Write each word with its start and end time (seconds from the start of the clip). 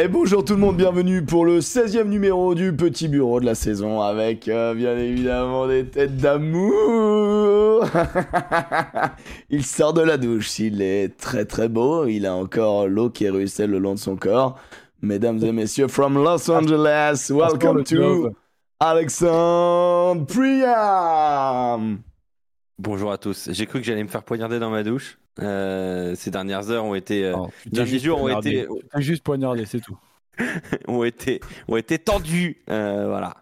Et 0.00 0.06
bonjour 0.06 0.44
tout 0.44 0.52
le 0.52 0.60
monde, 0.60 0.76
bienvenue 0.76 1.24
pour 1.24 1.44
le 1.44 1.58
16e 1.58 2.04
numéro 2.04 2.54
du 2.54 2.72
Petit 2.72 3.08
Bureau 3.08 3.40
de 3.40 3.46
la 3.46 3.56
saison 3.56 4.00
avec 4.00 4.46
euh, 4.46 4.72
bien 4.72 4.96
évidemment 4.96 5.66
des 5.66 5.86
têtes 5.86 6.16
d'amour. 6.16 7.84
il 9.50 9.64
sort 9.64 9.94
de 9.94 10.02
la 10.02 10.16
douche, 10.16 10.60
il 10.60 10.82
est 10.82 11.16
très 11.16 11.46
très 11.46 11.68
beau, 11.68 12.06
il 12.06 12.26
a 12.26 12.34
encore 12.36 12.86
l'eau 12.86 13.10
qui 13.10 13.28
ruisselle 13.28 13.70
le 13.70 13.80
long 13.80 13.94
de 13.94 13.98
son 13.98 14.14
corps. 14.14 14.56
Mesdames 15.02 15.42
et 15.42 15.50
messieurs, 15.50 15.88
from 15.88 16.14
Los 16.14 16.48
Angeles, 16.48 17.32
welcome 17.34 17.82
to 17.82 18.30
Alexandre 18.78 20.24
Priam. 20.26 21.98
Bonjour 22.78 23.10
à 23.10 23.18
tous. 23.18 23.48
J'ai 23.50 23.66
cru 23.66 23.80
que 23.80 23.84
j'allais 23.84 24.04
me 24.04 24.08
faire 24.08 24.22
poignarder 24.22 24.60
dans 24.60 24.70
ma 24.70 24.84
douche. 24.84 25.18
Euh, 25.40 26.14
ces 26.16 26.30
dernières 26.30 26.70
heures 26.70 26.84
ont 26.84 26.94
été, 26.94 27.24
euh, 27.24 27.34
Oh, 27.36 27.48
derniers 27.66 27.98
jours 27.98 28.20
ont 28.22 28.38
été, 28.38 28.66
juste 28.96 29.22
poignardé, 29.22 29.64
c'est 29.66 29.80
tout. 29.80 29.96
ont 30.88 31.04
été, 31.04 31.40
ont 31.68 31.76
été 31.76 31.98
tendus. 31.98 32.62
Euh, 32.70 33.06
voilà, 33.08 33.34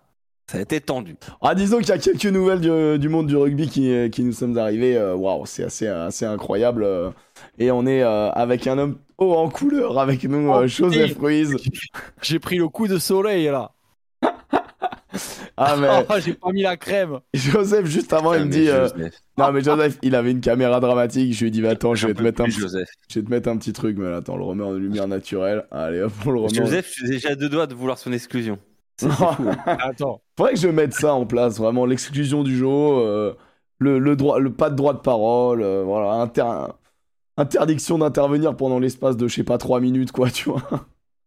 ça 0.50 0.58
a 0.58 0.60
été 0.60 0.80
tendu. 0.80 1.16
Ah, 1.42 1.54
disons 1.54 1.78
qu'il 1.78 1.88
y 1.88 1.92
a 1.92 1.98
quelques 1.98 2.26
nouvelles 2.26 2.60
du, 2.60 2.98
du 2.98 3.08
monde 3.08 3.26
du 3.26 3.36
rugby 3.36 3.68
qui, 3.68 4.10
qui 4.10 4.22
nous 4.22 4.32
sommes 4.32 4.56
arrivées. 4.58 4.98
Waouh, 5.14 5.46
c'est 5.46 5.64
assez, 5.64 5.86
assez 5.86 6.24
incroyable. 6.24 6.86
et 7.58 7.70
on 7.70 7.86
est 7.86 8.02
euh, 8.02 8.30
avec 8.30 8.66
un 8.66 8.78
homme 8.78 8.98
haut 9.18 9.34
en 9.34 9.48
couleur 9.48 9.98
avec 9.98 10.24
nous, 10.24 10.50
Oh, 10.50 10.62
euh, 10.62 10.66
Joseph. 10.66 11.16
Ruiz. 11.18 11.56
J'ai 12.22 12.38
pris 12.38 12.56
le 12.58 12.68
coup 12.68 12.88
de 12.88 12.98
soleil 12.98 13.46
là. 13.46 13.72
Ah, 15.56 15.76
mais 15.78 15.88
Oh, 16.08 16.14
j'ai 16.24 16.34
pas 16.34 16.50
mis 16.52 16.62
la 16.62 16.76
crème. 16.76 17.20
Joseph, 17.34 17.86
juste 17.86 18.12
avant, 18.12 18.34
il 18.34 18.44
me 18.44 18.50
dit. 18.50 18.68
euh. 18.68 18.88
Non, 19.38 19.52
mais 19.52 19.62
Joseph, 19.62 19.98
il 20.02 20.14
avait 20.14 20.30
une 20.30 20.40
caméra 20.40 20.80
dramatique. 20.80 21.32
Je 21.32 21.40
lui 21.40 21.48
ai 21.48 21.50
dit, 21.50 21.66
attends, 21.66 21.94
je 21.94 22.06
vais, 22.06 22.14
te 22.14 22.22
mettre 22.22 22.42
un, 22.42 22.44
petit- 22.46 22.60
Joseph. 22.60 22.88
je 23.08 23.18
vais 23.20 23.24
te 23.24 23.30
mettre 23.30 23.48
un 23.48 23.56
petit 23.56 23.72
truc. 23.72 23.96
Mais 23.98 24.10
là, 24.10 24.16
attends, 24.18 24.36
le 24.36 24.44
remet 24.44 24.64
en 24.64 24.72
lumière 24.72 25.08
naturelle. 25.08 25.64
Allez, 25.70 26.02
hop, 26.02 26.12
on 26.26 26.30
le 26.30 26.40
remet. 26.40 26.54
Joseph, 26.54 26.86
je 26.88 26.92
suis 26.92 27.08
déjà 27.08 27.30
à 27.30 27.34
deux 27.34 27.48
doigts 27.48 27.66
de 27.66 27.74
vouloir 27.74 27.98
son 27.98 28.12
exclusion. 28.12 28.58
C'est- 28.98 29.08
fou. 29.10 29.24
Attends. 29.66 30.20
Faudrait 30.36 30.54
que 30.54 30.60
je 30.60 30.68
mette 30.68 30.92
ça 30.94 31.12
en 31.14 31.26
place, 31.26 31.58
vraiment 31.58 31.84
l'exclusion 31.86 32.42
du 32.42 32.56
jeu, 32.56 32.66
euh, 32.68 33.32
le, 33.78 33.98
le 33.98 34.16
droit, 34.16 34.38
le 34.38 34.50
pas 34.52 34.70
de 34.70 34.74
droit 34.76 34.94
de 34.94 35.00
parole, 35.00 35.62
euh, 35.62 35.82
voilà, 35.84 36.12
inter- 36.22 36.72
interdiction 37.36 37.98
d'intervenir 37.98 38.56
pendant 38.56 38.78
l'espace 38.78 39.16
de 39.16 39.28
je 39.28 39.34
sais 39.34 39.44
pas 39.44 39.58
3 39.58 39.80
minutes 39.80 40.12
quoi, 40.12 40.30
tu 40.30 40.48
vois. 40.48 40.62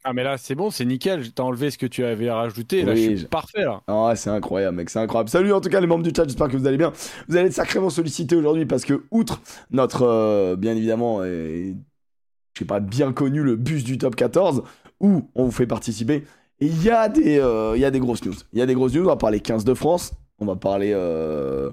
Ah 0.05 0.13
mais 0.13 0.23
là 0.23 0.37
c'est 0.37 0.55
bon, 0.55 0.71
c'est 0.71 0.85
nickel. 0.85 1.31
T'as 1.33 1.43
enlevé 1.43 1.71
ce 1.71 1.77
que 1.77 1.85
tu 1.85 2.03
avais 2.05 2.31
rajouté. 2.31 2.83
Là, 2.83 2.93
Oui, 2.93 3.11
je 3.11 3.15
suis 3.17 3.25
parfait 3.27 3.63
là. 3.63 3.81
Ah 3.87 4.13
c'est 4.15 4.29
incroyable, 4.29 4.77
mec, 4.77 4.89
c'est 4.89 4.99
incroyable. 4.99 5.29
Salut 5.29 5.51
en 5.51 5.59
tout 5.61 5.69
cas 5.69 5.81
les 5.81 5.87
membres 5.87 6.03
du 6.03 6.11
chat, 6.15 6.23
j'espère 6.23 6.47
que 6.47 6.55
vous 6.57 6.67
allez 6.67 6.77
bien. 6.77 6.93
Vous 7.27 7.35
allez 7.35 7.47
être 7.47 7.53
sacrément 7.53 7.89
sollicités 7.89 8.35
aujourd'hui 8.35 8.65
parce 8.65 8.85
que 8.85 9.03
outre 9.11 9.41
notre, 9.71 10.03
euh, 10.03 10.55
bien 10.55 10.75
évidemment, 10.75 11.23
et, 11.25 11.75
je 12.53 12.59
sais 12.59 12.65
pas, 12.65 12.79
bien 12.79 13.11
connu 13.13 13.43
le 13.43 13.55
bus 13.55 13.83
du 13.83 13.97
top 13.97 14.15
14 14.15 14.63
où 15.01 15.29
on 15.35 15.45
vous 15.45 15.51
fait 15.51 15.67
participer, 15.67 16.23
il 16.59 16.81
y 16.83 16.89
a 16.89 17.07
des, 17.09 17.39
euh, 17.39 17.77
y 17.77 17.85
a 17.85 17.91
des 17.91 17.99
grosses 17.99 18.23
news. 18.25 18.35
Il 18.53 18.59
y 18.59 18.61
a 18.61 18.65
des 18.65 18.73
grosses 18.73 18.93
news. 18.93 19.03
On 19.03 19.07
va 19.07 19.15
parler 19.17 19.39
15 19.41 19.63
de 19.65 19.73
France, 19.73 20.13
on 20.39 20.45
va 20.45 20.55
parler. 20.55 20.91
euh, 20.93 21.71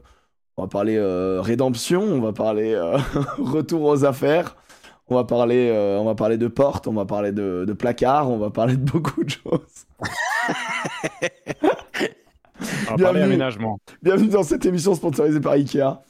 On 0.57 0.63
va 0.63 0.69
parler 0.69 0.97
euh, 0.97 1.41
rédemption, 1.43 2.03
on 2.03 2.21
va 2.21 2.33
parler 2.33 2.73
euh, 2.75 2.97
retour 3.39 3.83
aux 3.83 4.05
affaires, 4.05 4.57
on 5.09 5.15
va 5.15 5.25
parler, 5.25 5.71
euh, 5.73 5.99
on 5.99 6.05
va 6.05 6.15
parler 6.15 6.37
de 6.37 6.49
porte, 6.49 6.89
on 6.89 6.93
va 6.93 7.05
parler 7.05 7.33
de, 7.33 7.65
de 7.67 7.73
placard, 7.73 8.31
on 8.31 8.39
va 8.39 8.51
parler 8.51 8.77
de 8.77 8.91
beaucoup 8.91 9.23
de 9.23 9.31
choses. 9.31 9.87
On 11.71 12.91
va 12.91 12.97
Bienvenue. 12.97 13.03
parler 13.05 13.23
aménagement. 13.23 13.79
Bienvenue 14.03 14.29
dans 14.29 14.43
cette 14.43 14.65
émission 14.67 14.95
sponsorisée 14.95 15.41
par 15.41 15.53
Ikea. 15.53 16.01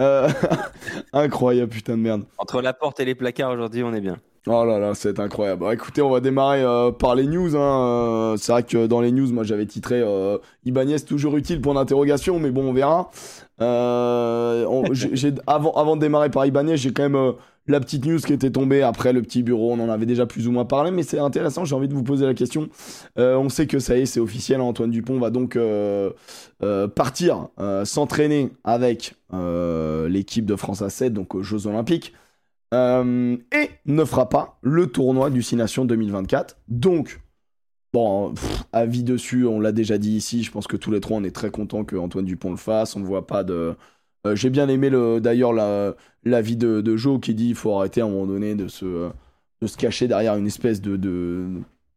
Euh, 0.00 0.28
incroyable, 1.12 1.70
putain 1.70 1.96
de 1.96 2.02
merde. 2.02 2.22
Entre 2.38 2.62
la 2.62 2.72
porte 2.72 3.00
et 3.00 3.04
les 3.04 3.14
placards 3.14 3.50
aujourd'hui, 3.52 3.82
on 3.82 3.92
est 3.92 4.00
bien. 4.00 4.16
Oh 4.48 4.64
là 4.64 4.78
là, 4.78 4.94
c'est 4.94 5.18
incroyable. 5.18 5.66
Écoutez, 5.72 6.00
on 6.02 6.10
va 6.10 6.20
démarrer 6.20 6.62
euh, 6.62 6.92
par 6.92 7.16
les 7.16 7.26
news. 7.26 7.56
hein. 7.56 7.80
Euh, 7.82 8.36
C'est 8.36 8.52
vrai 8.52 8.62
que 8.62 8.86
dans 8.86 9.00
les 9.00 9.10
news, 9.10 9.32
moi 9.32 9.42
j'avais 9.42 9.66
titré 9.66 10.00
euh, 10.00 10.38
Ibanez 10.64 11.00
toujours 11.00 11.36
utile 11.36 11.60
pour 11.60 11.74
l'interrogation, 11.74 12.38
mais 12.38 12.50
bon, 12.50 12.68
on 12.68 12.72
verra. 12.72 13.10
Euh, 13.60 14.64
on- 14.68 14.84
j'ai- 14.94 15.16
j'ai- 15.16 15.34
avant, 15.48 15.72
avant 15.72 15.96
de 15.96 16.00
démarrer 16.00 16.30
par 16.30 16.46
Ibanez, 16.46 16.76
j'ai 16.76 16.92
quand 16.92 17.02
même 17.02 17.16
euh, 17.16 17.32
la 17.68 17.80
petite 17.80 18.04
news 18.04 18.18
qui 18.18 18.32
était 18.32 18.50
tombée 18.50 18.82
après 18.82 19.12
le 19.12 19.22
petit 19.22 19.42
bureau. 19.42 19.72
On 19.72 19.80
en 19.80 19.88
avait 19.88 20.06
déjà 20.06 20.26
plus 20.26 20.48
ou 20.48 20.52
moins 20.52 20.64
parlé, 20.64 20.90
mais 20.90 21.02
c'est 21.02 21.18
intéressant. 21.18 21.64
J'ai 21.64 21.74
envie 21.74 21.88
de 21.88 21.94
vous 21.94 22.02
poser 22.02 22.26
la 22.26 22.34
question. 22.34 22.68
Euh, 23.18 23.36
on 23.36 23.48
sait 23.48 23.66
que 23.66 23.78
ça 23.78 23.96
y 23.96 24.02
est, 24.02 24.06
c'est 24.06 24.20
officiel. 24.20 24.60
Antoine 24.60 24.90
Dupont 24.90 25.18
va 25.18 25.30
donc 25.30 25.56
euh, 25.56 26.10
euh, 26.62 26.88
partir 26.88 27.48
s'entraîner 27.84 28.50
avec 28.64 29.14
l'équipe 29.32 30.46
de 30.46 30.56
France 30.56 30.82
à 30.82 30.90
7, 30.90 31.12
donc 31.12 31.34
aux 31.34 31.42
Jeux 31.42 31.66
Olympiques. 31.66 32.12
Et 32.72 33.70
ne 33.86 34.04
fera 34.04 34.28
pas 34.28 34.58
le 34.62 34.86
tournoi 34.86 35.30
du 35.30 35.42
6 35.42 35.56
Nations 35.56 35.84
2024. 35.84 36.58
Donc, 36.68 37.20
bon, 37.92 38.34
avis 38.72 39.02
dessus, 39.02 39.46
on 39.46 39.60
l'a 39.60 39.72
déjà 39.72 39.98
dit 39.98 40.16
ici. 40.16 40.42
Je 40.42 40.50
pense 40.50 40.66
que 40.66 40.76
tous 40.76 40.90
les 40.90 41.00
trois, 41.00 41.16
on 41.16 41.24
est 41.24 41.34
très 41.34 41.50
contents 41.50 41.84
que 41.84 41.96
Antoine 41.96 42.26
Dupont 42.26 42.50
le 42.50 42.56
fasse. 42.56 42.96
On 42.96 43.00
ne 43.00 43.06
voit 43.06 43.26
pas 43.26 43.44
de. 43.44 43.74
Euh, 44.26 44.36
J'ai 44.36 44.50
bien 44.50 44.68
aimé 44.68 44.90
le, 44.90 45.20
d'ailleurs 45.20 45.52
la- 45.52 45.94
l'avis 46.24 46.56
de, 46.56 46.96
Joe 46.96 47.20
qui 47.20 47.34
dit 47.34 47.46
qu'il 47.46 47.54
faut 47.54 47.76
arrêter 47.76 48.00
à 48.00 48.04
un 48.04 48.08
moment 48.08 48.26
donné 48.26 48.54
de 48.54 48.68
se, 48.68 49.10
cacher 49.78 50.08
derrière 50.08 50.36
une 50.36 50.46
espèce 50.46 50.80
de, 50.80 50.98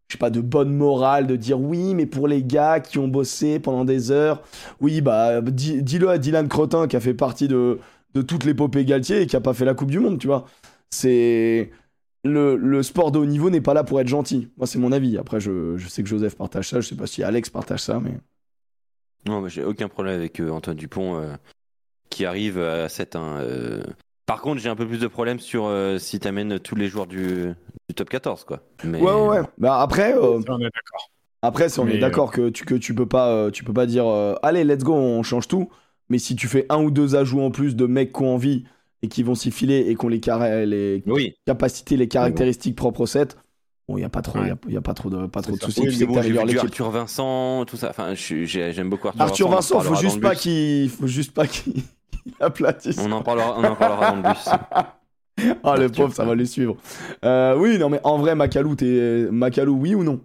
je 0.07 0.13
sais 0.13 0.17
pas, 0.17 0.29
de 0.29 0.41
bonne 0.41 0.73
morale, 0.75 1.28
de 1.28 1.35
dire 1.35 1.59
oui, 1.59 1.94
mais 1.95 2.06
pour 2.06 2.28
les 2.28 2.44
gars 2.44 2.79
qui 2.79 3.00
ont 3.00 3.07
bossé 3.07 3.59
pendant 3.59 3.85
des 3.85 4.12
heures, 4.12 4.41
oui, 4.81 5.01
bah, 5.01 5.41
dis- 5.41 5.84
dis-le 5.84 6.09
à 6.09 6.17
Dylan 6.17 6.47
Crotin 6.47 6.88
qui 6.88 6.95
a 6.95 7.00
fait 7.00 7.13
partie 7.13 7.47
de, 7.47 7.79
toute 8.13 8.44
l'épopée 8.44 8.85
Galtier 8.85 9.22
et 9.22 9.28
qui 9.28 9.35
a 9.35 9.41
pas 9.41 9.53
fait 9.53 9.66
la 9.66 9.73
Coupe 9.73 9.91
du 9.91 10.00
Monde, 10.00 10.19
tu 10.19 10.28
vois. 10.28 10.46
C'est. 10.91 11.72
Le, 12.25 12.84
sport 12.84 13.11
de 13.11 13.19
haut 13.19 13.25
niveau 13.25 13.50
n'est 13.50 13.61
pas 13.61 13.73
là 13.73 13.84
pour 13.85 14.01
être 14.01 14.07
gentil. 14.07 14.50
Moi, 14.57 14.67
c'est 14.67 14.78
mon 14.79 14.91
avis. 14.91 15.17
Après, 15.17 15.40
je, 15.40 15.78
je 15.78 15.88
sais 15.88 16.03
que 16.03 16.09
Joseph 16.09 16.35
partage 16.35 16.67
ça, 16.69 16.81
je 16.81 16.88
sais 16.88 16.96
pas 16.96 17.07
si 17.07 17.23
Alex 17.23 17.50
partage 17.50 17.81
ça, 17.81 18.00
mais. 18.00 18.17
Non, 19.25 19.41
mais 19.41 19.50
j'ai 19.50 19.63
aucun 19.63 19.88
problème 19.88 20.16
avec 20.16 20.40
euh, 20.40 20.50
Antoine 20.50 20.75
Dupont 20.75 21.17
euh, 21.17 21.34
qui 22.09 22.25
arrive 22.25 22.59
à 22.59 22.90
7 22.90 23.18
Par 24.25 24.42
contre, 24.42 24.62
j'ai 24.62 24.70
un 24.70 24.75
peu 24.75 24.88
plus 24.88 25.00
de 25.00 25.08
problème 25.08 25.40
sur 25.40 25.66
euh, 25.66 25.97
si 25.97 26.20
t'amènes 26.20 26.59
tous 26.59 26.75
les 26.75 26.88
joueurs 26.88 27.08
du, 27.08 27.53
du 27.88 27.96
top 27.96 28.09
14, 28.09 28.44
quoi. 28.44 28.62
Mais... 28.84 29.00
Ouais, 29.02 29.12
ouais, 29.12 29.28
ouais. 29.28 29.42
Bah, 29.58 29.81
après, 29.81 30.14
euh, 30.14 30.40
On 30.47 30.59
est 30.59 30.64
d'accord. 30.64 31.09
Après, 31.42 31.70
si 31.70 31.80
on 31.80 31.86
Mais, 31.86 31.96
est 31.96 32.00
d'accord 32.00 32.31
que 32.31 32.50
tu 32.50 32.66
que 32.66 32.75
tu 32.75 32.94
peux 32.94 33.06
pas 33.06 33.30
euh, 33.30 33.50
tu 33.50 33.64
peux 33.64 33.72
pas 33.72 33.86
dire 33.86 34.06
euh, 34.06 34.36
allez 34.44 34.66
let's 34.66 34.84
go 34.84 34.94
on 34.94 35.24
change 35.24 35.47
tout. 35.47 35.70
Mais 36.09 36.18
si 36.18 36.36
tu 36.36 36.47
fais 36.47 36.66
un 36.70 36.84
ou 36.84 36.92
deux 36.92 37.16
ajouts 37.16 37.40
en 37.42 37.50
plus 37.50 37.75
de 37.78 37.86
mecs 37.86 38.12
qui 38.12 38.24
ont 38.24 38.34
envie 38.34 38.66
et 39.02 39.08
qui 39.08 39.24
vont 39.24 39.36
s'y 39.36 39.50
filer 39.50 39.86
et 39.88 39.96
qui 39.96 40.06
ont 40.06 40.09
les, 40.09 40.20
les 40.66 41.03
Oui, 41.06 41.36
capacités, 41.46 41.96
les 41.96 42.09
caractéristiques 42.09 42.76
propres 42.76 43.02
au 43.02 43.06
set, 43.06 43.38
bon 43.88 43.97
il 43.97 44.02
y 44.02 44.03
a 44.03 44.09
pas 44.09 44.22
trop 44.22 44.40
il 44.40 44.47
y 44.47 44.50
a- 44.50 44.53
Ouais. 44.66 44.74
y, 44.74 44.78
a 44.78 44.81
pas 44.81 44.94
trop 44.94 45.09
de 45.09 45.28
pas 45.28 45.41
trop 45.41 45.56
de 45.56 45.62
soucis. 45.62 45.80
Oui, 45.80 45.88
tu 45.88 45.94
sais 45.94 46.06
que 46.08 46.12
bon, 46.12 46.20
l'équipe. 46.22 46.59
Arthur 46.59 46.90
Vincent, 46.91 47.64
tout 47.66 47.78
ça. 47.78 47.90
Enfin, 47.91 48.14
je 48.16 48.22
suis- 48.22 48.46
j'ai- 48.46 48.74
j'aime 48.74 48.90
beaucoup 48.90 49.08
Arthur, 49.08 49.22
Arthur 49.22 49.47
Vincent. 49.47 49.78
Vincent, 49.78 49.91
en 49.91 49.96
faut 49.96 50.02
juste 50.02 50.20
pas 50.20 50.36
qu'il 50.36 50.90
faut 50.90 51.08
juste 51.08 51.31
pas 51.31 51.47
qu'il 51.47 51.84
bus. 52.56 52.97
On 53.00 53.12
en 53.12 53.22
parlera, 53.22 53.56
on 53.57 53.63
en 53.63 53.75
parlera 53.75 54.12
dans 54.12 54.18
le 54.18 54.34
bus. 54.34 54.50
Ah 55.63 55.78
le 55.78 55.88
pauvre, 55.88 56.13
ça 56.13 56.25
va 56.25 56.35
les 56.35 56.46
suivre. 56.46 56.75
Euh, 57.24 57.56
oui, 57.57 57.78
non 57.78 57.88
mais 57.88 58.02
en 58.03 58.18
vrai 58.18 58.35
Macalou 58.35 58.75
t'es 58.75 59.25
Macalou 59.31 59.74
oui 59.80 59.96
ou 59.96 60.03
non? 60.03 60.19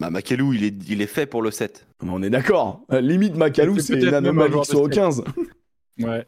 Bah, 0.00 0.10
Makelou, 0.10 0.52
il 0.54 0.64
est, 0.64 0.74
il 0.88 1.02
est 1.02 1.06
fait 1.06 1.26
pour 1.26 1.42
le 1.42 1.50
7. 1.50 1.86
Mais 2.02 2.10
On 2.10 2.22
est 2.22 2.30
d'accord. 2.30 2.80
Euh, 2.92 3.00
Limite 3.00 3.36
Macalou 3.36 3.78
C'est 3.78 4.00
une 4.00 4.14
anomalie 4.14 4.58
qui 4.60 4.70
soit 4.70 4.80
au 4.80 4.88
de 4.88 4.94
15. 4.94 5.24
Ouais. 6.00 6.26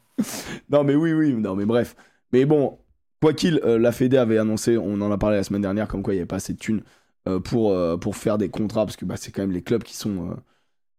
Non, 0.70 0.84
mais 0.84 0.94
oui, 0.94 1.12
oui, 1.12 1.34
non, 1.34 1.56
mais 1.56 1.64
bref. 1.64 1.96
Mais 2.32 2.44
bon, 2.44 2.78
quoi 3.20 3.32
qu'il, 3.32 3.60
euh, 3.64 3.80
la 3.80 3.90
Fédé 3.90 4.16
avait 4.16 4.38
annoncé, 4.38 4.76
on 4.78 5.00
en 5.00 5.10
a 5.10 5.18
parlé 5.18 5.38
la 5.38 5.42
semaine 5.42 5.62
dernière, 5.62 5.88
comme 5.88 6.04
quoi 6.04 6.14
il 6.14 6.18
n'y 6.18 6.20
avait 6.20 6.26
pas 6.28 6.36
assez 6.36 6.52
de 6.52 6.58
thunes 6.58 6.82
euh, 7.26 7.40
pour, 7.40 7.72
euh, 7.72 7.96
pour 7.96 8.14
faire 8.14 8.38
des 8.38 8.48
contrats, 8.48 8.86
parce 8.86 8.96
que 8.96 9.04
bah, 9.04 9.16
c'est 9.16 9.32
quand 9.32 9.42
même 9.42 9.50
les 9.50 9.62
clubs 9.62 9.82
qui 9.82 9.96
sont, 9.96 10.30
euh, 10.30 10.34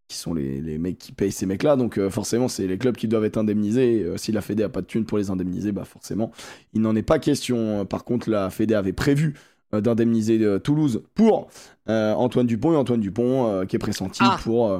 qui 0.08 0.18
sont 0.18 0.34
les, 0.34 0.62
les 0.62 0.78
mecs 0.78 0.98
qui 0.98 1.12
payent 1.12 1.32
ces 1.34 1.46
mecs-là, 1.46 1.76
donc 1.76 1.98
euh, 1.98 2.10
forcément, 2.10 2.48
c'est 2.48 2.66
les 2.66 2.78
clubs 2.78 2.96
qui 2.96 3.08
doivent 3.10 3.26
être 3.26 3.38
indemnisés. 3.38 4.04
euh, 4.04 4.16
si 4.18 4.32
la 4.32 4.42
Fédé 4.42 4.64
a 4.64 4.70
pas 4.70 4.82
de 4.82 4.86
thunes 4.88 5.06
pour 5.06 5.18
les 5.18 5.30
indemniser, 5.30 5.72
bah 5.74 5.84
forcément, 5.86 6.32
il 6.74 6.82
n'en 6.82 6.96
est 6.96 7.04
pas 7.04 7.20
question. 7.20 7.86
Par 7.86 8.04
contre, 8.06 8.30
la 8.30 8.50
Fédé 8.50 8.74
avait 8.74 8.94
prévu 8.94 9.34
euh, 9.74 9.82
d'indemniser 9.82 10.42
euh, 10.44 10.60
Toulouse 10.60 11.04
pour 11.14 11.50
euh, 11.90 12.14
Antoine 12.14 12.48
Dupont, 12.48 12.72
et 12.74 12.78
Antoine 12.78 13.02
Dupont 13.02 13.48
euh, 13.52 13.66
qui 13.66 13.76
est 13.76 13.80
pressenti 13.80 14.20
Ah. 14.24 14.38
pour. 14.44 14.70
euh, 14.72 14.80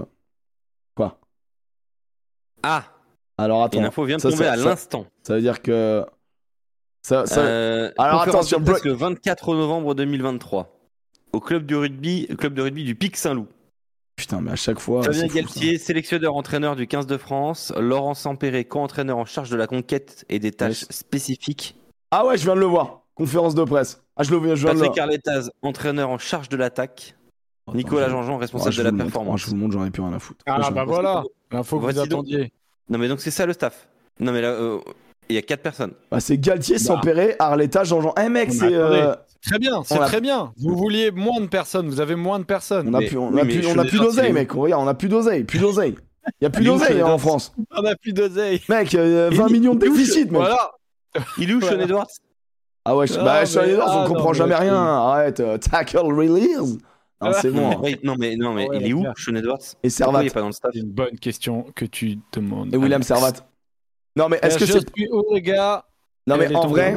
Quoi? 0.96 1.20
Ah, 2.64 2.84
Alors 3.38 3.64
attends, 3.64 3.80
une 3.80 3.86
info 3.86 4.06
vient 4.06 4.18
de 4.18 4.22
ça, 4.22 4.30
tomber 4.32 4.46
ça- 4.46 4.54
à 4.54 4.56
l'instant. 4.56 5.06
ça 5.24 5.36
veut 5.36 5.42
dire 5.42 5.62
que. 5.62 6.06
Ça, 7.04 7.24
Euh, 7.38 7.92
Alors, 7.98 8.22
attention, 8.22 8.60
le 8.60 8.92
24 8.94 9.56
novembre 9.56 9.94
2023 9.96 10.74
au 11.34 11.40
club 11.40 11.66
du 11.66 11.76
rugby, 11.76 12.28
club 12.38 12.54
de 12.54 12.62
rugby 12.62 12.84
du 12.84 12.96
Pic 12.96 13.16
Saint-Loup. 13.16 13.48
Putain, 14.18 14.42
mais 14.42 14.52
à 14.52 14.56
chaque 14.56 14.80
fois. 14.80 15.04
Fabien 15.04 15.28
Galtier, 15.28 15.78
sélectionneur 15.78 16.36
entraîneur 16.36 16.76
du 16.76 16.88
15 16.88 17.06
de 17.06 17.18
France, 17.18 17.72
Laurent 17.78 18.16
Sampéré, 18.16 18.66
co-entraîneur 18.66 19.18
en 19.20 19.26
charge 19.26 19.50
de 19.52 19.56
la 19.56 19.68
conquête 19.68 20.26
et 20.28 20.40
des 20.40 20.52
tâches 20.52 20.82
Yes. 20.82 20.92
spécifiques. 20.92 21.76
Ah 22.10 22.26
ouais, 22.26 22.36
je 22.38 22.44
viens 22.44 22.56
de 22.56 22.60
le 22.60 22.66
voir. 22.66 23.02
Conférence 23.14 23.54
de 23.54 23.64
presse. 23.64 24.02
Ah, 24.16 24.24
je 24.24 24.32
le 24.32 24.38
viens, 24.40 24.56
je 24.56 24.64
viens 24.66 24.74
de 24.74 24.80
le 24.80 24.86
Patrick 24.86 25.00
Arletaz, 25.02 25.52
entraîneur 25.62 26.10
en 26.10 26.18
charge 26.18 26.50
de 26.50 26.58
l'attaque. 26.58 27.16
Nicolas 27.74 28.10
Jean-Jean, 28.10 28.36
je- 28.38 28.40
responsable 28.40 28.70
Ah, 28.70 28.72
je 28.72 28.78
de 28.80 28.84
la 28.86 28.92
montre. 28.92 29.02
Ah, 29.04 29.06
performance. 29.06 29.42
je 29.42 29.46
vous 29.48 29.54
le 29.54 29.60
montre, 29.60 29.74
j'en 29.74 29.86
ai 29.86 29.92
plus 29.92 30.02
rien 30.02 30.14
à 30.14 30.20
foutre. 30.20 30.44
Ah 30.48 30.54
Prochain. 30.56 30.72
bah 30.72 30.84
voilà, 30.86 31.24
l'info 31.52 31.80
que 31.80 31.86
vous 31.86 31.94
donc- 31.94 32.06
attendiez. 32.06 32.52
Non 32.90 32.98
mais 32.98 33.08
donc 33.10 33.20
c'est 33.20 33.32
ça 33.32 33.46
le 33.46 33.54
staff. 33.54 33.88
Non 34.20 34.32
mais 34.32 34.42
là, 34.42 34.50
euh, 34.52 34.80
il 35.30 35.36
y 35.36 35.38
a 35.38 35.42
quatre 35.44 35.62
personnes. 35.62 35.92
Bah, 36.10 36.20
c'est 36.22 36.38
Galtier, 36.38 36.78
Bah. 36.78 36.82
Sampéré, 36.84 37.36
Arletta, 37.38 37.84
Jean-Jean. 37.84 38.14
Eh 38.24 38.30
mec, 38.30 38.52
c'est. 38.54 38.74
euh, 38.74 39.14
très 39.48 39.60
bien, 39.60 39.82
c'est 39.84 39.98
très 40.00 40.22
bien. 40.22 40.54
Vous 40.58 40.76
vouliez 40.76 41.12
moins 41.12 41.40
de 41.42 41.48
personnes, 41.48 41.88
vous 41.88 42.00
avez 42.00 42.16
moins 42.16 42.40
de 42.40 42.44
personnes. 42.46 42.90
On 42.90 42.94
a 42.94 43.00
Mais- 43.00 43.08
plus, 43.08 43.18
on 43.18 43.32
oui, 43.32 43.42
a 43.42 43.44
mais 43.44 43.54
plus, 43.60 43.68
on 43.68 43.72
a 43.72 43.84
Sean 43.84 43.90
plus 43.90 44.00
d'oseille, 44.00 44.34
mec. 44.34 44.52
Regarde, 44.52 44.84
on 44.84 44.88
a 44.88 44.94
plus 44.94 45.10
d'oseille, 45.10 45.44
plus 45.44 45.60
d'oseille. 45.60 45.96
Il 46.42 46.44
y 46.44 46.48
a 46.48 46.50
plus 46.50 46.66
d'oseille 46.66 47.02
hein, 47.02 47.06
en 47.08 47.18
France. 47.18 47.54
On 47.76 47.86
a 47.86 47.96
plus 47.96 48.14
d'oseille. 48.14 48.62
Mec, 48.70 48.94
euh, 48.96 49.30
20 49.32 49.50
millions 49.50 49.76
de 49.76 49.80
déficit, 49.88 50.26
mec. 50.26 50.34
Voilà. 50.42 50.72
Il 51.38 51.50
est 51.50 51.54
où 51.54 51.62
Sean. 51.62 51.80
Edwards 51.80 52.08
Ah 52.86 52.96
ouais, 52.98 53.08
je- 53.08 53.14
Ah, 53.20 53.24
bah, 53.24 53.46
Sean 53.46 53.64
Edwards, 53.64 53.96
on 53.96 54.04
ah, 54.04 54.08
comprend 54.08 54.28
non, 54.30 54.34
jamais 54.34 54.50
mais- 54.56 54.66
rien. 54.70 54.76
Arrête, 54.76 55.40
euh, 55.40 55.58
tackle, 55.58 55.98
release. 56.00 56.78
Non, 57.22 57.32
c'est 57.34 57.50
bon. 57.50 57.72
hein. 57.72 57.92
Non 58.04 58.16
mais 58.20 58.36
non 58.36 58.54
mais 58.54 58.70
Ouais, 58.70 58.78
il 58.80 58.88
est 58.88 58.94
où. 58.94 59.04
Sean 59.18 59.34
Edwards 59.36 59.58
Et 59.82 59.90
Servat. 59.90 60.22
il 60.24 60.28
est 60.28 60.34
pas 60.34 60.42
dans 60.42 60.48
le 60.48 60.52
staff? 60.52 60.72
C'est 60.74 60.82
une 60.82 60.92
bonne 60.92 61.18
question 61.18 61.66
que 61.76 61.86
tu 61.86 62.20
demandes. 62.34 62.74
Et 62.74 62.78
William. 62.78 63.02
Servat. 63.02 63.32
Non, 64.16 64.30
mais 64.30 64.40
est-ce 64.44 64.58
que 64.60 64.66
Je 64.66 64.74
c'est. 64.74 64.80
suis 64.96 65.08
où, 65.12 65.24
les 65.34 65.42
gars? 65.42 65.84
Non, 66.28 66.38
mais 66.38 66.54
en 66.56 66.68
vrai, 66.68 66.96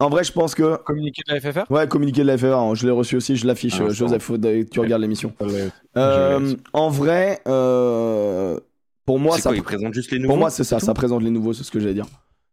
en 0.00 0.08
vrai, 0.08 0.24
je 0.24 0.32
pense 0.32 0.54
que. 0.54 0.76
Communiqué 0.84 1.22
de 1.26 1.32
la 1.34 1.40
FFR 1.40 1.70
Ouais, 1.70 1.86
communiqué 1.88 2.22
de 2.22 2.26
la 2.26 2.36
FR, 2.38 2.46
hein, 2.58 2.74
je 2.74 2.84
l'ai 2.86 2.92
reçu 2.92 3.16
aussi, 3.16 3.36
je 3.36 3.46
l'affiche. 3.46 3.80
Ah, 3.80 3.88
Joseph, 3.90 4.22
faut 4.22 4.36
tu 4.38 4.80
regardes 4.80 5.02
l'émission. 5.02 5.32
Ouais. 5.40 5.68
Euh, 5.96 6.54
en 6.72 6.90
vrai, 6.90 7.40
euh, 7.46 8.58
pour 9.06 9.18
moi, 9.18 9.36
C'est 9.36 9.42
ça, 9.42 9.50
quoi 9.50 9.56
Il 9.56 9.62
présente 9.62 9.94
juste 9.94 10.10
les 10.10 10.18
nouveaux 10.18 10.28
pour 10.32 10.38
moi, 10.38 10.50
c'est 10.50 10.64
ça. 10.64 10.80
Ça 10.80 10.94
présente 10.94 11.22
les 11.22 11.30
nouveaux, 11.30 11.52
c'est 11.52 11.64
ce 11.64 11.70
que 11.70 11.80
j'allais 11.80 11.94
dire. 11.94 12.06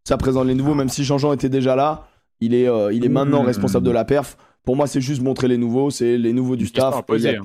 Ça 0.07 0.17
présente 0.17 0.47
les 0.47 0.55
nouveaux, 0.55 0.73
même 0.75 0.89
si 0.89 1.03
Jean-Jean 1.03 1.33
était 1.33 1.49
déjà 1.49 1.75
là. 1.75 2.07
Il 2.39 2.53
est, 2.55 2.67
euh, 2.67 2.91
il 2.91 3.05
est 3.05 3.09
maintenant 3.09 3.43
Mmh. 3.43 3.47
responsable 3.47 3.85
de 3.85 3.91
la 3.91 4.03
perf. 4.05 4.35
Pour 4.63 4.75
moi, 4.75 4.87
c'est 4.87 5.01
juste 5.01 5.21
montrer 5.21 5.47
les 5.47 5.57
nouveaux, 5.57 5.89
c'est 5.91 6.17
les 6.17 6.33
nouveaux 6.33 6.55
du 6.55 6.65
staff. 6.67 6.93
a- 6.95 6.97
hein. 6.99 7.41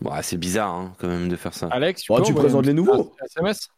Bon, 0.00 0.10
ah, 0.12 0.22
c'est 0.22 0.36
bizarre 0.38 0.72
hein, 0.74 0.94
quand 0.98 1.08
même 1.08 1.28
de 1.28 1.36
faire 1.36 1.52
ça. 1.52 1.68
Alex, 1.70 2.02
tu, 2.02 2.12
Oh, 2.12 2.16
peux 2.16 2.22
tu 2.22 2.32
présentes 2.34 2.64
les 2.66 2.72
nouveaux. 2.72 3.12
SMS 3.24 3.68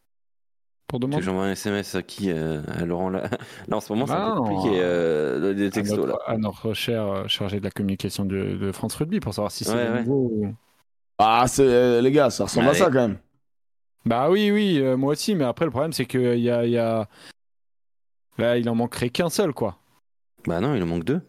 pour 0.93 1.01
demander 1.01 1.23
j'envoie 1.23 1.45
un 1.47 1.53
SMS 1.53 1.95
à 1.95 2.03
qui 2.03 2.31
euh, 2.31 2.63
À 2.69 2.85
Laurent 2.85 3.09
là? 3.11 3.23
Là 3.69 3.77
en 3.77 3.81
ce 3.81 3.93
moment 3.93 4.07
c'est 4.07 4.13
Ah, 4.13 4.29
un 4.29 4.33
peu 4.33 4.33
compliqué 4.43 4.81
euh, 4.83 5.55
des 5.55 5.67
à 5.67 5.71
textos 5.71 6.07
notre, 6.07 6.09
là. 6.09 6.19
à 6.27 6.37
notre 6.39 6.75
cher 6.75 7.07
euh, 7.07 7.29
chargé 7.29 7.59
de 7.61 7.65
la 7.65 7.71
communication 7.71 8.25
de, 8.25 8.57
de 8.57 8.73
France 8.73 8.95
Rugby 8.97 9.21
pour 9.21 9.35
savoir 9.35 9.51
si 9.53 9.65
c'est 9.65 9.75
Ouais, 9.75 9.91
ouais. 9.91 9.99
nouveau 9.99 10.31
ou- 10.33 10.55
Ah, 11.19 11.45
c'est, 11.49 11.63
euh, 11.67 12.01
les 12.01 12.13
gars, 12.13 12.31
ça 12.31 12.45
ressemble 12.45 12.69
à 12.69 12.75
ça 12.75 12.87
quand 12.87 13.09
même. 13.09 13.19
Bah 14.05 14.29
oui, 14.31 14.51
oui, 14.51 14.79
euh, 14.81 14.97
moi 14.97 15.13
aussi, 15.13 15.35
mais 15.35 15.45
après 15.45 15.65
le 15.65 15.71
problème 15.71 15.93
c'est 15.93 16.07
qu'il 16.07 16.39
y 16.41 16.51
a, 16.51 16.67
y 16.67 16.77
a... 16.79 17.09
Là, 18.37 18.59
il 18.59 18.69
en 18.69 18.75
manquerait 18.75 19.09
qu'un 19.11 19.31
seul, 19.31 19.55
quoi. 19.55 19.79
Bah 20.47 20.61
non, 20.61 20.75
il 20.75 20.83
en 20.83 20.87
manque 20.87 21.05
deux. 21.05 21.21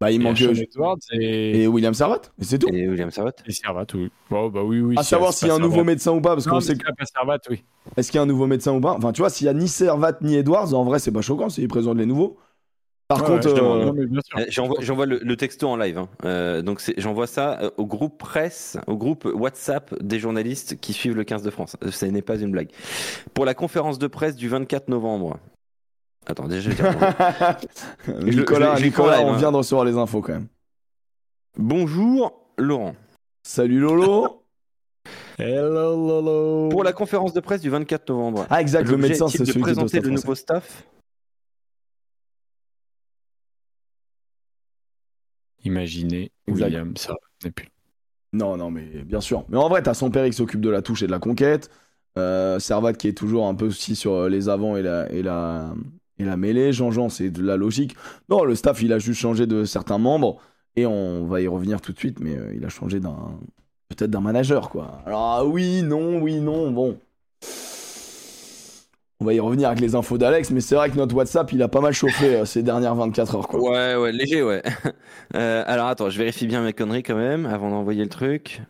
Bah, 0.00 0.12
il 0.12 0.20
a 0.20 0.24
manque. 0.24 0.36
Sean 0.38 0.52
Edwards 0.54 0.98
et, 1.12 1.62
Et 1.62 1.66
William 1.66 1.92
Servat, 1.92 2.20
et 2.40 2.44
c'est 2.44 2.58
tout. 2.58 2.68
Et 2.72 2.88
William 2.88 3.10
Servat. 3.10 3.32
et 3.46 3.52
Servat, 3.52 3.86
oui. 3.94 4.10
Bon, 4.30 4.48
bah 4.48 4.62
oui, 4.62 4.80
oui. 4.80 4.94
à 4.96 5.02
savoir 5.02 5.32
s'il 5.32 5.48
y 5.48 5.50
a 5.50 5.54
un 5.54 5.58
nouveau 5.58 5.82
médecin 5.84 6.12
ou 6.12 6.20
pas, 6.20 6.34
parce 6.34 6.46
qu'on 6.46 6.60
sait 6.60 6.74
c'est 6.76 6.82
pas 6.96 7.04
Servat, 7.04 7.38
oui. 7.50 7.64
Est-ce 7.96 8.10
qu'il 8.12 8.18
y 8.18 8.20
a 8.20 8.22
un 8.22 8.26
nouveau 8.26 8.46
médecin 8.46 8.72
ou 8.72 8.80
pas? 8.80 8.92
Enfin, 8.92 9.12
tu 9.12 9.22
vois, 9.22 9.30
s'il 9.30 9.46
y 9.46 9.50
a 9.50 9.54
ni 9.54 9.66
Servat 9.66 10.12
ni 10.20 10.36
Edwards, 10.36 10.72
en 10.74 10.84
vrai, 10.84 10.98
c'est 11.00 11.10
pas 11.12 11.20
choquant 11.22 11.48
s'ils 11.48 11.66
présentent 11.68 11.98
les 11.98 12.06
nouveaux. 12.06 12.36
Par 13.08 13.22
Ouais, 13.22 13.26
contre, 13.26 13.48
ouais, 13.48 13.56
je 13.56 13.62
euh. 13.62 14.38
Euh, 14.42 14.44
J'envoie, 14.82 15.06
le, 15.06 15.18
le 15.22 15.36
texto 15.38 15.66
en 15.66 15.76
live. 15.76 15.96
hein. 15.96 16.08
Euh, 16.26 16.60
donc 16.60 16.82
j'envoie 16.98 17.26
ça 17.26 17.58
euh, 17.62 17.70
au 17.78 17.86
groupe 17.86 18.18
presse, 18.18 18.76
au 18.86 18.96
groupe 18.98 19.24
WhatsApp 19.34 19.94
des 20.02 20.18
journalistes 20.18 20.78
qui 20.78 20.92
suivent 20.92 21.16
le 21.16 21.24
15 21.24 21.42
de 21.42 21.48
France. 21.50 21.76
Ce 21.90 22.04
n'est 22.04 22.20
pas 22.20 22.36
une 22.36 22.50
blague. 22.50 22.68
Pour 23.32 23.46
la 23.46 23.54
conférence 23.54 23.98
de 23.98 24.06
presse 24.08 24.36
du 24.36 24.48
24 24.50 24.88
novembre. 24.88 25.38
Attends, 26.26 26.46
déjà 26.46 26.70
je 26.70 26.70
vais 26.70 26.74
dire. 26.74 28.18
Nicolas, 28.22 28.74
je- 28.76 28.80
je 28.80 28.84
Nicolas, 28.86 29.22
on 29.22 29.32
hein. 29.34 29.38
vient 29.38 29.50
de 29.52 29.56
recevoir 29.56 29.84
les 29.84 29.96
infos 29.96 30.20
quand 30.20 30.32
même. 30.34 30.48
Bonjour 31.56 32.46
Laurent. 32.58 32.94
Salut 33.42 33.80
Lolo. 33.80 34.44
Hello, 35.38 35.96
Lolo. 36.20 36.68
Pour 36.68 36.84
la 36.84 36.92
conférence 36.92 37.32
de 37.32 37.40
presse 37.40 37.60
du 37.62 37.70
24 37.70 38.08
novembre. 38.10 38.46
Ah, 38.50 38.60
exact, 38.60 38.88
le 38.88 38.96
médecin, 38.96 39.28
c'est 39.28 39.38
de 39.38 39.44
celui 39.44 39.62
qui 39.62 39.68
est 39.70 39.72
au 39.72 39.76
présenter 39.76 40.00
le 40.00 40.10
nouveau 40.10 40.34
staff. 40.34 40.84
Imaginez 45.64 46.32
Exact. 46.46 46.66
William 46.66 46.96
Servat 46.96 47.18
n'est 47.44 47.50
plus. 47.50 47.68
Non, 48.32 48.56
non, 48.56 48.70
mais 48.70 48.82
bien 49.04 49.20
sûr. 49.20 49.44
Mais 49.48 49.56
en 49.56 49.68
vrai, 49.68 49.82
t'as 49.82 49.94
son 49.94 50.10
père 50.10 50.26
qui 50.26 50.32
s'occupe 50.32 50.60
de 50.60 50.70
la 50.70 50.82
touche 50.82 51.02
et 51.02 51.06
de 51.06 51.10
la 51.10 51.18
conquête. 51.18 51.70
Euh, 52.18 52.58
Servat 52.58 52.92
qui 52.94 53.08
est 53.08 53.16
toujours 53.16 53.46
un 53.46 53.54
peu 53.54 53.66
aussi 53.66 53.96
sur 53.96 54.28
les 54.28 54.48
avants 54.48 54.76
et 54.76 54.82
la, 54.82 55.10
et 55.10 55.22
la, 55.22 55.72
et 56.18 56.24
la 56.24 56.36
mêlée. 56.36 56.72
Jean-Jean, 56.72 57.08
c'est 57.08 57.30
de 57.30 57.42
la 57.42 57.56
logique. 57.56 57.96
Non, 58.28 58.44
le 58.44 58.54
staff, 58.54 58.82
il 58.82 58.92
a 58.92 58.98
juste 58.98 59.20
changé 59.20 59.46
de 59.46 59.64
certains 59.64 59.98
membres. 59.98 60.40
Et 60.76 60.86
on 60.86 61.26
va 61.26 61.40
y 61.40 61.48
revenir 61.48 61.80
tout 61.80 61.92
de 61.92 61.98
suite, 61.98 62.20
mais 62.20 62.36
euh, 62.36 62.54
il 62.54 62.64
a 62.64 62.68
changé 62.68 63.00
d'un. 63.00 63.38
Peut-être 63.88 64.10
d'un 64.10 64.20
manager, 64.20 64.68
quoi. 64.68 65.02
Alors, 65.06 65.20
ah, 65.20 65.44
oui, 65.44 65.82
non, 65.82 66.20
oui, 66.20 66.40
non, 66.40 66.70
bon. 66.70 66.98
On 69.20 69.24
va 69.24 69.34
y 69.34 69.40
revenir 69.40 69.68
avec 69.68 69.80
les 69.80 69.96
infos 69.96 70.18
d'Alex, 70.18 70.50
mais 70.50 70.60
c'est 70.60 70.76
vrai 70.76 70.90
que 70.90 70.96
notre 70.96 71.16
WhatsApp, 71.16 71.50
il 71.52 71.60
a 71.62 71.68
pas 71.68 71.80
mal 71.80 71.92
chauffé 71.92 72.36
euh, 72.36 72.44
ces 72.44 72.62
dernières 72.62 72.94
24 72.94 73.34
heures, 73.34 73.48
quoi. 73.48 73.60
Ouais, 73.60 73.96
ouais, 73.96 74.12
léger, 74.12 74.42
ouais. 74.42 74.62
Euh, 75.34 75.62
alors 75.66 75.88
attends, 75.88 76.08
je 76.08 76.16
vérifie 76.16 76.46
bien 76.46 76.62
mes 76.62 76.72
conneries 76.72 77.02
quand 77.02 77.14
même 77.14 77.44
avant 77.44 77.68
d'envoyer 77.68 78.02
le 78.02 78.08
truc. 78.08 78.62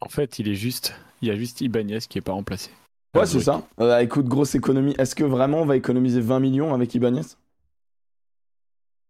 En 0.00 0.10
fait, 0.10 0.38
il 0.38 0.48
est 0.48 0.54
juste, 0.54 0.94
il 1.22 1.28
y 1.28 1.30
a 1.30 1.34
juste 1.34 1.62
Ibanez 1.62 2.00
qui 2.06 2.18
est 2.18 2.20
pas 2.20 2.32
remplacé. 2.32 2.70
Ouais, 3.14 3.26
c'est 3.26 3.40
ça. 3.40 3.62
Euh, 3.80 3.98
écoute, 4.00 4.26
grosse 4.26 4.54
économie. 4.54 4.94
Est-ce 4.98 5.14
que 5.14 5.24
vraiment 5.24 5.60
on 5.62 5.66
va 5.66 5.76
économiser 5.76 6.20
20 6.20 6.40
millions 6.40 6.74
avec 6.74 6.94
Ibanez? 6.94 7.22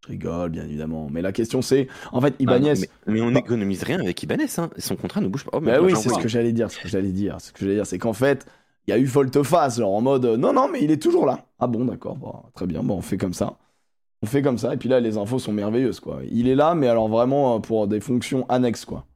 Je 0.02 0.08
rigole, 0.08 0.50
bien 0.50 0.64
évidemment. 0.64 1.08
Mais 1.10 1.22
la 1.22 1.32
question 1.32 1.62
c'est, 1.62 1.88
en 2.12 2.20
fait, 2.20 2.34
Ibanez. 2.38 2.72
Ah, 2.76 2.86
mais, 3.06 3.12
mais 3.14 3.20
on 3.22 3.26
Bah- 3.26 3.32
n'économise 3.32 3.82
rien 3.82 3.98
avec 4.00 4.22
Ibanez, 4.22 4.46
hein. 4.58 4.68
Son 4.76 4.96
contrat 4.96 5.20
ne 5.22 5.28
bouge 5.28 5.44
pas. 5.44 5.50
Oh, 5.54 5.60
mais 5.60 5.72
bah 5.72 5.80
oui, 5.82 5.94
c'est 5.96 6.10
ce 6.10 6.18
que 6.18 6.28
j'allais 6.28 6.52
dire. 6.52 6.70
Ce 6.70 6.78
que 6.80 6.88
j'allais 6.88 7.12
dire. 7.12 7.40
Ce 7.40 7.52
que 7.52 7.60
j'allais 7.60 7.76
dire, 7.76 7.86
c'est 7.86 7.98
qu'en 7.98 8.12
fait, 8.12 8.46
il 8.86 8.90
y 8.90 8.92
a 8.92 8.98
eu 8.98 9.06
volte-face, 9.06 9.78
genre 9.78 9.94
en 9.94 10.02
mode, 10.02 10.26
euh, 10.26 10.36
non, 10.36 10.52
non, 10.52 10.68
mais 10.70 10.82
il 10.82 10.90
est 10.90 11.00
toujours 11.02 11.24
là. 11.24 11.46
Ah 11.58 11.66
bon, 11.66 11.86
d'accord, 11.86 12.16
bon, 12.16 12.34
très 12.54 12.66
bien. 12.66 12.82
Bon, 12.82 12.96
on 12.96 13.00
fait 13.00 13.16
comme 13.16 13.32
ça. 13.32 13.56
On 14.20 14.26
fait 14.26 14.42
comme 14.42 14.58
ça. 14.58 14.74
Et 14.74 14.76
puis 14.76 14.90
là, 14.90 15.00
les 15.00 15.16
infos 15.16 15.38
sont 15.38 15.52
merveilleuses, 15.52 16.00
quoi. 16.00 16.20
Il 16.30 16.48
est 16.48 16.54
là, 16.54 16.74
mais 16.74 16.88
alors 16.88 17.08
vraiment 17.08 17.56
euh, 17.56 17.58
pour 17.60 17.86
des 17.88 18.00
fonctions 18.00 18.44
annexes, 18.50 18.84
quoi. 18.84 19.06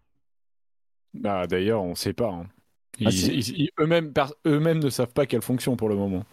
Bah, 1.12 1.46
d'ailleurs, 1.46 1.82
on 1.82 1.94
sait 1.94 2.14
pas. 2.14 2.30
hein. 2.30 2.46
Ils, 3.00 3.68
Ah, 3.76 4.28
eux-mêmes, 4.46 4.78
ne 4.78 4.90
savent 4.90 5.12
pas 5.12 5.26
quelle 5.26 5.42
fonction 5.42 5.76
pour 5.76 5.88
le 5.88 5.94
moment. 5.94 6.24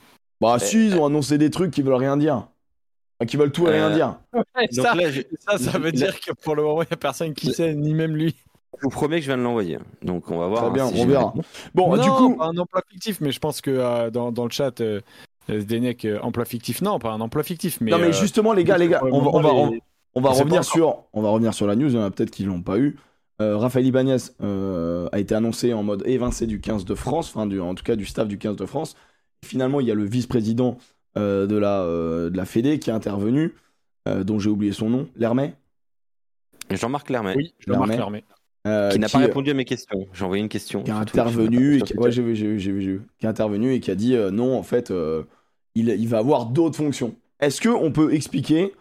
Bah 0.41 0.57
si, 0.59 0.87
ils 0.87 0.95
ont 0.97 1.05
annoncé 1.05 1.37
des 1.37 1.49
trucs 1.49 1.71
qui 1.71 1.81
veulent 1.81 1.93
rien 1.95 2.17
dire. 2.17 2.47
Enfin, 3.19 3.27
qui 3.27 3.37
veulent 3.37 3.51
tout 3.51 3.67
et 3.67 3.71
rien 3.71 3.89
Euh, 3.91 3.93
dire. 3.95 4.17
Donc 4.33 4.45
là, 4.55 5.09
je, 5.11 5.21
ça, 5.47 5.57
ça 5.57 5.77
veut 5.77 5.85
là- 5.85 5.91
dire 5.91 6.19
que 6.19 6.33
pour 6.33 6.55
le 6.55 6.63
moment, 6.63 6.81
il 6.81 6.87
n'y 6.89 6.93
a 6.93 6.97
personne 6.97 7.33
qui 7.33 7.51
sait, 7.53 7.73
ni 7.73 7.93
même 7.93 8.15
lui. 8.15 8.35
je 8.77 8.83
vous 8.83 8.89
promets 8.89 9.17
que 9.17 9.21
je 9.21 9.27
viens 9.27 9.37
de 9.37 9.43
l'envoyer. 9.43 9.79
Donc 10.01 10.29
on 10.29 10.37
va 10.37 10.47
voir. 10.47 10.61
Très 10.63 10.69
hein, 10.69 10.73
bien, 10.73 10.87
si 10.89 10.99
on 11.01 11.05
verra. 11.07 11.33
Bon, 11.73 11.95
non, 11.95 12.03
du 12.03 12.09
coup. 12.09 12.35
pas 12.35 12.47
un 12.47 12.57
emploi 12.57 12.81
fictif, 12.89 13.21
mais 13.21 13.31
je 13.31 13.39
pense 13.39 13.61
que 13.61 13.71
euh, 13.71 14.09
dans, 14.09 14.33
dans 14.33 14.43
le 14.43 14.49
chat, 14.51 14.81
euh, 14.81 14.99
Zdenek, 15.49 16.03
euh, 16.03 16.19
emploi 16.21 16.43
fictif, 16.43 16.81
non, 16.81 16.99
pas 16.99 17.11
un 17.11 17.21
emploi 17.21 17.43
fictif, 17.43 17.79
mais. 17.79 17.91
non 17.91 17.99
mais 17.99 18.07
euh, 18.07 18.11
justement 18.11 18.51
les 18.51 18.63
gars, 18.65 18.77
les 18.77 18.89
gars, 18.89 19.01
on 19.03 19.21
va, 19.21 19.29
on 19.31 19.41
va, 19.41 19.53
on- 19.53 19.71
les- 19.71 19.81
on 20.15 20.21
va 20.21 20.31
revenir 20.31 20.63
sur, 20.65 21.03
on 21.13 21.21
va 21.21 21.29
revenir 21.29 21.53
sur 21.53 21.67
la 21.67 21.75
news. 21.77 21.89
Il 21.89 21.95
y 21.95 21.97
en 21.99 22.03
a 22.03 22.11
peut-être 22.11 22.31
qui 22.31 22.43
l'ont 22.43 22.61
pas 22.61 22.77
eu. 22.77 22.97
Euh, 23.41 23.57
Raphaël 23.57 23.85
Ibanez 23.85 24.17
euh, 24.41 25.09
a 25.11 25.19
été 25.19 25.35
annoncé 25.35 25.73
en 25.73 25.83
mode 25.83 26.03
évincé 26.05 26.47
du 26.47 26.61
15 26.61 26.85
de 26.85 26.95
France, 26.95 27.29
enfin 27.29 27.45
du, 27.47 27.59
en 27.59 27.75
tout 27.75 27.83
cas 27.83 27.95
du 27.95 28.05
staff 28.05 28.27
du 28.27 28.37
15 28.37 28.55
de 28.55 28.65
France. 28.65 28.95
Finalement, 29.43 29.81
il 29.81 29.87
y 29.87 29.91
a 29.91 29.95
le 29.95 30.05
vice-président 30.05 30.77
euh, 31.17 31.45
de 31.45 31.57
la 31.57 31.81
euh, 31.81 32.29
de 32.29 32.37
la 32.37 32.45
Fédé 32.45 32.79
qui 32.79 32.89
est 32.89 32.93
intervenu, 32.93 33.53
euh, 34.07 34.23
dont 34.23 34.39
j'ai 34.39 34.49
oublié 34.49 34.71
son 34.71 34.89
nom, 34.89 35.07
Lermet, 35.17 35.53
Jean-Marc 36.71 37.09
Lermet, 37.09 37.35
Oui, 37.35 37.53
Jean-Marc 37.59 37.89
Lermet. 37.89 37.97
Lermet. 37.97 38.23
euh, 38.67 38.89
qui 38.91 38.99
n'a 38.99 39.09
pas 39.09 39.19
répondu 39.19 39.51
à 39.51 39.53
mes 39.53 39.65
questions. 39.65 40.07
J'ai 40.13 40.23
envoyé 40.25 40.41
une 40.41 40.49
question. 40.49 40.79
qui 40.81 40.91
Twitch, 40.91 40.99
intervenu 41.01 41.75
et 41.75 41.81
qui, 41.81 41.93
Twitter. 41.93 41.99
ouais, 41.99 42.11
j'ai 42.11 42.21
vu, 42.23 42.35
j'ai 42.35 42.47
vu, 42.47 42.59
j'ai 42.59 42.71
vu, 42.71 42.81
j'ai 42.81 42.91
vu. 42.93 43.01
qui 43.19 43.25
est 43.25 43.29
intervenu 43.29 43.73
et 43.73 43.79
qui 43.79 43.91
a 43.91 43.95
dit 43.95 44.15
euh, 44.15 44.31
non, 44.31 44.57
en 44.57 44.63
fait, 44.63 44.91
euh, 44.91 45.23
il, 45.75 45.89
il 45.89 46.07
va 46.07 46.19
avoir 46.19 46.45
d'autres 46.47 46.77
fonctions. 46.77 47.15
Est-ce 47.39 47.61
que 47.61 47.69
on 47.69 47.91
peut 47.91 48.13
expliquer 48.13 48.73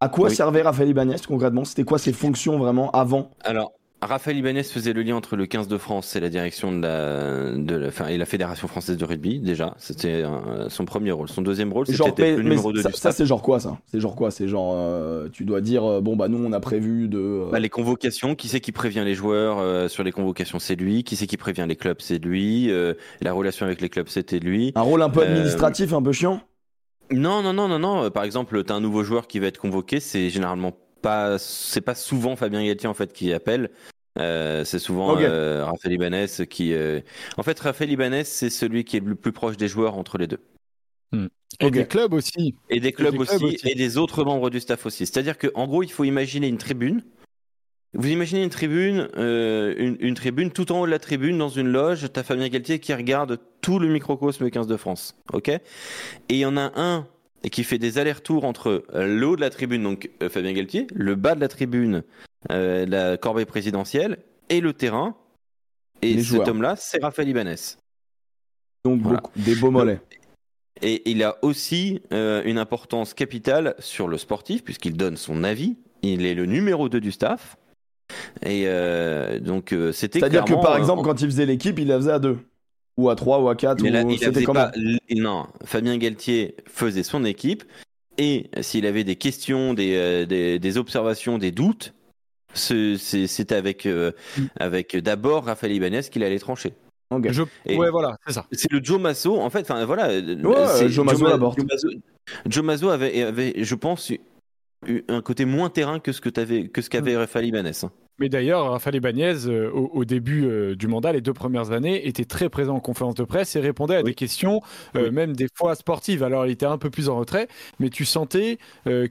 à 0.00 0.08
quoi 0.08 0.28
Oui. 0.28 0.34
servait 0.34 0.62
Raphaël 0.62 0.88
Ibanez 0.90 1.16
concrètement? 1.26 1.64
C'était 1.64 1.84
quoi 1.84 1.98
ses 1.98 2.12
fonctions 2.12 2.58
vraiment 2.58 2.90
avant? 2.90 3.30
Alors, 3.42 3.72
Raphaël 4.06 4.36
Ibanez 4.36 4.62
faisait 4.62 4.92
le 4.92 5.02
lien 5.02 5.16
entre 5.16 5.36
le 5.36 5.46
15 5.46 5.68
de 5.68 5.78
France 5.78 6.14
et 6.16 6.20
la 6.20 6.28
direction 6.28 6.72
de 6.72 6.82
la, 6.82 7.52
de 7.52 7.74
la, 7.76 7.88
enfin, 7.88 8.06
et 8.08 8.18
la 8.18 8.26
Fédération 8.26 8.68
française 8.68 8.96
de 8.96 9.04
rugby, 9.04 9.40
déjà. 9.40 9.74
C'était 9.78 10.24
son 10.68 10.84
premier 10.84 11.12
rôle. 11.12 11.28
Son 11.28 11.42
deuxième 11.42 11.72
rôle, 11.72 11.86
c'était 11.86 12.36
le 12.36 12.42
numéro 12.42 12.72
2 12.72 12.82
ça, 12.82 12.88
du 12.90 12.96
ça, 12.96 13.12
c'est 13.12 13.26
genre 13.26 13.42
quoi 13.42 13.60
ça? 13.60 13.78
C'est 13.86 14.00
genre 14.00 14.16
quoi? 14.16 14.30
C'est 14.30 14.48
genre 14.48 14.72
euh, 14.74 15.28
tu 15.32 15.44
dois 15.44 15.60
dire 15.60 15.84
euh, 15.84 16.00
bon 16.00 16.16
bah 16.16 16.28
nous 16.28 16.42
on 16.44 16.52
a 16.52 16.60
prévu 16.60 17.08
de 17.08 17.18
euh, 17.18 17.50
Bah, 17.50 17.60
les 17.60 17.68
convocations, 17.68 18.34
qui 18.34 18.48
c'est 18.48 18.60
qui 18.60 18.72
prévient 18.72 19.02
les 19.04 19.14
joueurs 19.14 19.58
euh, 19.58 19.88
sur 19.88 20.02
les 20.04 20.12
convocations, 20.12 20.58
c'est 20.58 20.76
lui. 20.76 21.04
Qui 21.04 21.16
c'est 21.16 21.26
qui 21.26 21.36
prévient 21.36 21.64
les 21.68 21.76
clubs, 21.76 22.00
c'est 22.00 22.18
lui. 22.18 22.70
Euh, 22.70 22.94
la 23.20 23.32
relation 23.32 23.66
avec 23.66 23.80
les 23.80 23.88
clubs, 23.88 24.08
c'était 24.08 24.38
lui. 24.38 24.72
un 24.74 24.82
rôle 24.82 25.02
un 25.02 25.10
peu 25.10 25.22
administratif, 25.22 25.92
un 25.92 26.02
peu 26.02 26.12
chiant? 26.12 26.40
Non, 27.10 27.42
non, 27.42 27.52
non, 27.52 27.68
non, 27.68 27.78
non. 27.78 28.10
Par 28.10 28.24
exemple, 28.24 28.64
t'as 28.64 28.74
un 28.74 28.80
nouveau 28.80 29.04
joueur 29.04 29.26
qui 29.26 29.38
va 29.38 29.46
être 29.46 29.58
convoqué, 29.58 30.00
c'est 30.00 30.30
généralement 30.30 30.72
pas, 31.02 31.38
c'est 31.38 31.82
pas 31.82 31.94
souvent 31.94 32.34
Fabien 32.34 32.64
Galtier 32.64 32.88
en 32.88 32.94
fait 32.94 33.12
qui 33.12 33.32
appelle. 33.32 33.70
Euh, 34.18 34.64
c'est 34.64 34.78
souvent 34.78 35.14
Ok. 35.14 35.22
euh, 35.22 35.64
Raphaël 35.64 35.94
Ibanez 35.94 36.26
qui. 36.48 36.72
euh, 36.72 37.00
En 37.36 37.42
fait, 37.42 37.58
Raphaël 37.58 37.90
Ibanez, 37.90 38.24
c'est 38.24 38.50
celui 38.50 38.84
qui 38.84 38.96
est 38.96 39.04
le 39.04 39.14
plus 39.16 39.32
proche 39.32 39.56
des 39.56 39.68
joueurs 39.68 39.96
entre 39.98 40.18
les 40.18 40.26
deux. 40.26 40.40
Et 41.60 41.66
Ok. 41.66 41.72
des 41.72 41.86
clubs 41.86 42.12
aussi. 42.12 42.56
Et 42.68 42.80
des 42.80 42.92
clubs, 42.92 43.12
des 43.12 43.18
aussi, 43.18 43.36
clubs 43.38 43.42
aussi. 43.54 43.68
et 43.68 43.74
des 43.74 43.96
autres 43.96 44.24
membres 44.24 44.50
du 44.50 44.60
staff 44.60 44.86
aussi. 44.86 45.06
C'est-à-dire 45.06 45.38
qu'en 45.38 45.66
gros, 45.66 45.82
il 45.82 45.90
faut 45.90 46.04
imaginer 46.04 46.48
une 46.48 46.58
tribune. 46.58 47.02
Vous 47.96 48.08
imaginez 48.08 48.42
une 48.42 48.50
tribune, 48.50 49.08
euh, 49.16 49.72
une, 49.78 49.96
une 50.00 50.14
tribune, 50.14 50.50
tout 50.50 50.72
en 50.72 50.80
haut 50.80 50.86
de 50.86 50.90
la 50.90 50.98
tribune, 50.98 51.38
dans 51.38 51.48
une 51.48 51.68
loge, 51.68 52.08
t'as 52.12 52.24
Fabien 52.24 52.48
Galtier 52.48 52.80
qui 52.80 52.92
regarde 52.92 53.38
tout 53.60 53.78
le 53.78 53.86
microcosme 53.86 54.50
15 54.50 54.66
de 54.66 54.76
France, 54.76 55.14
ok? 55.32 55.48
Et 55.48 55.60
il 56.28 56.38
y 56.38 56.44
en 56.44 56.56
a 56.56 56.72
un 56.74 57.06
et 57.44 57.50
qui 57.50 57.62
fait 57.62 57.78
des 57.78 57.98
allers-retours 57.98 58.44
entre 58.44 58.84
euh, 58.94 59.06
le 59.06 59.26
haut 59.26 59.36
de 59.36 59.40
la 59.42 59.50
tribune, 59.50 59.82
donc 59.82 60.10
euh, 60.22 60.28
Fabien 60.30 60.52
Galtier, 60.54 60.86
le 60.94 61.14
bas 61.14 61.34
de 61.34 61.40
la 61.40 61.48
tribune, 61.48 62.02
euh, 62.50 62.86
la 62.86 63.16
corbeille 63.18 63.44
présidentielle, 63.44 64.18
et 64.48 64.60
le 64.60 64.72
terrain. 64.72 65.14
Et 66.02 66.14
Les 66.14 66.24
cet 66.24 66.48
homme-là, 66.48 66.74
c'est 66.76 67.02
Raphaël 67.02 67.28
Ibanez. 67.28 67.54
Donc 68.84 69.00
Voilà. 69.02 69.18
beaucoup- 69.20 69.38
des 69.38 69.54
beaux 69.54 69.70
mollets. 69.70 70.00
Et 70.82 71.08
il 71.08 71.22
a 71.22 71.36
aussi 71.42 72.00
euh, 72.12 72.42
une 72.44 72.58
importance 72.58 73.14
capitale 73.14 73.74
sur 73.78 74.08
le 74.08 74.18
sportif, 74.18 74.64
puisqu'il 74.64 74.96
donne 74.96 75.16
son 75.16 75.44
avis. 75.44 75.76
Il 76.02 76.26
est 76.26 76.34
le 76.34 76.46
numéro 76.46 76.88
2 76.88 77.00
du 77.00 77.12
staff. 77.12 77.56
Et 78.42 78.64
euh, 78.66 79.38
donc, 79.38 79.74
c'était 79.92 80.18
C'est-à-dire 80.18 80.44
que 80.44 80.54
par 80.54 80.76
exemple, 80.76 81.02
quand 81.04 81.20
il 81.20 81.26
faisait 81.26 81.46
l'équipe, 81.46 81.78
il 81.78 81.88
la 81.88 81.96
faisait 81.96 82.12
à 82.12 82.18
deux. 82.18 82.38
Ou 82.96 83.10
à 83.10 83.16
trois, 83.16 83.40
ou 83.40 83.48
à 83.48 83.56
quatre, 83.56 83.82
Mais 83.82 83.90
là, 83.90 84.04
ou 84.04 84.10
il 84.10 84.18
c'était 84.18 84.44
pas. 84.44 84.70
Non, 85.16 85.46
Fabien 85.64 85.96
Galtier 85.96 86.54
faisait 86.68 87.02
son 87.02 87.24
équipe 87.24 87.64
et 88.18 88.48
s'il 88.60 88.86
avait 88.86 89.02
des 89.04 89.16
questions, 89.16 89.74
des, 89.74 89.96
euh, 89.96 90.26
des, 90.26 90.58
des 90.60 90.78
observations, 90.78 91.38
des 91.38 91.50
doutes, 91.50 91.92
c'était 92.54 93.54
avec, 93.54 93.86
euh, 93.86 94.12
Mm. 94.38 94.42
avec 94.60 94.96
d'abord 94.96 95.44
Raphaël 95.46 95.72
Ibanez 95.72 96.02
qu'il 96.02 96.22
allait 96.22 96.38
trancher. 96.38 96.72
Ok. 97.10 97.30
Je... 97.32 97.42
Ouais, 97.74 97.90
voilà, 97.90 98.16
c'est 98.26 98.32
ça. 98.32 98.46
C'est 98.52 98.70
le 98.72 98.82
Joe 98.82 99.00
Masso, 99.00 99.36
en 99.40 99.50
fait, 99.50 99.62
enfin 99.68 99.84
voilà. 99.84 100.08
Ouais, 100.08 100.66
c'est 100.76 100.88
Joe 100.88 101.04
Mazzo 101.04 101.24
Ma- 101.24 101.30
la 101.30 101.38
porte. 101.38 101.58
Joe 102.46 102.64
Mazzo 102.64 102.88
avait, 102.90 103.22
avait, 103.22 103.54
je 103.62 103.74
pense, 103.74 104.10
eu 104.86 105.02
un 105.08 105.20
côté 105.20 105.44
moins 105.44 105.68
terrain 105.70 105.98
que 106.00 106.12
ce 106.12 106.20
que 106.20 106.28
t'avais, 106.28 106.68
que 106.68 106.80
ce 106.80 106.86
Mm. 106.86 106.90
qu'avait 106.90 107.16
Raphaël 107.16 107.46
Ibanez. 107.46 107.72
hein. 107.82 107.90
Mais 108.18 108.28
d'ailleurs, 108.28 108.70
Raphaël 108.70 108.96
Ibanez, 108.96 109.46
euh, 109.46 109.70
au, 109.72 109.90
au 109.92 110.04
début 110.04 110.44
euh, 110.46 110.76
du 110.76 110.86
mandat, 110.86 111.12
les 111.12 111.20
deux 111.20 111.32
premières 111.32 111.72
années, 111.72 112.06
était 112.06 112.24
très 112.24 112.48
présent 112.48 112.76
en 112.76 112.80
conférence 112.80 113.14
de 113.16 113.24
presse 113.24 113.56
et 113.56 113.60
répondait 113.60 113.96
à 113.96 113.98
Oui. 113.98 114.04
des 114.04 114.14
questions, 114.14 114.60
euh, 114.96 115.06
Oui. 115.08 115.10
même 115.10 115.34
des 115.34 115.48
fois 115.54 115.74
sportives. 115.74 116.22
Alors, 116.22 116.46
il 116.46 116.52
était 116.52 116.66
un 116.66 116.78
peu 116.78 116.90
plus 116.90 117.08
en 117.08 117.16
retrait, 117.16 117.48
mais 117.80 117.90
tu 117.90 118.04
sentais 118.04 118.58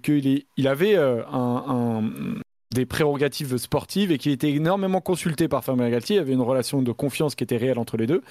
qu'il 0.03 0.43
il 0.57 0.67
avait 0.67 0.95
un, 0.95 1.23
un- 1.31 2.11
des 2.73 2.85
prérogatives 2.87 3.57
sportives 3.57 4.11
et 4.11 4.17
qu'il 4.17 4.31
était 4.31 4.49
énormément 4.51 4.99
consulté 5.01 5.47
par 5.47 5.63
Fabien 5.63 5.89
Galtier. 5.89 6.15
Il 6.15 6.19
y 6.19 6.21
avait 6.21 6.33
une 6.33 6.41
relation 6.41 6.81
de 6.81 6.91
confiance 6.91 7.35
qui 7.35 7.43
était 7.43 7.57
réelle 7.57 7.77
entre 7.77 7.97
les 7.97 8.07
deux. 8.07 8.21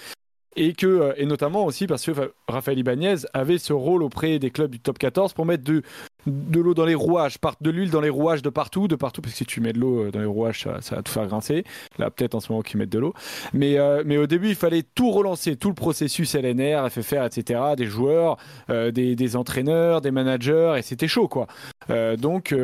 Et, 0.56 0.74
que, 0.74 1.14
et 1.16 1.24
notamment 1.24 1.64
aussi 1.64 1.86
parce 1.86 2.04
que 2.04 2.32
Raphaël 2.46 2.78
Ibanez 2.78 3.14
avait 3.32 3.56
ce 3.56 3.72
rôle 3.72 4.02
auprès 4.02 4.38
des 4.38 4.50
clubs 4.50 4.70
du 4.70 4.80
top 4.80 4.98
14 4.98 5.32
pour 5.32 5.46
mettre 5.46 5.64
de, 5.64 5.82
de 6.26 6.60
l'eau 6.60 6.74
dans 6.74 6.84
les 6.84 6.94
rouages, 6.94 7.36
de 7.60 7.70
l'huile 7.70 7.90
dans 7.90 8.00
les 8.00 8.08
rouages 8.08 8.42
de 8.42 8.50
partout, 8.50 8.88
de 8.88 8.96
partout, 8.96 9.20
parce 9.20 9.32
que 9.32 9.38
si 9.38 9.44
tu 9.44 9.60
mets 9.60 9.72
de 9.72 9.78
l'eau 9.78 10.04
euh, 10.04 10.10
dans 10.10 10.20
les 10.20 10.26
rouages, 10.26 10.62
ça, 10.62 10.80
ça 10.80 10.96
va 10.96 11.02
te 11.02 11.08
faire 11.08 11.26
grincer. 11.26 11.64
Là, 11.98 12.10
peut-être 12.10 12.34
en 12.34 12.40
ce 12.40 12.50
moment 12.52 12.62
qu'ils 12.62 12.78
mettent 12.78 12.92
de 12.92 12.98
l'eau. 12.98 13.14
Mais, 13.52 13.78
euh, 13.78 14.02
mais 14.06 14.16
au 14.16 14.26
début, 14.26 14.48
il 14.48 14.54
fallait 14.54 14.82
tout 14.94 15.10
relancer, 15.10 15.56
tout 15.56 15.68
le 15.68 15.74
processus 15.74 16.34
LNR, 16.34 16.88
FFR, 16.90 17.24
etc., 17.24 17.60
des 17.76 17.86
joueurs, 17.86 18.36
euh, 18.70 18.90
des, 18.90 19.16
des 19.16 19.36
entraîneurs, 19.36 20.00
des 20.00 20.10
managers, 20.10 20.74
et 20.78 20.82
c'était 20.82 21.08
chaud, 21.08 21.28
quoi. 21.28 21.46
Euh, 21.90 22.16
donc, 22.16 22.54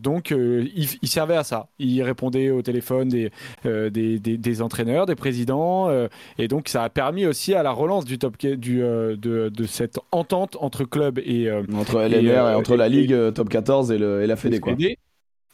donc 0.00 0.30
il, 0.30 0.88
il 1.02 1.08
servait 1.08 1.36
à 1.36 1.44
ça. 1.44 1.68
Il 1.78 2.02
répondait 2.02 2.50
au 2.50 2.62
téléphone 2.62 3.08
des, 3.08 3.30
des, 3.64 4.18
des, 4.18 4.38
des 4.38 4.62
entraîneurs, 4.62 5.06
des 5.06 5.14
présidents, 5.14 5.90
et 6.38 6.48
donc 6.48 6.68
ça 6.68 6.84
a 6.84 6.88
permis 6.88 7.26
aussi 7.26 7.54
à 7.54 7.62
la 7.62 7.70
relance 7.70 8.04
du 8.04 8.18
top, 8.18 8.36
du, 8.38 8.78
de, 8.78 9.16
de 9.16 9.66
cette 9.66 9.98
entente 10.10 10.56
entre 10.60 10.84
clubs 10.84 11.18
et, 11.18 11.50
Entre 11.50 12.00
LNR 12.00 12.14
Et, 12.14 12.26
et, 12.26 12.54
entre 12.54 12.76
la 12.76 12.88
Ligue 12.88 13.01
euh, 13.10 13.30
top 13.30 13.48
14 13.48 13.90
et, 13.90 13.98
le, 13.98 14.22
et 14.22 14.26
la 14.26 14.36
Fédé. 14.36 14.60
Quoi. 14.60 14.74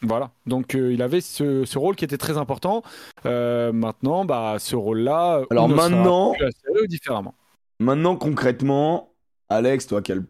Voilà, 0.01 0.31
donc 0.45 0.75
euh, 0.75 0.93
il 0.93 1.01
avait 1.01 1.19
ce, 1.19 1.77
rôle 1.77 1.95
qui 1.95 2.05
était 2.05 2.17
très 2.17 2.37
important. 2.37 2.83
Euh, 3.25 3.73
maintenant, 3.73 4.23
bah, 4.23 4.55
ce 4.57 4.75
rôle-là, 4.75 5.41
alors 5.49 5.67
maintenant, 5.67 6.33
différemment. 6.87 7.33
Maintenant, 7.79 8.15
concrètement, 8.15 9.11
Alex, 9.49 9.87
toi, 9.87 10.01
quel... 10.01 10.23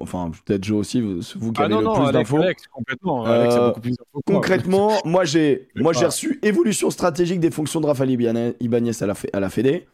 enfin 0.00 0.32
peut-être 0.44 0.64
Joe 0.64 0.78
aussi, 0.78 1.00
vous, 1.00 1.20
vous 1.36 1.52
qui 1.52 1.62
ah 1.62 1.66
avez 1.66 1.74
non, 1.74 1.80
le 1.80 1.84
non, 1.84 2.02
plus 2.02 2.12
d'infos. 2.12 2.40
Complètement. 2.72 3.24
Alex 3.24 3.54
a 3.54 3.68
beaucoup 3.68 3.80
plus 3.80 3.90
d'infos. 3.90 4.22
Concrètement, 4.26 4.90
moi 5.04 5.24
j'ai, 5.24 5.68
moi 5.76 5.92
j'ai 5.92 6.06
reçu 6.06 6.40
évolution 6.42 6.90
stratégique 6.90 7.38
des 7.38 7.52
fonctions 7.52 7.80
de 7.80 7.86
Rafael 7.86 8.10
Ibanez 8.10 9.02
à 9.02 9.06
la, 9.06 9.14
à 9.32 9.40
la 9.40 9.50
Fédé. 9.50 9.86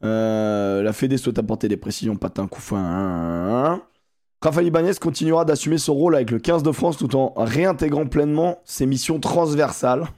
la 0.00 0.92
Fédé 0.94 1.18
souhaite 1.18 1.38
apporter 1.38 1.68
des 1.68 1.76
précisions, 1.76 2.16
patin, 2.16 2.46
coup 2.46 2.62
fin. 2.62 3.82
Rafael 4.42 4.66
Ibanez 4.66 4.94
continuera 5.00 5.44
d'assumer 5.44 5.78
son 5.78 5.94
rôle 5.94 6.16
avec 6.16 6.32
le 6.32 6.40
15 6.40 6.64
de 6.64 6.72
France 6.72 6.96
tout 6.96 7.14
en 7.14 7.32
réintégrant 7.36 8.06
pleinement 8.06 8.58
ses 8.64 8.86
missions 8.86 9.20
transversales. 9.20 10.08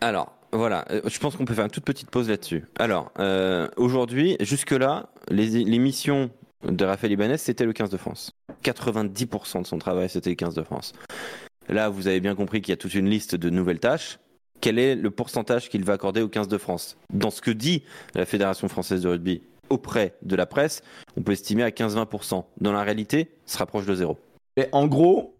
Alors, 0.00 0.32
voilà, 0.50 0.86
euh, 0.90 1.02
je 1.04 1.18
pense 1.18 1.36
qu'on 1.36 1.44
peut 1.44 1.52
faire 1.52 1.66
une 1.66 1.70
toute 1.70 1.84
petite 1.84 2.10
pause 2.10 2.30
là-dessus. 2.30 2.64
Alors, 2.78 3.12
euh, 3.18 3.68
aujourd'hui, 3.76 4.38
jusque-là, 4.40 5.10
les, 5.28 5.46
les, 5.62 5.78
missions 5.78 6.30
de 6.66 6.84
Raphaël 6.86 7.12
Ibanez, 7.12 7.36
c'était 7.36 7.66
le 7.66 7.74
15 7.74 7.90
de 7.90 7.98
France. 7.98 8.30
90% 8.64 9.60
de 9.60 9.66
son 9.66 9.78
travail, 9.78 10.08
c'était 10.08 10.30
le 10.30 10.36
15 10.36 10.54
de 10.54 10.62
France. 10.62 10.94
Là, 11.68 11.90
vous 11.90 12.08
avez 12.08 12.20
bien 12.20 12.34
compris 12.34 12.62
qu'il 12.62 12.72
y 12.72 12.74
a 12.74 12.78
toute 12.78 12.94
une 12.94 13.10
liste 13.10 13.34
de 13.34 13.50
nouvelles 13.50 13.78
tâches. 13.78 14.20
Quel 14.62 14.78
est 14.78 14.94
le 14.94 15.10
pourcentage 15.10 15.68
qu'il 15.68 15.84
va 15.84 15.92
accorder 15.92 16.22
au 16.22 16.28
15 16.28 16.48
de 16.48 16.56
France? 16.56 16.96
Dans 17.12 17.30
ce 17.30 17.42
que 17.42 17.50
dit 17.50 17.82
la 18.14 18.24
Fédération 18.24 18.68
française 18.68 19.02
de 19.02 19.08
rugby, 19.08 19.42
auprès 19.70 20.16
de 20.22 20.36
la 20.36 20.46
presse, 20.46 20.82
on 21.16 21.22
peut 21.22 21.32
estimer 21.32 21.62
à 21.62 21.70
15-20%. 21.70 22.44
Dans 22.60 22.72
la 22.72 22.82
réalité, 22.82 23.30
se 23.46 23.58
rapproche 23.58 23.86
de 23.86 23.94
zéro. 23.94 24.18
En 24.72 24.86
gros, 24.86 25.36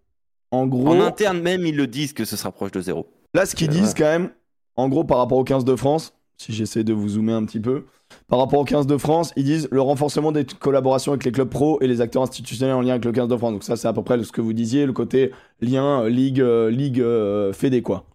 en 0.51 0.67
gros, 0.67 0.87
En 0.87 1.01
interne 1.01 1.39
même, 1.41 1.65
ils 1.65 1.75
le 1.75 1.87
disent 1.87 2.13
que 2.13 2.25
ce 2.25 2.35
se 2.35 2.43
rapproche 2.43 2.71
de 2.71 2.81
zéro. 2.81 3.07
Là, 3.33 3.45
ce 3.45 3.55
qu'ils 3.55 3.69
disent 3.69 3.93
quand 3.93 4.05
même, 4.05 4.31
en 4.75 4.89
gros, 4.89 5.03
par 5.03 5.17
rapport 5.17 5.37
au 5.37 5.43
15 5.43 5.63
de 5.63 5.75
France, 5.75 6.13
si 6.37 6.53
j'essaie 6.53 6.83
de 6.83 6.91
vous 6.91 7.09
zoomer 7.09 7.33
un 7.33 7.45
petit 7.45 7.59
peu, 7.59 7.85
par 8.27 8.39
rapport 8.39 8.59
au 8.59 8.65
15 8.65 8.87
de 8.87 8.97
France, 8.97 9.31
ils 9.37 9.43
disent 9.43 9.69
le 9.71 9.81
renforcement 9.81 10.31
des 10.31 10.43
collaborations 10.43 11.13
avec 11.13 11.23
les 11.23 11.31
clubs 11.31 11.49
pro 11.49 11.79
et 11.81 11.87
les 11.87 12.01
acteurs 12.01 12.23
institutionnels 12.23 12.75
en 12.75 12.81
lien 12.81 12.91
avec 12.91 13.05
le 13.05 13.11
15 13.11 13.27
de 13.27 13.37
France. 13.37 13.53
Donc 13.53 13.63
ça, 13.63 13.77
c'est 13.77 13.87
à 13.87 13.93
peu 13.93 14.03
près 14.03 14.21
ce 14.21 14.31
que 14.31 14.41
vous 14.41 14.53
disiez, 14.53 14.85
le 14.85 14.93
côté 14.93 15.31
lien, 15.61 16.07
ligue, 16.09 16.41
euh, 16.41 16.69
ligue 16.69 16.99
euh, 16.99 17.53
fédé, 17.53 17.81
quoi. 17.81 18.05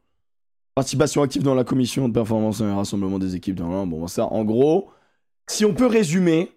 Participation 0.75 1.23
active 1.23 1.43
dans 1.43 1.55
la 1.55 1.65
commission 1.65 2.07
de 2.09 2.13
performance 2.13 2.61
et 2.61 2.71
rassemblement 2.71 3.19
des 3.19 3.35
équipes. 3.35 3.55
Dans 3.55 3.87
bon, 3.87 4.07
ça, 4.09 4.27
en 4.27 4.45
gros, 4.45 4.91
si 5.49 5.65
on 5.65 5.75
peut 5.75 5.87
résumer, 5.87 6.53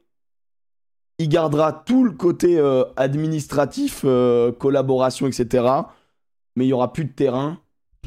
il 1.18 1.30
gardera 1.30 1.74
tout 1.74 2.04
le 2.04 2.12
côté 2.12 2.58
euh, 2.58 2.84
administratif, 2.96 4.02
euh, 4.06 4.52
collaboration, 4.52 5.28
etc. 5.28 5.66
Mais 6.56 6.66
il 6.66 6.70
y 6.70 6.74
aura 6.74 6.94
plus 6.94 7.06
de 7.06 7.12
terrain, 7.12 7.60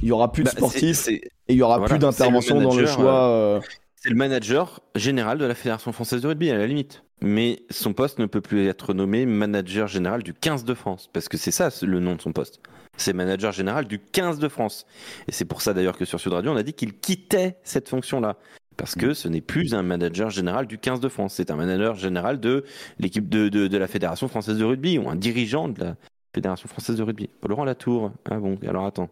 il 0.03 0.09
y 0.09 0.13
aura 0.13 0.33
plus 0.33 0.43
de 0.45 0.49
Bah, 0.49 0.55
sportifs 0.57 1.09
et 1.09 1.31
il 1.49 1.57
y 1.57 1.63
aura 1.63 1.79
Voilà, 1.79 1.91
plus 1.95 1.99
d'intervention 1.99 2.61
dans 2.61 2.75
le 2.75 2.87
choix. 2.87 3.29
euh, 3.29 3.61
C'est 3.97 4.11
le 4.11 4.17
manager 4.17 4.81
général 4.95 5.39
de 5.39 5.45
la 5.45 5.55
Fédération 5.55 5.93
française 5.93 6.23
de 6.23 6.29
rugby, 6.29 6.51
à 6.51 6.57
la 6.59 6.67
limite. 6.67 7.05
Mais 7.21 7.63
son 7.71 7.93
poste 7.93 8.19
ne 8.19 8.27
peut 8.27 8.41
plus 8.41 8.67
être 8.67 8.95
nommé 8.95 9.27
manager 9.27 9.87
général 9.87 10.25
du 10.25 10.35
15 10.35 10.65
de 10.65 10.75
France, 10.75 11.09
parce 11.13 11.29
que 11.29 11.37
c'est 11.37 11.53
ça 11.53 11.69
le 11.83 12.01
nom 12.01 12.17
de 12.17 12.21
son 12.21 12.33
poste. 12.33 12.61
C'est 12.97 13.13
manager 13.13 13.53
général 13.53 13.87
du 13.87 14.01
15 14.01 14.39
de 14.39 14.49
France. 14.49 14.87
Et 15.29 15.33
c'est 15.33 15.45
pour 15.45 15.63
ça 15.63 15.73
d'ailleurs 15.73 15.97
que 15.97 16.05
sur 16.05 16.19
Sud 16.19 16.33
Radio, 16.33 16.51
on 16.51 16.57
a 16.57 16.63
dit 16.65 16.73
qu'il 16.75 16.99
quittait 16.99 17.59
cette 17.63 17.89
fonction-là. 17.89 18.37
Parce 18.77 18.95
que 18.95 19.15
ce 19.15 19.29
n'est 19.29 19.41
plus 19.41 19.75
un 19.75 19.83
manager 19.83 20.31
général 20.31 20.67
du 20.67 20.79
15 20.79 21.01
de 21.01 21.09
France, 21.09 21.35
c'est 21.35 21.51
un 21.51 21.57
manager 21.57 21.95
général 21.95 22.41
de 22.41 22.65
l'équipe 22.99 23.29
de, 23.29 23.49
de, 23.49 23.69
de 23.69 23.77
la 23.79 23.87
Fédération 23.87 24.29
française 24.29 24.59
de 24.59 24.65
rugby, 24.65 24.99
ou 24.99 25.09
un 25.09 25.17
dirigeant 25.17 25.69
de 25.69 25.81
la 25.85 25.97
Fédération 26.35 26.69
française 26.69 26.97
de 26.97 27.03
rugby. 27.03 27.29
Laurent 27.47 27.65
Latour. 27.65 28.13
Ah 28.31 28.39
bon, 28.39 28.59
alors 28.67 28.87
attends. 28.87 29.11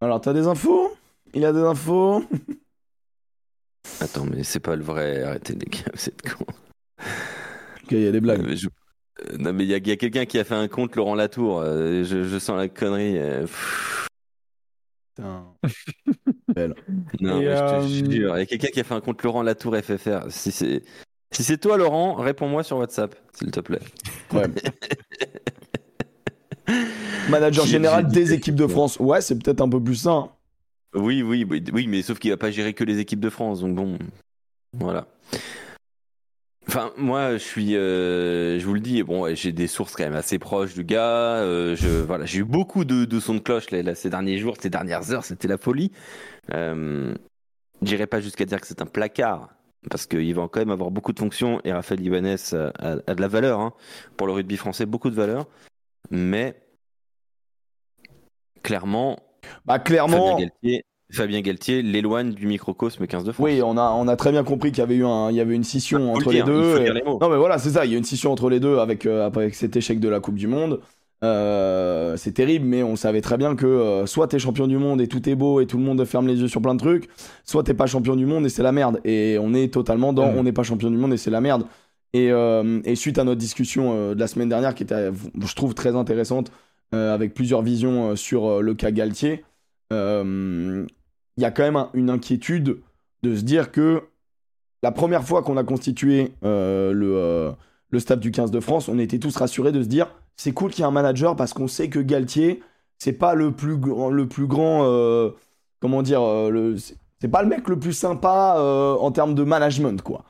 Alors, 0.00 0.20
t'as 0.20 0.32
des 0.32 0.46
infos? 0.46 0.94
Il 1.34 1.44
a 1.44 1.52
des 1.52 1.60
infos? 1.60 2.24
Attends, 4.00 4.24
mais 4.24 4.42
c'est 4.44 4.60
pas 4.60 4.76
le 4.76 4.82
vrai. 4.82 5.22
Arrêtez 5.22 5.54
les 5.54 5.66
gars, 5.66 5.90
vous 5.92 6.08
êtes 6.08 6.22
cons. 6.22 6.44
Ok, 7.82 7.92
il 7.92 8.02
y 8.02 8.06
a 8.06 8.12
des 8.12 8.20
blagues. 8.20 8.42
Euh, 8.46 8.56
je- 8.56 8.68
euh, 8.68 9.36
Non, 9.38 9.52
mais 9.52 9.64
il 9.64 9.70
y 9.70 9.74
a, 9.74 9.80
quelqu'un 9.80 10.24
qui 10.26 10.38
a 10.38 10.44
fait 10.44 10.54
un 10.54 10.68
compte 10.68 10.96
Laurent 10.96 11.14
Latour. 11.14 11.60
euh, 11.60 12.02
je, 12.04 12.24
je 12.24 12.38
sens 12.38 12.56
la 12.56 12.68
connerie. 12.68 13.18
euh, 13.18 13.46
non, 17.20 17.40
Et, 17.40 17.44
mais 17.46 17.56
je 17.56 17.60
te 17.60 17.74
euh, 17.74 17.88
jure. 17.88 18.36
Il 18.36 18.40
y 18.40 18.42
a 18.42 18.46
quelqu'un 18.46 18.68
qui 18.68 18.80
a 18.80 18.84
fait 18.84 18.94
un 18.94 19.00
compte 19.00 19.22
Laurent 19.22 19.42
Latour 19.42 19.76
FFR. 19.76 20.30
Si 20.30 20.52
c'est 20.52 20.82
si 21.32 21.44
c'est 21.44 21.58
toi, 21.58 21.76
Laurent, 21.76 22.14
réponds-moi 22.14 22.64
sur 22.64 22.78
WhatsApp, 22.78 23.14
s'il 23.32 23.52
te 23.52 23.60
plaît. 23.60 23.80
Ouais. 24.32 24.46
Manager 27.28 27.66
général 27.66 28.08
des 28.08 28.32
équipes 28.32 28.56
de 28.56 28.66
France. 28.66 28.98
Ouais, 28.98 29.20
c'est 29.20 29.38
peut-être 29.38 29.60
un 29.60 29.68
peu 29.68 29.82
plus. 29.82 30.08
Oui, 30.94 31.22
oui, 31.22 31.46
oui, 31.48 31.62
oui, 31.72 31.86
mais 31.86 32.02
sauf 32.02 32.18
qu'il 32.18 32.32
va 32.32 32.36
pas 32.36 32.50
gérer 32.50 32.74
que 32.74 32.82
les 32.82 32.98
équipes 32.98 33.20
de 33.20 33.30
France. 33.30 33.60
Donc 33.60 33.76
bon, 33.76 33.96
voilà. 34.72 35.06
Enfin, 36.70 36.92
moi, 36.96 37.32
je 37.32 37.38
suis, 37.38 37.74
euh, 37.74 38.60
je 38.60 38.64
vous 38.64 38.74
le 38.74 38.80
dis, 38.80 39.02
bon, 39.02 39.34
j'ai 39.34 39.50
des 39.50 39.66
sources 39.66 39.96
quand 39.96 40.04
même 40.04 40.14
assez 40.14 40.38
proches 40.38 40.72
du 40.72 40.84
gars. 40.84 41.38
euh, 41.38 41.74
je, 41.74 41.88
voilà, 41.88 42.26
j'ai 42.26 42.38
eu 42.38 42.44
beaucoup 42.44 42.84
de, 42.84 43.04
de 43.04 43.18
sons 43.18 43.34
de 43.34 43.40
cloche 43.40 43.72
là, 43.72 43.82
là, 43.82 43.96
ces 43.96 44.08
derniers 44.08 44.38
jours, 44.38 44.54
ces 44.60 44.70
dernières 44.70 45.10
heures, 45.10 45.24
c'était 45.24 45.48
la 45.48 45.58
folie. 45.58 45.90
Euh, 46.52 47.12
J'irai 47.82 48.06
pas 48.06 48.20
jusqu'à 48.20 48.44
dire 48.44 48.60
que 48.60 48.68
c'est 48.68 48.82
un 48.82 48.86
placard, 48.86 49.48
parce 49.90 50.06
qu'il 50.06 50.32
va 50.32 50.46
quand 50.46 50.60
même 50.60 50.70
avoir 50.70 50.92
beaucoup 50.92 51.12
de 51.12 51.18
fonctions 51.18 51.60
et 51.64 51.72
Raphaël 51.72 52.02
Ibanez 52.06 52.36
a, 52.52 52.68
a- 52.78 52.98
a 53.04 53.14
de 53.16 53.20
la 53.20 53.26
valeur 53.28 53.58
hein, 53.58 53.72
pour 54.16 54.28
le 54.28 54.32
rugby 54.34 54.56
français, 54.56 54.86
beaucoup 54.86 55.10
de 55.10 55.16
valeur, 55.16 55.48
mais 56.10 56.54
clairement, 58.62 59.18
Bah, 59.64 59.80
clairement. 59.80 60.38
Galtier, 60.38 60.84
Fabien 61.12 61.40
Galtier 61.40 61.82
l'éloigne 61.82 62.32
du 62.32 62.46
microcosme 62.46 63.06
15 63.06 63.24
de 63.24 63.32
France. 63.32 63.44
Oui, 63.44 63.60
on 63.64 63.76
a, 63.76 63.90
on 63.96 64.06
a 64.08 64.16
très 64.16 64.30
bien 64.32 64.44
compris 64.44 64.70
qu'il 64.70 64.78
y 64.78 64.82
avait 64.82 64.94
eu 64.96 65.04
un, 65.04 65.30
il 65.30 65.36
y 65.36 65.40
avait 65.40 65.54
une 65.54 65.64
scission 65.64 65.98
le 65.98 66.08
entre 66.10 66.30
dire, 66.30 66.46
les 66.46 66.52
deux. 66.52 66.80
et- 66.80 66.92
les. 66.92 67.02
Non, 67.02 67.28
mais 67.28 67.36
voilà, 67.36 67.58
c'est 67.58 67.70
ça. 67.70 67.84
Il 67.84 67.92
y 67.92 67.94
a 67.94 67.98
une 67.98 68.04
scission 68.04 68.32
entre 68.32 68.48
les 68.50 68.60
deux 68.60 68.78
avec, 68.78 69.06
euh, 69.06 69.26
avec 69.26 69.54
cet 69.54 69.76
échec 69.76 69.98
de 70.00 70.08
la 70.08 70.20
Coupe 70.20 70.36
du 70.36 70.46
Monde. 70.46 70.80
Euh, 71.22 72.16
c'est 72.16 72.32
terrible, 72.32 72.64
mais 72.64 72.82
on 72.82 72.96
savait 72.96 73.20
très 73.20 73.36
bien 73.36 73.54
que 73.54 73.66
euh, 73.66 74.06
soit 74.06 74.26
t'es 74.28 74.38
champion 74.38 74.66
du 74.66 74.78
monde 74.78 75.02
et 75.02 75.06
tout 75.06 75.28
est 75.28 75.34
beau 75.34 75.60
et 75.60 75.66
tout 75.66 75.76
le 75.76 75.82
monde 75.84 76.02
ferme 76.06 76.26
les 76.26 76.40
yeux 76.40 76.48
sur 76.48 76.62
plein 76.62 76.74
de 76.74 76.80
trucs, 76.80 77.08
soit 77.44 77.62
t'es 77.62 77.74
pas 77.74 77.86
champion 77.86 78.16
du 78.16 78.24
monde 78.24 78.46
et 78.46 78.48
c'est 78.48 78.62
la 78.62 78.72
merde. 78.72 79.00
Et 79.04 79.36
on 79.40 79.52
est 79.52 79.72
totalement 79.72 80.12
dans 80.14 80.30
Mhm. 80.32 80.38
on 80.38 80.42
n'est 80.44 80.52
pas 80.52 80.62
champion 80.62 80.90
du 80.90 80.96
monde 80.96 81.12
et 81.12 81.18
c'est 81.18 81.30
la 81.30 81.42
merde. 81.42 81.64
Et, 82.14 82.30
euh, 82.32 82.80
et 82.84 82.94
suite 82.96 83.18
à 83.18 83.24
notre 83.24 83.38
discussion 83.38 83.92
euh, 83.94 84.14
de 84.14 84.20
la 84.20 84.26
semaine 84.28 84.48
dernière, 84.48 84.74
qui 84.74 84.82
était, 84.82 85.10
je 85.46 85.54
trouve, 85.54 85.74
très 85.74 85.94
intéressante, 85.94 86.50
avec 86.92 87.34
plusieurs 87.34 87.62
visions 87.62 88.16
sur 88.16 88.62
le 88.62 88.74
cas 88.74 88.90
Galtier, 88.90 89.44
euh, 89.92 90.84
il 91.36 91.42
y 91.42 91.46
a 91.46 91.50
quand 91.50 91.62
même 91.62 91.76
un- 91.76 91.90
une 91.94 92.10
inquiétude 92.10 92.78
de 93.22 93.36
se 93.36 93.42
dire 93.42 93.70
que 93.72 94.02
la 94.82 94.92
première 94.92 95.24
fois 95.24 95.42
qu'on 95.42 95.56
a 95.56 95.64
constitué 95.64 96.32
euh, 96.44 96.92
le, 96.92 97.16
euh, 97.16 97.52
le 97.90 97.98
staff 97.98 98.18
du 98.20 98.30
15 98.30 98.50
de 98.50 98.60
France, 98.60 98.88
on 98.88 98.98
était 98.98 99.18
tous 99.18 99.36
rassurés 99.36 99.72
de 99.72 99.82
se 99.82 99.88
dire 99.88 100.08
c'est 100.36 100.52
cool 100.52 100.70
qu'il 100.70 100.80
y 100.80 100.82
ait 100.84 100.88
un 100.88 100.90
manager 100.90 101.36
parce 101.36 101.52
qu'on 101.52 101.68
sait 101.68 101.88
que 101.90 101.98
Galtier, 101.98 102.62
c'est 102.98 103.12
pas 103.12 103.34
le 103.34 103.52
plus, 103.52 103.76
le 103.76 104.26
plus 104.26 104.46
grand. 104.46 104.84
euh, 104.84 105.30
comment 105.80 106.02
dire 106.02 106.22
euh, 106.22 106.76
c'est- 106.76 107.28
pas 107.28 107.42
le 107.42 107.48
mec 107.48 107.68
le 107.68 107.78
plus 107.78 107.92
sympa 107.92 108.56
en 108.98 109.10
termes 109.12 109.34
de 109.34 109.42
management, 109.44 110.00
quoi. 110.02 110.24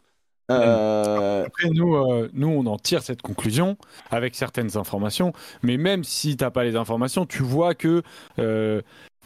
Après, 1.46 1.68
nous, 1.70 1.94
nous, 2.32 2.48
on 2.48 2.66
en 2.66 2.76
tire 2.76 3.02
cette 3.04 3.22
conclusion 3.22 3.76
avec 4.10 4.34
certaines 4.34 4.76
informations, 4.76 5.32
mais 5.62 5.76
même 5.76 6.02
si 6.02 6.36
tu 6.36 6.42
n'as 6.42 6.50
pas 6.50 6.64
les 6.64 6.74
informations, 6.74 7.26
tu 7.26 7.44
vois 7.44 7.74
que 7.74 8.02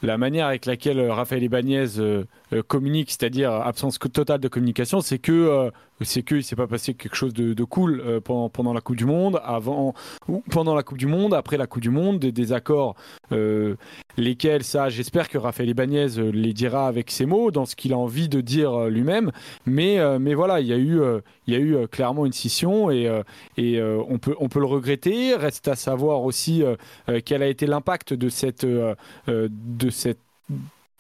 la 0.07 0.19
manière 0.19 0.47
avec 0.47 0.67
laquelle 0.67 0.99
euh, 0.99 1.13
Raphaël 1.13 1.43
Ibanez 1.43 1.99
euh, 1.99 2.25
communique, 2.63 3.11
c'est-à-dire 3.11 3.53
absence 3.53 3.99
totale 3.99 4.41
de 4.41 4.49
communication, 4.49 5.01
c'est 5.01 5.19
que 5.19 5.33
euh, 5.33 5.71
c'est 6.03 6.23
qu'il 6.23 6.43
s'est 6.43 6.57
pas 6.57 6.67
passé 6.67 6.95
quelque 6.95 7.15
chose 7.15 7.33
de, 7.33 7.65
cool 7.65 8.01
euh, 8.05 8.21
pendant, 8.21 8.49
pendant 8.49 8.73
la 8.73 8.81
Coupe 8.81 8.97
du 8.97 9.05
Monde, 9.05 9.41
avant 9.45 9.95
ou 10.29 10.43
pendant 10.51 10.75
la 10.75 10.83
Coupe 10.83 10.99
du 10.99 11.07
Monde, 11.07 11.35
après 11.35 11.57
la 11.57 11.67
Coupe 11.67 11.83
du 11.83 11.91
Monde, 11.91 12.19
des 12.19 12.33
désaccords, 12.33 12.97
euh, 13.33 13.77
lesquels 14.17 14.65
ça, 14.65 14.89
j'espère 14.89 15.29
que 15.29 15.39
Raphaël 15.39 15.69
Ibanez 15.69 16.19
euh, 16.19 16.31
les 16.31 16.53
dira 16.53 16.89
avec 16.89 17.11
ses 17.11 17.27
mots, 17.27 17.51
dans 17.51 17.65
ce 17.65 17.77
qu'il 17.77 17.93
a 17.93 17.99
envie 17.99 18.29
de 18.29 18.41
dire 18.41 18.73
euh, 18.73 18.91
lui-même, 18.91 19.31
mais, 19.67 19.99
euh, 19.99 20.19
mais 20.19 20.35
voilà, 20.35 20.61
il 20.61 20.67
y 20.67 20.73
a 20.73 20.77
eu, 20.77 21.01
euh, 21.01 21.21
il 21.47 21.55
y 21.55 21.57
a 21.57 21.61
eu 21.61 21.77
euh, 21.77 21.87
clairement 21.87 22.27
une 22.27 22.33
scission 22.33 22.91
et, 22.91 23.07
euh, 23.07 23.23
et 23.57 23.79
euh, 23.79 24.03
on, 24.09 24.19
peut, 24.19 24.35
on 24.41 24.49
peut 24.49 24.61
le 24.61 24.67
regretter. 24.67 25.35
Reste 25.37 25.69
à 25.69 25.77
savoir 25.77 26.23
aussi 26.23 26.63
euh, 26.63 26.77
euh, 27.09 27.21
quel 27.25 27.43
a 27.43 27.47
été 27.47 27.67
l'impact 27.67 28.15
de 28.15 28.29
cette, 28.29 28.65
euh, 28.65 28.95
euh, 29.29 29.49
de 29.51 29.91
cette, 29.91 30.19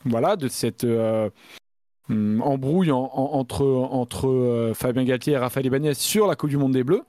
voilà, 0.04 0.36
de 0.36 0.48
cette 0.48 0.84
euh, 0.84 1.30
hum, 2.10 2.40
embrouille 2.42 2.90
en- 2.92 3.10
en- 3.12 3.32
entre, 3.38 3.64
entre 3.66 4.28
euh, 4.28 4.74
Fabien 4.74 5.04
Galtier 5.04 5.34
et 5.34 5.36
Raphaël 5.38 5.66
Ibanez 5.66 5.94
sur 5.94 6.26
la 6.26 6.36
Coupe 6.36 6.50
du 6.50 6.56
Monde 6.56 6.72
des 6.72 6.84
Bleus. 6.84 7.02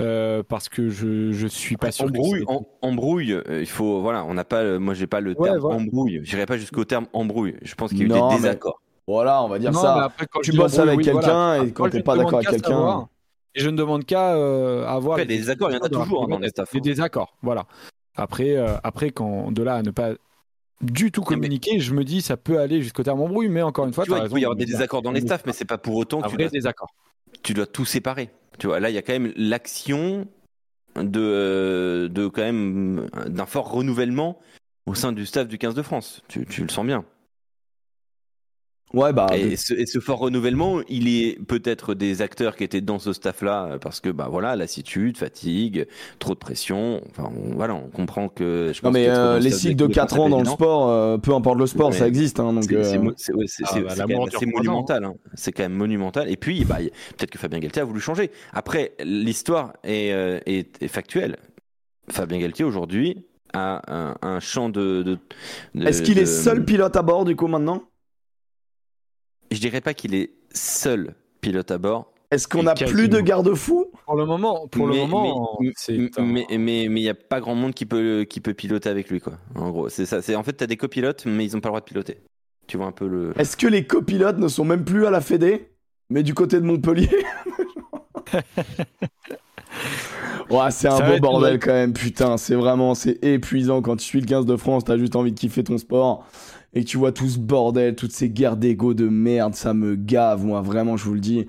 Euh, 0.00 0.42
parce 0.48 0.68
que 0.68 0.88
je 0.88 1.30
je 1.30 1.46
suis 1.46 1.76
pas 1.76 1.92
sûr. 1.92 2.06
Embrouille, 2.06 2.42
en- 2.48 2.66
embrouille, 2.82 3.32
euh, 3.32 3.60
il 3.60 3.66
faut 3.68 4.00
voilà, 4.00 4.24
on 4.24 4.34
n'a 4.34 4.42
pas, 4.44 4.64
le- 4.64 4.80
moi 4.80 4.92
j'ai 4.92 5.06
pas 5.06 5.20
le 5.20 5.36
Ouais, 5.38 5.48
terme 5.50 5.58
voilà. 5.60 5.76
embrouille. 5.76 6.20
J'irai 6.24 6.46
pas 6.46 6.58
jusqu'au 6.58 6.84
terme 6.84 7.06
embrouille. 7.12 7.54
Je 7.62 7.74
pense 7.76 7.90
qu'il 7.90 8.00
y 8.00 8.02
a 8.02 8.06
eu 8.06 8.08
Non, 8.08 8.26
des 8.30 8.34
mais- 8.34 8.40
désaccords. 8.40 8.80
voilà, 9.06 9.40
on 9.44 9.48
va 9.48 9.60
dire 9.60 9.70
Non, 9.70 9.78
ça. 9.80 9.94
mais 9.96 10.04
après, 10.04 10.26
quand 10.28 10.40
tu 10.40 10.50
bosses 10.52 10.80
avec 10.80 10.98
oui, 10.98 11.04
quelqu'un 11.04 11.20
voilà. 11.58 11.64
et 11.64 11.70
quand 11.70 11.88
t'es 11.90 11.98
je 11.98 12.02
pas 12.02 12.14
ne 12.14 12.18
d'accord 12.24 12.30
demande 12.40 12.46
avec 12.48 12.60
qu'à 12.62 12.68
quelqu'un. 12.70 13.08
Et 13.54 13.60
je 13.60 13.70
ne 13.70 13.76
demande 13.76 14.04
qu'à 14.04 14.34
euh, 14.34 14.84
avoir 14.84 15.12
Après, 15.14 15.26
des 15.26 15.36
désaccords, 15.36 15.70
il 15.70 15.74
y 15.74 15.76
en 15.76 15.82
a 15.82 15.88
toujours 15.88 16.24
hein, 16.24 16.28
dans 16.28 16.38
les. 16.40 16.50
Des 16.72 16.80
désaccords, 16.80 17.36
voilà. 17.40 17.66
Après, 18.16 18.56
euh, 18.56 18.74
après 18.82 19.10
quand 19.10 19.52
de 19.52 19.62
là 19.62 19.76
à 19.76 19.82
ne 19.82 19.92
pas 19.92 20.10
du 20.84 21.10
tout 21.10 21.20
mais- 21.22 21.26
communiquer, 21.26 21.80
je 21.80 21.94
me 21.94 22.04
dis 22.04 22.22
ça 22.22 22.36
peut 22.36 22.58
aller 22.60 22.82
jusqu'au 22.82 23.02
terme 23.02 23.20
embrouille, 23.20 23.48
mais 23.48 23.62
encore 23.62 23.86
une 23.86 23.92
fois, 23.92 24.04
Tu 24.04 24.10
vois, 24.10 24.20
il 24.20 24.30
peut 24.30 24.38
y 24.40 24.44
avoir 24.44 24.56
des 24.56 24.66
désaccords 24.66 25.02
dans 25.02 25.12
les 25.12 25.20
staffs, 25.20 25.44
mais 25.46 25.52
c'est 25.52 25.64
pas 25.64 25.78
pour 25.78 25.96
autant 25.96 26.20
que 26.20 26.28
tu 26.28 26.34
vrai 26.34 26.44
dois, 26.44 26.50
désaccord. 26.50 26.88
tu 27.42 27.54
dois 27.54 27.66
tout 27.66 27.84
séparer. 27.84 28.30
Tu 28.58 28.66
vois, 28.66 28.78
là, 28.80 28.90
il 28.90 28.94
y 28.94 28.98
a 28.98 29.02
quand 29.02 29.12
même 29.12 29.32
l'action 29.36 30.26
de, 30.96 31.20
euh, 31.20 32.08
de 32.08 32.28
quand 32.28 32.42
même 32.42 33.08
d'un 33.26 33.46
fort 33.46 33.70
renouvellement 33.70 34.38
au 34.86 34.94
sein 34.94 35.12
du 35.12 35.26
staff 35.26 35.48
du 35.48 35.58
15 35.58 35.74
de 35.74 35.82
France. 35.82 36.22
Tu, 36.28 36.46
tu 36.46 36.62
le 36.62 36.68
sens 36.68 36.86
bien. 36.86 37.04
Ouais, 38.94 39.12
bah. 39.12 39.26
Et 39.36 39.56
ce, 39.56 39.74
et 39.74 39.86
ce 39.86 39.98
fort 39.98 40.18
renouvellement, 40.20 40.80
il 40.88 41.08
est 41.08 41.38
peut-être 41.46 41.94
des 41.94 42.22
acteurs 42.22 42.56
qui 42.56 42.64
étaient 42.64 42.80
dans 42.80 42.98
ce 42.98 43.12
staff-là 43.12 43.64
euh, 43.72 43.78
parce 43.78 44.00
que 44.00 44.08
bah 44.08 44.28
voilà, 44.30 44.56
lassitude, 44.56 45.18
fatigue, 45.18 45.86
trop 46.18 46.34
de 46.34 46.38
pression. 46.38 47.02
Enfin, 47.10 47.30
on, 47.36 47.54
voilà, 47.54 47.74
on 47.74 47.88
comprend 47.88 48.28
que. 48.28 48.70
Je 48.72 48.78
Non, 48.78 48.88
pense 48.90 48.92
mais 48.94 49.08
euh, 49.08 49.38
le 49.38 49.44
les 49.44 49.50
cycles 49.50 49.74
de 49.76 49.84
l'équipe 49.84 49.94
4 49.96 50.14
France, 50.14 50.26
ans 50.26 50.28
dans 50.30 50.38
le 50.38 50.44
sport, 50.46 50.88
euh, 50.88 51.18
peu 51.18 51.34
importe 51.34 51.58
le 51.58 51.66
sport, 51.66 51.90
Mais 51.90 51.96
ça 51.98 52.06
existe. 52.08 52.38
Hein, 52.40 52.52
donc, 52.52 52.64
C'est 52.64 52.76
euh, 52.76 53.10
Ah, 53.64 53.80
bah, 53.96 54.06
monumental. 54.46 55.04
hein. 55.04 55.14
C'est 55.34 55.52
quand 55.52 55.64
même 55.64 55.74
monumental. 55.74 56.30
Et 56.30 56.36
puis, 56.36 56.64
bah, 56.64 56.76
peut-être 57.16 57.30
que 57.30 57.38
Fabien 57.38 57.58
Galtier 57.58 57.82
a 57.82 57.84
voulu 57.84 58.00
changer. 58.00 58.30
Après, 58.52 58.92
l'histoire 59.04 59.72
est, 59.82 60.12
euh, 60.12 60.38
est, 60.46 60.80
est 60.82 60.88
factuelle. 60.88 61.36
Fabien 62.10 62.38
Galtier, 62.38 62.64
aujourd'hui, 62.64 63.24
a 63.52 63.82
un, 63.88 64.14
un 64.22 64.40
champ 64.40 64.68
de. 64.68 65.02
de- 65.02 65.18
de- 65.74 65.86
Est-ce 65.86 66.02
qu'il 66.02 66.18
est 66.18 66.26
seul 66.26 66.64
pilote 66.64 66.94
à 66.96 67.02
bord 67.02 67.24
du 67.24 67.34
coup 67.36 67.46
maintenant? 67.46 67.82
Je 69.54 69.60
dirais 69.60 69.80
pas 69.80 69.94
qu'il 69.94 70.14
est 70.14 70.30
seul 70.52 71.14
pilote 71.40 71.70
à 71.70 71.78
bord. 71.78 72.12
Est-ce 72.30 72.48
qu'on 72.48 72.66
Et 72.66 72.68
a 72.68 72.74
quasiment. 72.74 72.98
plus 72.98 73.08
de 73.08 73.20
garde-fous? 73.20 73.86
Pour 74.06 74.16
le 74.16 74.26
moment, 74.26 74.66
pour 74.68 74.86
mais, 74.86 74.94
le 74.94 75.00
moment, 75.00 75.56
mais, 75.60 75.72
c'est 75.76 75.96
mais, 75.96 76.10
un- 76.16 76.22
mais 76.24 76.46
mais 76.50 76.88
mais 76.90 77.00
il 77.00 77.04
y 77.04 77.08
a 77.08 77.14
pas 77.14 77.40
grand 77.40 77.54
monde 77.54 77.74
qui 77.74 77.86
peut 77.86 78.26
qui 78.28 78.40
peut 78.40 78.54
piloter 78.54 78.88
avec 78.88 79.08
lui 79.10 79.20
quoi. 79.20 79.34
En 79.54 79.70
gros, 79.70 79.88
c'est 79.88 80.06
ça. 80.06 80.20
C'est 80.22 80.34
en 80.36 80.42
fait 80.42 80.54
t'as 80.54 80.66
des 80.66 80.76
copilotes 80.76 81.24
mais 81.26 81.44
ils 81.44 81.56
ont 81.56 81.60
pas 81.60 81.68
le 81.68 81.72
droit 81.72 81.80
de 81.80 81.84
piloter. 81.86 82.18
Tu 82.66 82.76
vois 82.76 82.86
un 82.86 82.92
peu 82.92 83.06
le. 83.06 83.32
Est-ce 83.38 83.56
que 83.56 83.66
les 83.66 83.86
copilotes 83.86 84.38
ne 84.38 84.48
sont 84.48 84.64
même 84.64 84.84
plus 84.84 85.06
à 85.06 85.10
la 85.10 85.20
Fédé, 85.20 85.70
mais 86.10 86.22
du 86.22 86.34
côté 86.34 86.56
de 86.60 86.64
Montpellier? 86.66 87.08
Ouais, 90.50 90.70
c'est 90.70 90.88
un 90.88 91.00
beau 91.10 91.18
bordel 91.18 91.58
quand 91.58 91.72
même, 91.72 91.92
putain, 91.94 92.36
c'est 92.36 92.54
vraiment, 92.54 92.94
c'est 92.94 93.18
épuisant 93.24 93.80
quand 93.82 93.96
tu 93.96 94.04
suis 94.04 94.20
le 94.20 94.26
15 94.26 94.44
de 94.46 94.56
France, 94.56 94.84
t'as 94.84 94.98
juste 94.98 95.16
envie 95.16 95.32
de 95.32 95.38
kiffer 95.38 95.64
ton 95.64 95.78
sport, 95.78 96.26
et 96.74 96.84
tu 96.84 96.96
vois 96.98 97.12
tout 97.12 97.28
ce 97.28 97.38
bordel, 97.38 97.94
toutes 97.96 98.12
ces 98.12 98.30
guerres 98.30 98.56
d'ego 98.56 98.94
de 98.94 99.08
merde, 99.08 99.54
ça 99.54 99.74
me 99.74 99.96
gave, 99.96 100.44
moi, 100.44 100.60
vraiment, 100.62 100.96
je 100.96 101.04
vous 101.04 101.14
le 101.14 101.20
dis. 101.20 101.38
Et 101.40 101.46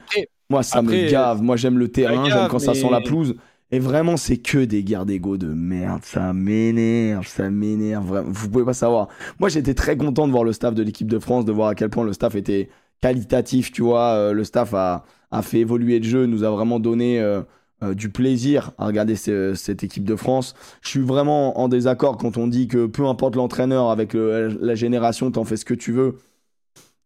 Moi, 0.50 0.64
ça 0.64 0.82
me 0.82 0.96
gave, 0.98 1.42
moi 1.42 1.56
j'aime 1.58 1.78
le 1.80 1.90
terrain, 1.92 2.30
j'aime 2.30 2.48
quand 2.48 2.60
ça 2.60 2.74
sent 2.76 2.90
la 2.90 3.02
pelouse, 3.02 3.36
et 3.72 3.80
vraiment, 3.80 4.16
c'est 4.18 4.38
que 4.38 4.60
des 4.66 4.84
guerres 4.84 5.06
d'ego 5.08 5.38
de 5.38 5.48
merde, 5.48 6.04
ça 6.06 6.34
m'énerve, 6.34 7.28
ça 7.28 7.50
m'énerve, 7.50 8.06
vraiment, 8.08 8.30
vous 8.32 8.50
pouvez 8.50 8.66
pas 8.66 8.74
savoir. 8.74 9.08
Moi, 9.40 9.50
j'étais 9.50 9.74
très 9.74 9.98
content 9.98 10.28
de 10.28 10.32
voir 10.32 10.44
le 10.44 10.54
staff 10.54 10.76
de 10.76 10.84
l'équipe 10.84 11.08
de 11.10 11.20
France, 11.20 11.46
de 11.46 11.52
voir 11.52 11.70
à 11.70 11.76
quel 11.76 11.90
point 11.90 12.04
le 12.06 12.14
staff 12.14 12.36
était 12.36 12.70
qualitatif, 13.02 13.72
tu 13.72 13.82
vois. 13.82 14.14
euh, 14.14 14.34
le 14.34 14.44
staff 14.44 14.74
a, 14.74 15.04
a 15.32 15.42
fait 15.42 15.60
évoluer 15.60 16.00
le 16.00 16.06
jeu, 16.06 16.26
nous 16.28 16.44
a 16.44 16.50
vraiment 16.52 16.80
donné 16.80 17.20
euh, 17.20 17.42
du 17.94 18.10
plaisir 18.10 18.72
à 18.78 18.88
regarder 18.88 19.16
ce- 19.16 19.54
cette 19.54 19.84
équipe 19.84 20.04
de 20.06 20.16
France. 20.16 20.56
Je 20.82 20.90
suis 20.90 21.02
vraiment 21.02 21.60
en 21.60 21.68
désaccord 21.68 22.18
quand 22.18 22.38
on 22.38 22.48
dit 22.48 22.68
que 22.68 22.86
peu 22.86 23.06
importe 23.06 23.36
l'entraîneur, 23.36 23.92
avec 23.92 24.14
la 24.14 24.76
génération, 24.76 25.30
t'en 25.32 25.44
fais 25.44 25.58
ce 25.58 25.66
que 25.66 25.74
tu 25.74 25.92
veux. 25.92 26.16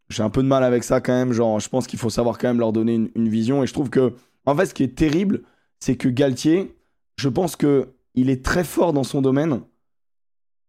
J'ai 0.10 0.24
un 0.24 0.30
peu 0.30 0.42
de 0.42 0.48
mal 0.48 0.64
avec 0.64 0.84
ça 0.84 1.02
quand 1.02 1.14
même. 1.14 1.34
Genre, 1.34 1.60
je 1.60 1.70
pense 1.70 1.86
qu'il 1.86 2.00
faut 2.00 2.10
savoir 2.10 2.38
quand 2.38 2.48
même 2.48 2.60
leur 2.60 2.74
donner 2.74 2.96
une, 2.96 3.10
une 3.16 3.30
vision. 3.30 3.64
Et 3.64 3.68
je 3.68 3.74
trouve 3.74 3.90
que, 3.90 4.14
en 4.46 4.56
fait, 4.56 4.66
ce 4.68 4.74
qui 4.74 4.84
est 4.84 4.96
terrible, 4.96 5.44
c'est 5.80 5.96
que 5.98 6.10
Galtier, 6.10 6.76
je 7.18 7.30
pense 7.30 7.56
que 7.56 7.90
il 8.16 8.30
est 8.30 8.44
très 8.44 8.64
fort 8.64 8.92
dans 8.92 9.04
son 9.04 9.22
domaine, 9.22 9.62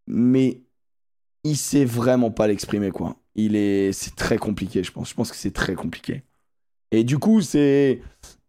mais 0.07 0.63
il 1.45 1.57
sait 1.57 1.85
vraiment 1.85 2.31
pas 2.31 2.47
l'exprimer, 2.49 2.91
quoi. 2.91 3.17
Il 3.35 3.57
est, 3.57 3.93
c'est 3.93 4.15
très 4.15 4.37
compliqué, 4.39 4.83
je 4.85 4.93
pense. 4.93 5.09
Je 5.11 5.15
pense 5.15 5.31
que 5.31 5.37
c'est 5.37 5.53
très 5.53 5.75
compliqué. 5.75 6.23
Et 6.93 7.05
du 7.05 7.19
coup, 7.19 7.41
c'est, 7.41 8.01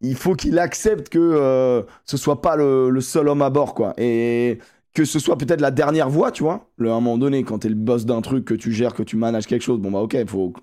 il 0.02 0.16
faut 0.16 0.36
qu'il 0.36 0.58
accepte 0.60 1.10
que 1.10 1.20
euh, 1.20 1.84
ce 2.06 2.18
soit 2.18 2.42
pas 2.42 2.56
le, 2.56 3.00
seul 3.02 3.28
homme 3.30 3.42
à 3.42 3.50
bord, 3.50 3.74
quoi. 3.76 3.94
Et 3.98 4.60
que 4.94 5.06
ce 5.06 5.20
soit 5.20 5.38
peut-être 5.38 5.62
la 5.62 5.72
dernière 5.72 6.10
voie, 6.10 6.32
tu 6.32 6.44
vois. 6.44 6.70
Le, 6.78 6.90
à 6.90 6.94
un 6.94 7.02
moment 7.02 7.18
donné, 7.18 7.44
quand 7.44 7.60
t'es 7.60 7.70
le 7.70 7.76
boss 7.76 8.06
d'un 8.06 8.22
truc, 8.22 8.46
que 8.46 8.54
tu 8.54 8.72
gères, 8.72 8.94
que 8.94 9.04
tu 9.04 9.16
manages 9.16 9.48
quelque 9.48 9.62
chose, 9.62 9.80
bon 9.80 9.92
bah 9.92 10.00
ok, 10.02 10.18
faut. 10.28 10.54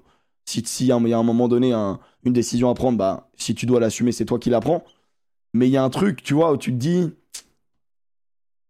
Si 0.45 0.63
il 0.81 0.87
y 0.87 0.93
a 0.93 0.97
un 0.97 1.23
moment 1.23 1.47
donné 1.47 1.73
un- 1.73 2.01
une 2.25 2.33
décision 2.33 2.71
à 2.71 2.75
prendre, 2.75 2.97
bah 2.99 3.29
si 3.37 3.55
tu 3.55 3.67
dois 3.67 3.81
l'assumer, 3.81 4.13
c'est 4.13 4.25
toi 4.25 4.39
qui 4.39 4.51
la 4.51 4.61
prends. 4.61 4.83
Mais 5.55 5.69
il 5.69 5.73
y 5.73 5.77
a 5.77 5.85
un 5.85 5.91
truc, 5.91 6.23
tu 6.23 6.35
vois, 6.35 6.53
où 6.53 6.57
tu 6.57 6.73
te 6.73 6.77
dis, 6.77 7.11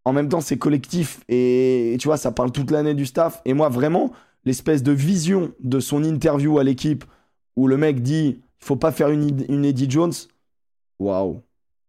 en 0.05 0.13
même 0.13 0.29
temps, 0.29 0.41
c'est 0.41 0.57
collectif 0.57 1.21
et, 1.27 1.93
et 1.93 1.97
tu 1.97 2.07
vois, 2.07 2.17
ça 2.17 2.31
parle 2.31 2.51
toute 2.51 2.71
l'année 2.71 2.93
du 2.93 3.05
staff. 3.05 3.41
Et 3.45 3.53
moi, 3.53 3.69
vraiment, 3.69 4.11
l'espèce 4.45 4.83
de 4.83 4.91
vision 4.91 5.51
de 5.59 5.79
son 5.79 6.03
interview 6.03 6.57
à 6.57 6.63
l'équipe 6.63 7.05
où 7.55 7.67
le 7.67 7.77
mec 7.77 8.01
dit, 8.01 8.39
il 8.61 8.65
faut 8.65 8.75
pas 8.75 8.91
faire 8.91 9.09
une, 9.09 9.65
Eddie 9.65 9.89
Jones. 9.89 10.13
Waouh, 10.99 11.41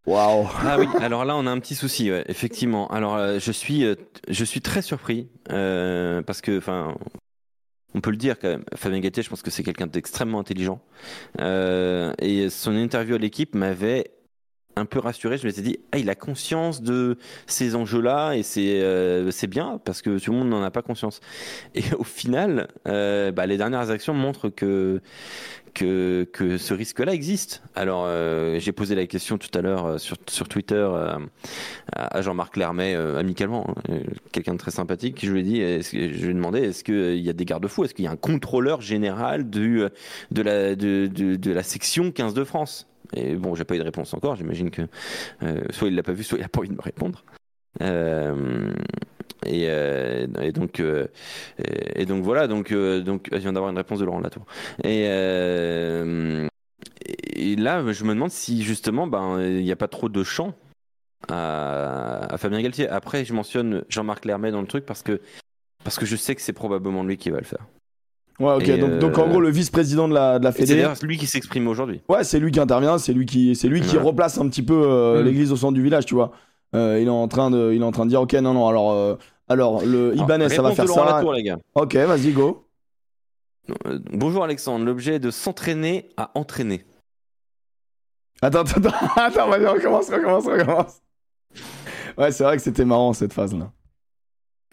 waouh. 0.05 0.47
Ah 0.61 0.77
oui, 0.79 0.87
alors 0.99 1.25
là 1.25 1.35
on 1.35 1.45
a 1.45 1.51
un 1.51 1.59
petit 1.59 1.75
souci, 1.75 2.11
ouais, 2.11 2.23
effectivement. 2.27 2.87
Alors 2.89 3.15
euh, 3.15 3.39
je 3.39 3.51
suis, 3.51 3.85
euh, 3.85 3.95
je 4.29 4.45
suis 4.45 4.61
très 4.61 4.81
surpris 4.81 5.29
euh, 5.51 6.21
parce 6.21 6.41
que, 6.41 6.57
enfin, 6.57 6.95
on 7.93 8.01
peut 8.01 8.11
le 8.11 8.17
dire 8.17 8.39
quand 8.39 8.47
même. 8.47 8.63
Fabien 8.75 8.99
Galtier, 8.99 9.23
je 9.23 9.29
pense 9.29 9.41
que 9.41 9.51
c'est 9.51 9.63
quelqu'un 9.63 9.87
d'extrêmement 9.87 10.39
intelligent 10.39 10.81
et 11.39 12.47
son 12.49 12.75
interview 12.75 13.15
à 13.15 13.17
l'équipe 13.17 13.53
m'avait 13.53 14.11
un 14.75 14.85
peu 14.85 14.99
rassuré. 14.99 15.37
Je 15.37 15.47
m'étais 15.47 15.61
dit, 15.61 15.79
ah, 15.91 15.97
il 15.97 16.09
a 16.09 16.15
conscience 16.15 16.81
de 16.81 17.17
ces 17.47 17.75
enjeux-là 17.75 18.33
et 18.33 18.43
c'est 18.43 18.81
euh, 18.81 19.31
c'est 19.31 19.47
bien 19.47 19.79
parce 19.83 20.01
que 20.01 20.19
tout 20.19 20.31
le 20.31 20.37
monde 20.37 20.49
n'en 20.49 20.63
a 20.63 20.71
pas 20.71 20.81
conscience. 20.81 21.19
Et 21.75 21.83
au 21.97 22.03
final, 22.03 22.67
euh, 22.87 23.31
bah, 23.31 23.45
les 23.45 23.57
dernières 23.57 23.89
actions 23.89 24.13
montrent 24.13 24.49
que 24.49 25.01
que, 25.73 26.27
que 26.33 26.57
ce 26.57 26.73
risque-là 26.73 27.13
existe. 27.13 27.63
Alors, 27.75 28.03
euh, 28.05 28.59
j'ai 28.59 28.73
posé 28.73 28.93
la 28.93 29.07
question 29.07 29.37
tout 29.37 29.57
à 29.57 29.61
l'heure 29.61 30.01
sur, 30.01 30.17
sur 30.27 30.49
Twitter 30.49 30.85
à 31.93 32.21
Jean-Marc 32.21 32.57
Lermet, 32.57 32.93
amicalement, 32.93 33.73
hein, 33.87 33.99
quelqu'un 34.33 34.51
de 34.51 34.57
très 34.57 34.71
sympathique, 34.71 35.25
je 35.25 35.31
lui 35.31 35.39
ai 35.39 35.43
dit, 35.43 35.61
je 35.61 36.25
lui 36.25 36.31
ai 36.31 36.33
demandé, 36.33 36.59
est-ce 36.59 36.83
qu'il 36.83 37.21
y 37.21 37.29
a 37.29 37.33
des 37.33 37.45
garde-fous? 37.45 37.85
Est-ce 37.85 37.93
qu'il 37.93 38.03
y 38.03 38.07
a 38.09 38.11
un 38.11 38.17
contrôleur 38.17 38.81
général 38.81 39.49
de, 39.49 39.89
la, 40.35 40.75
de, 40.75 41.07
de 41.07 41.51
la 41.53 41.63
section 41.63 42.11
15 42.11 42.33
de 42.33 42.43
France? 42.43 42.90
Et 43.13 43.35
bon, 43.35 43.55
j'ai 43.55 43.63
pas 43.63 43.75
eu 43.75 43.79
de 43.79 43.83
réponse 43.83 44.13
encore, 44.13 44.35
j'imagine 44.35 44.71
que 44.71 44.83
euh, 45.43 45.61
soit 45.71 45.87
il 45.87 45.95
l'a 45.95 46.03
pas 46.03 46.13
vu, 46.13 46.23
soit 46.23 46.37
il 46.37 46.43
a 46.43 46.49
pas 46.49 46.59
envie 46.59 46.69
de 46.69 46.75
me 46.75 46.81
répondre. 46.81 47.23
Euh, 47.81 48.73
et, 49.45 49.67
euh, 49.69 50.27
et 50.41 50.51
donc 50.51 50.81
donc 50.81 52.23
voilà 52.23 52.47
donc 52.47 52.67
je 52.69 53.37
viens 53.37 53.53
d'avoir 53.53 53.71
une 53.71 53.77
réponse 53.77 53.99
de 53.99 54.05
Laurent 54.05 54.19
Latour. 54.19 54.45
Et 54.83 55.07
là 57.55 57.91
je 57.91 58.03
me 58.03 58.13
demande 58.13 58.31
si 58.31 58.61
justement 58.61 59.07
ben 59.07 59.41
il 59.41 59.63
n'y 59.63 59.71
a 59.71 59.75
pas 59.75 59.87
trop 59.87 60.09
de 60.09 60.23
champ 60.23 60.53
à, 61.29 62.33
à 62.33 62.37
Fabien 62.37 62.61
Galtier. 62.61 62.87
Après 62.89 63.25
je 63.25 63.33
mentionne 63.33 63.83
Jean-Marc 63.89 64.25
Lermet 64.25 64.51
dans 64.51 64.61
le 64.61 64.67
truc 64.67 64.85
parce 64.85 65.01
que 65.01 65.21
parce 65.83 65.97
que 65.97 66.05
je 66.05 66.15
sais 66.15 66.35
que 66.35 66.41
c'est 66.41 66.53
probablement 66.53 67.03
lui 67.03 67.17
qui 67.17 67.29
va 67.29 67.39
le 67.39 67.45
faire 67.45 67.65
Ouais, 68.41 68.53
ok. 68.55 68.67
Et, 68.67 68.77
donc, 68.77 68.99
donc, 68.99 69.17
en 69.17 69.25
euh, 69.25 69.29
gros, 69.29 69.39
le 69.41 69.49
vice-président 69.49 70.07
de 70.07 70.13
la, 70.13 70.39
de 70.39 70.43
la 70.43 70.51
c'est 70.51 70.59
Fédé. 70.65 70.75
d'ailleurs 70.75 70.95
lui 71.03 71.17
qui 71.17 71.27
s'exprime 71.27 71.67
aujourd'hui 71.67 72.01
Ouais, 72.09 72.23
c'est 72.23 72.39
lui 72.39 72.51
qui 72.51 72.59
intervient, 72.59 72.97
c'est 72.97 73.13
lui 73.13 73.25
qui, 73.25 73.55
c'est 73.55 73.67
lui 73.67 73.81
qui 73.81 73.97
Ouais. 73.97 74.03
replace 74.03 74.37
un 74.39 74.47
petit 74.49 74.63
peu 74.63 74.73
euh, 74.85 75.21
Mm. 75.21 75.25
l'église 75.25 75.51
au 75.51 75.55
centre 75.55 75.73
du 75.73 75.83
village, 75.83 76.05
tu 76.05 76.15
vois. 76.15 76.31
Euh, 76.75 76.99
il 77.01 77.07
est 77.07 77.11
en 77.11 77.27
train 77.27 77.51
de, 77.51 77.71
il 77.73 77.81
est 77.81 77.85
en 77.85 77.91
train 77.91 78.05
de 78.05 78.09
dire, 78.09 78.21
ok, 78.21 78.33
non, 78.33 78.53
non, 78.53 78.67
alors, 78.67 79.17
alors 79.49 79.85
le 79.85 80.11
Alors, 80.11 80.23
Ibanez, 80.23 80.49
ça 80.49 80.61
va 80.61 80.71
faire 80.71 80.87
ça. 80.87 81.05
Latour, 81.05 81.33
les 81.33 81.43
gars 81.43 81.57
Ok, 81.75 81.95
vas-y, 81.95 82.31
go. 82.31 82.65
Bonjour 84.11 84.43
Alexandre 84.43 84.83
l'objet 84.85 85.15
est 85.15 85.19
de 85.19 85.29
s'entraîner 85.31 86.09
à 86.17 86.31
entraîner 86.33 86.83
Attends, 88.41 88.61
attends, 88.61 88.79
attends, 88.89 89.07
attends, 89.17 89.49
vas-y, 89.49 89.65
recommence, 89.67 90.09
recommence, 90.09 90.45
recommence. 90.45 91.01
Ouais, 92.17 92.31
c'est 92.31 92.43
vrai 92.43 92.57
que 92.57 92.63
c'était 92.63 92.85
marrant 92.85 93.13
cette 93.13 93.33
phase-là. 93.33 93.71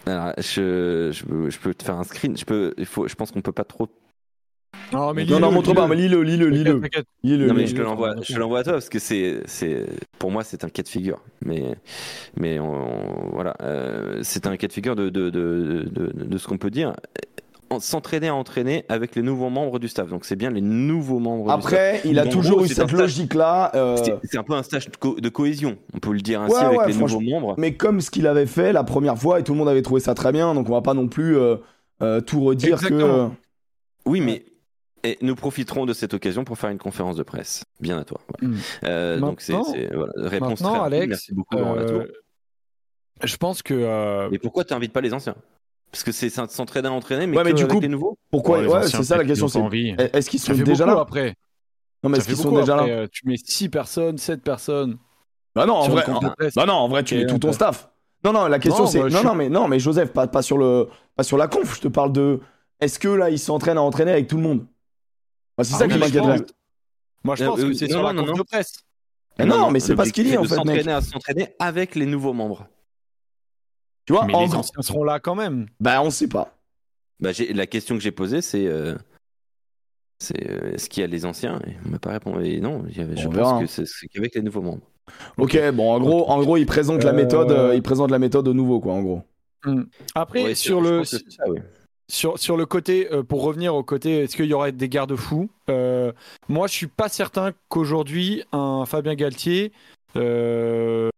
Alors, 0.08 0.32
je, 0.38 1.10
je, 1.12 1.24
peux- 1.24 1.50
je 1.50 1.58
peux 1.58 1.74
te 1.74 1.82
faire 1.84 1.96
un 1.96 2.04
screen 2.04 2.36
je 2.36 2.44
peux 2.44 2.74
il 2.78 2.86
faut 2.86 3.06
je 3.08 3.14
pense 3.14 3.30
qu'on 3.30 3.42
peut 3.42 3.52
pas 3.52 3.64
trop 3.64 3.88
Non, 4.92 5.12
mais 5.12 5.24
Non, 5.24 5.38
non, 5.40 5.52
montre 5.52 5.74
pas, 5.74 5.86
mais 5.86 5.96
lis-le, 5.96 6.22
lis-le, 6.22 6.48
lis-le. 6.48 6.80
Non 7.48 7.54
mais 7.54 7.66
je 7.66 7.74
te 7.74 7.82
l'envoie, 7.82 8.14
je 8.22 8.38
à 8.56 8.62
toi 8.64 8.72
parce 8.74 8.88
que 8.88 8.98
c'est, 8.98 9.42
c'est, 9.46 9.86
pour 10.18 10.30
moi 10.30 10.44
c'est 10.44 10.64
un 10.64 10.68
cas 10.68 10.82
de 10.82 10.88
figure. 10.88 11.22
Mais, 11.44 11.74
mais 12.36 12.58
on- 12.58 13.30
voilà, 13.32 13.54
euh, 13.62 14.20
c'est 14.22 14.46
un 14.46 14.56
cas 14.56 14.66
de 14.66 14.72
figure 14.72 14.96
de, 14.96 15.08
de, 15.10 15.30
de, 15.30 15.88
de, 15.90 16.12
de 16.24 16.38
ce 16.38 16.46
qu'on 16.48 16.58
peut 16.58 16.70
dire. 16.70 16.94
En- 17.70 17.80
S'entraîner 17.80 18.28
à 18.28 18.34
entraîner 18.34 18.84
avec 18.88 19.14
les 19.14 19.22
nouveaux 19.22 19.50
membres 19.50 19.78
du 19.78 19.88
staff. 19.88 20.08
Donc 20.08 20.24
c'est 20.24 20.36
bien 20.36 20.50
les 20.50 20.60
nouveaux 20.62 21.18
membres. 21.18 21.50
Après, 21.50 22.00
il 22.04 22.18
a 22.18 22.26
toujours 22.26 22.56
gros, 22.58 22.64
eu 22.66 22.68
cette 22.68 22.90
logique-là. 22.92 23.72
euh, 23.74 23.96
du 23.96 24.04
staff. 24.04 24.20
C'est, 24.24 24.38
un 24.38 24.42
peu 24.42 24.54
un 24.54 24.62
stage 24.62 24.90
de, 24.90 24.96
co- 24.96 25.20
de 25.20 25.28
cohésion. 25.28 25.76
On 25.94 25.98
peut 25.98 26.12
le 26.12 26.20
dire 26.20 26.40
ainsi 26.40 26.54
Ouais, 26.54 26.60
avec 26.64 26.78
ouais, 26.80 26.88
les 26.88 26.94
nouveaux 26.94 27.20
membres. 27.20 27.54
Mais 27.58 27.74
comme 27.74 28.00
ce 28.00 28.10
qu'il 28.10 28.26
avait 28.26 28.46
fait 28.46 28.72
la 28.72 28.84
première 28.84 29.18
fois, 29.18 29.38
et 29.40 29.44
tout 29.44 29.52
le 29.52 29.58
monde 29.58 29.68
avait 29.68 29.82
trouvé 29.82 30.00
ça 30.00 30.14
très 30.14 30.32
bien, 30.32 30.54
donc 30.54 30.68
on 30.68 30.72
va 30.72 30.80
pas 30.82 30.94
non 30.94 31.08
plus 31.08 31.36
euh, 31.36 31.56
euh, 32.02 32.20
tout 32.20 32.40
redire 32.42 32.80
que. 32.80 33.28
Oui, 34.06 34.20
mais 34.22 34.44
et 35.04 35.16
nous 35.22 35.36
profiterons 35.36 35.86
de 35.86 35.92
cette 35.92 36.12
occasion 36.14 36.44
pour 36.44 36.58
faire 36.58 36.70
une 36.70 36.78
conférence 36.78 37.16
de 37.16 37.22
presse. 37.22 37.64
Bien 37.80 37.98
à 37.98 38.04
toi. 38.04 38.20
Voilà. 38.40 38.54
Mm. 38.54 38.58
Euh, 38.84 39.20
donc 39.20 39.40
c'est, 39.40 39.52
voilà, 39.52 40.12
réponse 40.16 40.60
maintenant, 40.60 40.78
très. 40.78 40.86
Alex, 40.86 41.06
Merci 41.08 41.34
beaucoup 41.34 41.56
Euh, 41.56 42.06
je 43.22 43.36
pense 43.36 43.62
que 43.62 43.74
euh, 43.74 44.28
Mais 44.30 44.38
pourquoi 44.38 44.64
tu 44.64 44.72
n'invites 44.74 44.92
pas 44.92 45.00
les 45.00 45.12
anciens? 45.14 45.36
Parce 45.90 46.04
que 46.04 46.12
c'est 46.12 46.28
s'entraîner 46.28 46.88
à 46.88 46.92
entraîner, 46.92 47.26
mais, 47.26 47.36
Ouais, 47.36 47.44
mais 47.44 47.52
du 47.54 47.62
avec 47.62 47.74
coup, 47.74 47.80
les 47.80 47.88
nouveaux. 47.88 48.18
Pourquoi 48.30 48.60
Ouais, 48.60 48.86
c'est 48.88 49.02
ça 49.02 49.16
la 49.16 49.24
question. 49.24 49.48
C'est 49.48 49.60
est-ce 50.12 50.28
qu'ils 50.30 50.40
sont 50.40 50.52
déjà 50.54 50.86
là 50.86 51.00
après. 51.00 51.34
Non, 52.02 52.10
mais 52.10 52.16
Ça 52.16 52.20
est-ce 52.20 52.28
fait 52.28 52.34
qu'ils 52.34 52.42
sont 52.42 52.48
beaucoup 52.50 52.60
déjà 52.60 52.74
après, 52.76 52.88
là 52.88 52.96
euh, 53.02 53.06
Tu 53.10 53.26
mets 53.26 53.36
6 53.36 53.68
personnes, 53.70 54.18
7 54.18 54.42
personnes. 54.42 54.98
Bah 55.54 55.66
non, 55.66 55.74
en 55.74 55.88
vrai, 55.88 56.08
en- 56.08 56.20
bah 56.20 56.66
non, 56.66 56.74
en 56.74 56.88
vrai, 56.88 57.02
tu 57.02 57.14
Et 57.16 57.18
mets 57.18 57.26
tout 57.26 57.34
on 57.34 57.38
ton 57.40 57.52
staff. 57.52 57.90
Non, 58.24 58.32
non, 58.32 58.46
la 58.46 58.58
question 58.58 58.86
c'est 58.86 59.00
non, 59.08 59.22
non, 59.24 59.34
mais 59.34 59.48
non, 59.48 59.66
mais 59.66 59.80
Joseph, 59.80 60.12
pas, 60.12 60.26
pas 60.28 60.42
sur 60.42 60.58
le, 60.58 60.88
pas 61.16 61.22
sur 61.24 61.36
la 61.36 61.48
conf. 61.48 61.76
Je 61.76 61.80
te 61.80 61.88
parle 61.88 62.12
de. 62.12 62.40
Est-ce 62.80 62.98
que 63.00 63.08
là, 63.08 63.30
ils 63.30 63.38
s'entraînent 63.38 63.78
à 63.78 63.82
entraîner 63.82 64.12
avec 64.12 64.28
tout 64.28 64.36
le 64.36 64.42
monde? 64.42 64.66
Bah, 65.56 65.64
C'est 65.64 65.74
Ah 65.74 65.78
ça 65.78 65.86
oui, 65.86 66.00
qui 66.00 66.18
pense. 66.18 66.40
Moi, 67.24 67.34
je 67.34 67.44
Euh, 67.44 67.46
pense 67.48 67.58
euh, 67.60 67.68
que 67.68 67.72
c'est 67.74 67.86
non, 67.86 67.92
sur 67.94 68.02
la 68.04 68.14
conf 68.14 68.28
non. 68.28 68.34
de 68.34 68.42
presse. 68.42 68.72
Mais 69.38 69.46
non, 69.46 69.70
mais 69.70 69.80
c'est 69.80 69.96
pas 69.96 70.04
ce 70.04 70.12
qu'il 70.12 70.24
dit, 70.26 70.36
en 70.36 70.44
fait. 70.44 70.54
S'entraîner 70.54 70.92
à 70.92 71.00
s'entraîner 71.00 71.48
avec 71.58 71.94
les 71.96 72.06
nouveaux 72.06 72.32
membres. 72.32 72.68
Tu 74.08 74.14
vois, 74.14 74.24
Mais 74.24 74.34
en 74.34 74.40
les 74.40 74.46
gros- 74.48 74.60
anciens 74.60 74.80
seront 74.80 75.04
là 75.04 75.20
quand 75.20 75.34
même. 75.34 75.66
Bah, 75.80 76.00
on 76.02 76.08
sait 76.08 76.28
pas. 76.28 76.56
Bah, 77.20 77.28
la 77.52 77.66
question 77.66 77.94
que 77.94 78.00
j'ai 78.00 78.10
posée, 78.10 78.40
c'est 78.40 78.66
euh, 78.66 78.94
c'est 80.18 80.48
euh, 80.50 80.72
est-ce 80.72 80.88
qu'il 80.88 81.02
y 81.02 81.04
a 81.04 81.06
les 81.06 81.26
anciens? 81.26 81.60
Et 81.66 81.72
On 81.84 81.90
m'a 81.90 81.98
pas 81.98 82.12
répondu. 82.12 82.42
Et 82.46 82.58
non, 82.62 82.84
il 82.88 82.96
y 82.96 83.02
avait- 83.02 83.16
je 83.18 83.26
On 83.28 83.30
pense 83.30 83.36
verra. 83.36 83.60
que 83.60 83.66
c'est 83.66 83.84
qu'avec 84.08 84.34
les 84.34 84.40
nouveaux 84.40 84.62
membres. 84.62 84.86
Ok, 85.36 85.58
bon, 85.74 85.92
en 85.92 86.00
gros, 86.00 86.26
en 86.30 86.40
gros, 86.40 86.56
il 86.56 86.64
présente 86.64 87.04
la 87.04 87.10
Euh, 87.10 87.16
méthode, 87.16 87.52
euh, 87.52 87.74
il 87.74 87.82
présente 87.82 88.10
la 88.10 88.18
méthode 88.18 88.48
au 88.48 88.54
nouveau, 88.54 88.80
quoi, 88.80 88.94
en 88.94 89.02
gros. 89.02 89.22
Après, 90.14 90.42
Ouais, 90.42 90.54
sur, 90.54 90.80
le, 90.80 91.04
ça, 91.04 91.18
oui. 91.48 91.58
sur, 92.08 92.38
sur 92.38 92.56
le 92.56 92.64
côté, 92.64 93.12
euh, 93.12 93.22
pour 93.22 93.42
revenir 93.42 93.74
au 93.74 93.82
côté, 93.82 94.20
est-ce 94.22 94.36
qu'il 94.36 94.46
y 94.46 94.54
aurait 94.54 94.72
des 94.72 94.88
garde-fous? 94.88 95.50
Euh, 95.68 96.12
Moi, 96.48 96.66
je 96.66 96.72
suis 96.72 96.86
pas 96.86 97.10
certain 97.10 97.52
qu'aujourd'hui, 97.68 98.42
un 98.52 98.86
Fabien 98.86 99.14
Galtier, 99.16 99.72
euh, 100.16 101.10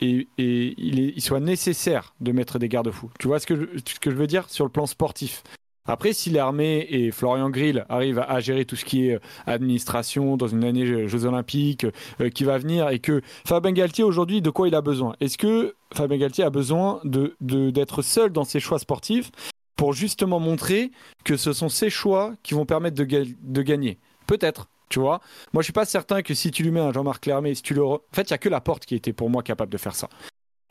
et, 0.00 0.26
il, 0.38 1.00
est- 1.00 1.20
soit 1.20 1.40
nécessaire 1.40 2.14
de 2.20 2.32
mettre 2.32 2.58
des 2.58 2.68
garde-fous. 2.68 3.10
Tu 3.18 3.28
vois 3.28 3.38
ce 3.38 3.46
que, 3.46 3.54
je, 3.56 4.10
veux 4.10 4.26
dire 4.26 4.48
sur 4.50 4.64
le 4.64 4.70
plan 4.70 4.86
sportif? 4.86 5.42
Après, 5.86 6.14
si 6.14 6.30
l'armée 6.30 6.86
et 6.88 7.10
Florian 7.10 7.50
Grill 7.50 7.84
arrivent 7.90 8.24
à, 8.26 8.40
gérer 8.40 8.64
tout 8.64 8.74
ce 8.74 8.86
qui 8.86 9.08
est 9.08 9.16
euh, 9.16 9.20
administration 9.46 10.38
dans 10.38 10.48
une 10.48 10.64
année 10.64 10.86
Jeux- 10.86 11.08
Jeux 11.08 11.26
Olympiques 11.26 11.86
euh, 12.20 12.30
qui 12.30 12.44
va 12.44 12.56
venir 12.56 12.88
et 12.88 13.00
que 13.00 13.20
Fabien 13.46 13.72
Galtier 13.72 14.02
aujourd'hui, 14.02 14.40
de 14.40 14.48
quoi 14.48 14.66
il 14.66 14.74
a 14.74 14.80
besoin? 14.80 15.14
Est-ce 15.20 15.36
que 15.36 15.74
Fabien 15.92 16.16
Galtier 16.16 16.44
a 16.44 16.50
besoin 16.50 17.00
de 17.04 17.36
de- 17.42 17.70
d'être 17.70 18.00
seul 18.00 18.30
dans 18.32 18.44
ses 18.44 18.60
choix 18.60 18.78
sportifs 18.78 19.30
pour 19.76 19.92
justement 19.92 20.40
montrer 20.40 20.90
que 21.22 21.36
ce 21.36 21.52
sont 21.52 21.68
ses 21.68 21.90
choix 21.90 22.32
qui 22.42 22.54
vont 22.54 22.64
permettre 22.64 22.96
de 22.96 23.62
gagner? 23.62 23.98
Peut-être. 24.26 24.68
Tu 24.90 25.00
vois, 25.00 25.20
moi 25.52 25.62
je 25.62 25.64
suis 25.64 25.72
pas 25.72 25.84
certain 25.86 26.22
que 26.22 26.34
si 26.34 26.50
tu 26.50 26.62
lui 26.62 26.70
mets 26.70 26.80
un 26.80 26.92
Jean-Marc 26.92 27.24
Lermé, 27.26 27.54
si 27.54 27.62
tu 27.62 27.74
le, 27.74 27.80
re- 27.82 27.94
en 28.00 28.14
fait, 28.14 28.22
il 28.22 28.30
y 28.30 28.34
a 28.34 28.38
que 28.38 28.48
la 28.48 28.60
porte 28.60 28.84
qui 28.86 28.94
était 28.94 29.12
pour 29.12 29.30
moi 29.30 29.42
capable 29.42 29.72
de 29.72 29.78
faire 29.78 29.94
ça. 29.94 30.08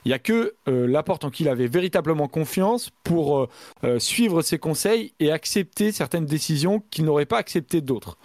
Il 0.06 0.10
y 0.10 0.14
a 0.14 0.20
que 0.20 0.56
euh, 0.68 0.86
Laporte 0.86 1.24
en 1.24 1.30
qui 1.30 1.44
il 1.44 1.50
avait 1.50 1.68
véritablement 1.68 2.28
confiance 2.28 2.90
pour 3.04 3.38
euh, 3.40 3.50
euh, 3.86 4.00
suivre 4.00 4.42
ses 4.42 4.60
conseils 4.60 5.14
et 5.20 5.32
accepter 5.32 5.92
certaines 5.94 6.26
décisions 6.26 6.84
qu'il 6.92 7.06
n'aurait 7.06 7.26
pas 7.26 7.38
acceptées 7.38 7.80
d'autres. 7.82 8.18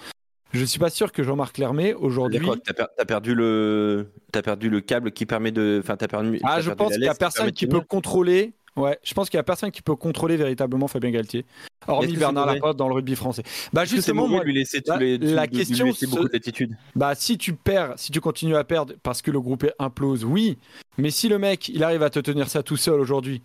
Je 0.53 0.65
suis 0.65 0.79
pas 0.81 0.91
sûr 0.91 1.13
que 1.13 1.23
Jean-Marc 1.23 1.59
Lermé 1.59 1.95
aujourd'hui. 1.95 2.41
T'as 2.65 2.73
per- 2.73 2.87
t'as 2.97 3.05
perdu 3.05 3.35
le, 3.35 4.11
t'as 4.33 4.43
perdu 4.43 4.71
le 4.71 4.81
câble 4.81 5.13
qui 5.13 5.25
permet 5.27 5.53
de, 5.53 5.79
enfin 5.83 5.97
t'as 5.97 6.09
perdu. 6.09 6.41
Ah, 6.43 6.61
je 6.61 6.67
perdu 6.71 6.79
pense 6.79 6.91
la 6.91 6.97
qu'il 6.97 7.05
y 7.05 7.09
a 7.09 7.15
personne 7.15 7.53
qui 7.53 7.67
peut 7.67 7.81
contrôler. 7.81 8.53
Ouais, 8.79 8.99
je 9.03 9.13
pense 9.15 9.29
qu'il 9.29 9.37
y 9.37 9.41
a 9.41 9.43
personne 9.43 9.71
qui 9.71 9.83
peut 9.83 9.97
contrôler 9.97 10.37
véritablement 10.37 10.87
Fabien 10.89 11.11
Galtier, 11.11 11.45
hormis 11.87 12.17
Bernard 12.17 12.47
Laporte 12.47 12.77
dans 12.77 12.89
le 12.89 12.95
rugby 12.95 13.17
français. 13.17 13.43
Bah 13.73 13.85
justement, 13.85 14.29
moi, 14.29 14.45
lui 14.45 14.55
laisser 14.55 14.81
tous 14.83 14.93
la- 14.93 14.99
les, 14.99 15.19
la 15.19 15.47
de 15.47 15.51
lui 15.53 15.59
question 15.59 15.87
laisser 15.87 16.07
d'attitude. 16.33 16.77
Bah, 16.95 17.15
si 17.15 17.37
tu 17.39 17.55
perds, 17.55 17.95
si 17.97 18.13
tu 18.13 18.21
continues 18.21 18.57
à 18.57 18.65
perdre 18.65 18.95
parce 19.03 19.21
que 19.21 19.31
le 19.31 19.41
groupe 19.41 19.65
est 19.65 19.75
implose, 19.79 20.25
oui. 20.25 20.59
Mais 20.97 21.11
si 21.11 21.29
le 21.29 21.39
mec, 21.39 21.69
il 21.69 21.83
arrive 21.83 22.03
à 22.03 22.11
te 22.11 22.19
tenir 22.21 22.49
ça 22.49 22.63
tout 22.63 22.77
seul 22.77 23.01
aujourd'hui, 23.01 23.43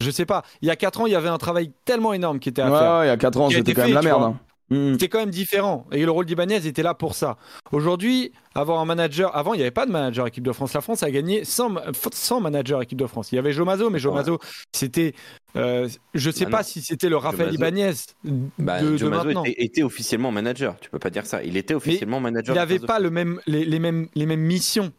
je 0.00 0.10
sais 0.10 0.26
pas. 0.26 0.44
Il 0.62 0.68
y 0.68 0.70
a 0.70 0.76
4 0.76 1.00
ans, 1.00 1.06
il 1.06 1.12
y 1.12 1.16
avait 1.16 1.28
un 1.28 1.38
travail 1.38 1.72
tellement 1.84 2.12
énorme 2.12 2.38
qui 2.38 2.48
était 2.48 2.62
à 2.62 2.70
Ouais, 2.70 2.78
faire. 2.78 2.92
ouais, 2.98 3.04
il 3.06 3.08
y 3.08 3.10
a 3.12 3.16
4 3.16 3.40
ans, 3.40 3.50
c'était 3.50 3.74
quand 3.74 3.82
même 3.82 3.92
la 3.94 4.02
merde. 4.02 4.22
hein. 4.22 4.38
Mm. 4.70 4.92
C'était 4.92 5.08
quand 5.08 5.20
même 5.20 5.30
différent. 5.30 5.86
Et 5.92 6.04
le 6.04 6.10
rôle 6.10 6.24
d'Ibanez 6.26 6.66
était 6.66 6.82
là 6.82 6.92
pour 6.94 7.14
ça. 7.14 7.36
Aujourd'hui, 7.70 8.32
avoir 8.54 8.80
un 8.80 8.84
manager. 8.84 9.36
Avant, 9.36 9.54
il 9.54 9.58
n'y 9.58 9.62
avait 9.62 9.70
pas 9.70 9.86
de 9.86 9.92
manager 9.92 10.26
équipe 10.26 10.42
de 10.44 10.52
France. 10.52 10.72
La 10.74 10.80
France 10.80 11.02
a 11.04 11.10
gagné 11.10 11.44
sans, 11.44 11.74
sans 12.12 12.40
manager 12.40 12.82
équipe 12.82 12.98
de 12.98 13.06
France. 13.06 13.30
Il 13.30 13.36
y 13.36 13.38
avait 13.38 13.52
Jomazo, 13.52 13.90
mais 13.90 13.98
Jomazo, 14.00 14.38
c'était. 14.74 15.14
euh, 15.56 15.88
je 16.14 16.30
sais 16.30 16.44
Bah 16.46 16.50
pas 16.50 16.56
non. 16.58 16.64
si 16.64 16.82
c'était 16.82 17.08
le 17.08 17.16
Raphaël 17.16 17.54
Ibanez 17.54 17.92
Bah, 18.58 18.82
de, 18.82 19.08
maintenant. 19.08 19.44
était, 19.44 19.62
était 19.64 19.82
officiellement 19.84 20.32
manager. 20.32 20.76
Tu 20.80 20.90
peux 20.90 20.98
pas 20.98 21.10
dire 21.10 21.26
ça. 21.26 21.44
Il 21.44 21.56
était 21.56 21.74
officiellement 21.74 22.18
manager. 22.20 22.54
Il 22.54 22.58
n'avait 22.58 22.80
pas 22.80 22.98
le 22.98 23.10
même, 23.10 23.40
les, 23.46 23.64
les 23.64 23.78
mêmes, 23.78 24.08
les 24.16 24.26
mêmes 24.26 24.40
missions. 24.40 24.92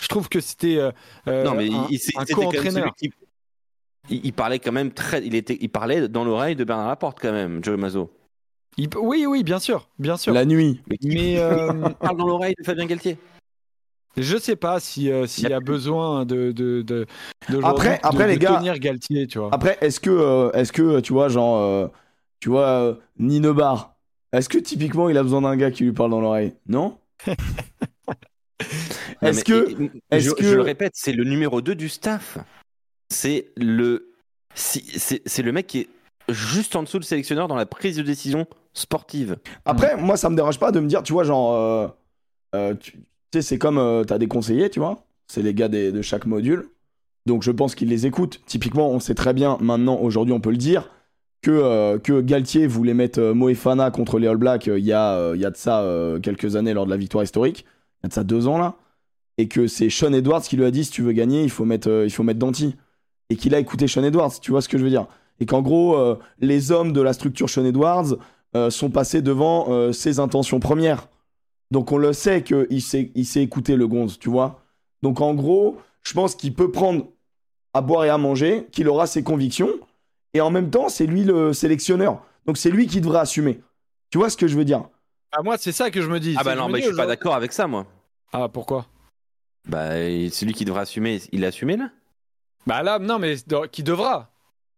Je 0.00 0.08
trouve 0.08 0.28
que 0.28 0.40
c'était 0.40 0.78
euh, 0.78 0.90
euh, 1.28 1.44
Non, 1.44 1.54
mais 1.54 1.68
un, 1.72 1.86
il, 1.90 2.00
un 2.16 2.24
co-entraîneur. 2.24 2.92
Il, 4.10 4.20
il 4.24 4.32
parlait 4.32 4.58
quand 4.58 4.72
même 4.72 4.90
très. 4.90 5.24
Il, 5.24 5.36
était, 5.36 5.56
il 5.60 5.68
parlait 5.68 6.08
dans 6.08 6.24
l'oreille 6.24 6.56
de 6.56 6.64
Bernard 6.64 6.88
Laporte, 6.88 7.18
quand 7.20 7.30
même, 7.30 7.62
Joe 7.62 7.78
Mazzo. 7.78 8.10
Il- 8.78 8.88
Oui, 8.96 9.26
oui, 9.26 9.42
bien 9.44 9.58
sûr, 9.58 9.88
bien 9.98 10.16
sûr. 10.16 10.32
La 10.32 10.44
nuit. 10.44 10.80
Mais 11.02 11.38
euh, 11.38 11.72
parle 12.00 12.16
dans 12.16 12.26
l'oreille 12.26 12.54
de 12.58 12.64
Fabien 12.64 12.86
Galtier 12.86 13.18
je 14.18 14.36
sais 14.36 14.56
pas 14.56 14.78
si 14.78 15.10
euh, 15.10 15.26
s'il 15.26 15.48
y 15.48 15.54
a 15.54 15.60
besoin 15.60 16.26
de 16.26 16.52
de 16.52 17.06
Après- 17.62 17.94
de- 17.96 18.00
après, 18.06 18.24
de 18.24 18.28
les 18.32 18.38
gars- 18.38 18.56
tenir 18.58 18.78
Galtier, 18.78 19.26
tu 19.26 19.38
vois. 19.38 19.48
Après, 19.52 19.78
est-ce 19.80 20.00
que, 20.00 20.10
euh, 20.10 20.50
est-ce 20.52 20.70
que, 20.70 21.00
tu 21.00 21.14
vois, 21.14 21.30
genre, 21.30 21.56
euh, 21.62 21.88
tu 22.38 22.50
vois, 22.50 22.66
euh, 22.68 22.94
Ninebar, 23.18 23.94
est-ce 24.34 24.50
que 24.50 24.58
typiquement 24.58 25.08
il 25.08 25.16
a 25.16 25.22
besoin 25.22 25.40
d'un 25.40 25.56
gars 25.56 25.70
qui 25.70 25.84
lui 25.84 25.92
parle 25.92 26.10
dans 26.10 26.20
l'oreille? 26.20 26.52
Non? 26.68 26.98
Est-ce 29.22 29.44
que- 29.44 29.90
est-ce 30.10 30.28
je, 30.28 30.34
que- 30.34 30.42
je 30.44 30.54
le 30.56 30.62
répète, 30.62 30.92
c'est 30.94 31.12
le 31.12 31.24
numéro 31.24 31.60
2 31.62 31.74
du 31.74 31.88
staff. 31.88 32.38
C'est 33.08 33.46
le, 33.56 34.12
si- 34.54 34.84
c'est 34.98 35.22
c'est 35.26 35.42
le 35.42 35.52
mec 35.52 35.66
qui 35.68 35.78
est 35.80 35.88
juste 36.28 36.76
en 36.76 36.82
dessous 36.82 36.98
du 36.98 37.06
sélectionneur 37.06 37.48
dans 37.48 37.56
la 37.56 37.66
prise 37.66 37.96
de 37.96 38.02
décision 38.02 38.46
sportive. 38.74 39.36
Après, 39.64 39.96
moi, 39.96 40.16
ça 40.16 40.30
me 40.30 40.36
dérange 40.36 40.58
pas 40.58 40.72
de 40.72 40.80
me 40.80 40.86
dire, 40.86 41.02
tu 41.02 41.12
vois, 41.12 41.24
genre, 41.24 41.54
euh, 41.54 41.88
euh, 42.54 42.74
tu 42.74 42.98
sais, 43.32 43.42
c'est 43.42 43.58
comme 43.58 43.78
euh, 43.78 44.04
t'as 44.04 44.18
des 44.18 44.28
conseillers, 44.28 44.70
tu 44.70 44.80
vois, 44.80 45.04
c'est 45.26 45.42
les 45.42 45.54
gars 45.54 45.68
des- 45.68 45.92
de 45.92 46.02
chaque 46.02 46.26
module. 46.26 46.68
Donc, 47.26 47.42
je 47.42 47.50
pense 47.50 47.74
qu'ils 47.74 47.88
les 47.88 48.06
écoutent. 48.06 48.40
Typiquement, 48.46 48.90
on 48.90 49.00
sait 49.00 49.14
très 49.14 49.32
bien, 49.34 49.58
maintenant, 49.60 49.98
aujourd'hui, 50.00 50.34
on 50.34 50.40
peut 50.40 50.50
le 50.50 50.56
dire, 50.56 50.90
que, 51.42 51.98
que 51.98 52.20
Galtier 52.20 52.66
voulait 52.66 52.94
mettre 52.94 53.20
Moefana 53.32 53.90
contre 53.90 54.18
les 54.18 54.28
All 54.28 54.36
Blacks 54.36 54.66
il 54.66 54.84
y, 54.84 54.92
a, 54.92 55.34
il 55.34 55.40
y 55.40 55.44
a 55.44 55.50
de 55.50 55.56
ça 55.56 55.84
quelques 56.22 56.54
années 56.54 56.72
lors 56.72 56.84
de 56.84 56.90
la 56.90 56.96
victoire 56.96 57.24
historique. 57.24 57.64
Il 58.00 58.04
y 58.04 58.06
a 58.06 58.08
de 58.08 58.14
ça 58.14 58.22
deux 58.22 58.46
ans, 58.46 58.58
là. 58.58 58.76
Et 59.38 59.48
que 59.48 59.66
c'est 59.66 59.90
Sean 59.90 60.12
Edwards 60.12 60.42
qui 60.42 60.56
lui 60.56 60.64
a 60.64 60.70
dit, 60.70 60.84
si 60.84 60.92
tu 60.92 61.02
veux 61.02 61.12
gagner, 61.12 61.42
il 61.42 61.50
faut 61.50 61.64
mettre, 61.64 62.04
il 62.04 62.10
faut 62.10 62.22
mettre 62.22 62.38
Danti. 62.38 62.76
Et 63.28 63.36
qu'il 63.36 63.54
a 63.54 63.58
écouté 63.58 63.88
Sean 63.88 64.04
Edwards, 64.04 64.38
tu 64.40 64.50
vois 64.52 64.60
ce 64.60 64.68
que 64.68 64.78
je 64.78 64.84
veux 64.84 64.90
dire. 64.90 65.06
Et 65.40 65.46
qu'en 65.46 65.62
gros, 65.62 65.96
euh, 65.96 66.16
les 66.38 66.70
hommes 66.70 66.92
de 66.92 67.00
la 67.00 67.12
structure 67.12 67.48
Sean 67.48 67.64
Edwards 67.64 68.14
euh, 68.56 68.70
sont 68.70 68.90
passés 68.90 69.22
devant 69.22 69.66
euh, 69.70 69.92
ses 69.92 70.20
intentions 70.20 70.60
premières. 70.60 71.08
Donc 71.70 71.92
on 71.92 71.96
le 71.96 72.12
sait 72.12 72.42
qu'il 72.42 72.82
sait, 72.82 73.10
il 73.14 73.24
sait 73.24 73.42
écouter 73.42 73.76
le 73.76 73.86
gonze, 73.88 74.18
tu 74.18 74.28
vois. 74.28 74.62
Donc 75.02 75.20
en 75.20 75.34
gros, 75.34 75.78
je 76.02 76.12
pense 76.12 76.34
qu'il 76.34 76.54
peut 76.54 76.70
prendre 76.70 77.06
à 77.74 77.80
boire 77.80 78.04
et 78.04 78.10
à 78.10 78.18
manger, 78.18 78.66
qu'il 78.72 78.88
aura 78.88 79.06
ses 79.06 79.22
convictions, 79.22 79.70
et 80.34 80.40
en 80.40 80.50
même 80.50 80.70
temps, 80.70 80.88
c'est 80.88 81.06
lui 81.06 81.24
le 81.24 81.52
sélectionneur. 81.52 82.22
Donc 82.46 82.58
c'est 82.58 82.70
lui 82.70 82.86
qui 82.86 83.00
devrait 83.00 83.20
assumer. 83.20 83.60
Tu 84.10 84.18
vois 84.18 84.28
ce 84.28 84.36
que 84.36 84.46
je 84.46 84.56
veux 84.56 84.64
dire? 84.64 84.84
Ah, 85.32 85.42
moi, 85.42 85.56
c'est 85.56 85.72
ça 85.72 85.90
que 85.90 86.02
je 86.02 86.08
me 86.08 86.20
dis. 86.20 86.34
Ah 86.36 86.40
C'est 86.40 86.44
bah 86.44 86.54
non, 86.54 86.68
mais 86.68 86.80
dis 86.80 86.84
je 86.84 86.88
suis 86.88 86.96
pas 86.96 87.06
d'accord 87.06 87.34
avec 87.34 87.52
ça, 87.52 87.66
moi. 87.66 87.86
Ah, 88.32 88.48
pourquoi? 88.48 88.86
Bah, 89.66 89.98
et 89.98 90.28
celui 90.28 90.52
qui 90.52 90.64
devrait 90.66 90.82
assumer, 90.82 91.22
il 91.32 91.44
a 91.44 91.48
assumé 91.48 91.76
là? 91.76 91.90
Bah 92.66 92.82
là, 92.82 92.98
non, 92.98 93.18
mais 93.18 93.36
qui 93.70 93.82
devra 93.82 94.31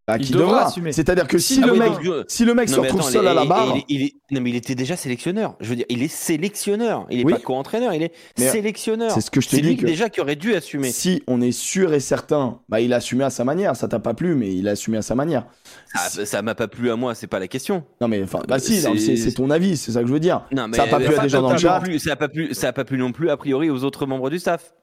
Bah, 0.07 0.17
Il 0.19 0.27
Qui 0.27 0.33
devra 0.33 0.47
devra. 0.47 0.67
assumer. 0.67 0.93
C'est-à-dire 0.93 1.27
que 1.27 1.39
si, 1.39 1.61
Ah 1.63 1.67
le 1.67 1.73
oui, 1.73 1.79
mec, 1.79 1.93
donc, 1.93 2.05
euh, 2.07 2.25
si 2.29 2.45
le 2.45 2.53
mec 2.53 2.69
se 2.69 2.77
Non, 2.77 2.83
retrouve 2.83 3.01
attends, 3.01 3.09
seul 3.11 3.27
à 3.27 3.33
la 3.33 3.47
barre, 3.47 3.75
il- 3.89 4.11
Non, 4.31 4.43
mais 4.43 4.51
il 4.51 4.57
était 4.57 4.75
déjà 4.75 4.97
sélectionneur. 4.97 5.57
Je 5.61 5.71
veux 5.71 5.77
dire, 5.77 5.87
il 5.89 6.03
est 6.03 6.09
sélectionneur. 6.13 7.07
Il 7.11 7.21
est 7.21 7.25
Oui. 7.25 7.33
pas 7.33 7.39
co-entraîneur, 7.39 7.95
il 7.95 8.03
est 8.03 8.13
Mais, 8.39 8.49
sélectionneur. 8.51 9.11
c'est 9.13 9.23
ce 9.23 9.31
que 9.31 9.41
je 9.41 9.49
te 9.49 9.57
C'est 9.57 9.63
dis 9.63 9.69
lui 9.69 9.77
que- 9.79 9.87
déjà 9.87 10.11
qui 10.11 10.21
aurait 10.21 10.37
dû 10.37 10.55
assumer. 10.55 10.91
si 10.93 11.23
on 11.27 11.41
est 11.41 11.53
sûr 11.53 11.95
et 11.95 12.01
certain, 12.01 12.61
bah 12.69 12.81
il 12.83 12.93
a 12.93 12.97
assumé 12.97 13.25
à 13.25 13.31
sa 13.31 13.45
manière. 13.45 13.77
Ça 13.77 13.89
t'a 13.89 13.99
pas 13.99 14.13
plu, 14.13 14.35
mais 14.35 14.55
il 14.55 14.69
a 14.69 14.73
assumé 14.73 14.99
à 14.99 15.03
sa 15.03 15.15
manière. 15.15 15.47
Ah, 15.95 16.09
ça 16.11 16.43
m'a 16.43 16.55
pas 16.55 16.69
plu 16.69 16.91
à 16.91 16.97
moi, 16.97 17.15
c'est 17.15 17.27
pas 17.27 17.39
la 17.39 17.49
question. 17.49 17.83
Non 18.03 18.09
mais 18.09 18.23
enfin, 18.23 18.41
bah 18.47 18.59
si, 18.59 18.77
C'est- 18.83 19.33
ton 19.35 19.49
avis, 19.49 19.79
c'est 19.79 19.93
ça 19.93 20.03
que 20.03 20.07
je 20.09 20.13
veux 20.13 20.21
dire. 20.21 20.43
Non, 20.53 20.69
mais 20.69 20.77
Ça 20.77 20.83
a 20.83 20.87
pas 20.87 20.99
plu 21.01 21.15
à 21.15 21.19
des 21.23 21.29
gens 21.31 21.41
dans 21.41 21.53
le 21.53 21.59
chat. 21.59 21.83
Ça 21.99 22.13
a 22.13 22.17
pas 22.17 22.29
plu, 22.29 22.53
ça 22.53 22.69
a 22.69 22.73
pas 22.75 22.85
plu 22.85 22.99
non 22.99 23.13
plus 23.13 23.31
a 23.31 23.39
priori 23.39 23.71
aux 23.71 23.85
autres 23.85 24.05
membres 24.05 24.29
du 24.29 24.39
staff. 24.39 24.75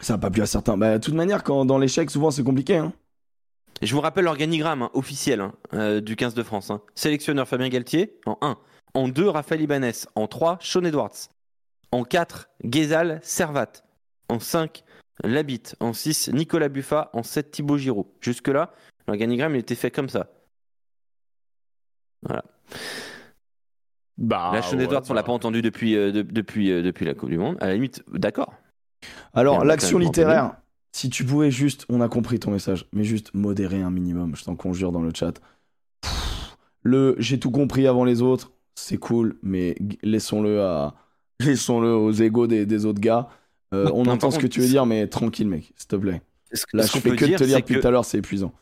Ça 0.00 0.14
n'a 0.14 0.18
pas 0.18 0.30
plu 0.30 0.42
à 0.42 0.46
certains. 0.46 0.76
Bah, 0.76 0.98
de 0.98 1.04
toute 1.04 1.14
manière, 1.14 1.44
quand 1.44 1.64
dans 1.64 1.78
l'échec, 1.78 2.10
souvent 2.10 2.32
c'est 2.32 2.42
compliqué. 2.42 2.76
Hein. 2.78 2.92
Je 3.82 3.94
vous 3.94 4.00
rappelle 4.00 4.24
l'organigramme 4.24 4.82
hein, 4.82 4.90
officiel 4.94 5.40
hein, 5.40 5.54
euh, 5.72 6.00
du 6.00 6.16
15 6.16 6.34
de 6.34 6.42
France. 6.42 6.70
hein. 6.70 6.82
Sélectionneur 6.94 7.48
Fabien 7.48 7.68
Galtier 7.68 8.18
en 8.26 8.36
1. 8.42 8.58
En 8.94 9.08
2, 9.08 9.28
Raphaël 9.28 9.62
Ibanez. 9.62 9.92
En 10.14 10.26
3, 10.26 10.58
Sean 10.60 10.84
Edwards. 10.84 11.28
En 11.92 12.04
4, 12.04 12.50
Guézal 12.64 13.20
Servat. 13.22 13.72
En 14.28 14.38
5, 14.38 14.84
Labitte. 15.24 15.76
En 15.80 15.92
6, 15.92 16.28
Nicolas 16.32 16.68
Buffa. 16.68 17.10
En 17.14 17.22
7, 17.22 17.50
Thibaut 17.52 17.78
Giroud. 17.78 18.06
Jusque-là, 18.20 18.72
l'organigramme 19.08 19.54
il 19.54 19.60
était 19.60 19.74
fait 19.74 19.90
comme 19.90 20.08
ça. 20.08 20.28
Bah. 24.18 24.50
Là, 24.52 24.60
Sean 24.62 24.76
ouais, 24.76 24.84
Edwards, 24.84 25.02
on 25.08 25.14
l'a 25.14 25.22
bah. 25.22 25.26
pas 25.26 25.32
entendu 25.32 25.62
depuis, 25.62 25.96
euh, 25.96 26.12
de- 26.12 26.22
depuis, 26.22 26.70
euh, 26.70 26.82
depuis 26.82 27.06
la 27.06 27.14
Coupe 27.14 27.30
du 27.30 27.38
Monde. 27.38 27.56
À 27.60 27.68
la 27.68 27.74
limite, 27.74 28.02
d'accord. 28.12 28.52
Alors, 29.32 29.64
l'action 29.64 29.98
littéraire, 29.98 30.56
si 30.92 31.08
tu 31.10 31.24
pouvais 31.24 31.50
juste, 31.50 31.86
on 31.88 32.00
a 32.00 32.08
compris 32.08 32.38
ton 32.40 32.50
message, 32.50 32.86
mais 32.92 33.04
juste 33.04 33.32
modérer 33.34 33.80
un 33.82 33.90
minimum, 33.90 34.34
je 34.36 34.44
t'en 34.44 34.56
conjure 34.56 34.92
dans 34.92 35.02
le 35.02 35.12
chat. 35.14 35.40
Pff, 36.02 36.56
Le 36.82 37.14
j'ai 37.18 37.38
tout 37.38 37.50
compris 37.50 37.86
avant 37.86 38.04
les 38.04 38.22
autres, 38.22 38.52
c'est 38.74 38.96
cool, 38.98 39.38
mais 39.42 39.76
laissons-le 40.02 40.62
à 40.62 40.94
laissons-le 41.40 41.94
aux 41.94 42.12
égaux 42.12 42.46
des, 42.46 42.66
des 42.66 42.86
autres 42.86 43.00
gars. 43.00 43.28
Euh, 43.72 43.84
Non, 43.84 43.92
on 43.94 44.06
entend 44.06 44.30
ce 44.30 44.38
que 44.38 44.46
tu 44.48 44.60
veux 44.60 44.66
dire, 44.66 44.84
mais 44.86 45.06
tranquille, 45.06 45.48
mec, 45.48 45.72
s'il 45.76 45.86
te 45.88 45.96
plaît. 45.96 46.22
Ce, 46.52 46.64
Là, 46.72 46.82
ce 46.82 46.88
je 46.88 46.92
qu'on 46.94 47.00
fais 47.00 47.10
peut 47.10 47.16
que 47.16 47.24
de 47.24 47.28
dire, 47.28 47.38
te 47.38 47.44
c'est 47.44 47.54
depuis 47.56 47.74
que- 47.76 47.80
tout 47.80 47.86
à 47.86 47.90
l'heure, 47.92 48.04
c'est 48.04 48.18
épuisant. 48.18 48.52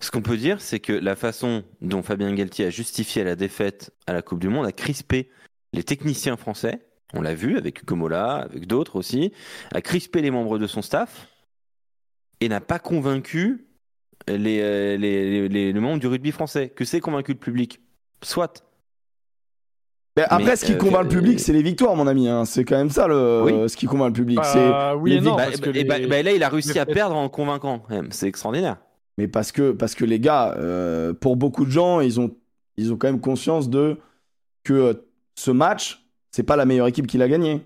Ce 0.00 0.10
qu'on 0.10 0.20
peut 0.20 0.36
dire, 0.36 0.60
c'est 0.60 0.80
que 0.80 0.92
la 0.92 1.14
façon 1.16 1.62
dont 1.80 2.02
Fabien 2.02 2.34
Galtier 2.34 2.66
a 2.66 2.70
justifié 2.70 3.22
la 3.24 3.36
défaite 3.36 3.92
à 4.08 4.12
la 4.12 4.20
Coupe 4.20 4.40
du 4.40 4.48
Monde 4.48 4.66
a 4.66 4.72
crispé 4.72 5.30
les 5.72 5.84
techniciens 5.84 6.36
français. 6.36 6.82
On 7.14 7.20
l'a 7.22 7.34
vu 7.34 7.56
avec 7.58 7.84
Gomola, 7.84 8.36
avec 8.36 8.66
d'autres 8.66 8.96
aussi, 8.96 9.32
a 9.74 9.80
crispé 9.80 10.22
les 10.22 10.30
membres 10.30 10.58
de 10.58 10.66
son 10.66 10.82
staff 10.82 11.28
et 12.40 12.48
n'a 12.48 12.60
pas 12.60 12.78
convaincu 12.78 13.66
les, 14.28 14.60
euh, 14.62 14.96
les, 14.96 15.48
les- 15.48 15.72
les 15.72 15.80
membres 15.80 15.98
du 16.00 16.06
rugby 16.06 16.30
français. 16.32 16.68
Que 16.70 16.84
c'est 16.84 17.00
convaincu 17.00 17.32
le 17.32 17.38
public 17.38 17.80
Soit. 18.22 18.64
Mais 20.16 20.24
après, 20.24 20.44
Mais, 20.44 20.56
ce 20.56 20.64
qui 20.66 20.72
euh, 20.74 20.76
convainc 20.76 21.04
le 21.04 21.08
public, 21.08 21.36
euh, 21.36 21.42
c'est 21.42 21.52
les 21.54 21.62
victoires, 21.62 21.96
mon 21.96 22.06
ami. 22.06 22.28
hein. 22.28 22.44
C'est 22.44 22.64
quand 22.64 22.76
même 22.76 22.90
ça 22.90 23.08
le, 23.08 23.42
Oui. 23.44 23.68
ce 23.68 23.76
qui 23.76 23.86
convainc 23.86 24.08
le 24.08 24.12
public. 24.12 24.38
c'est 24.44 24.68
Bah, 24.68 24.94
oui 24.94 25.10
les 25.10 25.16
et 25.16 25.20
non, 25.22 25.36
Bah, 25.36 25.44
parce 25.46 25.60
que 25.60 25.70
bah, 25.70 25.78
et 25.78 25.84
bah- 25.84 25.98
les- 25.98 26.06
bah, 26.06 26.22
là, 26.22 26.32
il 26.32 26.42
a 26.42 26.48
réussi 26.50 26.78
à 26.78 26.84
perdre 26.86 27.16
en 27.16 27.28
convaincant. 27.28 27.82
C'est 28.10 28.28
extraordinaire. 28.28 28.76
Mais 29.18 29.26
parce 29.28 29.52
que, 29.52 29.72
parce 29.72 29.94
que 29.94 30.04
les 30.04 30.20
gars, 30.20 30.54
euh, 30.58 31.12
pour 31.14 31.36
beaucoup 31.36 31.64
de 31.64 31.70
gens, 31.70 32.00
ils 32.00 32.20
ont, 32.20 32.34
ils 32.76 32.92
ont 32.92 32.96
quand 32.96 33.08
même 33.08 33.20
conscience 33.20 33.68
de 33.70 33.98
que 34.64 35.04
ce 35.34 35.50
match, 35.50 36.01
c'est 36.32 36.42
pas 36.42 36.56
la 36.56 36.64
meilleure 36.64 36.88
équipe 36.88 37.06
qui 37.06 37.18
l'a 37.18 37.28
gagné. 37.28 37.60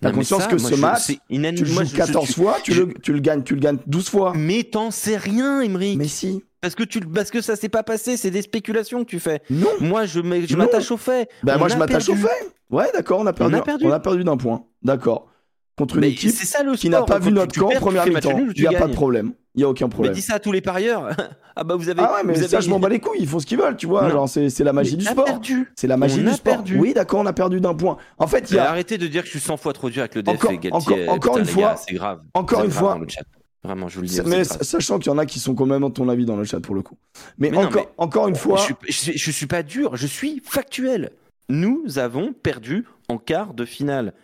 T'as 0.00 0.10
conscience 0.12 0.42
ça, 0.42 0.48
que 0.48 0.58
ce 0.58 0.74
je- 0.74 0.80
match, 0.80 1.06
tu 1.06 1.14
le 1.30 1.38
Moi, 1.72 1.84
joues 1.84 1.84
je- 1.84 1.84
je- 1.92 1.96
14 1.96 2.28
je- 2.28 2.32
fois, 2.34 2.58
tu, 2.62 2.74
le, 2.74 2.92
tu, 3.02 3.12
le 3.14 3.18
gagnes, 3.20 3.42
tu 3.42 3.54
le 3.54 3.60
gagnes 3.60 3.78
12 3.86 4.10
fois. 4.10 4.32
Mais 4.36 4.62
t'en 4.62 4.90
sais 4.90 5.16
rien, 5.16 5.62
Emmerich. 5.62 5.96
Mais 5.96 6.08
si. 6.08 6.42
Parce 6.60 6.74
que, 6.74 6.82
tu, 6.82 7.00
parce 7.00 7.30
que 7.30 7.40
ça 7.40 7.56
s'est 7.56 7.68
pas 7.70 7.82
passé, 7.82 8.16
c'est 8.16 8.30
des 8.30 8.42
spéculations 8.42 9.04
que 9.04 9.08
tu 9.08 9.20
fais. 9.20 9.40
Non. 9.48 9.68
Moi, 9.80 10.04
je 10.06 10.20
m'attache 10.20 10.90
au 10.90 10.96
fait. 10.96 11.30
Bah, 11.42 11.54
On 11.56 11.60
moi, 11.60 11.68
je 11.68 11.76
m'attache 11.76 12.08
au 12.08 12.14
fait. 12.14 12.28
Ouais, 12.70 12.86
d'accord, 12.92 13.20
on 13.20 13.26
a 13.26 13.32
perdu. 13.32 13.54
a 13.54 13.62
perdu. 13.62 13.84
On 13.86 13.90
a 13.92 14.00
perdu 14.00 14.24
d'un 14.24 14.36
point. 14.36 14.64
D'accord. 14.82 15.28
Contre 15.78 15.96
une 15.96 16.00
Mais 16.02 16.10
équipe 16.12 16.30
c'est 16.30 16.46
ça 16.46 16.62
le 16.62 16.74
qui 16.74 16.88
n'a 16.88 17.02
pas 17.02 17.18
Quand 17.18 17.24
vu 17.26 17.32
notre 17.32 17.54
camp 17.58 17.68
en 17.68 17.78
première 17.78 18.06
mi-temps. 18.06 18.38
Il 18.56 18.66
n'y 18.68 18.74
a 18.74 18.78
pas 18.78 18.86
de 18.88 18.94
problème. 18.94 19.32
Il 19.54 19.58
n'y 19.58 19.64
a 19.64 19.68
aucun 19.68 19.86
Mais 19.86 19.90
problème. 19.90 20.14
dis 20.14 20.22
ça 20.22 20.34
à 20.36 20.38
tous 20.38 20.50
les 20.52 20.62
parieurs. 20.62 21.10
ah 21.56 21.64
bah 21.64 21.76
vous 21.76 21.88
avez. 21.90 22.00
Ah 22.02 22.14
ouais, 22.14 22.20
mais 22.24 22.32
vous 22.34 22.46
ça, 22.48 22.56
avez- 22.56 22.64
je 22.64 22.70
m'en 22.70 22.78
bats 22.80 22.88
les 22.88 22.98
couilles. 22.98 23.18
Ils 23.20 23.28
font 23.28 23.38
ce 23.40 23.46
qu'ils 23.46 23.58
veulent, 23.58 23.76
tu 23.76 23.86
vois. 23.86 24.08
Genre, 24.08 24.26
c'est 24.28 24.58
la 24.60 24.72
magie 24.72 24.92
Mais 24.92 25.02
du 25.02 25.04
sport. 25.04 25.24
perdu. 25.26 25.70
C'est 25.76 25.86
la 25.86 25.96
magie 25.98 26.20
On 26.20 26.22
du 26.24 26.28
a 26.28 26.32
sport. 26.32 26.54
perdu. 26.54 26.78
Oui, 26.78 26.94
d'accord, 26.94 27.20
on 27.20 27.26
a 27.26 27.32
perdu 27.34 27.60
d'un 27.60 27.74
point. 27.74 27.98
En 28.18 28.26
fait, 28.26 28.50
il 28.50 28.54
y 28.54 28.56
Mais 28.56 28.62
a, 28.62 28.70
Arrêtez 28.70 28.96
de 28.96 29.06
dire 29.06 29.20
que 29.22 29.26
je 29.26 29.32
suis 29.32 29.40
100 29.40 29.58
fois 29.58 29.72
trop 29.74 29.90
dur 29.90 30.00
avec 30.00 30.14
le 30.14 30.22
DF 30.22 30.34
Encore- 30.34 30.50
et 30.52 30.56
encore- 30.72 30.98
encore 31.08 31.32
Putain, 31.34 31.38
une 31.40 31.46
fois- 31.46 31.76
C'est 31.76 31.94
grave. 31.94 32.20
encore 32.34 32.64
une 32.64 32.70
fois-. 32.70 32.98
Vraiment, 33.64 33.88
je 33.88 33.96
vous 33.96 34.02
le 34.02 34.08
dis. 34.08 34.20
mais 34.26 34.44
sachant 34.44 34.98
qu'il 34.98 35.10
y 35.10 35.14
en 35.14 35.18
a 35.18 35.26
qui 35.26 35.40
sont 35.40 35.54
complètement 35.54 35.88
de 35.88 35.94
ton 35.94 36.08
avis 36.08 36.24
dans 36.24 36.36
le 36.36 36.44
chat 36.44 36.60
pour 36.60 36.74
le 36.74 36.82
coup. 36.82 36.96
Mais, 37.36 37.50
Mais 37.50 37.58
encore, 37.98 38.24
mais- 38.24 38.30
une 38.30 38.36
fois, 38.36 38.58
Je, 38.88 39.12
je 39.14 39.30
suis 39.30 39.46
pas 39.46 39.62
dur, 39.62 39.96
je 39.96 40.06
suis 40.06 40.40
factuel. 40.44 41.10
Nous 41.48 41.98
avons 41.98 42.32
perdu 42.32 42.84
en 43.08 43.18
quart 43.18 43.52
de 43.54 43.64
finale. 43.64 44.14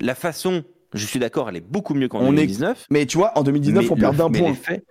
La 0.00 0.14
façon, 0.14 0.62
je 0.94 1.04
suis 1.06 1.18
d'accord, 1.18 1.48
elle 1.48 1.56
est 1.56 1.60
beaucoup 1.60 1.94
mieux 1.94 2.08
qu'en 2.08 2.20
On 2.20 2.32
est- 2.32 2.36
2019. 2.36 2.86
mais 2.90 3.06
tu 3.06 3.18
vois, 3.18 3.32
en 3.38 3.42
2019, 3.42 3.84
mais 3.84 3.90
on 3.90 3.96
perd 3.96 4.16
d'un 4.16 4.30
point. 4.30 4.54
faits- 4.54 4.84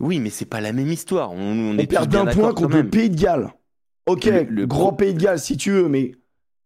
Oui, 0.00 0.18
mais 0.18 0.30
c'est 0.30 0.44
pas 0.46 0.60
la 0.60 0.72
même 0.72 0.90
histoire. 0.90 1.32
On, 1.32 1.36
on 1.38 1.74
On 1.74 1.78
est 1.78 1.86
perd 1.86 2.08
d'un 2.10 2.26
point 2.26 2.52
contre 2.52 2.76
le. 2.76 2.88
Pays 2.88 3.10
de 3.10 3.20
Galles. 3.20 3.52
Ok, 4.06 4.24
Le- 4.24 4.42
le 4.42 4.66
grand 4.66 4.92
Pays 4.92 5.14
de 5.14 5.20
Galles 5.20 5.38
si 5.38 5.56
tu 5.56 5.70
veux, 5.70 5.88
mais 5.88 6.12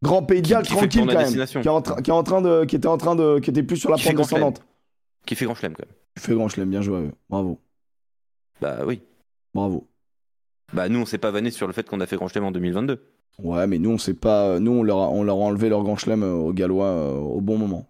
grand 0.03 0.23
Pays 0.23 0.41
de 0.43 0.47
Qui- 0.47 0.53
Galles 0.53 0.63
qui 0.65 0.71
fait 0.73 0.77
tranquille 0.79 1.01
quand 1.07 1.15
même. 1.19 1.47
Qui 1.47 1.59
est, 1.59 1.69
en 1.69 1.83
train, 1.83 2.03
qui 2.03 2.11
est 2.11 2.15
en 2.15 2.23
train 2.23 2.41
de, 2.43 2.65
qui 2.65 2.77
était 2.77 2.89
en 2.89 2.97
train 2.97 3.15
de, 3.15 3.39
qui 3.39 3.51
était 3.51 3.63
plus 3.63 3.77
sur 3.77 3.91
la 3.91 3.97
Qui 3.97 4.03
fait 4.05 4.15
pente 4.15 4.29
chelem. 4.29 4.41
descendante. 4.41 4.65
Qui 5.27 5.35
fait 5.35 5.45
grand 5.45 5.55
chelem 5.55 5.75
quand 5.75 5.85
même. 5.87 5.95
Tu 6.17 6.23
fais 6.23 6.35
grand, 6.35 6.57
l'aime 6.57 6.71
bien 6.71 6.83
joué. 6.83 7.11
Bravo, 7.29 7.61
Bah 8.61 8.79
oui. 8.87 9.03
bravo. 9.55 9.87
Bah 10.73 10.89
nous, 10.89 10.99
on 11.01 11.05
s'est 11.07 11.19
pas 11.19 11.31
vanné 11.31 11.51
sur 11.51 11.67
le 11.67 11.73
fait 11.73 11.89
qu'on 11.89 12.01
a 12.01 12.07
fait 12.07 12.17
grand 12.17 12.29
chelem 12.29 12.45
en 12.45 12.51
2022. 12.51 13.03
Ouais, 13.43 13.67
mais 13.69 13.79
nous 13.79 13.91
on 13.91 13.99
sait 13.99 14.15
pas, 14.15 14.59
nous 14.59 14.73
on 14.73 14.83
leur 14.83 14.99
a, 14.99 15.09
on 15.11 15.23
leur 15.23 15.37
a 15.37 15.41
enlevé 15.41 15.69
leur 15.69 15.85
grand 15.85 15.97
chelem 15.97 16.25
euh, 16.25 16.33
aux 16.35 16.53
Gallois 16.53 16.87
euh, 16.87 17.15
au 17.19 17.41
bon 17.41 17.57
moment. 17.57 17.87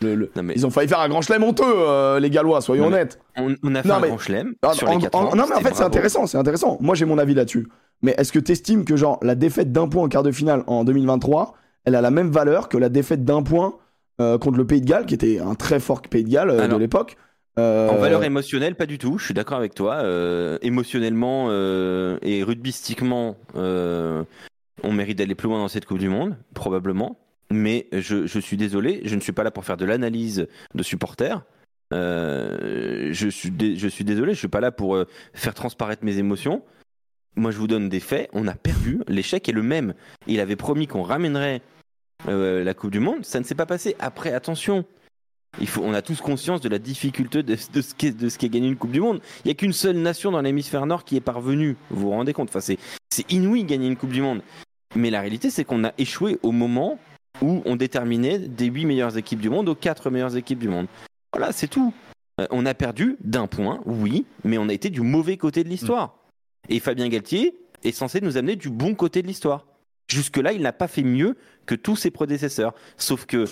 Le- 0.00 0.14
le- 0.14 0.30
Non 0.36 0.42
mais 0.42 0.54
Ils 0.56 0.66
ont 0.66 0.70
failli 0.70 0.88
faire 0.88 1.00
un 1.00 1.08
grand 1.08 1.22
chelem 1.22 1.42
honteux, 1.44 1.62
euh, 1.66 2.18
les 2.20 2.30
Gallois, 2.30 2.60
soyons 2.60 2.82
Non, 2.84 2.96
honnêtes. 2.96 3.18
on, 3.36 3.54
on 3.62 3.74
a 3.74 3.82
fait 3.82 3.88
Non, 3.88 3.94
un 3.96 4.00
mais- 4.00 4.08
grand 4.08 4.18
chelem 4.18 4.54
En- 4.62 4.72
sur 4.72 4.88
en- 4.90 4.94
les 4.96 5.02
4 5.02 5.14
en- 5.14 5.24
ans. 5.26 5.36
non, 5.36 5.44
mais 5.48 5.54
en 5.56 5.60
fait, 5.60 5.74
c'est 5.74 5.82
intéressant, 5.84 6.26
c'est 6.26 6.38
intéressant. 6.38 6.76
Moi, 6.80 6.94
j'ai 6.94 7.04
mon 7.04 7.18
avis 7.18 7.34
là-dessus. 7.34 7.68
Mais 8.02 8.14
est-ce 8.18 8.32
que 8.32 8.38
tu 8.40 8.50
estimes 8.52 8.84
que, 8.84 8.96
genre, 8.96 9.18
la 9.22 9.34
défaite 9.36 9.70
d'un 9.70 9.86
point 9.88 10.02
en 10.04 10.08
quart 10.08 10.24
de 10.24 10.32
finale 10.32 10.64
en 10.66 10.82
2023, 10.84 11.54
elle 11.84 11.94
a 11.94 12.00
la 12.00 12.10
même 12.10 12.30
valeur 12.30 12.68
que 12.68 12.76
la 12.78 12.88
défaite 12.88 13.24
d'un 13.24 13.42
point 13.42 13.74
euh, 14.20 14.38
contre 14.38 14.58
le 14.58 14.66
Pays 14.66 14.80
de 14.80 14.86
Galles, 14.86 15.06
qui 15.06 15.14
était 15.14 15.38
un 15.40 15.54
très 15.54 15.80
fort 15.80 16.02
Pays 16.02 16.22
de 16.24 16.28
Galles 16.28 16.50
euh, 16.50 16.68
de 16.68 16.76
l'époque 16.76 17.16
En 17.56 17.96
valeur 17.96 18.24
émotionnelle, 18.24 18.74
pas 18.74 18.86
du 18.86 18.98
tout. 18.98 19.18
Je 19.18 19.24
suis 19.24 19.34
d'accord 19.34 19.56
avec 19.58 19.74
toi. 19.74 20.02
Émotionnellement 20.62 21.50
et 21.50 22.42
rugbystiquement, 22.42 23.36
on 23.54 24.92
mérite 24.92 25.18
d'aller 25.18 25.34
plus 25.34 25.48
loin 25.48 25.58
dans 25.58 25.68
cette 25.68 25.86
Coupe 25.86 25.98
du 25.98 26.08
Monde, 26.08 26.36
probablement. 26.54 27.18
Mais 27.52 27.86
je, 27.92 28.38
suis 28.40 28.56
désolé, 28.56 29.02
je 29.04 29.14
ne 29.14 29.20
suis 29.20 29.32
pas 29.32 29.44
là 29.44 29.50
pour 29.50 29.64
faire 29.64 29.76
de 29.76 29.84
l'analyse 29.84 30.48
de 30.74 30.82
supporters. 30.82 31.42
Euh, 31.92 33.10
je, 33.12 33.28
suis 33.28 33.50
dé- 33.50 33.76
je 33.76 33.88
suis 33.88 34.04
désolé, 34.04 34.32
je 34.32 34.38
suis 34.38 34.48
pas 34.48 34.60
là 34.60 34.72
pour 34.72 34.96
euh, 34.96 35.06
faire 35.34 35.52
transparaître 35.52 36.04
mes 36.04 36.16
émotions. 36.18 36.62
Moi, 37.36 37.50
je 37.50 37.58
vous 37.58 37.66
donne 37.66 37.88
des 37.88 38.00
faits. 38.00 38.30
On 38.32 38.48
a 38.48 38.54
perdu. 38.54 39.00
L'échec 39.08 39.48
est 39.48 39.52
le 39.52 39.62
même. 39.62 39.94
Il 40.26 40.40
avait 40.40 40.56
promis 40.56 40.86
qu'on 40.86 41.02
ramènerait 41.02 41.60
euh, 42.28 42.64
la 42.64 42.74
Coupe 42.74 42.90
du 42.90 43.00
Monde. 43.00 43.24
Ça 43.24 43.38
ne 43.38 43.44
s'est 43.44 43.54
pas 43.54 43.66
passé. 43.66 43.96
Après, 43.98 44.32
attention. 44.32 44.84
Il 45.60 45.68
faut, 45.68 45.82
on 45.82 45.92
a 45.92 46.00
tous 46.00 46.22
conscience 46.22 46.62
de 46.62 46.70
la 46.70 46.78
difficulté 46.78 47.42
de, 47.42 47.54
de 47.54 47.80
ce 47.82 47.94
qu'est 47.94 48.38
qu'est 48.38 48.48
gagner 48.48 48.68
une 48.68 48.76
Coupe 48.76 48.92
du 48.92 49.00
Monde. 49.00 49.20
Il 49.44 49.48
n'y 49.48 49.52
a 49.52 49.54
qu'une 49.54 49.74
seule 49.74 49.96
nation 49.96 50.30
dans 50.30 50.40
l'hémisphère 50.40 50.86
nord 50.86 51.04
qui 51.04 51.16
est 51.16 51.20
parvenue. 51.20 51.76
Vous 51.90 52.02
vous 52.02 52.10
rendez 52.10 52.32
compte? 52.32 52.48
Enfin, 52.48 52.60
c'est 52.60 53.30
inouï 53.30 53.64
gagner 53.64 53.88
une 53.88 53.96
Coupe 53.96 54.12
du 54.12 54.22
Monde. 54.22 54.40
Mais 54.96 55.10
la 55.10 55.20
réalité, 55.20 55.50
c'est 55.50 55.64
qu'on 55.64 55.84
a 55.84 55.92
échoué 55.98 56.38
au 56.42 56.52
moment 56.52 56.98
où 57.42 57.62
on 57.66 57.76
déterminait 57.76 58.38
des 58.38 58.66
8 58.66 58.86
meilleures 58.86 59.18
équipes 59.18 59.40
du 59.40 59.50
monde 59.50 59.68
aux 59.68 59.74
4 59.74 60.10
meilleures 60.10 60.36
équipes 60.36 60.60
du 60.60 60.68
monde. 60.68 60.86
Voilà, 61.32 61.52
c'est 61.52 61.68
tout. 61.68 61.92
Euh, 62.40 62.46
on 62.50 62.64
a 62.64 62.74
perdu 62.74 63.16
d'un 63.20 63.46
point, 63.46 63.80
oui, 63.84 64.24
mais 64.44 64.58
on 64.58 64.68
a 64.68 64.72
été 64.72 64.88
du 64.88 65.02
mauvais 65.02 65.36
côté 65.36 65.64
de 65.64 65.68
l'histoire. 65.68 66.16
Et 66.68 66.80
Fabien 66.80 67.08
Galtier 67.08 67.58
est 67.82 67.92
censé 67.92 68.20
nous 68.20 68.36
amener 68.36 68.56
du 68.56 68.70
bon 68.70 68.94
côté 68.94 69.22
de 69.22 69.26
l'histoire. 69.26 69.66
Jusque-là, 70.08 70.52
il 70.52 70.62
n'a 70.62 70.72
pas 70.72 70.88
fait 70.88 71.02
mieux 71.02 71.36
que 71.66 71.74
tous 71.74 71.96
ses 71.96 72.10
prédécesseurs. 72.10 72.74
Sauf 72.96 73.26
que 73.26 73.46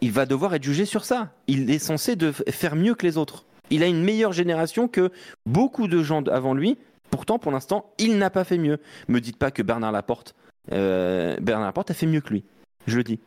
il 0.00 0.12
va 0.12 0.24
devoir 0.24 0.54
être 0.54 0.64
jugé 0.64 0.86
sur 0.86 1.04
ça. 1.04 1.34
Il 1.46 1.70
est 1.70 1.78
censé 1.78 2.16
faire 2.48 2.74
mieux 2.74 2.94
que 2.94 3.06
les 3.06 3.18
autres. 3.18 3.44
Il 3.70 3.82
a 3.82 3.86
une 3.86 4.02
meilleure 4.02 4.32
génération 4.32 4.88
que 4.88 5.10
beaucoup 5.46 5.88
de 5.88 6.02
gens 6.02 6.22
avant 6.28 6.54
lui. 6.54 6.78
Pourtant, 7.10 7.38
pour 7.38 7.52
l'instant, 7.52 7.92
il 7.98 8.16
n'a 8.18 8.30
pas 8.30 8.44
fait 8.44 8.56
mieux. 8.56 8.78
Me 9.08 9.20
dites 9.20 9.36
pas 9.36 9.50
que 9.50 9.62
Bernard 9.62 9.92
Laporte, 9.92 10.34
euh, 10.72 11.36
Bernard 11.40 11.66
Laporte 11.66 11.90
a 11.90 11.94
fait 11.94 12.06
mieux 12.06 12.20
que 12.20 12.30
lui. 12.30 12.44
Je 12.86 12.96
le 12.96 13.04
dis. 13.04 13.20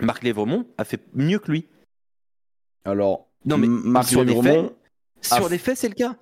Marc 0.00 0.22
Lévremont 0.22 0.66
a 0.78 0.84
fait 0.84 1.00
mieux 1.14 1.38
que 1.38 1.50
lui. 1.50 1.66
Alors, 2.84 3.28
Non, 3.44 3.58
mais 3.58 3.66
Marc 3.66 4.08
sur 4.08 4.24
Sur 5.22 5.48
les 5.48 5.58
faits, 5.58 5.76
c'est 5.76 5.88
le 5.88 5.94
cas. 5.94 6.16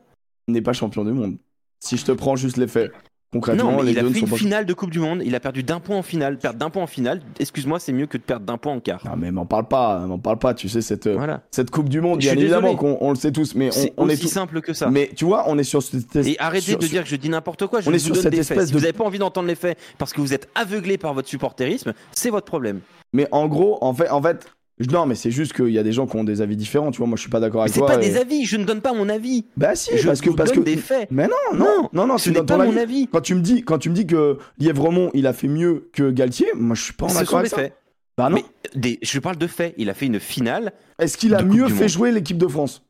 n'est 0.48 0.62
pas 0.62 0.72
champion 0.72 1.05
du 1.05 1.12
monde. 1.12 1.38
Si 1.81 1.96
je 1.96 2.05
te 2.05 2.12
prends 2.12 2.35
juste 2.37 2.57
les 2.57 2.66
faits, 2.66 2.92
concrètement, 3.32 3.70
Non, 3.72 3.76
mais 3.78 3.84
les 3.84 3.92
il 3.92 3.98
a 3.98 4.04
fait 4.10 4.20
une 4.20 4.26
finale 4.26 4.66
de 4.66 4.72
Coupe 4.74 4.90
du 4.90 4.98
Monde. 5.00 5.22
Il 5.24 5.34
a 5.34 5.40
perdu 5.40 5.62
d'un 5.62 5.80
point 5.80 5.96
en 5.96 6.02
finale. 6.02 6.38
Perdre 6.38 6.58
d'un 6.58 6.70
point 6.70 6.82
en 6.82 6.86
finale, 6.86 7.20
excuse-moi, 7.38 7.78
c'est 7.78 7.92
mieux 7.92 8.06
que 8.06 8.16
de 8.18 8.22
perdre 8.22 8.46
d'un 8.46 8.58
point 8.58 8.72
en 8.74 8.80
quart. 8.80 9.02
Non, 9.04 9.12
mais 9.16 9.30
m'en 9.30 9.46
parle 9.46 9.66
pas, 9.68 9.98
m'en 10.00 10.18
parle 10.18 10.38
pas. 10.38 10.54
Tu 10.54 10.68
sais 10.68 10.80
cette 10.80 11.06
euh, 11.06 11.14
Voilà. 11.16 11.42
cette 11.50 11.70
Coupe 11.70 11.88
du 11.88 12.00
Monde, 12.00 12.18
bien 12.18 12.32
évidemment 12.32 12.74
qu'on 12.76 12.96
on 13.00 13.10
le 13.10 13.16
sait 13.16 13.32
tous, 13.32 13.54
mais 13.54 13.70
C'est 13.70 13.92
on, 13.96 14.04
on 14.04 14.08
est 14.08 14.12
aussi 14.14 14.22
tous. 14.22 14.28
simple 14.28 14.60
que 14.60 14.72
ça. 14.72 14.88
Mais 14.90 15.10
tu 15.14 15.24
vois, 15.24 15.44
on 15.48 15.58
est 15.58 15.62
sur 15.64 15.82
cette. 15.82 16.16
Et 16.16 16.36
arrêtez 16.38 16.70
sur- 16.72 16.78
de 16.78 16.86
dire 16.86 17.02
que 17.02 17.08
je 17.08 17.16
dis 17.16 17.28
n'importe 17.28 17.66
quoi. 17.66 17.80
Je 17.80 17.88
On 17.90 17.92
est 17.92 17.98
sur 17.98 18.14
donne 18.14 18.22
cette 18.22 18.30
des 18.32 18.38
faits. 18.38 18.50
espèce 18.52 18.66
Si 18.66 18.72
de- 18.72 18.78
vous 18.78 18.82
n'avez 18.82 18.92
pas 18.92 19.04
envie 19.04 19.18
d'entendre 19.18 19.48
les 19.48 19.54
faits 19.54 19.78
parce 19.98 20.12
que 20.12 20.20
vous 20.20 20.32
êtes 20.32 20.48
aveuglé 20.54 20.98
par 20.98 21.14
votre 21.14 21.28
supporterisme, 21.28 21.92
c'est 22.12 22.30
votre 22.30 22.46
problème. 22.46 22.80
Mais 23.12 23.26
en 23.32 23.46
gros, 23.48 23.78
en 23.80 23.94
fait, 23.94 24.10
en 24.10 24.20
fait, 24.20 24.46
non, 24.92 25.06
mais 25.06 25.14
c'est 25.14 25.30
juste 25.30 25.52
qu'il 25.54 25.70
y 25.70 25.78
a 25.78 25.82
des 25.82 25.92
gens 25.92 26.06
qui 26.06 26.16
ont 26.16 26.24
des 26.24 26.40
avis 26.40 26.56
différents. 26.56 26.90
Tu 26.90 26.98
vois, 26.98 27.06
moi, 27.06 27.16
je 27.16 27.22
suis 27.22 27.30
pas 27.30 27.40
d'accord 27.40 27.60
Mais 27.62 27.70
avec 27.70 27.74
c'est 27.74 27.80
toi. 27.80 27.88
pas 27.88 28.02
et- 28.02 28.10
des 28.10 28.16
avis. 28.16 28.44
Je 28.44 28.56
ne 28.56 28.64
donne 28.64 28.80
pas 28.80 28.92
mon 28.92 29.08
avis. 29.08 29.44
Bah 29.56 29.74
si, 29.74 29.90
je 29.98 30.06
parce 30.06 30.20
que 30.20 30.30
parce 30.30 30.50
que. 30.50 30.56
donne 30.56 30.64
des 30.64 30.76
faits. 30.76 31.08
Mais 31.10 31.26
non, 31.28 31.58
non, 31.58 31.88
non, 31.92 32.06
non, 32.06 32.18
ce 32.18 32.24
tu 32.24 32.30
n'est 32.30 32.36
donnes 32.36 32.46
pas 32.46 32.56
mon 32.58 32.70
avis. 32.70 32.78
avis. 32.78 33.08
Quand 33.08 33.20
tu 33.20 33.34
me 33.34 33.40
dis, 33.40 33.62
quand 33.62 33.78
tu 33.78 33.90
me 33.90 33.94
dis 33.94 34.06
que 34.06 34.38
Lièvremont, 34.58 35.10
il 35.14 35.26
a 35.26 35.32
fait 35.32 35.48
mieux 35.48 35.88
que 35.92 36.10
Galtier, 36.10 36.46
moi, 36.54 36.74
je 36.76 36.82
suis 36.84 36.92
pas 36.94 37.06
en 37.06 37.08
Ce 37.08 37.16
accord 37.18 37.28
sont 37.30 37.36
avec 37.38 37.50
des 37.50 37.56
ça. 37.56 37.62
faits. 37.62 37.74
Bah 38.16 38.28
non. 38.30 38.36
Mais 38.36 38.44
des, 38.80 38.98
je 39.02 39.18
parle 39.18 39.36
de 39.36 39.46
faits. 39.46 39.74
Il 39.78 39.90
a 39.90 39.94
fait 39.94 40.06
une 40.06 40.20
finale. 40.20 40.72
Est-ce 40.98 41.16
qu'il 41.16 41.34
a 41.34 41.42
mieux 41.42 41.68
fait 41.68 41.88
jouer 41.88 42.10
l'équipe 42.12 42.38
de 42.38 42.46
France? 42.48 42.82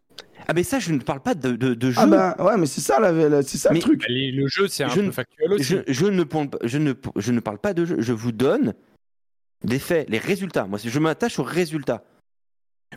Ah 0.46 0.54
mais 0.54 0.62
ça, 0.62 0.78
je 0.78 0.92
ne 0.92 0.98
parle 1.00 1.20
pas 1.20 1.34
de, 1.34 1.50
de, 1.56 1.74
de 1.74 1.90
jeu. 1.90 1.96
Ah 2.00 2.06
bah 2.06 2.36
ouais, 2.38 2.56
mais 2.56 2.64
c'est 2.64 2.80
ça, 2.80 2.98
la, 3.00 3.12
la- 3.12 3.42
c'est 3.42 3.58
ça 3.58 3.68
Mais- 3.70 3.76
le 3.76 3.82
truc. 3.82 4.04
Le 4.08 4.46
jeu, 4.46 4.66
c'est 4.68 4.84
un 4.84 4.88
Je 4.88 4.94
peu 5.00 5.02
ne- 5.02 5.10
factuel 5.10 5.52
aussi. 5.52 5.62
je, 5.64 5.76
je 5.88 6.06
ne, 6.06 6.22
parle 6.22 6.48
pas- 6.48 6.58
je, 6.64 6.78
ne, 6.78 6.92
je 7.16 7.32
ne 7.32 7.40
parle 7.40 7.58
pas 7.58 7.74
de 7.74 7.84
jeu. 7.84 7.96
Je 7.98 8.12
vous 8.14 8.32
donne 8.32 8.72
des 9.64 9.78
faits, 9.78 10.08
les 10.08 10.18
résultats. 10.18 10.66
Moi, 10.66 10.78
je 10.82 10.98
m'attache 10.98 11.38
aux 11.38 11.42
résultats. 11.44 12.02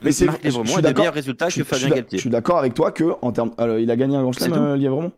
Mais 0.03 0.11
c'est- 0.11 0.27
a 0.29 0.37
des 0.81 0.93
meilleurs 0.93 1.13
résultats 1.13 1.49
que 1.49 1.63
Fabien 1.63 1.89
Galtier. 1.89 2.17
je 2.17 2.21
suis 2.21 2.29
d'accord 2.29 2.57
avec 2.59 2.73
toi 2.73 2.91
que 2.91 3.13
en 3.21 3.31
termes, 3.31 3.51
alors, 3.57 3.77
il 3.77 3.91
a 3.91 3.95
gagné 3.95 4.15
un 4.15 4.21
grand 4.21 4.31
chelem, 4.31 4.53
euh, 4.53 4.77
Lièvremont. 4.77 5.11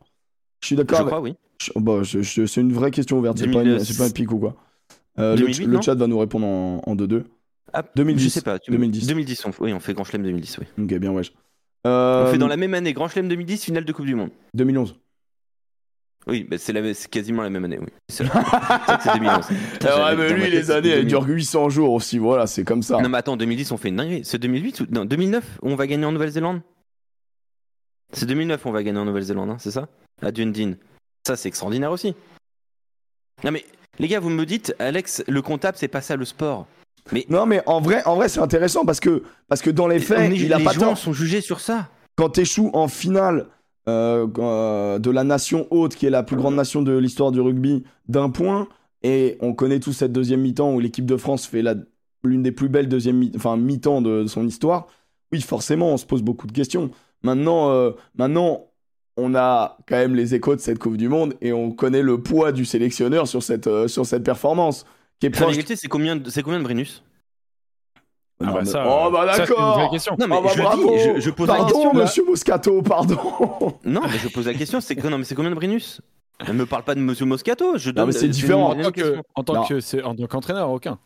Je 0.61 0.67
suis 0.67 0.75
d'accord. 0.75 0.97
Je 0.97 1.01
avec- 1.03 1.11
crois, 1.13 1.21
oui. 1.21 1.35
je- 1.61 1.71
bah, 1.75 2.01
c'est 2.47 2.61
une 2.61 2.73
vraie 2.73 2.89
question 2.89 3.19
ouverte. 3.19 3.37
C'est 3.37 3.45
pas, 3.51 3.59
une- 3.61 3.65
2000, 3.75 3.85
c'est 3.85 3.97
pas 3.97 4.05
un 4.05 4.09
pic 4.09 4.31
ou 4.31 4.39
quoi. 4.39 4.55
Euh, 5.19 5.33
le, 5.35 5.41
2008, 5.41 5.65
le 5.67 5.81
chat 5.81 5.93
va 5.93 6.07
nous 6.07 6.17
répondre 6.17 6.47
en, 6.47 6.81
en 6.87 6.95
2-2. 6.95 7.25
Ah, 7.71 7.83
2010. 7.95 8.23
Je 8.23 8.29
sais 8.29 8.41
pas. 8.41 8.57
tu 8.57 8.71
me- 8.71 8.77
2010. 8.77 9.05
2010. 9.07 9.45
on, 9.45 9.51
oui, 9.59 9.73
on 9.73 9.79
fait 9.79 9.93
Grand 9.93 10.03
Chelem 10.03 10.23
2010, 10.23 10.57
oui. 10.59 10.65
Ok, 10.83 10.93
bien 10.95 11.11
wesh. 11.11 11.31
On 11.85 11.89
Euh, 11.89 12.31
fait 12.31 12.37
dans 12.39 12.47
la 12.47 12.57
même 12.57 12.73
année 12.73 12.93
Grand 12.93 13.07
Chelem 13.07 13.27
2010, 13.27 13.63
finale 13.63 13.85
de 13.85 13.91
Coupe 13.91 14.05
du 14.05 14.15
Monde. 14.15 14.29
2011. 14.55 14.95
Oui, 16.27 16.45
bah, 16.49 16.57
c'est 16.57 16.71
la- 16.73 16.93
c'est 16.93 17.09
quasiment 17.09 17.41
la 17.43 17.49
même 17.49 17.65
année, 17.65 17.79
oui. 17.79 17.87
C'est. 18.09 18.23
C'est 18.27 18.29
vrai 18.33 18.97
que 18.97 19.03
c'est 19.03 19.13
2011. 19.13 19.45
Putain, 19.73 19.89
Ah 19.91 20.05
ouais, 20.11 20.15
mais 20.15 20.33
lui, 20.33 20.49
les 20.49 20.71
années, 20.71 20.89
elles 20.89 21.05
2000. 21.05 21.07
durent 21.07 21.27
800 21.27 21.69
jours 21.69 21.91
aussi. 21.93 22.17
Voilà, 22.17 22.47
c'est 22.47 22.63
comme 22.63 22.81
ça. 22.83 22.99
Non, 23.01 23.09
mais 23.09 23.17
attends, 23.17 23.35
2010, 23.37 23.71
on 23.71 23.77
fait 23.77 23.89
une 23.89 23.97
dinguerie. 23.97 24.21
C'est 24.23 24.37
2008 24.39 24.79
ou 24.81 24.85
non, 24.91 25.03
2009 25.05 25.43
où 25.61 25.69
on 25.69 25.75
va 25.75 25.85
gagner 25.87 26.05
en 26.05 26.11
Nouvelle-Zélande? 26.13 26.61
C'est 28.13 28.25
2009 28.25 28.65
où 28.65 28.69
on 28.69 28.71
va 28.71 28.83
gagner 28.83 28.99
en 28.99 29.05
Nouvelle-Zélande, 29.05 29.49
hein, 29.49 29.57
c'est 29.59 29.71
ça? 29.71 29.87
À 30.21 30.31
Dundee. 30.31 30.77
Ça, 31.27 31.35
c'est 31.35 31.47
extraordinaire 31.49 31.91
aussi. 31.91 32.15
Non, 33.43 33.51
mais 33.51 33.65
les 33.99 34.07
gars, 34.07 34.19
vous 34.19 34.29
me 34.29 34.45
dites, 34.45 34.75
Alex, 34.79 35.23
le 35.27 35.41
comptable, 35.41 35.77
c'est 35.77 35.87
pas 35.87 36.01
ça 36.01 36.15
le 36.15 36.25
sport. 36.25 36.67
Non, 37.29 37.45
mais 37.45 37.61
en 37.65 37.81
vrai, 37.81 38.01
en 38.05 38.15
vrai, 38.15 38.29
c'est 38.29 38.39
intéressant 38.39 38.85
parce 38.85 38.99
que 39.01 39.23
parce 39.49 39.61
que 39.61 39.69
dans 39.69 39.87
les 39.87 39.99
faits, 39.99 40.31
est- 40.31 40.35
il 40.37 40.53
a 40.53 40.57
les 40.57 40.63
pas 40.63 40.71
joueurs 40.71 40.97
sont 40.97 41.11
jugés 41.11 41.41
sur 41.41 41.59
ça. 41.59 41.89
Quand 42.15 42.29
t'échoues 42.29 42.69
en 42.73 42.87
finale 42.87 43.47
de 43.87 45.09
la 45.11 45.23
nation 45.23 45.67
haute, 45.71 45.95
qui 45.95 46.05
est 46.05 46.09
la 46.09 46.23
plus 46.23 46.35
grande 46.35 46.55
nation 46.55 46.81
de 46.81 46.95
l'histoire 46.97 47.31
du 47.31 47.41
rugby, 47.41 47.83
d'un 48.07 48.29
point, 48.29 48.67
et 49.03 49.37
on 49.41 49.53
connaît 49.53 49.79
tous 49.79 49.93
cette 49.93 50.13
deuxième 50.13 50.41
mi-temps 50.41 50.73
où 50.73 50.79
l'équipe 50.79 51.05
de 51.05 51.17
France 51.17 51.45
fait 51.45 51.63
l'une 52.23 52.43
des 52.43 52.51
plus 52.53 52.69
belles 52.69 52.87
deuxième 52.87 53.17
mi- 53.17 53.31
enfin 53.35 53.57
mi-temps 53.57 54.01
de, 54.01 54.23
de 54.23 54.27
son 54.27 54.47
histoire. 54.47 54.87
Oui, 55.33 55.41
forcément, 55.41 55.91
on 55.93 55.97
se 55.97 56.05
pose 56.05 56.21
beaucoup 56.21 56.47
de 56.47 56.53
questions. 56.53 56.91
Maintenant, 57.23 57.69
euh, 57.71 57.91
maintenant, 58.17 58.67
on 59.17 59.35
a 59.35 59.77
quand 59.87 59.95
même 59.97 60.15
les 60.15 60.33
échos 60.35 60.55
de 60.55 60.61
cette 60.61 60.79
Coupe 60.79 60.97
du 60.97 61.09
Monde 61.09 61.33
et 61.41 61.51
on 61.53 61.71
connaît 61.71 62.01
le 62.01 62.21
poids 62.21 62.51
du 62.51 62.65
sélectionneur 62.65 63.27
sur 63.27 63.43
cette 63.43 63.67
euh, 63.67 63.87
sur 63.87 64.05
cette 64.05 64.23
performance 64.23 64.85
qui 65.19 65.27
est 65.27 65.29
proche. 65.29 65.55
C'est 65.75 65.87
combien, 65.87 66.15
de- 66.15 66.29
c'est 66.29 66.41
combien 66.41 66.59
de 66.59 66.63
Brennus 66.63 67.03
Ah 68.39 68.45
Non, 68.45 68.53
bah 68.53 68.59
mais- 68.61 68.65
ça, 68.65 68.85
oh 68.87 69.11
bah 69.11 69.25
d'accord. 69.25 69.77
Non, 70.17 70.27
mais 70.27 70.35
Oh 70.37 70.41
bah 70.43 70.49
je 70.53 70.57
le 70.57 70.63
bravo. 70.63 70.89
dis, 70.89 70.99
je, 70.99 71.19
je 71.21 71.29
pose 71.29 71.47
la 71.47 71.55
Pardon, 71.55 71.73
question. 71.73 71.93
là. 71.93 72.01
Monsieur 72.03 72.25
Moscato, 72.25 72.81
pardon. 72.81 73.17
Non, 73.85 74.01
mais 74.07 74.17
je 74.17 74.27
pose 74.27 74.47
la 74.47 74.53
question, 74.53 74.81
c'est 74.81 74.95
que- 74.95 75.07
non, 75.07 75.17
mais 75.17 75.23
c'est 75.23 75.35
combien 75.35 75.51
de 75.51 75.55
Brennus 75.55 76.01
Ne 76.47 76.53
me 76.53 76.65
parle 76.65 76.83
pas 76.83 76.95
de 76.95 76.99
Monsieur 76.99 77.25
Moscato. 77.25 77.77
Je 77.77 77.89
Non, 77.89 77.93
donne, 77.95 78.07
mais 78.07 78.11
c'est 78.13 78.27
différent. 78.27 78.73
une 78.73 78.81
En 78.81 78.83
tant 78.85 78.91
que, 78.91 79.17
en 79.35 79.43
tant 79.43 79.63
que, 79.65 80.03
en 80.03 80.15
tant 80.15 80.25
qu'entraîneur, 80.27 80.69
aucun. 80.71 80.97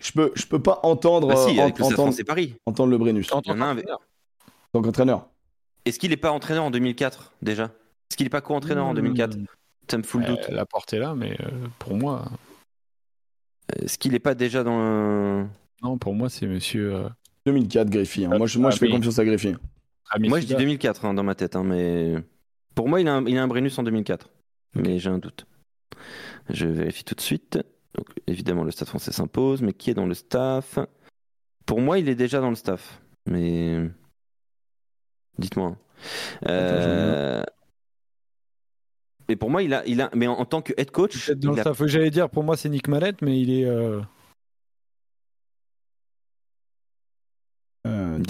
Je 0.00 0.12
peux, 0.12 0.32
je 0.34 0.46
peux 0.46 0.58
pas 0.58 0.80
entendre, 0.82 1.28
Bah 1.28 1.36
si, 1.36 1.58
euh, 1.58 1.62
avec 1.64 1.78
le 1.78 1.84
ent- 1.84 1.88
Stade 1.90 2.00
entendre, 2.00 2.24
Paris. 2.26 2.54
entendre 2.64 2.90
le 2.90 2.98
Brennus 2.98 3.26
En 3.30 3.42
tant 3.42 3.52
en 3.52 3.54
qu'entraîneur. 4.82 5.18
en. 5.18 5.28
Est-ce 5.84 5.98
qu'il 5.98 6.10
n'est 6.10 6.16
pas 6.16 6.30
entraîneur 6.32 6.64
en 6.64 6.70
2004 6.70 7.32
déjà? 7.42 7.64
Est-ce 7.64 8.16
qu'il 8.16 8.24
n'est 8.24 8.30
pas 8.30 8.40
co-entraîneur 8.40 8.86
en 8.86 8.94
2004 8.94 9.36
Hmm. 9.36 9.44
Ça 9.90 9.98
me 9.98 10.02
fout 10.04 10.20
le 10.22 10.26
doute. 10.28 10.46
Euh, 10.48 10.54
La 10.54 10.64
porte 10.66 10.92
est 10.92 10.98
là, 10.98 11.14
mais 11.16 11.32
euh, 11.40 11.48
pour 11.78 11.94
moi, 11.94 12.22
Est-ce 13.76 13.98
qu'il 13.98 14.12
n'est 14.12 14.18
pas 14.18 14.34
déjà 14.34 14.62
dans 14.64 14.78
le... 14.78 15.46
non, 15.82 15.98
pour 15.98 16.14
moi, 16.14 16.28
c'est 16.28 16.46
monsieur. 16.46 16.94
euh, 16.94 17.08
2004, 17.46 17.88
Griffy. 17.90 18.24
hein. 18.26 18.36
Moi, 18.36 18.46
je, 18.46 18.58
moi, 18.58 18.68
Ah, 18.70 18.74
je 18.74 18.78
fais 18.78 18.86
mais- 18.86 18.92
confiance 18.92 19.18
à 19.18 19.24
Griffy. 19.24 19.54
Rami 20.04 20.28
Moi 20.28 20.38
je 20.40 20.44
dis 20.44 20.48
Sida. 20.48 20.58
2004 20.58 21.04
hein, 21.04 21.14
dans 21.14 21.22
ma 21.22 21.36
tête, 21.36 21.54
hein, 21.54 21.62
mais 21.62 22.16
pour 22.74 22.88
moi 22.88 23.00
il 23.00 23.06
a 23.06 23.14
un, 23.14 23.24
il 23.26 23.38
a 23.38 23.42
un 23.44 23.46
Brennus 23.46 23.78
en 23.78 23.84
2004. 23.84 24.28
Mais 24.74 24.98
j'ai 24.98 25.08
un 25.08 25.18
doute. 25.18 25.46
Je 26.48 26.66
vérifie 26.66 27.04
tout 27.04 27.14
de 27.14 27.20
suite. 27.20 27.60
Donc, 27.94 28.08
évidemment 28.26 28.64
le 28.64 28.72
Stade 28.72 28.88
français 28.88 29.12
s'impose, 29.12 29.62
mais 29.62 29.72
qui 29.72 29.88
est 29.88 29.94
dans 29.94 30.06
le 30.06 30.14
staff? 30.14 30.80
Pour 31.64 31.80
moi 31.80 32.00
il 32.00 32.08
est 32.08 32.16
déjà 32.16 32.40
dans 32.40 32.50
le 32.50 32.56
staff. 32.56 33.00
Mais 33.28 33.88
dites-moi. 35.38 35.68
hein. 35.68 35.78
Euh... 36.48 37.44
Mais 39.28 39.36
pour 39.36 39.48
moi 39.50 39.62
il 39.62 39.72
a, 39.72 39.86
il 39.86 40.00
a, 40.00 40.10
mais 40.14 40.26
en, 40.26 40.32
en 40.34 40.44
tant 40.44 40.60
que 40.60 40.72
head 40.76 40.90
coach, 40.90 41.24
Peut-être 41.26 41.38
dans 41.38 41.52
il 41.52 41.54
le 41.54 41.60
a- 41.60 41.72
staff. 41.72 41.86
J'allais 41.86 42.10
dire, 42.10 42.28
pour 42.30 42.42
moi, 42.42 42.56
c'est 42.56 42.68
Nick 42.68 42.88
Mallette, 42.88 43.22
mais 43.22 43.40
il 43.40 43.50
est. 43.50 43.64
euh, 43.64 44.00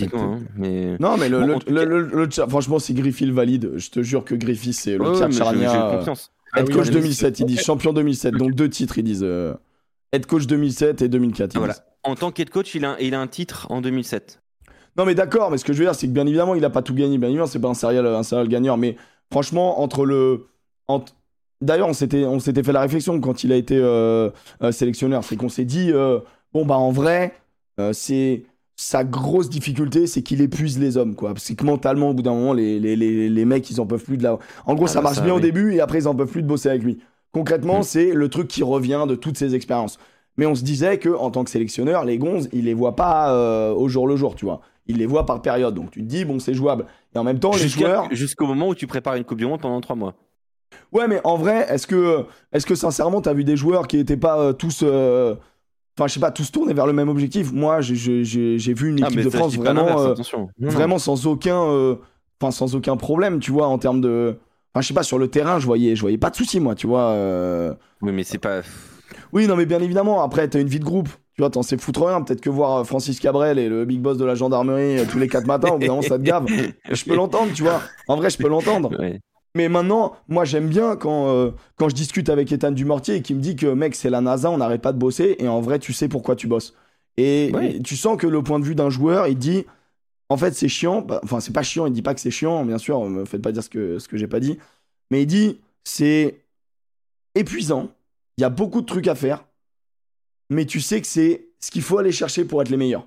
dites-moi. 0.04 0.22
hein, 0.22 0.38
mais 0.56 0.96
Non, 0.98 1.16
mais 1.16 1.28
le, 1.28 1.40
Bon, 1.40 1.58
le, 1.68 1.84
le- 1.84 2.02
le- 2.02 2.30
franchement, 2.48 2.78
si 2.78 2.94
Griffy 2.94 3.26
le 3.26 3.32
valide, 3.32 3.72
je 3.76 3.90
te 3.90 4.02
jure 4.02 4.24
que 4.24 4.34
Griffy, 4.34 4.72
c'est 4.72 4.96
le 4.96 5.12
Pierre 5.12 5.32
Charnia. 5.32 5.86
euh, 5.92 5.96
confiance. 5.98 6.32
Ah 6.52 6.60
Head 6.60 6.70
coach 6.72 6.86
oui, 6.88 6.94
2007, 6.94 7.40
ils 7.40 7.46
disent 7.46 7.60
champion 7.62 7.92
2007. 7.92 8.34
Donc 8.34 8.54
deux 8.54 8.68
titres, 8.68 8.98
ils 8.98 9.04
disent. 9.04 9.22
euh, 9.24 9.54
Head 10.12 10.26
coach 10.26 10.46
2007 10.46 11.02
et 11.02 11.08
2004. 11.08 11.54
ils 11.54 11.58
Voilà. 11.58 11.76
En 12.02 12.16
tant 12.16 12.32
qu'head 12.32 12.50
coach, 12.50 12.74
il 12.74 12.84
a, 12.84 12.96
il 13.00 13.14
a 13.14 13.20
un 13.20 13.26
titre 13.28 13.66
en 13.70 13.80
2007. 13.80 14.40
Non, 14.96 15.04
mais 15.04 15.14
d'accord, 15.14 15.50
mais 15.52 15.58
ce 15.58 15.64
que 15.64 15.72
je 15.72 15.78
veux 15.78 15.84
dire, 15.84 15.94
c'est 15.94 16.08
que 16.08 16.12
bien 16.12 16.26
évidemment, 16.26 16.56
il 16.56 16.64
a 16.64 16.70
pas 16.70 16.82
tout 16.82 16.94
gagné. 16.94 17.16
Bien 17.18 17.28
évidemment, 17.28 17.46
c'est 17.46 17.60
pas 17.60 17.68
un 17.68 17.74
serial, 17.74 18.04
un 18.06 18.22
serial 18.24 18.48
gagneur. 18.48 18.76
Mais 18.76 18.96
franchement, 19.30 19.80
entre 19.80 20.04
le. 20.04 20.46
entre- 20.88 21.14
D'ailleurs, 21.62 21.88
on 21.88 21.92
s'était, 21.92 22.24
on 22.24 22.40
s'était 22.40 22.62
fait 22.62 22.72
la 22.72 22.80
réflexion 22.80 23.20
quand 23.20 23.44
il 23.44 23.52
a 23.52 23.56
été 23.56 23.76
euh, 23.76 24.30
euh, 24.62 24.72
sélectionneur. 24.72 25.22
C'est 25.24 25.36
qu'on 25.36 25.50
s'est 25.50 25.66
dit, 25.66 25.92
euh, 25.92 26.18
bon, 26.54 26.64
bah, 26.64 26.76
en 26.78 26.90
vrai, 26.90 27.34
euh, 27.78 27.92
c'est. 27.92 28.44
Sa 28.82 29.04
grosse 29.04 29.50
difficulté, 29.50 30.06
c'est 30.06 30.22
qu'il 30.22 30.40
épuise 30.40 30.78
les 30.78 30.96
hommes, 30.96 31.14
quoi. 31.14 31.34
Parce 31.34 31.52
que 31.52 31.64
mentalement, 31.64 32.08
au 32.10 32.14
bout 32.14 32.22
d'un 32.22 32.32
moment, 32.32 32.54
les, 32.54 32.80
les, 32.80 32.96
les, 32.96 33.28
les 33.28 33.44
mecs, 33.44 33.70
ils 33.70 33.78
en 33.78 33.84
peuvent 33.84 34.02
plus 34.02 34.16
de 34.16 34.22
la. 34.22 34.38
En 34.64 34.74
gros, 34.74 34.86
Ah 34.86 34.88
ça 34.88 34.98
bah 35.00 35.02
marche 35.04 35.16
ça, 35.16 35.22
bien 35.22 35.34
au 35.34 35.40
début 35.40 35.74
et 35.74 35.80
après, 35.80 35.98
ils 35.98 36.08
en 36.08 36.14
peuvent 36.14 36.30
plus 36.30 36.40
de 36.42 36.46
bosser 36.48 36.70
avec 36.70 36.82
lui. 36.82 36.98
Concrètement, 37.30 37.80
Mm. 37.80 37.82
c'est 37.82 38.12
le 38.12 38.28
truc 38.30 38.48
qui 38.48 38.62
revient 38.62 39.04
de 39.06 39.14
toutes 39.16 39.36
ces 39.36 39.54
expériences. 39.54 39.98
Mais 40.38 40.46
on 40.46 40.54
se 40.54 40.64
disait 40.64 40.96
que 40.96 41.10
en 41.10 41.30
tant 41.30 41.44
que 41.44 41.50
sélectionneur, 41.50 42.06
les 42.06 42.16
gonzes, 42.16 42.48
il 42.54 42.64
les 42.64 42.72
voit 42.72 42.96
pas 42.96 43.34
euh, 43.34 43.74
au 43.74 43.88
jour 43.88 44.08
le 44.08 44.16
jour, 44.16 44.34
tu 44.34 44.46
vois. 44.46 44.62
Il 44.86 44.96
les 44.96 45.04
voit 45.06 45.26
par 45.26 45.42
période. 45.42 45.74
Donc 45.74 45.90
tu 45.90 46.00
te 46.00 46.06
dis, 46.06 46.24
bon, 46.24 46.38
c'est 46.38 46.54
jouable. 46.54 46.86
Et 47.14 47.18
en 47.18 47.24
même 47.24 47.38
temps, 47.38 47.52
les 47.52 47.68
joueurs. 47.68 48.08
Jusqu'au 48.12 48.46
moment 48.46 48.68
où 48.68 48.74
tu 48.74 48.86
prépares 48.86 49.16
une 49.16 49.24
Coupe 49.24 49.36
du 49.38 49.44
Monde 49.46 49.60
pendant 49.60 49.82
trois 49.82 49.94
mois. 49.96 50.14
Ouais, 50.92 51.06
mais 51.06 51.20
en 51.24 51.36
vrai, 51.36 51.66
est-ce 51.68 51.86
que, 51.86 52.24
est-ce 52.52 52.64
que 52.64 52.74
sincèrement, 52.74 53.20
t'as 53.20 53.34
vu 53.34 53.44
des 53.44 53.56
joueurs 53.58 53.86
qui 53.86 53.98
étaient 53.98 54.16
pas 54.16 54.38
euh, 54.40 54.52
tous. 54.54 54.80
euh, 54.82 55.34
enfin, 56.00 56.08
je 56.08 56.14
sais 56.14 56.20
pas, 56.20 56.30
tous 56.30 56.50
tourner 56.50 56.72
vers 56.72 56.86
le 56.86 56.92
même 56.92 57.08
objectif. 57.08 57.52
Moi, 57.52 57.80
j'ai- 57.80 57.94
vu 58.72 58.88
une 58.90 59.02
Ah, 59.02 59.06
équipe 59.06 59.20
de 59.20 59.30
France 59.30 59.56
vraiment, 59.56 60.00
euh, 60.00 60.14
vraiment 60.58 60.98
sans 60.98 61.26
aucun, 61.26 61.62
euh, 61.62 61.96
enfin, 62.40 62.50
sans 62.50 62.74
aucun 62.74 62.96
problème, 62.96 63.38
tu 63.40 63.50
vois, 63.52 63.66
en 63.66 63.76
termes 63.78 64.00
de, 64.00 64.38
enfin, 64.72 64.80
je 64.80 64.88
sais 64.88 64.94
pas, 64.94 65.02
sur 65.02 65.18
le 65.18 65.28
terrain, 65.28 65.58
je 65.58 65.66
voyais, 65.66 65.94
je 65.96 66.00
voyais 66.00 66.18
pas 66.18 66.30
de 66.30 66.36
soucis, 66.36 66.60
moi, 66.60 66.74
tu 66.74 66.86
vois. 66.86 67.08
euh. 67.10 67.74
Oui, 68.00 68.12
mais 68.12 68.24
c'est 68.24 68.38
pas. 68.38 68.62
Oui, 69.32 69.46
non, 69.46 69.56
mais 69.56 69.66
bien 69.66 69.80
évidemment, 69.80 70.22
après, 70.22 70.48
t'as 70.48 70.60
une 70.60 70.68
vie 70.68 70.80
de 70.80 70.84
groupe. 70.84 71.08
Tu 71.36 71.42
vois, 71.42 71.50
t'en 71.50 71.62
sais 71.62 71.78
foutre 71.78 72.04
rien. 72.06 72.20
Peut-être 72.22 72.40
que 72.40 72.50
voir 72.50 72.84
Francis 72.86 73.18
Cabrel 73.20 73.58
et 73.58 73.68
le 73.68 73.84
big 73.84 74.00
boss 74.00 74.18
de 74.18 74.24
la 74.24 74.34
gendarmerie 74.34 75.06
tous 75.10 75.18
les 75.18 75.28
quatre 75.28 75.46
matins, 75.46 75.70
au 75.70 75.78
bout 75.78 75.86
d'un 75.86 75.92
moment, 75.92 76.02
ça 76.02 76.18
te 76.18 76.22
gave. 76.22 76.46
Je 76.90 77.04
peux 77.04 77.14
l'entendre, 77.14 77.52
tu 77.54 77.62
vois. 77.62 77.80
En 78.08 78.16
vrai, 78.16 78.28
je 78.30 78.36
peux 78.38 78.48
l'entendre. 78.48 78.90
Ouais. 78.98 79.20
Mais 79.56 79.68
maintenant, 79.68 80.16
moi, 80.28 80.44
j'aime 80.44 80.68
bien 80.68 80.96
quand, 80.96 81.28
euh, 81.28 81.50
quand 81.76 81.88
je 81.88 81.94
discute 81.94 82.28
avec 82.28 82.52
Ethan 82.52 82.70
Dumortier 82.70 83.16
et 83.16 83.22
qui 83.22 83.34
me 83.34 83.40
dit 83.40 83.56
que, 83.56 83.66
mec, 83.66 83.94
c'est 83.96 84.10
la 84.10 84.20
NASA, 84.20 84.50
on 84.50 84.58
n'arrête 84.58 84.80
pas 84.82 84.92
de 84.92 84.98
bosser. 84.98 85.36
Et 85.40 85.48
en 85.48 85.60
vrai, 85.60 85.78
tu 85.80 85.92
sais 85.92 86.08
pourquoi 86.08 86.36
tu 86.36 86.46
bosses. 86.46 86.74
Et, 87.16 87.50
Ouais. 87.52 87.76
et 87.76 87.82
tu 87.82 87.96
sens 87.96 88.16
que 88.16 88.26
le 88.28 88.42
point 88.42 88.60
de 88.60 88.64
vue 88.64 88.76
d'un 88.76 88.90
joueur, 88.90 89.26
il 89.26 89.36
dit, 89.36 89.64
en 90.28 90.36
fait, 90.36 90.52
c'est 90.54 90.68
chiant. 90.68 91.02
Bah, 91.02 91.20
Enfin, 91.24 91.40
c'est 91.40 91.52
pas 91.52 91.62
chiant, 91.64 91.86
il 91.86 91.92
dit 91.92 92.02
pas 92.02 92.14
que 92.14 92.20
c'est 92.20 92.30
chiant, 92.30 92.64
bien 92.64 92.78
sûr, 92.78 93.04
me 93.08 93.24
faites 93.24 93.42
pas 93.42 93.50
dire 93.52 93.64
ce 93.64 93.68
que, 93.70 93.98
ce 93.98 94.06
que 94.06 94.16
j'ai 94.16 94.28
pas 94.28 94.38
dit. 94.40 94.56
Mais 95.10 95.22
il 95.22 95.26
dit, 95.26 95.60
c'est 95.82 96.40
épuisant. 97.34 97.88
Il 98.38 98.42
y 98.42 98.44
a 98.44 98.50
beaucoup 98.50 98.80
de 98.80 98.86
trucs 98.86 99.08
à 99.08 99.14
faire. 99.16 99.44
Mais 100.48 100.64
tu 100.64 100.80
sais 100.80 101.00
que 101.00 101.06
c'est 101.06 101.48
ce 101.60 101.70
qu'il 101.70 101.82
faut 101.82 101.98
aller 101.98 102.12
chercher 102.12 102.44
pour 102.44 102.62
être 102.62 102.68
les 102.70 102.76
meilleurs. 102.76 103.06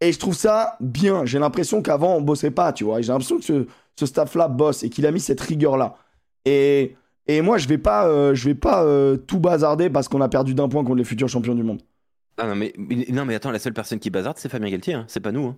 Et 0.00 0.12
je 0.12 0.18
trouve 0.18 0.34
ça 0.34 0.76
bien. 0.80 1.26
J'ai 1.26 1.38
l'impression 1.38 1.82
qu'avant, 1.82 2.16
on 2.16 2.20
bossait 2.22 2.50
pas, 2.50 2.72
tu 2.72 2.84
vois. 2.84 3.00
J'ai 3.00 3.08
l'impression 3.12 3.38
que 3.38 3.44
ce, 3.44 3.66
ce 4.00 4.06
staff-là 4.06 4.48
bosse 4.48 4.82
et 4.82 4.88
qu'il 4.90 5.06
a 5.06 5.10
mis 5.12 5.20
cette 5.20 5.40
rigueur-là. 5.40 5.94
Et, 6.46 6.96
et 7.26 7.42
moi, 7.42 7.58
je 7.58 7.68
vais 7.68 7.78
pas, 7.78 8.08
euh, 8.08 8.34
je 8.34 8.48
vais 8.48 8.54
pas 8.54 8.82
euh, 8.84 9.16
tout 9.16 9.38
bazarder 9.38 9.90
parce 9.90 10.08
qu'on 10.08 10.20
a 10.22 10.28
perdu 10.28 10.54
d'un 10.54 10.68
point 10.68 10.82
contre 10.82 10.96
les 10.96 11.04
futurs 11.04 11.28
champions 11.28 11.54
du 11.54 11.62
monde. 11.62 11.82
Ah 12.38 12.46
non 12.46 12.54
mais, 12.56 12.72
mais- 12.78 13.06
non, 13.10 13.24
mais 13.26 13.34
attends, 13.34 13.50
la 13.50 13.58
seule 13.58 13.74
personne 13.74 13.98
qui 13.98 14.08
bazarde, 14.10 14.38
c'est 14.38 14.48
Fabien 14.48 14.70
Galtier, 14.70 14.94
hein. 14.94 15.04
c'est 15.08 15.20
pas 15.20 15.32
nous. 15.32 15.46
hein. 15.46 15.56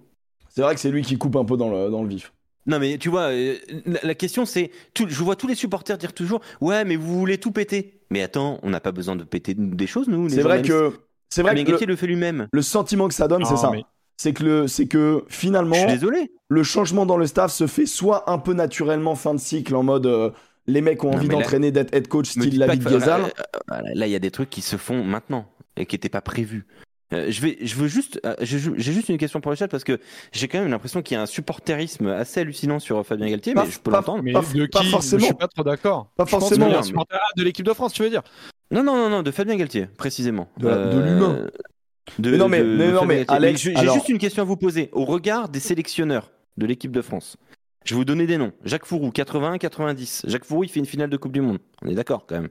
C'est 0.49 0.61
vrai 0.63 0.75
que 0.75 0.81
c'est 0.81 0.91
lui 0.91 1.03
qui 1.03 1.17
coupe 1.17 1.37
un 1.37 1.45
peu 1.45 1.57
dans 1.57 1.71
le, 1.71 1.89
dans 1.91 2.03
le 2.03 2.09
vif. 2.09 2.33
Non 2.67 2.79
mais 2.79 2.97
tu 2.99 3.09
vois, 3.09 3.31
euh, 3.33 3.57
la, 3.87 3.99
la 4.03 4.15
question 4.15 4.45
c'est, 4.45 4.71
je 4.97 5.23
vois 5.25 5.35
tous 5.35 5.47
les 5.49 5.55
supporters 5.57 5.99
dire 5.99 6.13
toujours, 6.13 6.41
ouais 6.61 6.85
mais 6.85 6.95
vous 6.97 7.19
voulez 7.19 7.39
tout 7.39 7.51
péter. 7.53 8.01
Mais 8.11 8.23
attends, 8.23 8.59
on 8.63 8.71
n'a 8.71 8.81
pas 8.81 8.93
besoin 8.93 9.17
de 9.17 9.25
péter 9.25 9.55
des 9.57 9.87
choses 9.89 10.07
nous. 10.09 10.29
C'est 10.29 10.43
vrai 10.43 10.63
que, 10.63 10.93
c'est 11.31 11.43
vrai 11.43 11.51
Fabien 11.53 11.65
que 11.65 11.69
le, 11.69 11.73
Galtier 11.73 11.87
le 11.87 11.97
fait 11.97 12.07
lui-même. 12.07 12.47
le 12.53 12.63
sentiment 12.63 13.09
que 13.09 13.15
ça 13.15 13.27
donne, 13.29 13.45
c'est 13.45 13.57
ça. 13.57 13.71
mais- 13.73 13.85
C'est 14.17 14.33
que, 14.33 14.43
le, 14.45 14.69
c'est 14.69 14.87
que 14.87 15.25
finalement, 15.29 15.75
Je 15.75 15.81
suis 15.81 15.89
désolé. 15.99 16.31
le 16.49 16.63
changement 16.63 17.07
dans 17.07 17.17
le 17.17 17.27
staff 17.27 17.51
se 17.53 17.67
fait 17.67 17.87
soit 17.87 18.31
un 18.31 18.39
peu 18.39 18.53
naturellement 18.55 19.15
fin 19.17 19.35
de 19.35 19.41
cycle 19.41 19.75
en 19.75 19.83
mode 19.83 20.07
euh, 20.07 20.31
les 20.69 20.81
mecs 20.81 21.03
ont 21.03 21.11
Non, 21.11 21.17
envie 21.17 21.27
là- 21.29 21.35
d'entraîner 21.35 21.73
d'être 21.73 21.93
head 21.95 22.07
coach 22.09 22.29
style 22.31 22.59
pas 22.61 22.67
David 22.69 22.87
Guézal. 22.87 23.23
euh, 23.23 23.27
euh, 23.73 23.81
Là, 23.95 24.07
il 24.07 24.11
y 24.13 24.15
a 24.15 24.21
des 24.21 24.31
trucs 24.31 24.51
qui 24.51 24.61
se 24.63 24.77
font 24.77 25.03
maintenant 25.03 25.47
et 25.77 25.87
qui 25.87 25.95
n'étaient 25.97 26.09
pas 26.09 26.21
prévus. 26.21 26.67
Euh, 27.13 27.27
je, 27.31 27.43
vais, 27.43 27.59
je 27.61 27.75
veux 27.75 27.89
juste, 27.89 28.21
euh, 28.25 28.35
j'ai 28.41 28.59
ju- 28.59 28.73
j'ai 28.77 28.93
juste 28.93 29.09
une 29.11 29.19
question 29.19 29.41
pour 29.43 29.51
le 29.51 29.57
chat 29.57 29.69
parce 29.69 29.85
que 29.85 29.99
j'ai 30.33 30.49
quand 30.49 30.61
même 30.61 30.71
l'impression 30.71 31.03
qu'il 31.03 31.15
y 31.17 31.19
a 31.19 31.23
un 31.23 31.27
supporterisme 31.27 32.07
assez 32.07 32.41
hallucinant 32.41 32.79
sur 32.79 33.05
Fabien 33.05 33.29
Galtier, 33.29 33.53
Pas- 33.55 33.65
mais 33.65 33.71
je 33.71 33.79
peux 33.81 33.91
pas- 33.91 33.99
l'entendre. 33.99 34.23
Mais 34.23 34.33
Pas- 34.33 34.41
de 34.41 34.67
pas 34.67 34.81
qui? 34.81 34.91
Forcément. 34.91 35.21
Je 35.21 35.25
suis 35.27 35.35
pas 35.35 35.49
trop 35.49 35.63
d'accord. 35.65 36.11
Pas 36.17 36.25
Je 36.27 36.31
pense 36.31 36.41
forcément. 36.49 36.69
de 37.37 37.43
l'équipe 37.43 37.67
de 37.67 37.73
France, 37.75 37.93
tu 37.93 38.03
veux 38.03 38.09
dire? 38.11 38.23
Non, 38.71 38.83
non, 38.83 38.97
non, 38.97 39.11
non, 39.11 39.23
de 39.23 39.31
Fabien 39.31 39.57
Galtier, 39.57 39.89
précisément. 39.99 40.49
De 40.59 40.69
de 40.69 41.01
l'humain. 41.01 41.49
De- 42.19 42.31
Mais 42.31 42.37
non, 42.37 42.49
mais- 42.49 42.61
de- 42.61 42.65
mais 42.65 42.87
de 42.89 42.93
non, 42.93 43.05
mais. 43.05 43.25
Alex, 43.29 43.61
j'ai 43.61 43.77
alors- 43.77 43.95
juste 43.95 44.09
une 44.09 44.19
question 44.19 44.43
à 44.43 44.47
vous 44.47 44.57
poser. 44.57 44.89
Au 44.93 45.05
regard 45.05 45.49
des 45.49 45.61
sélectionneurs 45.61 46.31
de 46.57 46.67
l'équipe 46.67 46.93
de 46.93 47.03
France, 47.03 47.37
je 47.85 47.95
vais 47.95 47.99
vous 47.99 48.05
donner 48.05 48.27
des 48.27 48.37
noms. 48.39 48.53
Jacques 48.65 48.87
Fourou, 48.87 49.11
81, 49.11 49.59
90. 49.59 50.23
Jacques 50.27 50.45
Fourou, 50.45 50.65
il 50.65 50.71
fait 50.71 50.81
une 50.81 50.87
finale 50.87 51.11
de 51.11 51.17
Coupe 51.17 51.33
du 51.33 51.41
Monde. 51.41 51.59
On 51.83 51.89
est 51.89 51.95
d'accord 51.95 52.27
quand 52.27 52.37
même. 52.41 52.49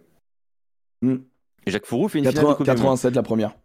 Hmm. 1.01 1.17
Et 1.65 1.71
Jacques 1.71 1.85
Fourou 1.85 2.07
fait 2.09 2.19
une 2.19 2.25
finale 2.25 2.33
de 2.35 2.39
80 2.39 2.55
Coupe 2.55 2.65
du 2.65 2.71
Monde. 2.71 2.77
87 2.77 3.15
la 3.15 3.23
première. 3.23 3.55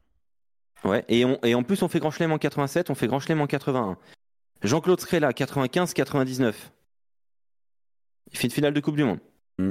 Ouais, 0.85 1.05
et, 1.09 1.25
on- 1.25 1.39
et 1.43 1.55
en 1.55 1.63
plus, 1.63 1.83
on 1.83 1.89
fait 1.89 1.99
Grand 1.99 2.11
Chelem 2.11 2.33
en 2.33 2.39
87, 2.39 2.91
on 2.91 2.95
fait 2.95 3.07
Grand 3.07 3.19
Chelem 3.21 3.41
en 3.41 3.47
81. 3.47 3.97
Jean-Claude 4.63 5.01
Scrella, 5.01 5.33
95-99. 5.33 6.71
Il 8.33 8.39
fait 8.39 8.45
une 8.49 8.53
finale 8.53 8.75
de 8.75 8.81
Coupe 8.81 8.97
du 8.97 9.05
Monde. 9.05 9.19
Mm. 9.59 9.71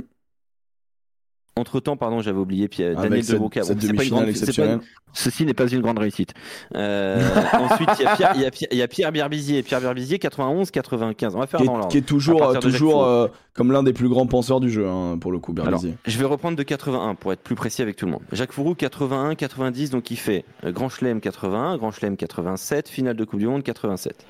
Entre 1.57 1.79
temps, 1.79 1.95
pardon, 1.95 2.19
j'avais 2.19 2.37
oublié 2.37 2.67
Pierre, 2.67 2.95
Daniel 2.95 3.13
Avec 3.13 3.23
cette, 3.23 3.35
Debroca. 3.35 3.63
cette 3.63 3.77
Bon, 3.77 3.87
c'est 3.87 3.93
pas 3.93 4.03
une 4.03 4.09
grande- 4.09 4.25
pas 4.25 4.65
une- 4.73 4.81
Ceci 5.13 5.45
n'est 5.45 5.53
pas 5.53 5.67
une 5.67 5.79
grande 5.79 5.99
réussite. 5.99 6.33
Euh, 6.75 7.17
ensuite, 7.53 7.89
il 7.97 8.03
y 8.03 8.07
a 8.07 8.51
Pierre, 8.51 8.69
y 8.73 8.77
y 8.99 9.03
a 9.05 9.11
Berbizier. 9.11 9.63
Pierre 9.63 9.79
Berbizier, 9.79 10.17
91-95. 10.17 11.33
On 11.35 11.39
va 11.39 11.47
faire 11.47 11.61
Qui 11.61 11.65
dans 11.65 11.71
est, 11.75 11.77
l'ordre. 11.77 11.87
qui 11.91 11.97
est 11.99 12.01
toujours, 12.01 12.45
de 12.49 12.53
Jacques 12.55 12.61
toujours 12.61 13.05
euh, 13.05 13.27
comme 13.53 13.71
l'un 13.71 13.83
des 13.83 13.93
plus 13.93 14.09
grands 14.09 14.27
penseurs 14.27 14.59
du 14.59 14.69
jeu, 14.69 14.85
hein, 14.85 15.17
pour 15.17 15.31
le 15.31 15.39
coup, 15.39 15.53
Alors, 15.53 15.67
Berbizier. 15.67 15.95
je 16.05 16.17
vais 16.19 16.25
reprendre 16.25 16.57
de 16.57 16.63
81 16.63 17.15
pour 17.15 17.31
être 17.31 17.41
plus 17.41 17.55
précis 17.55 17.81
avec 17.81 17.95
tout 17.95 18.05
le 18.05 18.11
monde. 18.11 18.21
Jacques 18.33 18.51
Fourou, 18.51 18.75
81, 18.75 19.35
90, 19.35 19.91
donc 19.91 20.11
il 20.11 20.17
fait 20.17 20.43
euh, 20.65 20.73
Grand 20.73 20.89
Chelem 20.89 21.21
81, 21.21 21.77
Grand 21.77 21.91
Chelem 21.91 22.17
87, 22.17 22.89
finale 22.89 23.15
de 23.15 23.23
Coupe 23.23 23.39
du 23.39 23.47
Monde 23.47 23.63
87. 23.63 24.25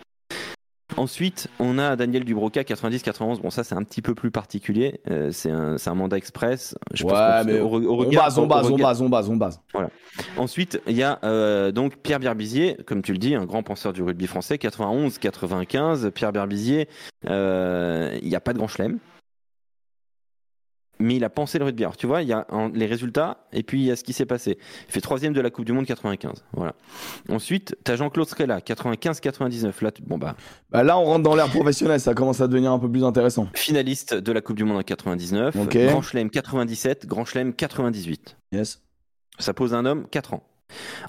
Ensuite, 0.97 1.49
on 1.59 1.77
a 1.77 1.95
Daniel 1.97 2.23
Dubroca, 2.23 2.61
90-91. 2.63 3.41
Bon, 3.41 3.49
ça, 3.49 3.63
c'est 3.65 3.75
un 3.75 3.83
petit 3.83 4.01
peu 4.01 4.15
plus 4.15 4.31
particulier. 4.31 5.01
Euh, 5.11 5.29
c'est 5.31 5.51
un, 5.51 5.75
un 5.85 5.93
mandat 5.93 6.15
express. 6.17 6.75
Je 6.93 7.03
pense 7.03 7.11
Ouais, 7.11 7.17
qu'on- 7.41 7.45
mais 7.45 7.59
au, 7.59 7.67
re- 7.67 7.85
au 7.85 8.05
on 8.05 8.11
base, 8.13 8.39
on 8.39 8.47
base, 8.47 8.71
on 8.71 8.77
base, 8.77 9.01
on 9.01 9.09
base, 9.09 9.29
on 9.29 9.35
base. 9.35 9.59
Ensuite, 10.37 10.81
il 10.87 10.95
y 10.95 11.03
a 11.03 11.19
euh, 11.25 11.71
donc 11.73 11.97
Pierre 11.97 12.19
Berbizier, 12.21 12.77
comme 12.85 13.01
tu 13.01 13.11
le 13.11 13.17
dis, 13.17 13.35
un 13.35 13.45
grand 13.45 13.61
penseur 13.63 13.91
du 13.91 14.03
rugby 14.03 14.25
français, 14.27 14.55
91-95. 14.55 16.11
Pierre 16.11 16.31
Berbizier, 16.31 16.87
euh, 17.29 18.17
il 18.21 18.29
n'y 18.29 18.35
a 18.35 18.39
pas 18.39 18.53
de 18.53 18.57
grand 18.59 18.67
chelem. 18.69 18.99
Mais 20.99 21.15
il 21.17 21.23
a 21.25 21.29
pensé 21.29 21.59
le 21.59 21.65
rugby. 21.65 21.83
Alors 21.83 21.97
tu 21.97 22.07
vois, 22.07 22.21
il 22.21 22.29
y 22.29 22.33
a 22.33 22.45
en- 22.49 22.69
les 22.69 22.85
résultats 22.85 23.45
et 23.51 23.63
puis 23.63 23.81
il 23.81 23.85
y 23.85 23.91
a 23.91 23.95
ce 23.97 24.03
qui 24.03 24.13
s'est 24.13 24.25
passé. 24.25 24.57
Il 24.87 24.93
fait 24.93 25.01
troisième 25.01 25.33
de 25.33 25.41
la 25.41 25.49
Coupe 25.49 25.65
du 25.65 25.73
Monde 25.73 25.85
95. 25.85 26.43
Voilà. 26.53 26.73
Ensuite, 27.29 27.75
tu 27.83 27.91
as 27.91 27.95
Jean-Claude 27.97 28.27
Scrella, 28.29 28.61
95-99. 28.61 29.81
Là, 29.81 29.91
tu- 29.91 30.01
bon 30.03 30.17
bah, 30.17 30.35
Bah 30.71 30.83
là, 30.83 30.97
on 30.97 31.03
rentre 31.05 31.23
dans 31.23 31.35
l'ère 31.35 31.49
professionnelle, 31.49 31.99
ça 31.99 32.13
commence 32.13 32.39
à 32.41 32.47
devenir 32.47 32.71
un 32.71 32.79
peu 32.79 32.89
plus 32.89 33.03
intéressant. 33.03 33.47
finaliste 33.53 34.13
de 34.13 34.31
la 34.31 34.41
Coupe 34.41 34.55
du 34.55 34.63
Monde 34.63 34.77
en 34.77 34.83
99. 34.83 35.55
Ok. 35.55 35.77
Grand 35.77 36.01
Chelem 36.01 36.29
97, 36.29 37.05
Grand 37.07 37.25
Chelem 37.25 37.53
98. 37.53 38.37
Yes. 38.51 38.81
Ça 39.39 39.53
pose 39.53 39.73
un 39.73 39.85
homme 39.85 40.07
4 40.09 40.33
ans. 40.33 40.43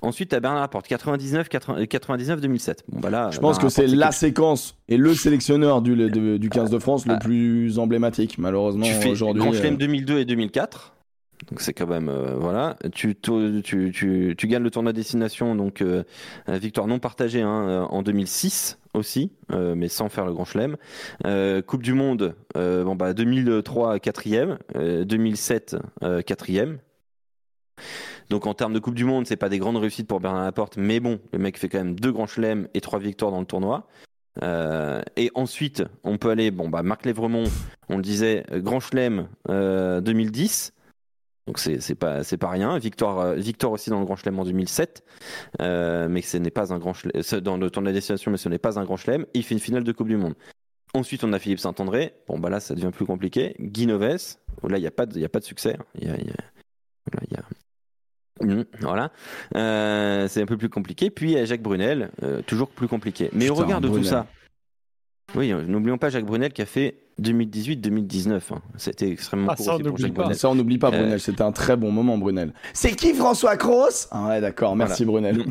Ensuite, 0.02 0.30
tu 0.30 0.36
as 0.36 0.40
Bernard 0.40 0.60
Laporte, 0.60 0.86
99, 0.86 1.48
80 1.48 1.86
99, 1.86 2.40
2007. 2.40 2.84
Bon, 2.88 3.00
bah 3.00 3.10
là, 3.10 3.30
Je 3.30 3.38
pense 3.40 3.56
que 3.56 3.62
Bernard 3.62 3.72
c'est 3.72 3.86
la 3.86 4.12
séquence 4.12 4.76
et 4.88 4.96
le 4.96 5.14
sélectionneur 5.14 5.82
du, 5.82 5.96
de- 5.96 6.36
du 6.36 6.48
15 6.50 6.70
de 6.70 6.78
France 6.78 7.06
le 7.06 7.18
plus 7.18 7.78
emblématique, 7.78 8.38
malheureusement, 8.38 8.86
aujourd'hui. 9.10 9.42
Grand 9.42 9.52
euh, 9.52 9.56
Chelem 9.58 9.76
2002 9.76 10.18
et 10.18 10.24
2004. 10.24 10.92
Donc 11.50 11.60
c'est 11.60 11.74
quand 11.74 11.86
même 11.86 12.08
euh, 12.08 12.34
voilà. 12.38 12.76
Tu, 12.94 13.14
tu, 13.14 13.60
tu, 13.62 13.92
tu, 13.92 14.34
tu 14.38 14.46
gagnes 14.46 14.62
le 14.62 14.70
tournoi 14.70 14.94
destination 14.94 15.54
donc 15.54 15.82
euh, 15.82 16.02
euh, 16.48 16.56
victoire 16.56 16.86
non 16.86 16.98
partagée 16.98 17.42
hein, 17.42 17.68
euh, 17.68 17.82
en 17.82 18.02
2006 18.02 18.78
aussi, 18.94 19.30
euh, 19.52 19.74
mais 19.76 19.88
sans 19.88 20.08
faire 20.08 20.24
le 20.24 20.32
Grand 20.32 20.46
Chelem. 20.46 20.76
Euh, 21.26 21.60
coupe 21.60 21.82
du 21.82 21.92
Monde, 21.92 22.34
euh, 22.56 22.84
bon 22.84 22.96
bah 22.96 23.12
2003 23.12 23.98
quatrième, 23.98 24.56
euh, 24.76 25.04
2007 25.04 25.76
euh, 26.02 26.22
quatrième. 26.22 26.78
Donc 28.30 28.46
en 28.46 28.54
termes 28.54 28.72
de 28.72 28.78
Coupe 28.78 28.94
du 28.94 29.04
Monde, 29.04 29.26
c'est 29.26 29.36
pas 29.36 29.48
des 29.48 29.58
grandes 29.58 29.76
réussites 29.76 30.08
pour 30.08 30.20
Bernard 30.20 30.44
Laporte, 30.44 30.76
mais 30.76 31.00
bon, 31.00 31.20
le 31.32 31.38
mec 31.38 31.58
fait 31.58 31.68
quand 31.68 31.78
même 31.78 31.98
deux 31.98 32.12
grands 32.12 32.26
chelems 32.26 32.68
et 32.74 32.80
trois 32.80 32.98
victoires 32.98 33.30
dans 33.30 33.40
le 33.40 33.46
tournoi. 33.46 33.86
Euh, 34.42 35.00
et 35.16 35.30
ensuite, 35.34 35.84
on 36.04 36.18
peut 36.18 36.30
aller, 36.30 36.50
bon 36.50 36.68
bah 36.68 36.82
Marc 36.82 37.06
Lévremont, 37.06 37.44
on 37.88 37.96
le 37.96 38.02
disait, 38.02 38.44
euh, 38.52 38.60
Grand 38.60 38.80
Chelem 38.80 39.28
euh, 39.48 40.00
2010. 40.00 40.72
Donc 41.46 41.60
c'est 41.60 41.94
pas 41.94 42.24
c'est 42.24 42.36
pas 42.36 42.50
rien. 42.50 42.76
Victoire 42.78 43.20
euh, 43.20 43.34
victoire 43.36 43.72
aussi 43.72 43.88
dans 43.88 44.00
le 44.00 44.04
Grand 44.04 44.16
Chelem 44.16 44.38
en 44.40 44.44
2007, 44.44 45.04
euh, 45.62 46.08
mais 46.08 46.20
ce 46.20 46.38
n'est 46.38 46.50
pas 46.50 46.72
un 46.74 46.78
grand 46.78 46.92
chelem, 46.92 47.22
dans 47.40 47.56
le 47.56 47.70
tournoi 47.70 47.92
de 47.92 47.96
destination, 47.96 48.32
mais 48.32 48.36
ce 48.36 48.48
n'est 48.48 48.58
pas 48.58 48.80
un 48.80 48.84
Grand 48.84 48.96
Chelem. 48.96 49.26
Il 49.32 49.44
fait 49.44 49.54
une 49.54 49.60
finale 49.60 49.84
de 49.84 49.92
Coupe 49.92 50.08
du 50.08 50.16
Monde. 50.16 50.34
Ensuite, 50.92 51.22
on 51.22 51.32
a 51.32 51.38
Philippe 51.38 51.60
Saint-André. 51.60 52.14
Bon 52.26 52.38
bah 52.38 52.50
là, 52.50 52.58
ça 52.58 52.74
devient 52.74 52.90
plus 52.92 53.06
compliqué. 53.06 53.54
Guy 53.60 53.86
Noves. 53.86 54.38
Là, 54.64 54.78
il 54.78 54.82
y 54.82 54.86
a 54.88 54.90
pas 54.90 55.06
de 55.06 55.14
il 55.14 55.20
y 55.20 55.24
a 55.24 55.28
pas 55.28 55.38
de 55.38 55.44
succès. 55.44 55.76
Il 56.00 56.08
Mhm, 58.42 58.64
Voilà, 58.80 59.10
Euh, 59.56 60.28
c'est 60.28 60.42
un 60.42 60.46
peu 60.46 60.56
plus 60.56 60.68
compliqué. 60.68 61.10
Puis 61.10 61.32
il 61.32 61.34
y 61.36 61.38
a 61.38 61.44
Jacques 61.44 61.62
Brunel, 61.62 62.10
euh, 62.22 62.42
toujours 62.42 62.68
plus 62.68 62.88
compliqué. 62.88 63.30
Mais 63.32 63.48
au 63.48 63.54
regard 63.54 63.80
de 63.80 63.88
tout 63.88 64.04
ça, 64.04 64.26
oui, 65.34 65.52
euh, 65.52 65.62
n'oublions 65.66 65.98
pas 65.98 66.08
Jacques 66.10 66.26
Brunel 66.26 66.52
qui 66.52 66.62
a 66.62 66.66
fait 66.66 66.96
2018-2019. 67.18 68.52
hein. 68.52 68.60
C'était 68.76 69.08
extrêmement 69.10 69.48
Ah, 69.50 69.56
ça, 69.56 69.62
courageux 69.64 69.78
on 69.80 69.82
pour 69.84 69.88
n'oublie 69.92 70.02
Jacques 70.02 70.14
pas. 70.14 70.22
Brunel. 70.22 70.38
Ça, 70.38 70.50
on 70.50 70.54
n'oublie 70.54 70.78
pas 70.78 70.88
Euh, 70.88 70.90
Brunel, 71.00 71.20
c'était 71.20 71.42
un 71.42 71.52
très 71.52 71.76
bon 71.76 71.90
moment, 71.90 72.18
Brunel. 72.18 72.52
C'est 72.74 72.94
qui 72.94 73.14
François 73.14 73.56
Cross 73.56 74.08
Ah 74.10 74.28
ouais, 74.28 74.40
d'accord, 74.42 74.76
merci 74.76 75.04
Brunel. 75.06 75.44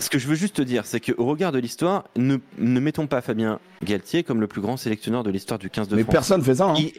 Ce 0.00 0.10
que 0.10 0.18
je 0.18 0.26
veux 0.26 0.34
juste 0.34 0.56
te 0.56 0.62
dire, 0.62 0.84
c'est 0.84 1.00
qu'au 1.00 1.24
regard 1.26 1.52
de 1.52 1.58
l'histoire, 1.60 2.04
ne, 2.16 2.36
ne 2.58 2.80
mettons 2.80 3.06
pas 3.06 3.20
Fabien 3.20 3.60
Galtier 3.84 4.24
comme 4.24 4.40
le 4.40 4.48
plus 4.48 4.60
grand 4.60 4.76
sélectionneur 4.76 5.22
de 5.22 5.30
l'histoire 5.30 5.58
du 5.60 5.70
15 5.70 5.88
de 5.88 5.96
Mais 5.96 6.02
France. 6.02 6.12
personne 6.12 6.42
fait 6.42 6.56
ça, 6.56 6.66
hein. 6.70 6.74
Il- 6.76 6.92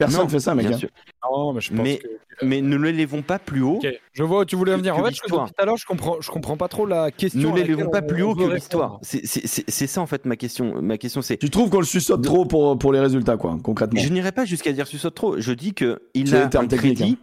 Personne 0.00 0.22
Non, 0.22 0.28
fait 0.28 0.40
ça, 0.40 0.54
mec. 0.54 0.66
bien 0.66 0.74
hein. 0.76 0.78
sûr. 0.78 0.88
Non, 1.30 1.52
mais 1.52 1.60
je 1.60 1.70
pense 1.70 1.80
Mais- 1.84 1.98
que. 1.98 2.08
Mais 2.42 2.62
ne 2.62 2.76
l'élevons 2.78 3.20
pas 3.20 3.38
plus 3.38 3.60
haut. 3.60 3.80
Je 4.14 4.22
vois 4.22 4.40
où 4.40 4.44
tu 4.46 4.56
voulais 4.56 4.72
en 4.72 4.78
venir. 4.78 4.96
En 4.96 5.04
fait, 5.04 5.12
tout 5.12 5.36
à 5.58 5.64
l'heure, 5.66 5.76
je 5.76 5.84
comprends, 5.84 6.22
je 6.22 6.30
comprends 6.30 6.56
pas 6.56 6.68
trop 6.68 6.86
la 6.86 7.10
question. 7.10 7.52
Ne 7.52 7.54
l'élevons 7.60 7.90
pas 7.90 8.00
plus 8.00 8.22
haut 8.22 8.34
que 8.34 8.44
l'histoire. 8.50 8.98
C'est 9.02 9.86
ça 9.86 10.00
en 10.00 10.06
fait 10.06 10.24
ma 10.24 10.36
question. 10.36 10.80
Ma 10.80 10.96
question 10.96 11.20
c'est 11.20 11.36
Tu 11.36 11.50
trouves 11.50 11.68
qu'on 11.68 11.80
le 11.80 11.84
suçote 11.84 12.24
trop 12.24 12.46
pour, 12.46 12.78
pour 12.78 12.92
les 12.94 13.00
résultats, 13.00 13.36
quoi, 13.36 13.58
concrètement? 13.62 14.00
Je 14.00 14.08
n'irai 14.08 14.32
pas 14.32 14.46
jusqu'à 14.46 14.72
dire 14.72 14.86
suçote 14.86 15.14
trop. 15.14 15.38
Je 15.38 15.52
dis 15.52 15.74
que 15.74 16.00
il 16.14 16.34
a 16.34 16.44
un 16.46 16.66
crédit. 16.66 17.18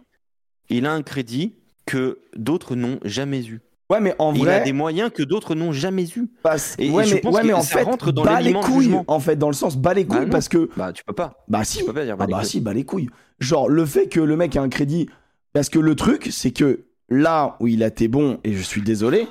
Il 0.70 0.86
a 0.86 0.92
un 0.92 1.02
crédit 1.02 1.56
que 1.84 2.18
d'autres 2.36 2.76
n'ont 2.76 3.00
jamais 3.04 3.44
eu. 3.44 3.60
Ouais, 3.90 4.00
mais 4.00 4.14
en 4.18 4.34
Il 4.34 4.40
vrai, 4.42 4.54
a 4.56 4.60
des 4.60 4.72
moyens 4.74 5.10
que 5.12 5.22
d'autres 5.22 5.54
n'ont 5.54 5.72
jamais 5.72 6.04
eu. 6.14 6.28
passe- 6.42 6.76
et 6.78 6.90
ouais, 6.90 7.04
je 7.04 7.14
mais, 7.14 7.20
pense 7.22 7.34
ouais, 7.34 7.40
que 7.42 7.46
mais 7.46 7.52
en 7.54 7.62
ça 7.62 7.78
fait, 7.78 7.84
rentre 7.84 8.12
dans 8.12 8.22
bas 8.22 8.40
les 8.40 8.52
couilles, 8.52 8.82
jugement. 8.84 9.04
en 9.08 9.18
fait, 9.18 9.36
dans 9.36 9.48
le 9.48 9.54
sens 9.54 9.76
bas 9.78 9.94
les 9.94 10.04
couilles, 10.06 10.18
Bah 10.20 10.24
non. 10.26 10.30
parce 10.30 10.48
que 10.50 10.68
Bah, 10.76 10.92
tu 10.92 11.02
peux 11.04 11.14
pas. 11.14 11.42
bah 11.48 11.64
si, 11.64 11.78
Tu 11.78 11.84
peux 11.84 11.94
pas 11.94 12.04
dire 12.04 12.14
Ah 12.14 12.16
bah, 12.18 12.26
bah 12.30 12.38
couilles. 12.40 12.46
si, 12.48 12.60
bah 12.60 12.74
les 12.74 12.84
couilles. 12.84 13.08
Genre 13.40 13.68
le 13.68 13.86
fait 13.86 14.08
que 14.08 14.20
le 14.20 14.36
mec 14.36 14.56
a 14.56 14.62
un 14.62 14.68
crédit, 14.68 15.08
parce 15.54 15.70
que 15.70 15.78
le 15.78 15.94
truc, 15.94 16.28
c'est 16.30 16.50
que 16.50 16.84
là 17.08 17.56
où 17.60 17.66
il 17.66 17.82
a 17.82 17.86
été 17.86 18.08
bon, 18.08 18.38
et 18.44 18.52
je 18.52 18.60
suis 18.60 18.82
désolé, 18.82 19.26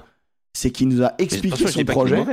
c'est 0.53 0.71
qu'il 0.71 0.87
nous 0.87 1.03
a 1.03 1.13
expliqué 1.19 1.67
son 1.67 1.83
projet. 1.85 2.23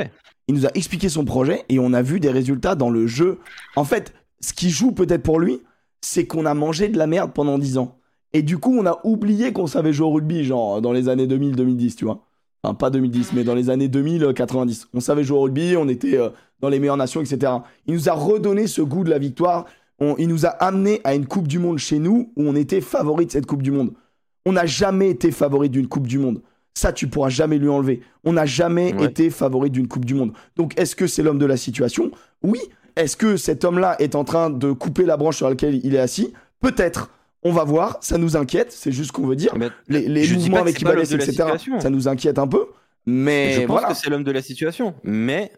Il 0.48 0.54
nous 0.54 0.64
a 0.66 0.70
expliqué 0.74 1.08
son 1.10 1.24
projet 1.26 1.64
et 1.68 1.78
on 1.78 1.92
a 1.92 2.00
vu 2.00 2.20
des 2.20 2.30
résultats 2.30 2.74
dans 2.74 2.88
le 2.90 3.06
jeu. 3.06 3.38
En 3.76 3.84
fait, 3.84 4.14
ce 4.40 4.52
qui 4.54 4.70
joue 4.70 4.92
peut-être 4.92 5.22
pour 5.22 5.40
lui, 5.40 5.60
c'est 6.00 6.26
qu'on 6.26 6.46
a 6.46 6.54
mangé 6.54 6.88
de 6.88 6.96
la 6.96 7.06
merde 7.06 7.32
pendant 7.34 7.58
10 7.58 7.76
ans. 7.78 7.98
Et 8.34 8.42
du 8.42 8.58
coup, 8.58 8.76
on 8.78 8.84
a 8.84 9.00
oublié 9.04 9.52
qu'on 9.52 9.66
savait 9.66 9.92
jouer 9.92 10.06
au 10.06 10.10
rugby, 10.10 10.44
genre 10.44 10.82
dans 10.82 10.92
les 10.92 11.08
années 11.08 11.26
2000-2010, 11.26 11.94
tu 11.96 12.04
vois. 12.04 12.20
Enfin, 12.62 12.74
pas 12.74 12.90
2010, 12.90 13.32
mais 13.34 13.44
dans 13.44 13.54
les 13.54 13.70
années 13.70 13.88
2000-90. 13.88 14.86
On 14.92 15.00
savait 15.00 15.24
jouer 15.24 15.38
au 15.38 15.42
rugby, 15.42 15.74
on 15.78 15.88
était 15.88 16.16
euh, 16.18 16.30
dans 16.60 16.68
les 16.68 16.78
meilleures 16.80 16.96
nations, 16.96 17.20
etc. 17.20 17.52
Il 17.86 17.94
nous 17.94 18.08
a 18.08 18.12
redonné 18.12 18.66
ce 18.66 18.82
goût 18.82 19.04
de 19.04 19.10
la 19.10 19.18
victoire. 19.18 19.66
On- 20.00 20.16
il 20.18 20.28
nous 20.28 20.44
a 20.46 20.48
amené 20.48 21.00
à 21.04 21.14
une 21.14 21.26
Coupe 21.26 21.46
du 21.46 21.58
Monde 21.58 21.78
chez 21.78 21.98
nous 21.98 22.32
où 22.36 22.42
on 22.42 22.56
était 22.56 22.80
favori 22.80 23.26
de 23.26 23.30
cette 23.30 23.46
Coupe 23.46 23.62
du 23.62 23.70
Monde. 23.70 23.92
On 24.46 24.52
n'a 24.52 24.66
jamais 24.66 25.10
été 25.10 25.30
favori 25.30 25.70
d'une 25.70 25.86
Coupe 25.86 26.06
du 26.06 26.18
Monde. 26.18 26.42
Ça, 26.74 26.92
tu 26.92 27.06
pourras 27.06 27.28
jamais 27.28 27.58
lui 27.58 27.68
enlever. 27.68 28.00
On 28.24 28.32
n'a 28.32 28.46
jamais 28.46 28.92
Ouais. 28.94 29.04
été 29.06 29.30
favori 29.30 29.70
d'une 29.70 29.86
Coupe 29.86 30.04
du 30.04 30.14
Monde. 30.14 30.32
Donc, 30.56 30.72
est-ce 30.78 30.96
que 30.96 31.06
c'est 31.06 31.22
l'homme 31.22 31.38
de 31.38 31.46
la 31.46 31.56
situation? 31.56 32.10
Oui. 32.42 32.58
Est-ce 32.96 33.16
que 33.16 33.36
cet 33.36 33.64
homme-là 33.64 33.94
est 34.00 34.14
en 34.16 34.24
train 34.24 34.50
de 34.50 34.72
couper 34.72 35.04
la 35.04 35.16
branche 35.16 35.36
sur 35.36 35.48
laquelle 35.48 35.80
il 35.84 35.94
est 35.94 35.98
assis? 36.00 36.32
Peut-être. 36.60 37.10
On 37.44 37.52
va 37.52 37.64
voir. 37.64 37.98
Ça 38.00 38.16
nous 38.18 38.36
inquiète. 38.36 38.72
C'est 38.72 38.90
juste 38.92 39.08
ce 39.08 39.12
qu'on 39.12 39.26
veut 39.26 39.36
dire. 39.36 39.54
Les, 39.88 40.08
les 40.08 40.28
mouvements 40.32 40.58
avec 40.58 40.80
Ibanez, 40.80 41.02
etc. 41.12 41.44
Ça 41.80 41.90
nous 41.90 42.08
inquiète 42.08 42.38
un 42.38 42.46
peu. 42.48 42.66
Mais 43.06 43.52
je 43.52 43.60
pense 43.66 43.68
voilà. 43.80 43.88
que 43.88 43.94
c'est 43.94 44.08
l'homme 44.08 44.24
de 44.24 44.32
la 44.32 44.40
situation. 44.42 44.94
Mais 45.04 45.52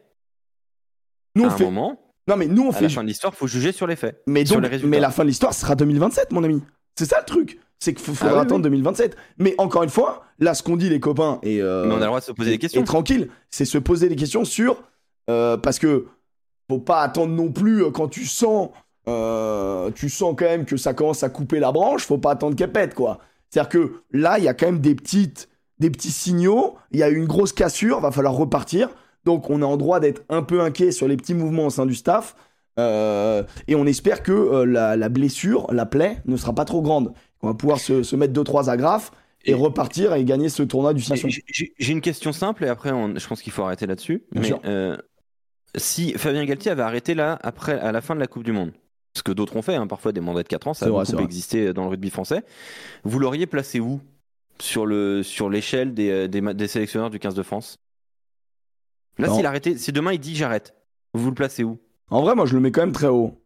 Nous, 1.37 1.45
à 1.45 1.47
on 1.47 1.51
un 1.51 1.57
fait. 1.57 1.64
moment, 1.64 2.01
Non, 2.28 2.37
mais 2.37 2.47
nous, 2.47 2.62
on 2.64 2.70
à 2.70 2.72
fait. 2.72 2.82
la 2.84 2.89
fin 2.89 3.03
de 3.03 3.09
l'histoire, 3.09 3.34
faut 3.34 3.47
juger 3.47 3.70
sur 3.70 3.87
les 3.87 3.95
faits. 3.95 4.20
Mais 4.26 4.45
sur 4.45 4.57
donc, 4.57 4.64
les 4.64 4.68
résultats. 4.70 4.89
mais 4.91 4.99
la 5.01 5.11
fin 5.11 5.22
de 5.22 5.28
l'histoire 5.28 5.55
sera 5.55 5.76
2027, 5.76 6.32
mon 6.32 6.43
ami. 6.43 6.61
C'est 6.99 7.05
ça 7.07 7.18
le 7.20 7.24
truc. 7.24 7.61
C'est 7.78 7.93
qu'il 7.95 8.05
faut- 8.05 8.14
faudra 8.14 8.32
Ah 8.34 8.39
oui, 8.41 8.47
attendre 8.47 8.62
2027. 8.64 9.16
Mais 9.39 9.55
encore 9.59 9.82
une 9.84 9.91
fois, 9.91 10.24
là, 10.41 10.55
ce 10.55 10.62
qu'on 10.64 10.76
dit, 10.76 10.89
les 10.89 10.99
copains, 10.99 11.39
et, 11.45 11.61
euh, 11.62 11.84
Mais 11.87 11.93
on 11.93 11.97
a 11.99 12.01
le 12.01 12.07
droit 12.07 12.20
de 12.20 12.24
se 12.24 12.32
poser 12.32 12.51
des 12.51 12.59
questions. 12.59 12.80
et 12.80 12.84
tranquille, 12.84 13.28
c'est 13.51 13.64
se 13.66 13.78
poser 13.78 14.09
des 14.09 14.16
questions 14.16 14.45
sur. 14.45 14.82
euh, 15.30 15.57
parce 15.57 15.78
que 15.78 16.07
faut 16.70 16.78
pas 16.80 17.03
attendre 17.03 17.32
non 17.34 17.53
plus 17.53 17.84
euh, 17.84 17.91
quand 17.91 18.09
tu 18.09 18.24
sens. 18.26 18.70
Euh, 19.09 19.91
tu 19.95 20.09
sens 20.09 20.35
quand 20.37 20.45
même 20.47 20.65
que 20.65 20.77
ça 20.77 20.95
commence 20.95 21.23
à 21.23 21.29
couper 21.29 21.59
la 21.61 21.73
branche, 21.73 22.05
faut 22.05 22.19
pas 22.19 22.33
attendre 22.33 22.57
qu'elle 22.57 22.73
pète, 22.73 22.95
quoi. 22.95 23.19
C'est-à-dire 23.51 23.69
que 23.69 23.93
là, 24.13 24.39
il 24.39 24.45
y 24.45 24.49
a 24.49 24.55
quand 24.55 24.67
même 24.67 24.81
des 24.81 24.95
petites. 24.95 25.49
Des 25.79 25.91
petits 25.91 26.11
signaux, 26.11 26.77
il 26.91 27.01
y 27.01 27.03
a 27.03 27.11
une 27.11 27.27
grosse 27.27 27.53
cassure, 27.53 28.01
va 28.01 28.11
falloir 28.11 28.33
repartir. 28.35 28.89
Donc 29.27 29.51
on 29.51 29.61
est 29.61 29.65
en 29.65 29.77
droit 29.77 30.01
d'être 30.01 30.23
un 30.31 30.43
peu 30.43 30.63
inquiet 30.63 30.91
sur 30.91 31.07
les 31.07 31.19
petits 31.19 31.35
mouvements 31.35 31.67
au 31.67 31.71
sein 31.71 31.85
du 31.85 31.95
staff. 31.95 32.35
Euh, 32.79 33.43
et 33.69 33.75
on 33.75 33.85
espère 33.85 34.23
que 34.23 34.33
euh, 34.33 34.65
la, 34.65 34.97
la 34.97 35.09
blessure, 35.11 35.67
la 35.73 35.85
plaie, 35.85 36.23
ne 36.25 36.37
sera 36.39 36.55
pas 36.55 36.65
trop 36.65 36.81
grande. 36.81 37.13
On 37.43 37.49
va 37.49 37.55
pouvoir 37.55 37.79
se, 37.79 38.03
se 38.03 38.17
mettre 38.17 38.33
2-3 38.33 38.71
agrafes 38.71 39.13
et, 39.45 39.51
Et- 39.51 39.55
repartir 39.55 40.15
et 40.15 40.25
gagner 40.25 40.49
ce 40.49 40.63
tournoi 40.63 40.95
du 40.95 41.03
5 41.03 41.27
J'ai- 41.47 41.75
une 41.93 42.01
question 42.01 42.33
simple 42.33 42.65
et 42.65 42.69
après, 42.69 42.93
on- 42.93 43.15
je 43.15 43.27
pense 43.27 43.43
qu'il 43.43 43.53
faut 43.53 43.63
arrêter 43.63 43.87
là-dessus. 43.87 44.25
Mais 44.35 44.53
euh, 44.65 44.97
si 45.75 46.15
Fabien 46.15 46.47
Galtier 46.47 46.71
avait 46.71 46.83
arrêté 46.83 47.15
là, 47.15 47.39
après, 47.43 47.79
à 47.79 47.93
la 47.93 48.01
fin 48.01 48.15
de 48.15 48.21
la 48.21 48.27
Coupe 48.27 48.45
du 48.45 48.53
Monde, 48.53 48.73
ce 49.17 49.23
que 49.23 49.33
d'autres 49.33 49.57
ont 49.57 49.62
fait, 49.62 49.75
hein, 49.77 49.87
parfois 49.87 50.12
des 50.12 50.21
mandats 50.21 50.43
de 50.43 50.49
4 50.49 50.69
ans, 50.69 50.75
ça 50.75 50.87
a 50.87 50.91
vrai, 50.91 51.05
beaucoup 51.05 51.23
existé 51.23 51.73
dans 51.73 51.83
le 51.85 51.89
rugby 51.91 52.11
français, 52.11 52.45
vous 53.05 53.19
l'auriez 53.19 53.47
placé 53.47 53.81
où? 53.81 54.01
Sur 54.61 54.87
le 54.87 55.23
sur 55.23 55.51
l'échelle 55.51 55.95
des, 55.95 56.11
euh, 56.11 56.29
des, 56.29 56.41
ma- 56.41 56.55
des 56.55 56.69
sélectionneurs 56.69 57.11
du 57.11 57.19
15 57.19 57.35
de 57.35 57.43
France? 57.43 57.79
Là, 59.19 59.29
s'il 59.29 59.47
arrêtait, 59.47 59.77
si 59.77 59.93
demain 59.93 60.12
il 60.12 60.19
dit 60.21 60.35
j'arrête, 60.37 60.75
vous 61.14 61.29
le 61.29 61.35
placez 61.35 61.64
où? 61.64 61.79
En 62.11 62.23
vrai, 62.23 62.35
moi, 62.35 62.47
je 62.47 62.55
le 62.55 62.61
mets 62.61 62.73
quand 62.73 62.83
même 62.83 62.93
très 62.93 63.07
haut. 63.09 63.41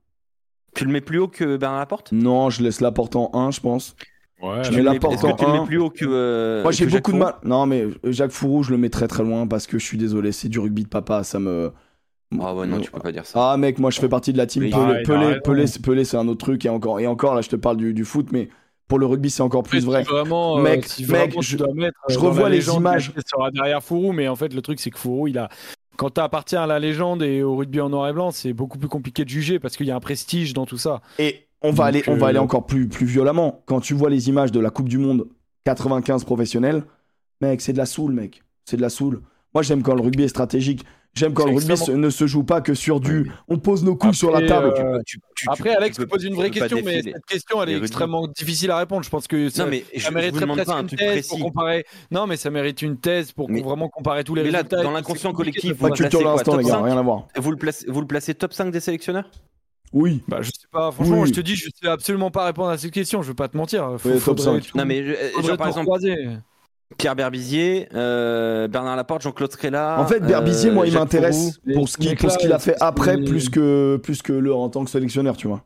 Tu 0.75 0.85
le 0.85 0.93
mets 0.93 1.01
plus 1.01 1.19
haut 1.19 1.29
que 1.29 1.57
Bernard 1.57 1.81
Laporte? 1.81 2.13
Non, 2.13 2.51
je 2.51 2.63
laisse 2.63 2.81
la 2.81 2.93
porte 2.93 3.17
en 3.17 3.31
1, 3.35 3.51
je 3.51 3.61
pense. 3.61 3.97
Ouais, 4.41 4.65
Je 4.65 4.71
Tu 4.71 4.83
mets 4.83 4.89
Est-ce 4.89 5.23
que 5.23 5.27
en 5.27 5.37
tu 5.37 5.45
le 5.45 5.51
un. 5.51 5.61
mets 5.61 5.67
plus 5.67 5.79
haut 5.79 5.91
que 5.91 6.05
euh, 6.07 6.63
moi, 6.65 6.73
j'ai 6.73 6.87
Jacques 6.87 7.05
beaucoup 7.05 7.13
de 7.13 7.19
mal. 7.19 7.35
Non, 7.45 7.67
mais 7.67 7.83
euh, 7.83 8.13
Jacques 8.13 8.31
Fourou, 8.33 8.63
je 8.63 8.71
le 8.71 8.79
mets 8.79 8.91
très 8.91 9.09
très 9.09 9.23
loin 9.23 9.47
parce 9.47 9.67
que 9.67 9.79
je 9.79 9.85
suis 9.85 9.99
désolé, 9.99 10.33
c'est 10.33 10.49
du 10.49 10.59
rugby 10.59 10.85
de 10.85 10.89
papa, 10.89 11.25
ça 11.25 11.39
me. 11.39 11.73
Ah 12.39 12.55
ouais, 12.55 12.67
non, 12.67 12.79
tu 12.79 12.91
peux 12.91 13.01
pas 13.01 13.11
dire 13.13 13.27
ça. 13.27 13.53
Ah 13.53 13.57
mec, 13.57 13.79
moi 13.79 13.91
je 13.91 13.99
fais 13.99 14.09
partie 14.09 14.33
de 14.33 14.39
la 14.39 14.47
team 14.47 14.63
Pelé. 14.63 14.75
Ah, 14.77 14.95
Pelé. 15.05 15.41
Pelé, 15.43 15.67
c'est- 15.67 15.83
Pelé, 15.83 16.05
c'est 16.05 16.17
un 16.17 16.29
autre 16.29 16.45
truc 16.45 16.65
et 16.65 16.69
encore 16.69 17.01
et 17.01 17.07
encore 17.07 17.35
là 17.35 17.41
je 17.41 17.49
te 17.49 17.57
parle 17.57 17.77
du, 17.77 17.93
du 17.93 18.05
foot, 18.05 18.29
mais 18.31 18.49
pour 18.87 18.99
le 19.01 19.07
rugby 19.07 19.31
c'est 19.31 19.43
encore 19.43 19.63
plus 19.65 19.85
vrai. 19.85 20.05
Si 20.05 20.11
Vraiment, 20.11 20.59
euh, 20.59 20.63
Mec, 20.63 20.87
si 20.87 21.03
mec, 21.03 21.11
vraiment 21.11 21.41
je- 21.41 21.51
tu 21.51 21.57
dois 21.57 21.75
mettre, 21.75 21.99
euh, 22.09 22.13
je 22.13 22.19
revois 22.19 22.49
les 22.49 22.69
images. 22.69 23.13
sera 23.27 23.51
derrière 23.51 23.83
Fourou, 23.83 24.13
mais 24.13 24.29
en 24.29 24.37
fait 24.37 24.55
le 24.55 24.63
truc 24.63 24.79
c'est 24.79 24.91
que 24.91 24.99
Fourou, 24.99 25.27
il 25.27 25.39
a 25.39 25.49
quand 25.97 26.11
tu 26.11 26.21
appartiens 26.21 26.63
à 26.63 26.67
la 26.67 26.79
légende 26.79 27.23
et 27.23 27.43
au 27.43 27.57
rugby 27.57 27.81
en 27.81 27.89
noir 27.91 28.09
et 28.09 28.13
blanc, 28.13 28.31
c'est 28.31 28.53
beaucoup 28.53 28.79
plus 28.79 28.89
compliqué 28.89 29.25
de 29.25 29.29
juger 29.29 29.59
parce 29.59 29.77
qu'il 29.77 29.87
y 29.87 29.91
a 29.91 29.97
un 29.97 30.01
prestige 30.01 30.55
dans 30.55 30.65
tout 30.67 30.79
ça. 30.79 31.03
Et 31.19 31.47
on 31.63 31.73
va 31.73 31.91
Donc, 31.93 31.97
aller, 31.97 32.05
on 32.07 32.15
va 32.17 32.27
euh, 32.27 32.29
aller 32.31 32.39
encore 32.39 32.65
plus, 32.65 32.89
plus 32.89 33.05
violemment. 33.05 33.63
Quand 33.67 33.81
tu 33.81 33.93
vois 33.93 34.09
les 34.09 34.31
images 34.31 34.51
de 34.51 34.61
la 34.61 34.71
Coupe 34.71 34.89
du 34.89 34.97
Monde 34.97 35.27
95 35.65 36.25
professionnels, 36.25 36.85
mec, 37.43 37.61
c'est 37.61 37.75
de 37.75 37.79
la 37.79 37.85
soule, 37.85 38.13
mec. 38.13 38.43
C'est 38.65 38.79
de 38.79 38.83
la 38.83 38.89
soule. 38.89 39.21
Moi, 39.53 39.63
j'aime 39.63 39.83
quand 39.83 39.95
le 39.95 40.01
rugby 40.01 40.23
est 40.23 40.29
stratégique. 40.29 40.85
J'aime 41.13 41.35
quand 41.35 41.45
le 41.47 41.55
rugby 41.57 41.73
extrêmement- 41.73 42.01
ne 42.03 42.11
se 42.11 42.27
joue 42.27 42.45
pas 42.45 42.61
que 42.61 42.73
sur 42.75 43.01
du. 43.01 43.31
On 43.49 43.59
pose 43.59 43.83
nos 43.83 43.97
couilles 43.97 44.15
sur 44.15 44.31
la 44.31 44.47
table. 44.47 44.73
euh, 44.79 45.01
Tu- 45.05 45.19
tu- 45.19 45.23
tu- 45.37 45.47
Après, 45.51 45.71
tu 45.71 45.77
Alex, 45.77 45.99
tu 45.99 46.07
poses 46.07 46.25
une 46.25 46.35
vraie 46.37 46.51
question, 46.51 46.79
mais 46.85 47.03
cette 47.03 47.27
question, 47.27 47.63
elle 47.63 47.71
est 47.71 47.73
rugby. 47.75 47.87
extrêmement 47.87 48.29
difficile 48.29 48.71
à 48.71 48.79
répondre. 48.79 49.03
Je 49.03 49.11
pense 49.11 49.27
que 49.27 49.49
ça, 49.51 49.65
Non, 49.65 49.71
mais 49.71 49.85
je, 49.93 49.99
ça 50.01 50.05
je 50.05 50.09
vous 50.09 50.15
mériterait 50.15 50.41
demande 50.43 50.57
presque 50.59 50.71
pas 50.71 50.77
un 50.77 50.81
une 50.83 50.87
truc 50.87 50.99
thèse 51.01 51.11
précis. 51.11 51.29
pour 51.31 51.41
comparer. 51.41 51.85
Non, 52.13 52.27
mais 52.29 52.37
ça 52.37 52.51
mérite 52.51 52.81
une 52.83 52.97
thèse 52.97 53.33
pour 53.33 53.51
Mais- 53.51 53.61
vraiment 53.61 53.89
comparer 53.89 54.23
tous 54.23 54.37
les 54.37 54.45
mais 54.45 54.51
là, 54.53 54.59
résultats. 54.59 54.81
et 54.81 54.85
dans 54.85 54.93
l'inconscient 54.93 55.33
collectif, 55.33 55.73
vous 55.73 55.89
placez 55.89 56.03
l'instant, 56.23 56.53
quoi, 56.53 56.63
les 56.63 56.69
gars, 56.69 56.75
5? 56.75 56.85
rien 56.85 56.97
à 56.99 57.03
voir. 57.03 57.27
Vous 57.37 57.51
le 57.51 57.57
placez, 57.57 57.87
vous 57.89 58.01
le 58.01 58.07
placez 58.07 58.35
top 58.35 58.53
5 58.53 58.71
des 58.71 58.81
sélectionneurs? 58.81 59.29
Oui. 59.93 60.23
Bah, 60.29 60.39
je 60.43 60.51
sais 60.53 60.69
pas, 60.71 60.93
franchement, 60.93 61.23
Oui. 61.23 61.29
je 61.29 61.35
te 61.35 61.41
dis, 61.41 61.57
je 61.57 61.69
sais 61.75 61.89
absolument 61.89 62.31
pas 62.31 62.45
répondre 62.47 62.69
à 62.71 62.79
cette 62.79 62.93
question, 62.93 63.23
je 63.23 63.29
veux 63.29 63.35
pas 63.35 63.49
te 63.49 63.57
mentir. 63.57 63.97
Faut, 63.99 64.09
Oui, 64.11 64.15
top 64.15 64.23
faudrait 64.39 64.61
5. 64.61 64.67
tout- 64.71 64.79
Non, 64.79 64.85
mais 64.85 65.03
je- 65.05 65.43
genre, 65.43 65.57
par 65.57 65.67
exemple, 65.67 65.87
croiser. 65.87 66.15
Pierre 66.99 67.17
Berbizier, 67.17 67.89
euh, 67.95 68.69
Bernard 68.69 68.97
Laporte, 68.97 69.23
Jean-Claude 69.23 69.53
Scrella. 69.53 70.01
En 70.01 70.07
fait, 70.07 70.21
Berbizier, 70.21 70.71
euh, 70.71 70.75
moi, 70.75 70.87
il 70.87 70.93
Jacques 70.93 71.01
m'intéresse 71.03 71.61
pour 71.75 71.89
ce 71.89 71.97
qu'il 71.97 72.53
a 72.53 72.59
fait 72.59 72.77
après, 72.81 73.17
plus 73.23 73.49
que 73.49 73.97
plus 74.03 74.23
que 74.23 74.33
le 74.33 74.53
en 74.55 74.69
tant 74.69 74.85
que 74.85 74.91
sélectionneur, 74.91 75.37
tu 75.37 75.47
vois. 75.49 75.65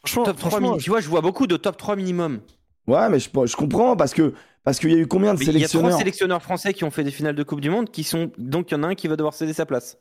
Franchement, 0.00 0.24
Top 0.24 0.36
3 0.36 0.50
franchement, 0.50 0.70
min- 0.72 0.78
Tu 0.78 0.90
vois, 0.90 1.00
je 1.00 1.08
vois 1.08 1.20
beaucoup 1.20 1.46
de 1.46 1.56
top 1.56 1.76
3 1.76 1.96
minimum. 1.96 2.40
Ouais, 2.86 3.08
mais 3.08 3.18
je, 3.18 3.28
je 3.46 3.56
comprends 3.56 3.96
parce 3.96 4.14
que 4.14 4.32
parce 4.62 4.78
qu'il 4.78 4.92
y 4.92 4.94
a 4.94 4.98
eu 4.98 5.06
combien 5.08 5.34
de 5.34 5.38
Mais 5.40 5.46
il 5.46 5.58
y 5.58 5.64
a 5.64 5.66
trois 5.68 5.80
sélectionneurs 5.80 5.98
sélectionneurs 5.98 6.42
français 6.42 6.72
qui 6.74 6.84
ont 6.84 6.90
fait 6.90 7.02
des 7.04 7.10
finales 7.10 7.34
de 7.34 7.42
Coupe 7.42 7.60
du 7.60 7.70
Monde 7.70 7.90
qui 7.90 8.04
sont. 8.04 8.30
Donc 8.38 8.70
il 8.70 8.74
y 8.74 8.76
en 8.76 8.82
a 8.84 8.88
un 8.88 8.94
qui 8.94 9.08
va 9.08 9.16
devoir 9.16 9.34
céder 9.34 9.52
sa 9.52 9.66
place. 9.66 9.98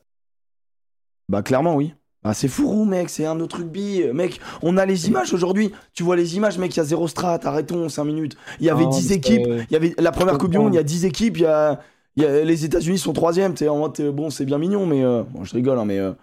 Bah 1.30 1.41
clairement 1.41 1.76
oui. 1.76 1.95
Ah 2.28 2.34
c'est 2.34 2.47
fourou 2.47 2.86
mec, 2.86 3.09
c'est 3.09 3.26
un 3.28 3.39
autre 3.39 3.57
rugby. 3.57 4.03
Mec, 4.11 4.39
on 4.63 4.78
a 4.78 4.86
les 4.88 5.07
images 5.07 5.32
aujourd'hui. 5.32 5.71
Tu 5.93 6.01
vois 6.01 6.15
les 6.15 6.36
images 6.36 6.57
mec, 6.57 6.76
il 6.76 6.78
y 6.78 6.80
a 6.82 6.84
zéro 6.84 7.07
strat, 7.07 7.39
arrêtons 7.43 7.88
5 7.88 8.03
minutes. 8.03 8.36
Il 8.59 8.65
y 8.65 8.69
avait 8.71 8.86
Non, 8.86 8.89
10 8.89 9.09
mais 9.09 9.15
équipes, 9.15 9.45
il 9.47 9.67
y 9.71 9.76
avait 9.76 9.93
la 9.99 10.11
première 10.11 10.39
Coupe 10.39 10.49
du 10.49 10.57
monde, 10.57 10.73
il 10.73 10.78
y 10.78 10.80
a 10.80 10.82
comprends. 10.82 10.95
10 10.95 11.05
équipes, 11.05 11.38
il 11.38 11.43
y 11.43 11.45
a, 11.45 11.80
il 12.15 12.23
y 12.23 12.26
a- 12.26 12.43
les 12.43 12.65
États-Unis 12.65 12.97
sont 12.97 13.13
troisième, 13.13 13.53
tu 13.53 13.59
sais 13.59 13.67
en 13.69 13.78
mode, 13.78 13.93
t'es- 13.93 14.11
bon, 14.11 14.32
c'est 14.32 14.45
bien 14.45 14.57
mignon 14.57 14.88
mais 14.88 15.03
euh, 15.03 15.21
bon, 15.30 15.43
je 15.43 15.53
rigole 15.53 15.78
hein, 15.78 15.86
mais 15.86 15.99
euh, 15.99 16.13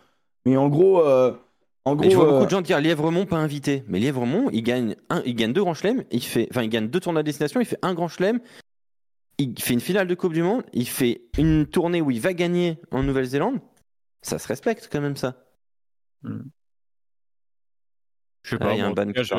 mais 0.44 0.57
en 0.57 0.68
gros 0.68 1.00
euh, 1.07 1.32
en 1.84 1.94
gros 1.94 2.05
Et 2.05 2.11
je 2.11 2.16
vois 2.16 2.26
euh, 2.26 2.30
beaucoup 2.32 2.44
de 2.46 2.50
gens 2.50 2.62
dire 2.62 2.80
Lièvremont 2.80 3.24
pas 3.26 3.36
invité. 3.36 3.84
Mais 3.86 4.00
Lièvremont, 4.00 4.48
il 4.53 4.62
gagne, 4.64 4.96
un, 5.09 5.22
il 5.24 5.36
gagne 5.36 5.53
deux 5.53 5.62
grands 5.62 5.74
chelems, 5.74 6.03
il 6.11 6.22
fait, 6.24 6.48
enfin 6.50 6.62
il 6.62 6.68
gagne 6.68 6.88
deux 6.88 6.98
tournois 6.98 7.22
de 7.22 7.26
destination, 7.26 7.61
il 7.61 7.66
fait 7.66 7.78
un 7.82 7.94
grand 7.94 8.09
chelem, 8.09 8.40
il 9.38 9.55
fait 9.61 9.74
une 9.74 9.80
finale 9.80 10.09
de 10.09 10.14
Coupe 10.16 10.32
du 10.32 10.42
Monde, 10.42 10.62
il 10.72 10.88
fait 10.88 11.22
une 11.38 11.66
tournée 11.66 12.00
où 12.00 12.11
il 12.11 12.20
va 12.20 12.32
gagner 12.32 12.78
en 12.90 13.05
Nouvelle-Zélande. 13.05 13.61
Ça 14.20 14.38
se 14.40 14.48
respecte 14.48 14.88
quand 14.90 15.00
même 15.00 15.16
ça. 15.16 15.41
Je 18.45 18.51
sais 18.51 18.59
pas. 18.59 18.73
il 18.75 18.79
y 18.79 18.81
a 18.81 18.89
moi, 18.89 18.91
un 18.91 19.07
ban 19.07 19.12
qui 19.12 19.31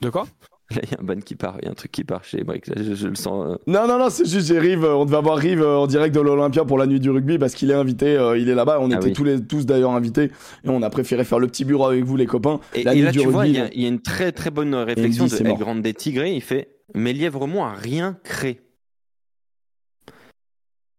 De 0.00 0.10
quoi? 0.10 0.26
Là 0.70 0.80
il 0.82 0.90
y 0.90 0.94
a 0.94 1.00
un 1.00 1.02
ban 1.04 1.18
qui 1.20 1.34
part, 1.34 1.56
il 1.62 1.64
y 1.64 1.68
a 1.68 1.70
un 1.70 1.74
truc 1.74 1.90
qui 1.90 2.04
part 2.04 2.24
chez 2.24 2.44
Brick. 2.44 2.66
Là, 2.66 2.74
je, 2.76 2.94
je 2.94 3.08
le 3.08 3.14
sens. 3.14 3.46
euh. 3.46 3.56
Non, 3.66 3.88
non, 3.88 3.98
non, 3.98 4.10
c'est 4.10 4.26
juste, 4.26 4.48
j'ai 4.48 4.58
Rive, 4.58 4.84
euh, 4.84 4.96
on 4.96 5.06
devait 5.06 5.16
avoir 5.16 5.38
Rive 5.38 5.62
euh, 5.62 5.78
en 5.78 5.86
direct 5.86 6.14
de 6.14 6.20
l'Olympia 6.20 6.66
pour 6.66 6.76
la 6.76 6.86
nuit 6.86 7.00
du 7.00 7.08
rugby 7.08 7.38
parce 7.38 7.54
qu'il 7.54 7.70
est 7.70 7.74
invité, 7.74 8.18
euh, 8.18 8.36
il 8.36 8.50
est 8.50 8.54
là-bas, 8.54 8.78
on 8.80 8.90
Ah 8.90 8.96
était 8.96 9.06
oui. 9.06 9.12
tous, 9.14 9.24
les, 9.24 9.42
tous 9.42 9.64
d'ailleurs 9.64 9.92
invités 9.92 10.24
et 10.64 10.68
on 10.68 10.82
a 10.82 10.90
préféré 10.90 11.24
faire 11.24 11.38
le 11.38 11.46
petit 11.46 11.64
bureau 11.64 11.86
avec 11.86 12.04
vous 12.04 12.16
les 12.16 12.26
copains. 12.26 12.60
Et, 12.74 12.84
La 12.84 12.92
et 12.92 12.96
nuit 12.96 13.02
là 13.04 13.12
du 13.12 13.18
tu 13.20 13.26
vois, 13.28 13.44
rugby, 13.44 13.56
il 13.56 13.58
y, 13.58 13.60
a- 13.62 13.74
y 13.74 13.88
une 13.88 14.02
très 14.02 14.30
très 14.30 14.50
bonne 14.50 14.74
réflexion 14.74 15.24
dit, 15.24 15.30
de 15.42 15.46
El. 15.48 15.56
Grande 15.56 15.80
des 15.80 15.94
Tigrés. 15.94 16.34
Il 16.34 16.42
fait, 16.42 16.76
mais 16.94 17.14
Lièvremont 17.14 17.64
a 17.64 17.72
rien 17.72 18.18
créé. 18.22 18.60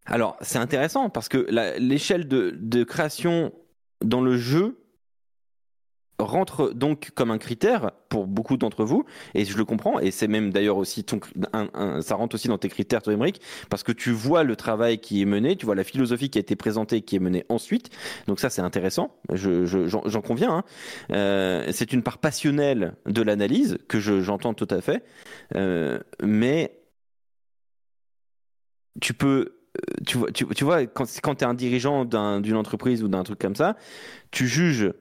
Alors, 0.08 0.36
c'est 0.42 0.58
intéressant 0.58 1.12
parce 1.12 1.30
que 1.30 1.46
l'échelle 1.78 2.28
de, 2.28 2.56
de 2.60 2.84
création 2.84 3.54
dans 4.04 4.22
le 4.22 4.38
jeu 4.38 4.78
rentre 6.20 6.74
donc 6.74 7.12
comme 7.16 7.32
un 7.32 7.38
critère 7.38 7.92
pour 8.10 8.28
beaucoup 8.28 8.58
d'entre 8.58 8.84
vous, 8.84 9.06
et 9.36 9.46
je 9.46 9.58
le 9.58 9.64
comprends, 9.64 10.00
et 10.00 10.12
c'est 10.12 10.28
même 10.28 10.52
d'ailleurs 10.52 10.76
aussi 10.76 11.06
ton, 11.06 11.20
ça 12.02 12.16
rentre 12.16 12.36
aussi 12.36 12.50
dans 12.50 12.58
tes 12.58 12.68
critères, 12.68 13.02
toi, 13.02 13.14
Émeric, 13.14 13.42
parce 13.70 13.84
que 13.84 13.94
tu 13.94 14.12
vois 14.12 14.44
le 14.44 14.58
travail 14.58 15.00
qui 15.00 15.22
est 15.22 15.26
mené, 15.26 15.56
tu 15.56 15.66
vois 15.66 15.76
la 15.76 15.86
philosophie 15.86 16.30
qui 16.30 16.38
a 16.38 16.42
été 16.42 16.58
présentée, 16.58 17.02
qui 17.04 17.16
est 17.16 17.20
menée 17.20 17.46
ensuite, 17.48 17.90
donc 18.28 18.42
ça 18.42 18.50
c'est 18.50 18.62
intéressant, 18.62 19.16
je, 19.32 19.66
je- 19.66 19.88
j'en, 19.88 20.02
j'en 20.06 20.22
conviens. 20.22 20.58
hein. 20.58 20.64
Euh, 21.12 21.70
c'est 21.72 21.94
une 21.94 22.04
part 22.04 22.18
passionnelle 22.18 22.96
de 23.06 23.22
l'analyse 23.22 23.78
que 23.88 24.00
je- 24.02 24.20
j'entends 24.20 24.54
tout 24.54 24.68
à 24.70 24.82
fait, 24.82 25.06
euh, 25.56 26.00
mais 26.22 26.82
tu 29.02 29.14
peux 29.14 29.59
tu 30.06 30.18
vois, 30.18 30.32
tu, 30.32 30.46
tu 30.48 30.64
vois 30.64 30.86
quand, 30.86 31.06
quand 31.22 31.36
tu 31.36 31.44
es 31.44 31.48
un 31.48 31.54
dirigeant 31.54 32.06
d'une 32.06 32.56
entreprise 32.56 33.04
ou 33.04 33.08
d'un 33.08 33.24
truc 33.24 33.40
comme 33.40 33.56
ça, 33.56 33.76
tu 34.32 34.48
juges 34.48 34.92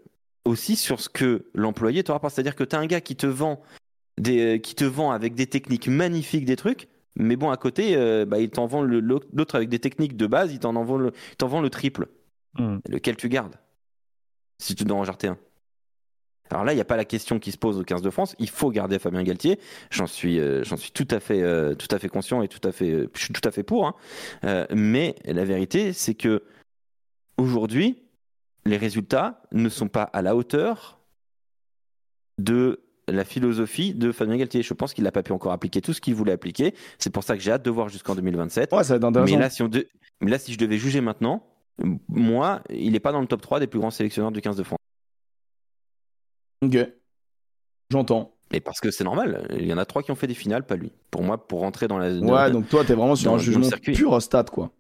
aussi 0.45 0.77
sur 0.77 1.01
ce 1.01 1.09
que 1.09 1.47
l'employé 1.55 2.03
te 2.03 2.13
rapporte. 2.13 2.35
C'est-à-dire 2.35 2.57
que 2.57 2.65
tu 2.65 2.77
as 2.77 2.79
un 2.79 2.87
gars 2.87 3.01
qui 3.01 3.17
te 3.17 3.27
vend 3.27 3.61
des, 4.19 4.61
qui 4.61 4.75
te 4.75 4.85
vend 4.85 5.11
avec 5.11 5.35
des 5.35 5.47
techniques 5.47 5.89
magnifiques 5.89 6.45
des 6.45 6.57
trucs, 6.57 6.89
mais 7.19 7.37
bon, 7.37 7.51
à 7.51 7.57
côté, 7.57 7.97
euh, 7.97 8.25
bah, 8.25 8.39
il 8.39 8.51
t'en 8.51 8.67
vend 8.67 8.83
l'autre 8.83 9.55
avec 9.57 9.69
des 9.69 9.81
techniques 9.81 10.17
de 10.17 10.27
base, 10.27 10.53
il 10.53 10.61
t'en 10.61 10.73
vend 10.85 10.97
le, 10.97 11.13
vend 11.41 11.61
le 11.61 11.71
triple. 11.71 12.09
Hmm. 12.59 12.79
Lequel 12.89 13.17
tu 13.17 13.29
gardes? 13.29 13.57
Si 14.59 14.75
tu 14.75 14.85
dois 14.85 14.97
en 14.97 15.05
jarter 15.05 15.29
un. 15.29 15.39
Alors 16.51 16.65
là, 16.65 16.73
il 16.73 16.77
n'y 16.77 16.81
a 16.81 16.87
pas 16.87 16.97
la 16.97 17.05
question 17.05 17.39
qui 17.39 17.53
se 17.53 17.59
pose 17.59 17.79
au 17.79 17.85
15 17.85 18.03
de 18.03 18.11
France. 18.11 18.35
Il 18.39 18.49
faut 18.49 18.71
garder 18.71 18.99
Fabien 18.99 19.23
Galtier. 19.23 19.59
J'en 19.91 20.07
suis, 20.07 20.39
euh, 20.39 20.65
j'en 20.65 20.77
suis 20.77 20.93
tout 20.93 21.09
à 21.11 21.21
fait, 21.21 21.43
euh, 21.43 21.75
tout 21.75 21.89
à 21.91 21.99
fait 21.99 22.09
conscient 22.09 22.43
et 22.43 22.49
tout 22.49 22.67
à 22.67 22.73
fait, 22.73 23.09
je 23.15 23.21
suis 23.21 23.33
tout 23.33 23.47
à 23.47 23.51
fait 23.51 23.63
pour. 23.63 23.87
Hein. 23.87 24.67
mais 24.75 25.15
la 25.25 25.45
vérité, 25.45 25.93
c'est 25.93 26.15
que 26.15 26.43
aujourd'hui, 27.37 28.03
les 28.65 28.77
résultats 28.77 29.43
ne 29.53 29.69
sont 29.69 29.89
pas 29.89 30.03
à 30.03 30.23
la 30.23 30.37
hauteur 30.37 30.99
de 32.39 32.81
la 33.09 33.25
philosophie 33.25 33.95
de 33.95 34.13
Fabien 34.13 34.37
Galtier. 34.37 34.63
Je 34.63 34.75
pense 34.75 34.95
qu'il 34.95 35.05
n'a 35.05 35.13
pas 35.13 35.23
pu 35.23 35.33
encore 35.33 35.53
appliquer 35.53 35.81
tout 35.81 35.93
ce 35.93 36.01
qu'il 36.01 36.15
voulait 36.15 36.33
appliquer. 36.33 36.75
C'est 36.99 37.11
pour 37.11 37.25
ça 37.25 37.37
que 37.37 37.43
j'ai 37.43 37.53
hâte 37.53 37.65
de 37.65 37.71
voir 37.71 37.89
jusqu'en 37.89 38.15
2027. 38.15 38.73
Ouais, 38.73 38.85
ça 38.85 38.95
va 38.95 38.97
être 38.97 39.05
intéressant. 39.05 39.35
Mais 39.35 39.41
là, 39.41 39.51
si 39.51 39.63
Mais 40.21 40.31
là, 40.31 40.39
si 40.39 40.53
je 40.53 40.59
devais 40.59 40.79
juger 40.79 41.01
maintenant, 41.01 41.43
moi, 42.09 42.63
il 42.71 42.93
n'est 42.93 43.01
pas 43.01 43.13
dans 43.13 43.21
le 43.21 43.27
top 43.27 43.41
3 43.41 43.61
des 43.61 43.67
plus 43.67 43.79
grands 43.79 43.91
sélectionneurs 43.91 44.33
du 44.33 44.41
15 44.41 44.57
de 44.57 44.63
France. 44.63 44.79
Ok. 46.63 46.77
J'entends. 47.91 48.35
Mais 48.53 48.61
parce 48.61 48.81
que 48.81 48.91
c'est 48.91 49.05
normal, 49.05 49.47
il 49.59 49.67
y 49.67 49.75
en 49.75 49.79
a 49.79 49.85
trois 49.85 50.03
qui 50.03 50.11
ont 50.11 50.15
fait 50.15 50.27
des 50.27 50.35
finales, 50.35 50.65
pas 50.65 50.77
lui. 50.77 50.91
Pour 51.11 51.23
moi, 51.23 51.47
pour 51.47 51.61
rentrer 51.61 51.87
dans 51.87 51.99
la. 51.99 52.11
Ouais, 52.11 52.51
donc 52.51 52.69
toi, 52.69 52.83
t'es 52.85 52.95
vraiment 52.95 53.15
sur 53.15 53.35
un 53.35 53.39
jugement 53.39 53.69
pur 53.83 54.23
stat, 54.23 54.45
quoi. 54.45 54.71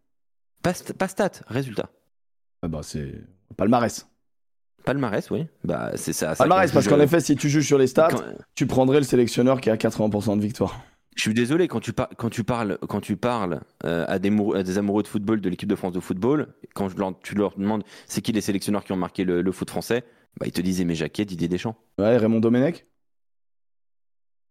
Pas, 0.62 0.72
pas 0.98 1.08
stat, 1.08 1.30
résultat. 1.46 1.90
Ah 2.62 2.68
bah, 2.68 2.80
c'est 2.82 3.12
palmarès. 3.56 4.08
Palmarès, 4.84 5.30
oui. 5.30 5.46
Bah, 5.64 5.92
c'est 5.96 6.14
ça. 6.14 6.34
Palmarès, 6.34 6.72
parce 6.72 6.88
qu'en 6.88 7.00
effet, 7.00 7.20
si 7.20 7.36
tu 7.36 7.50
juges 7.50 7.66
sur 7.66 7.78
les 7.78 7.86
stats, 7.86 8.08
tu 8.54 8.66
prendrais 8.66 8.98
le 8.98 9.04
sélectionneur 9.04 9.60
qui 9.60 9.68
a 9.68 9.76
80% 9.76 10.36
de 10.36 10.42
victoire. 10.42 10.80
Je 11.14 11.22
suis 11.22 11.34
désolé 11.34 11.66
quand 11.66 11.80
tu, 11.80 11.92
quand 11.92 12.30
tu 12.30 12.44
parles, 12.44 12.78
quand 12.88 13.00
tu 13.00 13.16
parles 13.16 13.60
euh, 13.84 14.04
à, 14.06 14.20
des 14.20 14.30
des, 14.30 14.78
amoureux 14.78 15.02
de 15.02 15.08
football 15.08 15.40
de 15.40 15.48
l'équipe 15.50 15.68
de 15.68 15.74
France 15.74 15.92
de 15.92 15.98
football, 15.98 16.54
quand 16.74 16.88
je 16.88 16.94
tu 17.24 17.34
leur 17.34 17.58
demandes 17.58 17.82
c'est 18.06 18.22
qui 18.22 18.30
les 18.30 18.40
sélectionneurs 18.40 18.84
qui 18.84 18.92
ont 18.92 18.96
marqué 18.96 19.24
le, 19.24 19.50
foot 19.50 19.68
français, 19.68 20.04
bah, 20.38 20.46
ils 20.46 20.52
te 20.52 20.60
disent 20.60 20.80
Aimé 20.80 20.94
Jacquet, 20.94 21.24
Didier 21.24 21.48
Deschamps. 21.48 21.76
Ouais, 21.98 22.16
Raymond 22.16 22.40
Domenech 22.40 22.86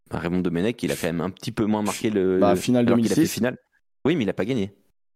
bah, 0.09 0.19
Raymond 0.19 0.39
Domenech, 0.39 0.81
il 0.83 0.91
a 0.91 0.95
quand 0.95 1.07
même 1.07 1.21
un 1.21 1.29
petit 1.29 1.51
peu 1.51 1.65
moins 1.65 1.81
marqué 1.81 2.09
le. 2.09 2.39
Bah, 2.39 2.55
finale 2.55 2.85
2006. 2.85 3.31
finale. 3.31 3.57
Oui, 4.05 4.15
mais 4.15 4.23
il 4.23 4.29
a 4.29 4.33
pas 4.33 4.45
gagné. 4.45 4.73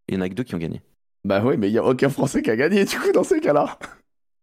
Il 0.08 0.16
y 0.16 0.18
en 0.18 0.22
a 0.22 0.30
que 0.30 0.34
deux 0.34 0.44
qui 0.44 0.56
ont 0.56 0.60
gagné. 0.60 0.82
Bah 1.24 1.42
oui, 1.46 1.56
mais 1.58 1.70
il 1.70 1.74
y 1.74 1.78
a 1.78 1.84
aucun 1.84 2.10
Français 2.10 2.42
qui 2.42 2.50
a 2.50 2.56
gagné 2.56 2.84
du 2.84 3.00
coup 3.00 3.12
dans 3.14 3.24
ces 3.24 3.40
cas-là. 3.40 3.78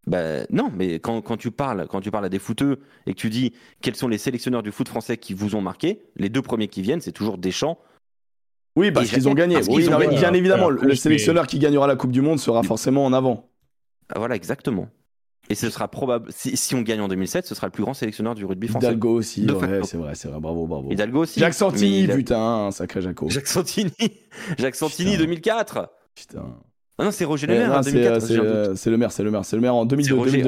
Bah, 0.07 0.47
non, 0.51 0.71
mais 0.75 1.01
quand, 1.01 1.21
quand, 1.21 1.37
tu 1.37 1.51
parles, 1.51 1.87
quand 1.89 2.01
tu 2.01 2.11
parles 2.11 2.25
à 2.25 2.29
des 2.31 2.39
footeux 2.39 2.79
et 3.07 3.13
que 3.13 3.19
tu 3.19 3.29
dis 3.29 3.53
quels 3.83 3.97
sont 3.97 4.09
les 4.09 4.17
sélectionneurs 4.17 4.63
du 4.63 4.73
foot 4.73 4.89
français 4.89 5.19
qui 5.19 5.35
vous 5.35 5.55
ont 5.55 5.61
marqué, 5.61 6.03
les 6.17 6.31
deux 6.31 6.41
premiers 6.41 6.69
qui 6.69 6.81
viennent, 6.81 7.01
c'est 7.01 7.13
toujours 7.13 7.37
Deschamps. 7.37 7.79
Oui, 8.77 8.91
parce 8.93 9.11
qu'ils 9.11 9.29
ont 9.29 9.35
gagné. 9.35 9.59
Oui, 9.69 9.87
bien 9.87 10.33
évidemment, 10.33 10.71
le 10.71 10.95
sélectionneur 10.95 11.47
qui 11.47 11.59
gagnera 11.59 11.87
la 11.87 11.97
Coupe 11.97 12.13
du 12.13 12.23
Monde 12.23 12.39
sera 12.39 12.63
forcément 12.63 13.05
en 13.05 13.13
avant. 13.13 13.51
Ah, 14.09 14.19
voilà, 14.19 14.37
exactement. 14.37 14.89
Et 15.51 15.55
ce 15.55 15.71
sera 15.71 15.89
probable, 15.89 16.31
si, 16.31 16.75
on 16.75 16.83
gagne 16.83 17.01
en 17.01 17.09
2007, 17.09 17.47
ce 17.47 17.55
sera 17.55 17.69
le 17.69 17.71
plus 17.71 17.83
grand 17.83 17.95
sélectionneur 17.95 18.35
du 18.35 18.45
rugby 18.45 18.69
français. 18.69 18.87
Hidalgo 18.87 19.15
aussi, 19.15 19.47
ouais, 19.51 19.81
c'est 19.83 19.97
vrai, 19.97 20.15
c'est 20.15 20.29
vrai, 20.29 20.41
bravo, 20.41 20.67
bravo. 20.67 20.91
Hidalgo 20.91 21.21
aussi. 21.21 21.41
Jacques 21.41 21.55
Santini, 21.55 22.07
putain, 22.07 22.71
sacré 22.71 23.01
Jaco. 23.01 23.31
Jacques 23.31 23.47
Santini, 23.47 23.93
Jacques 24.59 24.75
Santini 24.75 25.17
2004. 25.17 25.91
Putain. 26.15 26.55
Ah 26.99 27.05
non, 27.05 27.11
c'est 27.13 27.25
Roger 27.25 27.47
Le 27.47 27.55
Maire. 27.55 27.85
c'est 27.85 27.93
le 27.93 28.97
maire, 28.97 29.13
c'est 29.13 29.23
le 29.23 29.31
maire, 29.31 29.45
c'est 29.45 29.57
le 29.57 29.63
maire 29.63 29.75
en 29.75 29.87
2002. 29.87 30.43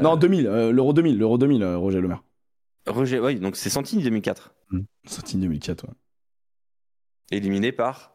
Non, 0.00 0.16
2000, 0.16 0.46
euh, 0.46 0.72
l'Euro 0.72 0.92
2000, 0.92 1.18
l'Euro 1.18 1.36
2000, 1.36 1.62
euh, 1.62 1.76
Roger 1.76 2.00
Le 2.00 2.08
Maire. 2.08 2.22
Roger, 2.86 3.18
oui, 3.18 3.36
donc 3.36 3.56
c'est 3.56 3.70
Santini 3.70 4.04
2004. 4.04 4.54
Mmh. 4.70 4.80
Santini 5.06 5.42
2004, 5.42 5.84
ouais. 5.84 5.90
Éliminé 7.32 7.72
par 7.72 8.12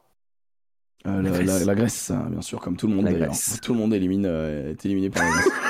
euh, 1.05 1.21
la, 1.65 1.75
Grèce. 1.75 2.11
Hein, 2.11 2.29
bien 2.31 2.41
sûr, 2.41 2.61
comme 2.61 2.77
tout 2.77 2.87
le 2.87 2.95
monde 2.95 3.05
d'ailleurs. 3.05 3.33
Tout 3.61 3.73
le 3.73 3.79
monde 3.79 3.93
élimine, 3.93 4.25
est 4.25 4.85
éliminé 4.85 5.09
par 5.09 5.23
la 5.23 5.31
Grèce. 5.31 5.47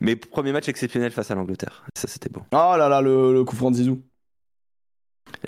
Mais 0.00 0.16
premier 0.16 0.52
match 0.52 0.68
exceptionnel 0.68 1.10
face 1.10 1.30
à 1.30 1.34
l'Angleterre. 1.34 1.84
Ça, 1.94 2.08
c'était 2.08 2.28
bon. 2.28 2.42
Oh 2.52 2.74
là 2.76 2.88
là, 2.88 3.00
le, 3.00 3.44
coup 3.44 3.56
franc 3.56 3.70
de 3.70 3.76
Zizou. 3.76 4.02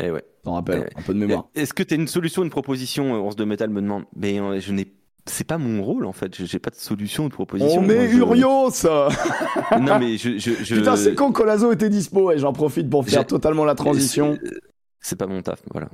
Eh 0.01 0.11
ouais. 0.11 0.24
T'en 0.42 0.55
rappelles, 0.55 0.88
eh 0.90 0.99
un 0.99 1.03
peu 1.03 1.14
de 1.14 1.18
mémoire. 1.18 1.49
Est-ce 1.55 1.74
que 1.74 1.82
tu 1.82 1.94
as 1.94 1.96
une 1.96 2.09
solution, 2.09 2.42
une 2.42 2.51
proposition 2.51 3.12
Ors 3.14 3.34
de 3.34 3.44
métal 3.44 3.70
me 3.70 3.80
demande. 3.80 4.05
Mais 4.16 4.61
je 4.61 4.72
n'ai 4.72 4.99
c'est 5.28 5.44
pas 5.44 5.59
mon 5.59 5.82
rôle 5.82 6.07
en 6.07 6.12
fait. 6.12 6.34
J'ai 6.44 6.59
pas 6.59 6.70
de 6.70 6.76
solution 6.76 7.24
ou 7.24 7.28
de 7.28 7.34
proposition. 7.34 7.80
On 7.80 7.84
met 7.84 8.11
Urios 8.11 8.70
Non 9.80 9.99
mais 9.99 10.16
je, 10.16 10.38
je, 10.38 10.74
Putain, 10.74 10.96
c'est 10.96 11.14
quand 11.14 11.32
Colazo 11.32 11.72
était 11.72 11.88
dispo 11.88 12.32
et 12.32 12.38
j'en 12.38 12.53
profite 12.53 12.88
pour 12.88 13.05
faire 13.07 13.26
totalement 13.26 13.64
la 13.64 13.74
transition. 13.74 14.38
C'est 15.01 15.16
pas 15.16 15.26
mon 15.26 15.42
taf, 15.42 15.62
voilà. 15.70 15.88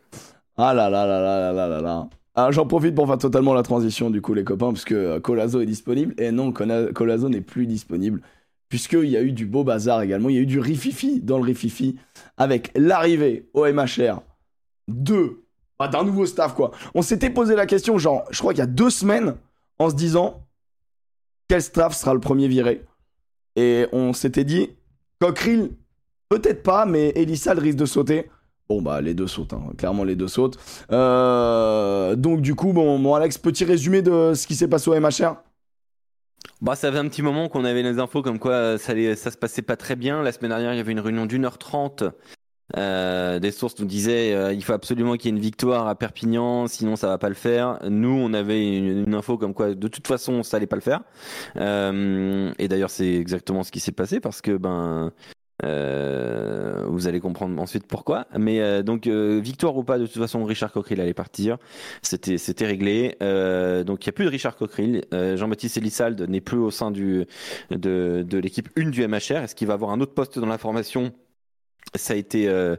Ah 0.56 0.72
là 0.72 0.88
là 0.88 1.06
là 1.06 1.20
là 1.20 1.52
là 1.52 1.68
là 1.68 1.80
là 1.80 2.08
Ah, 2.34 2.50
j'en 2.50 2.66
profite 2.66 2.94
pour 2.94 3.06
faire 3.06 3.18
totalement 3.18 3.54
la 3.54 3.62
transition 3.62 4.08
du 4.08 4.22
coup 4.22 4.34
les 4.34 4.44
copains 4.44 4.72
parce 4.72 4.84
que 4.84 4.94
euh, 4.94 5.20
Colazo 5.20 5.60
est 5.60 5.66
disponible 5.66 6.14
et 6.16 6.30
non 6.30 6.52
Colazo 6.52 7.28
n'est 7.28 7.40
plus 7.40 7.66
disponible 7.66 8.22
puisqu'il 8.68 9.08
y 9.08 9.16
a 9.16 9.22
eu 9.22 9.32
du 9.32 9.46
beau 9.46 9.64
bazar 9.64 10.02
également, 10.02 10.28
il 10.28 10.36
y 10.36 10.38
a 10.38 10.42
eu 10.42 10.46
du 10.46 10.60
rififi 10.60 11.20
dans 11.20 11.38
le 11.38 11.44
rififi 11.44 11.96
avec 12.36 12.70
l'arrivée 12.74 13.48
au 13.54 13.66
MHR 13.66 14.20
de 14.88 15.44
bah, 15.78 15.88
d'un 15.88 16.04
nouveau 16.04 16.26
staff, 16.26 16.54
quoi. 16.54 16.70
On 16.94 17.02
s'était 17.02 17.30
posé 17.30 17.56
la 17.56 17.66
question, 17.66 17.98
genre, 17.98 18.24
je 18.30 18.38
crois 18.38 18.52
qu'il 18.52 18.60
y 18.60 18.62
a 18.62 18.66
deux 18.66 18.90
semaines, 18.90 19.34
en 19.78 19.90
se 19.90 19.94
disant 19.94 20.46
quel 21.48 21.62
staff 21.62 21.94
sera 21.94 22.14
le 22.14 22.20
premier 22.20 22.48
viré? 22.48 22.84
Et 23.56 23.86
on 23.92 24.12
s'était 24.12 24.44
dit, 24.44 24.70
Cockrill, 25.20 25.70
peut-être 26.28 26.62
pas, 26.62 26.86
mais 26.86 27.12
Elissa, 27.16 27.52
risque 27.54 27.78
de 27.78 27.86
sauter. 27.86 28.30
Bon, 28.68 28.80
bah, 28.80 29.00
les 29.00 29.14
deux 29.14 29.26
sautent, 29.26 29.52
hein. 29.52 29.62
clairement, 29.76 30.04
les 30.04 30.16
deux 30.16 30.28
sautent. 30.28 30.58
Euh, 30.90 32.16
donc, 32.16 32.40
du 32.40 32.54
coup, 32.54 32.72
bon, 32.72 32.98
bon, 32.98 33.14
Alex, 33.14 33.36
petit 33.38 33.64
résumé 33.64 34.00
de 34.00 34.32
ce 34.34 34.46
qui 34.46 34.54
s'est 34.54 34.68
passé 34.68 34.90
au 34.90 34.98
MHR 34.98 35.36
bah, 36.60 36.76
ça 36.76 36.90
fait 36.90 36.98
un 36.98 37.08
petit 37.08 37.22
moment 37.22 37.48
qu'on 37.48 37.64
avait 37.64 37.82
les 37.82 37.98
infos 37.98 38.22
comme 38.22 38.38
quoi 38.38 38.78
ça, 38.78 38.94
ça 39.16 39.30
se 39.30 39.36
passait 39.36 39.62
pas 39.62 39.76
très 39.76 39.96
bien. 39.96 40.22
La 40.22 40.32
semaine 40.32 40.50
dernière, 40.50 40.72
il 40.72 40.76
y 40.76 40.80
avait 40.80 40.92
une 40.92 41.00
réunion 41.00 41.26
d'une 41.26 41.44
heure 41.44 41.58
trente 41.58 42.04
euh, 42.76 43.38
des 43.38 43.50
sources 43.52 43.78
nous 43.78 43.84
disaient 43.84 44.34
euh, 44.34 44.52
il 44.52 44.64
faut 44.64 44.72
absolument 44.72 45.16
qu'il 45.16 45.26
y 45.26 45.28
ait 45.28 45.36
une 45.36 45.42
victoire 45.42 45.86
à 45.86 45.94
Perpignan, 45.94 46.66
sinon 46.66 46.96
ça 46.96 47.08
va 47.08 47.18
pas 47.18 47.28
le 47.28 47.34
faire. 47.34 47.78
Nous, 47.88 48.08
on 48.08 48.32
avait 48.32 48.78
une, 48.78 49.14
info 49.14 49.36
comme 49.36 49.54
quoi 49.54 49.74
de 49.74 49.88
toute 49.88 50.06
façon 50.06 50.42
ça 50.42 50.56
allait 50.56 50.66
pas 50.66 50.76
le 50.76 50.82
faire. 50.82 51.02
Euh, 51.56 52.52
et 52.58 52.68
d'ailleurs, 52.68 52.90
c'est 52.90 53.14
exactement 53.14 53.62
ce 53.62 53.70
qui 53.70 53.80
s'est 53.80 53.92
passé 53.92 54.18
parce 54.18 54.40
que 54.40 54.56
ben 54.56 55.12
vous 55.64 57.08
allez 57.08 57.20
comprendre 57.20 57.60
ensuite 57.60 57.86
pourquoi. 57.86 58.26
Mais 58.38 58.82
donc 58.82 59.06
victoire 59.06 59.76
ou 59.76 59.84
pas, 59.84 59.98
de 59.98 60.06
toute 60.06 60.20
façon, 60.20 60.44
Richard 60.44 60.72
Cockerill 60.72 61.00
allait 61.00 61.14
partir. 61.14 61.58
C'était 62.02 62.38
c'était 62.38 62.66
réglé. 62.66 63.16
donc 63.20 64.04
il 64.04 64.06
y 64.06 64.10
a 64.10 64.12
plus 64.12 64.24
de 64.24 64.30
Richard 64.30 64.56
Cockerill. 64.56 65.04
Jean-Baptiste 65.12 65.76
Elissalde 65.76 66.20
n'est 66.22 66.40
plus 66.40 66.58
au 66.58 66.70
sein 66.70 66.90
du 66.90 67.26
de, 67.70 68.24
de 68.26 68.38
l'équipe 68.38 68.68
1 68.76 68.90
du 68.90 69.06
MHR. 69.06 69.42
Est-ce 69.42 69.54
qu'il 69.54 69.68
va 69.68 69.74
avoir 69.74 69.90
un 69.90 70.00
autre 70.00 70.14
poste 70.14 70.38
dans 70.38 70.46
la 70.46 70.58
formation? 70.58 71.12
Ça 71.94 72.14
a 72.14 72.16
été, 72.16 72.48
euh, 72.48 72.76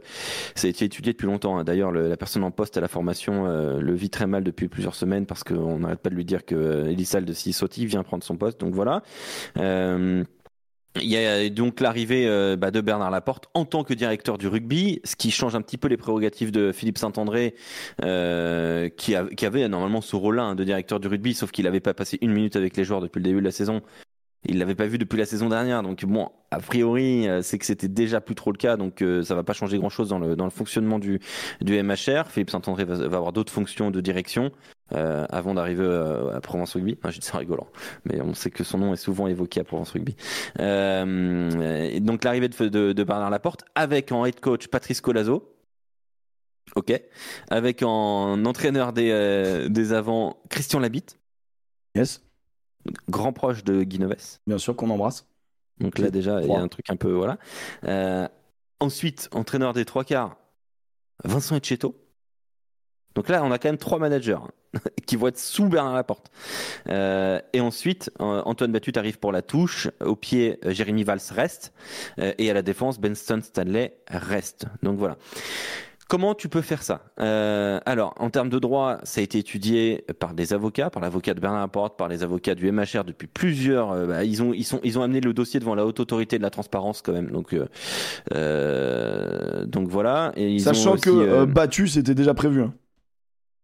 ça 0.54 0.66
a 0.66 0.70
été 0.70 0.84
étudié 0.84 1.12
depuis 1.12 1.26
longtemps. 1.26 1.58
Hein. 1.58 1.64
D'ailleurs, 1.64 1.92
la 1.92 2.16
personne 2.16 2.44
en 2.44 2.50
poste 2.50 2.76
à 2.76 2.80
la 2.80 2.88
formation 2.88 3.46
euh, 3.46 3.80
le 3.80 3.94
vit 3.94 4.10
très 4.10 4.26
mal 4.26 4.44
depuis 4.44 4.68
plusieurs 4.68 4.94
semaines 4.94 5.26
parce 5.26 5.42
qu'on 5.44 5.78
n'arrête 5.78 6.00
pas 6.00 6.10
de 6.10 6.14
lui 6.14 6.24
dire 6.24 6.44
que 6.44 6.54
euh, 6.54 6.90
Elissalde 6.90 7.32
Sissoti 7.32 7.86
vient 7.86 8.02
prendre 8.02 8.24
son 8.24 8.36
poste. 8.36 8.60
Donc 8.60 8.74
voilà. 8.74 9.02
Euh, 9.58 10.24
il 11.00 11.08
y 11.08 11.16
a 11.16 11.48
donc 11.48 11.80
l'arrivée 11.80 12.26
bah, 12.56 12.70
de 12.70 12.80
Bernard 12.80 13.10
Laporte 13.10 13.48
en 13.54 13.64
tant 13.64 13.84
que 13.84 13.94
directeur 13.94 14.38
du 14.38 14.48
rugby, 14.48 15.00
ce 15.04 15.16
qui 15.16 15.30
change 15.30 15.54
un 15.54 15.62
petit 15.62 15.78
peu 15.78 15.88
les 15.88 15.96
prérogatives 15.96 16.50
de 16.50 16.72
Philippe 16.72 16.98
Saint-André, 16.98 17.54
euh, 18.02 18.88
qui, 18.88 19.14
qui, 19.36 19.46
avait 19.46 19.68
normalement 19.68 20.00
ce 20.00 20.16
rôle-là 20.16 20.42
hein, 20.42 20.54
de 20.54 20.64
directeur 20.64 21.00
du 21.00 21.08
rugby, 21.08 21.34
sauf 21.34 21.50
qu'il 21.50 21.64
n'avait 21.64 21.80
pas 21.80 21.94
passé 21.94 22.18
une 22.20 22.32
minute 22.32 22.56
avec 22.56 22.76
les 22.76 22.84
joueurs 22.84 23.00
depuis 23.00 23.18
le 23.18 23.24
début 23.24 23.40
de 23.40 23.44
la 23.44 23.52
saison 23.52 23.82
il 24.48 24.58
l'avait 24.58 24.74
pas 24.74 24.86
vu 24.86 24.98
depuis 24.98 25.18
la 25.18 25.26
saison 25.26 25.48
dernière. 25.48 25.82
Donc 25.82 26.04
bon, 26.04 26.30
a 26.50 26.60
priori, 26.60 27.28
euh, 27.28 27.42
c'est 27.42 27.58
que 27.58 27.66
c'était 27.66 27.88
déjà 27.88 28.20
plus 28.20 28.34
trop 28.34 28.52
le 28.52 28.58
cas, 28.58 28.76
donc 28.76 29.02
euh, 29.02 29.22
ça 29.22 29.34
va 29.34 29.42
pas 29.42 29.52
changer 29.52 29.78
grand 29.78 29.88
chose 29.88 30.08
dans 30.08 30.18
le, 30.18 30.36
dans 30.36 30.44
le 30.44 30.50
fonctionnement 30.50 30.98
du, 30.98 31.20
du 31.60 31.82
MHR. 31.82 32.30
Philippe 32.30 32.50
Saint-André 32.50 32.84
va, 32.84 33.04
avoir 33.04 33.32
d'autres 33.32 33.52
fonctions 33.52 33.90
de 33.90 34.00
direction. 34.00 34.52
Euh, 34.92 35.26
avant 35.30 35.54
d'arriver 35.54 35.84
à 36.32 36.40
Provence 36.40 36.74
Rugby. 36.74 36.96
Ah, 37.02 37.10
je 37.10 37.18
dis 37.18 37.26
ça 37.26 37.38
rigolant, 37.38 37.66
mais 38.04 38.20
on 38.20 38.34
sait 38.34 38.52
que 38.52 38.62
son 38.62 38.78
nom 38.78 38.92
est 38.92 38.96
souvent 38.96 39.26
évoqué 39.26 39.58
à 39.58 39.64
Provence 39.64 39.90
Rugby. 39.90 40.14
Euh, 40.60 41.98
donc 41.98 42.22
l'arrivée 42.22 42.48
de, 42.48 42.68
de, 42.68 42.92
de, 42.92 43.04
Bernard 43.04 43.30
Laporte 43.30 43.64
avec 43.74 44.12
en 44.12 44.24
head 44.24 44.38
coach 44.38 44.68
Patrice 44.68 45.00
Colazo. 45.00 45.52
Ok. 46.76 46.92
Avec 47.50 47.82
en 47.82 48.44
entraîneur 48.44 48.92
des, 48.92 49.66
des 49.68 49.92
avants 49.92 50.40
Christian 50.50 50.78
Labitte. 50.78 51.18
Yes 51.96 52.20
grand 53.08 53.32
proche 53.32 53.64
de 53.64 53.82
Guinoves. 53.82 54.38
Bien 54.46 54.58
sûr 54.58 54.76
qu'on 54.76 54.90
embrasse. 54.90 55.26
Donc 55.78 55.98
là 55.98 56.10
déjà, 56.10 56.40
il 56.40 56.48
y 56.48 56.54
a 56.54 56.60
un 56.60 56.68
truc 56.68 56.88
un 56.90 56.96
peu 56.96 57.12
voilà. 57.12 57.38
Euh, 57.84 58.26
ensuite, 58.80 59.28
entraîneur 59.32 59.74
des 59.74 59.84
trois 59.84 60.04
quarts, 60.04 60.36
Vincent 61.24 61.56
Etcheto. 61.56 61.94
Donc 63.16 63.28
là, 63.28 63.42
on 63.42 63.50
a 63.50 63.58
quand 63.58 63.68
même 63.68 63.78
trois 63.78 63.98
managers 63.98 64.38
qui 65.06 65.16
vont 65.16 65.26
être 65.26 65.38
sous 65.38 65.68
Bernard 65.68 65.94
Laporte. 65.94 66.30
Euh, 66.88 67.40
et 67.52 67.60
ensuite, 67.60 68.10
euh, 68.20 68.42
Antoine 68.44 68.70
Batut 68.70 68.92
arrive 68.96 69.18
pour 69.18 69.32
la 69.32 69.42
touche. 69.42 69.88
Au 70.04 70.14
pied, 70.14 70.60
euh, 70.64 70.72
Jérémy 70.72 71.02
Valls 71.02 71.18
reste. 71.34 71.72
Euh, 72.20 72.32
et 72.38 72.50
à 72.50 72.54
la 72.54 72.62
défense, 72.62 73.00
Benston 73.00 73.40
Stanley 73.42 73.96
reste. 74.08 74.66
Donc 74.84 74.98
voilà. 74.98 75.16
Comment 76.08 76.36
tu 76.36 76.48
peux 76.48 76.60
faire 76.60 76.84
ça? 76.84 77.00
Euh, 77.18 77.80
Alors, 77.84 78.14
en 78.18 78.30
termes 78.30 78.48
de 78.48 78.60
droit, 78.60 78.98
ça 79.02 79.20
a 79.20 79.24
été 79.24 79.38
étudié 79.38 80.04
par 80.20 80.34
des 80.34 80.52
avocats, 80.52 80.88
par 80.88 81.02
l'avocat 81.02 81.34
de 81.34 81.40
Bernard 81.40 81.62
Laporte, 81.62 81.98
par 81.98 82.06
les 82.06 82.22
avocats 82.22 82.54
du 82.54 82.70
MHR 82.70 83.02
depuis 83.04 83.26
plusieurs. 83.26 83.90
euh, 83.90 84.06
bah, 84.06 84.22
ils 84.24 84.40
ont 84.40 84.52
ils 84.52 84.62
sont 84.62 84.78
ils 84.84 85.00
ont 85.00 85.02
amené 85.02 85.20
le 85.20 85.32
dossier 85.32 85.58
devant 85.58 85.74
la 85.74 85.84
haute 85.84 85.98
autorité 85.98 86.38
de 86.38 86.44
la 86.44 86.50
transparence 86.50 87.02
quand 87.02 87.12
même. 87.12 87.30
Donc 87.32 87.54
euh, 87.54 87.66
euh, 88.34 89.64
donc 89.66 89.88
voilà. 89.88 90.32
Et 90.36 90.48
ils 90.52 90.60
Sachant 90.60 90.90
ont 90.90 90.94
aussi, 90.94 91.02
que 91.04 91.44
battu, 91.44 91.88
c'était 91.88 92.14
déjà 92.14 92.34
prévu. 92.34 92.62
hein. 92.62 92.74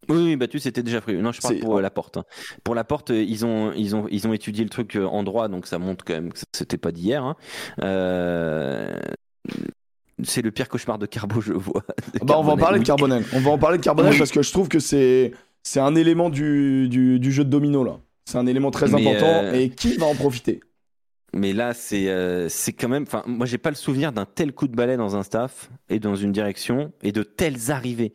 Oui, 0.09 0.17
oui, 0.25 0.37
battu, 0.37 0.59
c'était 0.59 0.83
déjà 0.83 1.01
prévu. 1.01 1.23
Non, 1.23 1.33
je 1.33 1.41
parle 1.41 1.55
C'est- 1.55 1.61
pour 1.61 1.79
euh, 1.79 1.81
la 1.83 1.91
porte. 1.91 2.17
hein. 2.17 2.25
Pour 2.65 2.75
la 2.75 2.85
porte, 2.85 3.11
euh, 3.11 3.23
ils 3.23 3.45
ont, 3.47 3.73
ils 3.73 3.95
ont, 3.97 4.07
ils 4.11 4.27
ont 4.27 4.33
étudié 4.33 4.65
le 4.65 4.71
truc 4.71 4.97
euh, 4.97 5.05
en 5.07 5.23
droit, 5.23 5.49
donc 5.49 5.67
ça 5.67 5.79
montre 5.79 6.05
quand 6.05 6.15
même 6.15 6.33
que 6.33 6.39
c'était 6.53 6.79
pas 6.79 6.93
d'hier. 6.93 7.23
hein. 7.25 7.37
Euh, 7.83 8.99
C'est 10.25 10.43
le 10.43 10.51
pire 10.51 10.69
cauchemar 10.69 10.99
de 10.99 11.07
Carbo, 11.07 11.41
je 11.41 11.53
vois. 11.53 11.83
Bah, 12.23 12.35
on 12.39 12.43
va 12.43 12.53
en 12.53 12.57
parler 12.57 12.79
de 12.79 12.85
Carbonel. 12.85 13.23
Carbonel. 13.23 13.41
On 13.45 13.49
va 13.49 13.51
en 13.55 13.59
parler 13.59 13.79
de 13.79 13.83
Carbonel 13.83 14.13
Oui. 14.13 14.19
parce 14.19 14.31
que 14.31 14.43
je 14.43 14.53
trouve 14.53 14.69
que 14.69 14.79
c'est 14.79 15.33
c'est 15.65 15.81
un 15.81 15.95
élément 15.95 16.29
du, 16.31 16.89
du, 16.89 17.19
du 17.21 17.33
jeu 17.33 17.45
de 17.45 17.51
domino 17.51 17.85
là. 17.85 17.99
C'est 18.25 18.39
un 18.39 18.47
élément 18.47 18.71
très 18.71 18.87
Mais, 18.89 19.01
important 19.01 19.27
euh, 19.45 19.53
et 19.55 19.71
qui 19.71 19.97
va 19.97 20.07
en 20.07 20.15
profiter 20.15 20.61
Mais 21.35 21.53
là, 21.53 21.75
c'est, 21.75 22.09
euh, 22.09 22.49
c'est 22.49 22.73
quand 22.73 22.89
même. 22.89 23.03
Enfin, 23.05 23.23
moi, 23.27 23.47
j'ai 23.47 23.59
pas 23.59 23.71
le 23.71 23.77
souvenir 23.77 24.13
d'un 24.13 24.27
tel 24.27 24.53
coup 24.53 24.69
de 24.69 24.77
balai 24.77 24.97
dans 24.97 25.17
un 25.17 25.23
staff 25.23 25.71
et 25.89 25.99
dans 25.99 26.15
une 26.17 26.31
direction 26.33 26.93
et 27.03 27.11
de 27.13 27.23
telles 27.23 27.71
arrivées. 27.71 28.13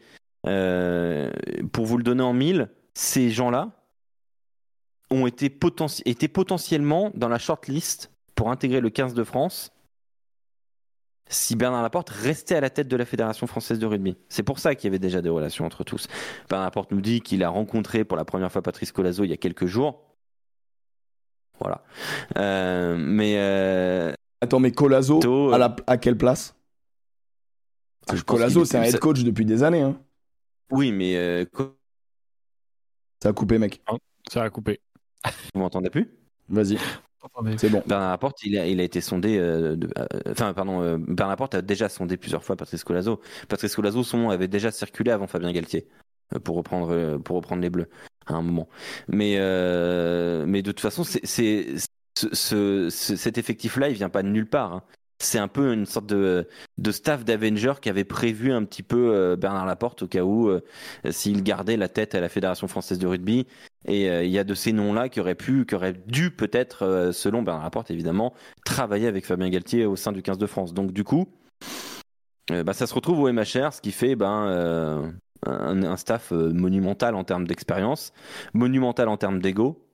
Euh, 0.48 1.32
pour 1.72 1.86
vous 1.86 1.98
le 1.98 2.04
donner 2.04 2.24
en 2.24 2.34
mille, 2.34 2.70
ces 2.94 3.30
gens-là 3.30 3.72
ont 5.10 5.26
été, 5.28 5.56
étaient 6.06 6.28
potentiellement 6.28 7.12
dans 7.16 7.30
la 7.30 7.38
shortlist 7.40 8.12
pour 8.36 8.52
intégrer 8.52 8.82
le 8.82 8.90
15 8.90 9.14
de 9.14 9.24
France 9.24 9.72
si 11.30 11.58
Bernard 11.58 11.82
Laporte 11.82 12.10
restait 12.10 12.56
à 12.56 12.62
la 12.62 12.70
tête 12.70 12.88
de 12.88 12.96
la 12.96 13.04
Fédération 13.06 13.48
française 13.48 13.80
de 13.80 13.86
rugby. 13.86 14.16
C'est 14.30 14.44
pour 14.44 14.60
ça 14.60 14.76
qu'il 14.76 14.86
y 14.86 14.92
avait 14.92 15.00
déjà 15.00 15.22
des 15.22 15.28
relations 15.30 15.66
entre 15.66 15.84
tous. 15.84 16.08
Bernard 16.50 16.68
Laporte 16.68 16.92
nous 16.92 17.02
dit 17.02 17.20
qu'il 17.22 17.44
a 17.44 17.50
rencontré 17.50 18.06
pour 18.06 18.16
la 18.18 18.24
première 18.24 18.50
fois 18.52 18.62
Patrice 18.62 18.94
Colazo 18.94 19.26
il 19.26 19.30
y 19.30 19.34
a 19.34 19.38
quelques 19.38 19.66
jours. 19.66 20.04
Voilà. 21.60 21.84
Euh, 22.38 22.96
mais 22.98 23.36
euh, 23.38 24.14
Attends, 24.42 24.60
mais 24.60 24.72
Colazo, 24.72 25.20
euh, 25.26 25.52
à, 25.52 25.58
la- 25.58 25.76
à 25.88 25.98
quelle 25.98 26.18
place? 26.18 26.56
Ah, 28.08 28.14
Colazo, 28.26 28.64
c'est 28.64 28.78
un 28.78 28.84
head 28.84 29.00
coach 29.00 29.24
depuis 29.24 29.46
des 29.46 29.64
années. 29.64 29.82
Hein. 29.82 30.00
Oui, 30.72 30.92
mais 30.92 31.16
euh, 31.16 31.46
Ça 33.24 33.30
a 33.30 33.34
coupé, 33.34 33.58
mec. 33.58 33.82
Ça 34.30 34.44
a 34.44 34.50
coupé. 34.50 34.80
vous 35.54 35.60
m'entendez 35.62 35.90
plus? 35.90 36.10
Vas-y, 36.50 36.78
c'est 37.58 37.70
bon. 37.70 37.84
Bernard 37.86 38.12
Laporte, 38.12 38.38
il 38.44 38.58
a, 38.58 38.68
il 38.68 38.80
a 38.80 38.84
été 38.84 39.02
sondé. 39.02 39.38
euh, 39.38 39.76
de- 39.76 39.90
euh, 39.98 40.06
enfin, 40.32 40.54
pardon, 40.54 40.82
euh, 40.82 40.98
Bernard 40.98 41.30
Laporte 41.30 41.56
a 41.56 41.62
déjà 41.62 41.90
sondé 41.90 42.16
plusieurs 42.16 42.44
fois 42.44 42.56
Patrice 42.56 42.84
Colazo. 42.84 43.20
Patrice 43.50 43.76
Colazo, 43.76 44.04
son 44.04 44.18
nom 44.20 44.30
avait 44.30 44.48
déjà 44.48 44.72
circulé 44.72 45.12
avant 45.12 45.28
Fabien 45.28 45.52
Galtier, 45.52 45.88
pour 46.44 46.56
reprendre, 46.56 46.92
euh, 46.92 47.18
pour 47.18 47.36
reprendre 47.38 47.62
les 47.62 47.70
Bleus 47.70 47.90
à 48.28 48.36
un 48.36 48.42
moment. 48.42 48.70
Mais, 49.08 49.36
euh, 49.40 50.46
mais 50.48 50.62
de 50.62 50.72
toute 50.72 50.80
façon, 50.80 51.04
c'est, 51.04 51.26
c'est, 51.26 51.76
ce- 52.18 52.34
ce- 52.34 52.90
ce- 52.90 53.16
cet 53.16 53.38
effectif-là, 53.38 53.90
il 53.90 53.96
vient 53.96 54.10
pas 54.10 54.24
de 54.24 54.30
nulle 54.30 54.48
part. 54.50 54.74
hein. 54.74 54.84
C'est 55.20 55.40
un 55.40 55.48
peu 55.48 55.74
une 55.74 55.88
sorte 55.88 56.06
de, 56.06 56.48
de 56.78 56.92
staff 56.92 57.26
d'Avengers 57.26 57.76
qui 57.82 57.90
avait 57.90 58.04
prévu 58.04 58.52
un 58.52 58.64
petit 58.64 58.84
peu 58.84 59.16
euh, 59.16 59.36
Bernard 59.36 59.66
Laporte 59.66 60.04
au 60.04 60.08
cas 60.08 60.24
où 60.24 60.50
euh, 60.50 60.62
s'il 61.10 61.42
gardait 61.42 61.78
la 61.78 61.90
tête 61.90 62.14
à 62.14 62.22
la 62.22 62.30
Fédération 62.30 62.68
française 62.68 63.00
de 63.00 63.08
rugby. 63.08 63.48
Et 63.86 64.10
euh, 64.10 64.24
il 64.24 64.32
y 64.32 64.38
a 64.38 64.44
de 64.44 64.54
ces 64.54 64.74
noms-là 64.74 65.10
qui 65.10 65.20
auraient 65.20 65.36
pu, 65.36 65.66
qui 65.66 65.74
auraient 65.74 65.96
dû 66.06 66.30
peut-être, 66.30 67.12
selon 67.14 67.42
Bernard 67.42 67.64
Laporte 67.64 67.90
évidemment, 67.90 68.34
travailler 68.64 69.08
avec 69.08 69.26
Fabien 69.26 69.50
Galtier 69.50 69.86
au 69.86 69.96
sein 69.96 70.12
du 70.12 70.22
15 70.22 70.38
de 70.38 70.46
France. 70.46 70.74
Donc 70.74 70.92
du 70.92 71.04
coup, 71.04 71.28
bah, 72.50 72.74
ça 72.74 72.86
se 72.86 72.94
retrouve 72.94 73.22
au 73.22 73.32
MHR, 73.32 73.74
ce 73.74 73.82
qui 73.82 73.92
fait 73.92 74.16
ben, 74.16 75.14
un, 75.46 75.98
staff 75.98 76.32
monumental 76.32 77.16
en 77.16 77.24
termes 77.24 77.48
d'expérience, 77.48 78.14
monumental 78.54 79.10
en 79.10 79.18
termes 79.18 79.42
d'ego. 79.42 79.87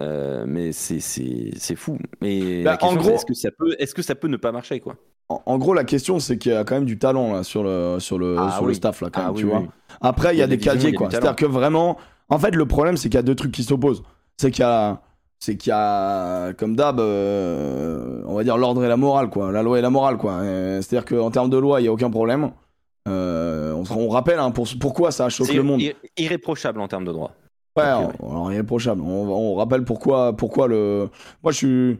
Euh, 0.00 0.44
mais 0.46 0.72
c'est 0.72 1.00
c'est 1.00 1.50
c'est 1.56 1.74
fou. 1.76 1.98
Mais 2.20 2.62
Bah, 2.62 2.72
la 2.72 2.76
question, 2.76 2.98
en 2.98 3.02
gros- 3.02 3.14
est-ce 3.14 3.24
que 3.26 3.34
ça 3.34 3.48
peut 3.50 3.74
est-ce 3.78 3.94
que 3.94 4.02
ça 4.02 4.14
peut 4.14 4.28
ne 4.28 4.36
pas 4.36 4.52
marcher 4.52 4.80
quoi? 4.80 4.96
En, 5.30 5.42
en 5.46 5.58
gros, 5.58 5.74
la 5.74 5.84
question, 5.84 6.18
c'est 6.20 6.38
qu'il 6.38 6.52
y 6.52 6.54
a 6.54 6.64
quand 6.64 6.74
même 6.74 6.84
du 6.86 6.98
talent 6.98 7.32
là, 7.34 7.42
sur, 7.42 7.62
le, 7.62 7.96
sur, 8.00 8.18
le, 8.18 8.36
Ah 8.38 8.52
sur 8.56 8.64
le 8.66 8.72
staff, 8.74 9.02
là, 9.02 9.08
quand 9.12 9.22
même, 9.22 9.30
oui, 9.32 9.40
tu 9.40 9.44
oui. 9.44 9.50
vois. 9.50 9.62
Après, 10.00 10.34
il 10.34 10.38
y 10.38 10.42
a 10.42 10.46
des 10.46 10.56
casiers, 10.58 10.92
quoi. 10.94 11.10
C'est-à-dire 11.10 11.36
que 11.36 11.44
vraiment, 11.44 11.98
en 12.30 12.38
fait, 12.38 12.54
le 12.54 12.64
problème, 12.66 12.96
c'est 12.96 13.10
qu'il 13.10 13.16
y 13.16 13.18
a 13.18 13.22
deux 13.22 13.34
trucs 13.34 13.52
qui 13.52 13.62
s'opposent. 13.62 14.02
C'est 14.38 14.50
qu'il 14.50 14.62
y 14.62 14.66
a, 14.66 15.02
c'est 15.38 15.56
qu'il 15.58 15.68
y 15.70 15.74
a, 15.74 16.54
comme 16.54 16.76
d'hab, 16.76 16.98
euh, 17.00 18.22
on 18.26 18.34
va 18.34 18.42
dire 18.44 18.56
l'ordre 18.56 18.82
et 18.84 18.88
la 18.88 18.96
morale, 18.96 19.28
quoi. 19.28 19.52
La 19.52 19.62
loi 19.62 19.78
et 19.78 19.82
la 19.82 19.90
morale, 19.90 20.16
quoi. 20.16 20.40
C'est-à-dire 20.80 21.04
qu'en 21.04 21.30
termes 21.30 21.50
de 21.50 21.58
loi, 21.58 21.80
il 21.80 21.84
y 21.84 21.88
a 21.88 21.92
aucun 21.92 22.10
problème. 22.10 22.50
Euh, 23.06 23.72
on, 23.74 23.84
on 23.96 24.08
rappelle 24.08 24.38
hein, 24.38 24.50
pour, 24.50 24.66
pourquoi 24.80 25.10
ça 25.12 25.28
choque 25.28 25.52
le 25.52 25.62
monde. 25.62 25.80
ir- 25.80 25.94
irréprochable 26.16 26.80
en 26.80 26.88
termes 26.88 27.04
de 27.04 27.12
droit. 27.12 27.32
Ouais. 27.78 28.06
On, 28.20 28.50
on 29.02 29.54
rappelle 29.54 29.84
pourquoi, 29.84 30.36
pourquoi 30.36 30.68
le. 30.68 31.08
Moi, 31.42 31.52
je 31.52 31.56
suis. 31.56 31.98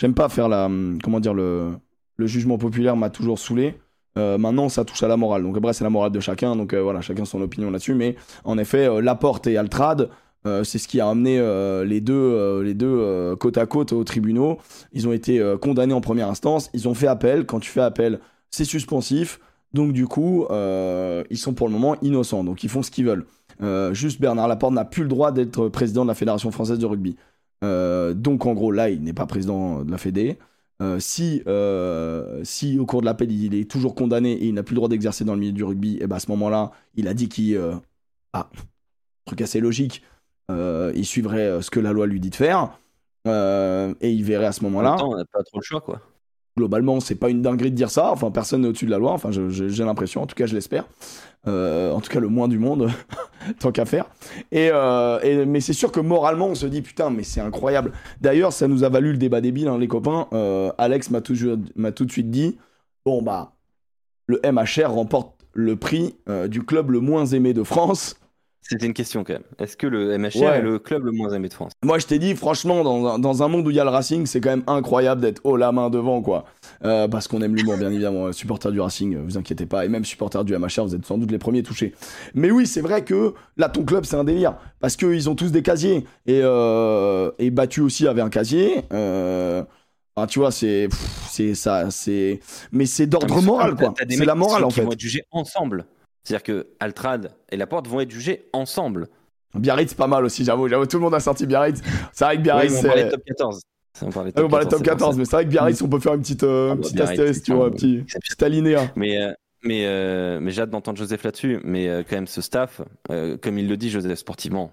J'aime 0.00 0.14
pas 0.14 0.28
faire 0.28 0.48
la. 0.48 0.68
Comment 1.02 1.20
dire, 1.20 1.34
le, 1.34 1.72
le 2.16 2.26
jugement 2.26 2.58
populaire 2.58 2.96
m'a 2.96 3.10
toujours 3.10 3.38
saoulé. 3.38 3.74
Euh, 4.16 4.36
maintenant, 4.36 4.68
ça 4.68 4.84
touche 4.84 5.02
à 5.02 5.08
la 5.08 5.16
morale. 5.16 5.42
Donc, 5.42 5.56
après, 5.56 5.72
c'est 5.72 5.84
la 5.84 5.90
morale 5.90 6.10
de 6.10 6.20
chacun. 6.20 6.56
Donc, 6.56 6.72
euh, 6.72 6.82
voilà, 6.82 7.00
chacun 7.00 7.24
son 7.24 7.40
opinion 7.40 7.70
là-dessus. 7.70 7.94
Mais 7.94 8.16
en 8.44 8.58
effet, 8.58 8.88
euh, 8.88 9.00
Laporte 9.00 9.46
et 9.46 9.56
Altrad, 9.56 10.10
euh, 10.46 10.64
c'est 10.64 10.78
ce 10.78 10.88
qui 10.88 11.00
a 11.00 11.08
amené 11.08 11.38
les 11.84 12.00
deux, 12.00 12.62
les 12.62 12.74
deux 12.74 13.36
côte 13.36 13.58
à 13.58 13.66
côte 13.66 13.92
aux 13.92 14.04
tribunaux. 14.04 14.58
Ils 14.92 15.06
ont 15.06 15.12
été 15.12 15.40
condamnés 15.60 15.94
en 15.94 16.00
première 16.00 16.28
instance. 16.28 16.70
Ils 16.74 16.88
ont 16.88 16.94
fait 16.94 17.06
appel. 17.06 17.46
Quand 17.46 17.60
tu 17.60 17.70
fais 17.70 17.80
appel, 17.80 18.20
c'est 18.50 18.64
suspensif. 18.64 19.40
Donc, 19.72 19.92
du 19.92 20.06
coup, 20.06 20.46
ils 20.50 21.38
sont 21.38 21.54
pour 21.54 21.68
le 21.68 21.72
moment 21.72 21.96
innocents. 22.02 22.44
Donc, 22.44 22.64
ils 22.64 22.70
font 22.70 22.82
ce 22.82 22.90
qu'ils 22.90 23.06
veulent. 23.06 23.26
Euh, 23.62 23.92
juste 23.92 24.20
Bernard 24.20 24.48
Laporte 24.48 24.72
n'a 24.72 24.84
plus 24.84 25.02
le 25.02 25.08
droit 25.08 25.32
d'être 25.32 25.68
président 25.68 26.02
de 26.04 26.08
la 26.08 26.14
Fédération 26.14 26.50
française 26.50 26.78
de 26.78 26.86
rugby. 26.86 27.16
Euh, 27.64 28.14
donc 28.14 28.46
en 28.46 28.54
gros 28.54 28.70
là, 28.70 28.90
il 28.90 29.02
n'est 29.02 29.12
pas 29.12 29.26
président 29.26 29.84
de 29.84 29.90
la 29.90 29.98
Fédé. 29.98 30.38
Euh, 30.80 31.00
si, 31.00 31.42
au 32.78 32.86
cours 32.86 33.00
de 33.00 33.06
l'appel 33.06 33.32
il 33.32 33.54
est 33.54 33.68
toujours 33.68 33.96
condamné 33.96 34.32
et 34.32 34.46
il 34.46 34.54
n'a 34.54 34.62
plus 34.62 34.74
le 34.74 34.76
droit 34.76 34.88
d'exercer 34.88 35.24
dans 35.24 35.34
le 35.34 35.40
milieu 35.40 35.52
du 35.52 35.64
rugby, 35.64 35.98
et 36.00 36.06
ben 36.06 36.16
à 36.16 36.20
ce 36.20 36.30
moment-là, 36.30 36.70
il 36.94 37.08
a 37.08 37.14
dit 37.14 37.28
qu'il 37.28 37.60
ah 38.32 38.48
truc 39.24 39.40
logique, 39.56 40.02
il 40.50 41.04
suivrait 41.04 41.60
ce 41.62 41.70
que 41.70 41.80
la 41.80 41.92
loi 41.92 42.06
lui 42.06 42.20
dit 42.20 42.30
de 42.30 42.36
faire 42.36 42.78
et 43.26 44.10
il 44.10 44.22
verrait 44.22 44.46
à 44.46 44.52
ce 44.52 44.60
En 44.60 44.70
moment-là 44.70 44.96
on 45.04 45.16
n'a 45.16 45.24
pas 45.24 45.42
trop 45.42 45.58
le 45.58 45.64
choix 45.64 45.80
quoi. 45.80 46.00
Globalement, 46.58 47.00
c'est 47.00 47.14
pas 47.14 47.30
une 47.30 47.40
dinguerie 47.40 47.70
de 47.70 47.76
dire 47.76 47.90
ça. 47.90 48.10
Enfin, 48.12 48.30
personne 48.30 48.60
n'est 48.62 48.68
au-dessus 48.68 48.84
de 48.86 48.90
la 48.90 48.98
loi. 48.98 49.12
Enfin, 49.12 49.30
j'ai 49.30 49.84
l'impression. 49.84 50.22
En 50.22 50.26
tout 50.26 50.34
cas, 50.34 50.46
je 50.46 50.54
l'espère. 50.54 50.84
Euh, 51.46 51.92
en 51.92 52.00
tout 52.00 52.10
cas, 52.10 52.20
le 52.20 52.28
moins 52.28 52.48
du 52.48 52.58
monde, 52.58 52.90
tant 53.60 53.70
qu'à 53.72 53.84
faire. 53.84 54.06
Et, 54.52 54.70
euh, 54.72 55.20
et- 55.22 55.46
mais 55.46 55.60
c'est 55.60 55.72
sûr 55.72 55.92
que 55.92 56.00
moralement, 56.00 56.48
on 56.48 56.54
se 56.54 56.66
dit 56.66 56.82
putain, 56.82 57.10
mais 57.10 57.22
c'est 57.22 57.40
incroyable. 57.40 57.92
D'ailleurs, 58.20 58.52
ça 58.52 58.66
nous 58.68 58.82
a 58.84 58.88
valu 58.88 59.12
le 59.12 59.18
débat 59.18 59.40
débile, 59.40 59.68
hein, 59.68 59.78
les 59.78 59.88
copains. 59.88 60.26
Euh, 60.32 60.70
Alex 60.78 61.10
m'a 61.10 61.20
m'a 61.76 61.92
tout 61.92 62.04
de 62.04 62.10
suite 62.12 62.30
dit 62.30 62.58
bon 63.06 63.22
bah, 63.22 63.52
le 64.26 64.40
MHR 64.44 64.90
remporte 64.90 65.34
le 65.54 65.76
prix 65.76 66.16
du 66.48 66.62
club 66.64 66.90
le 66.90 67.00
moins 67.00 67.24
aimé 67.26 67.54
de 67.54 67.62
France. 67.62 68.16
C'était 68.60 68.84
une 68.84 68.92
question 68.92 69.24
quand 69.24 69.32
même. 69.32 69.42
Est-ce 69.58 69.78
que 69.78 69.86
le 69.86 70.18
MHR 70.18 70.36
Ouais. 70.42 70.58
est 70.58 70.60
le 70.62 70.78
club 70.78 71.04
le 71.04 71.10
moins 71.12 71.32
aimé 71.32 71.48
de 71.48 71.54
France? 71.54 71.72
Moi, 71.82 71.98
je 71.98 72.06
t'ai 72.06 72.18
dit, 72.18 72.34
franchement, 72.34 72.84
dans 72.84 73.06
un, 73.06 73.18
dans 73.18 73.42
un 73.42 73.48
monde 73.48 73.66
où 73.66 73.70
il 73.70 73.76
y 73.76 73.80
a 73.80 73.84
le 73.84 73.88
Racing, 73.90 74.26
c'est 74.26 74.40
quand 74.42 74.50
même 74.50 74.64
incroyable 74.66 75.22
d'être 75.22 75.40
haut 75.44 75.56
la 75.56 75.72
main 75.72 75.88
devant, 75.88 76.20
quoi. 76.20 76.44
Euh, 76.84 77.08
parce 77.08 77.28
qu'on 77.28 77.40
aime 77.40 77.56
l'humour, 77.56 77.78
bien 77.78 77.90
évidemment. 77.90 78.30
Supporter 78.32 78.70
du 78.70 78.80
Racing, 78.80 79.16
euh, 79.16 79.22
vous 79.24 79.38
inquiétez 79.38 79.64
pas. 79.64 79.86
Et 79.86 79.88
même 79.88 80.04
supporter 80.04 80.44
du 80.44 80.54
MHR, 80.54 80.84
vous 80.84 80.94
êtes 80.94 81.06
sans 81.06 81.16
doute 81.16 81.30
les 81.30 81.38
premiers 81.38 81.62
touchés. 81.62 81.94
Mais 82.34 82.50
oui, 82.50 82.66
c'est 82.66 82.82
vrai 82.82 83.04
que 83.04 83.32
là, 83.56 83.70
ton 83.70 83.84
club, 83.84 84.04
c'est 84.04 84.16
un 84.16 84.24
délire. 84.24 84.56
Parce 84.80 84.96
qu'ils 84.96 85.30
ont 85.30 85.34
tous 85.34 85.50
des 85.50 85.62
casiers. 85.62 86.04
Et, 86.26 86.40
euh, 86.42 87.30
et 87.38 87.50
Battu 87.50 87.80
aussi 87.80 88.06
avait 88.06 88.20
un 88.22 88.28
casier. 88.30 88.82
Euh, 88.92 89.62
enfin, 90.14 90.26
tu 90.26 90.40
vois, 90.40 90.50
c'est, 90.50 90.88
pff, 90.90 91.26
c'est 91.30 91.54
ça, 91.54 91.90
c'est. 91.90 92.40
Mais 92.70 92.84
c'est 92.84 93.06
d'ordre 93.06 93.34
Mais 93.36 93.42
moral, 93.42 93.76
quoi. 93.76 93.94
C'est 94.06 94.24
la 94.26 94.34
morale, 94.34 94.58
qui- 94.58 94.64
en 94.64 94.68
qui 94.68 94.74
fait. 94.74 94.82
vont 94.84 94.92
être 94.92 95.00
jugés 95.00 95.22
ensemble. 95.30 95.86
C'est-à-dire 96.28 96.42
que 96.42 96.66
Altrad 96.78 97.32
et 97.50 97.56
Laporte 97.56 97.88
vont 97.88 98.00
être 98.00 98.10
jugés 98.10 98.50
ensemble. 98.52 99.08
Biarritz, 99.54 99.94
pas 99.94 100.06
mal 100.06 100.26
aussi, 100.26 100.44
j'avoue. 100.44 100.68
J'avoue, 100.68 100.84
tout 100.84 100.98
le 100.98 101.02
monde 101.04 101.14
a 101.14 101.20
sorti 101.20 101.46
Biarritz. 101.46 101.80
C'est 102.12 102.24
vrai 102.26 102.36
que 102.36 102.42
Biarritz, 102.42 102.70
Oui, 102.72 102.76
on 102.78 102.82
c'est. 102.82 102.86
parlait 102.88 103.04
de 103.04 103.10
top 103.10 103.24
14. 103.24 103.60
Ça, 103.94 104.06
On 104.06 104.10
parlait 104.10 104.30
de 104.32 104.34
Ah, 104.36 104.42
top 104.42 104.50
c'est 104.62 104.68
pour 104.76 104.82
14, 104.82 105.14
ça. 105.14 105.18
mais 105.18 105.24
c'est 105.24 105.36
vrai 105.36 105.44
que 105.46 105.48
Biarritz, 105.50 105.80
on 105.80 105.88
peut 105.88 105.98
faire 106.00 106.12
une 106.12 106.20
petite, 106.20 106.42
euh, 106.42 106.72
Ah, 106.72 106.74
bah, 106.74 106.88
Biarritz, 106.92 107.10
astérisque, 107.18 107.44
tu 107.44 107.54
vois, 107.54 107.68
un 107.68 107.70
petit, 107.70 108.02
petit 108.02 108.44
alinéa. 108.44 108.92
Mais, 108.94 109.22
euh, 109.22 109.32
mais, 109.64 109.86
euh, 109.86 110.38
mais 110.38 110.50
j'ai 110.50 110.60
hâte 110.60 110.68
d'entendre 110.68 110.98
Joseph 110.98 111.22
là-dessus. 111.24 111.60
Mais 111.64 111.88
euh, 111.88 112.02
quand 112.06 112.16
même, 112.16 112.26
ce 112.26 112.42
staff, 112.42 112.82
euh, 113.10 113.38
comme 113.38 113.56
il 113.58 113.66
le 113.66 113.78
dit, 113.78 113.88
Joseph, 113.88 114.18
sportivement, 114.18 114.70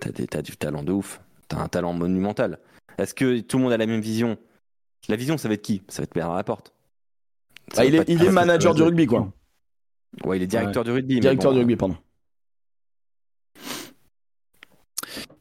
t'as, 0.00 0.42
du 0.42 0.58
talent 0.58 0.82
de 0.82 0.92
ouf. 0.92 1.22
T'as 1.48 1.56
un 1.58 1.68
talent 1.68 1.94
monumental. 1.94 2.58
Est-ce 2.98 3.14
que 3.14 3.40
tout 3.40 3.56
le 3.56 3.62
monde 3.62 3.72
a 3.72 3.78
la 3.78 3.86
même 3.86 4.02
vision? 4.02 4.36
La 5.08 5.16
vision, 5.16 5.38
ça 5.38 5.48
va 5.48 5.54
être 5.54 5.62
qui? 5.62 5.80
Ça 5.88 6.02
va 6.02 6.04
être 6.04 6.14
Bernard 6.14 6.36
Laporte. 6.36 6.74
Ah, 7.72 7.76
va 7.78 7.84
il 7.86 7.94
est, 7.94 8.04
il 8.10 8.22
est 8.22 8.30
manager 8.30 8.74
du 8.74 8.82
rugby, 8.82 9.06
quoi. 9.06 9.32
Ouais, 10.24 10.38
il 10.38 10.42
est 10.42 10.46
directeur 10.46 10.84
du 10.84 10.90
rugby. 10.90 11.20
Directeur 11.20 11.50
bon, 11.50 11.56
du 11.56 11.58
rugby, 11.60 11.76
pardon. 11.76 11.96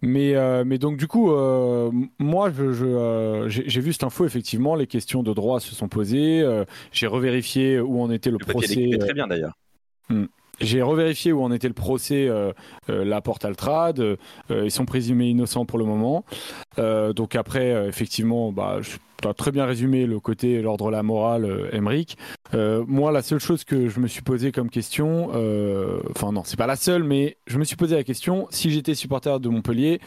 Mais, 0.01 0.35
euh, 0.35 0.63
mais 0.65 0.77
donc 0.77 0.97
du 0.97 1.07
coup, 1.07 1.31
euh, 1.31 1.91
moi, 2.19 2.51
je, 2.55 2.71
je, 2.71 2.85
euh, 2.85 3.49
j'ai 3.49 3.67
j'ai 3.67 3.81
vu 3.81 3.93
cette 3.93 4.03
info, 4.03 4.25
effectivement, 4.25 4.75
les 4.75 4.87
questions 4.87 5.23
de 5.23 5.33
droit 5.33 5.59
se 5.59 5.73
sont 5.73 5.87
posées, 5.87 6.41
euh, 6.41 6.65
j'ai 6.91 7.07
revérifié 7.07 7.79
où 7.79 8.01
en 8.01 8.11
était 8.11 8.29
le, 8.29 8.37
Le 8.39 8.45
procès. 8.45 8.89
très 8.99 9.13
bien 9.13 9.27
d'ailleurs. 9.27 9.53
J'ai 10.59 10.81
revérifié 10.81 11.31
où 11.33 11.43
en 11.43 11.51
était 11.51 11.67
le 11.67 11.73
procès 11.75 12.27
euh, 12.27 12.51
euh, 12.89 13.05
la 13.05 13.21
porte 13.21 13.45
Altrad. 13.45 13.99
euh, 13.99 14.15
ils 14.49 14.71
sont 14.71 14.85
présumés 14.85 15.27
innocents 15.29 15.65
pour 15.65 15.77
le 15.77 15.85
moment. 15.85 16.25
Euh, 16.79 17.13
donc 17.13 17.35
après, 17.35 17.73
euh, 17.73 17.87
effectivement, 17.87 18.51
bah, 18.51 18.79
tu 19.21 19.27
as 19.27 19.33
très 19.33 19.51
bien 19.51 19.65
résumé 19.65 20.05
le 20.05 20.19
côté 20.19 20.61
l'ordre 20.61 20.91
la 20.91 21.03
morale, 21.03 21.45
euh, 21.45 21.69
Emmerich. 21.71 22.17
Euh, 22.53 22.83
moi, 22.87 23.11
la 23.11 23.21
seule 23.21 23.39
chose 23.39 23.63
que 23.63 23.89
je 23.89 23.99
me 23.99 24.07
suis 24.07 24.21
posé 24.21 24.51
comme 24.51 24.69
question, 24.69 25.29
euh, 25.33 25.99
enfin 26.11 26.31
non, 26.31 26.43
c'est 26.45 26.57
pas 26.57 26.67
la 26.67 26.75
seule, 26.75 27.03
mais 27.03 27.37
je 27.47 27.57
me 27.57 27.63
suis 27.63 27.75
posé 27.75 27.95
la 27.95 28.03
question 28.03 28.47
si 28.49 28.69
j'étais 28.71 28.95
supporter 28.95 29.39
de 29.39 29.49
Montpellier, 29.49 29.99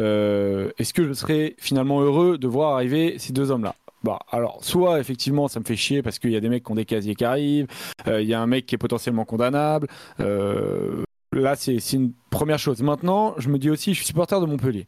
euh, 0.00 0.70
est-ce 0.78 0.94
que 0.94 1.06
je 1.06 1.12
serais 1.12 1.54
finalement 1.58 2.00
heureux 2.00 2.38
de 2.38 2.48
voir 2.48 2.74
arriver 2.74 3.16
ces 3.18 3.32
deux 3.32 3.50
hommes-là? 3.50 3.74
Bah, 4.02 4.18
alors, 4.30 4.64
soit 4.64 4.98
effectivement, 4.98 5.46
ça 5.48 5.60
me 5.60 5.64
fait 5.64 5.76
chier 5.76 6.02
parce 6.02 6.18
qu'il 6.18 6.30
y 6.32 6.36
a 6.36 6.40
des 6.40 6.48
mecs 6.48 6.64
qui 6.64 6.72
ont 6.72 6.76
des 6.76 6.84
casiers 6.84 7.14
qui 7.14 7.24
arrivent, 7.24 7.68
euh, 8.08 8.20
il 8.20 8.28
y 8.28 8.34
a 8.34 8.40
un 8.40 8.46
mec 8.46 8.66
qui 8.66 8.74
est 8.74 8.78
potentiellement 8.78 9.24
condamnable. 9.24 9.86
euh, 10.20 11.04
là, 11.32 11.54
c'est 11.56 11.78
une 11.92 12.12
première 12.30 12.58
chose. 12.58 12.82
Maintenant, 12.82 13.34
je 13.38 13.48
me 13.48 13.58
dis 13.58 13.70
aussi, 13.70 13.94
je 13.94 13.98
suis 13.98 14.06
supporter 14.06 14.40
de 14.40 14.46
Montpellier. 14.46 14.86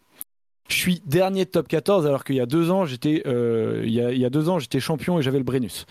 Je 0.69 0.77
suis 0.77 1.03
dernier 1.05 1.45
de 1.45 1.51
top 1.51 1.69
14 1.69 2.07
alors 2.07 2.25
qu'il 2.25 2.37
y 2.37 2.41
a 2.41 2.47
deux 2.47 2.71
ans, 2.71 2.87
j'étais, 2.87 3.23
euh, 3.27 3.83
il, 3.85 3.93
y 3.93 4.25
a, 4.25 4.31
deux 4.31 4.49
ans, 4.49 4.59
j'étais 4.59 4.81
champion 4.81 5.19
et 5.19 5.23
j'avais 5.23 5.39
le 5.39 5.45
Brennus. 5.45 5.87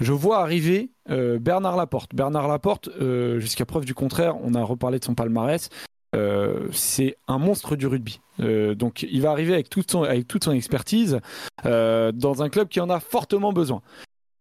Je 0.00 0.12
vois 0.12 0.38
arriver 0.38 0.90
euh, 1.10 1.38
Bernard 1.38 1.76
Laporte. 1.76 2.14
Bernard 2.14 2.48
Laporte, 2.48 2.88
euh, 3.00 3.40
jusqu'à 3.40 3.66
preuve 3.66 3.84
du 3.84 3.94
contraire, 3.94 4.36
on 4.42 4.54
a 4.54 4.62
reparlé 4.62 4.98
de 4.98 5.04
son 5.04 5.14
palmarès. 5.14 5.68
c'est 6.72 7.16
un 7.26 7.38
monstre 7.38 7.74
du 7.76 7.86
rugby. 7.86 8.20
Donc, 8.38 9.02
il 9.02 9.20
va 9.22 9.30
arriver 9.30 9.54
avec 9.54 9.68
toute 9.68 9.90
son, 9.90 10.04
expertise 10.52 11.20
dans 11.64 12.42
un 12.42 12.48
club 12.48 12.68
qui 12.68 12.80
en 12.80 12.90
a 12.90 13.00
fortement 13.00 13.52
besoin. 13.52 13.82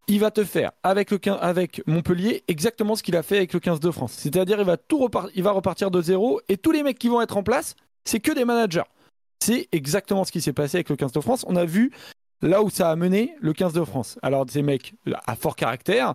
Il 0.08 0.20
va 0.20 0.32
te 0.32 0.44
faire 0.44 0.72
avec, 0.84 1.12
Montpellier 1.88 2.44
exactement 2.48 2.96
ce 2.96 3.04
qu'il 3.04 3.16
a 3.16 3.24
fait 3.24 3.38
avec 3.38 3.54
le 3.54 3.60
15 3.60 3.80
de 3.80 3.92
France. 3.92 4.14
C'est-à-dire, 4.14 4.60
il 4.60 4.66
va 4.66 4.78
tout 4.78 5.08
il 5.34 5.44
va 5.44 5.52
repartir 5.52 5.92
de 5.92 6.02
zéro 6.02 6.42
et 6.50 6.58
tous 6.58 6.72
les 6.72 6.84
mecs 6.84 7.00
qui 7.00 7.08
vont 7.08 7.22
être 7.22 7.38
en 7.38 7.44
place, 7.44 7.76
c'est 8.04 8.20
que 8.20 8.34
des 8.34 8.46
managers. 8.46 8.84
C'est 9.42 9.68
exactement 9.72 10.24
ce 10.24 10.32
qui 10.32 10.40
s'est 10.40 10.54
passé 10.54 10.78
avec 10.78 10.90
le 10.90 10.96
15 10.96 11.12
de 11.14 11.20
France. 11.20 11.46
On 11.48 11.56
a 11.56 11.66
vu 11.66 11.92
là 12.42 12.62
où 12.62 12.70
ça 12.70 12.92
a 12.92 12.96
mené 12.96 13.36
le 13.42 13.54
15 13.54 13.74
de 13.74 13.84
France. 13.84 14.20
Alors, 14.22 14.46
ces 14.48 14.62
mecs 14.62 14.94
à 15.26 15.36
fort 15.36 15.56
caractère, 15.56 16.14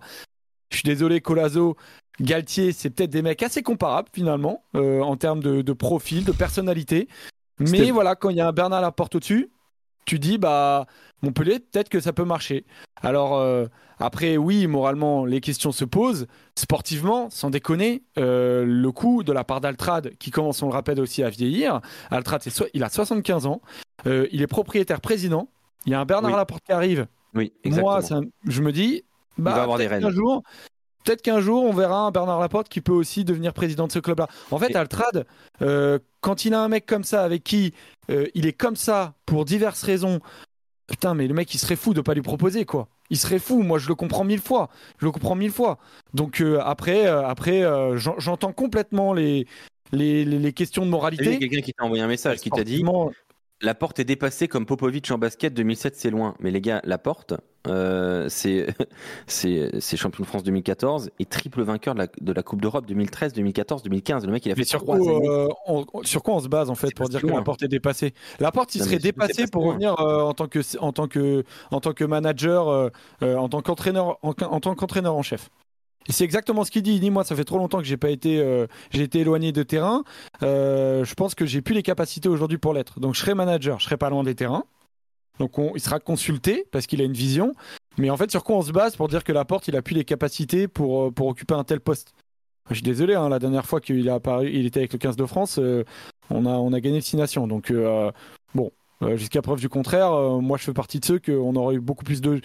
je 0.71 0.77
suis 0.77 0.85
désolé, 0.85 1.19
Colazo, 1.19 1.75
Galtier, 2.21 2.71
c'est 2.71 2.89
peut-être 2.89 3.09
des 3.09 3.21
mecs 3.21 3.43
assez 3.43 3.63
comparables 3.63 4.09
finalement, 4.13 4.63
euh, 4.75 5.01
en 5.01 5.17
termes 5.17 5.41
de, 5.41 5.61
de 5.61 5.73
profil, 5.73 6.23
de 6.23 6.31
personnalité. 6.31 7.07
Mais 7.59 7.91
voilà, 7.91 8.15
quand 8.15 8.29
il 8.29 8.37
y 8.37 8.41
a 8.41 8.47
un 8.47 8.53
Bernard 8.53 8.81
Laporte 8.81 9.15
au-dessus, 9.15 9.49
tu 10.07 10.17
dis, 10.19 10.37
bah, 10.39 10.87
Montpellier, 11.21 11.59
peut-être 11.59 11.89
que 11.89 11.99
ça 11.99 12.13
peut 12.13 12.23
marcher. 12.25 12.65
Alors, 13.01 13.37
euh, 13.37 13.65
après, 13.99 14.37
oui, 14.37 14.65
moralement, 14.67 15.25
les 15.25 15.41
questions 15.41 15.71
se 15.71 15.85
posent. 15.85 16.27
Sportivement, 16.55 17.29
sans 17.29 17.49
déconner, 17.49 18.03
euh, 18.17 18.63
le 18.65 18.91
coup 18.91 19.23
de 19.23 19.31
la 19.31 19.43
part 19.43 19.61
d'Altrad, 19.61 20.11
qui 20.17 20.31
commence, 20.31 20.61
on 20.63 20.67
le 20.67 20.73
rappelle 20.73 20.99
aussi, 20.99 21.23
à 21.23 21.29
vieillir. 21.29 21.81
Altrad, 22.11 22.41
so- 22.43 22.65
il 22.73 22.83
a 22.83 22.89
75 22.89 23.45
ans. 23.45 23.61
Euh, 24.05 24.27
il 24.31 24.41
est 24.41 24.47
propriétaire 24.47 25.01
président. 25.01 25.49
Il 25.85 25.91
y 25.91 25.95
a 25.95 25.99
un 25.99 26.05
Bernard 26.05 26.31
Oui. 26.31 26.37
Laporte 26.37 26.63
qui 26.63 26.71
arrive. 26.71 27.07
Oui, 27.35 27.53
exactement. 27.63 27.91
Moi, 27.93 28.01
ça- 28.01 28.21
je 28.47 28.61
me 28.61 28.71
dis, 28.71 29.03
bah, 29.37 29.51
va 29.53 29.63
avoir 29.63 29.77
des 29.77 29.85
peut-être 29.87 30.01
rênes. 30.03 30.09
qu'un 30.11 30.15
jour, 30.15 30.43
peut-être 31.03 31.21
qu'un 31.21 31.39
jour, 31.39 31.63
on 31.63 31.73
verra 31.73 31.99
un 32.01 32.11
Bernard 32.11 32.39
Laporte 32.39 32.69
qui 32.69 32.81
peut 32.81 32.91
aussi 32.93 33.23
devenir 33.23 33.53
président 33.53 33.87
de 33.87 33.91
ce 33.91 33.99
club-là. 33.99 34.27
En 34.51 34.57
fait, 34.57 34.75
Altrad, 34.75 35.25
euh, 35.61 35.99
quand 36.21 36.45
il 36.45 36.53
a 36.53 36.61
un 36.61 36.67
mec 36.67 36.85
comme 36.85 37.03
ça 37.03 37.23
avec 37.23 37.43
qui 37.43 37.73
euh, 38.09 38.27
il 38.33 38.45
est 38.45 38.53
comme 38.53 38.75
ça 38.75 39.15
pour 39.25 39.45
diverses 39.45 39.83
raisons, 39.83 40.19
putain, 40.87 41.13
mais 41.13 41.27
le 41.27 41.33
mec, 41.33 41.53
il 41.53 41.57
serait 41.57 41.75
fou 41.75 41.93
de 41.93 42.01
pas 42.01 42.13
lui 42.13 42.21
proposer 42.21 42.65
quoi. 42.65 42.87
Il 43.09 43.17
serait 43.17 43.39
fou. 43.39 43.61
Moi, 43.63 43.79
je 43.79 43.87
le 43.87 43.95
comprends 43.95 44.23
mille 44.25 44.41
fois. 44.41 44.69
Je 44.99 45.05
le 45.05 45.11
comprends 45.11 45.35
mille 45.35 45.51
fois. 45.51 45.77
Donc 46.13 46.41
euh, 46.41 46.59
après, 46.61 47.07
euh, 47.07 47.25
après, 47.25 47.61
j'en- 47.95 48.19
j'entends 48.19 48.51
complètement 48.53 49.13
les 49.13 49.47
les, 49.93 50.25
les- 50.25 50.39
les 50.39 50.51
questions 50.53 50.81
de 50.81 50.87
T'as 50.87 50.89
vu, 50.89 50.91
moralité. 50.91 51.39
quelqu'un 51.39 51.61
qui 51.61 51.73
t'a 51.73 51.85
envoyé 51.85 52.03
un 52.03 52.07
message 52.07 52.39
qui 52.39 52.49
t'a 52.49 52.65
dit 52.65 52.83
La 53.61 53.73
porte 53.73 53.97
est 53.99 54.03
dépassée 54.03 54.47
comme 54.47 54.67
Popovic 54.67 55.09
en 55.09 55.17
basket 55.17 55.51
2007, 55.53 55.95
c'est 55.95 56.11
loin. 56.11 56.35
Mais 56.39 56.51
les 56.51 56.61
gars, 56.61 56.79
la 56.83 56.99
porte, 56.99 57.33
euh, 57.67 58.29
c'est 58.29 58.67
c'est 59.27 59.71
c'est 59.79 59.97
champion 59.97 60.23
de 60.23 60.27
France 60.27 60.43
2014 60.43 61.09
et 61.17 61.25
triple 61.25 61.63
vainqueur 61.63 61.95
de 61.95 61.99
la, 62.01 62.07
de 62.21 62.33
la 62.33 62.43
Coupe 62.43 62.61
d'Europe 62.61 62.85
2013, 62.85 63.33
2014, 63.33 63.81
2015. 63.81 64.25
Le 64.27 64.31
mec, 64.31 64.45
il 64.45 64.51
a 64.51 64.55
fait 64.55 64.61
Mais 64.61 64.65
sur 64.65 64.85
quoi, 64.85 64.97
euh, 64.97 65.49
on- 65.65 65.85
sur 66.03 66.21
quoi 66.21 66.35
on 66.35 66.39
se 66.39 66.47
base 66.49 66.69
en 66.69 66.75
fait 66.75 66.93
pour 66.93 67.09
dire 67.09 67.19
que 67.19 67.25
loin. 67.27 67.37
la 67.37 67.41
porte 67.43 67.63
est 67.63 67.67
dépassée? 67.67 68.13
La 68.39 68.51
porte, 68.51 68.75
il 68.75 68.79
Non, 68.79 68.85
serait 68.85 68.99
dépassé 68.99 69.43
pas 69.43 69.47
pour 69.47 69.63
revenir 69.65 69.99
euh, 69.99 70.21
en 70.21 70.33
tant 70.35 70.47
que 70.47 70.59
en 70.79 70.91
tant 70.93 71.07
que 71.07 71.43
en 71.71 71.79
tant 71.79 71.93
que 71.93 72.03
manager, 72.03 72.91
en 73.21 73.49
tant 73.49 73.61
qu'entraîneur 73.63 74.19
en, 74.21 74.33
en 74.39 74.59
tant 74.59 74.75
qu'entraîneur 74.75 75.15
en 75.15 75.23
chef. 75.23 75.49
C'est 76.09 76.23
exactement 76.23 76.63
ce 76.63 76.71
qu'il 76.71 76.83
dit. 76.83 76.93
Il 76.93 76.99
dit 76.99 77.09
moi, 77.11 77.23
ça 77.23 77.35
fait 77.35 77.43
trop 77.43 77.57
longtemps 77.57 77.79
que 77.79 77.83
j'ai 77.85 77.97
pas 77.97 78.09
été, 78.09 78.39
euh, 78.39 78.67
j'ai 78.91 79.03
été 79.03 79.19
éloigné 79.19 79.51
de 79.51 79.63
terrain. 79.63 80.03
Euh, 80.43 81.03
je 81.05 81.13
pense 81.15 81.35
que 81.35 81.45
j'ai 81.45 81.61
plus 81.61 81.75
les 81.75 81.83
capacités 81.83 82.29
aujourd'hui 82.29 82.57
pour 82.57 82.73
l'être. 82.73 82.99
Donc 82.99 83.15
je 83.15 83.19
serai 83.19 83.33
manager, 83.33 83.79
je 83.79 83.85
serai 83.85 83.97
pas 83.97 84.09
loin 84.09 84.23
des 84.23 84.35
terrains. 84.35 84.63
Donc 85.39 85.59
on- 85.59 85.73
il 85.75 85.81
sera 85.81 85.99
consulté 85.99 86.65
parce 86.71 86.87
qu'il 86.87 87.01
a 87.01 87.03
une 87.03 87.13
vision. 87.13 87.51
Mais 87.97 88.09
en 88.09 88.17
fait, 88.17 88.31
sur 88.31 88.43
quoi 88.43 88.55
on 88.57 88.61
se 88.61 88.71
base 88.71 88.95
pour 88.95 89.07
dire 89.07 89.23
que 89.23 89.31
la 89.31 89.43
porte, 89.45 89.67
il 89.67 89.75
a 89.75 89.81
plus 89.81 89.95
les 89.95 90.05
capacités 90.05 90.67
pour 90.67 91.07
euh, 91.07 91.11
pour 91.11 91.27
occuper 91.27 91.53
un 91.55 91.63
tel 91.63 91.79
poste? 91.79 92.13
Je 92.69 92.75
suis 92.75 92.83
désolé. 92.83 93.15
hein, 93.15 93.29
la 93.29 93.39
dernière 93.39 93.65
fois 93.65 93.79
qu'il 93.81 94.09
apparu, 94.09 94.49
il 94.51 94.65
était 94.65 94.79
avec 94.81 94.93
le 94.93 94.99
15 94.99 95.15
de 95.15 95.25
France. 95.25 95.59
on 96.29 96.45
a 96.45 96.49
on 96.51 96.73
a 96.73 96.79
gagné 96.81 96.97
le 96.97 97.01
6 97.01 97.15
nations. 97.17 97.47
Donc 97.47 97.71
bon, 98.53 98.71
jusqu'à 99.15 99.41
preuve 99.41 99.59
du 99.59 99.69
contraire, 99.69 100.11
moi 100.41 100.57
je 100.57 100.63
fais 100.63 100.73
partie 100.73 100.99
de 100.99 101.05
ceux 101.05 101.19
qu'on 101.19 101.55
aurait 101.55 101.75
eu 101.75 101.79
beaucoup 101.79 102.03
plus 102.03 102.19
de 102.21 102.41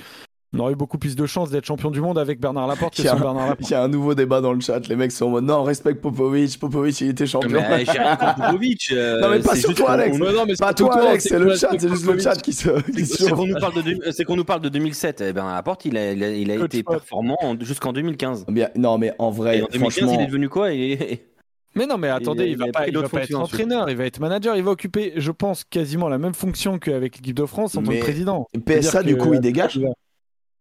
on 0.54 0.58
aurait 0.58 0.72
eu 0.72 0.76
beaucoup 0.76 0.98
plus 0.98 1.16
de 1.16 1.24
chances 1.26 1.50
d'être 1.50 1.64
champion 1.64 1.90
du 1.90 2.00
monde 2.00 2.18
avec 2.18 2.38
Bernard 2.40 2.66
Laporte 2.66 2.94
que 2.96 3.02
Il 3.02 3.04
y 3.04 3.08
a 3.08 3.12
sans 3.12 3.16
un- 3.16 3.20
Bernard 3.20 3.46
Laporte. 3.48 3.70
Il 3.70 3.72
y 3.72 3.76
a 3.76 3.82
un 3.82 3.88
nouveau 3.88 4.14
débat 4.14 4.40
dans 4.40 4.52
le 4.52 4.60
chat. 4.60 4.86
Les 4.88 4.96
mecs 4.96 5.12
sont 5.12 5.26
en 5.26 5.30
mode 5.30 5.44
non, 5.44 5.56
on 5.58 5.62
respecte 5.62 6.00
Popovic. 6.00 6.58
Popovic, 6.58 7.00
il 7.00 7.08
était 7.08 7.26
champion. 7.26 7.50
Mais, 7.70 7.84
j'ai 7.84 7.92
rien 7.92 8.16
contre 8.16 8.34
Popovic. 8.34 8.88
euh, 8.92 9.20
Non, 9.20 9.30
mais 9.30 9.40
pas 9.40 9.54
c'est 9.54 9.60
sur 9.62 9.74
toi, 9.74 9.90
Alex. 9.92 10.16
on- 10.16 10.32
non, 10.32 10.44
mais 10.46 10.54
Pas 10.58 10.74
toi, 10.74 10.94
Alex, 11.08 11.24
c'est 11.28 11.38
le 11.38 11.54
chat. 11.56 11.68
C'est 11.78 11.88
juste 11.88 12.06
le 12.06 12.18
chat 12.18 12.36
qui 12.36 12.52
se. 12.52 12.68
C'est 13.04 13.30
qu'on 13.30 13.46
nous 13.46 13.58
parle 13.58 13.74
de 13.74 13.82
deux- 13.82 14.12
c'est 14.12 14.24
qu'on 14.24 14.36
nous 14.36 14.44
parle 14.44 14.60
de 14.60 14.68
2007. 14.68 15.22
Eh 15.26 15.32
ben, 15.32 15.46
à 15.46 15.54
la 15.54 15.62
porte, 15.62 15.84
il 15.84 15.96
a, 15.96 16.12
il 16.12 16.22
a, 16.22 16.28
il 16.30 16.50
a 16.50 16.56
Coach 16.56 16.64
été 16.66 16.82
performant 16.82 17.36
en- 17.42 17.58
jusqu'en 17.60 17.92
2015. 17.92 18.44
Bien, 18.48 18.68
non, 18.76 18.98
mais 18.98 19.12
en 19.18 19.30
Et 19.32 19.34
vrai, 19.34 19.62
en 19.62 19.66
2015, 19.72 19.80
franchement. 19.80 20.12
il 20.14 20.22
est 20.22 20.26
devenu 20.26 20.48
quoi 20.48 20.72
Il 20.72 20.92
est- 20.92 21.26
Mais 21.74 21.86
non, 21.86 21.96
mais 21.96 22.08
attendez, 22.10 22.44
il 22.44 22.50
il, 22.50 22.56
va 22.58 22.66
pas, 22.66 22.86
il 22.86 22.96
va 22.98 23.08
pas 23.08 23.22
être 23.22 23.34
entraîneur, 23.34 23.88
il 23.88 23.96
va 23.96 24.04
être 24.04 24.20
manager, 24.20 24.56
il 24.56 24.62
va 24.62 24.72
occuper, 24.72 25.14
je 25.16 25.30
pense, 25.30 25.64
quasiment 25.64 26.10
la 26.10 26.18
même 26.18 26.34
fonction 26.34 26.78
qu'avec 26.78 27.16
l'équipe 27.16 27.34
de 27.34 27.46
France 27.46 27.76
en 27.76 27.82
tant 27.82 27.92
que 27.92 27.98
président. 28.00 28.46
PSA, 28.66 29.02
du 29.02 29.16
coup, 29.16 29.32
il 29.32 29.40
dégage. 29.40 29.80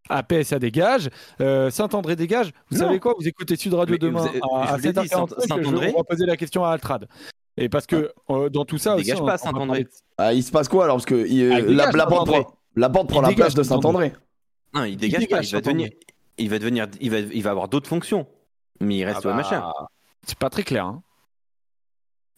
Ah, 0.08 0.22
PSA 0.22 0.58
dégage, 0.58 1.08
euh, 1.40 1.70
Saint-André 1.70 2.16
dégage. 2.16 2.52
Vous 2.70 2.78
Non. 2.78 2.86
savez 2.86 2.98
quoi? 2.98 3.14
Vous 3.18 3.26
écoutez 3.26 3.56
Sud 3.56 3.72
Radio 3.74 3.94
Mais 3.94 3.98
demain 3.98 4.20
vous 4.20 4.28
avez- 4.28 4.40
à, 4.42 4.72
à 4.72 4.76
vous 4.76 4.82
l'ai 4.82 4.92
dit, 4.92 4.98
7h45, 5.00 5.40
Saint-André- 5.48 5.88
je- 5.88 5.94
on 5.94 5.98
va 5.98 6.04
poser 6.04 6.26
la 6.26 6.36
question 6.36 6.64
à 6.64 6.70
Altrad. 6.72 7.08
Et 7.56 7.68
parce 7.68 7.86
que 7.86 8.12
euh, 8.30 8.48
dans 8.48 8.64
tout 8.64 8.78
ça 8.78 8.92
Il 8.92 8.94
aussi, 8.96 9.04
dégage 9.04 9.20
on- 9.20 9.26
pas 9.26 9.38
Saint-André. 9.38 9.86
Ah, 10.18 10.32
il 10.34 10.42
se 10.42 10.50
passe 10.50 10.68
quoi 10.68 10.84
alors? 10.84 10.96
Parce 10.96 11.06
que 11.06 11.26
il- 11.26 11.52
Ah, 11.52 11.60
il 11.60 11.76
la, 11.76 11.90
la 11.92 12.06
porte 12.06 12.26
Saint-André. 12.26 12.42
prend, 12.42 12.56
la 12.76 12.90
prend 12.90 13.28
Il 13.28 13.36
place 13.36 13.54
de 13.54 13.62
Saint-André. 13.62 14.12
Non, 14.74 14.84
il 14.84 14.96
dégage 14.96 15.20
dégage, 15.20 15.40
pas. 15.40 15.46
Il 15.46 15.52
va 15.52 15.60
devenir, 15.60 15.88
il 16.38 16.50
va 16.50 16.58
devenir, 16.58 16.86
il 17.00 17.10
va, 17.10 17.18
il 17.18 17.42
va 17.42 17.50
avoir 17.50 17.68
d'autres 17.68 17.88
fonctions. 17.88 18.26
Mais 18.80 18.96
il 18.98 19.04
reste 19.04 19.20
Ah 19.24 19.28
au 19.28 19.30
bah, 19.30 19.36
machin. 19.36 19.62
C'est 20.26 20.38
pas 20.38 20.50
très 20.50 20.62
clair. 20.64 20.84
hein. 20.86 21.02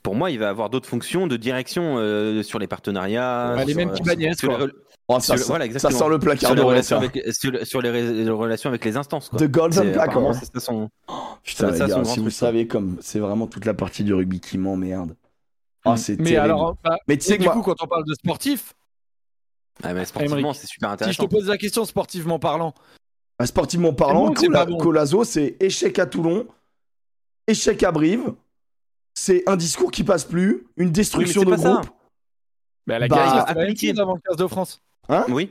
Pour 0.02 0.14
moi, 0.16 0.30
il 0.30 0.38
va 0.38 0.50
avoir 0.50 0.68
d'autres 0.68 0.88
fonctions 0.88 1.26
de 1.26 1.36
direction 1.38 1.96
euh, 1.96 2.42
sur 2.42 2.58
les 2.58 2.66
partenariats. 2.66 3.54
Bah, 3.56 3.64
les 3.64 3.72
sur, 3.72 3.76
mêmes 3.78 3.88
euh, 3.90 3.94
qu'Ibanez, 3.94 4.34
sur 4.34 4.50
re- 4.52 4.70
Oh, 5.08 5.20
ça, 5.20 5.36
sur 5.36 5.46
voilà, 5.48 5.78
ça 5.78 5.90
sent 5.90 6.08
le 6.08 6.18
placard 6.18 6.48
sur 6.48 6.54
les 6.54 6.62
doré, 6.62 6.74
relations 6.76 6.96
avec, 6.96 7.20
sur, 7.34 7.66
sur 7.66 7.82
les, 7.82 8.12
les 8.24 8.30
relations 8.30 8.70
avec 8.70 8.84
les 8.86 8.96
instances. 8.96 9.28
Quoi. 9.28 9.38
The 9.38 9.44
Golden 9.50 9.92
Placard. 9.92 10.34
c'est 10.34 10.46
ça 10.52 10.60
son- 10.60 10.88
Putain, 11.42 11.74
Ça, 11.74 11.86
gars, 11.88 12.04
si 12.04 12.16
vous 12.20 12.22
truc, 12.24 12.32
savez 12.32 12.66
comme 12.66 12.96
c'est 13.02 13.18
vraiment 13.18 13.46
toute 13.46 13.66
la 13.66 13.74
partie 13.74 14.02
du 14.02 14.14
rugby 14.14 14.40
qui 14.40 14.56
m'emmerde. 14.56 15.14
Ah, 15.84 15.98
c'est 15.98 16.16
Mais 16.18 16.24
terrible. 16.30 16.40
alors, 16.44 16.76
bah, 16.82 16.96
Mais 17.06 17.18
tu 17.18 17.26
sais 17.26 17.36
du 17.36 17.44
moi- 17.44 17.52
coup, 17.52 17.60
quand 17.60 17.82
on 17.82 17.86
parle 17.86 18.06
de 18.06 18.14
sportif, 18.14 18.72
Ah, 19.82 19.92
mais 19.92 20.06
sportivement, 20.06 20.54
c'est 20.54 20.66
super 20.66 20.88
si 20.88 20.94
je 20.94 20.96
te 20.96 21.02
intéressant. 21.04 21.28
pose 21.28 21.48
la 21.48 21.58
question 21.58 21.84
sportivement 21.84 22.38
parlant, 22.38 22.72
Bah, 23.38 23.44
sportivement 23.46 23.92
parlant, 23.92 24.28
bon 24.28 24.32
que 24.32 24.40
c'est 24.40 24.46
Cola- 24.46 24.64
pas 24.64 24.70
bon. 24.70 24.78
Colazo, 24.78 25.24
c'est 25.24 25.56
échec 25.60 25.98
à 25.98 26.06
Toulon, 26.06 26.46
échec 27.46 27.82
à 27.82 27.92
Brive. 27.92 28.32
C'est 29.12 29.46
un 29.46 29.56
discours 29.56 29.90
qui 29.90 30.02
passe 30.02 30.24
plus, 30.24 30.66
une 30.78 30.90
destruction 30.90 31.42
Oui, 31.42 31.48
mais 31.50 31.56
de 31.58 31.62
groupe. 31.62 31.86
bah, 32.86 32.98
la 32.98 33.06
Bah, 33.08 33.16
Galtier, 33.16 33.40
c'est 33.40 33.46
la 33.48 33.54
même 33.54 33.62
appliqué. 33.64 34.00
avant 34.00 34.14
le 34.14 34.20
15 34.26 34.36
de 34.38 34.46
France. 34.46 34.80
Oui, 35.28 35.50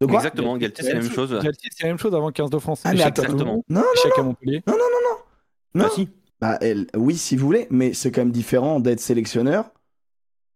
De 0.00 0.06
quoi 0.06 0.16
exactement. 0.16 0.56
Galtier, 0.56 0.84
c'est 0.84 0.92
la 0.94 1.00
même 1.00 1.10
chose. 1.10 1.30
Galtier, 1.42 1.70
c'est 1.74 1.82
la 1.84 1.90
même 1.90 1.98
chose 1.98 2.14
avant 2.14 2.26
le 2.26 2.32
15 2.32 2.50
de 2.50 2.58
France. 2.58 2.82
Ah, 2.84 2.92
mais 2.92 3.02
attends, 3.02 3.22
exactement. 3.22 3.64
Non, 3.68 3.80
non, 3.80 3.86
échec 3.96 4.12
à 4.18 4.22
Montpellier. 4.22 4.62
non. 4.66 5.84
Ah, 5.84 5.88
si. 5.94 6.08
Bah, 6.40 6.58
elle- 6.60 6.86
oui, 6.96 7.16
si 7.16 7.36
vous 7.36 7.46
voulez, 7.46 7.66
mais 7.70 7.94
c'est 7.94 8.10
quand 8.10 8.20
même 8.20 8.30
différent 8.32 8.80
d'être 8.80 9.00
sélectionneur 9.00 9.70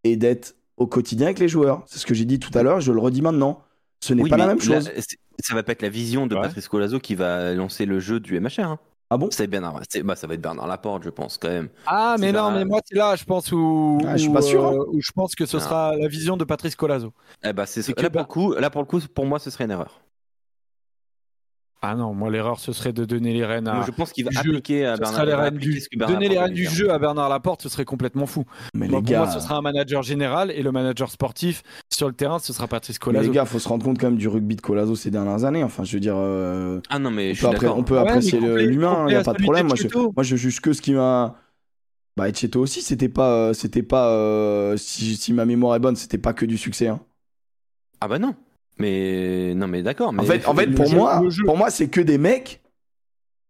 et 0.04 0.16
d'être 0.16 0.54
au 0.76 0.86
quotidien 0.86 1.26
avec 1.28 1.38
les 1.38 1.48
joueurs. 1.48 1.82
C'est 1.86 1.98
ce 1.98 2.06
que 2.06 2.14
j'ai 2.14 2.24
dit 2.24 2.38
tout 2.38 2.56
à 2.56 2.62
l'heure, 2.62 2.80
je 2.80 2.92
le 2.92 3.00
redis 3.00 3.22
maintenant. 3.22 3.62
Ce 4.00 4.12
n'est 4.14 4.22
Oui, 4.22 4.30
pas 4.30 4.36
la 4.36 4.46
même 4.46 4.60
chose. 4.60 4.90
c'est- 4.96 5.18
ça 5.40 5.54
va 5.54 5.62
pas 5.62 5.72
être 5.72 5.82
la 5.82 5.88
vision 5.88 6.26
de 6.26 6.34
Ouais. 6.36 6.42
Patrice 6.42 6.68
Colazo 6.68 6.98
qui 7.00 7.14
va 7.14 7.54
lancer 7.54 7.84
le 7.86 8.00
jeu 8.00 8.20
du 8.20 8.36
MHR. 8.38 8.60
hein. 8.64 8.78
Ah 9.10 9.16
bon? 9.16 9.28
C'est 9.30 9.46
Bernard. 9.46 9.80
Bah, 10.04 10.16
ça 10.16 10.26
va 10.26 10.34
être 10.34 10.40
Bernard 10.42 10.66
Laporte, 10.66 11.02
je 11.02 11.08
pense 11.10 11.38
quand 11.38 11.48
même. 11.48 11.68
Ah, 11.86 12.16
mais 12.18 12.26
C'est 12.26 12.32
non, 12.34 12.50
mais 12.50 12.64
moi, 12.66 12.80
c'est 12.84 12.94
là, 12.96 13.16
je 13.16 13.24
pense, 13.24 13.50
où, 13.52 13.98
Ah, 14.06 14.16
je 14.16 14.22
suis 14.24 14.32
pas 14.32 14.42
sûr, 14.42 14.66
hein. 14.66 14.74
euh, 14.74 14.84
où 14.92 15.00
je 15.00 15.10
pense 15.12 15.34
que 15.34 15.46
ce 15.46 15.56
Ah. 15.56 15.60
sera 15.60 15.96
la 15.96 16.08
vision 16.08 16.36
de 16.36 16.44
Patrice 16.44 16.76
Colazo. 16.76 17.12
Eh 17.42 17.52
bah, 17.54 17.64
c'est 17.64 17.86
là 17.88 17.94
pour 17.94 18.10
Ber- 18.10 18.20
le 18.20 18.24
coup. 18.26 18.52
Là 18.54 18.68
pour 18.70 18.82
le 18.82 18.86
coup, 18.86 19.00
pour 19.14 19.24
moi, 19.24 19.38
ce 19.38 19.48
serait 19.50 19.64
une 19.64 19.70
erreur. 19.70 20.00
Ah 21.80 21.94
non, 21.94 22.12
moi, 22.12 22.28
l'erreur, 22.28 22.58
ce 22.58 22.72
serait 22.72 22.92
de 22.92 23.04
donner 23.04 23.32
les 23.32 23.44
rênes 23.46 23.68
à. 23.68 23.74
Moi, 23.74 23.84
je 23.86 23.92
pense 23.92 24.12
qu'il 24.12 24.24
va 24.24 24.30
du 24.30 24.36
jeu. 24.36 24.50
appliquer 24.50 24.84
à 24.84 24.96
ce 24.96 25.00
Bernard. 25.00 25.26
les 25.26 25.34
rênes 25.34 25.56
du... 25.58 25.80
ce 25.80 25.88
que 25.88 25.96
Bernard 25.96 26.16
Donner 26.16 26.28
les 26.28 26.34
Laporte 26.34 26.46
rênes 26.48 26.54
du 26.56 26.64
jeu 26.64 26.86
faire. 26.86 26.94
à 26.94 26.98
Bernard 26.98 27.28
Laporte, 27.28 27.62
ce 27.62 27.68
serait 27.68 27.84
complètement 27.84 28.26
fou. 28.26 28.44
Mais 28.74 28.88
Moi, 28.88 28.98
les 28.98 29.02
pour 29.04 29.12
gars, 29.12 29.18
moi, 29.18 29.28
ce 29.30 29.38
sera 29.38 29.56
un 29.56 29.62
manager 29.62 30.02
général 30.02 30.50
et 30.50 30.62
le 30.62 30.72
manager 30.72 31.08
sportif 31.10 31.62
sur 31.92 32.08
le 32.08 32.14
terrain, 32.14 32.40
ce 32.40 32.52
sera 32.52 32.66
Patrice 32.66 32.96
mais 32.96 33.04
Colazo. 33.04 33.28
les 33.30 33.34
gars, 33.36 33.44
faut 33.44 33.60
se 33.60 33.68
rendre 33.68 33.84
compte 33.84 33.98
quand 33.98 34.08
même 34.08 34.18
du 34.18 34.26
rugby 34.26 34.56
de 34.56 34.60
Colazo 34.60 34.96
ces 34.96 35.12
dernières 35.12 35.44
années. 35.44 35.62
Enfin, 35.62 35.84
je 35.84 35.92
veux 35.94 36.00
dire, 36.00 36.16
euh, 36.16 36.80
Ah 36.88 36.98
non, 36.98 37.12
mais 37.12 37.30
on 37.30 37.34
je 37.34 37.46
peut, 37.56 37.68
on 37.68 37.84
peut 37.84 37.94
ouais, 37.94 38.00
apprécier 38.00 38.40
l'humain, 38.40 38.90
il 38.90 38.96
complet 38.96 39.12
y 39.12 39.16
a 39.16 39.22
pas 39.22 39.32
de 39.34 39.42
problème. 39.42 39.66
Moi, 39.68 39.76
je, 39.76 39.88
moi, 39.88 40.22
je 40.24 40.34
juge 40.36 40.60
que 40.60 40.72
ce 40.72 40.82
qui 40.82 40.94
m'a. 40.94 41.36
Bah, 42.16 42.28
Etcheto 42.28 42.60
aussi, 42.60 42.82
c'était 42.82 43.08
pas, 43.08 43.30
euh, 43.32 43.52
c'était 43.52 43.84
pas, 43.84 44.10
euh, 44.10 44.76
si, 44.76 45.14
si 45.14 45.32
ma 45.32 45.44
mémoire 45.44 45.76
est 45.76 45.78
bonne, 45.78 45.94
c'était 45.94 46.18
pas 46.18 46.32
que 46.32 46.44
du 46.44 46.58
succès. 46.58 46.88
hein. 46.88 46.98
Ah 48.00 48.08
bah 48.08 48.18
non. 48.18 48.34
Mais 48.78 49.54
non, 49.54 49.66
mais 49.68 49.82
d'accord. 49.82 50.12
En 50.16 50.22
fait, 50.22 50.46
en 50.46 50.54
fait, 50.54 50.68
pour 50.68 50.86
jeu- 50.86 50.96
moi, 50.96 51.20
pour 51.44 51.56
moi, 51.56 51.70
c'est 51.70 51.88
que 51.88 52.00
des 52.00 52.18
mecs 52.18 52.60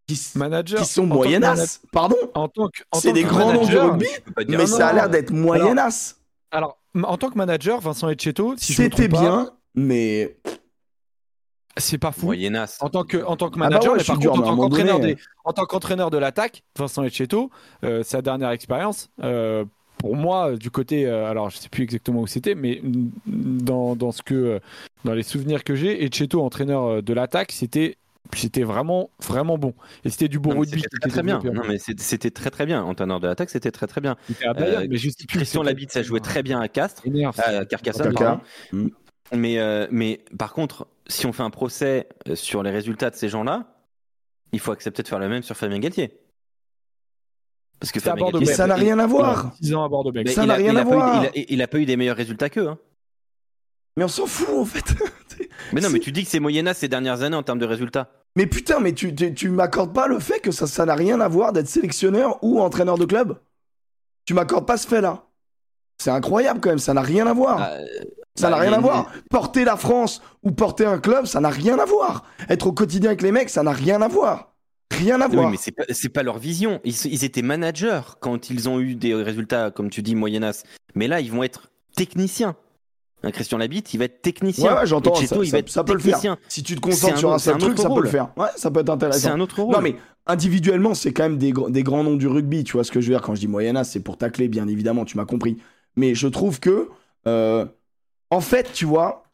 qui, 0.07 0.19
Manager. 0.37 0.81
qui 0.81 0.87
sont 0.89 1.07
moyenasses. 1.07 1.83
Pardon, 1.93 2.17
mana- 2.23 2.31
En 2.35 2.49
tant 2.49 2.69
que. 2.69 2.83
en 2.93 2.99
c'est 2.99 3.13
des 3.13 3.25
que 3.25 3.29
grands 3.29 3.53
noms 3.53 3.65
du 3.67 3.75
manager- 3.75 3.91
rugby, 3.93 4.07
mais 4.49 4.57
non, 4.57 4.67
ça 4.67 4.89
a 4.89 4.93
l'air 4.95 5.11
d'être 5.11 5.31
moyennasse. 5.33 6.19
Alors, 6.51 6.79
m- 6.95 7.05
en 7.07 7.19
tant 7.19 7.29
que 7.29 7.37
manager, 7.37 7.81
Vincent 7.81 8.09
Etcheto, 8.09 8.55
si 8.57 8.73
C'était 8.73 9.09
pas, 9.09 9.21
bien, 9.21 9.51
mais 9.75 10.39
c'est 11.77 11.99
pas 11.99 12.11
fou. 12.13 12.27
Moyenasse. 12.27 12.79
En 12.81 12.89
tant 12.89 13.05
que, 13.05 13.19
en 13.19 13.37
tant 13.37 13.51
que 13.51 13.57
Ah 13.57 13.59
bah 13.65 13.69
manager, 13.69 13.93
ouais, 13.93 13.99
mais 13.99 14.03
je 14.03 14.07
par 14.09 14.17
suis 14.17 14.21
dur, 14.23 14.33
contre, 14.33 14.43
mais 14.45 14.49
à 14.49 14.53
en 14.53 14.57
tant 14.57 14.63
qu'entraîneur 14.63 15.01
donné, 15.01 15.15
des- 15.15 15.21
en 15.45 15.53
tant 15.53 15.65
qu'entraîneur 15.67 16.11
de 16.11 16.17
l'attaque, 16.19 16.65
Vincent 16.79 17.03
Etcheto, 17.05 17.51
euh, 17.85 18.03
sa 18.03 18.23
dernière 18.23 18.51
expérience, 18.51 19.11
euh, 19.23 19.65
pour 19.99 20.17
moi, 20.17 20.57
du 20.57 20.71
côté, 20.71 21.07
euh, 21.07 21.29
alors 21.29 21.51
je 21.51 21.59
sais 21.59 21.69
plus 21.69 21.83
exactement 21.83 22.21
où 22.23 22.27
c'était, 22.27 22.55
mais 22.55 22.81
mm, 22.83 23.11
dans, 23.27 23.95
dans 23.95 24.11
ce 24.13 24.23
que, 24.23 24.35
euh, 24.35 24.59
dans 25.05 25.15
les 25.15 25.23
souvenirs 25.23 25.65
que 25.65 25.75
j'ai, 25.75 26.05
Etcheto, 26.05 26.43
entraîneur 26.43 26.85
euh, 26.85 27.03
de 27.03 27.13
l'attaque, 27.13 27.53
c'était, 27.53 27.97
c'était 28.35 28.63
vraiment, 28.63 29.11
vraiment 29.23 29.57
bon. 29.59 29.75
Et 30.05 30.11
c'était 30.11 30.29
du 30.29 30.39
beau 30.39 30.53
Non, 30.53 30.61
rugby. 30.61 30.81
c'était 30.81 30.99
très, 31.01 31.11
très 31.11 31.23
bien. 31.23 31.41
Non, 31.43 31.63
mais 31.69 31.79
c'était 31.79 32.31
très 32.31 32.51
très 32.51 32.67
bien. 32.67 32.83
Entraîneur 32.83 33.21
de 33.21 33.27
l'attaque, 33.29 33.51
c'était 33.51 33.71
très 33.71 33.87
très 33.87 34.01
bien. 34.01 34.17
C'était 34.27 34.47
à 34.47 34.55
Bayern, 34.55 34.85
Euh, 34.85 34.87
mais 34.91 34.97
juste 34.97 35.27
Christian 35.27 35.63
Labitte, 35.63 35.93
ça 35.93 36.03
jouait 36.03 36.21
très 36.21 36.43
bien 36.43 36.61
à 36.61 36.69
Castres, 36.69 37.05
à 37.39 37.65
Carcassonne. 37.65 38.13
Carca. 38.15 38.25
pardon. 38.25 38.41
Mm. 38.73 38.89
Mais, 39.35 39.59
euh, 39.59 39.87
mais 39.91 40.21
par 40.39 40.53
contre, 40.55 40.87
si 41.07 41.27
on 41.27 41.33
fait 41.33 41.43
un 41.43 41.51
procès 41.51 42.09
euh, 42.29 42.35
sur 42.35 42.63
les 42.63 42.71
résultats 42.71 43.11
de 43.11 43.15
ces 43.15 43.29
gens-là, 43.29 43.75
il 44.53 44.59
faut 44.61 44.73
accepter 44.73 45.03
de 45.03 45.09
faire 45.09 45.19
le 45.19 45.29
même 45.29 45.43
sur 45.43 45.55
Fabien 45.57 45.79
Galtier. 45.79 46.19
Parce 47.79 47.93
que 47.93 48.01
Fabien 48.01 48.23
Bordeaux, 48.23 48.39
Galtier, 48.39 48.55
ça 48.55 48.67
n'a 48.67 48.75
rien 48.75 48.99
à 48.99 49.07
voir. 49.07 49.53
6 49.61 49.75
ans 49.75 49.85
à 49.85 50.13
mais 50.13 50.27
Ça 50.31 50.43
il 50.45 50.49
n'a 50.49 50.55
a- 50.55 50.57
rien 50.57 50.73
il 50.73 50.77
a 50.79 50.81
à 50.81 50.85
pas 50.85 50.91
eu- 50.91 50.95
voir. 50.95 51.25
il 51.35 51.41
a- 51.43 51.45
Il 51.51 51.63
a 51.63 51.69
pas 51.69 51.79
eu 51.79 51.85
des 51.85 51.97
meilleurs 51.97 52.17
résultats 52.17 52.49
qu'eux. 52.51 52.67
hein. 52.69 52.79
Mais 53.99 54.05
on 54.05 54.09
s'en 54.09 54.27
fout 54.27 54.49
en 54.57 54.65
fait. 54.65 54.85
Mais 55.73 55.81
non, 55.81 55.91
mais 55.91 55.99
tu 55.99 56.13
dis 56.13 56.23
que 56.25 56.31
c'est 56.31 56.39
moyennasse 56.39 56.79
ces 56.79 56.89
dernières 56.89 57.23
années 57.23 57.37
en 57.37 57.43
termes 57.43 57.59
de 57.59 57.67
résultats. 57.67 58.11
Mais 58.37 58.47
putain, 58.47 58.79
mais 58.79 58.93
tu, 58.93 59.13
tu, 59.15 59.35
tu 59.35 59.51
m'accordes 59.51 59.93
pas 59.93 60.07
le 60.07 60.19
fait 60.21 60.39
que 60.41 60.53
ça 60.53 60.67
ça 60.69 60.87
n'a 60.87 60.95
rien 60.95 61.21
à 61.21 61.27
voir 61.29 61.53
d'être 61.53 61.69
sélectionneur 61.69 62.39
ou 62.43 62.61
entraîneur 62.61 62.97
de 62.97 63.05
club? 63.05 63.39
Tu 64.25 64.35
m'accordes 64.35 64.67
pas 64.67 64.77
ce 64.77 64.87
fait-là. 64.87 65.25
C'est 66.01 66.11
incroyable 66.11 66.61
quand 66.61 66.71
même, 66.71 66.79
ça 66.79 66.95
n'a 66.95 67.03
rien 67.03 67.27
à 67.27 67.33
voir. 67.33 67.59
Ah, 67.61 67.71
ça 68.37 68.51
bah, 68.51 68.57
n'a 68.57 68.63
rien 68.63 68.71
y 68.71 68.75
a 68.75 68.77
à 68.77 68.81
voir. 68.81 69.13
Porter 69.31 69.65
la 69.65 69.77
France 69.77 70.23
ou 70.45 70.53
porter 70.53 70.87
un 70.87 70.99
club, 70.99 71.27
ça 71.27 71.41
n'a 71.41 71.51
rien 71.51 71.77
à 71.79 71.85
voir. 71.85 72.25
Être 72.49 72.69
au 72.69 72.73
quotidien 72.73 73.11
avec 73.11 73.23
les 73.23 73.33
mecs, 73.33 73.51
ça 73.51 73.65
n'a 73.65 73.73
rien 73.73 74.01
à 74.01 74.09
voir. 74.09 74.55
Rien 74.93 75.21
à 75.21 75.27
Oui, 75.29 75.35
voir. 75.37 75.51
mais 75.51 75.57
c'est 75.59 75.73
pas, 75.73 75.85
pas 76.15 76.23
leur 76.23 76.39
vision. 76.39 76.81
Ils, 76.85 77.07
ils 77.07 77.25
étaient 77.25 77.43
managers 77.43 78.03
quand 78.21 78.49
ils 78.49 78.69
ont 78.69 78.79
eu 78.81 78.95
des 78.95 79.15
résultats, 79.15 79.73
comme 79.73 79.91
tu 79.91 80.03
dis, 80.03 80.15
moyennas. 80.15 80.63
Mais 80.95 81.09
là, 81.09 81.21
ils 81.21 81.33
vont 81.33 81.43
être 81.43 81.71
techniciens. 81.97 82.55
Un 83.25 83.31
Christian 83.33 83.59
Labitte, 83.59 83.93
il 83.95 83.99
va 83.99 84.05
être 84.05 84.23
technicien. 84.23 84.73
Ouais, 84.73 84.79
ouais, 84.81 84.87
j'entends, 84.87 85.13
il 85.21 85.27
ça- 85.27 85.37
va 85.37 85.59
être 85.59 85.69
ça 85.71 85.83
peut 85.83 85.93
le 85.95 85.99
faire. 85.99 86.13
technicien. 86.21 86.39
Si 86.49 86.63
tu 86.63 86.75
te 86.77 86.81
C'est 86.81 86.81
concentres 86.93 87.15
un 87.15 87.17
sur 87.17 87.33
un 87.33 87.39
c'est 87.39 87.47
seul 87.47 87.55
un 87.57 87.59
truc, 87.59 87.79
ça 87.79 87.91
peut 87.91 88.03
le 88.03 88.09
faire. 88.09 88.29
Ouais, 88.37 88.47
ça 88.57 88.71
peut 88.71 88.79
être 88.81 88.87
C'est 88.87 88.93
intéressant. 88.93 89.33
un 89.33 89.41
autre 89.41 89.61
rôle. 89.61 89.75
Non 89.75 89.81
mais 89.81 89.97
individuellement, 90.27 90.95
c'est 90.95 91.13
quand 91.13 91.25
même 91.25 91.37
des, 91.39 91.53
gr- 91.53 91.71
des 91.71 91.83
grands 91.83 92.05
noms 92.05 92.15
du 92.17 92.29
rugby, 92.29 92.63
tu 92.63 92.75
vois 92.75 92.85
ce 92.85 92.93
que 92.93 93.01
je 93.01 93.09
veux 93.09 93.15
dire 93.15 93.23
quand 93.23 93.35
je 93.35 93.41
dis 93.41 93.49
moyennas, 93.49 93.85
c'est 93.85 94.01
pour 94.01 94.19
tacler 94.19 94.47
bien 94.49 94.69
évidemment, 94.69 95.05
tu 95.05 95.17
m'as 95.17 95.25
compris. 95.25 95.57
Mais 95.97 96.15
je 96.15 96.29
trouve 96.29 96.61
que 96.61 96.91
euh, 97.27 97.67
en 98.31 98.41
fait, 98.41 98.71
tu 98.73 98.85
vois, 98.85 99.25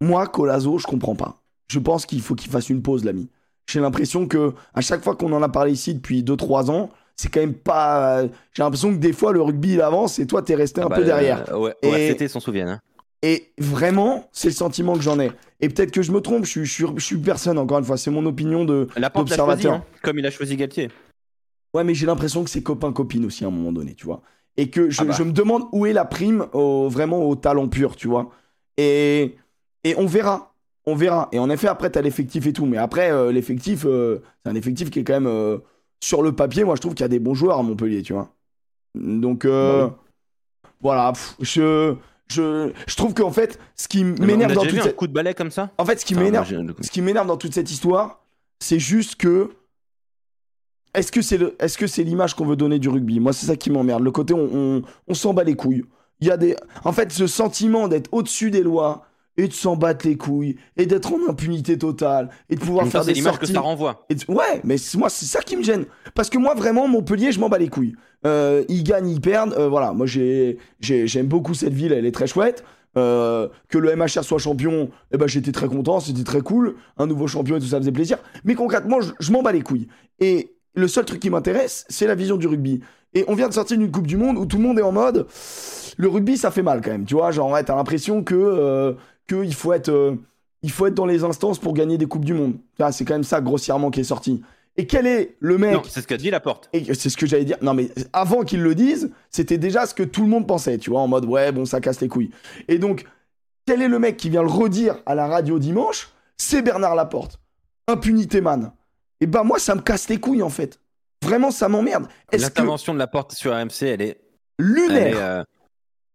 moi 0.00 0.26
Colazo, 0.26 0.78
je 0.78 0.86
comprends 0.86 1.16
pas. 1.16 1.40
Je 1.68 1.78
pense 1.78 2.06
qu'il 2.06 2.20
faut 2.20 2.34
qu'il 2.34 2.50
fasse 2.50 2.70
une 2.70 2.82
pause 2.82 3.04
l'ami. 3.04 3.28
J'ai 3.68 3.80
l'impression 3.80 4.26
que 4.26 4.52
à 4.74 4.80
chaque 4.80 5.02
fois 5.02 5.16
qu'on 5.16 5.32
en 5.32 5.42
a 5.42 5.48
parlé 5.48 5.72
ici 5.72 5.94
depuis 5.94 6.22
2 6.22 6.36
3 6.36 6.70
ans, 6.70 6.90
c'est 7.16 7.28
quand 7.28 7.40
même 7.40 7.54
pas 7.54 8.22
j'ai 8.52 8.62
l'impression 8.62 8.90
que 8.92 8.98
des 8.98 9.12
fois 9.12 9.32
le 9.32 9.42
rugby 9.42 9.74
il 9.74 9.80
avance 9.80 10.18
et 10.18 10.26
toi 10.26 10.42
t'es 10.42 10.54
resté 10.54 10.80
un 10.80 10.86
Ah 10.86 10.88
bah, 10.88 10.96
peu 10.96 11.04
derrière. 11.04 11.44
euh, 11.52 11.58
ouais, 11.58 11.74
Et- 11.82 12.08
c'était 12.08 12.28
s'en 12.28 12.40
souviennent. 12.40 12.68
hein. 12.68 12.80
Et 13.22 13.52
vraiment, 13.58 14.28
c'est 14.32 14.48
le 14.48 14.54
sentiment 14.54 14.94
que 14.94 15.02
j'en 15.02 15.20
ai. 15.20 15.30
Et 15.60 15.68
peut-être 15.68 15.90
que 15.90 16.00
je 16.02 16.10
me 16.10 16.20
trompe, 16.20 16.44
je 16.46 16.50
suis, 16.50 16.64
je 16.64 16.72
suis, 16.72 16.86
je 16.96 17.04
suis 17.04 17.18
personne, 17.18 17.58
encore 17.58 17.78
une 17.78 17.84
fois, 17.84 17.98
c'est 17.98 18.10
mon 18.10 18.24
opinion 18.24 18.64
de, 18.64 18.88
d'observateur. 19.14 19.74
hein, 19.74 19.84
comme 20.02 20.18
il 20.18 20.24
a 20.26 20.30
choisi 20.30 20.56
Galtier. 20.56 20.88
Ouais, 21.74 21.84
mais 21.84 21.94
j'ai 21.94 22.06
l'impression 22.06 22.42
que 22.42 22.50
c'est 22.50 22.62
copain-copine 22.62 23.24
aussi 23.26 23.44
à 23.44 23.48
un 23.48 23.50
moment 23.50 23.72
donné, 23.72 23.94
tu 23.94 24.06
vois. 24.06 24.22
Et 24.56 24.70
que 24.70 24.88
je, 24.90 25.02
Ah 25.02 25.04
bah. 25.04 25.14
je 25.16 25.22
me 25.22 25.32
demande 25.32 25.64
où 25.72 25.84
est 25.86 25.92
la 25.92 26.04
prime 26.04 26.46
au, 26.54 26.88
vraiment 26.88 27.22
au 27.28 27.36
talent 27.36 27.68
pur, 27.68 27.94
tu 27.94 28.08
vois. 28.08 28.30
Et, 28.78 29.36
et 29.84 29.94
on 29.98 30.06
verra. 30.06 30.54
On 30.86 30.94
verra. 30.94 31.28
Et 31.32 31.38
en 31.38 31.50
effet, 31.50 31.68
après, 31.68 31.90
t'as 31.90 32.00
l'effectif 32.00 32.46
et 32.46 32.52
tout. 32.54 32.64
Mais 32.64 32.78
après, 32.78 33.12
euh, 33.12 33.30
l'effectif, 33.30 33.84
euh, 33.84 34.20
c'est 34.42 34.50
un 34.50 34.54
effectif 34.54 34.90
qui 34.90 34.98
est 35.00 35.04
quand 35.04 35.12
même 35.12 35.26
euh, 35.26 35.58
sur 36.02 36.22
le 36.22 36.32
papier. 36.34 36.64
Moi, 36.64 36.74
je 36.74 36.80
trouve 36.80 36.94
qu'il 36.94 37.04
y 37.04 37.04
a 37.04 37.08
des 37.08 37.20
bons 37.20 37.34
joueurs 37.34 37.58
à 37.58 37.62
Montpellier, 37.62 38.02
tu 38.02 38.14
vois. 38.14 38.32
Donc, 38.94 39.46
Bah 39.46 39.94
voilà. 40.80 41.12
pff, 41.12 41.36
je, 41.40 41.94
je, 42.30 42.72
je 42.86 42.96
trouve 42.96 43.14
qu'en 43.14 43.30
fait, 43.30 43.58
ce 43.76 43.88
qui 43.88 44.04
m'énerve 44.04 44.52
dans 44.52 44.64
toute 44.64 44.82
cette... 44.82 44.96
coup 44.96 45.06
de 45.06 45.12
balai 45.12 45.34
comme 45.34 45.50
ça 45.50 45.70
En 45.78 45.84
fait, 45.84 46.00
ce 46.00 46.04
qui 46.04 46.14
m'énerve, 46.14 46.48
ce 46.80 46.90
qui 46.90 47.02
m'énerve 47.02 47.26
dans 47.26 47.36
toute 47.36 47.54
cette 47.54 47.70
histoire, 47.70 48.22
c'est 48.60 48.78
juste 48.78 49.16
que. 49.16 49.50
Est-ce 50.92 51.12
que 51.12 51.22
c'est 51.22 51.38
le, 51.38 51.54
est-ce 51.60 51.78
que 51.78 51.86
c'est 51.86 52.02
l'image 52.02 52.34
qu'on 52.34 52.46
veut 52.46 52.56
donner 52.56 52.80
du 52.80 52.88
rugby? 52.88 53.20
Moi, 53.20 53.32
c'est 53.32 53.46
ça 53.46 53.54
qui 53.54 53.70
m'emmerde. 53.70 54.02
Le 54.02 54.10
côté, 54.10 54.34
on, 54.34 54.48
on, 54.52 54.82
on 55.06 55.14
s'en 55.14 55.32
bat 55.32 55.44
les 55.44 55.54
couilles. 55.54 55.84
Il 56.20 56.26
y 56.26 56.32
a 56.32 56.36
des, 56.36 56.56
en 56.84 56.92
fait, 56.92 57.12
ce 57.12 57.28
sentiment 57.28 57.86
d'être 57.86 58.08
au-dessus 58.12 58.50
des 58.50 58.62
lois 58.62 59.06
et 59.42 59.48
de 59.48 59.52
s'en 59.52 59.74
battre 59.76 60.06
les 60.06 60.16
couilles 60.16 60.56
et 60.76 60.84
d'être 60.86 61.12
en 61.12 61.30
impunité 61.30 61.78
totale 61.78 62.28
et 62.50 62.56
de 62.56 62.60
pouvoir 62.60 62.86
faire 62.86 63.04
des 63.04 63.14
l'image 63.14 63.38
que 63.38 63.46
ça 63.46 63.60
renvoie. 63.60 64.04
Et 64.10 64.14
de- 64.14 64.24
Ouais, 64.28 64.60
mais 64.64 64.76
moi, 64.96 65.08
c'est 65.08 65.24
ça 65.26 65.40
qui 65.40 65.56
me 65.56 65.62
gêne. 65.62 65.86
Parce 66.14 66.28
que 66.28 66.36
moi, 66.38 66.54
vraiment, 66.54 66.86
Montpellier, 66.88 67.32
je 67.32 67.40
m'en 67.40 67.48
bats 67.48 67.58
les 67.58 67.68
couilles. 67.68 67.94
Euh, 68.26 68.64
ils 68.68 68.84
gagnent, 68.84 69.08
ils 69.08 69.20
perdent. 69.20 69.54
euh, 69.54 69.68
voilà, 69.68 69.92
moi, 69.92 70.04
j'ai, 70.06 70.58
j'ai- 70.80 71.06
j'aime 71.06 71.26
beaucoup 71.26 71.54
cette 71.54 71.72
ville, 71.72 71.92
elle 71.92 72.04
est 72.06 72.12
très 72.12 72.26
chouette. 72.26 72.64
Euh, 72.98 73.48
que 73.68 73.78
le 73.78 73.94
MHR 73.94 74.24
soit 74.24 74.38
champion, 74.38 74.90
eh 75.12 75.16
ben, 75.16 75.26
j'étais 75.28 75.52
très 75.52 75.68
content, 75.68 76.00
c'était 76.00 76.24
très 76.24 76.40
cool. 76.40 76.74
Un 76.98 77.06
nouveau 77.06 77.28
champion 77.28 77.56
et 77.56 77.60
tout 77.60 77.66
ça 77.66 77.78
faisait 77.78 77.92
plaisir. 77.92 78.18
Mais 78.44 78.54
concrètement, 78.56 79.00
je, 79.00 79.12
je 79.20 79.32
m'en 79.32 79.42
bats 79.42 79.52
les 79.52 79.62
couilles. 79.62 79.86
Et 80.18 80.52
le 80.74 80.86
seul 80.88 81.04
truc 81.04 81.20
qui 81.20 81.30
m'intéresse, 81.30 81.86
c'est 81.88 82.06
la 82.06 82.14
vision 82.16 82.36
du 82.36 82.46
rugby. 82.48 82.80
Et 83.14 83.24
on 83.28 83.34
vient 83.34 83.48
de 83.48 83.54
sortir 83.54 83.78
d'une 83.78 83.90
Coupe 83.90 84.06
du 84.06 84.16
Monde 84.16 84.36
où 84.38 84.44
tout 84.44 84.56
le 84.56 84.62
monde 84.64 84.78
est 84.78 84.82
en 84.82 84.92
mode. 84.92 85.26
Le 85.96 86.08
rugby, 86.08 86.36
ça 86.36 86.50
fait 86.50 86.62
mal 86.62 86.80
quand 86.80 86.90
même. 86.90 87.04
Tu 87.04 87.14
vois, 87.14 87.30
genre, 87.30 87.50
ouais, 87.50 87.62
t'as 87.64 87.74
l'impression 87.76 88.22
que, 88.24 88.34
euh, 88.34 88.92
que 89.30 89.44
il 89.44 89.54
faut 89.54 89.72
être. 89.72 89.88
euh, 89.88 90.16
il 90.62 90.70
faut 90.70 90.86
être 90.86 90.94
dans 90.94 91.06
les 91.06 91.24
instances 91.24 91.58
pour 91.58 91.72
gagner 91.72 91.96
des 91.96 92.06
Coupes 92.06 92.24
du 92.24 92.34
Monde. 92.34 92.56
C'est 92.92 93.04
quand 93.06 93.14
même 93.14 93.24
ça, 93.24 93.40
grossièrement, 93.40 93.90
qui 93.90 94.00
est 94.00 94.04
sorti. 94.04 94.42
Et 94.76 94.86
quel 94.86 95.06
est 95.06 95.36
le 95.40 95.56
mec 95.58 95.72
Non, 95.72 95.82
c'est 95.88 96.02
ce 96.02 96.06
qu'a 96.06 96.16
dit 96.18 96.30
la 96.30 96.40
porte. 96.40 96.68
et 96.74 96.92
c'est 96.94 97.08
ce 97.08 97.16
que 97.16 97.26
j'allais 97.26 97.44
dire. 97.46 97.56
Non, 97.62 97.72
mais 97.74 97.90
avant 98.12 98.42
qu'ils 98.42 98.62
le 98.62 98.74
disent, 98.74 99.10
c'était 99.30 99.56
déjà 99.58 99.86
ce 99.86 99.94
que 99.94 100.02
tout 100.02 100.22
le 100.22 100.28
monde 100.28 100.46
pensait, 100.46 100.76
tu 100.78 100.90
vois, 100.90 101.00
en 101.00 101.08
mode 101.08 101.24
ouais, 101.24 101.50
bon, 101.50 101.64
ça 101.64 101.80
casse 101.80 102.00
les 102.02 102.08
couilles. 102.08 102.30
Et 102.68 102.78
donc, 102.78 103.06
quel 103.66 103.80
est 103.82 103.88
le 103.88 103.98
mec 103.98 104.16
qui 104.18 104.28
vient 104.28 104.42
le 104.42 104.48
redire 104.50 104.96
à 105.06 105.14
la 105.14 105.26
radio 105.26 105.58
dimanche? 105.58 106.10
C'est 106.36 106.60
Bernard 106.62 106.94
Laporte. 106.94 107.40
Impunité 107.88 108.40
man. 108.42 108.72
Et 109.20 109.26
bah, 109.26 109.42
moi, 109.42 109.58
ça 109.58 109.74
me 109.74 109.80
casse 109.80 110.08
les 110.08 110.18
couilles, 110.18 110.42
en 110.42 110.50
fait. 110.50 110.78
Vraiment, 111.22 111.50
ça 111.50 111.68
m'emmerde. 111.68 112.06
Est-ce 112.32 112.42
que 112.42 112.48
L'intervention 112.48 112.92
de 112.94 112.98
la 112.98 113.06
porte 113.06 113.32
sur 113.32 113.52
RMC, 113.52 113.82
elle 113.82 114.02
est. 114.02 114.20
lunaire, 114.58 114.90
Elle 114.90 115.06
est, 115.06 115.16
euh, 115.16 115.42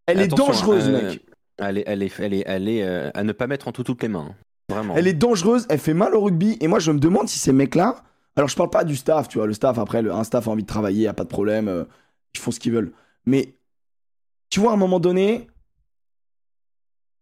elle 0.08 0.22
est 0.22 0.28
dangereuse, 0.28 0.88
euh, 0.90 1.10
mec. 1.12 1.26
Elle 1.58 1.78
est, 1.78 1.84
elle 1.88 2.04
est, 2.04 2.20
elle 2.20 2.34
est, 2.34 2.44
elle 2.46 2.68
est 2.70 2.84
euh, 2.84 3.10
à 3.14 3.24
ne 3.24 3.32
pas 3.32 3.48
mettre 3.48 3.68
entre 3.68 3.84
toutes 3.84 4.02
les 4.04 4.10
mains. 4.10 4.28
hein. 4.32 4.36
Vraiment. 4.70 4.96
Elle 4.98 5.08
est 5.08 5.14
dangereuse, 5.14 5.66
elle 5.70 5.80
fait 5.80 5.94
mal 5.94 6.16
au 6.16 6.22
rugby. 6.22 6.58
Et 6.60 6.68
moi, 6.68 6.80
je 6.80 6.92
me 6.92 7.00
demande 7.00 7.28
si 7.30 7.38
ces 7.40 7.54
mecs-là. 7.54 8.04
Alors, 8.36 8.50
je 8.50 8.56
parle 8.56 8.70
pas 8.72 8.84
du 8.84 8.96
staff, 8.96 9.28
tu 9.30 9.38
vois. 9.38 9.48
Le 9.48 9.54
staff, 9.54 9.78
après, 9.78 10.02
le, 10.02 10.12
un 10.12 10.24
staff 10.24 10.48
a 10.48 10.52
envie 10.52 10.64
de 10.64 10.68
travailler, 10.68 11.04
y 11.04 11.08
a 11.08 11.14
pas 11.14 11.24
de 11.24 11.30
problème. 11.30 11.68
euh, 11.68 11.86
ils 12.34 12.40
font 12.40 12.52
ce 12.52 12.60
qu'ils 12.60 12.74
veulent. 12.74 12.92
Mais, 13.26 13.56
tu 14.50 14.60
vois, 14.60 14.72
à 14.72 14.74
un 14.74 14.78
moment 14.78 15.00
donné, 15.00 15.48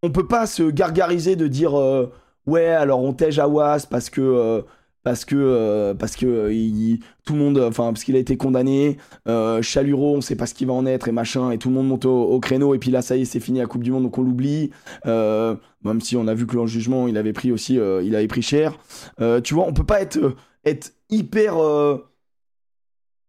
on 0.02 0.10
peut 0.12 0.28
pas 0.28 0.48
se 0.48 0.64
gargariser 0.64 1.36
de 1.36 1.48
dire 1.48 1.78
euh, 1.80 2.12
Ouais, 2.46 2.66
alors 2.68 3.02
on 3.02 3.14
tège 3.14 3.40
Awas 3.40 3.86
parce 3.90 4.10
que. 4.10 4.66
Euh, 5.06 5.10
parce 5.12 5.26
que, 5.26 5.36
euh, 5.36 5.94
parce 5.94 6.16
que 6.16 6.26
euh, 6.26 6.98
tout 7.26 7.34
le 7.34 7.40
monde, 7.40 7.58
enfin, 7.60 7.92
parce 7.94 8.04
qu'il 8.04 8.16
a 8.16 8.20
été 8.20 8.38
condamné. 8.38 8.98
Euh, 9.28 9.62
Chaluro, 9.62 10.16
on 10.16 10.22
sait 10.22 10.36
pas 10.36 10.46
ce 10.46 10.54
qu'il 10.54 10.68
va 10.68 10.74
en 10.74 10.86
être 10.86 11.08
et 11.08 11.12
machin. 11.12 11.52
Et 11.52 11.58
tout 11.58 11.70
le 11.70 11.76
monde 11.76 11.88
monte 11.88 12.06
au, 12.06 12.24
au 12.24 12.40
créneau. 12.40 12.74
Et 12.74 12.80
puis 12.80 12.92
là, 12.92 13.02
ça 13.02 13.16
y 13.16 13.22
est, 13.22 13.26
c'est 13.26 13.40
fini 13.40 13.60
la 13.60 13.66
Coupe 13.66 13.84
du 13.84 13.92
Monde, 13.92 14.04
donc 14.04 14.18
on 14.18 14.24
l'oublie. 14.24 14.72
Euh, 15.06 15.56
même 15.84 16.02
si 16.02 16.16
on 16.16 16.28
a 16.28 16.34
vu 16.34 16.48
que 16.48 16.56
le 16.56 16.66
jugement, 16.68 17.08
il 17.08 17.18
avait 17.18 17.34
pris 17.34 17.52
aussi, 17.52 17.78
euh, 17.80 18.02
il 18.04 18.16
avait 18.16 18.28
pris 18.28 18.42
cher. 18.42 18.78
Euh, 19.22 19.42
tu 19.42 19.54
vois, 19.54 19.66
on 19.66 19.74
peut 19.74 19.84
pas 19.86 20.02
être, 20.02 20.18
euh, 20.18 20.36
être 20.66 20.94
hyper. 21.10 21.58
euh, 21.58 21.98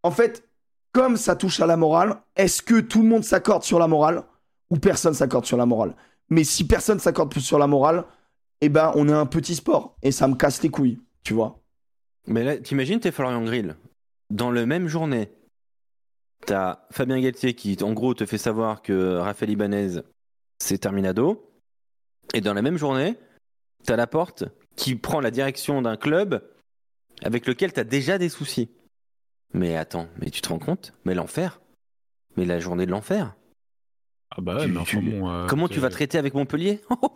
En 0.02 0.10
fait, 0.10 0.48
comme 0.92 1.16
ça 1.16 1.34
touche 1.36 1.60
à 1.60 1.66
la 1.66 1.76
morale, 1.76 2.16
est-ce 2.36 2.62
que 2.62 2.80
tout 2.80 3.02
le 3.02 3.08
monde 3.08 3.24
s'accorde 3.24 3.64
sur 3.64 3.78
la 3.78 3.88
morale 3.88 4.22
ou 4.70 4.76
personne 4.76 5.14
s'accorde 5.14 5.44
sur 5.44 5.56
la 5.56 5.66
morale? 5.66 5.96
Mais 6.30 6.44
si 6.44 6.66
personne 6.66 6.98
s'accorde 7.00 7.36
sur 7.38 7.58
la 7.58 7.66
morale, 7.66 8.04
eh 8.60 8.68
ben, 8.68 8.92
on 8.94 9.08
est 9.08 9.12
un 9.12 9.26
petit 9.26 9.54
sport 9.56 9.96
et 10.02 10.12
ça 10.12 10.28
me 10.28 10.34
casse 10.36 10.62
les 10.62 10.70
couilles, 10.70 11.00
tu 11.22 11.34
vois. 11.34 11.63
Mais 12.26 12.44
là, 12.44 12.56
t'imagines, 12.56 13.00
t'es 13.00 13.12
Florian 13.12 13.44
Grill. 13.44 13.76
Dans 14.30 14.50
le 14.50 14.64
même 14.66 14.88
journée, 14.88 15.30
t'as 16.46 16.86
Fabien 16.90 17.20
Galtier 17.20 17.54
qui, 17.54 17.76
en 17.82 17.92
gros, 17.92 18.14
te 18.14 18.26
fait 18.26 18.38
savoir 18.38 18.82
que 18.82 19.16
Raphaël 19.16 19.50
Ibanez, 19.50 20.00
c'est 20.58 20.78
terminado. 20.78 21.50
Et 22.32 22.40
dans 22.40 22.54
la 22.54 22.62
même 22.62 22.78
journée, 22.78 23.16
t'as 23.84 23.96
Laporte 23.96 24.44
qui 24.76 24.96
prend 24.96 25.20
la 25.20 25.30
direction 25.30 25.82
d'un 25.82 25.96
club 25.96 26.42
avec 27.22 27.46
lequel 27.46 27.72
t'as 27.72 27.84
déjà 27.84 28.18
des 28.18 28.28
soucis. 28.28 28.70
Mais 29.52 29.76
attends, 29.76 30.08
mais 30.20 30.30
tu 30.30 30.40
te 30.40 30.48
rends 30.48 30.58
compte? 30.58 30.94
Mais 31.04 31.14
l'enfer 31.14 31.60
Mais 32.36 32.44
la 32.44 32.58
journée 32.58 32.86
de 32.86 32.90
l'enfer 32.90 33.36
Ah 34.30 34.40
bah 34.40 34.56
ouais, 34.56 34.64
Tu- 34.64 34.72
mais 34.72 34.78
enfin 34.80 34.98
tu- 35.00 35.10
bon, 35.10 35.30
euh, 35.30 35.46
Comment 35.46 35.68
tu 35.68 35.78
vas 35.78 35.90
traiter 35.90 36.18
avec 36.18 36.34
Montpellier? 36.34 36.80
Oh. 36.90 37.12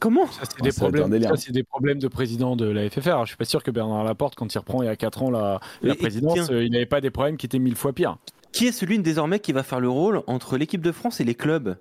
Comment 0.00 0.26
Ça, 0.26 0.42
c'est 0.42 0.56
Ah, 0.60 0.62
des, 0.62 0.72
problèmes, 0.72 1.22
ça, 1.22 1.36
c'est 1.36 1.52
des 1.52 1.62
problèmes 1.64 1.98
de 1.98 2.08
président 2.08 2.54
de 2.56 2.66
la 2.66 2.88
FFR. 2.88 3.22
Je 3.24 3.28
suis 3.28 3.36
pas 3.36 3.44
sûr 3.44 3.62
que 3.62 3.70
Bernard 3.70 4.04
Laporte, 4.04 4.34
quand 4.36 4.52
il 4.52 4.58
reprend 4.58 4.82
il 4.82 4.86
y 4.86 4.88
a 4.88 4.96
4 4.96 5.22
ans 5.24 5.30
la, 5.30 5.60
la 5.82 5.94
présidence, 5.96 6.34
tiens. 6.34 6.46
euh, 6.50 6.64
il 6.64 6.70
n'avait 6.70 6.86
pas 6.86 7.00
des 7.00 7.10
problèmes 7.10 7.36
qui 7.36 7.46
étaient 7.46 7.58
mille 7.58 7.74
fois 7.76 7.92
pires. 7.92 8.16
Qui 8.52 8.66
est 8.68 8.72
celui 8.72 8.98
désormais 9.00 9.40
qui 9.40 9.52
va 9.52 9.62
faire 9.62 9.80
le 9.80 9.88
rôle 9.88 10.22
entre 10.26 10.56
l'équipe 10.56 10.80
de 10.82 10.92
France 10.92 11.20
et 11.20 11.24
les 11.24 11.34
clubs? 11.34 11.76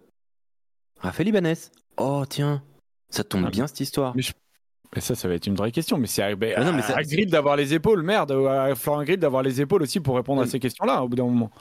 Raphaël 0.99 1.27
Ibanez. 1.29 1.53
Oh 1.97 2.23
tiens, 2.27 2.63
ça 3.09 3.23
tombe 3.23 3.43
Ah, 3.47 3.51
bien 3.51 3.67
cette 3.67 3.79
histoire. 3.81 4.13
mais 4.15 4.23
Et 4.95 4.99
ça, 5.01 5.13
ça 5.15 5.27
va 5.27 5.35
être 5.35 5.45
une 5.47 5.55
vraie 5.55 5.71
question. 5.71 5.97
Mais 5.97 6.07
c'est 6.07 6.23
à, 6.23 6.29
non, 6.35 6.73
mais 6.73 6.79
à- 6.79 6.81
ça- 6.81 6.97
à 6.97 7.03
Grill 7.03 7.29
d'avoir 7.29 7.55
les 7.55 7.73
épaules, 7.73 8.01
merde, 8.03 8.31
à 8.31 8.73
Florent 8.75 9.03
Grill 9.03 9.17
d'avoir 9.19 9.43
les 9.43 9.61
épaules 9.61 9.83
aussi 9.83 9.99
pour 9.99 10.15
répondre 10.15 10.41
à 10.41 10.47
ces 10.47 10.59
questions-là 10.59 11.03
au 11.03 11.07
bout 11.07 11.15
d'un 11.15 11.25
moment. 11.25 11.51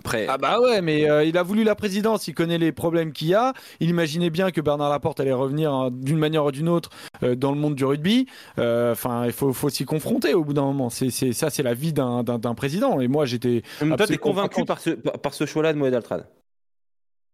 Après, 0.00 0.26
Ah 0.28 0.38
bah 0.38 0.60
ouais, 0.60 0.80
mais 0.80 1.10
euh, 1.10 1.24
il 1.24 1.36
a 1.36 1.42
voulu 1.42 1.64
la 1.64 1.74
présidence, 1.74 2.28
il 2.28 2.34
connaît 2.34 2.58
les 2.58 2.72
problèmes 2.72 3.12
qu'il 3.12 3.28
y 3.28 3.34
a. 3.34 3.52
Il 3.80 3.90
imaginait 3.90 4.30
bien 4.30 4.50
que 4.50 4.60
Bernard 4.60 4.90
Laporte 4.90 5.20
allait 5.20 5.32
revenir 5.32 5.72
hein, 5.72 5.90
d'une 5.92 6.18
manière 6.18 6.44
ou 6.44 6.52
d'une 6.52 6.68
autre 6.68 6.90
euh, 7.22 7.34
dans 7.34 7.52
le 7.52 7.58
monde 7.58 7.74
du 7.74 7.84
rugby. 7.84 8.26
Euh, 8.58 8.92
Enfin, 8.92 9.26
il 9.26 9.32
faut, 9.32 9.52
faut 9.52 9.68
s'y 9.68 9.84
confronter 9.84 10.34
au 10.34 10.44
bout 10.44 10.52
d'un 10.54 10.62
moment. 10.62 10.88
C'est, 10.90 11.10
c'est, 11.10 11.32
ça, 11.32 11.50
c'est 11.50 11.62
la 11.62 11.74
vie 11.74 11.92
d'un, 11.92 12.22
d'un, 12.22 12.38
d'un 12.38 12.54
président. 12.54 13.00
Et 13.00 13.08
moi, 13.08 13.26
j'étais. 13.26 13.62
toi 13.96 14.06
t'es 14.06 14.16
convaincu 14.18 14.64
par 14.64 14.80
ce, 14.80 14.90
par 14.90 15.34
ce 15.34 15.46
choix-là 15.46 15.72
de 15.72 15.78
Moed 15.78 15.92
Altrad 15.94 16.26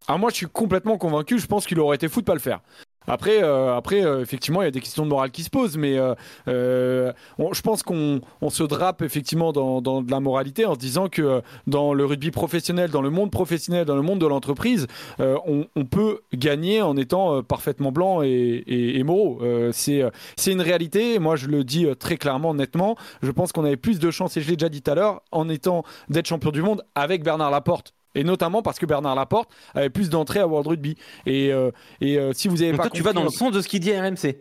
Ah, 0.09 0.19
moi, 0.19 0.31
je 0.31 0.37
suis 0.37 0.47
complètement 0.47 0.99
convaincu. 0.99 1.39
Je 1.39 1.47
pense 1.47 1.67
qu'il 1.67 1.79
aurait 1.81 1.97
été 1.97 2.09
fou 2.09 2.21
de 2.21 2.27
pas 2.27 2.35
le 2.35 2.41
faire. 2.41 2.61
Après, 3.07 3.43
euh, 3.43 3.77
après 3.77 4.05
euh, 4.05 4.23
effectivement, 4.23 4.63
il 4.63 4.67
y 4.67 4.69
a 4.69 4.71
des 4.71 4.81
questions 4.81 5.05
de 5.05 5.11
morale 5.11 5.31
qui 5.31 5.43
se 5.43 5.51
posent, 5.51 5.77
mais 5.77 5.97
euh, 5.99 7.13
je 7.37 7.61
pense 7.63 7.83
qu'on 7.83 8.21
on 8.41 8.51
se 8.51 8.63
drape 8.63 9.03
effectivement 9.03 9.53
dans, 9.53 9.81
de 9.81 10.11
la 10.11 10.21
moralité 10.21 10.65
en 10.65 10.75
se 10.75 10.79
disant 10.79 11.09
que 11.09 11.43
dans 11.67 11.95
le 11.95 12.05
rugby 12.05 12.31
professionnel, 12.31 12.91
dans 12.91 13.03
le 13.03 13.11
monde 13.11 13.31
professionnel, 13.31 13.85
dans 13.85 13.97
le 13.97 14.03
monde 14.03 14.19
de 14.19 14.27
l'entreprise, 14.27 14.87
on, 15.19 15.67
peut 15.91 16.21
gagner 16.33 16.81
en 16.83 16.97
étant 16.97 17.43
parfaitement 17.43 17.93
blanc 17.93 18.23
et, 18.23 19.03
moraux. 19.05 19.41
C'est 19.73 20.03
une 20.47 20.61
réalité. 20.61 21.19
Moi, 21.19 21.37
je 21.37 21.49
le 21.49 21.65
dis 21.65 21.87
très 21.99 22.17
clairement, 22.17 22.55
nettement. 22.55 22.97
Je 23.23 23.31
pense 23.31 23.53
qu'on 23.53 23.65
avait 23.65 23.77
plus 23.77 23.99
de 23.99 24.11
chances, 24.11 24.37
et 24.37 24.41
je 24.41 24.49
l'ai 24.49 24.57
déjà 24.57 24.69
dit 24.69 24.83
tout 24.83 24.91
à 24.91 24.95
l'heure, 24.95 25.23
en 25.31 25.49
étant 25.49 25.85
d'être 26.09 26.27
champion 26.27 26.51
du 26.51 26.63
monde 26.63 26.83
avec 26.95 27.23
Bernard 27.23 27.51
Laporte. 27.51 27.95
Et 28.15 28.25
notamment 28.25 28.62
parce 28.62 28.79
que 28.79 28.87
Bernard 28.87 29.15
Laporte 29.15 29.51
avait 29.75 29.91
plus 29.91 30.11
d'entrées 30.11 30.41
à 30.41 30.47
World 30.47 30.69
Rugby. 30.69 30.97
Et, 31.27 31.53
euh, 31.53 31.71
et 32.01 32.19
euh, 32.19 32.33
si 32.33 32.49
vous 32.49 32.62
avez 32.62 32.73
Donc 32.73 32.79
pas 32.79 32.89
toi 32.89 32.97
tu 32.97 33.03
vas 33.03 33.12
dans 33.12 33.25
le 33.25 33.31
sens 33.31 33.53
de 33.53 33.61
ce 33.61 33.69
qu'il 33.69 33.81
dit 33.81 33.93
à 33.93 34.03
RMC. 34.03 34.37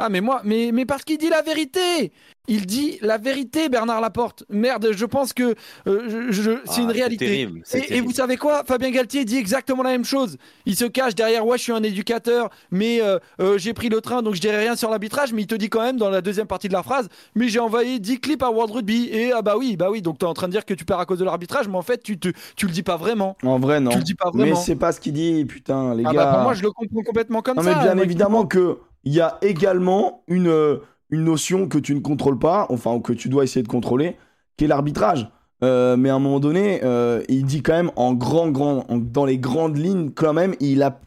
Ah 0.00 0.08
mais 0.08 0.20
moi 0.20 0.40
mais 0.44 0.70
mais 0.72 0.86
parce 0.86 1.04
qu'il 1.04 1.18
dit 1.18 1.28
la 1.28 1.42
vérité. 1.42 2.12
Il 2.48 2.66
dit 2.66 2.98
la 3.00 3.16
vérité 3.16 3.68
Bernard 3.68 4.00
Laporte. 4.00 4.42
Merde, 4.50 4.88
je 4.90 5.06
pense 5.06 5.32
que 5.32 5.54
euh, 5.86 6.08
je- 6.08 6.32
je- 6.32 6.50
c'est 6.64 6.80
Ah, 6.80 6.82
une 6.82 6.90
réalité. 6.90 7.26
terrible, 7.26 7.60
c'est 7.64 7.78
Et, 7.78 7.84
et 7.84 7.86
terrible. 7.86 8.06
vous 8.08 8.12
savez 8.14 8.36
quoi? 8.38 8.64
Fabien 8.66 8.90
Galtier 8.90 9.24
dit 9.24 9.36
exactement 9.36 9.84
la 9.84 9.90
même 9.90 10.04
chose. 10.04 10.36
Il 10.66 10.74
se 10.74 10.84
cache 10.86 11.14
derrière 11.14 11.46
ouais, 11.46 11.58
je 11.58 11.62
suis 11.62 11.72
un 11.72 11.82
éducateur, 11.84 12.50
mais 12.72 13.00
euh, 13.02 13.18
euh, 13.40 13.56
j'ai 13.56 13.72
pris 13.72 13.88
le 13.88 14.00
train 14.00 14.22
donc 14.22 14.34
je 14.34 14.40
dirai 14.40 14.58
rien 14.58 14.74
sur 14.74 14.90
l'arbitrage, 14.90 15.32
mais 15.32 15.42
il 15.42 15.46
te 15.46 15.54
dit 15.54 15.68
quand 15.68 15.82
même 15.82 15.96
dans 15.96 16.10
la 16.10 16.22
deuxième 16.22 16.48
partie 16.48 16.66
de 16.66 16.72
la 16.72 16.82
phrase, 16.82 17.08
mais 17.36 17.46
j'ai 17.48 17.60
envoyé 17.60 18.00
10 18.00 18.18
clips 18.18 18.42
à 18.42 18.50
World 18.50 18.72
Rugby 18.74 19.10
et 19.12 19.30
ah 19.32 19.42
bah 19.42 19.54
oui, 19.56 19.76
bah 19.76 19.88
oui, 19.90 20.02
donc 20.02 20.18
tu 20.18 20.24
es 20.24 20.28
en 20.28 20.34
train 20.34 20.48
de 20.48 20.52
dire 20.52 20.64
que 20.64 20.74
tu 20.74 20.84
perds 20.84 20.98
à 20.98 21.06
cause 21.06 21.20
de 21.20 21.24
l'arbitrage, 21.24 21.68
mais 21.68 21.76
en 21.76 21.82
fait 21.82 22.02
tu 22.02 22.18
te 22.18 22.30
tu 22.56 22.66
le 22.66 22.72
dis 22.72 22.82
pas 22.82 22.96
vraiment. 22.96 23.36
En 23.44 23.60
vrai, 23.60 23.78
non. 23.78 23.90
Tu 23.92 23.98
le 23.98 24.02
dis 24.02 24.14
pas 24.14 24.30
Mais 24.34 24.44
vraiment. 24.44 24.56
c'est 24.56 24.76
pas 24.76 24.90
ce 24.90 24.98
qu'il 24.98 25.12
dit, 25.12 25.44
putain, 25.44 25.94
les 25.94 26.02
Ah 26.04 26.12
gars. 26.12 26.24
bah 26.24 26.32
pour 26.32 26.42
moi 26.42 26.54
je 26.54 26.62
le 26.62 26.72
comprends 26.72 27.02
complètement 27.02 27.42
comme 27.42 27.58
Non, 27.58 27.62
ça. 27.62 27.76
mais 27.76 27.82
bien 27.94 28.02
évidemment 28.02 28.44
que 28.46 28.78
il 29.04 29.12
y 29.12 29.20
a 29.20 29.38
également 29.42 30.22
une, 30.28 30.48
euh, 30.48 30.78
une 31.10 31.24
notion 31.24 31.68
que 31.68 31.78
tu 31.78 31.94
ne 31.94 32.00
contrôles 32.00 32.38
pas, 32.38 32.66
enfin, 32.70 33.00
que 33.00 33.12
tu 33.12 33.28
dois 33.28 33.44
essayer 33.44 33.62
de 33.62 33.68
contrôler, 33.68 34.16
qui 34.56 34.64
est 34.64 34.68
l'arbitrage. 34.68 35.30
Euh, 35.62 35.96
mais 35.96 36.08
à 36.08 36.14
un 36.14 36.18
moment 36.18 36.40
donné, 36.40 36.80
euh, 36.84 37.22
il 37.28 37.44
dit 37.44 37.62
quand 37.62 37.74
même 37.74 37.90
en 37.96 38.14
grand, 38.14 38.50
grand, 38.50 38.86
dans 38.90 39.24
les 39.24 39.38
grandes 39.38 39.76
lignes, 39.76 40.10
quand 40.10 40.32
même, 40.32 40.54
il, 40.60 40.82
a, 40.82 41.00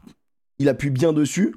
il 0.59 0.69
appuie 0.69 0.91
bien 0.91 1.13
dessus 1.13 1.55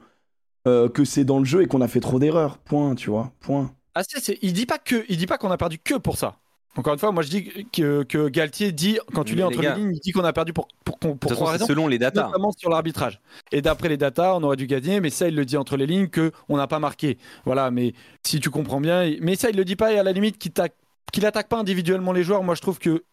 que 0.65 1.05
c'est 1.05 1.25
dans 1.25 1.39
le 1.39 1.45
jeu 1.45 1.63
et 1.63 1.67
qu'on 1.69 1.81
a 1.81 1.87
fait 1.87 2.01
trop 2.01 2.19
d'erreurs. 2.19 2.59
Point, 2.59 2.97
tu 2.97 3.09
vois. 3.09 3.31
Point. 3.39 3.71
Ah, 3.95 4.03
c'est, 4.03 4.19
c'est- 4.21 4.39
il 4.43 4.53
dit 4.53 4.67
pas 4.67 4.79
que, 4.79 5.05
il 5.09 5.17
dit 5.17 5.27
pas 5.27 5.39
qu'on 5.39 5.53
a 5.53 5.57
perdu 5.57 5.79
que 5.79 5.95
pour 5.95 6.19
ça. 6.19 6.41
Encore 6.77 6.93
une 6.93 6.99
fois, 6.99 7.11
moi 7.13 7.23
je 7.23 7.31
dis 7.31 7.67
que, 7.73 8.03
que 8.03 8.29
Galtier 8.29 8.73
dit, 8.73 8.99
quand 9.15 9.25
tu 9.25 9.33
Mais 9.33 9.39
lis 9.39 9.45
entre 9.45 9.63
les 9.63 9.75
lignes, 9.75 9.95
il 9.95 10.01
dit 10.01 10.13
qu'on 10.13 10.25
a 10.25 10.33
perdu 10.33 10.53
pour, 10.53 10.69
pour, 10.85 10.99
pour, 10.99 11.15
De 11.15 11.19
pour 11.19 11.31
toute 11.31 11.37
trois 11.39 11.53
raisons, 11.53 11.67
selon 11.67 11.89
les 11.89 11.99
datas. 11.99 12.27
notamment 12.27 12.53
sur 12.53 12.71
l'arbitrage. 12.71 13.21
Et 13.53 13.63
d'après 13.63 13.89
les 13.89 13.97
datas, 13.97 14.35
on 14.35 14.43
aurait 14.43 14.57
dû 14.57 14.67
gagner, 14.67 15.01
mais 15.01 15.11
ça 15.11 15.29
il 15.29 15.35
le 15.35 15.45
dit 15.45 15.57
entre 15.57 15.77
les 15.77 15.87
lignes 15.87 16.09
que 16.09 16.33
on 16.49 16.57
n'a 16.57 16.67
pas 16.67 16.79
marqué. 16.79 17.19
Voilà, 17.45 17.71
mais 17.71 17.95
si 18.23 18.41
tu 18.41 18.51
comprends 18.51 18.81
bien, 18.81 19.15
mais 19.21 19.37
ça 19.37 19.51
il 19.51 19.57
le 19.57 19.65
dit 19.65 19.77
pas 19.77 19.93
et 19.93 19.99
à 19.99 20.03
la 20.03 20.13
limite 20.13 20.39
qu'il 20.39 21.27
attaque 21.27 21.49
pas 21.49 21.59
individuellement 21.59 22.13
les 22.13 22.23
joueurs, 22.23 22.43
moi 22.43 22.55
je 22.55 22.61
trouve 22.61 22.79
que 22.79 23.05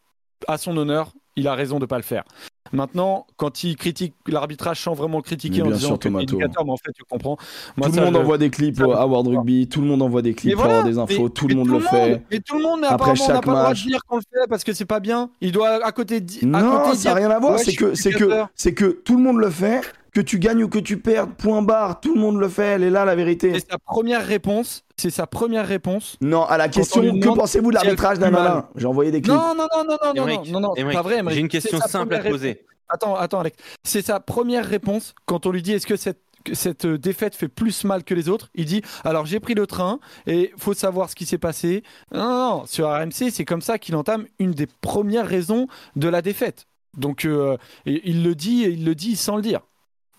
à 0.47 0.57
son 0.57 0.75
honneur, 0.75 1.13
il 1.35 1.47
a 1.47 1.55
raison 1.55 1.79
de 1.79 1.85
pas 1.85 1.97
le 1.97 2.03
faire. 2.03 2.23
Maintenant, 2.71 3.27
quand 3.37 3.63
il 3.63 3.75
critique 3.75 4.15
l'arbitrage 4.27 4.79
sans 4.81 4.93
vraiment 4.95 5.17
le 5.17 5.23
critiquer 5.23 5.61
en 5.61 5.69
disant 5.69 5.97
que 5.97 6.09
mais 6.09 6.25
en 6.25 6.77
fait 6.77 6.91
tu 6.95 7.03
comprends. 7.07 7.37
Moi, 7.77 7.87
tout 7.87 7.93
ça, 7.93 7.99
le 7.99 8.05
monde 8.07 8.15
je- 8.15 8.19
envoie 8.21 8.37
des 8.39 8.49
clips 8.49 8.77
ça, 8.77 8.83
à 8.85 9.05
World. 9.05 9.27
Rugby, 9.27 9.67
tout 9.67 9.81
le 9.81 9.87
monde 9.87 10.01
envoie 10.01 10.23
des 10.23 10.33
clips 10.33 10.55
pour 10.55 10.65
avoir 10.65 10.83
des 10.83 10.97
infos, 10.97 11.23
mais- 11.25 11.29
tout 11.29 11.47
le 11.47 11.55
monde 11.55 11.67
le 11.69 11.79
fait. 11.81 12.23
Mais 12.31 12.39
tout 12.39 12.57
le 12.57 12.63
monde, 12.63 12.79
Après 12.89 13.11
on 13.11 13.13
n'a 13.13 13.15
chaque 13.19 13.27
pas 13.27 13.33
le 13.35 13.41
droit 13.41 13.63
de 13.63 13.67
match. 13.69 13.85
dire 13.85 13.99
qu'on 14.07 14.15
le 14.17 14.21
fait 14.23 14.47
parce 14.49 14.63
que 14.63 14.73
c'est 14.73 14.85
pas 14.85 14.99
bien. 14.99 15.29
Il 15.39 15.51
doit 15.51 15.85
à 15.85 15.91
côté 15.91 16.15
à 16.17 16.45
Non, 16.45 16.81
côté 16.85 16.97
ça 16.97 17.09
n'a 17.09 17.15
rien 17.15 17.29
à 17.29 17.37
voir. 17.39 17.53
Ouais, 17.53 17.57
c'est 17.59 17.75
que, 17.75 17.93
c'est 17.93 18.11
que, 18.11 18.43
c'est 18.55 18.73
que 18.73 18.85
tout 18.85 19.17
le 19.17 19.21
monde 19.23 19.37
le 19.37 19.51
fait, 19.51 19.81
que 20.13 20.21
tu 20.21 20.39
gagnes 20.39 20.63
ou 20.63 20.69
que 20.69 20.79
tu 20.79 20.97
perdes, 20.97 21.33
point 21.33 21.61
barre, 21.61 21.99
tout 21.99 22.13
le 22.13 22.21
monde 22.21 22.39
le 22.39 22.47
fait. 22.47 22.67
Elle 22.67 22.83
est 22.83 22.89
là 22.89 23.03
la 23.03 23.15
vérité. 23.15 23.53
C'est 23.53 23.71
sa 23.71 23.77
première 23.79 24.25
réponse. 24.25 24.83
C'est 24.95 25.09
sa 25.09 25.25
première 25.25 25.67
réponse. 25.67 26.17
Non, 26.21 26.43
à 26.43 26.57
la 26.57 26.67
on 26.67 26.69
question, 26.69 27.01
que 27.01 27.27
pensez-vous 27.35 27.71
de 27.71 27.75
l'arbitrage 27.75 28.17
fait 28.17 28.21
d'un 28.21 28.29
mal. 28.29 28.43
nana 28.43 28.69
J'ai 28.75 28.85
envoyé 28.85 29.11
des 29.11 29.21
clips. 29.21 29.33
Non, 29.33 29.55
non, 29.55 29.67
non, 29.75 29.83
non, 29.83 29.97
non, 30.03 30.13
non, 30.15 30.27
Émeric, 30.27 30.51
non, 30.51 30.59
non, 30.59 30.75
Émeric, 30.75 30.97
pas 30.97 31.01
vrai. 31.01 31.21
J'ai 31.29 31.39
une 31.39 31.47
question 31.47 31.79
simple 31.79 32.13
à 32.13 32.19
te 32.19 32.29
poser. 32.29 32.65
Attends, 32.89 33.15
attends, 33.15 33.39
Alex. 33.39 33.57
C'est 33.83 34.03
sa 34.03 34.19
première 34.19 34.65
réponse 34.65 35.15
quand 35.25 35.45
on 35.47 35.51
lui 35.51 35.63
dit 35.63 35.73
est-ce 35.73 35.87
que 35.87 35.95
cette 35.95 36.21
cette 36.51 36.83
euh, 36.83 36.97
défaite 36.97 37.35
fait 37.35 37.47
plus 37.47 37.85
mal 37.85 38.03
que 38.03 38.13
les 38.13 38.27
autres, 38.27 38.49
il 38.53 38.65
dit 38.65 38.81
alors 39.05 39.25
j'ai 39.25 39.39
pris 39.39 39.53
le 39.53 39.65
train 39.65 39.99
et 40.27 40.51
faut 40.57 40.73
savoir 40.73 41.09
ce 41.09 41.15
qui 41.15 41.25
s'est 41.25 41.37
passé. 41.37 41.83
Non, 42.13 42.19
non, 42.19 42.49
non, 42.49 42.65
sur 42.65 42.89
RMC, 42.89 43.31
c'est 43.31 43.45
comme 43.45 43.61
ça 43.61 43.79
qu'il 43.79 43.95
entame 43.95 44.25
une 44.39 44.51
des 44.51 44.67
premières 44.67 45.25
raisons 45.25 45.67
de 45.95 46.09
la 46.09 46.21
défaite. 46.21 46.67
Donc 46.97 47.23
euh, 47.23 47.57
et 47.85 48.01
il 48.09 48.23
le 48.23 48.35
dit, 48.35 48.63
il 48.69 48.83
le 48.83 48.93
dit 48.93 49.15
sans 49.15 49.37
le 49.37 49.41
dire. 49.41 49.61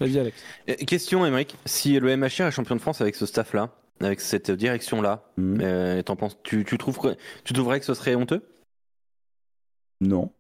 Vas-y 0.01 0.19
Alex. 0.19 0.43
Euh, 0.69 0.75
Question, 0.87 1.25
Émeric. 1.25 1.57
Si 1.67 1.99
le 1.99 2.17
MHR 2.17 2.47
est 2.47 2.51
champion 2.51 2.75
de 2.77 2.81
France 2.81 3.01
avec 3.01 3.15
ce 3.15 3.27
staff-là, 3.27 3.71
avec 4.01 4.21
cette 4.21 4.51
direction-là, 4.51 5.23
Hmm. 5.37 5.59
euh, 5.61 6.03
t'en 6.03 6.17
penses, 6.17 6.37
tu, 6.43 6.65
tu 6.65 6.79
trouves 6.79 6.99
que, 6.99 7.17
tu 7.45 7.53
trouverais 7.53 7.79
que 7.81 7.87
ce 7.87 7.95
serait 7.95 8.15
honteux? 8.15 8.43
Non. 10.01 10.33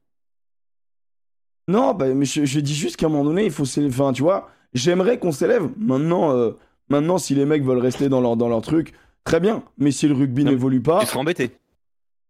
Non, 1.69 1.95
bah, 1.95 2.13
mais 2.13 2.25
je, 2.27 2.45
je 2.45 2.61
dis 2.61 2.75
juste 2.75 2.97
qu'à 2.97 3.07
un 3.07 3.09
moment 3.09 3.25
donné, 3.25 3.45
il 3.47 3.51
faut 3.51 3.65
s'élever. 3.65 3.93
Enfin, 3.95 4.13
tu 4.13 4.23
vois, 4.23 4.51
j'aimerais 4.75 5.19
qu'on 5.19 5.33
s'élève. 5.33 5.69
Maintenant, 5.79 6.33
euh, 6.33 6.53
maintenant, 6.91 7.17
si 7.19 7.35
les 7.35 7.47
mecs 7.47 7.63
veulent 7.63 7.79
rester 7.79 8.09
dans 8.09 8.21
leur, 8.21 8.37
dans 8.37 8.49
leur 8.49 8.61
truc, 8.61 8.93
très 9.25 9.41
bien. 9.41 9.65
Mais 9.79 9.91
si 9.91 10.07
le 10.09 10.15
rugby 10.15 10.45
n'évolue 10.45 10.83
pas, 10.83 11.01
Tu 11.01 11.07
serais 11.07 11.19
embêté. 11.21 11.53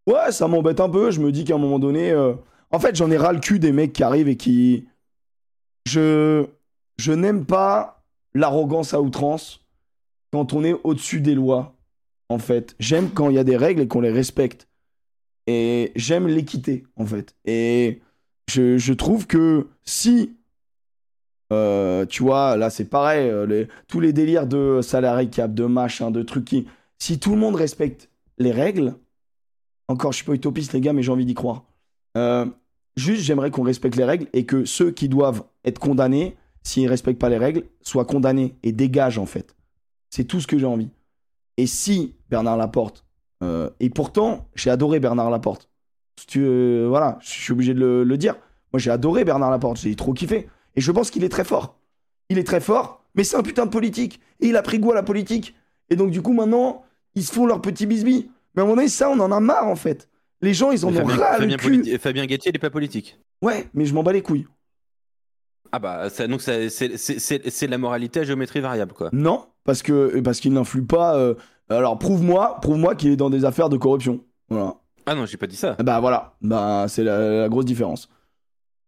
ouais, 0.07 0.31
ça 0.31 0.47
m'embête 0.47 0.79
un 0.79 0.89
peu. 0.89 1.11
Je 1.11 1.19
me 1.19 1.31
dis 1.33 1.43
qu'à 1.43 1.55
un 1.55 1.59
moment 1.59 1.79
donné, 1.79 2.11
euh, 2.11 2.33
en 2.71 2.79
fait, 2.79 2.95
j'en 2.95 3.11
ai 3.11 3.17
ras 3.17 3.33
le 3.33 3.39
cul 3.39 3.59
des 3.59 3.71
mecs 3.73 3.91
qui 3.91 4.03
arrivent 4.03 4.29
et 4.29 4.37
qui. 4.37 4.87
Je, 5.85 6.45
je 6.97 7.11
n'aime 7.11 7.45
pas 7.45 8.03
l'arrogance 8.33 8.93
à 8.93 9.01
outrance 9.01 9.65
quand 10.31 10.53
on 10.53 10.63
est 10.63 10.75
au-dessus 10.83 11.21
des 11.21 11.35
lois. 11.35 11.75
En 12.29 12.39
fait, 12.39 12.75
j'aime 12.79 13.09
quand 13.11 13.29
il 13.29 13.35
y 13.35 13.39
a 13.39 13.43
des 13.43 13.57
règles 13.57 13.81
et 13.81 13.87
qu'on 13.87 14.01
les 14.01 14.11
respecte. 14.11 14.67
Et 15.47 15.91
j'aime 15.95 16.27
l'équité, 16.27 16.83
en 16.95 17.05
fait. 17.05 17.35
Et 17.45 18.01
je, 18.47 18.93
trouve 18.93 19.27
que 19.27 19.67
si, 19.83 20.35
euh, 21.53 22.05
tu 22.05 22.23
vois, 22.23 22.57
là 22.57 22.69
c'est 22.69 22.85
pareil, 22.85 23.29
euh, 23.29 23.65
tous 23.87 23.99
les 23.99 24.13
délires 24.13 24.47
de 24.47 24.81
salarié 24.81 25.29
cap, 25.29 25.53
de 25.53 25.65
machin, 25.65 26.11
de 26.11 26.21
trucs 26.21 26.45
qui. 26.45 26.67
Si 26.97 27.19
tout 27.19 27.31
le 27.31 27.37
monde 27.37 27.55
respecte 27.55 28.09
les 28.37 28.51
règles, 28.51 28.95
encore 29.87 30.11
je 30.11 30.17
suis 30.17 30.25
pas 30.25 30.33
utopiste 30.33 30.73
les 30.73 30.81
gars, 30.81 30.93
mais 30.93 31.03
j'ai 31.03 31.11
envie 31.11 31.25
d'y 31.25 31.33
croire. 31.33 31.63
Euh, 32.17 32.45
juste, 32.95 33.21
j'aimerais 33.21 33.51
qu'on 33.51 33.63
respecte 33.63 33.95
les 33.97 34.05
règles 34.05 34.27
et 34.33 34.45
que 34.45 34.65
ceux 34.65 34.91
qui 34.91 35.09
doivent 35.09 35.43
être 35.65 35.79
condamnés, 35.79 36.37
s'ils 36.65 36.89
respectent 36.89 37.19
pas 37.21 37.29
les 37.29 37.37
règles, 37.37 37.63
soient 37.81 38.03
condamnés 38.05 38.55
et 38.63 38.71
dégagent 38.73 39.17
en 39.19 39.25
fait. 39.25 39.55
C'est 40.09 40.25
tout 40.25 40.41
ce 40.41 40.47
que 40.47 40.57
j'ai 40.57 40.65
envie. 40.65 40.89
Et 41.57 41.67
si 41.67 42.15
Bernard 42.29 42.57
Laporte 42.57 43.03
Euh, 43.43 43.69
et 43.81 43.89
pourtant, 43.89 44.47
j'ai 44.55 44.69
adoré 44.69 44.99
Bernard 45.01 45.29
Laporte. 45.29 45.69
Si 46.17 46.25
tu, 46.25 46.39
euh, 46.41 46.85
voilà, 46.87 47.19
je 47.21 47.29
suis 47.29 47.51
obligé 47.51 47.73
de 47.73 47.79
le, 47.79 48.03
le 48.05 48.17
dire. 48.17 48.35
Moi, 48.71 48.79
j'ai 48.79 48.89
adoré 48.91 49.25
Bernard 49.25 49.51
Laporte. 49.51 49.77
J'ai 49.77 49.93
trop 49.95 50.13
kiffé. 50.13 50.47
Et 50.77 50.81
je 50.81 50.89
pense 50.91 51.11
qu'il 51.11 51.23
est 51.25 51.29
très 51.29 51.43
fort. 51.43 51.77
Il 52.29 52.37
est 52.37 52.45
très 52.45 52.61
fort, 52.61 53.03
mais 53.13 53.25
c'est 53.25 53.35
un 53.35 53.43
putain 53.43 53.65
de 53.65 53.71
politique. 53.71 54.21
Et 54.39 54.47
il 54.47 54.55
a 54.55 54.61
pris 54.61 54.79
goût 54.79 54.91
à 54.93 54.95
la 54.95 55.03
politique. 55.03 55.53
Et 55.89 55.97
donc, 55.97 56.11
du 56.11 56.21
coup, 56.21 56.31
maintenant, 56.33 56.83
ils 57.13 57.23
se 57.25 57.31
font 57.33 57.45
leur 57.45 57.61
petit 57.61 57.85
bisbis. 57.85 58.29
Mais 58.55 58.61
à 58.61 58.65
mon 58.65 58.77
avis, 58.77 58.89
ça, 58.89 59.09
on 59.09 59.19
en 59.19 59.31
a 59.33 59.39
marre, 59.41 59.67
en 59.67 59.75
fait. 59.75 60.07
Les 60.41 60.53
gens, 60.53 60.71
ils 60.71 60.85
en 60.85 60.89
ont 60.89 60.93
Fabien, 60.93 61.15
ras 61.17 61.33
le 61.33 61.41
Fabien, 61.43 61.57
cul. 61.57 61.67
politi- 61.81 61.99
Fabien 61.99 62.25
Gatier, 62.25 62.51
il 62.51 62.55
est 62.55 62.59
pas 62.59 62.69
politique. 62.69 63.19
Ouais, 63.41 63.67
mais 63.73 63.85
je 63.85 63.93
m'en 63.93 64.01
bats 64.01 64.13
les 64.13 64.21
couilles. 64.21 64.47
Ah 65.75 65.79
bah, 65.79 66.09
ça, 66.09 66.25
donc 66.25 66.39
c'est 66.39 67.65
de 67.65 67.71
la 67.71 67.77
moralité 67.77 68.21
à 68.21 68.23
géométrie 68.23 68.61
variable, 68.61 68.93
quoi. 68.93 69.09
Non, 69.11 69.45
parce 69.65 69.81
que 69.83 70.21
parce 70.21 70.39
qu'il 70.39 70.53
n'influe 70.53 70.85
pas. 70.85 71.17
euh, 71.17 71.33
Alors, 71.67 71.99
prouve-moi, 71.99 72.59
prouve-moi 72.61 72.95
qu'il 72.95 73.11
est 73.11 73.17
dans 73.17 73.29
des 73.29 73.43
affaires 73.43 73.67
de 73.67 73.75
corruption. 73.75 74.21
Voilà. 74.49 74.75
Ah 75.05 75.15
non, 75.15 75.25
j'ai 75.25 75.35
pas 75.35 75.47
dit 75.47 75.57
ça. 75.57 75.73
Bah 75.83 75.99
voilà, 75.99 76.35
bah 76.41 76.85
c'est 76.87 77.03
la, 77.03 77.41
la 77.41 77.49
grosse 77.49 77.65
différence. 77.65 78.07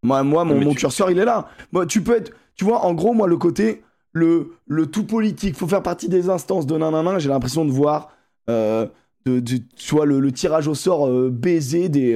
Moi, 0.02 0.24
moi 0.24 0.46
mon, 0.46 0.56
Mais 0.60 0.64
mon 0.64 0.72
tu- 0.72 0.78
curseur, 0.78 1.12
il 1.12 1.20
est 1.20 1.26
là. 1.26 1.50
Moi, 1.74 1.86
tu 1.86 2.02
peux 2.02 2.16
être, 2.16 2.32
tu 2.56 2.64
vois, 2.64 2.86
en 2.86 2.94
gros, 2.94 3.14
moi, 3.14 3.28
le 3.28 3.36
côté, 3.36 3.84
le, 4.14 4.54
le 4.66 4.86
tout 4.86 5.04
politique, 5.04 5.58
faut 5.58 5.68
faire 5.68 5.84
partie 5.84 6.08
des 6.08 6.30
instances 6.30 6.66
de 6.68 6.78
nanana. 6.78 7.20
J'ai 7.20 7.28
l'impression 7.28 7.66
de 7.66 7.72
voir, 7.72 8.12
euh, 8.50 8.86
de, 9.26 9.42
de- 9.42 9.58
tu 9.76 9.94
vois, 9.94 10.06
le, 10.06 10.22
le 10.22 10.32
tirage 10.32 10.70
au 10.70 10.74
sort 10.76 11.08
euh, 11.08 11.30
baiser 11.30 11.90
des, 11.90 12.14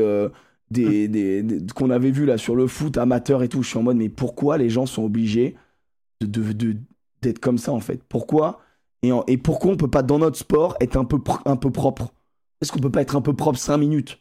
euh, 0.80 1.07
des, 1.07 1.07
des- 1.07 1.43
des- 1.43 1.73
qu'on 1.73 1.89
avait 1.89 2.11
vu 2.11 2.26
là 2.26 2.38
sur 2.38 2.56
le 2.56 2.68
foot 2.68 2.98
amateur 2.98 3.43
et 3.43 3.49
tout. 3.49 3.64
Je 3.64 3.69
suis 3.69 3.77
en 3.77 3.84
mode, 3.84 3.98
mais 3.98 4.10
pourquoi 4.10 4.57
les 4.57 4.69
gens 4.69 4.85
sont 4.85 5.03
obligés 5.03 5.56
de, 6.22 6.53
de- 6.53 6.77
d'être 7.22 7.39
comme 7.39 7.57
ça 7.57 7.72
en 7.73 7.80
fait? 7.80 8.03
Pourquoi? 8.03 8.61
Et, 9.03 9.11
en- 9.11 9.23
et 9.27 9.38
pourquoi 9.38 9.72
on 9.72 9.77
peut 9.77 9.89
pas 9.89 10.03
dans 10.03 10.19
notre 10.19 10.38
sport 10.38 10.76
être 10.80 10.98
un 10.98 11.06
peu, 11.06 11.18
un 11.45 11.56
peu 11.56 11.72
propre? 11.72 12.14
Est-ce 12.61 12.72
qu'on 12.72 12.80
peut 12.80 12.91
pas 12.91 13.02
être 13.02 13.15
un 13.15 13.22
peu 13.22 13.34
propre 13.34 13.57
5 13.60 13.77
minutes? 13.77 14.19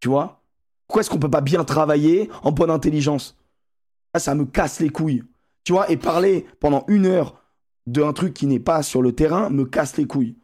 Tu 0.00 0.08
vois? 0.08 0.42
Pourquoi 0.86 1.00
est-ce 1.02 1.10
qu'on 1.10 1.18
peut 1.18 1.30
pas 1.30 1.42
bien 1.42 1.64
travailler 1.64 2.30
en 2.42 2.52
bonne 2.52 2.70
intelligence? 2.70 3.36
Ça, 4.14 4.20
ça 4.20 4.34
me 4.34 4.46
casse 4.46 4.80
les 4.80 4.88
couilles. 4.90 5.22
Tu 5.64 5.72
vois? 5.72 5.90
Et 5.90 5.96
parler 5.96 6.46
pendant 6.60 6.84
une 6.88 7.06
heure 7.06 7.42
d'un 7.86 8.12
truc 8.12 8.32
qui 8.34 8.46
n'est 8.46 8.60
pas 8.60 8.82
sur 8.82 9.02
le 9.02 9.12
terrain 9.12 9.50
me 9.50 9.64
casse 9.64 9.96
les 9.96 10.06
couilles. 10.06 10.36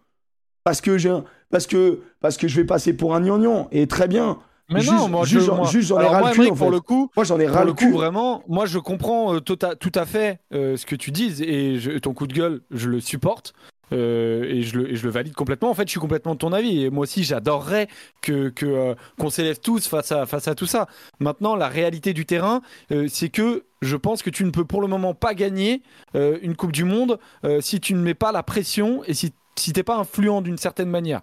Parce 0.65 0.81
que, 0.81 0.99
j'ai 0.99 1.17
parce 1.51 1.67
que, 1.67 2.01
parce 2.21 2.37
que 2.37 2.49
je 2.49 2.57
vais 2.57 2.65
passer 2.67 2.95
pour 2.95 3.15
un 3.15 3.21
gnangnan. 3.21 3.69
Et 3.71 3.87
très 3.87 4.09
bien. 4.09 4.39
Mais 4.71 4.83
non, 4.83 5.09
moi, 5.09 5.25
je, 5.27 5.39
j'en- 5.41 5.57
moi- 5.57 5.67
juste 5.69 5.89
j'en 5.89 6.01
ai 6.01 6.07
ras 6.07 6.21
le 6.31 6.35
cul, 6.35 6.49
pour 6.55 6.71
le 6.71 6.81
coup, 6.81 7.11
Moi, 7.17 7.25
j'en 7.25 7.39
ai 7.39 7.47
ras 7.47 7.65
le 7.65 7.73
cul. 7.75 7.93
vraiment, 7.93 8.43
moi, 8.49 8.65
je 8.67 8.79
comprends 8.79 9.35
euh, 9.35 9.39
tota- 9.41 9.77
tout 9.77 9.93
à 9.95 10.07
fait 10.07 10.39
euh, 10.55 10.77
ce 10.77 10.87
que 10.87 10.97
tu 10.97 11.11
dises 11.11 11.43
et 11.43 11.79
je- 11.79 11.99
ton 11.99 12.15
coup 12.15 12.27
de 12.27 12.33
gueule, 12.33 12.61
je 12.71 12.89
le 12.89 13.01
supporte. 13.01 13.53
euh, 13.93 14.45
et, 14.45 14.63
je 14.63 14.79
le, 14.79 14.91
et 14.93 14.97
je 14.97 15.05
le 15.05 15.11
valide 15.11 15.35
complètement. 15.35 15.69
En 15.71 15.75
fait, 15.75 15.85
je 15.87 15.91
suis 15.91 16.01
complètement 16.01 16.33
de 16.33 16.39
ton 16.39 16.55
avis. 16.55 16.83
Et 16.83 16.91
moi 16.91 17.03
aussi, 17.03 17.23
j'adorerais 17.23 17.87
que 18.23 18.49
que, 18.49 18.65
euh, 18.65 18.95
qu'on 19.21 19.29
s'élève 19.29 19.61
tous 19.61 19.87
face 19.87 20.11
à 20.11 20.25
face 20.25 20.49
à 20.49 20.55
tout 20.55 20.65
ça. 20.67 20.89
Maintenant, 21.21 21.55
la 21.55 21.69
réalité 21.69 22.15
du 22.15 22.25
terrain, 22.25 22.63
euh, 22.91 23.07
c'est 23.11 23.29
que 23.29 23.65
je 23.83 23.97
pense 23.97 24.23
que 24.23 24.31
tu 24.31 24.45
ne 24.47 24.51
peux 24.51 24.65
pour 24.65 24.81
le 24.81 24.89
moment 24.89 25.13
pas 25.13 25.35
gagner 25.35 25.83
une 26.15 26.57
Coupe 26.57 26.73
du 26.73 26.85
Monde 26.85 27.19
si 27.61 27.79
tu 27.79 27.93
ne 27.93 28.01
mets 28.01 28.15
pas 28.15 28.33
la 28.33 28.43
pression 28.43 29.05
et 29.05 29.13
si 29.13 29.33
si 29.57 29.73
t'es 29.75 29.83
pas 29.85 29.97
influent 29.99 30.41
d'une 30.41 30.57
certaine 30.59 30.89
manière. 30.89 31.21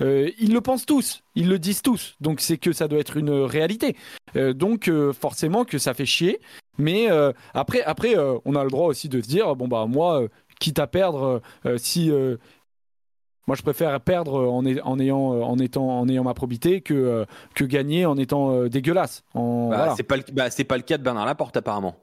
Euh, 0.00 0.30
ils 0.38 0.52
le 0.52 0.60
pensent 0.60 0.86
tous, 0.86 1.22
ils 1.34 1.48
le 1.48 1.58
disent 1.58 1.82
tous, 1.82 2.16
donc 2.20 2.40
c'est 2.40 2.58
que 2.58 2.72
ça 2.72 2.88
doit 2.88 2.98
être 2.98 3.16
une 3.16 3.30
réalité. 3.30 3.96
Euh, 4.36 4.52
donc 4.52 4.88
euh, 4.88 5.12
forcément 5.12 5.64
que 5.64 5.78
ça 5.78 5.94
fait 5.94 6.06
chier, 6.06 6.40
mais 6.78 7.08
après, 7.54 7.82
après 7.82 8.16
on 8.44 8.54
a 8.56 8.64
le 8.64 8.70
droit 8.70 8.88
aussi 8.88 9.08
de 9.08 9.20
se 9.20 9.28
dire 9.28 9.54
bon 9.54 9.68
bah 9.68 9.86
moi, 9.86 10.22
quitte 10.58 10.78
à 10.80 10.86
perdre, 10.88 11.40
si 11.76 12.10
moi 13.46 13.56
je 13.56 13.62
préfère 13.62 14.00
perdre 14.00 14.48
en, 14.48 14.64
ay- 14.64 14.80
en 14.82 14.98
ayant 14.98 15.18
en 15.42 15.58
étant 15.58 16.00
en 16.00 16.08
ayant 16.08 16.24
ma 16.24 16.34
probité 16.34 16.80
que 16.80 17.26
que 17.54 17.64
gagner 17.64 18.06
en 18.06 18.16
étant 18.16 18.64
dégueulasse. 18.66 19.22
En, 19.34 19.68
Bah, 19.70 19.76
voilà. 19.76 19.94
C'est 19.96 20.02
pas, 20.02 20.16
le- 20.16 20.24
bah, 20.32 20.50
c'est 20.50 20.64
pas 20.64 20.76
le 20.76 20.82
cas 20.82 20.98
de 20.98 21.02
Bernard 21.02 21.26
Laporte, 21.26 21.56
apparemment. 21.56 21.94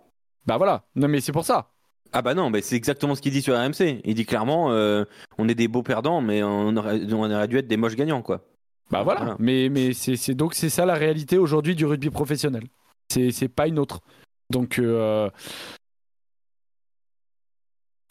Bah 0.45 0.57
voilà, 0.57 0.84
non 0.95 1.07
mais 1.07 1.19
c'est 1.22 1.31
pour 1.31 1.45
ça. 1.45 1.68
Ah 2.13 2.21
bah 2.21 2.33
non, 2.33 2.49
mais 2.49 2.61
c'est 2.61 2.75
exactement 2.75 3.15
ce 3.15 3.21
qu'il 3.21 3.31
dit 3.31 3.41
sur 3.41 3.55
RMC. 3.55 4.01
Il 4.03 4.15
dit 4.15 4.25
clairement, 4.25 4.71
euh, 4.71 5.05
on 5.38 5.47
est 5.47 5.55
des 5.55 5.67
beaux 5.67 5.83
perdants, 5.83 6.21
mais 6.21 6.43
on 6.43 6.75
aurait, 6.75 6.99
on 7.13 7.23
aurait 7.31 7.47
dû 7.47 7.57
être 7.57 7.67
des 7.67 7.77
moches 7.77 7.95
gagnants, 7.95 8.21
quoi. 8.21 8.45
Bah 8.89 9.03
voilà, 9.03 9.19
Voilà. 9.21 9.35
mais, 9.39 9.69
mais 9.69 9.93
c'est 9.93 10.33
donc 10.35 10.53
c'est 10.53 10.69
ça 10.69 10.85
la 10.85 10.95
réalité 10.95 11.38
aujourd'hui 11.38 11.75
du 11.75 11.85
rugby 11.85 12.09
professionnel. 12.09 12.63
C'est 13.09 13.47
pas 13.47 13.67
une 13.67 13.79
autre. 13.79 14.01
Donc 14.49 14.79
euh, 14.79 15.29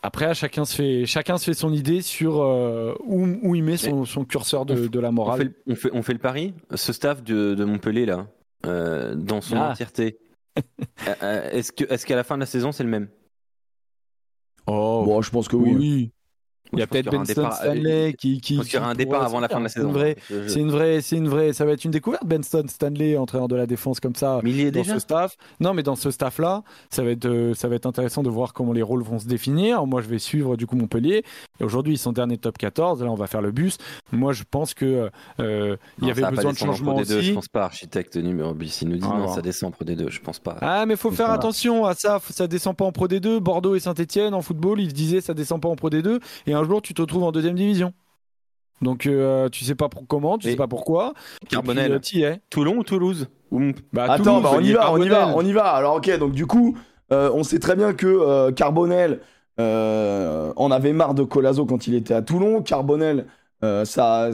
après 0.02 0.34
chacun 0.34 0.64
se 0.64 0.74
fait 0.74 1.04
chacun 1.06 1.36
se 1.36 1.44
fait 1.44 1.54
son 1.54 1.72
idée 1.74 2.00
sur 2.00 2.40
euh, 2.40 2.94
où, 3.04 3.26
où 3.42 3.54
il 3.54 3.62
met 3.62 3.76
son, 3.76 4.06
son 4.06 4.24
curseur 4.24 4.64
de, 4.64 4.86
de 4.88 5.00
la 5.00 5.10
On 5.10 5.12
morale. 5.12 5.38
fait, 5.38 5.44
le- 5.44 5.54
on, 5.66 5.74
fait, 5.74 5.90
on 5.92 6.02
fait 6.02 6.12
le 6.14 6.18
pari 6.18 6.54
Ce 6.74 6.92
staff 6.94 7.22
de, 7.22 7.54
de 7.54 7.64
Montpellier, 7.64 8.06
là, 8.06 8.26
dans 9.14 9.42
son 9.42 9.56
Ah. 9.56 9.70
entièreté, 9.72 10.18
est-ce 11.52 11.72
que- 11.72 11.84
est-ce 11.92 12.06
qu'à 12.06 12.16
la 12.16 12.24
fin 12.24 12.36
de 12.36 12.40
la 12.40 12.46
saison, 12.46 12.72
c'est 12.72 12.84
le 12.84 12.88
même? 12.90 13.08
Oh 14.72 15.04
Bon, 15.04 15.22
je 15.22 15.30
pense 15.30 15.48
que 15.48 15.56
oui. 15.56 15.74
oui. 15.74 16.12
Il 16.72 16.78
y 16.78 16.82
a 16.82 16.86
peut-être 16.86 17.10
Benston 17.10 17.42
départ- 17.42 17.54
Stanley 17.56 18.14
qui, 18.14 18.40
qui, 18.40 18.54
Je 18.54 18.58
pense 18.60 18.66
qu'il 18.68 18.78
y 18.78 18.78
aura 18.82 18.90
un 18.90 18.94
départ 18.94 19.22
avant 19.24 19.40
la 19.40 19.48
fin 19.48 19.58
de 19.58 19.64
la 19.64 19.68
saison. 19.68 19.92
C'est 20.48 20.60
une 20.60 20.70
vraie, 20.70 21.00
c'est 21.00 21.16
une 21.16 21.28
vraie, 21.28 21.52
ça 21.52 21.64
va 21.64 21.72
être 21.72 21.84
une 21.84 21.90
découverte. 21.90 22.24
Benston 22.24 22.64
Stanley, 22.68 23.16
entraîneur 23.16 23.48
de 23.48 23.56
la 23.56 23.66
défense 23.66 24.00
comme 24.00 24.14
ça. 24.14 24.40
Dans 24.70 24.84
ce 24.94 24.98
staff. 25.00 25.36
Non, 25.60 25.74
mais 25.74 25.82
dans 25.82 25.96
ce 25.96 26.10
staff-là, 26.10 26.62
ça 26.90 27.02
va 27.02 27.10
être, 27.10 27.26
euh, 27.26 27.54
ça 27.54 27.68
va 27.68 27.74
être 27.76 27.86
intéressant 27.86 28.22
de 28.22 28.30
voir 28.30 28.52
comment 28.52 28.72
les 28.72 28.82
rôles 28.82 29.02
vont 29.02 29.18
se 29.18 29.26
définir. 29.26 29.84
Moi, 29.86 30.00
je 30.00 30.08
vais 30.08 30.18
suivre 30.18 30.56
du 30.56 30.66
coup 30.66 30.76
Montpellier. 30.76 31.24
Et 31.60 31.64
Aujourd'hui, 31.64 31.94
ils 31.94 31.98
sont 31.98 32.12
derniers 32.12 32.38
top 32.38 32.58
14. 32.58 33.02
Là, 33.02 33.10
on 33.10 33.14
va 33.14 33.26
faire 33.26 33.42
le 33.42 33.50
bus. 33.52 33.78
Moi, 34.12 34.32
je 34.32 34.44
pense 34.48 34.74
que 34.74 35.10
euh, 35.40 35.76
il 36.00 36.08
y 36.08 36.10
avait 36.10 36.22
besoin 36.30 36.52
de 36.52 36.58
changement 36.58 36.94
Pro 36.94 37.02
D2, 37.02 37.16
aussi. 37.18 37.26
Je 37.28 37.34
pense 37.34 37.48
pas, 37.48 37.64
architecte 37.64 38.16
numéro 38.16 38.54
10. 38.54 38.82
Il 38.82 38.88
nous 38.88 38.96
dit 38.98 39.06
Ah, 39.10 39.18
non, 39.18 39.28
ça 39.28 39.42
descend 39.42 39.68
en 39.68 39.72
Pro 39.72 39.84
D2, 39.84 40.08
je 40.10 40.20
pense 40.20 40.38
pas. 40.38 40.56
Ah, 40.60 40.86
mais 40.86 40.96
faut 40.96 41.10
faire 41.10 41.30
attention 41.30 41.84
à 41.84 41.94
ça. 41.94 42.18
Ça 42.30 42.46
descend 42.46 42.76
pas 42.76 42.84
en 42.84 42.92
Pro 42.92 43.06
D2. 43.08 43.38
Bordeaux 43.40 43.74
et 43.74 43.80
Saint-Etienne 43.80 44.34
en 44.34 44.42
football, 44.42 44.80
ils 44.80 44.92
disaient 44.92 45.20
ça 45.20 45.34
descend 45.34 45.60
pas 45.60 45.68
en 45.68 45.76
Pro 45.76 45.90
D2. 45.90 46.20
Et 46.46 46.54
un 46.60 46.64
jour, 46.64 46.82
tu 46.82 46.94
te 46.94 47.00
retrouves 47.02 47.24
en 47.24 47.32
deuxième 47.32 47.54
division. 47.54 47.92
Donc, 48.82 49.06
euh, 49.06 49.48
tu 49.50 49.64
sais 49.64 49.74
pas 49.74 49.88
pour- 49.88 50.06
comment, 50.06 50.38
tu 50.38 50.48
Et 50.48 50.50
sais 50.52 50.56
pas 50.56 50.66
pourquoi. 50.68 51.12
Carbonel, 51.48 52.00
puis, 52.00 52.24
euh, 52.24 52.32
es. 52.32 52.40
Toulon 52.50 52.76
ou 52.78 52.82
Toulouse 52.84 53.28
Ou- 53.50 53.72
Bah, 53.92 54.04
Attends, 54.08 54.40
Toulouse, 54.40 54.42
bah, 54.42 54.50
on 54.54 54.60
y 54.60 54.72
va, 54.72 54.92
on 54.92 55.02
y 55.02 55.08
va, 55.08 55.28
on 55.36 55.44
y 55.44 55.52
va. 55.52 55.64
Alors, 55.72 55.96
ok, 55.96 56.18
donc 56.18 56.32
du 56.32 56.46
coup, 56.46 56.76
euh, 57.12 57.30
on 57.34 57.42
sait 57.42 57.58
très 57.58 57.76
bien 57.76 57.92
que 57.92 58.06
euh, 58.06 58.52
Carbonel 58.52 59.20
euh, 59.58 60.52
en 60.56 60.70
avait 60.70 60.92
marre 60.94 61.14
de 61.14 61.22
Colazo 61.24 61.66
quand 61.66 61.86
il 61.86 61.94
était 61.94 62.14
à 62.14 62.22
Toulon. 62.22 62.62
Carbonel, 62.62 63.26
euh, 63.64 63.84
ça, 63.84 64.30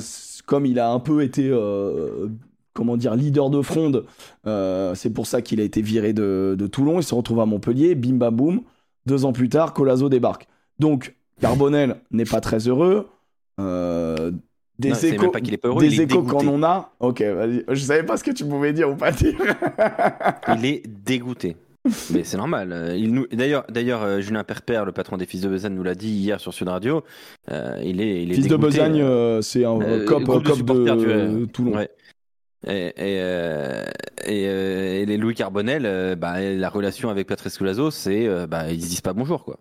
comme 0.46 0.64
il 0.66 0.78
a 0.78 0.90
un 0.90 1.00
peu 1.00 1.22
été, 1.24 1.48
euh, 1.50 2.28
comment 2.72 2.96
dire, 2.96 3.16
leader 3.16 3.50
de 3.50 3.62
fronde, 3.62 4.04
euh, 4.46 4.94
c'est 4.94 5.10
pour 5.10 5.26
ça 5.26 5.42
qu'il 5.42 5.60
a 5.60 5.64
été 5.64 5.82
viré 5.82 6.12
de, 6.12 6.54
de 6.56 6.66
Toulon. 6.68 7.00
Il 7.00 7.02
se 7.04 7.14
retrouve 7.16 7.40
à 7.40 7.46
Montpellier, 7.46 7.96
bim 7.96 8.14
bam 8.14 8.36
boum. 8.36 8.60
Deux 9.06 9.24
ans 9.24 9.32
plus 9.32 9.48
tard, 9.48 9.72
Colazo 9.72 10.08
débarque. 10.08 10.46
Donc, 10.78 11.15
Carbonel 11.40 11.96
n'est 12.10 12.24
pas 12.24 12.40
très 12.40 12.66
heureux. 12.68 13.08
Euh, 13.60 14.32
des 14.78 14.90
Non, 14.90 14.94
échos, 14.96 15.30
pas 15.30 15.40
qu'il 15.40 15.54
est 15.54 15.58
pas 15.58 15.68
heureux, 15.68 15.84
il 15.84 15.90
des 15.90 16.00
est 16.00 16.04
échos 16.04 16.20
dégoûté. 16.22 16.46
qu'on 16.46 16.54
en 16.54 16.62
a. 16.62 16.92
Ok, 17.00 17.22
vas-y. 17.22 17.64
Je 17.68 17.74
savais 17.82 18.02
pas 18.02 18.16
ce 18.16 18.24
que 18.24 18.30
tu 18.30 18.44
pouvais 18.44 18.72
dire 18.72 18.90
ou 18.90 18.94
pas 18.96 19.10
dire. 19.12 19.34
Il 20.58 20.66
est 20.66 20.82
dégoûté. 20.86 21.56
Mais 22.12 22.24
c'est 22.24 22.36
normal. 22.36 22.72
Euh, 22.72 22.96
il 22.96 23.12
nous... 23.14 23.26
D'ailleurs, 23.32 23.64
d'ailleurs 23.68 24.02
euh, 24.02 24.20
Julien 24.20 24.42
Perper, 24.42 24.82
le 24.84 24.90
patron 24.92 25.16
des 25.16 25.24
Fils 25.24 25.40
de 25.42 25.48
Besagne, 25.48 25.72
nous 25.72 25.84
l'a 25.84 25.94
dit 25.94 26.08
hier 26.10 26.40
sur 26.40 26.52
Sud 26.52 26.66
Radio. 26.68 27.04
Euh, 27.52 27.80
il 27.84 28.00
est, 28.00 28.24
il 28.24 28.32
est 28.32 28.34
Fils 28.34 28.48
de. 28.48 28.56
Besagne, 28.56 29.00
euh, 29.00 29.40
c'est 29.40 29.64
un 29.64 29.78
cop, 30.04 30.20
de 30.22 30.26
cop 30.26 30.44
du- 30.56 30.62
de 30.64 31.44
Toulon. 31.46 31.76
Ouais. 31.76 31.88
Et, 32.66 32.86
et, 32.88 32.92
euh, 33.20 33.84
et, 34.26 34.46
euh, 34.48 34.94
et 35.02 35.06
les 35.06 35.16
Louis 35.16 35.34
Carbonel, 35.36 35.86
euh, 35.86 36.16
bah, 36.16 36.40
la 36.40 36.68
relation 36.68 37.08
avec 37.08 37.28
Patrice 37.28 37.56
Colazo, 37.56 37.92
c'est 37.92 38.28
bah, 38.48 38.72
ils 38.72 38.82
se 38.82 38.88
disent 38.88 39.00
pas 39.00 39.12
bonjour 39.12 39.44
quoi. 39.44 39.58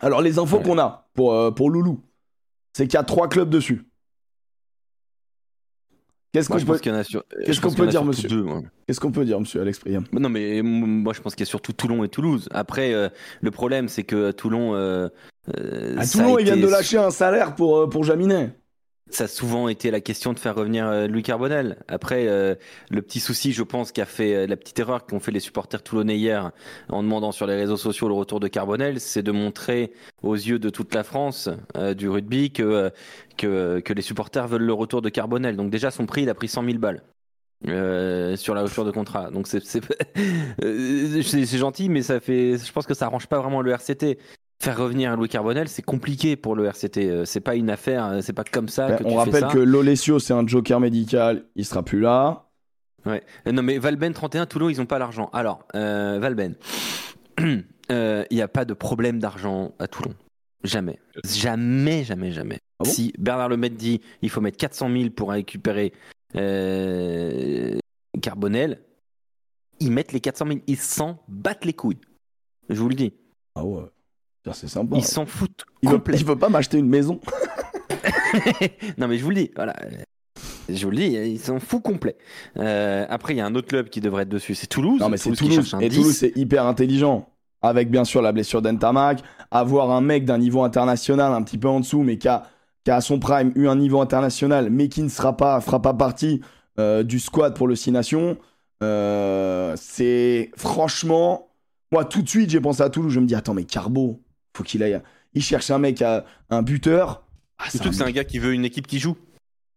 Alors, 0.00 0.22
les 0.22 0.38
infos 0.38 0.58
Ouais. 0.58 0.62
qu'on 0.62 0.78
a 0.78 1.08
pour, 1.14 1.32
euh, 1.32 1.50
pour 1.50 1.70
Loulou, 1.70 2.00
c'est 2.72 2.86
qu'il 2.86 2.94
y 2.94 3.00
a 3.00 3.04
trois 3.04 3.28
clubs 3.28 3.50
dessus. 3.50 3.84
Qu'est-ce 6.32 6.48
qu'on 6.50 6.56
peut, 6.56 6.76
sur. 6.76 7.86
dire, 7.86 8.04
monsieur 8.04 8.28
deux, 8.28 8.44
qu'est-ce 8.86 9.00
qu'on 9.00 9.10
peut 9.10 9.24
dire, 9.24 9.40
monsieur 9.40 9.62
Alex 9.62 9.78
Priam? 9.78 10.04
Non 10.12 10.28
mais 10.28 10.58
m- 10.58 10.66
moi 11.02 11.14
je 11.14 11.22
pense 11.22 11.34
qu'il 11.34 11.44
y 11.46 11.48
a 11.48 11.50
surtout 11.50 11.72
Toulon 11.72 12.04
et 12.04 12.08
Toulouse. 12.10 12.48
Après 12.52 12.92
euh, 12.92 13.08
le 13.40 13.50
problème 13.50 13.88
c'est 13.88 14.04
que 14.04 14.30
Toulon. 14.30 14.74
euh, 14.74 15.08
euh, 15.56 15.96
À 15.98 16.06
Toulon, 16.06 16.38
ils 16.38 16.44
viennent 16.44 16.60
de 16.60 16.68
lâcher 16.68 16.98
un 16.98 17.10
salaire 17.10 17.54
pour, 17.54 17.78
euh, 17.78 17.88
pour 17.88 18.04
Jaminet. 18.04 18.50
Ça 19.10 19.24
a 19.24 19.26
souvent 19.28 19.68
été 19.68 19.90
la 19.90 20.00
question 20.02 20.34
de 20.34 20.38
faire 20.38 20.54
revenir 20.54 20.86
euh, 20.86 21.06
Louis 21.06 21.22
Carbonel. 21.22 21.78
Après, 21.88 22.26
euh, 22.28 22.54
le 22.90 23.00
petit 23.00 23.20
souci, 23.20 23.52
je 23.52 23.62
pense, 23.62 23.90
qu'a 23.90 24.04
fait 24.04 24.34
euh, 24.34 24.46
la 24.46 24.56
petite 24.56 24.78
erreur 24.78 25.06
qu'ont 25.06 25.18
fait 25.18 25.30
les 25.30 25.40
supporters 25.40 25.82
toulonnais 25.82 26.16
hier 26.18 26.52
en 26.90 27.02
demandant 27.02 27.32
sur 27.32 27.46
les 27.46 27.54
réseaux 27.54 27.78
sociaux 27.78 28.08
le 28.08 28.14
retour 28.14 28.38
de 28.38 28.48
Carbonel, 28.48 29.00
c'est 29.00 29.22
de 29.22 29.32
montrer 29.32 29.92
aux 30.22 30.34
yeux 30.34 30.58
de 30.58 30.68
toute 30.68 30.94
la 30.94 31.04
France 31.04 31.48
euh, 31.76 31.94
du 31.94 32.08
rugby 32.10 32.52
que, 32.52 32.62
euh, 32.62 32.90
que, 33.38 33.80
que 33.80 33.92
les 33.94 34.02
supporters 34.02 34.46
veulent 34.46 34.62
le 34.62 34.74
retour 34.74 35.00
de 35.00 35.08
Carbonel. 35.08 35.56
Donc 35.56 35.70
déjà, 35.70 35.90
son 35.90 36.04
prix, 36.04 36.22
il 36.22 36.28
a 36.30 36.34
pris 36.34 36.48
100 36.48 36.62
000 36.64 36.78
balles. 36.78 37.02
euh, 37.68 38.36
sur 38.36 38.54
la 38.54 38.62
rupture 38.62 38.84
de 38.84 38.90
contrat. 38.92 39.30
Donc 39.30 39.46
c'est 40.62 41.56
gentil, 41.58 41.88
mais 41.88 42.02
ça 42.02 42.20
fait. 42.20 42.58
Je 42.58 42.72
pense 42.72 42.86
que 42.86 42.94
ça 42.94 43.06
arrange 43.06 43.26
pas 43.26 43.40
vraiment 43.40 43.62
le 43.62 43.72
RCT. 43.72 44.18
Faire 44.60 44.76
revenir 44.76 45.16
Louis 45.16 45.28
Carbonel, 45.28 45.68
c'est 45.68 45.82
compliqué 45.82 46.36
pour 46.36 46.54
le 46.56 46.66
RCT. 46.66 46.98
Euh, 47.08 47.24
C'est 47.24 47.40
pas 47.40 47.54
une 47.54 47.70
affaire, 47.70 48.04
euh, 48.06 48.20
c'est 48.22 48.32
pas 48.32 48.44
comme 48.44 48.68
ça 48.68 48.92
que 48.96 49.04
on 49.04 49.10
tu 49.10 49.16
rappelle 49.16 49.34
fais 49.34 49.40
ça. 49.40 49.48
que 49.48 49.58
Lolesio, 49.58 50.18
c'est 50.18 50.32
un 50.34 50.46
joker 50.46 50.80
médical, 50.80 51.44
il 51.54 51.64
sera 51.64 51.82
plus 51.84 52.00
là. 52.00 52.46
Ouais. 53.06 53.22
Euh, 53.46 53.52
Non 53.52 53.62
mais 53.62 53.78
Valben 53.78 54.12
31, 54.12 54.46
Toulon, 54.46 54.68
ils 54.68 54.80
ont 54.80 54.86
pas 54.86 54.98
l'argent. 54.98 55.30
Alors, 55.32 55.64
euh, 55.74 56.18
Valben, 56.20 56.54
il 57.38 57.64
n'y 58.30 58.42
a 58.42 58.48
pas 58.48 58.64
de 58.64 58.74
problème 58.74 59.18
d'argent 59.20 59.74
à 59.78 59.86
Toulon. 59.86 60.14
Jamais. 60.64 60.98
Jamais, 61.24 62.02
jamais, 62.02 62.32
jamais. 62.32 62.58
Ah 62.80 62.84
bon? 62.84 62.90
Si 62.90 63.12
Bernard 63.18 63.48
Lemaitre 63.48 63.76
dit 63.76 64.00
il 64.22 64.30
faut 64.30 64.40
mettre 64.40 64.56
400 64.56 64.90
000 64.92 65.10
pour 65.10 65.30
récupérer 65.30 65.92
euh, 66.36 67.78
Carbonel, 68.20 68.80
ils 69.80 69.92
mettent 69.92 70.12
les 70.12 70.20
400 70.20 70.46
000. 70.48 70.58
Ils 70.66 70.76
s'en 70.78 71.22
battent 71.28 71.64
les 71.64 71.72
couilles. 71.72 72.00
Je 72.68 72.80
vous 72.80 72.88
le 72.88 72.96
dis. 72.96 73.14
Ah 73.54 73.64
ouais, 73.64 73.84
c'est 74.52 74.68
sympa. 74.68 74.96
Ils 74.96 75.04
s'en 75.04 75.26
foutent 75.26 75.64
il, 75.82 75.90
veut, 75.90 76.00
il 76.12 76.24
veut 76.24 76.38
pas 76.38 76.48
m'acheter 76.48 76.78
une 76.78 76.88
maison. 76.88 77.20
non, 78.98 79.08
mais 79.08 79.18
je 79.18 79.24
vous 79.24 79.30
le 79.30 79.36
dis, 79.36 79.50
voilà. 79.54 79.74
Je 80.68 80.84
vous 80.84 80.90
le 80.90 80.96
dis, 80.96 81.06
ils 81.06 81.38
s'en 81.38 81.58
foutent 81.58 81.82
complet. 81.82 82.16
Euh, 82.58 83.06
après, 83.08 83.34
il 83.34 83.38
y 83.38 83.40
a 83.40 83.46
un 83.46 83.54
autre 83.54 83.68
club 83.68 83.88
qui 83.88 84.00
devrait 84.00 84.22
être 84.22 84.28
dessus, 84.28 84.54
c'est 84.54 84.66
Toulouse. 84.66 85.00
Non, 85.00 85.08
mais 85.08 85.16
c'est 85.16 85.32
Toulouse. 85.32 85.74
Et 85.80 85.88
10. 85.88 85.96
Toulouse, 85.96 86.16
c'est 86.16 86.36
hyper 86.36 86.66
intelligent. 86.66 87.28
Avec 87.60 87.90
bien 87.90 88.04
sûr 88.04 88.22
la 88.22 88.30
blessure 88.30 88.62
d'Entamac, 88.62 89.20
avoir 89.50 89.90
un 89.90 90.00
mec 90.00 90.24
d'un 90.24 90.38
niveau 90.38 90.62
international 90.62 91.32
un 91.32 91.42
petit 91.42 91.58
peu 91.58 91.68
en 91.68 91.80
dessous, 91.80 92.02
mais 92.02 92.16
qui 92.16 92.28
a, 92.28 92.44
qui 92.84 92.90
a 92.92 92.96
à 92.96 93.00
son 93.00 93.18
prime 93.18 93.50
eu 93.56 93.66
un 93.66 93.74
niveau 93.74 94.00
international, 94.00 94.70
mais 94.70 94.88
qui 94.88 95.02
ne 95.02 95.08
sera 95.08 95.36
pas, 95.36 95.60
fera 95.60 95.82
pas 95.82 95.92
partie 95.94 96.40
euh, 96.78 97.02
du 97.02 97.18
squad 97.18 97.56
pour 97.56 97.66
le 97.66 97.74
Six 97.74 97.90
Nations. 97.90 98.36
Euh, 98.82 99.74
c'est 99.76 100.52
franchement, 100.56 101.48
moi 101.90 102.04
tout 102.04 102.22
de 102.22 102.28
suite 102.28 102.50
j'ai 102.50 102.60
pensé 102.60 102.82
à 102.82 102.90
Toulouse. 102.90 103.12
Je 103.12 103.18
me 103.18 103.26
dis 103.26 103.34
attends 103.34 103.54
mais 103.54 103.64
Carbo, 103.64 104.20
faut 104.58 104.64
qu'il 104.64 104.82
aille. 104.82 105.00
Il 105.34 105.42
cherche 105.42 105.70
un 105.70 105.78
mec 105.78 106.02
à 106.02 106.24
un 106.50 106.62
buteur. 106.62 107.24
Ah, 107.58 107.64
c'est 107.66 107.78
Surtout 107.78 107.88
un 107.88 107.90
que 107.90 107.96
c'est 107.96 108.04
un 108.04 108.10
gars 108.10 108.24
qui 108.24 108.38
veut 108.38 108.52
une 108.52 108.64
équipe 108.64 108.86
qui 108.86 108.98
joue. 108.98 109.16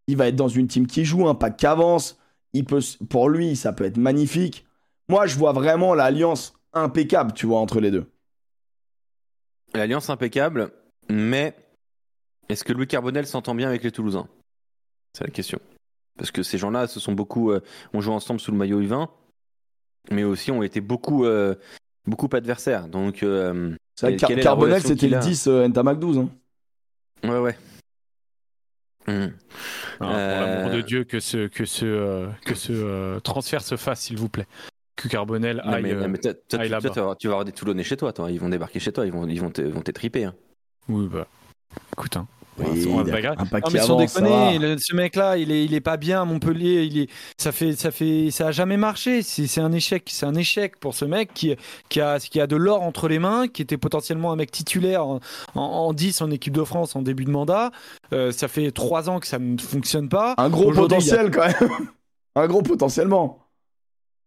il 0.08 0.18
va 0.18 0.28
être 0.28 0.36
dans 0.36 0.48
une 0.48 0.68
team 0.68 0.88
qui 0.88 1.06
joue, 1.06 1.28
un 1.28 1.36
pack 1.36 1.58
qui 1.58 1.66
avance. 1.66 2.20
Il 2.54 2.66
peut, 2.66 2.82
pour 3.10 3.30
lui, 3.30 3.56
ça 3.56 3.72
peut 3.72 3.86
être 3.86 3.98
magnifique. 3.98 4.66
Moi, 5.08 5.26
je 5.28 5.38
vois 5.38 5.54
vraiment 5.54 5.94
l'alliance 5.94 6.54
impeccable, 6.74 7.34
tu 7.34 7.46
vois, 7.46 7.60
entre 7.60 7.80
les 7.80 7.92
deux. 7.92 8.12
L'alliance 9.74 10.10
impeccable, 10.10 10.72
mais 11.10 11.56
est-ce 12.50 12.64
que 12.64 12.74
Louis 12.74 12.88
Carbonel 12.88 13.26
s'entend 13.26 13.56
bien 13.56 13.70
avec 13.70 13.84
les 13.84 13.92
Toulousains? 13.92 14.28
C'est 15.14 15.24
la 15.24 15.32
question. 15.32 15.60
Parce 16.18 16.32
que 16.32 16.44
ces 16.44 16.58
gens-là, 16.58 16.88
se 16.88 17.00
sont 17.00 17.14
beaucoup, 17.14 17.52
euh, 17.52 17.62
ont 17.94 18.02
joué 18.02 18.14
ensemble 18.14 18.40
sous 18.40 18.52
le 18.52 18.58
maillot 18.58 18.82
U20, 18.82 19.08
mais 20.12 20.24
aussi 20.24 20.52
ont 20.52 20.64
été 20.64 20.82
beaucoup, 20.82 21.26
euh, 21.26 21.56
beaucoup 22.06 22.30
adversaires. 22.34 22.88
Donc, 22.88 23.24
euh, 23.24 23.76
C'est 23.96 24.08
vrai 24.08 24.16
que 24.16 24.22
Car- 24.22 24.40
Carbonel, 24.40 24.82
c'était 24.82 25.08
le 25.08 25.18
a 25.18 25.20
10 25.20 25.48
euh, 25.48 25.68
Ntamak 25.68 26.00
12. 26.00 26.18
hein. 26.18 26.30
ouais, 27.24 27.40
ouais. 27.40 27.58
Mhm. 29.08 29.34
Ah, 29.34 29.98
Pour 30.00 30.08
Euh, 30.10 30.40
l'amour 30.40 30.70
de 30.72 30.82
Dieu, 30.82 31.04
que 31.04 31.20
ce, 31.20 31.48
que 31.48 31.66
ce, 31.66 31.86
euh, 31.86 32.28
que 32.46 32.54
ce 32.56 32.72
euh, 32.72 33.20
transfert 33.20 33.62
se 33.62 33.76
fasse, 33.76 34.02
s'il 34.02 34.18
vous 34.18 34.30
plaît. 34.30 34.48
Que 34.96 35.08
Carbonel 35.08 35.62
aille. 35.66 35.82
mais, 35.84 35.92
euh, 35.94 36.08
mais 36.08 36.18
toi, 36.20 36.34
toi, 36.34 36.60
aille 36.60 36.70
toi, 36.70 36.78
là-bas. 36.78 36.90
tu, 36.90 36.96
vas 36.96 37.02
avoir, 37.02 37.18
tu 37.18 37.28
vas 37.28 37.34
avoir 37.34 37.46
des 37.46 37.52
Toulonnais 37.52 37.84
chez 37.84 37.98
toi, 37.98 38.14
toi. 38.14 38.30
Ils 38.32 38.40
vont 38.40 38.50
débarquer 38.50 38.80
chez 38.80 38.92
toi, 38.92 39.06
ils 39.06 39.12
vont, 39.12 39.28
ils 39.28 39.42
vont 39.42 39.50
te- 39.50 39.62
vont 39.62 39.82
t'étriper. 39.82 40.26
hein. 40.26 40.36
Oui, 40.88 41.08
bah. 41.08 41.28
Écoute, 41.94 42.16
hein. 42.18 42.28
Oui, 42.64 43.12
pas 43.12 43.22
grave. 43.22 43.38
Non 43.40 43.60
mais 43.72 43.80
sans 43.82 43.96
déconner, 43.98 44.60
le- 44.60 44.78
ce 44.78 44.96
mec-là, 44.96 45.38
il 45.38 45.52
est, 45.52 45.66
il 45.66 45.74
est 45.74 45.82
pas 45.82 45.98
bien 45.98 46.22
à 46.22 46.26
Montpellier. 46.26 46.84
Il 46.84 46.98
est, 47.00 47.10
ça 47.38 47.52
fait, 47.52 47.74
ça 47.76 47.92
fait, 47.92 48.30
ça 48.32 48.48
a 48.48 48.52
jamais 48.52 48.78
marché. 48.78 49.22
C'est 49.24 49.60
un 49.62 49.72
échec, 49.72 50.08
c'est 50.12 50.26
un 50.26 50.36
échec 50.36 50.80
pour 50.80 50.94
ce 50.94 51.06
mec 51.06 51.34
qui, 51.34 51.56
qui 51.90 52.02
a, 52.02 52.20
qui 52.20 52.40
a 52.40 52.48
de 52.48 52.56
l'or 52.56 52.82
entre 52.82 53.08
les 53.08 53.20
mains, 53.20 53.48
qui 53.48 53.62
était 53.62 53.78
potentiellement 53.78 54.32
un 54.32 54.36
mec 54.36 54.52
titulaire 54.52 55.06
en, 55.06 55.20
en, 55.56 55.62
en 55.62 55.94
10 55.94 56.22
en 56.22 56.32
équipe 56.32 56.56
de 56.56 56.64
France 56.64 56.96
en 56.96 57.02
début 57.02 57.26
de 57.26 57.32
mandat. 57.32 57.72
Euh, 58.14 58.32
ça 58.32 58.48
fait 58.48 58.72
trois 58.72 59.10
ans 59.10 59.20
que 59.20 59.28
ça 59.28 59.40
ne 59.40 59.58
fonctionne 59.58 60.10
pas. 60.10 60.36
Un 60.38 60.50
gros 60.50 60.72
potentiel, 60.72 61.32
quand 61.32 61.46
même. 61.48 61.70
un 62.36 62.48
gros 62.48 62.62
potentiellement. 62.62 63.40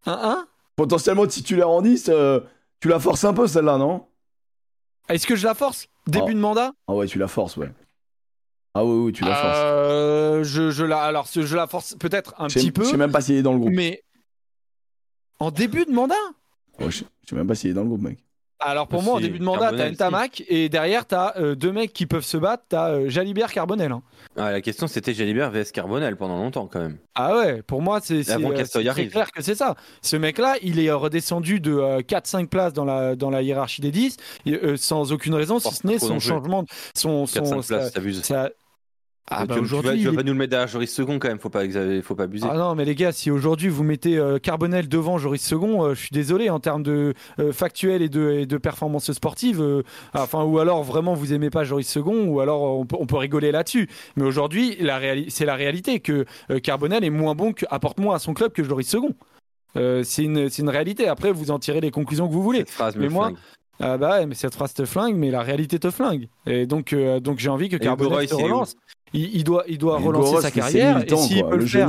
Un, 0.05 0.11
un? 0.13 0.47
Potentiellement 0.75 1.25
titulaire 1.25 1.69
en 1.69 1.81
10, 1.81 2.09
euh, 2.09 2.39
tu 2.81 2.89
la 2.89 2.99
forces 2.99 3.23
un 3.23 3.33
peu, 3.33 3.47
celle-là, 3.47 3.77
non? 3.77 4.05
Est-ce 5.07 5.25
que 5.27 5.35
je 5.35 5.45
la 5.45 5.53
force? 5.53 5.87
Début 6.07 6.31
Oh. 6.31 6.33
de 6.33 6.39
mandat? 6.39 6.71
Ah 6.87 6.93
ouais, 6.93 7.07
tu 7.07 7.17
la 7.19 7.27
forces, 7.27 7.57
ouais. 7.57 7.71
Ah 8.77 8.83
oui, 8.83 9.05
oui, 9.05 9.11
tu 9.13 9.23
la 9.23 9.33
forces. 9.33 9.57
Euh, 9.57 10.43
je, 10.43 10.69
je 10.69 10.83
la, 10.83 10.99
alors 10.99 11.27
je 11.33 11.55
la 11.55 11.65
force 11.65 11.95
peut-être 11.97 12.35
un 12.37 12.47
petit 12.47 12.71
peu, 12.71 12.83
Je 12.83 12.89
sais 12.89 12.97
même 12.97 13.11
pas 13.11 13.21
s'il 13.21 13.35
est 13.35 13.41
dans 13.41 13.53
le 13.53 13.59
groupe. 13.59 13.71
mais 13.73 14.03
en 15.39 15.49
début 15.49 15.85
de 15.85 15.91
mandat. 15.91 16.13
Ouais, 16.79 16.91
je, 16.91 17.03
sais 17.27 17.35
même 17.35 17.47
pas 17.47 17.55
s'il 17.55 17.69
est 17.71 17.73
dans 17.73 17.83
le 17.83 17.87
groupe, 17.87 18.01
mec. 18.01 18.19
Alors 18.59 18.87
pour 18.87 19.01
Ah, 19.01 19.03
moi, 19.03 19.13
en 19.15 19.19
début 19.19 19.37
de 19.39 19.43
mandat, 19.43 19.71
t'as 19.73 19.89
Ntamak 19.91 20.43
et 20.47 20.69
derrière, 20.69 21.05
t'as 21.05 21.33
euh, 21.37 21.55
deux 21.55 21.73
mecs 21.73 21.91
qui 21.91 22.05
peuvent 22.05 22.23
se 22.25 22.37
battre. 22.37 22.63
T'as 22.69 22.89
euh, 22.91 23.09
Jalibert 23.09 23.51
Carbonel. 23.51 23.91
hein. 23.91 24.01
Ah, 24.37 24.51
la 24.51 24.61
question, 24.61 24.87
c'était 24.87 25.13
Jalibert 25.13 25.51
vs 25.51 25.71
Carbonel 25.73 26.15
pendant 26.15 26.37
longtemps, 26.37 26.65
quand 26.65 26.79
même. 26.79 26.97
Ah 27.15 27.37
ouais, 27.37 27.61
pour 27.61 27.81
moi, 27.81 27.99
c'est 28.01 28.23
c'est, 28.23 28.31
Avant 28.31 28.51
euh, 28.51 29.07
clair 29.09 29.31
que 29.31 29.41
c'est 29.43 29.55
ça. 29.55 29.75
Ce 30.01 30.15
mec-là, 30.15 30.55
il 30.61 30.79
est 30.79 30.89
euh, 30.89 30.95
redescendu 30.95 31.59
de 31.59 31.73
euh, 31.73 31.99
4-5 31.99 32.47
places 32.47 32.73
dans 32.73 32.85
la, 32.85 33.15
dans 33.17 33.29
la 33.29 33.41
hiérarchie 33.41 33.81
des 33.81 33.91
10 33.91 34.15
et, 34.45 34.53
euh, 34.53 34.77
sans 34.77 35.11
aucune 35.11 35.35
raison, 35.35 35.59
si 35.59 35.73
ce 35.73 35.85
n'est 35.85 35.99
son 35.99 36.19
changement, 36.21 36.63
de- 36.63 36.67
son, 36.95 37.25
4-5 37.25 37.45
son, 37.45 37.61
places, 37.61 37.67
sa- 37.85 37.91
t'abuses. 37.91 38.23
sa- 38.23 38.51
Ah 39.27 39.41
Tu- 39.41 39.47
bah 39.47 39.53
tu, 39.55 39.59
vas, 39.59 39.65
aujourd'hui, 39.65 39.91
tu 39.99 40.05
vas 40.05 40.11
il 40.11 40.15
pas 40.17 40.23
nous 40.23 40.33
le 40.33 40.37
mettre 40.37 40.51
derrière 40.51 40.67
Joris 40.67 40.93
Second, 40.93 41.17
quand 41.17 41.27
même, 41.29 41.39
faut 41.39 41.49
pas, 41.49 41.63
faut 42.03 42.13
pas 42.13 42.23
abuser. 42.25 42.47
Ah 42.47 42.55
non, 42.57 42.75
mais 42.75 42.85
les 42.85 42.93
gars, 42.93 43.11
si 43.11 43.31
aujourd'hui 43.31 43.69
vous 43.69 43.83
mettez 43.83 44.17
euh, 44.19 44.37
Carbonel 44.37 44.87
devant 44.87 45.17
Joris 45.17 45.41
Second, 45.43 45.83
euh, 45.83 45.93
je 45.95 45.99
suis 46.01 46.11
désolé 46.13 46.51
en 46.51 46.59
termes 46.59 46.83
de 46.83 47.15
euh, 47.39 47.51
factuel 47.51 48.03
et 48.03 48.09
de, 48.09 48.29
et 48.31 48.45
de 48.45 48.57
performance 48.57 49.11
sportive. 49.13 49.61
euh, 49.61 49.81
enfin, 50.13 50.43
ou 50.43 50.59
alors 50.59 50.83
vraiment 50.83 51.15
vous 51.15 51.33
aimez 51.33 51.49
pas 51.49 51.63
Joris 51.63 51.87
Second, 51.89 52.25
ou 52.27 52.39
alors 52.39 52.61
on 52.79 52.85
peut, 52.85 52.97
on 52.99 53.07
peut 53.07 53.17
rigoler 53.17 53.51
là-dessus. 53.51 53.89
Mais 54.15 54.23
aujourd'hui, 54.25 54.75
la 54.79 54.99
réali- 54.99 55.29
c'est 55.29 55.45
la 55.45 55.55
réalité 55.55 55.99
que 56.01 56.25
euh, 56.51 56.59
Carbonel 56.59 57.03
est 57.03 57.09
moins 57.09 57.33
bon, 57.33 57.51
que, 57.51 57.65
apporte 57.71 57.99
moins 57.99 58.15
à 58.15 58.19
son 58.19 58.35
club 58.35 58.51
que 58.51 58.63
Joris 58.63 58.87
Second. 58.87 59.15
Euh, 59.75 60.03
c'est 60.03 60.23
une, 60.23 60.49
c'est 60.51 60.61
une 60.61 60.69
réalité. 60.69 61.07
Après, 61.07 61.31
vous 61.31 61.49
en 61.49 61.57
tirez 61.57 61.81
les 61.81 61.89
conclusions 61.91 62.27
que 62.27 62.33
vous 62.33 62.43
voulez. 62.43 62.63
Phrase 62.65 62.95
mais 62.95 63.09
moi, 63.09 63.25
flingue. 63.29 63.37
Ah 63.81 63.97
bah 63.97 64.11
ouais, 64.19 64.25
mais 64.25 64.35
cette 64.35 64.53
phrase 64.55 64.73
te 64.73 64.85
flingue, 64.85 65.15
mais 65.17 65.31
la 65.31 65.41
réalité 65.41 65.79
te 65.79 65.91
flingue. 65.91 66.29
Et 66.45 66.65
donc, 66.65 66.93
euh, 66.93 67.19
donc 67.19 67.39
j'ai 67.39 67.49
envie 67.49 67.67
que 67.67 67.75
Carbonel 67.75 68.25
se 68.29 68.35
relance. 68.35 68.77
Il, 69.13 69.35
il 69.35 69.43
doit, 69.43 69.63
il 69.67 69.77
doit 69.77 69.97
relancer 69.97 70.41
sa 70.41 70.51
carrière. 70.51 70.97
Et 71.03 71.07
s'il 71.17 71.41
quoi. 71.41 71.49
peut 71.51 71.57
le 71.57 71.65
faire, 71.67 71.87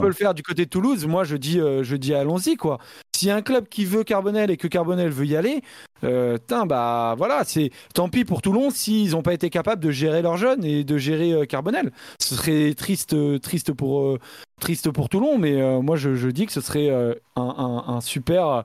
peut 0.00 0.06
le 0.06 0.12
du 0.34 0.42
côté 0.42 0.64
de 0.64 0.70
Toulouse, 0.70 1.06
moi 1.06 1.24
je 1.24 1.36
dis, 1.36 1.60
euh, 1.60 1.82
je 1.82 1.96
dis 1.96 2.14
allons-y 2.14 2.56
quoi. 2.56 2.78
A 3.26 3.36
un 3.36 3.42
club 3.42 3.68
qui 3.68 3.84
veut 3.86 4.04
Carbonel 4.04 4.50
et 4.50 4.56
que 4.56 4.68
Carbonel 4.68 5.08
veut 5.10 5.24
y 5.26 5.34
aller, 5.34 5.62
euh, 6.04 6.36
tain, 6.36 6.66
bah 6.66 7.14
voilà, 7.16 7.42
c'est 7.44 7.70
tant 7.94 8.10
pis 8.10 8.24
pour 8.24 8.42
Toulon 8.42 8.70
s'ils 8.70 9.12
n'ont 9.12 9.22
pas 9.22 9.32
été 9.32 9.48
capables 9.50 9.82
de 9.82 9.90
gérer 9.90 10.20
leurs 10.20 10.36
jeunes 10.36 10.62
et 10.64 10.84
de 10.84 10.98
gérer 10.98 11.32
euh, 11.32 11.44
Carbonel. 11.46 11.90
Ce 12.20 12.34
serait 12.34 12.74
triste, 12.74 13.16
triste 13.40 13.72
pour, 13.72 14.02
euh, 14.02 14.18
triste 14.60 14.90
pour 14.90 15.08
Toulon, 15.08 15.38
mais 15.38 15.80
moi 15.80 15.96
je, 15.96 16.14
je 16.14 16.28
dis 16.28 16.44
que 16.46 16.52
ce 16.52 16.60
serait 16.60 16.90
un, 16.90 17.14
un- 17.36 17.84
un 17.88 18.00
super, 18.02 18.64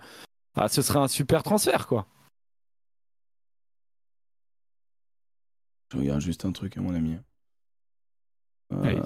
ah, 0.56 0.68
ce 0.68 0.82
serait 0.82 1.00
un 1.00 1.08
super 1.08 1.42
transfert 1.44 1.88
quoi. 1.88 2.06
Je 5.94 5.98
regarde 5.98 6.22
juste 6.22 6.46
un 6.46 6.52
truc, 6.52 6.78
à 6.78 6.82
mon 6.82 6.94
ami. 6.94 7.16
Euh, 8.74 8.84
Allez. 8.84 9.02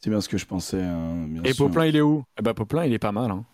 C'est 0.00 0.10
bien 0.10 0.20
ce 0.20 0.28
que 0.28 0.38
je 0.38 0.46
pensais. 0.46 0.82
hein, 0.82 1.26
bien 1.28 1.42
Et 1.44 1.52
sûr. 1.52 1.66
Poplin, 1.66 1.86
il 1.86 1.96
est 1.96 2.00
où? 2.00 2.24
Eh 2.38 2.42
ben, 2.42 2.54
Poplin, 2.54 2.84
il 2.84 2.92
est 2.92 2.98
pas 2.98 3.12
mal. 3.12 3.30
Hein. 3.30 3.44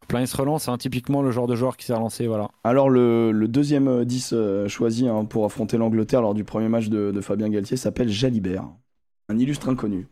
Poplin, 0.00 0.22
il 0.22 0.28
se 0.28 0.36
relance, 0.36 0.68
hein, 0.68 0.78
typiquement 0.78 1.20
le 1.22 1.30
genre 1.30 1.46
de 1.46 1.54
joueur 1.54 1.76
qui 1.76 1.84
s'est 1.86 1.94
relancé, 1.94 2.26
voilà. 2.26 2.48
Alors, 2.64 2.88
le, 2.88 3.32
le 3.32 3.48
deuxième 3.48 3.86
euh, 3.88 4.04
10 4.04 4.30
euh, 4.32 4.66
choisi 4.68 5.06
hein, 5.08 5.24
pour 5.26 5.44
affronter 5.44 5.76
l'Angleterre 5.76 6.22
lors 6.22 6.34
du 6.34 6.42
premier 6.44 6.68
match 6.68 6.88
de, 6.88 7.10
de 7.10 7.20
Fabien 7.20 7.48
Galtier 7.50 7.76
s'appelle 7.76 8.08
Jalibert. 8.08 8.64
Un 9.28 9.38
illustre 9.38 9.68
inconnu. 9.68 10.08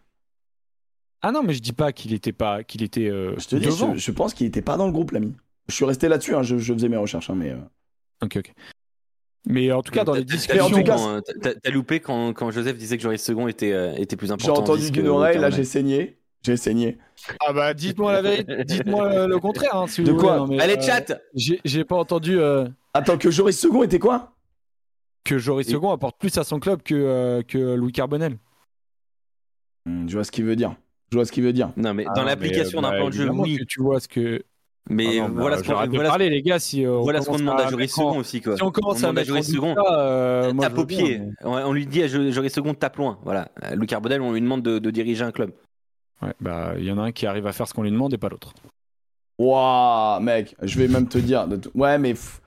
Ah 1.23 1.33
non, 1.33 1.43
mais 1.43 1.53
je 1.55 1.61
dis 1.61 1.73
pas 1.73 1.93
qu'il 1.93 2.13
était 2.13 2.33
pas, 2.33 2.63
qu'il 2.63 2.83
était 2.83 3.09
euh, 3.09 3.35
Je 3.39 3.49
te 3.49 3.57
dis, 3.57 3.65
je, 3.71 3.97
je 3.99 4.11
pense 4.13 4.35
qu'il 4.35 4.47
était 4.47 4.63
pas 4.63 4.77
dans 4.77 4.87
le 4.87 4.93
groupe, 4.93 5.11
l'ami. 5.11 5.35
Je 5.69 5.75
suis 5.75 5.85
resté 5.85 6.07
là-dessus, 6.09 6.35
hein, 6.37 6.43
je, 6.43 6.59
je 6.59 6.73
faisais 6.73 6.89
mes 6.89 6.97
recherches, 6.97 7.31
mais. 7.31 7.51
euh, 7.51 7.59
Ok, 8.23 8.37
ok. 8.37 8.53
Mais 9.51 9.73
en 9.73 9.83
tout 9.83 9.93
cas, 9.93 10.05
dans 10.05 10.13
les 10.13 10.25
discussions, 10.25 10.69
t'as- 11.41 11.71
loupé 11.71 12.01
quand, 12.01 12.35
quand 12.35 12.51
Joseph 12.51 12.77
disait 12.77 12.97
que 12.99 13.03
Joris 13.03 13.23
Second 13.23 13.49
était, 13.49 13.73
euh, 13.73 13.95
était 13.97 14.15
plus 14.15 14.27
J'ai 14.27 14.33
important. 14.35 14.53
en 14.61 14.63
entendu 14.63 14.91
d'une 14.91 15.05
que 15.05 15.09
oreille, 15.09 15.39
là 15.39 15.49
j'ai 15.51 15.65
saigné. 15.65 16.19
J'ai 16.43 16.57
saigné. 16.57 16.99
ah 17.47 17.53
bah 17.53 17.75
dites-moi 17.75 18.13
la 18.13 18.23
vérité, 18.23 18.65
dites-moi 18.65 19.27
le, 19.27 19.39
contraire. 19.39 19.75
hein, 19.75 19.87
si 19.89 20.05
De 20.05 20.13
vous 20.13 20.19
quoi 20.19 20.39
voulez, 20.39 20.51
non, 20.51 20.57
mais, 20.59 20.63
Allez, 20.63 20.77
euh, 20.77 20.81
chat 20.87 21.21
J'ai 21.35 21.61
j'ai 21.65 21.85
pas 21.85 21.97
entendu 21.97 22.39
euh, 22.39 22.69
Attends, 22.95 23.17
que 23.19 23.31
Joris 23.31 23.59
Second 23.59 23.83
était 23.83 23.99
quoi? 23.99 24.35
que 25.25 25.37
Joris 25.39 25.67
Et- 25.69 25.73
Second 25.73 25.91
apporte 25.93 26.19
plus 26.21 26.37
à 26.39 26.45
son 26.45 26.61
club 26.61 26.83
que 26.83 26.95
euh, 26.95 27.43
que 27.43 27.59
Louis 27.75 27.93
Carbonel. 27.93 28.37
Hmm, 29.87 30.09
Je 30.09 30.15
vois 30.15 30.25
ce 30.25 30.31
qu'il 30.31 30.45
veut 30.45 30.57
dire. 30.57 30.77
Je 31.11 31.17
vois 31.17 31.25
ce 31.25 31.33
qu'il 31.33 31.43
veut 31.43 31.53
dire. 31.55 31.73
Non, 31.77 31.95
mais 31.95 32.05
Ah 32.07 32.13
dans 32.15 32.23
l'application 32.25 32.83
d'un 32.83 32.91
bah, 32.91 32.97
plan 32.99 33.07
de 33.09 33.15
jeu, 33.15 33.29
oui. 33.31 33.57
que 33.59 33.65
tu 33.65 33.81
vois 33.83 33.99
ce 34.01 34.09
que. 34.09 34.45
Mais 34.91 35.19
Ah 35.19 35.23
non, 35.23 35.29
bah, 35.35 35.41
voilà 35.43 35.59
ce 35.59 35.63
qu'on 35.65 35.75
voilà, 35.75 36.09
parler, 36.09 36.31
les 36.31 36.43
gars. 36.43 36.59
Si 36.59 36.85
euh, 36.85 36.93
on 36.99 37.03
voilà 37.03 37.21
ce 37.21 37.27
qu'on 37.27 37.33
commence 37.37 37.41
demande 37.43 37.61
à 37.61 37.67
à 37.67 37.71
Joris 37.71 37.91
Second 37.91 38.19
aussi. 38.19 38.41
Quoi. 38.41 38.57
Si 38.57 38.63
on 38.63 38.71
commence 38.71 39.03
à 39.05 39.09
à 39.09 39.11
en 39.13 39.25
Joris 39.25 39.47
Second. 39.51 39.75
euh, 39.91 40.53
moi, 40.53 40.65
tape 40.67 40.79
au 40.79 40.87
pied. 40.87 41.19
mais- 41.19 41.33
On 41.45 41.73
lui 41.73 41.87
dit 41.87 42.03
à 42.03 42.09
Jo- 42.09 42.31
Joris 42.31 42.53
Second, 42.53 42.75
tape 42.75 42.97
loin. 42.97 43.19
Voilà. 43.25 43.49
Euh, 43.65 43.75
Louis 43.75 43.87
Carbonel, 43.87 44.21
on 44.23 44.33
lui 44.33 44.41
demande 44.41 44.63
de, 44.63 44.79
de 44.79 44.91
diriger 44.91 45.25
un 45.25 45.33
club. 45.33 45.53
Ouais, 46.23 46.33
bah 46.41 46.73
il 46.79 46.85
y 46.85 46.91
en 46.91 46.99
a 46.99 47.03
un 47.03 47.13
qui 47.13 47.27
arrive 47.27 47.47
à 47.47 47.53
faire 47.53 47.69
ce 47.69 47.75
qu'on 47.75 47.83
lui 47.83 47.91
demande 47.93 48.13
et 48.15 48.19
pas 48.19 48.29
l'autre. 48.29 48.53
Waouh, 49.39 50.21
mec, 50.21 50.57
je 50.63 50.79
vais 50.79 50.89
même 50.89 51.07
te 51.09 51.19
dire. 51.19 51.47
Ouais, 51.75 51.99
mais. 51.99 52.11
pff, 52.15 52.41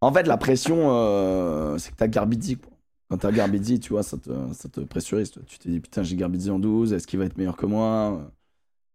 En 0.00 0.12
fait, 0.12 0.26
la 0.26 0.36
pression, 0.36 0.88
euh, 0.90 1.78
c'est 1.78 1.92
que 1.92 1.96
t'as 1.96 2.08
Garbizzi. 2.08 2.56
Quoi. 2.56 2.70
Quand 3.10 3.18
t'as 3.18 3.30
Garbizzi, 3.30 3.78
tu 3.78 3.90
vois, 3.92 4.02
ça 4.02 4.16
te, 4.16 4.30
ça 4.52 4.68
te 4.68 4.80
pressurise. 4.80 5.30
toi. 5.30 5.42
Tu 5.46 5.58
te 5.58 5.68
dis, 5.68 5.78
putain, 5.78 6.02
j'ai 6.02 6.16
Garbizzi 6.16 6.50
en 6.50 6.58
12, 6.58 6.92
est-ce 6.92 7.06
qu'il 7.06 7.18
va 7.20 7.26
être 7.26 7.36
meilleur 7.36 7.56
que 7.56 7.66
moi? 7.66 8.22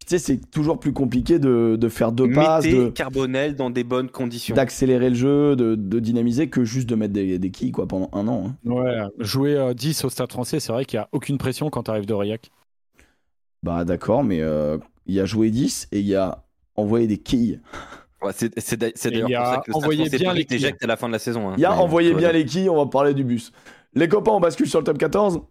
Tu 0.08 0.18
sais, 0.18 0.20
c'est 0.20 0.38
toujours 0.52 0.80
plus 0.80 0.94
compliqué 0.94 1.38
de, 1.38 1.76
de 1.78 1.90
faire 1.90 2.14
deux 2.14 2.32
passes, 2.32 2.64
Mettez 2.64 2.78
de- 2.86 2.90
Carbonel 2.92 3.56
dans 3.56 3.70
des 3.70 3.84
bonnes 3.84 4.10
conditions. 4.10 4.56
d'accélérer 4.56 5.10
le 5.10 5.16
jeu, 5.16 5.56
de, 5.58 5.76
de 5.76 6.00
dynamiser, 6.00 6.48
que 6.50 6.64
juste 6.64 6.88
de 6.88 6.96
mettre 6.96 7.12
des, 7.14 7.38
des 7.40 7.52
quilles 7.52 7.74
quoi, 7.74 7.88
pendant 7.88 8.10
un 8.14 8.26
an. 8.30 8.54
hein. 8.66 8.72
Ouais, 8.72 9.02
jouer 9.20 9.56
euh, 9.58 9.74
10 9.74 10.06
au 10.06 10.10
stade 10.10 10.32
français, 10.32 10.62
c'est 10.62 10.72
vrai 10.72 10.86
qu'il 10.86 10.98
n'y 10.98 11.04
a 11.04 11.10
aucune 11.12 11.38
pression 11.38 11.70
quand 11.70 11.84
t'arrives 11.84 12.06
d'Aurillac. 12.06 12.50
Bah 13.64 13.84
d'accord, 13.84 14.24
mais 14.24 14.40
euh, 14.42 14.78
il 15.08 15.16
y 15.16 15.20
a 15.20 15.26
joué 15.26 15.50
10 15.52 15.90
et 15.92 16.00
il 16.00 16.06
y 16.08 16.16
a 16.16 16.44
envoyé 16.76 17.08
des 17.08 17.18
quilles. 17.18 17.60
Ouais, 18.20 18.32
c'est 18.34 18.50
d'ailleurs 18.78 19.28
pour 19.28 19.38
a 19.38 19.46
ça 19.54 19.58
que 19.58 19.68
le 19.68 19.74
Stade 19.74 19.76
envoyé 19.76 20.00
français 20.06 20.18
bien 20.18 20.34
les 20.34 20.46
quilles. 20.46 20.74
à 20.82 20.88
la 20.88 20.96
fin 20.98 21.08
de 21.08 21.14
la 21.14 21.20
saison. 21.20 21.50
hein. 21.50 21.54
Il 21.58 21.62
y 21.62 21.66
a 21.66 21.70
Mais, 21.70 21.76
envoyé 21.78 22.16
bien 22.16 22.32
les 22.32 22.46
quilles, 22.46 22.68
on 22.68 22.76
va 22.84 22.88
parler 22.90 23.14
du 23.14 23.24
bus. 23.24 23.52
Les 23.94 24.08
copains, 24.08 24.32
on 24.32 24.40
bascule 24.40 24.68
sur 24.68 24.80
le 24.80 24.86
top 24.86 24.98
14. 24.98 25.42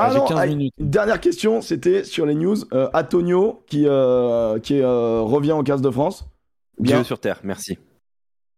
Ah, 0.00 0.14
non, 0.14 0.24
15 0.26 0.48
minutes. 0.48 0.74
dernière 0.78 1.20
question, 1.20 1.60
c'était 1.60 2.04
sur 2.04 2.26
les 2.26 2.34
news. 2.34 2.56
Euh, 2.72 2.88
Antonio 2.94 3.62
qui, 3.66 3.84
euh, 3.86 4.58
qui 4.58 4.80
euh, 4.80 5.20
revient 5.20 5.52
en 5.52 5.62
casse 5.62 5.82
de 5.82 5.90
France. 5.90 6.24
Bien. 6.78 6.96
Dieu 6.96 7.04
sur 7.04 7.18
terre, 7.20 7.40
merci. 7.44 7.78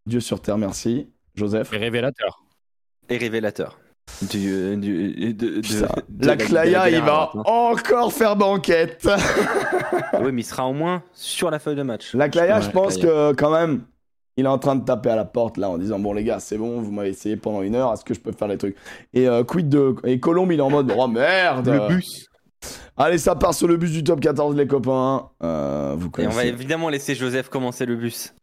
Dieu 0.07 0.21
sur 0.21 0.41
terre, 0.41 0.59
merci. 0.59 1.09
Joseph. 1.35 1.69
C'est 1.71 1.77
révélateur. 1.79 2.43
Et 3.09 3.17
révélateur. 3.19 3.79
Du, 4.31 4.77
du- 4.79 5.33
de, 5.33 5.47
de- 5.49 5.61
Putain, 5.61 5.87
de 6.09 6.27
la 6.27 6.37
de 6.37 6.43
Claya, 6.45 6.91
il 6.91 7.01
va 7.03 7.31
encore 7.47 8.13
faire 8.13 8.35
banquette. 8.37 9.09
Oui, 10.21 10.33
mais 10.33 10.43
il 10.43 10.45
sera 10.45 10.67
au 10.67 10.73
moins 10.73 11.03
sur 11.13 11.51
la 11.51 11.59
feuille 11.59 11.77
de 11.77 11.83
match. 11.83 12.13
La 12.15 12.29
Claya, 12.29 12.57
Ouais, 12.57 12.63
je 12.63 12.71
pense 12.71 12.97
Claya. 12.99 13.33
que 13.33 13.37
quand 13.37 13.51
même, 13.51 13.83
il 14.37 14.45
est 14.45 14.49
en 14.49 14.59
train 14.59 14.77
de 14.77 14.85
taper 14.85 15.11
à 15.11 15.17
la 15.17 15.25
porte 15.25 15.57
là 15.59 15.69
en 15.71 15.79
disant 15.79 15.99
Bon, 15.99 16.13
les 16.13 16.25
gars, 16.25 16.41
c'est 16.41 16.59
bon, 16.59 16.81
vous 16.81 16.91
m'avez 16.93 17.11
essayé 17.11 17.37
pendant 17.37 17.63
une 17.63 17.75
heure, 17.75 17.93
est-ce 17.93 18.05
que 18.05 18.15
je 18.15 18.21
peux 18.21 18.33
faire 18.33 18.49
les 18.49 18.59
trucs? 18.59 18.77
Et 19.15 19.29
euh, 19.29 19.45
quid 19.45 19.69
de. 19.69 19.95
Et 20.05 20.19
Colombe, 20.21 20.53
il 20.53 20.59
est 20.59 20.63
en 20.63 20.71
mode 20.71 20.93
Oh 20.97 21.07
merde 21.09 21.69
bus. 21.89 22.29
Allez, 22.97 23.19
ça 23.19 23.35
part 23.35 23.55
sur 23.55 23.67
le 23.67 23.77
bus 23.77 23.91
du 23.91 24.05
top 24.05 24.21
14, 24.21 24.55
les 24.55 24.67
copains. 24.67 25.29
Euh, 25.43 25.95
vous 25.97 26.05
Et 26.07 26.09
on 26.09 26.11
connaissez. 26.11 26.37
va 26.37 26.45
évidemment 26.45 26.89
laisser 26.91 27.15
Joseph 27.15 27.49
commencer 27.49 27.87
le 27.87 27.97
bus. 27.97 28.35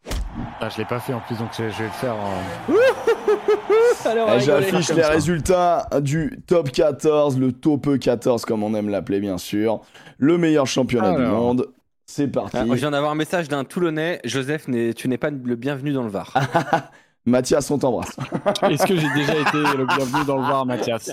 Ah, 0.60 0.68
je 0.70 0.78
l'ai 0.80 0.86
pas 0.86 1.00
fait 1.00 1.14
en 1.14 1.20
plus, 1.22 1.38
donc 1.38 1.50
je 1.58 1.64
je 1.70 1.78
vais 1.78 1.84
le 1.86 1.90
faire. 1.92 2.16
en- 2.76 4.36
Eh, 4.36 4.40
J'affiche 4.40 4.90
les 4.94 5.04
ça. 5.04 5.10
résultats 5.10 5.88
du 6.02 6.42
top 6.48 6.72
14, 6.72 7.38
le 7.40 7.52
top 7.52 7.98
14 8.00 8.46
comme 8.46 8.64
on 8.64 8.74
aime 8.74 8.90
l'appeler 8.90 9.20
bien 9.20 9.38
sûr. 9.38 9.82
Le 10.18 10.38
meilleur 10.38 10.68
championnat 10.68 11.14
du 11.16 11.24
monde. 11.24 11.68
C'est 12.12 12.28
parti. 12.28 12.58
Ah, 12.58 12.66
je 12.68 12.74
viens 12.74 12.90
d'avoir 12.90 13.12
un 13.12 13.16
message 13.16 13.50
d'un 13.50 13.64
Toulonnais. 13.64 14.20
Joseph, 14.24 14.66
tu 14.96 15.08
n'es 15.08 15.18
pas 15.20 15.30
le 15.30 15.56
bienvenu 15.56 15.94
dans 15.94 16.02
le 16.02 16.10
Var. 16.10 16.34
Mathias, 17.26 17.70
on 17.70 17.78
t'embrasse. 17.78 18.18
Est-ce 18.64 18.88
que 18.88 18.96
j'ai 18.96 19.14
déjà 19.14 19.34
été 19.34 19.78
le 19.78 19.86
bienvenu 19.86 20.26
dans 20.26 20.38
le 20.38 20.42
Var, 20.42 20.66
Mathias? 20.66 21.12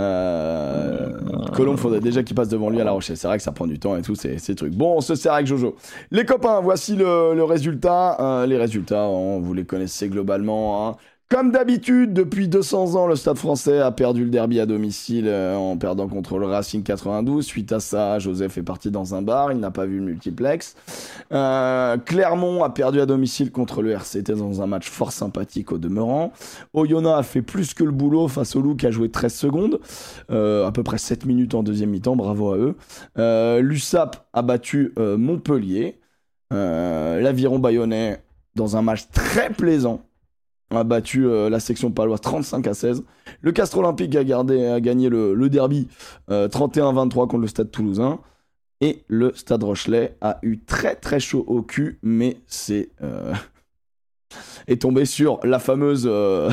Euh... 0.00 1.10
Colombe, 1.54 1.76
faudrait 1.76 2.00
déjà 2.00 2.22
qu'il 2.22 2.34
passe 2.34 2.48
devant 2.48 2.70
lui 2.70 2.80
à 2.80 2.84
la 2.84 2.92
Rochelle. 2.92 3.18
C'est 3.18 3.26
vrai 3.28 3.36
que 3.36 3.42
ça 3.42 3.52
prend 3.52 3.66
du 3.66 3.78
temps 3.78 3.94
et 3.98 4.02
tout, 4.02 4.14
ces, 4.14 4.38
ces 4.38 4.54
trucs. 4.54 4.72
Bon, 4.74 4.96
on 4.96 5.00
se 5.02 5.14
sert 5.14 5.34
avec 5.34 5.46
Jojo. 5.46 5.76
Les 6.10 6.24
copains, 6.24 6.60
voici 6.60 6.96
le, 6.96 7.34
le 7.34 7.44
résultat. 7.44 8.16
Euh, 8.18 8.46
les 8.46 8.56
résultats, 8.56 9.04
hein, 9.04 9.40
vous 9.40 9.52
les 9.52 9.66
connaissez 9.66 10.08
globalement. 10.08 10.88
hein. 10.88 10.96
Comme 11.30 11.52
d'habitude, 11.52 12.12
depuis 12.12 12.48
200 12.48 12.96
ans, 12.96 13.06
le 13.06 13.14
Stade 13.14 13.38
français 13.38 13.78
a 13.78 13.92
perdu 13.92 14.24
le 14.24 14.30
derby 14.30 14.58
à 14.58 14.66
domicile 14.66 15.28
euh, 15.28 15.54
en 15.54 15.76
perdant 15.76 16.08
contre 16.08 16.38
le 16.38 16.46
Racing 16.46 16.82
92. 16.82 17.46
Suite 17.46 17.70
à 17.70 17.78
ça, 17.78 18.18
Joseph 18.18 18.58
est 18.58 18.64
parti 18.64 18.90
dans 18.90 19.14
un 19.14 19.22
bar, 19.22 19.52
il 19.52 19.60
n'a 19.60 19.70
pas 19.70 19.86
vu 19.86 19.98
le 19.98 20.06
multiplex. 20.06 20.74
Euh, 21.32 21.96
Clermont 21.98 22.64
a 22.64 22.70
perdu 22.70 23.00
à 23.00 23.06
domicile 23.06 23.52
contre 23.52 23.80
le 23.80 23.92
RCT 23.92 24.32
dans 24.32 24.60
un 24.60 24.66
match 24.66 24.90
fort 24.90 25.12
sympathique 25.12 25.70
au 25.70 25.78
demeurant. 25.78 26.32
Oyonnax 26.74 27.20
a 27.20 27.22
fait 27.22 27.42
plus 27.42 27.74
que 27.74 27.84
le 27.84 27.92
boulot 27.92 28.26
face 28.26 28.56
au 28.56 28.60
Loup 28.60 28.74
qui 28.74 28.88
a 28.88 28.90
joué 28.90 29.08
13 29.08 29.32
secondes, 29.32 29.78
euh, 30.32 30.66
à 30.66 30.72
peu 30.72 30.82
près 30.82 30.98
7 30.98 31.26
minutes 31.26 31.54
en 31.54 31.62
deuxième 31.62 31.90
mi-temps, 31.90 32.16
bravo 32.16 32.54
à 32.54 32.56
eux. 32.56 33.60
L'USAP 33.62 34.26
a 34.32 34.42
battu 34.42 34.92
Montpellier. 34.98 36.00
L'Aviron 36.50 37.60
Bayonnais, 37.60 38.20
dans 38.56 38.76
un 38.76 38.82
match 38.82 39.06
très 39.12 39.50
plaisant, 39.50 40.00
a 40.70 40.84
battu 40.84 41.26
euh, 41.26 41.50
la 41.50 41.60
section 41.60 41.90
paloise 41.90 42.20
35 42.20 42.66
à 42.66 42.74
16. 42.74 43.04
Le 43.40 43.52
Castre 43.52 43.78
Olympique 43.78 44.14
a, 44.16 44.24
gardé, 44.24 44.66
a 44.66 44.80
gagné 44.80 45.08
le, 45.08 45.48
derby 45.48 45.88
euh, 46.30 46.48
31-23 46.48 47.10
contre 47.10 47.38
le 47.38 47.48
Stade 47.48 47.70
Toulousain. 47.70 48.20
Et 48.80 49.04
le 49.08 49.34
Stade 49.34 49.62
Rochelet 49.62 50.16
a 50.22 50.38
eu 50.42 50.58
très 50.60 50.94
très 50.94 51.20
chaud 51.20 51.44
au 51.46 51.60
cul, 51.60 51.98
mais 52.02 52.38
c'est 52.46 52.90
euh, 53.02 53.34
est 54.68 54.80
tombé 54.80 55.04
sur 55.04 55.38
la 55.44 55.58
fameuse 55.58 56.04
euh, 56.10 56.50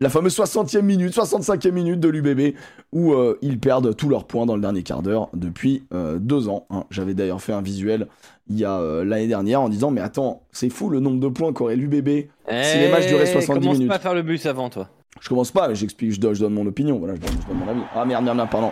la 0.00 0.08
fameuse 0.08 0.36
60e 0.36 0.82
minute, 0.82 1.14
65e 1.14 1.70
minute 1.72 2.00
de 2.00 2.08
l'UBB 2.08 2.56
où 2.92 3.12
euh, 3.12 3.38
ils 3.42 3.58
perdent 3.58 3.94
tous 3.94 4.08
leurs 4.08 4.24
points 4.24 4.46
dans 4.46 4.56
le 4.56 4.62
dernier 4.62 4.82
quart 4.82 5.02
d'heure 5.02 5.28
depuis 5.34 5.84
euh, 5.92 6.18
deux 6.18 6.48
ans. 6.48 6.66
hein. 6.70 6.84
J'avais 6.90 7.14
d'ailleurs 7.14 7.42
fait 7.42 7.52
un 7.52 7.62
visuel 7.62 8.08
il 8.48 8.58
y 8.58 8.64
a 8.64 8.80
euh, 8.80 9.04
l'année 9.04 9.28
dernière 9.28 9.60
en 9.60 9.68
disant 9.68 9.90
mais 9.90 10.00
attends 10.00 10.42
c'est 10.52 10.70
fou 10.70 10.88
le 10.88 11.00
nombre 11.00 11.20
de 11.20 11.28
points 11.28 11.52
qu'aurait 11.52 11.76
l'UBB. 11.76 12.08
Si 12.48 12.78
les 12.78 12.90
matchs 12.90 13.06
duraient 13.06 13.26
70 13.26 13.60
commence 13.60 13.76
minutes. 13.76 13.88
pas 13.88 13.96
à 13.96 14.00
faire 14.00 14.14
le 14.14 14.22
bus 14.22 14.46
avant, 14.46 14.70
toi. 14.70 14.88
Je 15.20 15.28
commence 15.28 15.50
pas, 15.50 15.72
j'explique, 15.74 16.12
je 16.12 16.20
donne, 16.20 16.34
je 16.34 16.40
donne 16.40 16.54
mon 16.54 16.66
opinion, 16.66 16.98
voilà, 16.98 17.14
je 17.16 17.20
donne, 17.20 17.30
je 17.42 17.48
donne 17.48 17.58
mon 17.58 17.68
avis. 17.68 17.80
Ah 17.94 18.04
merde, 18.06 18.24
merde, 18.24 18.36
merde, 18.36 18.48
pardon. 18.50 18.70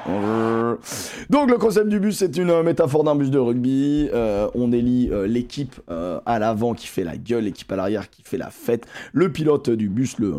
Donc 1.29 1.51
le 1.51 1.59
concept 1.59 1.89
du 1.89 2.01
bus, 2.01 2.17
c'est 2.17 2.37
une 2.37 2.63
métaphore 2.63 3.05
d'un 3.05 3.17
bus 3.17 3.31
de 3.31 3.39
rugby. 3.39 4.09
Euh, 4.15 4.49
on 4.55 4.73
élit 4.73 5.11
euh, 5.13 5.27
l'équipe 5.27 5.75
euh, 5.91 6.21
à 6.25 6.39
l'avant 6.39 6.75
qui 6.75 6.87
fait 6.87 7.05
la 7.05 7.17
gueule, 7.17 7.45
l'équipe 7.45 7.71
à 7.71 7.77
l'arrière 7.77 8.09
qui 8.09 8.23
fait 8.23 8.39
la 8.39 8.51
fête, 8.51 8.87
le 9.13 9.31
pilote 9.31 9.69
du 9.69 9.89
bus, 9.89 10.19
le 10.19 10.31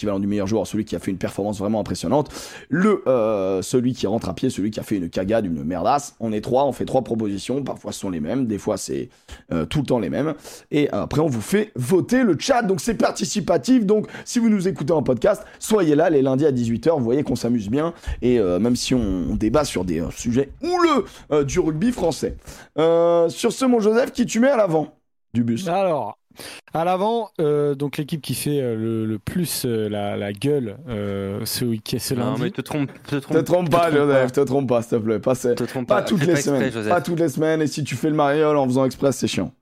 l'équivalent 0.00 0.20
du 0.20 0.26
meilleur 0.26 0.46
joueur, 0.46 0.66
celui 0.66 0.84
qui 0.84 0.96
a 0.96 0.98
fait 0.98 1.10
une 1.10 1.18
performance 1.18 1.58
vraiment 1.58 1.80
impressionnante, 1.80 2.30
le 2.68 3.02
euh, 3.06 3.60
celui 3.62 3.92
qui 3.92 4.06
rentre 4.06 4.28
à 4.28 4.34
pied, 4.34 4.48
celui 4.48 4.70
qui 4.70 4.80
a 4.80 4.82
fait 4.82 4.96
une 4.96 5.10
cagade, 5.10 5.44
une 5.44 5.62
merdasse. 5.62 6.14
On 6.20 6.32
est 6.32 6.40
trois, 6.40 6.64
on 6.64 6.72
fait 6.72 6.86
trois 6.86 7.02
propositions, 7.02 7.62
parfois 7.62 7.92
ce 7.92 8.00
sont 8.00 8.10
les 8.10 8.20
mêmes, 8.20 8.46
des 8.46 8.58
fois 8.58 8.76
c'est 8.76 9.10
euh, 9.52 9.66
tout 9.66 9.80
le 9.80 9.86
temps 9.86 9.98
les 9.98 10.10
mêmes. 10.10 10.34
Et 10.70 10.88
après, 10.90 11.20
on 11.20 11.26
vous 11.26 11.40
fait 11.40 11.72
voter 11.76 12.22
le 12.22 12.36
chat. 12.38 12.62
Donc, 12.62 12.80
c'est 12.80 12.94
participatif. 12.94 13.84
Donc, 13.84 14.06
si 14.24 14.38
vous 14.38 14.48
nous 14.48 14.68
écoutez 14.68 14.92
en 14.92 15.02
podcast, 15.02 15.44
soyez 15.58 15.94
là 15.94 16.10
les 16.10 16.22
lundis 16.22 16.46
à 16.46 16.52
18h. 16.52 16.96
Vous 16.96 17.04
voyez 17.04 17.22
qu'on 17.22 17.36
s'amuse 17.36 17.68
bien. 17.68 17.92
Et 18.22 18.38
euh, 18.38 18.58
même 18.58 18.76
si 18.76 18.94
on, 18.94 19.24
on 19.30 19.36
débat 19.36 19.64
sur 19.64 19.84
des 19.84 20.00
euh, 20.00 20.10
sujets 20.10 20.50
houleux 20.62 21.04
euh, 21.32 21.44
du 21.44 21.60
rugby 21.60 21.92
français. 21.92 22.36
Euh, 22.78 23.28
sur 23.28 23.52
ce, 23.52 23.64
mon 23.64 23.80
Joseph, 23.80 24.12
qui 24.12 24.26
tu 24.26 24.40
mets 24.40 24.50
à 24.50 24.56
l'avant 24.56 24.94
du 25.34 25.44
bus? 25.44 25.68
Alors, 25.68 26.18
à 26.72 26.84
l'avant, 26.84 27.30
euh, 27.40 27.74
donc 27.74 27.96
l'équipe 27.96 28.22
qui 28.22 28.34
fait 28.34 28.60
euh, 28.60 28.76
le, 28.76 29.04
le 29.06 29.18
plus 29.18 29.64
euh, 29.66 29.88
la, 29.88 30.16
la 30.16 30.32
gueule 30.32 30.76
euh, 30.88 31.40
ce 31.44 31.64
week-end, 31.64 31.98
ce 32.00 32.14
Non, 32.14 32.24
lundi. 32.30 32.42
mais 32.42 32.50
te 32.50 32.60
trompe, 32.60 32.90
te 33.06 33.16
trompe, 33.16 33.36
Te 33.38 33.42
trompe 33.42 33.70
pas, 33.70 33.90
te 33.90 33.96
trompe 33.96 34.08
Joseph. 34.08 34.32
Te 34.32 34.40
trompe 34.40 34.68
pas, 34.68 34.82
s'il 34.82 34.90
te 34.98 35.02
plaît. 35.02 35.18
Pas, 35.18 35.34
c'est- 35.34 35.54
Te 35.54 35.64
trompe 35.64 35.88
pas 35.88 35.96
pas. 35.96 36.02
toutes 36.02 36.20
les 36.20 36.26
pas 36.26 36.32
exprès, 36.38 36.56
semaines. 36.56 36.72
Joseph. 36.72 36.88
Pas 36.92 37.00
toutes 37.00 37.20
les 37.20 37.28
semaines. 37.28 37.62
Et 37.62 37.66
si 37.66 37.82
tu 37.84 37.96
fais 37.96 38.08
le 38.08 38.14
mariole 38.16 38.56
en 38.56 38.66
faisant 38.66 38.84
express, 38.84 39.16
c'est 39.16 39.26
chiant. 39.28 39.52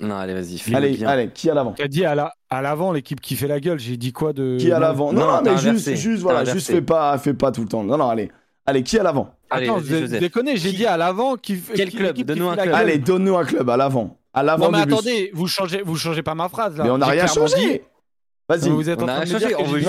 Non, 0.00 0.14
allez, 0.16 0.32
vas-y. 0.34 0.60
Allez, 0.74 0.90
bien. 0.96 1.08
allez, 1.08 1.28
qui 1.28 1.50
à 1.50 1.54
l'avant 1.54 1.74
T'as 1.76 1.88
dit 1.88 2.04
à 2.04 2.14
la- 2.14 2.32
à 2.50 2.62
l'avant 2.62 2.92
l'équipe 2.92 3.20
qui 3.20 3.34
fait 3.36 3.48
la 3.48 3.58
gueule. 3.60 3.78
J'ai 3.80 3.96
dit 3.96 4.12
quoi 4.12 4.32
de 4.32 4.56
Qui 4.58 4.70
à 4.72 4.78
l'avant 4.78 5.12
Non, 5.12 5.20
non, 5.20 5.26
non, 5.26 5.40
mais 5.44 5.50
juste, 5.52 5.66
inversé. 5.88 5.96
juste, 5.96 6.22
voilà, 6.22 6.40
inversé. 6.40 6.58
juste 6.58 6.70
fais 6.70 6.82
pas, 6.82 7.18
fais 7.18 7.34
pas 7.34 7.50
tout 7.52 7.62
le 7.62 7.68
temps. 7.68 7.82
Non, 7.82 7.98
non, 7.98 8.08
allez. 8.08 8.30
Allez, 8.64 8.82
qui 8.82 8.98
à 8.98 9.02
l'avant 9.02 9.34
Attends, 9.50 9.80
Joseph. 9.80 10.20
déconnez. 10.20 10.56
J'ai 10.56 10.72
dit 10.72 10.86
à 10.86 10.96
l'avant 10.96 11.36
qui 11.36 11.56
fait. 11.56 11.72
Quel 11.74 11.88
qui- 11.90 11.96
club 11.96 12.16
Donne-nous 12.16 12.48
un 12.48 12.56
club. 12.56 12.74
Allez, 12.74 12.98
donne-nous 12.98 13.36
un 13.36 13.44
club 13.44 13.68
à 13.70 13.76
l'avant. 13.76 14.16
À 14.38 14.42
l'avant 14.42 14.66
Non 14.66 14.70
mais 14.72 14.84
du 14.84 14.86
bus. 14.86 14.94
attendez, 14.94 15.30
vous 15.34 15.46
changez, 15.46 15.82
vous 15.82 15.96
changez 15.96 16.22
pas 16.22 16.34
ma 16.34 16.48
phrase 16.48 16.76
là. 16.76 16.84
Mais 16.84 16.90
on 16.90 16.98
n'a 16.98 17.06
rien 17.06 17.26
changé. 17.26 17.82
Vas-y. 18.48 18.68
Vous 18.70 18.88
êtes 18.88 19.00
On 19.02 19.04
en 19.04 19.08
a 19.08 19.14
train 19.16 19.24
de 19.24 19.44
que 19.44 19.60
on 19.60 19.64
veut 19.64 19.80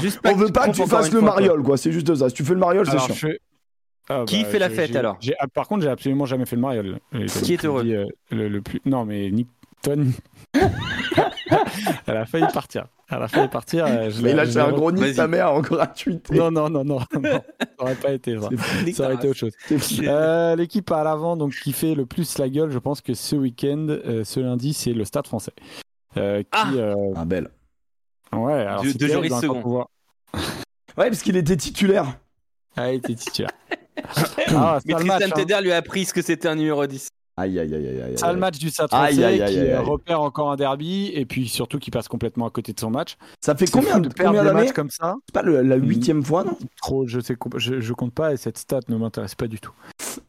juste 0.00 0.20
On 0.24 0.34
veut 0.34 0.48
pas 0.48 0.68
que 0.68 0.72
tu 0.74 0.86
fasses 0.86 1.12
le 1.12 1.20
mariole, 1.20 1.62
quoi. 1.62 1.76
C'est 1.76 1.92
juste 1.92 2.12
ça. 2.14 2.28
Si 2.28 2.34
tu 2.34 2.44
fais 2.44 2.54
le 2.54 2.60
mariole, 2.60 2.86
c'est 2.88 2.98
chiant. 3.14 3.28
Ah, 4.08 4.24
Qui 4.26 4.44
fait 4.44 4.58
la 4.58 4.68
fête, 4.70 4.96
alors? 4.96 5.18
Ah, 5.38 5.46
Par 5.46 5.68
contre, 5.68 5.82
j'ai 5.84 5.88
absolument 5.88 6.26
jamais 6.26 6.44
fait 6.44 6.56
le 6.56 6.62
mariole. 6.62 6.98
Qui 7.44 7.52
est 7.54 7.64
heureux? 7.64 7.84
euh, 7.86 8.06
le, 8.30 8.48
le 8.48 8.60
plus... 8.60 8.80
Non, 8.84 9.04
mais 9.04 9.30
ni 9.30 9.46
toi 9.82 9.96
ni. 9.96 10.14
Elle 12.06 12.16
a 12.16 12.26
failli 12.26 12.46
partir. 12.52 12.86
Elle 13.10 13.22
a 13.22 13.28
failli 13.28 13.48
partir. 13.48 13.84
euh, 13.86 14.10
je 14.10 14.22
Mais 14.22 14.32
là, 14.32 14.44
l'ai 14.44 14.56
un 14.58 14.70
gros 14.72 14.90
nid 14.92 15.14
ta 15.14 15.26
mère 15.28 15.52
en 15.52 15.60
gratuité. 15.60 16.34
Non, 16.34 16.50
non, 16.50 16.70
non, 16.70 16.84
non, 16.84 17.00
non. 17.12 17.20
Ça 17.60 17.66
aurait 17.78 17.94
pas 17.96 18.12
été 18.12 18.38
ça. 18.40 18.48
Ça 18.94 19.04
aurait 19.04 19.14
été 19.16 19.28
autre 19.28 19.38
chose. 19.38 19.52
Euh, 20.02 20.56
L'équipe 20.56 20.90
à 20.90 21.04
l'avant, 21.04 21.36
donc 21.36 21.52
qui 21.54 21.72
fait 21.72 21.94
le 21.94 22.06
plus 22.06 22.38
la 22.38 22.48
gueule, 22.48 22.70
je 22.70 22.78
pense 22.78 23.00
que 23.00 23.12
ce 23.14 23.36
week-end, 23.36 23.86
euh, 23.88 24.24
ce 24.24 24.40
lundi, 24.40 24.72
c'est 24.72 24.92
le 24.92 25.04
Stade 25.04 25.26
Français. 25.26 25.52
Euh, 26.16 26.42
qui, 26.42 26.48
Ah 26.52 26.70
euh, 26.74 26.94
Ah, 27.16 27.24
belle. 27.24 27.48
ouais, 28.32 28.52
alors 28.52 28.82
De- 28.82 28.92
de 28.92 28.98
terrible, 28.98 29.14
Joris 29.14 29.32
hein, 29.32 29.40
Second. 29.40 29.86
Ouais, 30.98 31.08
parce 31.08 31.22
qu'il 31.22 31.36
était 31.36 31.56
titulaire. 31.56 32.06
Ah, 32.76 32.92
il 32.92 32.96
était 32.96 33.14
titulaire. 33.14 33.50
ah, 34.56 34.78
Mais 34.86 34.92
sale 34.94 35.04
match, 35.04 35.18
Tristan 35.20 35.40
hein. 35.40 35.44
Teder 35.44 35.60
lui 35.62 35.72
a 35.72 35.76
appris 35.76 36.04
ce 36.04 36.14
que 36.14 36.22
c'était 36.22 36.48
un 36.48 36.54
numéro 36.54 36.86
10. 36.86 37.08
Aïe, 37.36 37.58
aïe, 37.58 37.74
aïe, 37.74 37.86
aïe. 38.02 38.18
Sale 38.18 38.36
match 38.36 38.58
du 38.58 38.68
Stade 38.68 38.88
français 38.88 39.42
qui 39.48 39.74
repère 39.74 40.20
encore 40.20 40.50
un 40.50 40.56
derby 40.56 41.10
et 41.14 41.24
puis 41.24 41.48
surtout 41.48 41.78
qui 41.78 41.90
passe 41.90 42.06
complètement 42.06 42.46
à 42.46 42.50
côté 42.50 42.72
de 42.74 42.80
son 42.80 42.90
match. 42.90 43.16
Ça 43.40 43.54
fait 43.54 43.70
combien 43.70 44.00
de 44.00 44.08
perdre 44.08 44.42
des 44.42 44.52
matchs 44.52 44.72
comme 44.72 44.90
ça 44.90 45.16
C'est 45.26 45.32
pas 45.34 45.42
le- 45.42 45.62
la 45.62 45.76
huitième 45.76 46.22
fois, 46.22 46.44
non 46.44 46.58
Trop, 46.82 47.06
je 47.06 47.20
sais, 47.20 47.34
comp- 47.34 47.58
je, 47.58 47.80
je 47.80 47.92
compte 47.94 48.12
pas 48.12 48.34
et 48.34 48.36
cette 48.36 48.58
stat 48.58 48.80
ne 48.88 48.96
m'intéresse 48.96 49.34
pas 49.34 49.46
du 49.48 49.60
tout. 49.60 49.72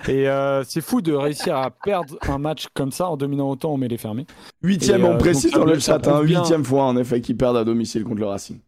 Et 0.07 0.29
euh, 0.29 0.63
c'est 0.63 0.81
fou 0.81 1.01
de 1.01 1.11
réussir 1.13 1.57
à 1.57 1.71
perdre 1.71 2.17
un 2.29 2.37
match 2.37 2.67
comme 2.73 2.91
ça 2.91 3.09
en 3.09 3.17
dominant 3.17 3.49
autant 3.49 3.73
en 3.73 3.77
mêlée 3.77 3.97
fermée. 3.97 4.25
Huitième, 4.61 5.01
Et, 5.01 5.03
on 5.05 5.13
euh, 5.15 5.17
précise 5.17 5.51
dans 5.51 5.65
le 5.65 5.77
chat, 5.79 6.07
hein, 6.07 6.21
huitième 6.21 6.63
fois 6.63 6.83
en 6.85 6.95
effet 6.95 7.19
qu'ils 7.21 7.35
perdent 7.37 7.57
à 7.57 7.63
domicile 7.65 8.03
contre 8.05 8.19
le 8.21 8.27
Racing. 8.27 8.59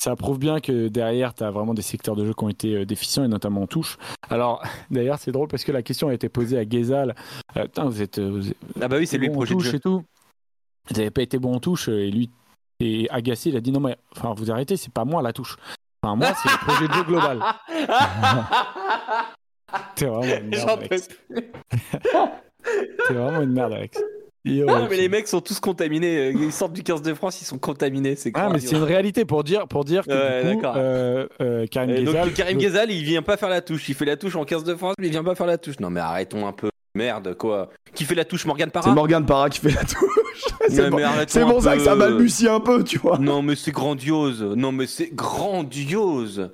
Ça 0.00 0.16
prouve 0.16 0.38
bien 0.38 0.60
que 0.60 0.88
derrière, 0.88 1.34
tu 1.34 1.44
as 1.44 1.50
vraiment 1.50 1.74
des 1.74 1.82
secteurs 1.82 2.16
de 2.16 2.24
jeu 2.24 2.32
qui 2.32 2.42
ont 2.42 2.48
été 2.48 2.74
euh, 2.74 2.86
déficients 2.86 3.22
et 3.22 3.28
notamment 3.28 3.60
en 3.60 3.66
touche. 3.66 3.98
Alors, 4.30 4.62
d'ailleurs, 4.90 5.18
c'est 5.18 5.30
drôle 5.30 5.48
parce 5.48 5.62
que 5.62 5.72
la 5.72 5.82
question 5.82 6.08
a 6.08 6.14
été 6.14 6.30
posée 6.30 6.56
à 6.56 6.66
Gezal. 6.66 7.14
Euh, 7.58 7.64
Putain, 7.64 7.84
vous 7.84 8.00
êtes, 8.00 8.18
euh, 8.18 8.30
vous 8.30 8.48
êtes 8.48 8.56
Ah 8.80 8.88
bah 8.88 8.96
oui, 8.96 9.06
c'est 9.06 9.18
lui 9.18 9.26
le 9.26 9.32
bon 9.32 9.40
projet 9.40 9.52
de 9.54 9.58
touche 9.58 9.68
jeu. 9.68 9.76
et 9.76 9.80
tout. 9.80 10.02
Vous 10.88 10.96
n'avez 10.96 11.10
pas 11.10 11.20
été 11.20 11.38
bon 11.38 11.54
en 11.54 11.60
touche 11.60 11.88
et 11.88 12.10
lui 12.10 12.30
est 12.80 13.10
agacé. 13.10 13.50
Il 13.50 13.56
a 13.58 13.60
dit 13.60 13.72
non, 13.72 13.80
mais 13.80 13.94
enfin, 14.16 14.32
vous 14.34 14.50
arrêtez, 14.50 14.78
c'est 14.78 14.90
pas 14.90 15.04
moi 15.04 15.20
la 15.20 15.34
touche. 15.34 15.58
Enfin, 16.02 16.16
moi, 16.16 16.28
c'est 16.42 16.50
le 16.50 16.56
projet 16.64 16.88
de 16.88 16.94
jeu 16.94 17.04
global. 17.04 17.42
T'es 19.96 20.06
vraiment 20.06 20.38
une 20.38 20.48
merde, 20.48 20.80
Alex. 20.80 21.08
T'es 23.06 23.12
vraiment 23.12 23.42
une 23.42 23.52
merde, 23.52 23.74
Alex. 23.74 24.02
Yo, 24.44 24.66
Ah, 24.70 24.86
mais 24.88 24.96
les 24.96 25.08
mecs 25.10 25.28
sont 25.28 25.40
tous 25.42 25.60
contaminés. 25.60 26.30
Ils 26.30 26.50
sortent 26.52 26.72
du 26.72 26.82
15 26.82 27.02
de 27.02 27.12
France, 27.12 27.42
ils 27.42 27.44
sont 27.44 27.58
contaminés. 27.58 28.16
C'est 28.16 28.30
Ah, 28.34 28.48
mais 28.50 28.58
c'est 28.58 28.74
une 28.76 28.82
réalité 28.82 29.24
pour 29.26 29.44
dire, 29.44 29.68
pour 29.68 29.84
dire 29.84 30.06
que 30.06 30.10
Ouais, 30.10 30.44
du 30.50 30.56
coup, 30.56 30.62
d'accord. 30.62 30.74
euh, 30.78 31.26
euh, 31.42 31.66
Karim 31.66 31.90
Et 31.90 32.02
donc 32.04 32.14
Ghezal- 32.14 32.32
Karim 32.32 32.56
Ghezal, 32.58 32.90
il 32.90 33.04
vient 33.04 33.20
pas 33.22 33.36
faire 33.36 33.50
la 33.50 33.60
touche. 33.60 33.88
Il 33.90 33.94
fait 33.94 34.06
la 34.06 34.16
touche 34.16 34.36
en 34.36 34.44
15 34.46 34.64
de 34.64 34.74
France, 34.74 34.94
mais 34.98 35.08
il 35.08 35.10
vient 35.10 35.22
pas 35.24 35.34
faire 35.34 35.46
la 35.46 35.58
touche. 35.58 35.78
Non 35.78 35.90
mais 35.90 36.00
arrêtons 36.00 36.46
un 36.46 36.52
peu. 36.52 36.70
Merde 36.94 37.34
quoi. 37.36 37.68
Qui 37.94 38.04
fait 38.04 38.14
la 38.16 38.24
touche 38.24 38.46
Morgan 38.46 38.68
C'est 38.68 38.72
Parra 38.80 38.92
Morgan 38.94 39.24
Parra 39.26 39.48
qui 39.50 39.60
fait 39.60 39.70
la 39.70 39.84
touche. 39.84 40.44
c'est 40.68 40.88
Non, 40.88 40.90
pour, 40.90 41.00
c'est 41.62 41.68
ça 41.68 41.76
que 41.76 41.82
ça 41.82 41.94
balbutie 41.94 42.48
un 42.48 42.60
peu, 42.60 42.82
tu 42.82 42.98
vois. 42.98 43.18
Non 43.18 43.42
mais 43.42 43.54
c'est 43.56 43.70
grandiose. 43.72 44.42
Non 44.42 44.72
mais 44.72 44.86
c'est 44.86 45.14
grandiose. 45.14 46.50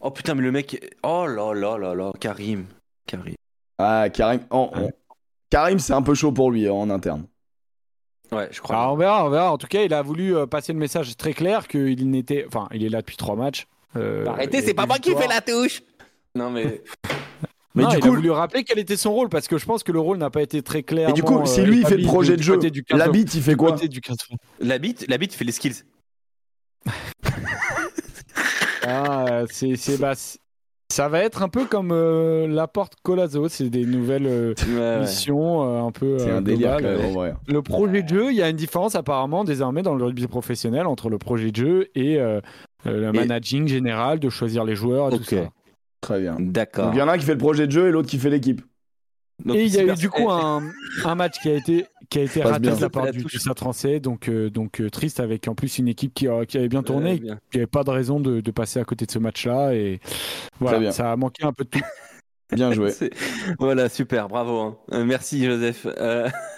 Oh 0.00 0.10
putain 0.10 0.34
mais 0.34 0.42
le 0.42 0.52
mec. 0.52 0.84
Oh 1.02 1.26
là 1.26 1.54
là 1.54 1.78
là 1.78 1.94
là. 1.94 2.12
Karim. 2.20 2.66
Karim. 3.06 3.34
Ah, 3.78 4.08
Karim, 4.12 4.40
en- 4.50 4.70
Karim, 5.50 5.78
c'est 5.78 5.92
un 5.94 6.02
peu 6.02 6.14
chaud 6.14 6.32
pour 6.32 6.50
lui 6.50 6.66
hein, 6.68 6.72
en 6.72 6.90
interne. 6.90 7.24
Ouais, 8.30 8.48
je 8.52 8.60
crois. 8.60 8.76
Alors, 8.76 8.92
on 8.92 8.96
verra, 8.96 9.24
on 9.26 9.30
verra. 9.30 9.52
En 9.52 9.56
tout 9.58 9.66
cas, 9.66 9.82
il 9.82 9.94
a 9.94 10.02
voulu 10.02 10.36
euh, 10.36 10.46
passer 10.46 10.72
le 10.74 10.78
message 10.78 11.16
très 11.16 11.32
clair 11.32 11.66
qu'il 11.66 12.10
n'était. 12.10 12.44
Enfin, 12.46 12.68
il 12.74 12.84
est 12.84 12.90
là 12.90 13.00
depuis 13.00 13.16
trois 13.16 13.36
matchs. 13.36 13.66
Euh, 13.96 14.26
Arrêtez, 14.26 14.58
et 14.58 14.62
c'est 14.62 14.74
pas 14.74 14.84
moi 14.84 14.98
qui 14.98 15.14
fais 15.14 15.26
la 15.26 15.40
touche. 15.40 15.82
Non 16.34 16.50
mais. 16.50 16.82
Mais 17.74 17.84
Non, 17.84 17.90
du 17.90 17.96
il 17.96 18.00
coup- 18.00 18.08
a 18.08 18.10
voulu 18.10 18.30
rappeler 18.30 18.64
quel 18.64 18.78
était 18.80 18.96
son 18.96 19.12
rôle 19.12 19.28
parce 19.28 19.46
que 19.46 19.56
je 19.56 19.64
pense 19.64 19.84
que 19.84 19.92
le 19.92 20.00
rôle 20.00 20.16
n'a 20.16 20.30
pas 20.30 20.42
été 20.42 20.62
très 20.62 20.82
clair. 20.82 21.10
Et 21.10 21.12
du 21.12 21.22
coup, 21.22 21.40
si 21.46 21.62
lui 21.62 21.80
il 21.80 21.86
fait 21.86 21.96
le 21.98 22.04
projet 22.06 22.36
de 22.36 22.42
jeu, 22.42 22.58
la 22.90 23.08
bite 23.08 23.34
il 23.34 23.42
fait 23.42 23.54
quoi 23.54 23.72
du 23.72 24.00
15 24.00 24.16
La 24.60 24.78
bite, 24.78 25.04
la 25.06 25.16
bite 25.16 25.32
fait 25.34 25.44
les 25.44 25.52
skills. 25.52 25.84
Ah, 28.82 29.26
euh, 29.30 29.46
c'est, 29.50 29.76
c'est, 29.76 29.98
bah, 29.98 30.14
c'est- 30.16 30.38
ça 30.98 31.08
va 31.08 31.20
être 31.20 31.42
un 31.44 31.48
peu 31.48 31.64
comme 31.64 31.92
euh, 31.92 32.48
Laporte 32.48 32.94
Colazo, 33.04 33.48
c'est 33.48 33.70
des 33.70 33.86
nouvelles 33.86 34.26
euh, 34.26 34.52
Ouais, 34.66 34.74
ouais. 34.74 35.00
missions 35.02 35.62
euh, 35.62 35.86
un 35.86 35.92
peu. 35.92 36.18
C'est 36.18 36.28
euh, 36.30 36.38
un 36.38 36.42
délire 36.42 36.76
quand 36.78 36.82
même, 36.82 37.04
en 37.04 37.10
vrai. 37.12 37.34
Le 37.46 37.62
projet 37.62 38.02
de 38.02 38.08
jeu, 38.08 38.30
il 38.32 38.36
y 38.36 38.42
a 38.42 38.48
une 38.48 38.56
différence 38.56 38.96
apparemment 38.96 39.44
désormais 39.44 39.82
dans 39.82 39.94
le 39.94 40.02
rugby 40.04 40.26
professionnel 40.26 40.88
entre 40.88 41.08
le 41.08 41.16
projet 41.18 41.52
de 41.52 41.56
jeu 41.56 41.86
et 41.94 42.16
le 42.16 42.42
Et- 42.84 43.12
managing 43.12 43.68
général, 43.68 44.18
de 44.18 44.28
choisir 44.28 44.64
les 44.64 44.74
joueurs 44.74 45.12
et 45.12 45.14
Ok. 45.14 45.20
tout 45.20 45.24
ça. 45.36 45.50
Très 46.00 46.20
bien. 46.20 46.34
D'accord. 46.40 46.86
Donc 46.86 46.94
il 46.96 46.98
y 46.98 47.02
en 47.02 47.06
a 47.08 47.12
un 47.12 47.18
qui 47.18 47.24
fait 47.26 47.32
le 47.32 47.38
projet 47.38 47.68
de 47.68 47.72
jeu 47.72 47.86
et 47.86 47.90
l'autre 47.92 48.08
qui 48.08 48.18
fait 48.18 48.30
l'équipe. 48.30 48.60
Donc, 49.44 49.54
et 49.54 49.66
il 49.66 49.72
y 49.72 49.78
a 49.78 49.84
eu 49.84 49.94
du 49.94 50.10
coup 50.10 50.28
un, 50.28 50.62
un 51.04 51.14
match 51.14 51.38
qui 51.40 51.48
a 51.48 51.54
été, 51.54 51.86
qui 52.10 52.18
a 52.18 52.22
été 52.22 52.42
raté 52.42 52.70
de 52.70 52.80
la 52.80 52.88
part 52.88 53.10
du, 53.10 53.22
du 53.22 53.38
français, 53.56 54.00
donc, 54.00 54.28
euh, 54.28 54.48
donc 54.50 54.80
euh, 54.80 54.88
triste 54.88 55.20
avec 55.20 55.46
en 55.48 55.54
plus 55.54 55.78
une 55.78 55.88
équipe 55.88 56.14
qui, 56.14 56.26
qui 56.48 56.58
avait 56.58 56.68
bien 56.68 56.82
tourné, 56.82 57.12
Euh, 57.12 57.18
bien. 57.18 57.38
qui 57.50 57.58
n'avait 57.58 57.66
pas 57.66 57.84
de 57.84 57.90
raison 57.90 58.18
de, 58.20 58.40
de 58.40 58.50
passer 58.50 58.80
à 58.80 58.84
côté 58.84 59.04
de 59.06 59.10
ce 59.10 59.18
match-là. 59.18 59.74
Et 59.74 59.98
Très 60.02 60.10
voilà, 60.60 60.78
bien. 60.78 60.90
ça 60.92 61.12
a 61.12 61.16
manqué 61.16 61.44
un 61.44 61.52
peu 61.52 61.64
de 61.64 61.70
tout. 61.70 61.80
Bien 62.54 62.72
joué. 62.72 62.92
Voilà, 63.58 63.88
super, 63.90 64.28
bravo. 64.28 64.58
hein. 64.60 64.78
Euh, 64.92 65.04
merci 65.04 65.44
Joseph. 65.44 65.86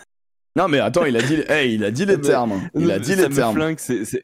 Non 0.60 0.68
mais 0.68 0.78
attends, 0.78 1.04
il 1.06 1.16
a 1.16 1.22
dit, 1.22 1.38
hey, 1.48 1.74
il 1.74 1.84
a 1.84 1.90
dit 1.90 2.04
les 2.04 2.16
Mais- 2.16 2.22
termes. 2.22 2.60
Il 2.74 2.90
a 2.90 2.98
dit 2.98 3.14
ça 3.14 3.22
les 3.22 3.28
me 3.28 3.34
termes. 3.34 3.54
flingue. 3.54 3.78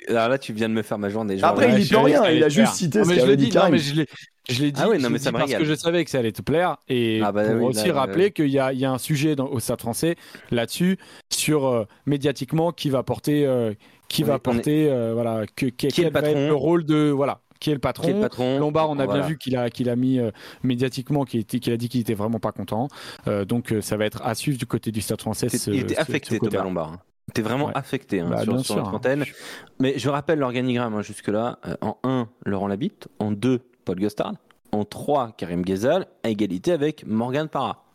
Alors 0.08 0.28
là, 0.28 0.38
tu 0.38 0.52
viens 0.52 0.68
de 0.68 0.74
me 0.74 0.82
faire 0.82 0.98
ma 0.98 1.08
journée. 1.08 1.38
Genre, 1.38 1.48
Après, 1.48 1.68
là, 1.68 1.78
il 1.78 1.86
savais 1.86 2.02
rien, 2.04 2.30
il 2.30 2.44
a 2.44 2.48
te 2.48 2.52
juste 2.52 2.74
cité 2.74 2.98
Ah, 3.00 3.04
ce 3.04 3.08
mais 3.08 3.14
je 3.14 3.20
qu'avait 3.20 3.30
l'ai 3.32 3.36
dit 3.38 3.44
dit, 3.48 3.54
non, 3.56 3.60
Karim. 3.62 3.72
mais 3.74 3.78
je 3.78 3.94
l'ai, 3.94 4.06
je 4.50 4.62
l'ai 4.62 4.70
dit, 4.72 4.80
Ah 4.84 4.88
oui, 4.90 4.98
non, 4.98 5.08
mais 5.10 5.18
ça 5.18 5.30
dit 5.30 5.34
me 5.34 5.38
parce 5.40 5.54
que 5.54 5.64
je 5.64 5.74
savais 5.74 6.04
que 6.04 6.10
ça 6.10 6.18
allait 6.18 6.32
te 6.32 6.42
plaire 6.42 6.76
et 6.88 7.20
Ah 7.24 7.32
bah 7.32 7.44
pour 7.44 7.54
oui, 7.54 7.64
aussi 7.64 7.88
là, 7.88 7.94
rappeler 7.94 8.32
qu'il 8.32 8.48
y 8.50 8.58
a, 8.58 8.72
il 8.72 8.78
y 8.78 8.84
a 8.84 8.90
un 8.92 8.98
sujet 8.98 9.34
dans- 9.34 9.48
au 9.48 9.60
Stade 9.60 9.80
Français 9.80 10.16
là-dessus 10.50 10.98
sur 11.32 11.66
euh, 11.66 11.84
médiatiquement 12.04 12.70
qui 12.72 12.90
va 12.90 13.02
porter, 13.02 13.46
euh, 13.46 13.72
qui 14.08 14.22
Oui, 14.22 14.28
va 14.28 14.34
est- 14.36 14.38
porter, 14.38 14.88
euh, 14.90 15.12
voilà, 15.14 15.44
que, 15.56 15.66
que- 15.66 15.70
Qui 15.70 15.86
est 15.86 15.90
quel 15.90 16.04
le 16.06 16.10
va 16.10 16.20
être 16.20 16.48
le 16.48 16.54
rôle 16.54 16.84
de, 16.84 17.10
voilà, 17.10 17.40
qui 17.60 17.70
est 17.70 17.74
le 17.74 17.78
patron. 17.80 18.04
qui 18.04 18.10
est 18.10 18.14
le 18.14 18.20
patron 18.20 18.58
Lombard, 18.58 18.90
on 18.90 18.98
a 18.98 19.04
Voilà. 19.06 19.20
bien 19.20 19.28
vu 19.28 19.38
qu'il 19.38 19.56
a, 19.56 19.70
qu'il 19.70 19.88
a 19.90 19.96
mis 19.96 20.18
euh, 20.18 20.30
médiatiquement, 20.62 21.24
qu'il, 21.24 21.40
était- 21.40 21.58
qu'il 21.60 21.72
a 21.72 21.76
dit 21.76 21.88
qu'il 21.88 22.00
était 22.00 22.14
vraiment 22.14 22.38
pas 22.40 22.52
content. 22.52 22.88
Euh, 23.28 23.44
donc 23.44 23.72
euh, 23.72 23.80
ça 23.80 23.96
va 23.96 24.04
être 24.06 24.22
à 24.24 24.34
suivre 24.34 24.58
du 24.58 24.66
côté 24.66 24.90
du 24.92 25.00
Stade 25.00 25.20
français. 25.20 25.48
Ce- 25.48 25.70
il 25.70 25.80
était 25.80 25.94
ce- 25.94 26.00
affecté, 26.00 26.38
ce. 26.42 26.44
Thomas 26.44 26.62
Lombard. 26.64 26.92
hein. 26.94 27.00
T'es 27.34 27.42
vraiment 27.42 27.66
Ouais. 27.66 27.72
affecté 27.74 28.20
hein, 28.20 28.28
Bah, 28.30 28.42
sur, 28.44 28.52
sur 28.60 28.74
sûr, 28.76 28.76
notre 28.90 29.08
hein. 29.10 29.24
Mais 29.80 29.98
je 29.98 30.08
rappelle 30.08 30.38
l'organigramme 30.38 30.94
hein, 30.94 31.02
jusque-là. 31.02 31.58
En 31.80 31.96
1, 32.04 32.28
Laurent 32.44 32.68
Labitte. 32.68 33.08
En 33.18 33.32
2, 33.32 33.60
Paul 33.84 33.98
Gostard. 33.98 34.34
En 34.72 34.84
3, 34.84 35.32
Karim 35.36 35.62
Ghezal. 35.62 36.06
À 36.22 36.28
égalité 36.30 36.70
avec 36.72 37.04
Morgan 37.06 37.48
Parra. 37.48 37.85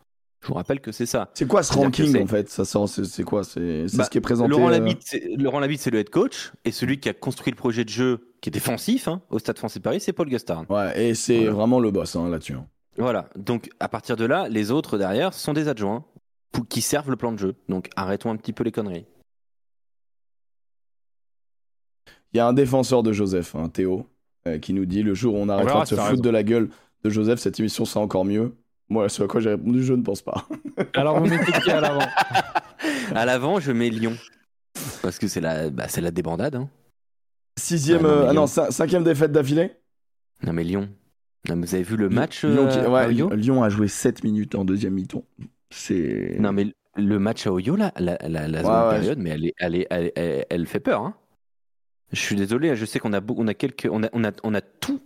Je 0.42 0.48
vous 0.48 0.54
rappelle 0.54 0.80
que 0.80 0.90
c'est 0.90 1.06
ça. 1.06 1.30
C'est 1.34 1.46
quoi 1.46 1.62
ce 1.62 1.72
ranking 1.72 2.20
en 2.20 2.26
fait? 2.26 2.48
Ça 2.48 2.64
sort, 2.64 2.88
c'est 2.88 3.22
quoi? 3.22 3.44
C'est 3.44 3.86
Bah, 3.96 4.02
ce 4.04 4.10
qui 4.10 4.18
est 4.18 4.20
présenté. 4.20 4.50
Laurent 4.50 4.68
euh, 4.68 4.72
Labitte, 4.72 5.02
c'est- 5.04 5.28
Laurent 5.38 5.60
Labitte, 5.60 5.80
c'est 5.80 5.90
le 5.90 6.00
head 6.00 6.10
coach. 6.10 6.50
Et 6.64 6.72
celui 6.72 6.98
qui 6.98 7.08
a 7.08 7.12
construit 7.14 7.52
le 7.52 7.56
projet 7.56 7.84
de 7.84 7.88
jeu 7.90 8.32
qui 8.40 8.48
est 8.48 8.52
défensif 8.52 9.06
hein, 9.06 9.22
au 9.30 9.38
Stade 9.38 9.58
français 9.58 9.78
de 9.78 9.84
Paris, 9.84 10.00
c'est 10.00 10.12
Paul 10.12 10.28
Gostard. 10.28 10.68
Ouais, 10.68 11.00
et 11.10 11.14
c'est 11.14 11.36
Voilà. 11.38 11.52
vraiment 11.52 11.78
le 11.78 11.92
boss 11.92 12.16
hein, 12.16 12.28
là-dessus. 12.28 12.54
hein. 12.54 12.66
Voilà. 12.98 13.28
Donc 13.36 13.70
à 13.78 13.88
partir 13.88 14.16
de 14.16 14.24
là, 14.24 14.48
les 14.48 14.72
autres 14.72 14.98
derrière 14.98 15.32
sont 15.32 15.52
des 15.52 15.68
adjoints 15.68 16.04
pour- 16.50 16.66
qui 16.66 16.82
servent 16.82 17.10
le 17.10 17.16
plan 17.16 17.30
de 17.30 17.38
jeu. 17.38 17.54
Donc 17.68 17.88
arrêtons 17.94 18.30
un 18.32 18.36
petit 18.36 18.52
peu 18.52 18.64
les 18.64 18.72
conneries. 18.72 19.06
Il 22.32 22.38
y 22.38 22.40
a 22.40 22.46
un 22.46 22.52
défenseur 22.52 23.02
de 23.04 23.12
Joseph, 23.12 23.54
hein, 23.54 23.68
Théo, 23.68 24.06
euh, 24.48 24.58
qui 24.58 24.72
nous 24.72 24.86
dit 24.86 25.02
le 25.02 25.14
jour 25.14 25.34
où 25.34 25.38
on 25.38 25.48
arrêtera 25.48 25.72
verra 25.74 25.84
de 25.84 25.88
se 25.88 25.94
foutre 25.94 26.08
raison. 26.08 26.22
de 26.22 26.30
la 26.30 26.42
gueule 26.42 26.68
de 27.04 27.10
Joseph, 27.10 27.38
cette 27.38 27.60
émission 27.60 27.84
sera 27.84 28.00
encore 28.04 28.24
mieux. 28.24 28.54
Moi, 28.88 29.08
ce 29.08 29.22
à 29.22 29.26
quoi 29.26 29.40
j'ai 29.40 29.50
répondu, 29.50 29.82
je 29.82 29.94
ne 29.94 30.02
pense 30.02 30.22
pas. 30.22 30.46
Alors 30.94 31.18
vous 31.20 31.26
mettez 31.26 31.52
qui 31.52 31.70
à 31.70 31.80
l'avant 31.80 32.06
À 33.14 33.24
l'avant, 33.24 33.60
je 33.60 33.72
mets 33.72 33.88
Lyon. 33.90 34.14
Parce 35.02 35.18
que 35.18 35.28
c'est 35.28 35.40
la, 35.40 35.70
bah, 35.70 35.86
c'est 35.88 36.00
la 36.00 36.10
débandade. 36.10 36.56
Hein. 36.56 36.68
Sixième, 37.58 38.04
Ah, 38.04 38.08
non, 38.08 38.14
euh, 38.14 38.22
ah 38.22 38.32
non, 38.32 38.32
Lyon. 38.32 38.44
cin- 38.46 38.70
cinquième 38.70 39.04
défaite 39.04 39.32
d'affilée. 39.32 39.72
Non 40.44 40.52
mais 40.52 40.64
Lyon. 40.64 40.88
Non, 41.48 41.56
mais 41.56 41.66
vous 41.66 41.74
avez 41.74 41.84
vu 41.84 41.96
le 41.96 42.08
match 42.08 42.44
Lyon, 42.44 42.68
qui- 42.68 42.78
euh, 42.78 42.88
ouais, 42.88 43.00
à 43.00 43.06
Oyo? 43.08 43.30
Lyon 43.30 43.62
a 43.62 43.68
joué 43.68 43.88
7 43.88 44.24
minutes 44.24 44.54
en 44.54 44.64
deuxième 44.64 44.94
mi-temps. 44.94 45.24
C'est. 45.70 46.36
Non 46.38 46.52
mais 46.52 46.66
le 46.96 47.18
match 47.18 47.46
à 47.46 47.52
Oyo 47.52 47.76
là, 47.76 47.92
la, 47.98 48.16
la, 48.28 48.48
la 48.48 48.58
Ouais, 48.58 48.64
seconde 48.64 48.84
ouais, 48.84 48.90
période, 48.98 49.18
mais 49.18 49.30
elle, 49.30 49.44
est, 49.46 49.54
elle, 49.58 49.74
est, 49.76 49.86
elle, 49.90 50.12
elle- 50.16 50.46
elle 50.50 50.66
fait 50.66 50.80
peur. 50.80 51.02
Hein. 51.02 51.14
Je 52.12 52.20
suis 52.20 52.36
désolé, 52.36 52.74
je 52.76 52.84
sais 52.84 52.98
qu'on 52.98 53.12
a, 53.14 53.20
beau- 53.20 53.34
on 53.38 53.46
a 53.48 53.54
quelques, 53.54 53.88
on 53.90 54.02
a, 54.02 54.08
on 54.12 54.22
a, 54.24 54.32
on 54.42 54.54
a 54.54 54.60
tout, 54.60 55.00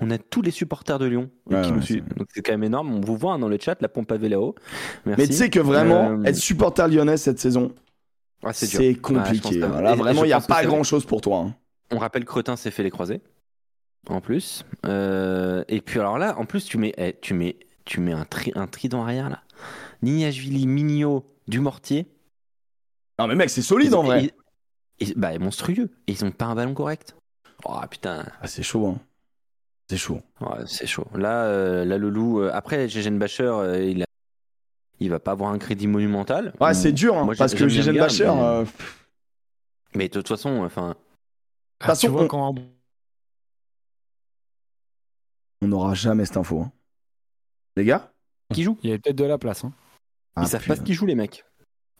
on 0.00 0.10
a 0.10 0.18
tous 0.18 0.42
les 0.42 0.50
supporters 0.50 0.98
de 0.98 1.06
Lyon 1.06 1.30
qui 1.48 1.54
ouais, 1.54 1.70
nous 1.70 1.82
suivent. 1.82 2.08
Donc 2.16 2.28
c'est 2.34 2.42
quand 2.42 2.52
même 2.52 2.64
énorme. 2.64 2.94
On 2.94 3.00
vous 3.00 3.16
voit 3.16 3.34
hein, 3.34 3.38
dans 3.38 3.48
le 3.48 3.58
chat, 3.60 3.76
la 3.80 3.88
pompe 3.88 4.10
à. 4.12 4.16
Merci. 4.18 4.54
Mais 5.06 5.26
tu 5.26 5.32
sais 5.32 5.50
que 5.50 5.60
vraiment, 5.60 6.10
Euh, 6.10 6.24
être 6.24 6.36
supporter 6.36 6.88
lyonnais 6.88 7.16
cette 7.16 7.38
saison, 7.38 7.74
ah, 8.44 8.52
c'est 8.52 8.66
Ah, 8.66 9.00
compliqué. 9.00 9.56
et 9.56 9.60
vraiment, 9.60 10.24
il 10.24 10.28
n'y 10.28 10.32
a 10.32 10.40
pas 10.40 10.60
c'est- 10.60 10.66
grand-chose 10.66 11.04
pour 11.06 11.20
toi. 11.20 11.38
hein. 11.38 11.54
On 11.92 11.98
rappelle 11.98 12.24
Cretin 12.24 12.56
s'est 12.56 12.70
fait 12.70 12.82
les 12.82 12.90
croisés. 12.90 13.20
En 14.08 14.20
plus. 14.20 14.64
Euh, 14.86 15.64
et 15.68 15.80
puis 15.80 15.98
alors 15.98 16.18
là, 16.18 16.38
en 16.38 16.44
plus, 16.44 16.64
tu 16.64 16.78
mets, 16.78 16.92
eh, 16.96 17.16
tu 17.20 17.34
mets, 17.34 17.56
tu 17.84 18.00
mets 18.00 18.12
un, 18.12 18.24
tri, 18.24 18.52
un 18.54 18.66
trident 18.68 19.02
arrière 19.02 19.30
là. 19.30 19.42
Nignashvili, 20.02 20.66
Mignot, 20.66 21.24
Dumortier. 21.48 22.06
Non, 23.18 23.26
mais 23.26 23.34
mec, 23.34 23.50
c'est 23.50 23.62
solide 23.62 23.94
en 23.94 24.02
vrai. 24.02 24.30
Et- 25.00 25.12
bah, 25.16 25.36
monstrueux. 25.38 25.90
Et 26.06 26.12
ils 26.12 26.24
ont 26.24 26.30
pas 26.30 26.44
un 26.46 26.54
ballon 26.54 26.74
correct. 26.74 27.16
Oh 27.64 27.78
putain, 27.90 28.24
Ah, 28.40 28.46
c'est 28.46 28.62
chaud, 28.62 28.86
hein. 28.86 29.00
C'est 29.88 29.96
chaud. 29.96 30.20
Ouais, 30.40 30.66
c'est 30.66 30.86
chaud. 30.86 31.06
Là, 31.14 31.44
euh, 31.44 31.84
là 31.84 31.96
le 31.96 32.10
loup. 32.10 32.40
Euh, 32.40 32.50
après, 32.52 32.88
Gégène 32.88 33.18
Bacher, 33.18 33.44
euh, 33.44 34.04
il, 34.98 35.10
va 35.10 35.20
pas 35.20 35.30
avoir 35.30 35.52
un 35.52 35.58
crédit 35.58 35.86
monumental. 35.86 36.52
Ouais, 36.60 36.74
c'est 36.74 36.92
dur, 36.92 37.16
hein, 37.16 37.28
parce 37.38 37.54
que 37.54 37.68
Gégène 37.68 37.98
Bacher. 37.98 38.32
Mais... 39.94 40.08
de 40.08 40.14
toute 40.14 40.28
façon, 40.28 40.64
enfin. 40.64 40.96
Ah, 41.80 41.94
tu 41.94 42.08
vois, 42.08 42.24
on... 42.24 42.28
quand. 42.28 42.54
N'aura 45.62 45.94
jamais 45.94 46.24
cette 46.24 46.36
info. 46.36 46.62
Hein. 46.62 46.72
Les 47.76 47.84
gars 47.84 48.12
Qui 48.52 48.62
joue? 48.62 48.78
Il 48.82 48.90
y 48.90 48.92
a 48.92 48.98
peut-être 48.98 49.16
de 49.16 49.24
la 49.24 49.38
place. 49.38 49.64
Hein. 49.64 49.72
Ah, 50.34 50.42
ils 50.42 50.48
savent 50.48 50.66
pas 50.66 50.76
ce 50.76 50.82
qu'ils 50.82 50.94
jouent, 50.94 51.06
les 51.06 51.14
mecs 51.14 51.44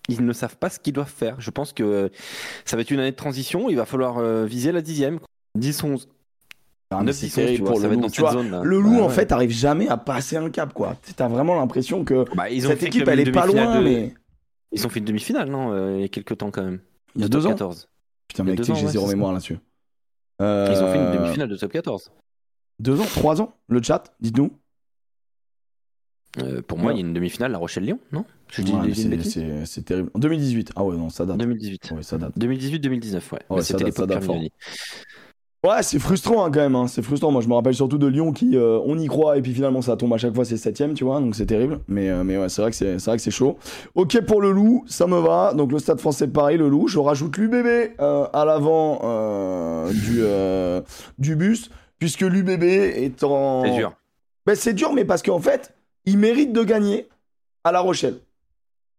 ils 0.09 0.25
ne 0.25 0.33
savent 0.33 0.57
pas 0.57 0.71
ce 0.71 0.79
qu'ils 0.79 0.93
doivent 0.93 1.11
faire. 1.11 1.41
Je 1.41 1.51
pense 1.51 1.73
que 1.73 2.13
ça 2.65 2.77
va 2.77 2.83
être 2.83 2.93
une 2.93 3.01
année 3.01 3.11
de 3.11 3.17
transition. 3.17 3.69
Il 3.69 3.75
va 3.75 3.87
falloir 3.87 4.21
viser 4.45 4.71
la 4.71 4.81
dixième. 4.81 5.19
10, 5.57 5.83
11 5.83 6.09
le 6.91 8.81
loup, 8.81 9.01
en 9.01 9.09
fait 9.09 9.33
arrive 9.33 9.51
jamais 9.51 9.89
à 9.89 9.97
passer 9.97 10.37
un 10.37 10.51
cap 10.51 10.73
quoi. 10.73 10.97
T'as 11.17 11.29
vraiment 11.29 11.57
l'impression 11.57 12.05
que 12.05 12.25
bah, 12.37 12.45
cette 12.61 12.83
équipe 12.83 13.09
elle 13.09 13.21
est 13.21 13.33
pas 13.33 13.47
loin 13.47 13.81
mais 13.81 14.15
ils 14.73 14.87
ont 14.87 14.91
fait 14.91 15.01
une 15.01 15.05
demi-finale 15.05 15.49
non 15.49 15.73
euh, 15.73 15.97
il 15.97 16.03
y 16.03 16.05
a 16.05 16.09
quelques 16.09 16.39
temps 16.39 16.51
quand 16.51 16.63
même. 16.63 16.81
Il 17.15 17.23
y 17.23 17.25
a 17.25 17.29
deux 17.29 17.47
ans. 17.47 17.51
14. 17.51 17.89
putain 18.29 18.45
mais 18.45 18.57
j'ai 18.57 18.87
zéro 18.87 19.09
mémoire 19.09 19.33
là-dessus. 19.33 19.59
Euh, 20.43 20.69
ils 20.71 20.83
ont 20.83 20.93
fait 20.93 20.99
une 20.99 21.19
demi-finale 21.19 21.49
de 21.49 21.57
top 21.57 21.73
14 21.73 22.13
deux 22.79 23.01
ans 23.01 23.07
trois 23.07 23.41
ans 23.41 23.57
le 23.69 23.83
chat 23.83 24.15
dites-nous. 24.21 24.53
Euh, 26.39 26.61
pour 26.61 26.79
moi, 26.79 26.93
il 26.93 26.97
y 26.97 26.99
a 26.99 27.01
une 27.01 27.15
demi-finale, 27.15 27.53
La 27.53 27.59
Rochelle-Lyon, 27.59 27.99
non? 28.13 28.27
C'est 28.51 29.85
terrible. 29.85 30.11
En 30.13 30.19
2018, 30.19 30.73
ah 30.77 30.85
ouais, 30.85 30.95
non, 30.95 31.09
ça 31.09 31.25
date. 31.25 31.39
2018. 31.39 31.93
Ouais, 31.93 32.03
ça 32.03 32.19
date. 32.19 32.37
2018-2019, 32.39 33.15
ouais. 33.15 33.21
ouais 33.33 33.39
bah, 33.49 33.63
C'était 33.63 33.85
l'époque 33.85 34.11
Ouais, 35.65 35.83
c'est 35.83 35.99
frustrant 35.99 36.45
hein, 36.45 36.51
quand 36.53 36.61
même. 36.61 36.77
hein. 36.77 36.87
C'est 36.87 37.03
frustrant. 37.03 37.33
Moi, 37.33 37.41
je 37.43 37.49
me 37.49 37.55
rappelle 37.55 37.75
surtout 37.75 37.99
de 37.99 38.07
Lyon 38.07 38.33
qui, 38.33 38.57
euh, 38.57 38.79
on 38.85 38.97
y 38.99 39.07
croit 39.09 39.37
et 39.37 39.43
puis 39.43 39.53
finalement 39.53 39.83
ça 39.83 39.97
tombe 39.97 40.13
à 40.15 40.17
chaque 40.19 40.35
fois, 40.35 40.45
c'est 40.45 40.57
septième, 40.57 40.95
tu 40.95 41.03
vois. 41.03 41.19
Donc 41.21 41.35
c'est 41.35 41.47
terrible. 41.47 41.81
Mais, 41.89 42.09
euh, 42.09 42.23
mais 42.23 42.37
ouais, 42.39 42.49
c'est 42.49 42.63
vrai 42.63 42.71
que 42.71 42.77
c'est, 42.77 42.99
c'est 43.01 43.11
vrai 43.11 43.17
que 43.17 43.23
c'est 43.23 43.31
chaud. 43.33 43.57
Ok 43.97 44.21
pour 44.27 44.41
le 44.41 44.53
Loup, 44.53 44.85
ça 44.87 45.07
me 45.09 45.19
va. 45.19 45.55
Donc 45.55 45.73
le 45.73 45.79
Stade 45.81 45.99
Français 45.99 46.29
Paris, 46.29 46.57
le 46.57 46.69
Loup. 46.69 46.87
Je 46.87 46.99
rajoute 47.01 47.37
l'UBB 47.37 47.95
euh, 48.01 48.27
à 48.33 48.45
l'avant 48.45 49.01
du 49.91 50.23
du 51.19 51.37
bus, 51.37 51.71
puisque 51.99 52.21
l'UBB 52.21 52.63
est 52.63 53.25
en. 53.25 53.65
C'est 53.65 53.75
dur. 53.77 53.93
Ben, 54.47 54.55
c'est 54.55 54.75
dur, 54.75 54.93
mais 54.93 55.05
parce 55.05 55.23
qu'en 55.23 55.41
fait, 55.41 55.75
il 56.05 56.19
mérite 56.19 56.53
de 56.53 56.63
gagner 56.63 57.09
à 57.65 57.73
La 57.73 57.81
Rochelle. 57.81 58.19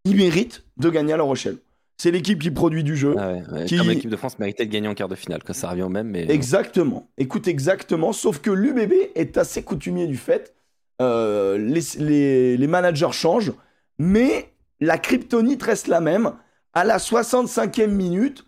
Il 0.04 0.18
mérite 0.18 0.64
de 0.78 0.90
gagner 0.90 1.14
à 1.14 1.18
La 1.18 1.24
Rochelle. 1.24 1.58
C'est 1.98 2.12
l'équipe 2.12 2.40
qui 2.40 2.52
produit 2.52 2.84
du 2.84 2.96
jeu. 2.96 3.16
Ah 3.18 3.32
ouais, 3.32 3.44
ouais. 3.52 3.66
Qui- 3.66 3.78
Comme 3.78 3.90
l'équipe 3.90 4.10
de 4.10 4.16
France 4.16 4.38
méritait 4.38 4.66
de 4.66 4.72
gagner 4.72 4.88
en 4.88 4.94
quart 4.94 5.08
de 5.08 5.16
finale, 5.16 5.42
quand 5.44 5.54
ça 5.54 5.70
revient 5.70 5.82
au 5.84 5.90
même. 5.90 6.10
Mais... 6.10 6.30
Exactement. 6.30 7.10
Écoute, 7.18 7.48
exactement. 7.48 8.14
Sauf 8.14 8.40
que 8.40 8.52
l'UBB 8.52 8.94
est 9.16 9.38
assez 9.38 9.64
coutumier 9.64 10.06
du 10.08 10.18
fait. 10.18 10.54
euh, 11.02 11.58
les, 11.58 11.82
les- 12.00 12.58
les 12.58 12.68
managers 12.68 13.12
changent, 13.12 13.54
mais 14.00 14.52
la 14.80 14.98
kryptonite 14.98 15.62
reste 15.64 15.88
la 15.88 16.00
même. 16.02 16.34
À 16.74 16.84
la 16.84 16.98
65e 16.98 17.88
minute, 17.88 18.46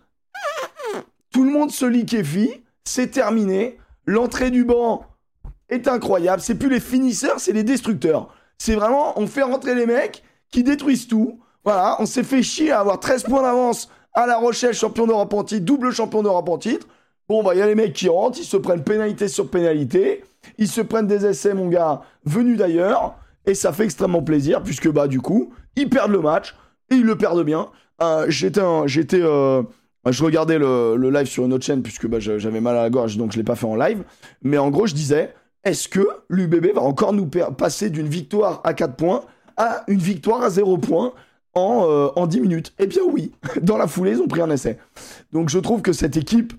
tout 1.32 1.44
le 1.44 1.50
monde 1.50 1.70
se 1.70 1.84
liquéfie. 1.86 2.50
C'est 2.84 3.08
terminé. 3.10 3.78
L'entrée 4.06 4.50
du 4.50 4.64
banc 4.64 5.06
est 5.68 5.86
incroyable. 5.88 6.40
C'est 6.42 6.54
plus 6.56 6.68
les 6.70 6.80
finisseurs, 6.80 7.38
c'est 7.40 7.52
les 7.52 7.62
destructeurs. 7.64 8.34
C'est 8.58 8.74
vraiment, 8.74 9.18
on 9.18 9.26
fait 9.26 9.42
rentrer 9.42 9.74
les 9.74 9.86
mecs 9.86 10.22
qui 10.50 10.62
détruisent 10.64 11.06
tout. 11.06 11.40
Voilà, 11.64 11.96
on 11.98 12.06
s'est 12.06 12.22
fait 12.22 12.42
chier 12.42 12.70
à 12.70 12.80
avoir 12.80 13.00
13 13.00 13.24
points 13.24 13.42
d'avance 13.42 13.88
à 14.14 14.26
La 14.26 14.38
Rochelle, 14.38 14.74
champion 14.74 15.06
d'Europe 15.06 15.32
en 15.34 15.44
titre, 15.44 15.64
double 15.64 15.92
champion 15.92 16.22
d'Europe 16.22 16.48
en 16.48 16.58
titre. 16.58 16.86
Bon, 17.28 17.42
bah, 17.42 17.54
il 17.54 17.58
y 17.58 17.62
a 17.62 17.66
les 17.66 17.74
mecs 17.74 17.92
qui 17.92 18.08
rentrent, 18.08 18.38
ils 18.40 18.44
se 18.44 18.56
prennent 18.56 18.82
pénalité 18.82 19.28
sur 19.28 19.48
pénalité, 19.48 20.24
ils 20.58 20.68
se 20.68 20.80
prennent 20.80 21.06
des 21.06 21.26
essais, 21.26 21.54
mon 21.54 21.68
gars, 21.68 22.02
venus 22.24 22.58
d'ailleurs, 22.58 23.14
et 23.46 23.54
ça 23.54 23.72
fait 23.72 23.84
extrêmement 23.84 24.22
plaisir, 24.22 24.62
puisque, 24.62 24.90
bah, 24.90 25.06
du 25.06 25.20
coup, 25.20 25.52
ils 25.76 25.88
perdent 25.88 26.10
le 26.10 26.20
match, 26.20 26.56
et 26.90 26.96
ils 26.96 27.04
le 27.04 27.16
perdent 27.16 27.44
bien. 27.44 27.68
Euh, 28.02 28.24
j'étais, 28.28 28.62
j'étais, 28.86 29.20
euh, 29.22 29.62
je 30.08 30.24
regardais 30.24 30.58
le, 30.58 30.96
live 30.96 31.26
sur 31.26 31.44
une 31.44 31.52
autre 31.52 31.64
chaîne, 31.64 31.82
puisque 31.82 32.08
bah, 32.08 32.18
j'avais 32.18 32.60
mal 32.60 32.76
à 32.76 32.82
la 32.82 32.90
gorge, 32.90 33.16
donc 33.16 33.32
je 33.32 33.36
l'ai 33.36 33.44
pas 33.44 33.54
fait 33.54 33.66
en 33.66 33.76
live, 33.76 34.02
mais 34.42 34.58
en 34.58 34.70
gros, 34.70 34.86
je 34.86 34.94
disais, 34.94 35.32
est-ce 35.62 35.88
que 35.88 36.06
l'UBB 36.30 36.74
va 36.74 36.80
encore 36.80 37.12
nous 37.12 37.26
passer 37.26 37.90
d'une 37.90 38.08
victoire 38.08 38.60
à 38.64 38.74
4 38.74 38.96
points 38.96 39.22
à 39.56 39.84
une 39.88 39.98
victoire 39.98 40.42
à 40.42 40.50
0 40.50 40.78
points 40.78 41.12
en, 41.54 41.84
euh, 41.88 42.08
en 42.16 42.26
10 42.26 42.40
minutes 42.40 42.72
Eh 42.78 42.86
bien 42.86 43.02
oui, 43.02 43.32
dans 43.62 43.76
la 43.76 43.86
foulée, 43.86 44.12
ils 44.12 44.20
ont 44.20 44.28
pris 44.28 44.40
un 44.40 44.50
essai. 44.50 44.78
Donc 45.32 45.48
je 45.48 45.58
trouve 45.58 45.82
que 45.82 45.92
cette 45.92 46.16
équipe, 46.16 46.52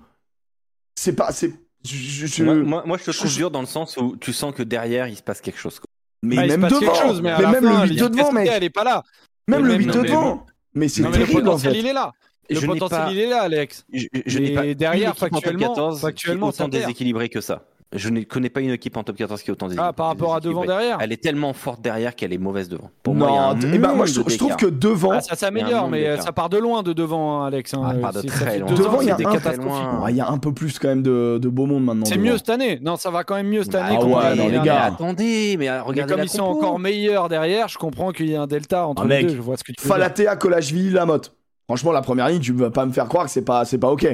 c'est 0.96 1.14
pas... 1.14 1.32
c'est 1.32 1.54
je- 1.84 2.28
je- 2.28 2.44
Moi, 2.44 2.56
moi, 2.56 2.84
moi, 2.86 2.98
je 2.98 3.06
te 3.06 3.12
trouve 3.12 3.30
je- 3.30 3.36
dur 3.38 3.52
dans 3.52 3.62
le 3.62 3.66
sens 3.68 3.98
où 3.98 4.16
tu 4.18 4.34
sens 4.34 4.54
que 4.54 4.62
derrière, 4.64 5.08
il 5.08 5.16
se 5.16 5.24
passe 5.24 5.42
quelque 5.42 5.58
chose. 5.60 5.80
quoi. 5.80 5.88
Mais 6.24 6.38
Ah, 6.38 6.46
il 6.46 6.52
se 6.52 6.58
même 6.58 6.62
passe 6.70 6.80
devant, 6.80 6.92
quelque 6.94 7.02
chose, 7.08 7.22
mais, 7.22 7.32
à 7.32 7.38
mais 7.38 7.44
la 7.44 7.52
même 7.52 7.64
fin, 7.64 7.86
le 7.86 7.90
8 7.92 8.00
de 8.02 8.08
devant, 8.10 8.32
mec. 8.32 8.50
Elle 8.52 8.64
est 8.64 8.70
pas 8.70 8.84
là. 8.84 9.04
Même 9.48 9.64
le 9.66 9.70
même- 9.70 9.80
8 9.80 9.86
de 9.88 9.92
non, 9.94 10.02
mais 10.04 10.08
devant. 10.10 10.46
Mais 10.76 10.88
c'est 10.88 11.02
le 11.02 11.12
terrible 11.12 11.32
en 11.32 11.42
potentiel, 11.44 11.74
fait. 11.74 11.80
il 11.80 11.86
est 11.88 11.94
là. 11.94 12.12
Le 12.50 12.60
Je 12.60 12.66
potentiel, 12.68 13.00
pas- 13.02 13.12
il 13.12 13.20
est 13.20 13.28
là, 13.30 13.42
Alex. 13.42 13.86
Je, 13.94 14.06
je 14.26 14.40
Mais 14.40 14.46
n'ai 14.50 14.54
pas 14.54 14.74
derrière, 14.76 15.18
factuellement- 15.18 15.70
14 15.70 15.96
qui 16.00 16.06
est 16.06 16.10
factuellement, 16.10 16.48
autant 16.48 16.70
perd. 16.70 16.84
déséquilibrée 16.84 17.30
que 17.30 17.42
ça. 17.42 17.66
Je 17.94 18.08
ne 18.08 18.22
connais 18.22 18.50
pas 18.50 18.62
une 18.62 18.70
équipe 18.70 18.96
en 18.96 19.04
top 19.04 19.18
14 19.18 19.42
qui 19.44 19.50
est 19.50 19.52
autant 19.52 19.68
dés- 19.68 19.76
Ah, 19.78 19.92
par 19.92 20.08
rapport 20.08 20.34
à 20.34 20.40
devant 20.40 20.64
derrière. 20.64 20.98
Elle 21.02 21.12
est 21.12 21.22
tellement 21.22 21.52
forte 21.52 21.82
derrière 21.82 22.16
qu'elle 22.16 22.32
est 22.32 22.38
mauvaise 22.38 22.70
devant. 22.70 22.90
Pour 23.04 23.14
moi, 23.16 23.28
il 23.30 23.34
y 23.34 23.38
a 23.38 23.42
non, 23.42 23.48
un 23.50 23.56
t- 23.60 23.68
eh 23.74 23.78
ben, 23.80 23.94
moi 23.94 24.06
je, 24.06 24.14
je 24.26 24.38
trouve 24.38 24.56
que 24.56 24.66
devant, 24.68 25.12
Ah, 25.12 25.20
ça 25.20 25.36
s'améliore, 25.36 25.90
mais 25.90 26.08
euh, 26.08 26.18
ça 26.18 26.32
part 26.32 26.48
de 26.48 26.58
loin 26.58 26.84
de 26.84 26.94
devant, 26.94 27.44
Alex. 27.44 27.74
hein. 27.74 27.82
Ah, 27.84 27.94
part 27.96 28.14
de 28.14 28.22
très 28.22 28.60
loin. 28.60 28.72
devant 28.72 29.02
il 29.02 29.08
y 29.08 29.12
a 29.12 29.16
un 29.16 29.18
catastrophique. 29.18 30.02
Ouais, 30.04 30.12
il 30.12 30.16
y 30.16 30.22
a 30.22 30.30
un 30.30 30.38
peu 30.38 30.54
plus 30.54 30.80
quand 30.80 30.88
même 30.88 31.04
de, 31.04 31.38
de 31.42 31.50
beau 31.50 31.66
monde 31.66 31.84
maintenant. 31.84 32.06
C'est 32.06 32.18
mieux 32.18 32.38
cette 32.38 32.50
année. 32.50 32.80
Non, 32.82 32.96
ça 32.96 33.10
va 33.12 33.26
quand 33.26 33.36
même 33.36 33.50
mieux 33.50 33.64
cette 33.64 33.76
année. 33.76 33.98
Ah 34.00 34.06
ouais, 34.06 34.36
non, 34.36 34.48
les 34.48 34.60
gars. 34.62 34.86
attendez, 34.86 35.58
mais 35.60 35.68
euh, 35.68 35.74
Mais 35.74 35.80
regardez 35.82 36.12
comme 36.14 36.20
la 36.20 36.26
ils 36.26 36.30
sont 36.30 36.44
encore 36.44 36.80
meilleurs 36.80 37.28
derrière, 37.28 37.68
je 37.68 37.78
comprends 37.78 38.12
qu'il 38.14 38.30
y 38.30 38.36
a 38.38 38.42
un 38.42 38.48
delta 38.48 38.88
entre 38.88 39.06
les 39.06 39.24
deux. 39.24 39.36
Je 39.36 39.42
vois 39.42 39.58
ce 39.58 39.66
que 39.66 39.74
tu. 39.74 39.86
Falatea, 39.86 40.38
Colachvili, 40.38 40.92
Lamotte. 40.92 41.36
Franchement, 41.68 41.92
la 41.92 42.02
première 42.02 42.30
ligne, 42.30 42.40
tu 42.42 42.54
vas 42.54 42.70
pas 42.72 42.86
me 42.86 42.94
faire 42.94 43.08
croire 43.10 43.26
que 43.26 43.32
c'est 43.32 43.44
pas, 43.44 43.66
c'est 43.66 43.78
pas 43.80 43.90
ok. 43.92 44.08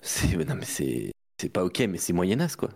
C'est 0.00 0.36
non 0.36 0.54
mais 0.58 0.64
c'est 0.64 1.10
c'est 1.40 1.48
pas 1.48 1.64
ok, 1.64 1.80
mais 1.88 1.98
c'est 1.98 2.12
moyenasse 2.12 2.56
quoi. 2.56 2.70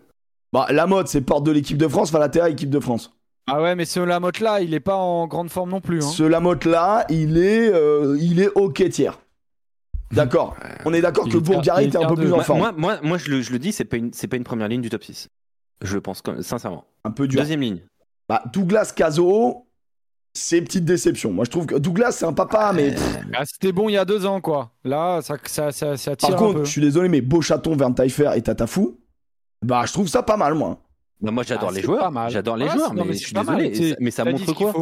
Bah, 0.53 0.67
Lamotte, 0.71 1.09
c'est 1.09 1.21
porte 1.21 1.45
de 1.45 1.53
l'équipe 1.53 1.79
de 1.79 1.87
France, 1.89 2.11
Falatea, 2.11 2.49
équipe 2.51 2.71
de 2.71 2.81
France. 2.81 3.13
Ah 3.47 3.63
ouais, 3.63 3.75
mais 3.75 3.85
ce 3.85 4.01
Lamotte 4.01 4.41
là, 4.41 4.61
il 4.61 4.75
est 4.75 4.81
pas 4.81 4.97
en 4.97 5.27
grande 5.27 5.49
forme 5.51 5.71
non 5.71 5.81
plus. 5.81 5.99
Hein. 6.05 6.09
Ce 6.09 6.23
Lamotte 6.23 6.65
là, 6.65 7.05
il 7.09 7.39
est, 7.39 7.69
euh, 7.73 8.17
il 8.21 8.41
est 8.41 8.51
ok 8.55 8.89
tiers. 8.91 9.19
D'accord. 10.13 10.57
On 10.85 10.93
est 10.93 11.01
d'accord 11.01 11.29
que 11.29 11.39
Bourgarit 11.39 11.85
est 11.85 11.97
un 11.97 12.09
peu 12.09 12.17
plus 12.17 12.33
en 12.33 12.41
forme. 12.41 12.59
moi, 12.59 12.73
moi, 12.73 12.99
moi, 13.03 13.19
je 13.19 13.31
le, 13.31 13.43
je 13.43 13.53
le 13.53 13.59
dis, 13.59 13.73
c'est 13.73 13.85
pas 13.85 13.97
une 13.97 14.13
c'est 14.13 14.27
pas 14.27 14.37
une 14.37 14.45
première 14.45 14.69
ligne 14.69 14.81
du 14.83 14.91
top 14.91 15.05
6. 15.05 15.29
Je 15.83 15.95
le 15.95 16.01
pense 16.01 16.21
comme- 16.21 16.43
sincèrement. 16.43 16.85
Un 17.05 17.11
peu 17.13 17.27
dur. 17.29 17.41
Deuxième 17.41 17.61
ligne. 17.61 17.81
Bah, 18.29 18.43
Douglas 18.53 18.93
Caso, 18.95 19.67
c'est 20.33 20.61
petite 20.63 20.85
déception. 20.85 21.33
Moi, 21.33 21.45
je 21.45 21.51
trouve 21.51 21.67
que 21.67 21.75
Douglas, 21.77 22.13
c'est 22.13 22.25
un 22.25 22.33
papa, 22.33 22.73
mais. 22.75 22.95
Ah, 23.35 23.45
C'était 23.45 23.73
bon 23.73 23.89
il 23.89 23.93
y 23.93 23.97
a 23.97 24.05
deux 24.05 24.27
ans, 24.27 24.41
quoi. 24.41 24.71
Là, 24.85 25.21
ça, 25.23 25.37
ça, 25.45 25.73
ça, 25.73 25.97
ça 25.97 26.17
tire 26.17 26.29
Par 26.31 26.39
un 26.39 26.41
contre, 26.47 26.59
peu. 26.61 26.65
je 26.65 26.71
suis 26.71 26.81
désolé, 26.81 27.09
mais 27.09 27.21
Beauchaton, 27.21 27.77
Verntaillefer 27.77 28.31
et 28.37 28.43
Tatafou, 28.43 28.99
bah, 29.63 29.83
je 29.87 29.93
trouve 29.93 30.09
ça 30.09 30.23
pas 30.23 30.37
mal, 30.37 30.55
moi. 30.55 30.79
Bah, 31.21 31.31
moi 31.31 31.43
j'adore 31.43 31.69
Ah, 31.71 31.75
les 31.75 31.83
joueurs. 31.83 32.11
mal. 32.11 32.31
J'adore 32.31 32.57
les 32.57 32.65
Ouais, 32.67 32.73
joueurs, 32.73 32.95
non, 32.95 33.03
mais, 33.05 33.11
mais 33.11 33.17
je 33.17 33.25
suis 33.27 33.35
pas 33.35 33.43
mal. 33.43 33.59
désolé. 33.59 33.91
C'est- 33.91 33.97
Mais 34.01 34.11
ça 34.11 34.25
montre 34.25 34.53
quoi? 34.55 34.73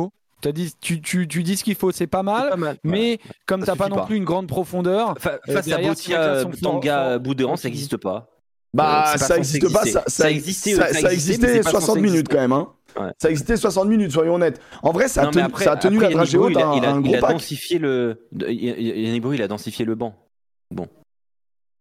T'as 0.40 0.52
dit, 0.52 0.72
tu, 0.80 1.00
tu, 1.00 1.26
tu 1.26 1.42
dis 1.42 1.56
ce 1.56 1.64
qu'il 1.64 1.74
faut, 1.74 1.90
c'est 1.90 2.06
pas 2.06 2.22
mal. 2.22 2.50
Pas 2.50 2.56
mal. 2.56 2.76
Mais 2.84 3.18
comme 3.44 3.60
Ça 3.62 3.72
t'as 3.72 3.76
pas 3.76 3.88
non 3.88 3.96
pas. 3.96 4.06
plus 4.06 4.16
une 4.16 4.24
grande 4.24 4.46
profondeur, 4.46 5.14
Fa- 5.18 5.40
Euh, 5.48 5.52
face 5.52 5.66
à 5.66 5.70
derrière, 5.70 5.90
Botia, 5.94 6.44
Tanga, 6.62 7.18
Boudéran, 7.18 7.56
ça 7.56 7.66
n'existe 7.66 7.96
pas. 7.96 8.28
Bah, 8.72 9.14
Euh, 9.14 9.18
ça 9.18 9.26
censé 9.36 9.38
existe 9.56 9.72
pas, 9.72 9.82
ça, 10.06 10.30
existait, 10.30 10.74
ça, 10.74 10.86
ça 10.92 11.00
ça 11.00 11.12
existait, 11.12 11.38
mais 11.38 11.48
existait 11.48 11.52
c'est 11.54 11.62
pas 11.64 11.70
60 11.70 11.86
censé 11.96 12.00
minutes 12.02 12.28
quand 12.30 12.36
même, 12.38 12.52
hein. 12.52 12.68
Ouais. 12.98 13.10
Ça 13.19 13.31
existait 13.31 13.56
60 13.56 13.89
minutes, 13.89 14.10
soyons 14.12 14.36
honnêtes. 14.36 14.60
En 14.82 14.93
vrai, 14.93 15.09
ça 15.09 15.23
a 15.23 15.24
Non, 15.27 15.31
tenu, 15.31 15.43
après- 15.44 15.65
ça 15.65 15.73
a 15.73 15.77
tenu 15.77 15.97
après, 15.97 16.09
la 16.09 16.15
dragée 16.15 16.39
haute 16.39 16.52
il 16.52 16.59
a, 16.59 16.73
il 16.77 16.85
a- 16.85 16.90
un 16.93 16.97
il 17.01 17.02
gros 17.02 17.15
a 17.16 17.19
pack. 17.19 17.31
densifié 17.32 17.78
le. 17.78 18.27
Yannick 18.39 19.23
Brou, 19.23 19.35
il 19.35 19.43
a 19.43 19.48
densifié 19.48 19.85
le 19.85 19.94
banc. 19.94 20.15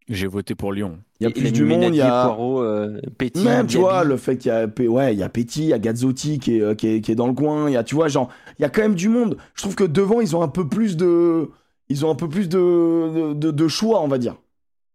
j'ai 0.09 0.27
voté 0.27 0.55
pour 0.55 0.71
Lyon. 0.71 0.99
Il 1.19 1.25
y 1.25 1.27
a 1.27 1.31
plus 1.31 1.51
du 1.51 1.63
monde, 1.65 1.83
il 1.93 1.95
y 1.95 2.01
a. 2.01 2.25
Poirot, 2.25 2.61
euh, 2.61 3.01
Petit, 3.17 3.43
Même, 3.43 3.67
tu 3.67 3.77
vois, 3.77 4.03
le 4.05 4.15
fait 4.15 4.37
qu'il 4.37 4.49
y 4.49 4.55
a, 4.55 4.65
ouais, 4.89 5.13
il 5.13 5.19
y 5.19 5.23
a 5.23 5.27
Petit, 5.29 5.63
il 5.63 5.67
y 5.67 5.73
a 5.73 5.79
Gazzotti 5.79 6.39
qui 6.39 6.57
est, 6.57 6.61
euh, 6.61 6.75
qui 6.75 6.87
est, 6.87 7.01
qui 7.01 7.11
est 7.11 7.15
dans 7.15 7.27
le 7.27 7.33
coin, 7.33 7.69
il 7.69 7.73
y 7.73 7.77
a, 7.77 7.83
tu 7.83 7.95
vois, 7.95 8.07
genre, 8.07 8.29
il 8.57 8.61
y 8.61 8.65
a 8.65 8.69
quand 8.69 8.81
même 8.81 8.95
du 8.95 9.09
monde. 9.09 9.37
Je 9.55 9.61
trouve 9.63 9.75
que 9.75 9.83
devant, 9.83 10.21
ils 10.21 10.33
ont 10.35 10.41
un 10.41 10.47
peu 10.47 10.67
plus 10.67 10.95
de, 10.95 11.49
ils 11.89 12.05
ont 12.05 12.11
un 12.11 12.15
peu 12.15 12.29
plus 12.29 12.47
de, 12.47 12.57
de, 12.57 13.33
de- 13.33 13.51
de 13.51 13.67
choix, 13.67 14.01
on 14.01 14.07
va 14.07 14.17
dire. 14.17 14.35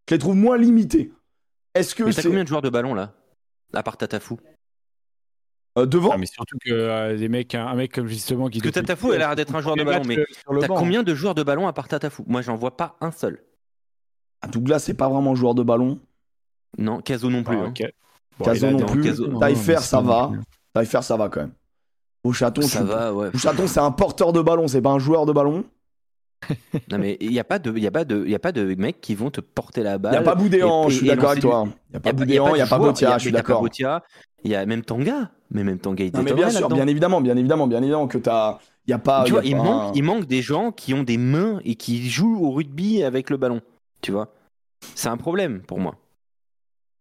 Je 0.09 0.15
les 0.15 0.19
trouve 0.19 0.35
moins 0.37 0.57
limités. 0.57 1.13
Est-ce 1.75 1.95
que 1.95 2.05
Mais 2.05 2.13
t'as 2.13 2.23
c'est 2.23 2.29
combien 2.29 2.45
de 2.45 2.49
joueurs 2.49 2.63
de 2.63 2.71
ballon 2.71 2.95
là? 2.95 3.13
À 3.75 3.83
part 3.83 3.97
Tatafou. 3.99 4.39
Euh, 5.79 5.87
devant 5.87 6.11
Ah, 6.13 6.19
mais 6.19 6.27
surtout 6.27 6.57
que 6.65 6.71
euh, 6.71 7.17
des 7.17 7.29
mecs, 7.29 7.55
un, 7.55 7.67
un 7.67 7.75
mec 7.75 7.93
comme 7.93 8.07
justement 8.07 8.49
qui. 8.49 8.61
Parce 8.61 8.71
que 8.73 8.81
Tatafou 8.81 9.13
a 9.13 9.19
l'air 9.19 9.35
d'être 9.37 9.55
un 9.55 9.61
joueur 9.61 9.77
de 9.77 9.85
ballon, 9.85 10.03
mais 10.07 10.19
euh, 10.19 10.25
t'as 10.61 10.69
combien 10.69 11.03
de 11.03 11.15
joueurs 11.15 11.35
de 11.35 11.43
ballon 11.43 11.67
à 11.67 11.73
part 11.73 11.89
Tatafou 11.89 12.25
Moi, 12.27 12.43
j'en 12.43 12.57
vois 12.57 12.77
pas 12.77 12.97
un 13.01 13.11
seul. 13.11 13.43
Ah, 14.43 14.49
Douglas, 14.49 14.81
c'est 14.81 14.95
pas 14.95 15.09
vraiment 15.09 15.35
joueur 15.35 15.55
de 15.55 15.63
ballon. 15.63 15.99
Non, 16.79 17.01
Caso 17.01 17.31
non 17.31 17.43
plus. 17.43 17.57
Ah, 17.57 17.65
hein. 17.67 17.69
ok. 17.79 17.93
Caso 18.45 18.67
il 18.67 18.75
a 18.75 18.79
non 18.79 18.87
plus. 18.87 19.03
Caso- 19.03 19.39
Taillefer, 19.39 19.77
ça 19.79 20.01
va. 20.01 20.31
Taillefer, 20.75 21.03
ça 21.03 21.17
va 21.17 21.29
quand 21.29 21.41
même. 21.43 21.53
Bouchaton, 22.25 22.63
Ça 22.63 22.85
va, 22.85 23.13
ouais. 23.13 23.31
Bouchaton, 23.31 23.67
c'est 23.67 23.81
un 23.81 23.91
porteur 23.91 24.33
de 24.33 24.41
ballon, 24.41 24.69
c'est 24.69 24.81
pas 24.81 24.91
un 24.91 24.99
joueur 25.01 25.27
de 25.27 25.33
ballon. 25.33 25.65
Non, 26.91 26.99
mais 26.99 27.17
il 27.21 27.31
n'y 27.31 27.39
a, 27.39 27.45
pas 27.45 27.59
de- 27.61 27.73
il 27.77 27.83
y 27.83 27.87
a, 27.87 27.91
pas 27.93 28.05
de- 28.05 28.25
il 28.25 28.31
y 28.31 28.35
a 28.35 28.39
pas 28.39 28.51
de 28.53 28.75
mecs 28.77 29.01
qui 29.01 29.15
vont 29.15 29.31
te 29.31 29.41
porter 29.41 29.83
la 29.83 29.95
Il 29.95 29.99
balle. 29.99 30.15
y 30.15 30.17
a 30.17 30.23
pas 30.23 30.35
Boudéan, 30.35 30.89
je 30.89 30.97
suis 30.97 31.07
d'accord 31.07 31.31
avec 31.31 31.43
toi. 31.43 31.65
Il 31.91 31.93
y 31.93 31.97
a 31.97 31.99
Il 31.99 32.01
pas 32.01 32.13
Boudéan, 32.13 32.55
il 32.55 32.59
y 32.59 32.61
a 32.63 32.67
pas 32.67 32.79
Botia, 32.79 33.11
il 33.11 33.15
je 33.15 33.19
suis 33.21 33.33
d'accord. 33.33 33.65
Il 34.45 34.51
y 34.51 34.55
a 34.55 34.65
même 34.67 34.83
Tanga. 34.83 35.31
Mais 35.51 35.65
même 35.65 35.79
Tanga, 35.79 36.05
il 36.05 36.13
Non, 36.15 36.23
mais 36.23 36.33
bien 36.33 36.51
sûr, 36.51 36.69
bien 36.69 36.87
évidemment, 36.87 37.21
bien 37.21 37.37
évidemment, 37.37 37.67
bien 37.67 37.79
évidemment 37.83 38.09
que 38.09 38.19
t'as. 38.19 38.59
Il 38.87 38.91
y 38.91 38.95
a 38.95 38.99
pas. 38.99 39.23
Tu 39.25 39.33
vois, 39.33 39.45
il 39.45 39.57
pas 39.57 39.63
manque, 39.63 39.83
un- 39.91 39.93
il 39.95 40.03
manque 40.03 40.25
des 40.27 40.43
gens 40.43 40.73
qui 40.73 40.93
ont 40.95 41.05
des 41.05 41.19
mains 41.19 41.61
et 41.65 41.77
qui 41.77 42.09
jouent 42.11 42.45
au 42.45 42.51
rugby 42.51 43.03
avec 43.05 43.31
le 43.31 43.37
ballon. 43.37 43.61
Tu 44.01 44.11
vois 44.11 44.33
C'est 44.97 45.09
un 45.09 45.17
problème 45.17 45.63
pour 45.63 45.79
moi. 45.79 45.95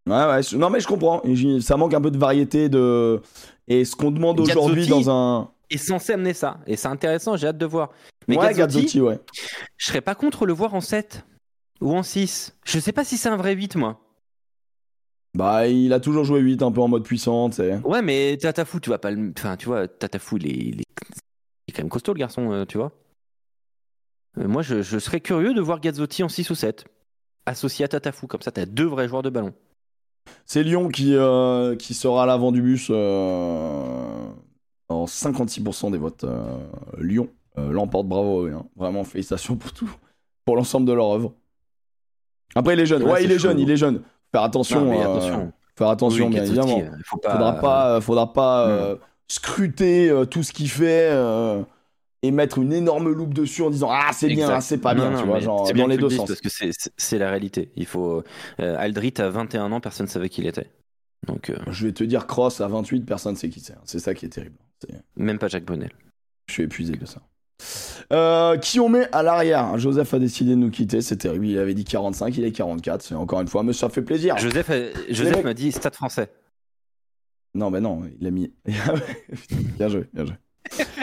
Ouais, 0.08 0.16
ouais. 0.26 0.42
Non, 0.58 0.70
mais 0.70 0.80
je 0.80 0.88
comprends. 0.88 1.22
Ça 1.62 1.78
manque 1.78 1.94
un 1.94 2.02
peu 2.02 2.12
de 2.12 2.18
variété 2.18 2.70
de. 2.70 3.22
Et 3.68 3.86
ce 3.86 3.96
qu'on 3.96 4.12
demande 4.12 4.40
aujourd'hui 4.40 4.88
dans 4.88 5.10
un. 5.10 5.50
est 5.70 5.78
censé 5.78 6.14
amener 6.14 6.34
ça. 6.34 6.60
Et 6.68 6.76
c'est 6.76 6.88
intéressant, 6.90 7.38
j'ai 7.38 7.48
hâte 7.48 7.58
de 7.58 7.66
voir. 7.66 7.90
Mais 8.28 8.38
ouais, 8.38 8.54
Gazzotti, 8.54 9.02
ouais. 9.02 9.20
je 9.78 9.86
serais 9.88 10.02
pas 10.02 10.14
contre 10.16 10.46
le 10.46 10.54
voir 10.54 10.76
en 10.76 10.82
7 10.82 11.26
ou 11.80 11.96
en 11.96 12.04
6. 12.04 12.56
Je 12.66 12.78
sais 12.80 12.92
pas 12.92 13.04
si 13.04 13.18
c'est 13.18 13.30
un 13.30 13.38
vrai 13.38 13.54
8, 13.56 13.76
moi. 13.76 14.00
Bah, 15.34 15.68
il 15.68 15.94
a 15.94 16.00
toujours 16.00 16.26
joué 16.26 16.42
8 16.42 16.62
un 16.62 16.72
peu 16.72 16.82
en 16.82 16.88
mode 16.90 17.04
puissant, 17.04 17.50
tu 17.50 17.58
sais. 17.58 17.78
Ouais, 17.86 18.02
mais 18.02 18.38
Tatafou, 18.38 18.80
tu 18.80 18.90
vas 18.90 18.98
pas 18.98 19.12
le. 19.12 19.32
Enfin, 19.38 19.56
tu 19.56 19.68
vois, 19.68 19.88
Tatafou, 19.88 20.38
il 20.38 20.48
est, 20.48 20.58
il 20.76 20.82
est... 20.82 21.72
quand 21.74 21.84
même 21.84 21.90
costaud, 21.90 22.14
le 22.14 22.20
garçon, 22.20 22.52
euh, 22.52 22.66
tu 22.66 22.78
vois. 22.78 22.92
Euh, 24.38 24.48
moi, 24.48 24.62
je, 24.62 24.82
je 24.82 25.00
serais 25.00 25.22
curieux 25.22 25.54
de 25.54 25.62
voir 25.62 25.80
Gazzotti 25.80 26.24
en 26.24 26.30
6 26.30 26.50
ou 26.50 26.56
7. 26.56 26.86
Associé 27.46 27.86
à 27.86 27.88
Tatafou, 27.88 28.28
comme 28.28 28.42
ça, 28.42 28.52
t'as 28.52 28.66
deux 28.66 28.86
vrais 28.86 29.08
joueurs 29.08 29.24
de 29.24 29.30
ballon. 29.30 29.54
C'est 30.46 30.64
Lyon 30.64 30.90
qui, 30.90 31.16
euh, 31.16 31.76
qui 31.76 31.94
sera 31.94 32.24
à 32.24 32.26
l'avant 32.26 32.52
du 32.52 32.62
bus. 32.62 32.90
en 32.90 34.36
56% 34.90 35.92
des 35.92 35.98
votes. 35.98 36.26
Lyon 36.98 37.30
l'emporte, 37.58 38.08
bravo 38.08 38.48
hein. 38.48 38.66
Vraiment, 38.76 39.04
félicitations 39.04 39.56
pour 39.56 39.74
tout, 39.74 39.90
pour 40.46 40.56
l'ensemble 40.56 40.86
de 40.86 40.94
leur 40.94 41.08
œuvre. 41.08 41.34
Après, 42.56 42.74
il 42.74 42.80
est 42.80 42.86
jeune. 42.86 43.04
Ouais, 43.04 43.24
il 43.24 43.32
est 43.32 43.40
chaud. 43.40 43.50
jeune, 43.50 43.60
il 43.60 43.72
est 43.72 43.78
jeune. 43.78 44.04
Faire 44.32 44.44
attention. 44.44 44.82
Non, 44.86 44.92
mais 44.92 44.98
euh, 45.02 45.04
attention. 45.04 45.54
Faire 45.78 45.88
attention, 45.90 46.26
Oui, 46.26 46.32
bien 46.32 46.44
évidemment. 46.44 46.78
il 46.98 47.04
faut 47.06 47.18
pas. 47.18 47.32
Faudra 47.32 47.54
pas, 47.60 48.02
faudra 48.02 48.34
pas 48.34 48.68
Hmm. 48.68 48.70
euh, 48.72 48.96
scruter 49.28 50.10
euh, 50.10 50.26
tout 50.26 50.44
ce 50.44 50.52
qu'il 50.54 50.70
fait 50.70 51.10
euh, 51.12 51.64
et 52.22 52.32
mettre 52.32 52.58
une 52.60 52.72
énorme 52.74 53.10
loupe 53.12 53.34
dessus 53.34 53.62
en 53.64 53.70
disant 53.70 53.90
ah 53.92 54.12
c'est 54.14 54.28
bien, 54.28 54.50
ah, 54.50 54.62
c'est 54.62 54.78
pas 54.78 54.94
bien, 54.94 55.10
non, 55.12 55.20
tu 55.22 55.26
vois, 55.26 55.40
genre 55.40 55.64
bien 55.74 55.84
dans 55.84 55.88
les 55.88 55.98
deux 55.98 56.10
sens. 56.10 56.28
Parce 56.28 56.42
que 56.42 56.50
c'est- 56.50 57.18
la 57.18 57.30
réalité. 57.30 57.72
Il 57.76 57.86
faut. 57.86 58.24
euh, 58.60 58.76
Aldrit 58.78 59.14
à 59.18 59.30
21 59.30 59.72
ans, 59.72 59.80
personne 59.80 60.06
ne 60.06 60.12
savait 60.12 60.30
qui 60.30 60.42
il 60.42 60.48
était. 60.48 60.70
Donc 61.28 61.50
euh, 61.50 61.56
Je 61.70 61.88
vais 61.88 61.94
te 61.94 62.04
dire 62.04 62.28
Cross 62.28 62.62
à 62.62 62.68
28, 62.68 63.02
personne 63.06 63.36
sait 63.36 63.50
qui 63.50 63.60
c'est. 63.60 63.74
hein. 63.74 63.82
C'est 63.86 64.00
ça 64.00 64.14
qui 64.14 64.26
est 64.26 64.30
terrible. 64.30 64.56
Même 65.16 65.38
pas 65.40 65.48
Jacques 65.48 65.66
Bonnel. 65.66 65.92
Je 66.48 66.54
suis 66.54 66.64
épuisé 66.64 66.94
de 66.96 67.06
ça. 67.06 67.22
Euh, 68.12 68.58
qui 68.58 68.80
on 68.80 68.90
met 68.90 69.08
à 69.14 69.24
l'arrière 69.24 69.78
Joseph 69.78 70.14
a 70.14 70.20
décidé 70.20 70.52
de 70.52 70.56
nous 70.56 70.70
quitter, 70.72 71.02
c'est 71.02 71.18
terrible. 71.18 71.46
Il 71.48 71.58
avait 71.58 71.74
dit 71.74 71.84
45, 71.86 72.36
il 72.38 72.44
est 72.44 72.52
44. 72.52 73.02
C'est 73.02 73.16
encore 73.16 73.42
une 73.42 73.48
fois, 73.48 73.64
mais 73.64 73.74
ça 73.74 73.90
fait 73.90 74.02
plaisir. 74.02 74.38
Joseph, 74.38 74.70
mecs- 74.70 74.94
Joseph 75.14 75.44
m'a 75.44 75.54
dit 75.54 75.72
Stade 75.72 75.96
Français. 75.96 76.30
Non, 77.54 77.70
bah 77.72 77.80
non, 77.82 78.04
il 78.20 78.28
a 78.28 78.32
mis. 78.32 78.54
Bien 79.78 79.88
joué, 79.90 80.08
bien 80.14 80.26
joué. 80.26 80.36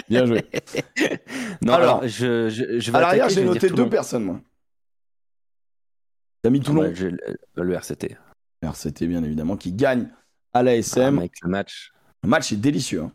Bien 0.08 0.26
joué. 0.26 0.44
Non, 1.62 1.72
Alors, 1.74 1.96
alors, 1.98 2.08
je, 2.08 2.48
je, 2.48 2.78
je 2.78 2.90
vais 2.92 2.98
À 2.98 3.00
l'arrière, 3.00 3.28
j'ai 3.28 3.44
noté 3.44 3.68
deux 3.68 3.88
personnes, 3.88 4.22
moi. 4.24 4.40
T'as 6.42 6.50
mis 6.50 6.60
Ah, 6.62 6.64
Toulon 6.64 6.82
bah, 6.82 6.94
j'ai 6.94 7.10
le, 7.10 7.18
le 7.56 7.74
RCT. 7.74 8.16
RCT, 8.62 9.06
bien 9.08 9.22
évidemment, 9.24 9.56
qui 9.56 9.72
gagne 9.72 10.08
à 10.54 10.62
la 10.62 10.72
Ah, 10.96 11.10
mec, 11.10 11.32
le 11.42 11.48
match. 11.48 11.92
Le 12.22 12.28
match 12.28 12.52
est 12.52 12.56
délicieux. 12.56 13.02
hein. 13.02 13.12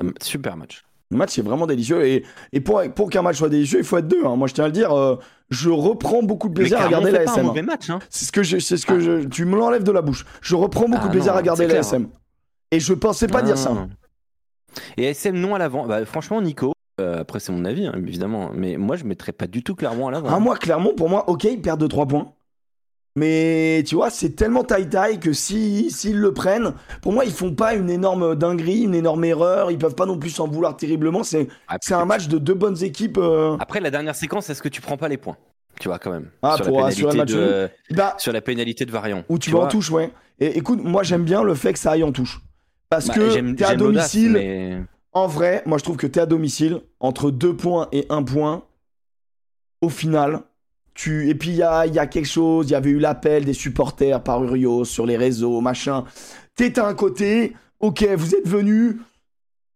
euh, 0.00 0.12
super 0.20 0.56
match. 0.56 0.84
Le 1.12 1.18
match 1.18 1.38
est 1.38 1.42
vraiment 1.42 1.66
délicieux. 1.66 2.04
Et, 2.06 2.24
et 2.52 2.60
pour, 2.60 2.82
pour 2.94 3.10
qu'un 3.10 3.20
match 3.22 3.36
soit 3.36 3.50
délicieux, 3.50 3.78
il 3.78 3.84
faut 3.84 3.98
être 3.98 4.08
deux. 4.08 4.24
hein. 4.24 4.34
Moi, 4.34 4.48
je 4.48 4.54
tiens 4.54 4.64
à 4.64 4.68
le 4.68 4.72
dire, 4.72 4.90
euh, 4.92 5.16
je 5.50 5.68
reprends 5.70 6.22
beaucoup 6.22 6.48
de 6.48 6.54
plaisir 6.54 6.78
à 6.80 6.86
Clermont 6.88 7.06
regarder 7.06 7.18
la 7.26 7.30
SM. 7.32 7.44
mauvais 7.46 7.62
match. 7.62 7.90
Hein. 7.90 7.98
C'est 8.08 8.24
ce 8.24 8.32
que 8.32 8.42
je, 8.42 8.58
c'est 8.58 8.76
ce 8.78 8.86
que 8.86 8.98
je, 8.98 9.28
tu 9.28 9.44
me 9.44 9.56
l'enlèves 9.56 9.84
de 9.84 9.92
la 9.92 10.00
bouche. 10.02 10.24
Je 10.40 10.56
reprends 10.56 10.88
beaucoup 10.88 11.02
Ah 11.04 11.06
de 11.08 11.12
plaisir 11.12 11.32
non, 11.32 11.36
à 11.36 11.40
regarder 11.40 11.66
la. 11.66 11.78
SM. 11.80 12.08
Et 12.70 12.80
je 12.80 12.94
pensais 12.94 13.26
pas 13.26 13.40
Ah, 13.40 13.42
dire 13.42 13.58
ça. 13.58 13.72
Et 14.96 15.04
SM 15.04 15.36
non 15.38 15.54
à 15.54 15.58
l'avant. 15.58 15.86
Bah, 15.86 16.04
franchement, 16.06 16.40
Nico, 16.40 16.72
euh, 17.00 17.20
après 17.20 17.40
c'est 17.40 17.52
mon 17.52 17.64
avis, 17.66 17.86
hein, 17.86 17.92
évidemment, 17.96 18.50
mais 18.54 18.78
moi 18.78 18.96
je 18.96 19.04
mettrais 19.04 19.32
pas 19.32 19.46
du 19.46 19.62
tout 19.62 19.74
Clermont 19.74 20.08
à 20.08 20.10
l'avant. 20.10 20.28
Ah, 20.30 20.38
moi, 20.38 20.56
clairement, 20.56 20.94
pour 20.94 21.10
moi, 21.10 21.28
ok, 21.28 21.44
ils 21.44 21.60
perdent 21.60 21.84
2-3 21.84 22.06
points. 22.08 22.32
Mais 23.14 23.82
tu 23.86 23.94
vois, 23.94 24.08
c'est 24.08 24.30
tellement 24.30 24.64
taille-taille 24.64 25.20
que 25.20 25.34
si- 25.34 25.90
s'ils 25.90 26.18
le 26.18 26.32
prennent, 26.32 26.72
pour 27.02 27.12
moi, 27.12 27.24
ils 27.26 27.32
font 27.32 27.52
pas 27.54 27.74
une 27.74 27.90
énorme 27.90 28.34
dinguerie, 28.36 28.82
une 28.84 28.94
énorme 28.94 29.22
erreur. 29.24 29.70
Ils 29.70 29.76
peuvent 29.78 29.94
pas 29.94 30.06
non 30.06 30.18
plus 30.18 30.30
s'en 30.30 30.48
vouloir 30.48 30.76
terriblement. 30.76 31.22
C'est 31.22 31.48
Ah, 31.68 31.76
c'est 31.82 31.92
un 31.94 32.06
match 32.06 32.28
de 32.28 32.38
deux 32.38 32.54
bonnes 32.54 32.82
équipes. 32.82 33.18
euh. 33.18 33.56
Après 33.60 33.80
la 33.80 33.90
dernière 33.90 34.14
séquence, 34.14 34.48
est-ce 34.48 34.62
que 34.62 34.68
tu 34.70 34.80
prends 34.80 34.96
pas 34.96 35.08
les 35.08 35.18
points? 35.18 35.36
Tu 35.78 35.88
vois 35.88 35.98
quand 35.98 36.10
même. 36.10 36.30
Ah, 36.42 36.56
sur, 36.56 36.66
pour 36.66 36.80
la 36.80 36.86
assurer 36.86 37.10
pénalité 37.12 37.34
le 37.34 37.40
match 37.46 37.68
de, 37.90 37.94
Bah, 37.96 38.14
sur 38.18 38.32
la 38.32 38.40
pénalité 38.40 38.86
de 38.86 38.90
Variant. 38.90 39.24
où 39.28 39.38
tu, 39.38 39.50
vas 39.50 39.58
en 39.58 39.60
vois 39.62 39.68
touche, 39.70 39.90
ouais. 39.90 40.10
Et 40.40 40.56
écoute, 40.58 40.80
moi, 40.82 41.02
j'aime 41.02 41.24
bien 41.24 41.42
le 41.42 41.54
fait 41.54 41.72
que 41.74 41.78
ça 41.78 41.90
aille 41.92 42.04
en 42.04 42.12
touche. 42.12 42.40
Parce 42.88 43.08
Bah, 43.08 43.14
que 43.14 43.28
j'aime- 43.30 43.56
t'es 43.56 43.64
à 43.64 43.70
j'aime 43.70 43.80
l'audace, 43.80 44.14
domicile. 44.14 44.32
mais- 44.32 44.78
En 45.14 45.26
vrai, 45.26 45.62
moi 45.66 45.76
je 45.76 45.84
trouve 45.84 45.98
que 45.98 46.06
t'es 46.06 46.20
à 46.20 46.26
domicile, 46.26 46.80
entre 46.98 47.30
2 47.30 47.54
points 47.54 47.88
et 47.92 48.06
1 48.08 48.22
point, 48.22 48.64
au 49.82 49.90
final, 49.90 50.40
tu... 50.94 51.28
Et 51.28 51.34
puis 51.34 51.50
il 51.50 51.56
y 51.56 51.62
a, 51.62 51.86
il 51.86 51.94
y 51.94 51.98
a 51.98 52.06
quelque 52.06 52.26
chose, 52.28 52.68
il 52.68 52.72
y 52.72 52.74
avait 52.74 52.90
eu 52.90 52.98
l'appel 52.98 53.44
des 53.44 53.52
supporters 53.54 54.22
par 54.22 54.42
Urios 54.44 54.84
sur 54.84 55.06
les 55.06 55.16
réseaux, 55.16 55.60
machin. 55.60 56.04
T'es 56.54 56.78
à 56.78 56.86
un 56.86 56.94
côté, 56.94 57.54
ok, 57.80 58.04
vous 58.16 58.34
êtes 58.34 58.46
venus, 58.48 58.96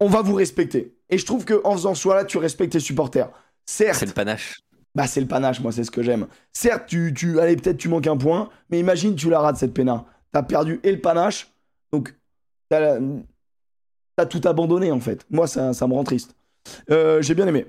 on 0.01 0.09
va 0.09 0.23
vous 0.23 0.35
respecter. 0.35 0.95
Et 1.09 1.19
je 1.19 1.25
trouve 1.25 1.45
que 1.45 1.61
en 1.65 1.73
faisant 1.73 1.95
ce 1.95 2.03
choix-là, 2.03 2.25
tu 2.25 2.39
respectes 2.39 2.73
tes 2.73 2.81
supporters. 2.81 3.31
Certes, 3.65 3.99
C'est 3.99 4.07
le 4.07 4.13
panache. 4.13 4.61
bah 4.95 5.07
c'est 5.07 5.21
le 5.21 5.27
panache, 5.27 5.61
moi 5.61 5.73
c'est 5.73 5.85
ce 5.85 5.91
que 5.91 6.03
j'aime. 6.03 6.27
Certes, 6.53 6.85
tu, 6.87 7.13
tu, 7.15 7.41
allez 7.41 7.57
peut-être 7.57 7.79
tu 7.79 7.89
manques 7.89 8.07
un 8.07 8.17
point, 8.17 8.49
mais 8.71 8.79
imagine 8.79 9.15
tu 9.17 9.31
la 9.31 9.41
rates 9.41 9.57
cette 9.57 9.75
péna. 9.75 10.05
T'as 10.33 10.43
perdu 10.43 10.81
et 10.83 10.93
le 10.93 11.01
panache, 11.01 11.51
donc 11.93 12.15
t'as, 12.69 12.81
la- 12.81 12.99
t'as 14.17 14.27
tout 14.27 14.41
abandonné 14.45 14.91
en 14.93 15.01
fait. 15.01 15.25
Moi 15.31 15.47
ça, 15.47 15.73
ça 15.73 15.87
me 15.87 15.95
rend 15.95 16.05
triste. 16.05 16.35
Euh, 16.91 17.23
j'ai 17.23 17.35
bien 17.35 17.47
aimé. 17.47 17.67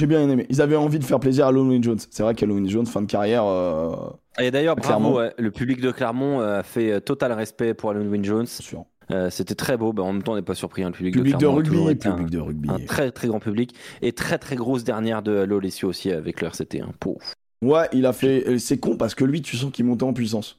J'ai 0.00 0.06
bien 0.06 0.26
aimé. 0.26 0.46
Ils 0.48 0.62
avaient 0.62 0.76
envie 0.76 0.98
de 0.98 1.04
faire 1.04 1.20
plaisir 1.20 1.46
à 1.46 1.52
Looney 1.52 1.82
Jones. 1.82 1.98
C'est 2.10 2.22
vrai 2.22 2.34
qu'Halloween 2.34 2.66
Jones, 2.68 2.86
fin 2.86 3.02
de 3.02 3.06
carrière. 3.06 3.44
euh, 3.44 3.94
Et 4.38 4.50
d'ailleurs, 4.50 4.76
Clermont. 4.76 5.10
bravo, 5.10 5.18
ouais, 5.26 5.34
le 5.36 5.50
public 5.50 5.82
de 5.82 5.90
Clermont 5.90 6.40
euh, 6.40 6.60
a 6.60 6.62
fait 6.62 6.90
euh, 6.92 7.00
total 7.00 7.32
respect 7.32 7.74
pour 7.74 7.90
Wynne 7.90 8.24
Jones. 8.24 8.46
sûr. 8.46 8.86
Euh, 9.10 9.28
C'était 9.28 9.54
très 9.54 9.76
beau. 9.76 9.92
Bah, 9.92 10.02
en 10.02 10.12
même 10.14 10.22
temps, 10.22 10.32
on 10.32 10.36
n'est 10.36 10.42
pas 10.42 10.54
surpris. 10.54 10.82
hein, 10.84 10.86
le 10.86 10.92
public, 10.94 11.12
Public 11.14 11.34
de 11.34 11.38
Clermont 11.38 11.56
rugby, 11.56 11.76
un- 12.08 12.12
public 12.12 12.30
de 12.30 12.38
rugby. 12.38 12.70
un, 12.70 12.78
très 12.86 13.10
très 13.10 13.28
grand 13.28 13.40
public. 13.40 13.74
Et 14.00 14.12
très 14.12 14.38
très 14.38 14.56
grosse 14.56 14.84
dernière 14.84 15.20
de 15.22 15.36
Allo 15.36 15.58
Alessio 15.58 15.88
aussi 15.90 16.10
avec 16.10 16.40
le 16.40 16.46
RCT. 16.46 16.80
Hein. 16.80 16.92
Pouf. 16.98 17.34
Ouais, 17.62 17.86
il 17.92 18.06
a 18.06 18.14
fait. 18.14 18.58
C'est 18.58 18.78
con 18.78 18.96
parce 18.96 19.14
que 19.14 19.24
lui, 19.24 19.42
tu 19.42 19.58
sens 19.58 19.70
qu'il 19.70 19.84
montait 19.84 20.04
en 20.04 20.14
puissance. 20.14 20.56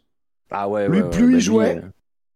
Ah 0.51 0.69
ouais, 0.69 0.87
Lui, 0.87 1.01
ouais, 1.01 1.09
plus 1.09 1.21
bah, 1.23 1.27
il 1.29 1.33
lui, 1.33 1.39
jouait, 1.41 1.81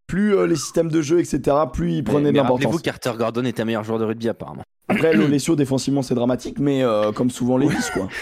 Plus 0.08 0.36
euh, 0.36 0.46
les 0.48 0.56
systèmes 0.56 0.90
de 0.92 1.02
jeu, 1.02 1.20
etc., 1.20 1.40
plus 1.74 1.94
il 1.94 2.04
prenait 2.04 2.28
de 2.28 2.32
mais 2.34 2.40
rappelez-vous 2.42 2.64
l'importance. 2.78 2.82
Carter 2.82 3.14
Gordon 3.18 3.44
était 3.46 3.62
un 3.62 3.66
meilleur 3.66 3.84
joueur 3.84 4.00
de 4.00 4.06
rugby 4.06 4.30
apparemment. 4.30 4.64
Après, 4.88 5.14
l'Olesio, 5.14 5.56
défensivement, 5.56 6.02
c'est 6.04 6.16
dramatique, 6.16 6.60
mais 6.60 6.84
euh, 6.84 7.12
comme 7.12 7.30
souvent 7.32 7.58
les 7.58 7.68
vis, 7.68 7.90
quoi. 7.92 8.08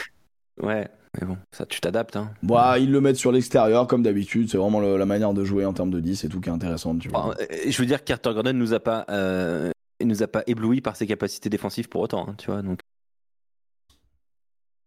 Ouais, 0.61 0.87
mais 1.19 1.25
bon, 1.25 1.35
ça 1.51 1.65
tu 1.65 1.81
t'adaptes. 1.81 2.15
Hein. 2.15 2.29
Bah, 2.43 2.77
ils 2.77 2.91
le 2.91 3.01
mettent 3.01 3.15
sur 3.17 3.31
l'extérieur, 3.31 3.87
comme 3.87 4.03
d'habitude. 4.03 4.49
C'est 4.51 4.57
vraiment 4.59 4.79
le- 4.79 4.97
la 4.97 5.07
manière 5.07 5.33
de 5.33 5.43
jouer 5.43 5.65
en 5.65 5.73
termes 5.73 5.89
de 5.89 5.99
10 5.99 6.23
et 6.25 6.29
tout 6.29 6.39
qui 6.39 6.49
est 6.49 6.51
intéressant, 6.51 6.95
tu 6.95 7.09
vois. 7.09 7.33
Je 7.67 7.75
veux 7.79 7.87
dire, 7.87 8.03
Carter 8.03 8.31
Gordon 8.35 8.53
nous 8.53 8.75
a 8.75 8.79
pas, 8.79 9.03
euh, 9.09 9.71
il 9.99 10.07
nous 10.07 10.21
a 10.21 10.27
pas 10.27 10.43
ébloui 10.45 10.79
par 10.79 10.95
ses 10.95 11.07
capacités 11.07 11.49
défensives 11.49 11.89
pour 11.89 12.01
autant, 12.01 12.27
hein, 12.29 12.35
tu 12.37 12.51
vois. 12.51 12.61
Donc, 12.61 12.79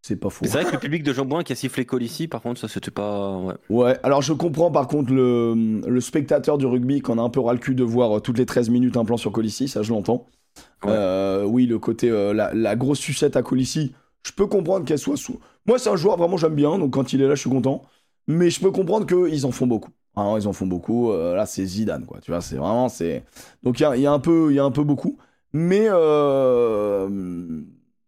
C'est 0.07 0.15
pas 0.17 0.31
faux. 0.31 0.45
C'est 0.45 0.53
vrai 0.53 0.65
que 0.65 0.71
le 0.73 0.79
public 0.79 1.03
de 1.03 1.13
Jean 1.13 1.25
Bouin 1.25 1.43
qui 1.43 1.53
a 1.53 1.57
sifflé 1.57 1.85
Colissi, 1.85 2.29
par 2.29 2.41
contre, 2.41 2.61
ça 2.61 2.69
c'était 2.69 2.93
pas. 2.93 3.37
Ouais. 3.39 3.55
Ouais, 3.71 3.99
alors 4.05 4.23
je 4.23 4.33
comprends 4.33 4.71
par 4.71 4.87
contre 4.87 5.13
le, 5.13 5.81
le 5.85 6.01
spectateur 6.01 6.59
du 6.59 6.67
rugby 6.67 7.01
qu'on 7.01 7.19
a 7.19 7.23
un 7.23 7.29
peu 7.29 7.41
ras 7.41 7.53
le 7.55 7.59
cul 7.59 7.75
de 7.75 7.83
voir 7.83 8.17
euh, 8.17 8.21
toutes 8.21 8.39
les 8.39 8.47
13 8.47 8.71
minutes 8.71 8.97
un 8.97 9.05
plan 9.05 9.17
sur 9.17 9.33
Colissi, 9.33 9.67
ça 9.67 9.83
je 9.83 9.91
l'entends. 9.93 10.27
Ouais. 10.85 10.91
Euh, 10.93 11.45
oui, 11.45 11.67
le 11.67 11.79
côté, 11.81 12.09
euh, 12.09 12.33
la, 12.33 12.55
la 12.55 12.77
grosse 12.77 13.01
sucette 13.01 13.35
à 13.37 13.43
Colissi, 13.43 13.95
je 14.25 14.31
peux 14.33 14.47
comprendre 14.47 14.85
qu'elle 14.85 14.99
soit 14.99 15.17
sous. 15.17 15.41
Moi, 15.67 15.79
c'est 15.81 15.91
un 15.91 15.97
joueur 15.97 16.17
vraiment 16.17 16.37
j'aime 16.37 16.55
bien, 16.55 16.79
donc 16.79 16.93
quand 16.93 17.13
il 17.13 17.21
est 17.21 17.27
là, 17.29 17.35
je 17.35 17.41
suis 17.41 17.51
content. 17.51 17.83
Mais 18.29 18.51
je 18.51 18.61
peux 18.61 18.71
comprendre 18.71 19.07
qu'ils 19.07 19.45
en 19.45 19.51
font 19.51 19.67
beaucoup. 19.67 19.91
Ah, 20.15 20.35
ils 20.39 20.47
en 20.49 20.53
font 20.53 20.67
beaucoup. 20.67 21.11
euh, 21.11 21.35
là, 21.35 21.47
c'est 21.47 21.65
Zidane, 21.67 22.07
quoi. 22.07 22.21
Tu 22.21 22.31
vois, 22.31 22.41
c'est 22.41 22.57
vraiment. 22.57 22.89
c'est 22.89 23.25
Donc 23.65 23.81
il 23.81 23.83
y 23.83 23.87
a, 23.87 23.97
il 23.97 24.03
y 24.03 24.07
a 24.07 24.13
un 24.13 24.19
peu- 24.21 24.51
il 24.51 24.55
y 24.57 24.61
a 24.61 24.65
un 24.65 24.71
peu 24.71 24.85
beaucoup. 24.85 25.19
Mais. 25.53 25.87
euh, 25.91 27.09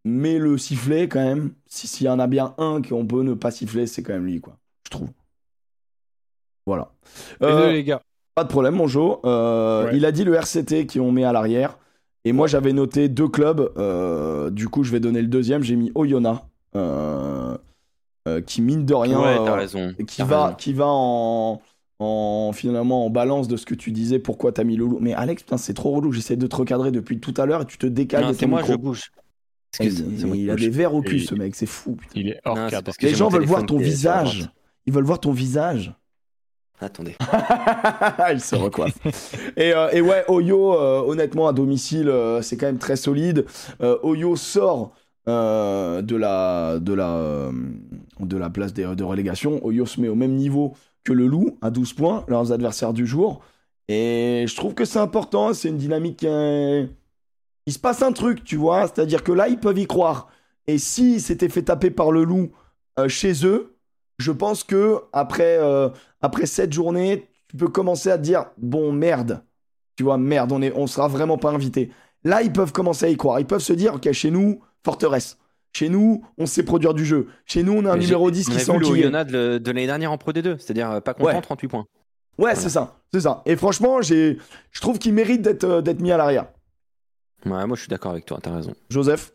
Mais 0.09 0.39
le 0.39 0.57
sifflet, 0.59 1.09
quand 1.09 1.23
même, 1.23 1.53
si- 1.67 1.87
s'il 1.87 2.07
y 2.07 2.11
en 2.11 2.19
a 2.19 2.27
bien 2.27 2.55
un 2.59 2.81
qu'on 2.83 3.07
peut 3.07 3.23
ne 3.23 3.35
pas 3.35 3.51
siffler, 3.51 3.87
c'est 3.87 4.03
quand 4.03 4.13
même 4.15 4.27
lui, 4.27 4.41
quoi. 4.41 4.57
Je 4.85 4.91
trouve. 4.91 5.09
Voilà. 6.67 6.91
Euh, 7.43 7.73
les 7.73 7.85
gars. 7.85 8.03
pas 8.35 8.45
de 8.45 8.49
problème, 8.49 8.75
mon 8.75 8.87
Jo. 8.87 9.21
Euh, 9.25 9.87
Ouais. 9.87 9.97
Il 9.97 10.05
a 10.05 10.13
dit 10.13 10.25
le 10.25 10.35
RCT 10.35 10.87
qui 10.87 11.01
on 11.01 11.13
met 11.13 11.25
à 11.25 11.33
l'arrière. 11.33 11.79
Et 12.25 12.33
moi, 12.33 12.47
j'avais 12.47 12.73
noté 12.73 13.09
deux 13.09 13.29
clubs. 13.29 13.73
Euh, 13.79 14.51
du 14.51 14.69
coup, 14.69 14.85
je 14.85 14.93
vais 14.93 15.01
donner 15.01 15.23
le 15.23 15.29
deuxième. 15.29 15.63
J'ai 15.63 15.77
mis 15.77 15.91
Oyonnax. 15.95 16.41
euh, 16.77 17.57
euh, 18.27 18.41
qui, 18.43 18.61
mine 18.61 18.85
de 18.85 18.93
rien, 18.95 19.19
ouais, 19.21 19.39
euh, 19.41 19.45
t'as 19.47 19.55
raison. 19.55 19.95
qui 20.07 20.23
va, 20.23 20.45
raison. 20.45 20.57
qui 20.57 20.73
va 20.75 20.85
en, 20.89 21.63
en 21.99 22.51
finalement 22.53 23.07
en 23.07 23.11
balance 23.11 23.49
de 23.49 23.57
ce 23.57 23.65
que 23.65 23.75
tu 23.75 23.91
disais. 23.91 24.19
Pourquoi 24.19 24.53
t'as 24.53 24.65
mis 24.65 24.77
Loulou 24.77 24.99
Mais 25.01 25.15
Alex, 25.15 25.43
putain, 25.45 25.57
c'est 25.57 25.73
trop 25.75 25.93
relou. 25.93 26.13
J'essaie 26.13 26.37
de 26.37 26.47
te 26.47 26.55
recadrer 26.57 26.91
depuis 26.91 27.19
tout 27.21 27.33
à 27.39 27.47
l'heure 27.47 27.63
et 27.63 27.67
tu 27.67 27.79
te 27.79 27.87
décales 27.87 28.35
c'est 28.35 28.47
moi, 28.47 28.61
micro. 28.61 28.75
je 28.75 28.79
bouge. 28.79 29.11
Il, 29.81 30.51
a 30.51 30.57
des 30.57 30.69
verres 30.71 30.95
au 30.95 31.03
cul, 31.03 31.17
Et- 31.17 31.27
ce 31.27 31.35
mec. 31.35 31.55
C'est 31.55 31.67
fou. 31.67 31.97
putain. 31.97 32.13
Il 32.21 32.29
est 32.29 32.41
hors 32.45 32.57
Non, 32.57 32.65
c'est 32.67 32.71
cadre. 32.73 32.85
parce 32.85 32.97
que 32.97 33.07
Les 33.07 33.15
gens 33.15 33.29
veulent 33.29 33.45
voir 33.45 33.65
ton 33.67 33.79
visage. 33.79 34.51
Ils 34.87 34.93
veulent 34.93 35.05
voir 35.05 35.21
ton 35.21 35.33
visage. 35.33 35.93
Attendez. 36.81 37.17
il 38.33 38.41
se 38.41 38.55
recoiffe. 38.55 38.95
et, 39.57 39.73
euh, 39.75 39.91
et 39.93 40.01
ouais, 40.01 40.25
Oyo, 40.29 40.75
euh, 40.75 41.01
honnêtement, 41.07 41.49
à 41.49 41.53
domicile, 41.53 42.09
euh, 42.09 42.41
c'est 42.41 42.57
quand 42.57 42.67
même 42.67 42.79
très 42.79 42.95
solide. 42.97 43.45
Euh, 43.81 43.99
Oyo 44.05 44.37
sort 44.37 44.93
euh, 45.29 46.01
de, 46.03 46.15
la, 46.17 46.79
de, 46.79 46.93
la, 46.95 47.17
euh, 47.17 47.53
de 48.21 48.37
la 48.37 48.49
place 48.49 48.73
des- 48.73 48.95
de 48.95 49.05
relégation. 49.05 49.65
Oyo 49.67 49.87
se 49.87 50.01
met 50.01 50.09
au 50.09 50.15
même 50.15 50.35
niveau 50.37 50.75
que 51.05 51.13
le 51.13 51.27
Loup, 51.27 51.59
à 51.63 51.71
12 51.71 51.93
points, 51.95 52.25
leurs 52.29 52.53
adversaires 52.53 52.93
du 52.93 53.07
jour. 53.07 53.41
Et 53.89 54.45
je 54.49 54.55
trouve 54.55 54.75
que 54.75 54.85
c'est 54.85 54.99
important, 55.01 55.53
c'est 55.55 55.69
une 55.71 55.79
dynamique 55.79 56.19
qui 56.19 56.27
est- 56.27 56.89
Il 57.69 57.73
se 57.75 57.79
passe 57.79 58.01
un 58.01 58.13
truc, 58.13 58.45
tu 58.45 58.57
vois, 58.57 58.87
c'est-à-dire 58.89 59.23
que 59.23 59.31
là, 59.31 59.47
ils 59.49 59.59
peuvent 59.61 59.79
y 59.79 59.87
croire. 59.87 60.29
Et 60.67 60.79
s'ils 60.79 61.21
s'étaient 61.21 61.51
fait 61.51 61.65
taper 61.65 61.91
par 61.91 62.11
le 62.13 62.25
Loup 62.25 62.51
euh, 62.99 63.09
chez 63.09 63.45
eux, 63.45 63.77
je 64.19 64.33
pense 64.33 64.65
que 64.65 65.01
après, 65.13 65.59
euh, 65.61 65.91
après 66.23 66.47
cette 66.47 66.73
journée, 66.73 67.29
tu 67.49 67.59
peux 67.59 67.69
commencer 67.69 68.11
à 68.11 68.17
te 68.17 68.23
dire 68.23 68.47
bon 68.57 68.91
merde, 68.91 69.43
tu 69.97 70.03
vois 70.03 70.17
merde, 70.17 70.51
on 70.51 70.63
est, 70.63 70.73
on 70.75 70.87
sera 70.87 71.09
vraiment 71.09 71.37
pas 71.37 71.51
invité. 71.51 71.91
Là, 72.25 72.41
ils 72.41 72.53
peuvent 72.55 72.73
commencer 72.73 73.05
à 73.05 73.09
y 73.11 73.19
croire. 73.19 73.39
Ils 73.39 73.47
peuvent 73.47 73.61
se 73.61 73.75
dire 73.75 73.97
ok, 73.97 74.11
chez 74.13 74.31
nous, 74.31 74.61
forteresse. 74.83 75.37
Chez 75.75 75.91
nous, 75.91 76.25
on 76.39 76.47
sait 76.47 76.63
produire 76.63 76.95
du 76.95 77.05
jeu. 77.05 77.27
Chez 77.45 77.63
nous, 77.63 77.75
on 77.75 77.85
a 77.85 77.91
un 77.93 77.97
Mais 77.97 78.05
numéro 78.05 78.29
j'ai- 78.29 78.43
10 78.43 78.49
on 78.49 78.53
qui 78.53 78.59
vu 78.65 78.79
le. 78.79 78.87
Oyonnax 78.87 79.31
de, 79.31 79.59
de 79.59 79.71
l'année 79.71 79.85
dernière 79.87 80.11
en 80.11 80.17
Pro 80.17 80.33
D2, 80.33 80.57
c'est-à-dire 80.59 80.91
euh, 80.91 81.01
pas 81.01 81.13
content, 81.13 81.27
Ouais. 81.37 81.41
38 81.43 81.69
points. 81.69 81.81
Ouais, 81.81 81.87
Voilà. 82.39 82.55
c'est 82.57 82.71
ça, 82.71 82.97
c'est 83.13 83.21
ça. 83.21 83.43
Et 83.45 83.57
franchement, 83.57 84.01
j'ai, 84.01 84.39
je 84.73 84.81
trouve 84.81 84.99
qu'il 84.99 85.13
mérite 85.13 85.43
d'être, 85.43 85.83
d'être 85.83 86.01
mis 86.01 86.13
à 86.13 86.17
l'arrière. 86.17 86.47
Ouais, 87.47 87.67
moi 87.67 87.77
je 87.77 87.81
suis 87.81 87.89
d'accord 87.89 88.13
avec 88.13 88.27
toi, 88.27 88.39
t'as 88.43 88.55
raison. 88.55 88.75
Joseph 88.91 89.33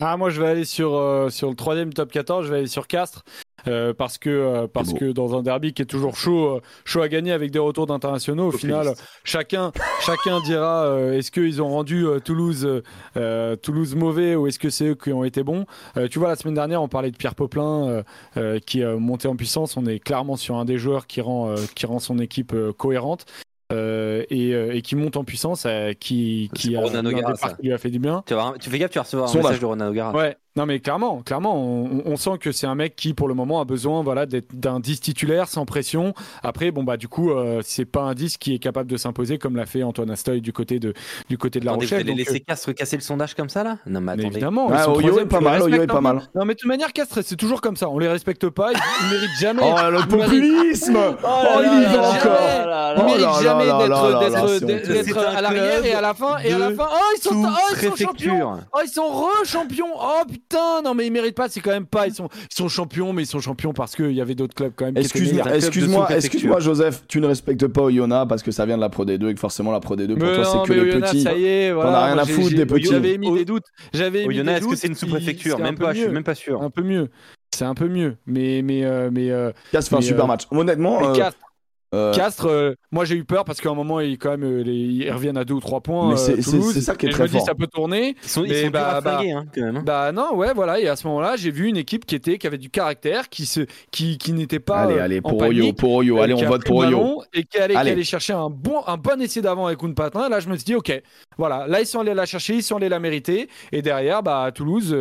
Ah, 0.00 0.16
moi, 0.16 0.30
je 0.30 0.40
vais 0.40 0.48
aller 0.48 0.64
sur, 0.64 0.94
euh, 0.94 1.30
sur 1.30 1.48
le 1.48 1.54
troisième 1.56 1.92
top 1.92 2.10
14, 2.10 2.44
je 2.46 2.50
vais 2.50 2.58
aller 2.58 2.66
sur 2.66 2.86
Castres. 2.86 3.22
euh, 3.66 3.94
parce 3.94 4.18
que, 4.18 4.28
euh, 4.28 4.66
parce 4.66 4.92
que 4.92 5.10
dans 5.12 5.38
un 5.38 5.42
derby 5.42 5.72
qui 5.72 5.80
est 5.80 5.86
toujours 5.86 6.16
chaud, 6.16 6.56
euh, 6.56 6.60
chaud 6.84 7.00
à 7.00 7.08
gagner 7.08 7.32
avec 7.32 7.50
des 7.50 7.58
retours 7.58 7.86
d'internationaux, 7.86 8.48
au 8.48 8.50
final, 8.58 8.88
chacun, 9.24 9.72
chacun 10.00 10.40
dira 10.42 10.84
euh, 10.84 11.12
est-ce 11.16 11.30
qu'ils 11.30 11.62
ont 11.62 11.68
rendu 11.70 12.06
euh, 12.06 12.18
Toulouse, 12.20 12.82
Toulouse 13.62 13.94
mauvais 13.94 14.36
ou 14.36 14.46
est-ce 14.48 14.58
que 14.58 14.68
c'est 14.68 14.88
eux 14.88 14.94
qui 14.94 15.12
ont 15.12 15.24
été 15.24 15.42
bons? 15.42 15.64
Euh, 15.96 16.08
Tu 16.08 16.18
vois, 16.18 16.28
la 16.28 16.36
semaine 16.36 16.54
dernière, 16.54 16.82
on 16.82 16.88
parlait 16.88 17.10
de 17.10 17.16
Pierre 17.16 17.34
Poplin 17.34 17.88
euh, 17.88 18.02
euh, 18.36 18.58
qui 18.58 18.80
est 18.80 18.96
monté 18.96 19.28
en 19.28 19.36
puissance. 19.36 19.76
On 19.78 19.86
est 19.86 19.98
clairement 19.98 20.36
sur 20.36 20.56
un 20.56 20.64
des 20.66 20.76
joueurs 20.76 21.06
qui 21.06 21.20
rend, 21.22 21.48
euh, 21.50 21.56
qui 21.74 21.86
rend 21.86 22.00
son 22.00 22.18
équipe 22.18 22.52
euh, 22.52 22.72
cohérente. 22.72 23.24
Euh, 23.74 24.24
et, 24.30 24.52
euh, 24.54 24.74
et 24.74 24.82
qui 24.82 24.96
monte 24.96 25.16
en 25.16 25.24
puissance, 25.24 25.64
euh, 25.66 25.92
qui, 25.92 26.50
qui 26.54 26.76
a 26.76 26.82
qui 26.82 27.62
lui 27.62 27.72
a 27.72 27.78
fait 27.78 27.90
du 27.90 27.98
bien. 27.98 28.22
Tu, 28.26 28.34
vas 28.34 28.40
avoir- 28.42 28.58
tu 28.58 28.70
fais 28.70 28.78
gaffe, 28.78 28.90
tu 28.90 28.98
vas 28.98 29.02
recevoir 29.04 29.28
un 29.28 29.32
Sondage. 29.32 29.44
message 29.50 29.60
de 29.60 29.66
Ronan 29.66 29.88
O'Gara. 29.88 30.12
Ouais, 30.12 30.36
non 30.56 30.66
mais 30.66 30.78
clairement, 30.78 31.20
clairement, 31.22 31.56
on, 31.56 32.02
on 32.06 32.16
sent 32.16 32.38
que 32.40 32.52
c'est 32.52 32.66
un 32.66 32.74
mec 32.76 32.94
qui 32.94 33.12
pour 33.12 33.26
le 33.28 33.34
moment 33.34 33.60
a 33.60 33.64
besoin 33.64 34.02
voilà 34.02 34.24
d'être 34.26 34.54
d'un 34.54 34.78
10 34.78 35.00
titulaire 35.00 35.48
sans 35.48 35.64
pression. 35.66 36.14
Après 36.42 36.70
bon 36.70 36.84
bah 36.84 36.96
du 36.96 37.08
coup 37.08 37.30
euh, 37.32 37.60
c'est 37.64 37.84
pas 37.84 38.02
un 38.02 38.14
10 38.14 38.36
qui 38.38 38.54
est 38.54 38.58
capable 38.60 38.88
de 38.90 38.96
s'imposer 38.96 39.38
comme 39.38 39.56
l'a 39.56 39.66
fait 39.66 39.82
Antoine 39.82 40.10
Astoy 40.10 40.40
du 40.40 40.52
côté 40.52 40.78
de 40.78 40.94
du 41.28 41.38
côté 41.38 41.58
de 41.58 41.64
la 41.64 41.72
Attendez, 41.72 41.86
vous 41.86 41.90
Rochelle. 41.94 42.06
allez 42.06 42.16
donc, 42.22 42.26
laisser 42.26 42.40
Castres 42.40 42.72
casser 42.74 42.96
le 42.96 43.02
sondage 43.02 43.34
comme 43.34 43.48
ça 43.48 43.64
là? 43.64 43.78
Non 43.86 44.00
mais 44.00 44.12
euh, 44.12 44.26
évidemment, 44.26 44.72
ils 44.72 44.78
sont 44.80 44.92
Oyo 44.92 45.18
est 45.20 45.26
pas 45.26 45.40
mal, 45.40 45.60
Oyo 45.62 45.82
est 45.82 45.86
pas 45.88 46.00
mal. 46.00 46.22
Non 46.34 46.44
mais 46.44 46.54
de 46.54 46.58
toute 46.60 46.68
manière 46.68 46.92
Castres 46.92 47.18
c'est 47.24 47.36
toujours 47.36 47.60
comme 47.60 47.76
ça, 47.76 47.88
on 47.88 47.98
les 47.98 48.08
respecte 48.08 48.48
pas, 48.48 48.72
ils, 48.72 48.78
ils 49.02 49.10
méritent 49.10 49.38
jamais. 49.40 49.62
Oh, 49.64 49.90
le 49.90 49.98
Ils 49.98 50.16
méritent- 50.16 50.30
populisme 50.30 50.96
Oh, 50.96 51.26
là 51.26 51.62
il 51.64 51.82
y 51.82 51.96
va 51.96 52.10
encore 52.10 52.94
Ils 52.96 53.00
Oh 53.00 53.04
méritent 53.04 53.20
là 53.22 53.42
jamais 53.42 53.64
d'être 54.92 55.18
à 55.18 55.40
l'arrière 55.40 55.84
et 55.84 55.92
à 55.94 56.00
la 56.00 56.14
fin 56.14 56.38
et 56.38 56.52
à 56.52 56.58
la 56.58 56.70
fin 56.70 56.88
oh 56.92 56.96
ils 57.16 57.22
sont 57.22 57.42
oh, 57.44 57.74
ils 57.74 57.88
sont 57.88 57.96
champions. 57.96 58.52
Oh, 58.72 58.78
ils 58.84 58.88
sont 58.88 59.08
re-champions 59.08 59.86
Oh 59.96 60.22
putain, 60.28 60.43
non 60.84 60.94
mais 60.94 61.06
ils 61.06 61.12
méritent 61.12 61.34
pas, 61.34 61.48
c'est 61.48 61.60
quand 61.60 61.70
même 61.70 61.86
pas. 61.86 62.06
Ils 62.06 62.14
sont, 62.14 62.28
ils 62.32 62.56
sont 62.56 62.68
champions, 62.68 63.12
mais 63.12 63.22
ils 63.22 63.26
sont 63.26 63.40
champions 63.40 63.72
parce 63.72 63.94
qu'il 63.96 64.12
y 64.12 64.20
avait 64.20 64.34
d'autres 64.34 64.54
clubs 64.54 64.72
quand 64.74 64.86
même. 64.86 64.96
Excuse-moi, 64.96 65.54
excuse-moi, 65.54 66.08
excuse-moi, 66.10 66.60
Joseph, 66.60 67.04
tu 67.08 67.20
ne 67.20 67.26
respectes 67.26 67.66
pas 67.66 67.82
Oyonnax 67.82 68.28
parce 68.28 68.42
que 68.42 68.50
ça 68.50 68.66
vient 68.66 68.76
de 68.76 68.80
la 68.82 68.88
Pro 68.88 69.04
D2 69.04 69.28
et 69.30 69.34
que 69.34 69.40
forcément 69.40 69.72
la 69.72 69.80
Pro 69.80 69.96
D2 69.96 70.16
pour 70.16 70.26
Mais 70.26 70.34
toi 70.34 70.44
c'est 70.44 70.68
que 70.68 70.72
les 70.72 70.80
Oyonnax, 70.80 71.12
petits. 71.12 71.22
Ça 71.22 71.34
y 71.34 71.44
est, 71.44 71.72
voilà. 71.72 71.98
as 71.98 72.06
rien 72.06 72.18
à 72.18 72.24
foutre 72.26 72.54
des 72.54 72.66
petits. 72.66 72.88
J'avais 72.88 73.18
mis 73.18 73.32
des 73.32 73.44
doutes. 73.44 73.66
J'avais 73.92 74.24
émis 74.24 74.34
Oyonnax, 74.34 74.60
des 74.60 74.64
est-ce 74.66 74.70
que 74.74 74.76
c'est 74.80 74.88
une 74.88 74.94
sous-préfecture? 74.94 75.58
Même 75.58 75.78
pas, 75.78 75.92
je 75.92 76.00
suis 76.00 76.08
même 76.08 76.24
pas 76.24 76.34
sûr. 76.34 76.62
Un 76.62 76.70
peu 76.70 76.82
mieux. 76.82 77.08
C'est 77.54 77.64
un 77.64 77.74
peu 77.74 77.88
mieux. 77.88 78.16
Mais, 78.26 78.62
mais, 78.62 78.84
euh, 78.84 79.10
mais, 79.12 79.30
euh, 79.30 79.52
Castres 79.70 79.90
fait 79.90 79.96
un 79.96 80.00
super 80.00 80.24
euh, 80.24 80.28
match. 80.28 80.42
Honnêtement, 80.50 81.14
euh, 81.14 81.30
euh, 81.94 82.12
Castres, 82.12 82.46
euh, 82.48 82.74
moi 82.92 83.04
j'ai 83.04 83.14
eu 83.16 83.24
peur 83.24 83.44
parce 83.44 83.60
qu'à 83.60 83.70
un 83.70 83.74
moment 83.74 84.00
ils 84.00 84.18
quand 84.18 84.30
même 84.30 84.44
euh, 84.44 84.62
les- 84.62 84.72
ils 84.72 85.10
reviennent 85.10 85.36
à 85.36 85.44
deux 85.44 85.54
ou 85.54 85.60
trois 85.60 85.80
points. 85.80 86.08
Mais 86.08 86.14
euh, 86.14 86.16
c'est- 86.16 86.42
c'est- 86.42 86.50
Toulouse, 86.50 86.72
c'est 86.74 86.80
ça 86.80 86.94
qui 86.96 87.06
est 87.06 87.08
et 87.08 87.12
très 87.12 87.28
je 87.28 87.32
me 87.34 87.38
dis 87.38 87.44
ça 87.44 87.54
peut 87.54 87.66
tourner. 87.66 88.16
Ils 88.22 88.28
sont, 88.28 88.44
ils 88.44 88.70
bah, 88.70 89.00
bah, 89.02 89.20
hein, 89.22 89.44
quand 89.54 89.60
même. 89.62 89.76
hein. 89.76 89.82
Bah 89.84 90.12
non, 90.12 90.34
ouais, 90.36 90.52
voilà. 90.54 90.80
Et 90.80 90.88
à 90.88 90.96
ce 90.96 91.06
moment-là, 91.06 91.36
j'ai 91.36 91.50
vu 91.50 91.68
une 91.68 91.76
équipe 91.76 92.04
qui 92.06 92.14
était, 92.14 92.38
qui 92.38 92.46
avait 92.46 92.58
du 92.58 92.70
caractère, 92.70 93.28
qui 93.28 93.46
se, 93.46 93.60
qui, 93.90 94.18
qui 94.18 94.32
n'était 94.32 94.58
pas. 94.60 94.80
allez, 94.80 94.98
allez, 94.98 95.20
pour 95.20 95.40
Oyo, 95.40 95.72
pour 95.72 95.92
Oyo, 95.94 96.20
allez, 96.20 96.34
on 96.34 96.42
a 96.42 96.46
vote 96.46 96.64
pour 96.64 96.76
Oyo. 96.78 97.22
Et 97.32 97.44
qui 97.44 97.58
allait, 97.58 97.74
qui 97.74 97.78
Allez. 97.80 97.90
allait 97.92 98.04
chercher 98.04 98.32
un 98.32 98.50
bon, 98.50 98.80
un 98.86 98.96
bon 98.96 99.20
essai 99.20 99.40
d'avant 99.40 99.66
avec 99.66 99.82
une 99.82 99.94
patin. 99.94 100.28
Là, 100.28 100.40
je 100.40 100.48
me 100.48 100.56
suis 100.56 100.64
dit, 100.64 100.74
ok, 100.74 101.02
voilà. 101.38 101.66
Là, 101.66 101.80
ils 101.80 101.86
sont 101.86 102.00
allés 102.00 102.14
la 102.14 102.26
chercher, 102.26 102.54
ils 102.56 102.62
sont 102.62 102.76
allés 102.76 102.88
la 102.88 103.00
mériter. 103.00 103.48
Et 103.72 103.82
derrière, 103.82 104.22
bah, 104.22 104.42
à 104.44 104.52
Toulouse, 104.52 104.96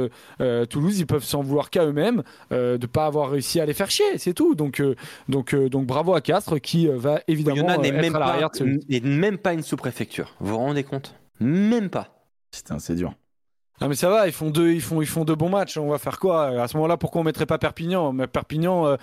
Toulouse, 0.69 0.99
ils 0.99 1.05
peuvent 1.05 1.23
s'en 1.23 1.41
vouloir 1.41 1.69
qu'à 1.69 1.85
eux-mêmes 1.85 2.23
euh, 2.51 2.77
de 2.77 2.85
pas 2.87 3.05
avoir 3.05 3.29
réussi 3.31 3.59
à 3.59 3.65
les 3.65 3.73
faire 3.73 3.89
chier. 3.89 4.05
C'est 4.17 4.33
tout. 4.33 4.55
Donc, 4.55 4.79
euh, 4.79 4.95
donc, 5.29 5.53
euh, 5.53 5.69
donc, 5.69 5.85
bravo 5.85 6.13
à 6.13 6.21
Castres 6.21 6.59
qui 6.61 6.82
euh, 6.87 6.97
va 6.97 7.21
évidemment 7.27 7.57
Oyonnax 7.57 7.79
euh, 7.79 7.81
n'est 7.81 7.87
être 7.89 8.01
même, 8.01 8.15
à 8.15 8.19
pas, 8.19 8.25
l'arrière 8.27 8.49
de 8.51 8.55
ce. 8.57 8.63
n'est 8.63 8.99
même 9.01 9.37
pas 9.37 9.53
une 9.53 9.61
sous-préfecture. 9.63 10.33
Vous 10.39 10.51
vous 10.53 10.57
rendez 10.57 10.83
compte? 10.83 11.15
Même 11.39 11.89
pas. 11.89 12.09
Putain, 12.51 12.79
c'est 12.79 12.95
dur. 12.95 13.13
Ah 13.81 13.87
mais 13.87 13.95
ça 13.95 14.07
va, 14.09 14.27
ils 14.27 14.33
font 14.33 14.51
deux, 14.51 14.71
ils 14.71 14.81
font, 14.81 15.01
ils 15.01 15.07
font 15.07 15.25
deux 15.25 15.35
bons 15.35 15.49
matchs. 15.49 15.77
On 15.77 15.89
va 15.89 15.97
faire 15.97 16.19
quoi? 16.19 16.61
À 16.61 16.67
ce 16.67 16.77
moment-là, 16.77 16.95
pourquoi 16.95 17.21
on 17.21 17.23
mettrait 17.23 17.47
pas 17.47 17.57
Perpignan? 17.57 18.13
Mais 18.13 18.27
Perpignan, 18.27 18.85
euh, 18.85 18.97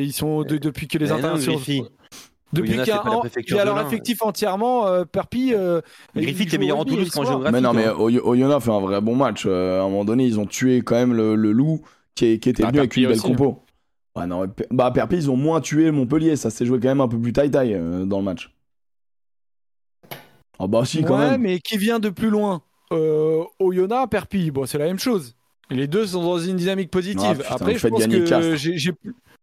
ils 0.00 0.12
sont 0.12 0.42
de- 0.42 0.58
depuis 0.58 0.86
que 0.88 0.96
les 0.98 1.08
non, 1.08 1.16
internationaux. 1.16 1.58
Depuis 2.52 2.68
Oyonnax, 2.72 2.84
qu'il 2.84 2.94
y 2.94 2.96
a 2.96 2.98
c'est 2.98 3.02
pas 3.02 3.10
la 3.10 3.16
un- 3.16 3.20
préfecture 3.20 3.56
il 3.56 3.58
y 3.58 3.60
a 3.60 3.64
de 3.64 3.68
leur 3.70 3.78
l'Ain. 3.78 3.86
effectif 3.86 4.22
entièrement, 4.22 4.86
euh, 4.86 5.04
Perpi. 5.06 5.54
Euh, 5.54 5.80
Griffith 6.14 6.52
est 6.52 6.58
meilleur 6.58 6.78
en 6.78 6.84
Toulouse 6.84 7.10
qu'en 7.10 7.24
géographie. 7.24 7.52
Mais 7.52 7.60
non, 7.62 7.72
mais 7.72 7.86
hein. 7.86 7.94
Oy- 7.98 8.20
Oyonnax 8.22 8.64
fait 8.64 8.70
un 8.70 8.80
vrai 8.80 9.00
bon 9.00 9.16
match. 9.16 9.44
Euh, 9.46 9.80
à 9.80 9.84
un 9.84 9.88
moment 9.88 10.04
donné, 10.04 10.24
ils 10.26 10.38
ont 10.38 10.46
tué 10.46 10.82
quand 10.82 10.94
même 10.94 11.14
le, 11.14 11.34
le 11.34 11.50
loup 11.50 11.80
qui, 12.14 12.26
est- 12.26 12.38
qui 12.38 12.50
était 12.50 12.62
Ah, 12.62 12.68
venu 12.68 12.78
avec 12.80 12.94
une 12.96 13.04
belle 13.04 13.12
aussi, 13.12 13.22
compo. 13.22 13.62
Ouais, 14.16 14.26
non, 14.26 14.46
bah, 14.70 14.90
Perpi, 14.90 15.16
ils 15.16 15.30
ont 15.30 15.36
moins 15.36 15.60
tué 15.60 15.90
Montpellier. 15.90 16.36
Ça 16.36 16.50
s'est 16.50 16.66
joué 16.66 16.78
quand 16.80 16.88
même 16.88 17.00
un 17.00 17.08
peu 17.08 17.18
plus 17.18 17.32
taille-taille 17.32 17.74
euh, 17.74 18.04
dans 18.04 18.18
le 18.18 18.24
match. 18.24 18.50
Ah 20.58 20.66
bah 20.66 20.84
si, 20.84 21.02
quand 21.02 21.18
Ouais, 21.18 21.30
même. 21.30 21.40
mais 21.42 21.58
qui 21.58 21.76
vient 21.78 21.98
de 21.98 22.10
plus 22.10 22.30
loin? 22.30 22.62
Euh, 22.92 23.42
Oyonnax, 23.58 24.08
Perpi, 24.10 24.50
bon, 24.50 24.66
c'est 24.66 24.78
la 24.78 24.84
même 24.84 24.98
chose. 24.98 25.34
Les 25.70 25.86
deux 25.86 26.06
sont 26.06 26.22
dans 26.22 26.38
une 26.38 26.56
dynamique 26.56 26.90
positive. 26.90 27.24
Ah, 27.26 27.34
putain, 27.34 27.54
Après, 27.54 27.72
vous 27.72 27.78
je 27.78 27.78
faites 27.78 27.90
pense 27.90 28.00
gagner 28.00 28.24
que 28.24 28.56
j'ai 28.56 28.76
j'ai 28.76 28.92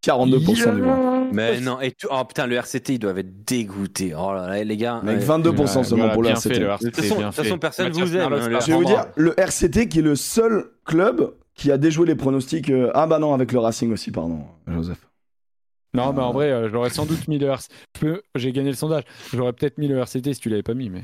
42% 0.05 0.75
du 0.75 0.81
vent. 0.81 1.27
Mais 1.33 1.59
non, 1.59 1.81
et 1.81 1.91
tu- 1.91 2.07
oh 2.09 2.23
putain, 2.25 2.45
le 2.45 2.55
RCT, 2.55 2.93
ils 2.93 2.99
doivent 2.99 3.17
être 3.17 3.43
dégoûtés. 3.45 4.13
Oh 4.15 4.33
là 4.33 4.47
là, 4.47 4.63
les 4.63 4.77
gars. 4.77 5.01
Mec, 5.03 5.17
ouais. 5.19 5.25
22% 5.25 5.83
seulement 5.83 6.05
Voilà, 6.05 6.13
pour 6.13 6.21
le 6.23 6.29
fait, 6.29 6.33
RCT. 6.35 6.59
le 6.59 6.65
De 6.65 6.71
RCT, 6.71 6.91
toute 6.91 6.95
façon, 7.01 7.15
bien 7.17 7.29
de 7.29 7.33
toute 7.33 7.35
façon, 7.43 7.53
fait. 7.55 7.59
personne 7.59 7.87
Mathias 7.87 8.07
vous 8.07 8.15
aime. 8.15 8.33
Hein, 8.33 8.59
Je 8.61 8.71
vais 8.71 8.77
vous 8.77 8.85
dire, 8.85 9.05
le 9.15 9.39
RCT 9.39 9.87
qui 9.89 9.99
est 9.99 10.03
le 10.03 10.15
seul 10.15 10.65
club 10.85 11.33
qui 11.59 11.71
a 11.71 11.77
déjoué 11.77 12.07
les 12.07 12.15
pronostics. 12.15 12.69
euh, 12.69 12.89
Ah 12.93 13.05
bah 13.05 13.19
non, 13.19 13.33
avec 13.33 13.51
le 13.51 13.59
Racing 13.59 13.91
aussi, 13.91 14.11
pardon, 14.11 14.43
Joseph. 14.67 15.05
Non, 15.93 16.13
mais 16.13 16.21
en 16.21 16.31
vrai, 16.31 16.51
euh, 16.51 16.69
j'aurais 16.71 16.89
sans 16.91 17.05
doute 17.05 17.27
mis 17.27 17.37
le 17.39 17.47
RCT. 17.47 18.21
J'ai 18.35 18.51
gagné 18.51 18.69
le 18.69 18.75
sondage. 18.75 19.03
J'aurais 19.33 19.53
peut-être 19.53 19.77
mis 19.77 19.87
le 19.87 19.97
RCT 19.97 20.33
si 20.33 20.39
tu 20.39 20.49
l'avais 20.49 20.63
pas 20.63 20.73
mis, 20.75 20.89
mais. 20.89 21.03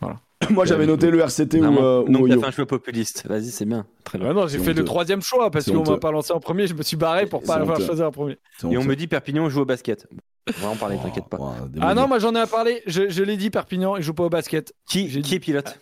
Moi, 0.50 0.64
j'avais 0.66 0.86
noté 0.86 1.10
le 1.10 1.20
RCT 1.20 1.58
ou, 1.58 1.62
Non, 1.62 1.82
euh, 1.82 2.02
ou 2.02 2.08
Donc 2.10 2.28
t'as 2.28 2.38
fait 2.38 2.46
un 2.46 2.50
choix 2.50 2.66
populiste. 2.66 3.26
Vas-y, 3.26 3.46
c'est 3.46 3.64
bien. 3.64 3.86
Très 4.02 4.18
bien. 4.18 4.28
Ah 4.30 4.34
non, 4.34 4.46
j'ai 4.46 4.58
fait 4.58 4.74
le 4.74 4.84
troisième 4.84 5.22
choix 5.22 5.50
parce 5.50 5.70
qu'on 5.70 5.84
m'a 5.84 5.98
pas 5.98 6.10
lancé 6.10 6.32
en 6.32 6.40
premier. 6.40 6.66
Je 6.66 6.74
me 6.74 6.82
suis 6.82 6.96
barré 6.96 7.26
pour 7.26 7.42
pas 7.42 7.54
avoir 7.56 7.80
choisi 7.80 8.02
en 8.02 8.10
premier. 8.10 8.36
Et 8.70 8.76
on 8.76 8.84
me 8.84 8.94
dit 8.96 9.06
Perpignan 9.06 9.48
joue 9.48 9.60
au 9.60 9.64
basket. 9.64 10.06
On 10.48 10.66
va 10.66 10.68
en 10.68 10.76
parler, 10.76 10.98
t'inquiète 11.02 11.28
pas. 11.30 11.38
Oh, 11.40 11.52
Ah 11.80 11.94
non, 11.94 12.06
moi 12.08 12.18
j'en 12.18 12.34
ai 12.34 12.40
à 12.40 12.46
parler. 12.46 12.82
Je, 12.86 13.08
je 13.08 13.22
l'ai 13.22 13.38
dit, 13.38 13.48
Perpignan, 13.48 13.96
il 13.96 14.02
joue 14.02 14.12
pas 14.12 14.24
au 14.24 14.28
basket. 14.28 14.74
Qui, 14.86 15.08
qui 15.22 15.34
est 15.36 15.40
pilote? 15.40 15.78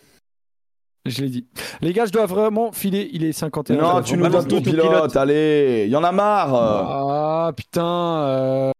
Je 1.05 1.21
l'ai 1.21 1.29
dit. 1.29 1.45
Les 1.81 1.91
gars, 1.91 2.05
je 2.05 2.11
dois 2.11 2.25
vraiment 2.25 2.71
filer. 2.71 3.09
Il 3.11 3.23
est 3.25 3.33
51. 3.33 3.75
Non, 3.75 4.01
tu 4.01 4.15
nous 4.15 4.27
donnes 4.29 4.47
ton 4.47 4.61
pilote, 4.61 5.15
allez, 5.17 5.87
y 5.89 5.95
en 5.97 6.03
a 6.03 6.11
marre. 6.13 6.55
Ah 6.55 7.51
putain. 7.55 8.23
euh, 8.23 8.71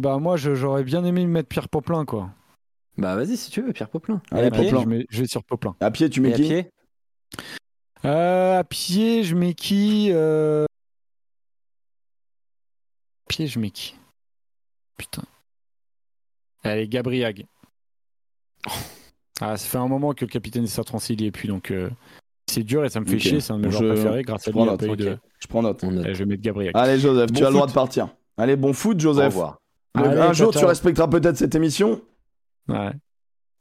Bah 0.00 0.18
moi, 0.18 0.36
j'aurais 0.36 0.84
bien 0.84 1.04
aimé 1.04 1.26
mettre 1.26 1.48
Pierre 1.48 1.68
Poplin, 1.68 2.04
quoi. 2.04 2.30
Bah 2.98 3.16
vas-y, 3.16 3.36
si 3.36 3.50
tu 3.50 3.62
veux, 3.62 3.72
Pierre 3.72 3.88
Poplin. 3.88 4.20
Allez, 4.30 4.46
à 4.46 4.50
pied 4.50 4.64
Poplin. 4.64 4.82
Je, 4.82 4.86
mets- 4.86 5.06
je 5.10 5.20
vais 5.22 5.26
sur 5.26 5.42
Poplin. 5.42 5.74
À 5.80 5.90
pied, 5.90 6.08
tu 6.08 6.20
Et 6.20 6.22
mets 6.22 6.32
à 6.34 6.36
qui 6.36 6.42
pied 6.42 6.70
Euh, 8.04 8.58
à 8.60 8.64
pied, 8.64 9.24
je 9.24 9.34
mets 9.34 9.54
qui 9.54 10.08
euh... 10.12 10.64
À 13.24 13.28
pied, 13.28 13.46
je 13.48 13.58
mets 13.58 13.70
qui? 13.70 13.96
Putain. 14.98 15.22
Allez, 16.62 16.86
Gabriag. 16.86 17.46
Ah, 19.40 19.56
ça 19.56 19.66
fait 19.66 19.78
un 19.78 19.88
moment 19.88 20.12
que 20.12 20.24
le 20.24 20.30
capitaine 20.30 20.62
des 20.62 20.68
Sartrancy 20.68 21.14
il 21.14 21.22
y 21.22 21.26
est 21.26 21.30
plus, 21.30 21.48
donc 21.48 21.70
euh, 21.70 21.88
c'est 22.48 22.62
dur 22.62 22.84
et 22.84 22.90
ça 22.90 23.00
me 23.00 23.06
fait 23.06 23.18
chier. 23.18 23.40
C'est 23.40 23.52
un 23.52 23.58
de 23.58 23.66
mes 23.66 23.70
Je- 23.72 23.78
joueurs 23.78 23.94
préférés. 23.94 24.22
Grâce 24.22 24.46
à 24.46 24.50
je 24.52 24.56
lui, 24.56 24.64
note, 24.64 24.78
pas 24.80 24.86
eu 24.86 24.90
ok. 24.90 24.96
de. 24.98 25.18
Je 25.40 25.46
prends 25.48 25.62
note. 25.62 25.82
Allez, 25.82 26.14
je 26.14 26.18
vais 26.20 26.26
mettre 26.26 26.42
Gabriag. 26.42 26.72
Allez, 26.74 26.98
Joseph, 26.98 27.32
Bon 27.32 27.38
tu 27.38 27.44
as 27.44 27.48
le 27.48 27.54
droit 27.54 27.66
de 27.66 27.72
partir. 27.72 28.08
Allez, 28.36 28.56
bon 28.56 28.72
foot, 28.72 28.96
Au 28.96 29.00
Joseph. 29.00 29.26
revoir. 29.32 29.58
Le- 29.96 30.04
Allez, 30.04 30.20
un 30.20 30.32
jour, 30.32 30.52
tu 30.52 30.64
respecteras 30.64 31.08
peut-être 31.08 31.36
cette 31.36 31.54
émission. 31.54 32.00
Ouais. 32.68 32.92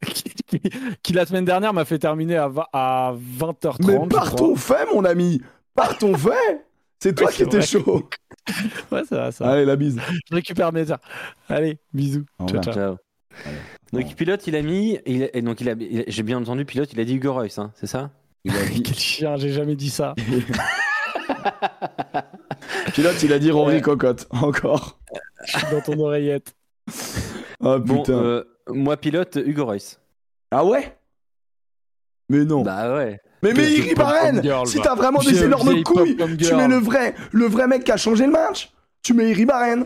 qui, 1.03 1.13
la 1.13 1.25
semaine 1.25 1.45
dernière 1.45 1.73
m'a 1.73 1.85
fait 1.85 1.99
terminer 1.99 2.35
à, 2.37 2.47
va- 2.47 2.69
à 2.73 3.13
20h30. 3.39 3.85
Mais 3.87 4.07
partons 4.07 4.55
fait, 4.55 4.85
mon 4.93 5.05
ami. 5.05 5.41
Partons 5.75 6.15
fait. 6.15 6.65
C'est 6.99 7.15
toi 7.15 7.27
Oui, 7.29 7.33
qui 7.35 7.43
étais 7.43 7.61
chaud. 7.61 8.07
Ouais, 8.91 9.03
ça 9.05 9.15
va, 9.17 9.31
ça 9.31 9.45
va. 9.45 9.51
Allez, 9.51 9.65
la 9.65 9.75
bise. 9.75 9.99
Je 10.29 10.35
récupère 10.35 10.73
mes 10.73 10.89
heures. 10.91 10.99
Allez, 11.47 11.77
bisous. 11.93 12.25
Au 12.39 12.47
Ciao, 12.47 12.57
revoir. 12.59 12.63
ciao. 12.75 12.97
Ciao. 13.43 13.53
Donc 13.93 14.15
pilote, 14.15 14.45
il 14.47 14.55
a 14.55 14.61
mis, 14.61 14.99
il 15.05 15.23
a- 15.23 15.35
et 15.35 15.41
donc 15.41 15.59
il 15.61 15.69
a, 15.69 15.73
il 15.79 15.99
a- 16.01 16.03
j'ai 16.07 16.23
bien 16.23 16.37
entendu 16.37 16.63
pilote, 16.65 16.91
il 16.93 16.99
a 16.99 17.03
dit 17.05 17.15
Hugo 17.15 17.33
Reus, 17.33 17.57
hein, 17.57 17.71
c'est 17.75 17.87
ça? 17.87 18.11
Il 18.45 18.55
a 18.55 18.63
dit- 18.65 18.83
Quel 18.83 18.95
chien, 18.95 19.35
j'ai 19.37 19.51
jamais 19.51 19.75
dit 19.75 19.89
ça. 19.89 20.15
Pilote, 22.93 23.21
il 23.23 23.33
a 23.33 23.39
dit 23.39 23.51
Rory 23.51 23.81
Cocotte. 23.81 24.27
Encore. 24.31 24.99
Je 25.45 25.57
suis 25.57 25.67
dans 25.71 25.81
ton 25.81 25.99
oreillette. 25.99 26.53
Ah 27.63 27.77
Bon, 27.79 27.99
putain. 28.03 28.13
euh, 28.13 28.43
moi 28.69 28.97
pilote, 28.97 29.37
Hugo 29.43 29.65
Reus. 29.65 29.99
Ah 30.51 30.65
ouais? 30.65 30.97
Mais 32.29 32.43
non. 32.45 32.61
Bah 32.63 32.93
ouais. 32.95 33.19
mais 33.43 33.53
mais 33.53 33.71
Iri 33.71 33.93
Barren, 33.95 34.41
si 34.65 34.79
t'as 34.81 34.95
vraiment 34.95 35.19
des 35.19 35.43
énormes 35.43 35.83
couilles, 35.83 36.15
tu 36.37 36.55
mets 36.55 36.67
le 36.67 36.77
vrai, 36.77 37.13
le 37.31 37.45
vrai 37.45 37.67
mec 37.67 37.83
qui 37.83 37.91
a 37.91 37.97
changé 37.97 38.25
le 38.25 38.31
match. 38.31 38.71
Tu 39.03 39.13
mets 39.13 39.29
Iri 39.31 39.45
Barren. 39.45 39.85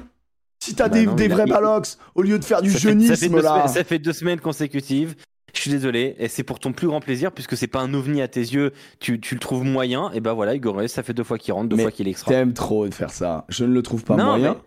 Si 0.60 0.74
t'as 0.76 0.90
Bah 0.90 0.96
des, 0.98 1.06
non, 1.06 1.16
vrais 1.16 1.46
balox, 1.46 1.98
au 2.16 2.22
lieu 2.22 2.40
de 2.40 2.44
faire 2.46 2.62
du 2.62 2.72
Ça 2.72 2.80
fait- 2.80 2.80
ça 2.80 3.16
fait, 3.16 3.16
jeunisme 3.28 3.42
là. 3.42 3.50
semaines, 3.56 3.68
ça 3.68 3.84
fait 3.84 4.00
deux 4.00 4.14
semaines 4.14 4.40
consécutives. 4.40 5.16
Je 5.54 5.62
suis 5.62 5.72
désolé, 5.72 6.16
et 6.20 6.28
c'est 6.28 6.44
pour 6.44 6.60
ton 6.60 6.74
plus 6.74 6.88
grand 6.88 7.00
plaisir, 7.00 7.32
puisque 7.32 7.56
c'est 7.56 7.68
pas 7.68 7.80
un 7.80 7.94
ovni 7.94 8.22
à 8.22 8.28
tes 8.28 8.42
yeux, 8.42 8.72
tu, 9.00 9.22
tu 9.22 9.36
le 9.36 9.40
trouves 9.40 9.64
moyen, 9.64 10.12
et 10.14 10.20
bah 10.20 10.34
voilà, 10.34 10.54
Hugo 10.56 10.74
Reus, 10.74 10.92
ça 10.92 11.02
fait 11.04 11.14
deux 11.14 11.24
fois 11.24 11.38
qu'il 11.38 11.54
rentre, 11.54 11.70
deux 11.70 11.78
Mais 11.78 11.84
fois 11.84 11.92
qu'il 11.92 12.08
est 12.08 12.12
extra. 12.12 12.30
T'aimes 12.32 12.54
trop 12.54 12.88
de 12.88 12.94
faire 12.94 13.12
ça. 13.12 13.46
Je 13.48 13.64
ne 13.64 13.72
le 13.74 13.82
trouve 13.82 14.04
pas 14.04 14.16
Non, 14.18 14.26
moyen. 14.26 14.58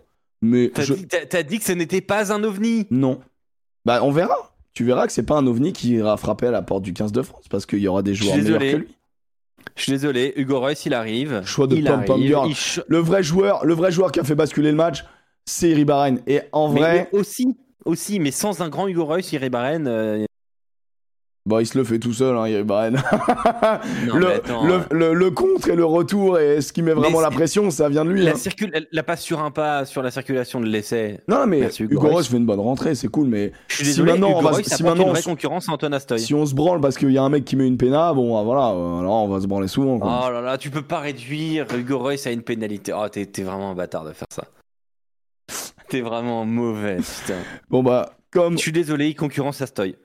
Mais, 0.41 0.71
T'as 0.73 0.85
je... 0.85 0.95
dit, 0.95 1.07
t'as- 1.09 1.43
dit 1.43 1.59
que 1.59 1.65
ce 1.65 1.73
n'était 1.73 2.01
pas 2.01 2.33
un 2.33 2.43
ovni 2.45 2.87
Non. 2.91 3.21
Bah, 3.85 4.01
on 4.03 4.11
verra. 4.13 4.37
tu 4.73 4.85
verras 4.85 5.07
que 5.07 5.13
c'est 5.13 5.25
pas 5.25 5.37
un 5.37 5.47
ovni 5.47 5.73
qui 5.73 5.91
ira 5.95 6.17
frapper 6.17 6.47
à 6.47 6.51
la 6.53 6.63
porte 6.63 6.85
du 6.85 6.93
15 6.95 7.11
de 7.13 7.23
France 7.23 7.47
parce 7.51 7.67
qu'il 7.67 7.81
y 7.81 7.89
aura 7.89 8.03
des 8.03 8.15
joueurs 8.15 8.37
meilleurs 8.37 8.61
que 8.61 8.77
lui. 8.77 8.89
Je 9.77 9.83
suis 9.83 9.93
désolé, 9.93 10.33
Hugo 10.37 10.61
Reus, 10.61 10.87
il 10.87 10.95
arrive. 10.95 11.43
Choix 11.45 11.67
de 11.67 11.77
il 11.77 11.89
arrive, 11.89 12.37
ch- 12.55 12.81
Le 12.87 12.99
vrai 12.99 13.23
joueur, 13.25 13.67
le 13.67 13.75
vrai 13.75 13.91
joueur 13.91 14.13
qui 14.13 14.21
a 14.21 14.25
fait 14.25 14.37
basculer 14.37 14.71
le 14.71 14.77
match, 14.77 15.05
c'est 15.49 15.73
Ribaren. 15.73 16.21
Et 16.27 16.41
en 16.53 16.71
Mais, 16.73 16.81
vrai, 16.81 17.09
mais 17.13 17.19
aussi, 17.19 17.57
aussi, 17.85 18.21
mais 18.21 18.31
sans 18.31 18.61
un 18.61 18.69
grand 18.69 18.87
Hugo 18.87 19.05
Reus, 19.07 19.33
Iri 19.33 19.49
Barren. 19.51 19.87
euh, 19.87 20.25
bah, 21.47 21.63
il 21.63 21.67
se 21.67 21.79
le 21.79 21.85
fait 21.85 21.99
tout 21.99 22.13
seul, 22.13 22.37
hein. 22.37 22.45
Non, 24.07 24.17
le, 24.19 24.27
attends, 24.35 24.67
le, 24.67 24.81
le- 24.91 25.15
le 25.15 25.31
contre 25.31 25.71
et 25.71 25.77
le 25.77 25.85
retour 25.87 26.39
et 26.39 26.61
ce 26.61 26.75
qui 26.75 26.83
met 26.83 26.93
vraiment 26.93 27.23
la 27.23 27.31
pression, 27.31 27.71
ça 27.71 27.89
vient 27.89 28.05
de 28.05 28.11
lui. 28.11 28.23
la, 28.23 28.33
hein. 28.33 28.35
circule, 28.35 28.71
la- 28.75 28.81
la 28.93 29.03
passe 29.03 29.23
sur 29.23 29.41
un 29.41 29.51
pas 29.51 29.87
sur 29.87 30.03
la 30.03 30.11
circulation 30.11 30.61
de 30.61 30.67
l'essai. 30.67 31.21
Non, 31.27 31.47
mais 31.47 31.61
Merci, 31.61 31.85
Hugo 31.85 31.95
Hugo 32.07 32.17
Reus. 32.17 32.29
Fait 32.29 32.37
une 32.37 32.45
bonne 32.45 32.61
rentrée, 32.61 32.95
c'est 32.95 33.09
cool, 33.09 33.29
mais 33.29 33.53
Je 33.69 33.77
suis 33.77 33.85
Si 33.87 33.91
désolé, 33.93 34.13
maintenant, 34.13 34.29
Hugo 34.29 34.39
on 34.41 34.43
va- 34.43 34.51
Reus 34.51 34.67
si 34.67 34.83
maintenant, 34.83 35.05
une 35.07 35.11
vraie 35.13 35.23
concurrence 35.23 35.71
à 35.71 35.73
Antoine 35.73 35.95
Astoy. 35.95 36.19
si 36.21 36.35
on 36.35 36.45
se 36.45 36.55
branle 36.55 36.83
parce 36.83 36.99
qu'il 36.99 37.11
y 37.13 37.17
a 37.17 37.23
un 37.23 37.31
mec 37.31 37.47
qui 37.47 37.57
met 37.57 37.67
une 37.67 37.79
péna, 37.79 38.13
bon, 38.13 38.37
ah, 38.39 38.43
voilà, 38.43 38.69
euh, 38.73 38.99
alors 39.01 39.23
on 39.25 39.29
va 39.29 39.41
se 39.41 39.47
branler 39.47 39.69
souvent. 39.69 39.99
quoi. 39.99 40.25
Oh 40.27 40.31
là 40.31 40.43
là, 40.43 40.59
tu 40.59 40.69
peux 40.69 40.83
pas 40.83 40.99
réduire 41.01 41.65
Hugo 41.75 41.99
Reus 41.99 42.27
à 42.27 42.31
une 42.31 42.43
pénalité. 42.43 42.93
Oh, 42.95 43.09
t'es 43.09 43.25
vraiment 43.43 43.71
un 43.71 43.75
bâtard 43.75 44.05
de 44.05 44.13
faire 44.13 44.27
ça. 44.31 44.45
T'es 45.89 46.01
vraiment 46.01 46.45
mauvais, 46.45 46.97
putain. 46.97 47.39
Bon, 47.71 47.83
bah, 47.83 48.13
comme. 48.31 48.55
Je 48.55 48.63
suis 48.63 48.73
désolé, 48.73 49.09
il 49.09 49.15
concurrence 49.15 49.61
Astoy. 49.63 49.97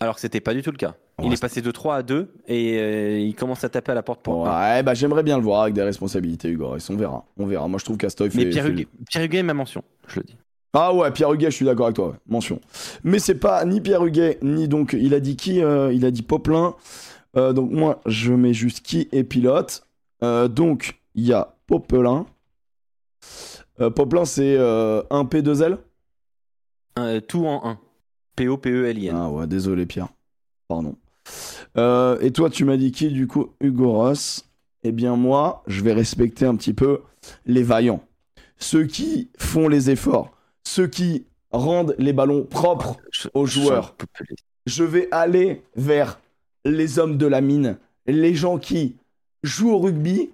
Alors 0.00 0.14
que 0.14 0.20
c'était 0.20 0.40
pas 0.40 0.54
du 0.54 0.62
tout 0.62 0.70
le 0.70 0.76
cas. 0.76 0.94
Il 1.22 1.32
est 1.32 1.40
passé 1.40 1.60
de 1.60 1.70
3 1.70 1.96
à 1.96 2.02
2 2.02 2.32
et 2.48 2.78
euh, 2.78 3.18
il 3.20 3.34
commence 3.34 3.62
à 3.62 3.68
taper 3.68 3.92
à 3.92 3.94
la 3.94 4.02
porte 4.02 4.22
pour. 4.22 4.40
Ouais, 4.44 4.82
bah, 4.82 4.94
j'aimerais 4.94 5.22
bien 5.22 5.36
le 5.36 5.42
voir 5.44 5.62
avec 5.62 5.74
des 5.74 5.82
responsabilités, 5.82 6.48
Hugo. 6.48 6.74
On 6.88 6.96
verra. 6.96 7.26
On 7.36 7.44
verra. 7.46 7.68
Moi, 7.68 7.78
je 7.78 7.84
trouve 7.84 7.98
qu'Astoy 7.98 8.30
fait. 8.30 8.38
Mais 8.38 8.46
Pierre 8.50 8.64
fait- 8.64 8.70
Huguet, 8.70 8.88
Pierre 9.08 9.24
Huguet 9.24 9.38
est 9.38 9.42
ma 9.42 9.52
mention, 9.52 9.82
je 10.08 10.20
le 10.20 10.24
dis. 10.24 10.36
Ah 10.72 10.94
ouais, 10.94 11.10
Pierre 11.10 11.32
Huguet, 11.32 11.50
je 11.50 11.56
suis 11.56 11.64
d'accord 11.66 11.86
avec 11.86 11.96
toi, 11.96 12.08
ouais. 12.08 12.14
mention. 12.28 12.60
Mais 13.04 13.18
c'est 13.18 13.34
pas 13.34 13.64
ni 13.64 13.80
Pierre 13.80 14.04
Huguet, 14.04 14.38
ni 14.40 14.68
donc, 14.68 14.96
il 14.98 15.12
a 15.14 15.20
dit 15.20 15.36
qui 15.36 15.62
euh, 15.62 15.92
Il 15.92 16.06
a 16.06 16.10
dit 16.10 16.22
Poplin. 16.22 16.74
Euh, 17.36 17.52
donc 17.52 17.70
moi, 17.70 18.00
je 18.06 18.32
mets 18.32 18.54
juste 18.54 18.80
qui 18.80 19.08
est 19.12 19.24
pilote. 19.24 19.82
Euh, 20.22 20.48
donc, 20.48 21.00
il 21.14 21.26
y 21.26 21.32
a 21.32 21.54
Popelin. 21.66 22.26
Euh, 23.80 23.90
Poplin, 23.90 24.24
c'est 24.24 24.56
euh, 24.56 25.02
un 25.10 25.24
P2L 25.24 25.78
Euh, 26.98 27.20
tout 27.20 27.46
en 27.46 27.64
1. 27.66 27.78
P-O-P-E-L-I-N. 28.36 29.14
Ah 29.16 29.30
ouais, 29.30 29.46
désolé 29.46 29.86
Pierre. 29.86 30.08
Pardon. 30.68 30.96
Euh, 31.76 32.18
et 32.20 32.32
toi, 32.32 32.50
tu 32.50 32.64
m'as 32.64 32.76
dit 32.76 32.92
qui 32.92 33.08
du 33.08 33.26
coup? 33.26 33.50
Hugo 33.60 33.92
Ross. 33.92 34.46
Eh 34.82 34.92
bien 34.92 35.14
moi, 35.16 35.62
je 35.66 35.82
vais 35.82 35.92
respecter 35.92 36.46
un 36.46 36.56
petit 36.56 36.72
peu 36.72 37.00
les 37.46 37.62
vaillants. 37.62 38.02
Ceux 38.58 38.84
qui 38.84 39.30
font 39.38 39.68
les 39.68 39.90
efforts. 39.90 40.30
Ceux 40.66 40.86
qui 40.86 41.26
rendent 41.50 41.94
les 41.98 42.12
ballons 42.12 42.44
propres 42.44 42.96
Je- 43.10 43.28
aux 43.34 43.44
joueurs. 43.46 43.94
je 44.66 44.84
vais 44.84 45.08
aller 45.10 45.62
vers 45.76 46.18
les 46.64 46.98
hommes 46.98 47.16
de 47.18 47.26
la 47.26 47.40
mine, 47.40 47.78
les 48.06 48.34
gens 48.34 48.58
qui 48.58 48.96
jouent 49.42 49.72
au 49.72 49.78
rugby, 49.78 50.30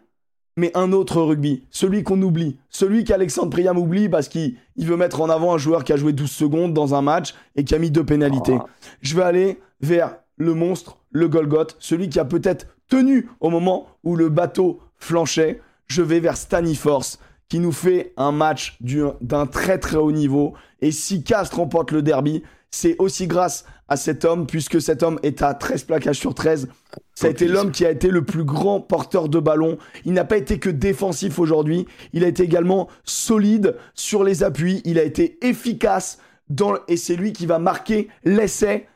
mais 0.57 0.71
un 0.75 0.93
autre 0.93 1.21
rugby, 1.21 1.65
celui 1.71 2.03
qu'on 2.03 2.21
oublie, 2.23 2.57
celui 2.71 3.05
qu'Alexandre 3.05 3.51
Priam 3.51 3.77
oublie 3.79 4.09
parce 4.09 4.29
qu'il 4.29 4.57
il 4.77 4.87
veut 4.87 4.97
mettre 4.97 5.21
en 5.21 5.29
avant 5.29 5.55
un 5.55 5.59
joueur 5.59 5.85
qui 5.85 5.93
a 5.93 5.97
joué 5.97 6.13
12 6.13 6.31
secondes 6.31 6.73
dans 6.75 6.95
un 6.95 7.03
match 7.03 7.35
et 7.57 7.65
qui 7.65 7.75
a 7.75 7.79
mis 7.79 7.91
deux 7.91 8.05
pénalités. 8.05 8.57
Ah. 8.59 8.67
Je 9.03 9.15
vais 9.17 9.23
aller 9.23 9.61
vers 9.81 10.17
le 10.39 10.55
monstre, 10.55 10.99
le 11.11 11.29
Golgoth, 11.29 11.77
celui 11.79 12.09
qui 12.09 12.19
a 12.19 12.25
peut-être 12.25 12.67
tenu 12.89 13.29
au 13.41 13.51
moment 13.51 13.87
où 14.05 14.17
le 14.17 14.29
bateau 14.29 14.81
flanchait. 14.99 15.61
Je 15.87 16.03
vais 16.03 16.21
vers 16.21 16.37
Staniforce, 16.37 17.19
qui 17.49 17.59
nous 17.61 17.73
fait 17.73 18.13
un 18.17 18.33
match 18.33 18.77
du- 18.81 19.05
d'un 19.21 19.47
très 19.47 19.79
très 19.79 19.97
haut 19.99 20.13
niveau. 20.13 20.55
Et 20.81 20.91
si 20.91 21.23
Castres 21.23 21.57
remporte 21.59 21.93
le 21.93 22.03
derby, 22.03 22.43
c'est 22.71 22.97
aussi 22.99 23.27
grâce 23.27 23.65
à 23.89 23.97
cet 23.97 24.25
homme, 24.25 24.47
puisque 24.47 24.81
cet 24.81 25.03
homme 25.03 25.19
est 25.23 25.43
à 25.43 25.55
13 25.55 25.85
plaquages 25.85 26.19
sur 26.19 26.35
13. 26.35 26.69
Ça 27.15 27.29
a 27.29 27.31
été 27.31 27.47
l'homme 27.47 27.71
qui 27.71 27.87
a 27.87 27.91
été 27.91 28.09
le 28.09 28.25
plus 28.25 28.45
grand 28.45 28.81
porteur 28.81 29.29
de 29.29 29.39
ballon. 29.39 29.79
Il 30.05 30.13
n'a 30.13 30.25
pas 30.25 30.37
été 30.37 30.59
que 30.59 30.71
défensif 30.71 31.39
aujourd'hui, 31.39 31.87
il 32.13 32.25
a 32.25 32.29
été 32.29 32.43
également 32.43 32.89
solide 33.05 33.77
sur 33.95 34.25
les 34.25 34.43
appuis, 34.43 34.83
il 34.85 34.99
a 34.99 35.03
été 35.05 35.39
efficace 35.47 36.19
dans 36.49 36.73
le- 36.73 36.81
et 36.89 36.97
c'est 36.97 37.17
lui 37.17 37.33
qui 37.33 37.47
va 37.47 37.59
marquer 37.59 38.09
l'essai 38.25 38.87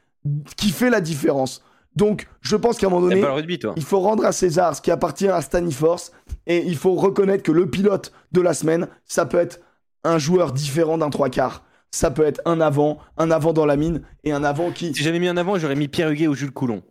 qui 0.57 0.71
fait 0.71 0.91
la 0.91 1.01
différence. 1.01 1.63
Donc, 1.97 2.29
je 2.41 2.55
pense 2.57 2.79
qu'à 2.79 2.87
un 2.87 2.91
moment 2.91 3.09
T'aimes 3.09 3.21
donné, 3.23 3.33
rugby, 3.35 3.59
toi 3.59 3.75
il 3.77 3.83
faut 3.83 3.99
rendre 4.01 4.25
à 4.25 4.33
César 4.33 4.77
ce 4.77 4.83
qui 4.83 4.91
appartient 4.91 5.27
à 5.29 5.41
Staniforce 5.41 6.13
et 6.47 6.65
il 6.67 6.77
faut 6.77 6.95
reconnaître 6.95 7.43
que 7.43 7.53
le 7.53 7.69
pilote 7.69 8.13
de 8.33 8.41
la 8.41 8.55
semaine, 8.55 8.87
ça 9.07 9.25
peut 9.27 9.39
être 9.39 9.61
un 10.05 10.19
joueur 10.19 10.53
différent 10.53 10.99
d'un 10.99 11.11
trois 11.11 11.31
quarts. 11.31 11.65
Ça 11.93 12.11
peut 12.11 12.25
être 12.25 12.41
un 12.45 12.61
avant, 12.61 12.99
un 13.17 13.31
avant 13.31 13.53
dans 13.53 13.67
la 13.67 13.77
mine 13.77 14.03
et 14.25 14.33
un 14.33 14.45
avant 14.45 14.71
qui. 14.71 14.95
Si 14.95 15.03
j'avais 15.03 15.19
mis 15.19 15.29
un 15.29 15.37
avant, 15.37 15.59
j'aurais 15.59 15.75
mis 15.75 15.89
Pierre 15.89 16.11
Huguet 16.11 16.29
ou 16.29 16.35
Jules 16.35 16.53
Coulon. 16.53 16.83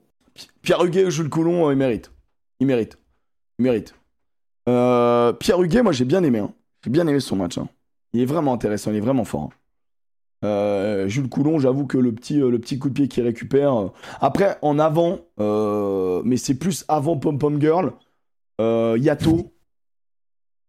Pierre 0.62 0.84
Huguet 0.84 1.06
ou 1.06 1.10
Jules 1.10 1.30
Coulon, 1.30 1.68
euh, 1.70 1.74
il 1.74 1.78
mérite. 1.78 2.12
Il 2.60 2.68
mérite. 2.68 2.98
Il 3.60 3.64
mérite. 3.64 3.94
Euh, 4.68 5.32
Pierre 5.34 5.62
Huguet, 5.62 5.82
moi 5.84 5.92
j'ai 5.94 6.06
bien 6.06 6.24
aimé. 6.24 6.40
hein. 6.40 6.54
J'ai 6.84 6.90
bien 6.92 7.08
aimé 7.08 7.20
son 7.20 7.36
match. 7.38 7.58
hein. 7.58 7.70
Il 8.14 8.22
est 8.22 8.26
vraiment 8.26 8.54
intéressant, 8.54 8.92
il 8.92 8.98
est 8.98 9.02
vraiment 9.02 9.24
fort. 9.26 9.44
hein. 9.44 9.50
Euh, 10.46 11.08
Jules 11.08 11.28
Coulon, 11.30 11.60
j'avoue 11.60 11.86
que 11.86 11.98
le 11.98 12.14
petit, 12.14 12.42
euh, 12.42 12.50
le 12.50 12.60
petit 12.60 12.78
coup 12.80 12.90
de 12.90 12.94
pied 12.94 13.08
qu'il 13.08 13.24
récupère. 13.24 13.92
Après, 14.22 14.58
en 14.62 14.80
avant, 14.80 15.20
mais 16.26 16.38
c'est 16.38 16.56
plus 16.56 16.86
avant 16.88 17.18
Pom 17.18 17.38
Pom 17.40 17.60
Girl, 17.60 17.94
Yato. 18.60 19.54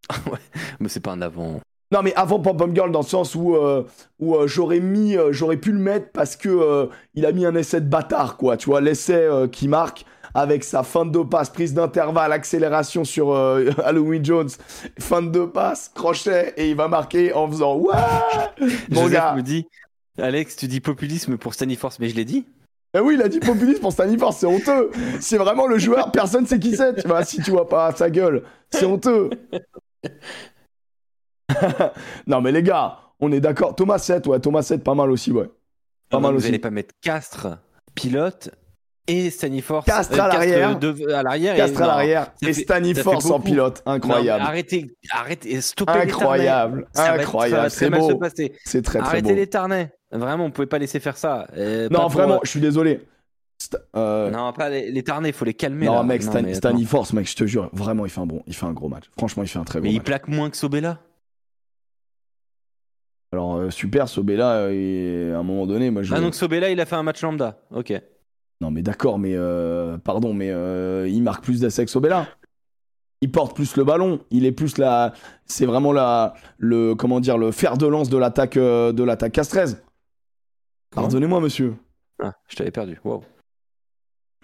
Mais 0.81 0.89
c'est 0.89 1.01
pas 1.01 1.13
un 1.13 1.23
avant. 1.23 1.61
Non, 1.93 2.03
mais 2.03 2.15
avant 2.15 2.39
Pom 2.39 2.57
Pom 2.57 2.73
Girl, 2.75 2.93
dans 2.93 3.01
le 3.01 3.07
sens 3.07 3.35
où, 3.35 3.57
euh, 3.57 3.85
où 4.21 4.37
euh, 4.37 4.47
j'aurais 4.47 4.79
mis, 4.79 5.17
euh, 5.17 5.33
j'aurais 5.33 5.57
pu 5.57 5.73
le 5.73 5.79
mettre 5.79 6.13
parce 6.13 6.37
que 6.37 6.89
il 7.15 7.27
a 7.27 7.33
mis 7.33 7.45
un 7.45 7.55
essai 7.57 7.81
de 7.81 7.89
bâtard, 7.89 8.37
quoi. 8.37 8.57
Tu 8.57 8.67
vois, 8.67 8.81
l'essai 8.81 9.29
qui 9.51 9.67
marque 9.67 10.05
avec 10.33 10.63
sa 10.63 10.85
fin 10.85 11.05
de 11.05 11.11
deux 11.11 11.25
passes, 11.25 11.51
prise 11.51 11.75
d'intervalle, 11.75 12.33
accélération 12.33 13.05
sur 13.05 13.35
Halloween 13.85 14.25
Jones, 14.25 14.51
fin 15.01 15.23
de 15.23 15.29
deux 15.31 15.49
passes, 15.51 15.91
crochet, 15.93 16.55
et 16.57 16.71
il 16.71 16.77
va 16.77 16.87
marquer 16.87 17.33
en 17.33 17.49
faisant 17.49 17.77
ouais 17.77 17.95
Mon 18.91 19.09
gars. 19.09 19.35
me 19.35 19.43
dit 19.43 19.67
Alex, 20.17 20.55
tu 20.55 20.69
dis 20.69 20.81
populisme 20.81 21.39
pour 21.39 21.55
Staniforce, 21.55 21.99
mais 21.99 22.09
je 22.09 22.15
l'ai 22.15 22.25
dit. 22.25 22.45
Eh 22.95 23.01
oui, 23.01 23.15
il 23.15 23.23
a 23.23 23.29
dit 23.29 23.41
populiste 23.41 23.81
pour 23.81 23.93
Staniforce, 23.93 24.39
c'est 24.39 24.47
honteux. 24.47 24.91
C'est 25.21 25.39
vraiment 25.39 25.67
le 25.67 25.79
joueur, 25.79 26.13
personne 26.13 26.47
sait 26.47 26.59
qui 26.61 26.77
c'est. 26.77 27.03
Tu 27.03 27.09
vois, 27.09 27.25
si 27.25 27.43
tu 27.43 27.51
vois 27.51 27.69
pas 27.69 27.93
sa 27.93 28.11
gueule, 28.11 28.43
c'est 28.71 28.85
honteux. 28.85 29.31
non, 32.27 32.41
mais 32.41 32.53
les 32.53 32.63
gars, 32.63 32.99
on 33.21 33.31
est 33.33 33.41
d'accord. 33.41 33.75
Thomas 33.75 33.99
7, 33.99 34.27
ouais, 34.27 34.41
Thomas 34.41 34.63
7, 34.63 34.83
pas 34.85 34.95
mal 34.95 35.11
aussi, 35.11 35.33
ouais. 35.33 35.51
Pas 36.09 36.19
mal 36.21 36.33
vous 36.33 36.39
aussi. 36.39 36.49
allez 36.49 36.59
pas 36.59 36.71
mettre 36.71 36.95
Castres, 37.01 37.47
pilote 37.95 38.51
et 39.07 39.31
Staniforce. 39.31 39.87
Castres 39.87 40.21
à 40.21 40.29
l'arrière. 40.29 40.79
de- 40.79 41.11
à 41.13 41.23
l'arrière. 41.23 41.55
et- 41.55 41.59
Castres 41.59 41.83
à 41.83 41.87
l'arrière 41.87 42.33
et 42.43 42.53
Staniforce 42.53 43.31
en 43.31 43.41
pilote. 43.41 43.83
non, 43.87 43.93
mais 43.93 43.97
Incroyable. 43.99 44.43
arrêtez, 44.43 44.97
arrêtez, 45.11 45.61
stoppez 45.61 45.93
les 45.95 46.01
Incroyable. 46.13 46.87
va 46.95 47.07
être- 47.15 47.21
Incroyable. 47.21 47.71
C'est 47.71 47.91
beau. 47.91 48.21
C'est 48.65 48.83
très 48.83 48.99
très 48.99 49.09
Arrêtez 49.09 49.31
beau. 49.31 49.35
les 49.37 49.47
tarnais. 49.47 49.93
Vraiment, 50.13 50.45
on 50.47 50.51
pouvait 50.51 50.67
pas 50.67 50.79
laisser 50.79 50.99
faire 50.99 51.17
ça. 51.17 51.47
Euh, 51.57 51.89
Non, 51.91 52.09
vraiment, 52.09 52.35
euh, 52.37 52.39
je 52.43 52.51
suis 52.51 52.61
désolé. 52.61 53.07
Euh, 53.95 54.31
Non, 54.31 54.53
pas 54.53 54.69
les, 54.71 54.91
les 54.91 55.03
tarnais, 55.05 55.31
faut 55.33 55.45
les 55.45 55.55
calmer. 55.55 55.87
non, 55.87 55.95
là. 55.97 56.03
mec, 56.03 56.23
Stan- 56.23 56.43
mais. 56.43 56.55
Staniforce, 56.55 57.13
mec, 57.13 57.29
je 57.31 57.37
te 57.37 57.45
jure, 57.47 57.69
vraiment, 57.73 58.07
il 58.07 58.11
fait 58.11 58.21
un 58.21 58.27
bon, 58.27 58.43
il 58.47 58.55
fait 58.55 58.67
un 58.67 58.73
gros 58.73 58.89
match. 58.89 59.05
Franchement, 59.17 59.43
il 59.45 59.49
fait 59.49 59.59
un 59.59 59.65
très 59.65 59.81
Mais 59.81 59.89
gros 59.91 59.97
il 59.99 60.03
plaque 60.03 60.27
moins 60.29 60.51
que 60.51 60.57
Sobella. 60.57 60.99
Alors, 63.33 63.57
euh, 63.57 63.71
super, 63.71 64.09
Sobella, 64.09 64.53
euh, 64.53 64.71
et 64.73 65.33
à 65.33 65.39
un 65.39 65.43
moment 65.43 65.67
donné, 65.67 65.91
moi, 65.91 66.03
je. 66.03 66.13
Ah, 66.15 66.21
donc 66.21 66.35
Sobella, 66.35 66.71
il 66.71 66.81
a 66.81 66.87
fait 66.87 66.97
un 66.97 67.03
match 67.03 67.23
lambda. 67.23 67.61
Ok. 67.71 67.93
Non, 68.61 68.71
mais 68.71 68.83
d'accord, 68.83 69.19
mais 69.19 69.33
euh, 69.35 69.97
pardon, 69.99 70.35
mais 70.35 70.51
euh, 70.51 71.09
il 71.09 71.23
marque 71.23 71.43
plus 71.43 71.61
d'essais 71.61 71.85
que 71.85 71.91
Sobella. 71.91 72.27
Il 73.23 73.31
porte 73.31 73.55
plus 73.55 73.77
le 73.77 73.85
ballon. 73.85 74.21
Il 74.31 74.45
est 74.45 74.53
plus 74.53 74.79
la. 74.79 75.13
C'est 75.47 75.67
vraiment 75.67 75.93
la, 75.93 76.35
le 76.59 76.95
comment 76.95 77.21
dire 77.21 77.39
le 77.39 77.53
fer 77.53 77.77
de 77.79 77.87
lance 77.87 78.11
de 78.11 78.19
l'attaque 78.19 78.57
euh, 78.57 78.93
de 78.93 79.03
l'attaque 79.03 79.33
Castrez. 79.33 79.77
Pardonnez-moi, 80.95 81.41
monsieur. 81.41 81.75
Ah, 82.23 82.35
je 82.49 82.57
t'avais 82.57 82.71
perdu. 82.71 82.99
Wow. 83.05 83.25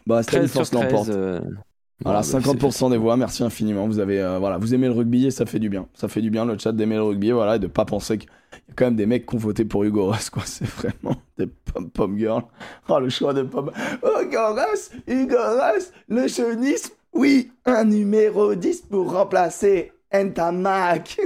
Bah, 0.06 0.22
13 0.22 0.50
sur 0.50 0.64
Staniforce 0.64 1.08
13. 1.08 1.18
l'emporte. 1.18 1.65
Voilà, 2.04 2.20
bon, 2.20 2.32
bah, 2.32 2.40
50% 2.40 2.90
des 2.90 2.98
voix, 2.98 3.16
merci 3.16 3.42
infiniment. 3.42 3.86
Vous 3.86 3.98
avez, 3.98 4.20
euh, 4.20 4.38
voilà, 4.38 4.58
vous 4.58 4.74
aimez 4.74 4.86
le 4.86 4.92
rugby 4.92 5.26
et 5.26 5.30
ça 5.30 5.46
fait 5.46 5.58
du 5.58 5.70
bien. 5.70 5.88
Ça 5.94 6.08
fait 6.08 6.20
du 6.20 6.30
bien 6.30 6.44
le 6.44 6.58
chat 6.58 6.72
d'aimer 6.72 6.96
le 6.96 7.02
rugby, 7.02 7.30
voilà, 7.30 7.56
et 7.56 7.58
de 7.58 7.66
pas 7.66 7.86
penser 7.86 8.18
qu'il 8.18 8.28
y 8.28 8.70
a 8.70 8.74
quand 8.76 8.84
même 8.84 8.96
des 8.96 9.06
mecs 9.06 9.26
qui 9.26 9.34
ont 9.34 9.38
voté 9.38 9.64
pour 9.64 9.82
Hugo 9.84 10.06
Ross, 10.06 10.28
quoi. 10.28 10.42
C'est 10.46 10.66
vraiment 10.66 11.16
des 11.38 11.46
pom 11.46 11.88
pom 11.90 12.18
girls. 12.18 12.44
Oh, 12.88 12.98
le 13.00 13.08
choix 13.08 13.32
de 13.32 13.42
pom. 13.42 13.70
Hugo 14.02 14.54
Ross, 14.54 14.90
Hugo 15.06 15.36
Ross, 15.36 15.92
le 16.08 16.28
chaunisme, 16.28 16.92
oui, 17.14 17.50
un 17.64 17.84
numéro 17.84 18.54
10 18.54 18.82
pour 18.90 19.12
remplacer 19.12 19.92
Ntamak. 20.12 21.18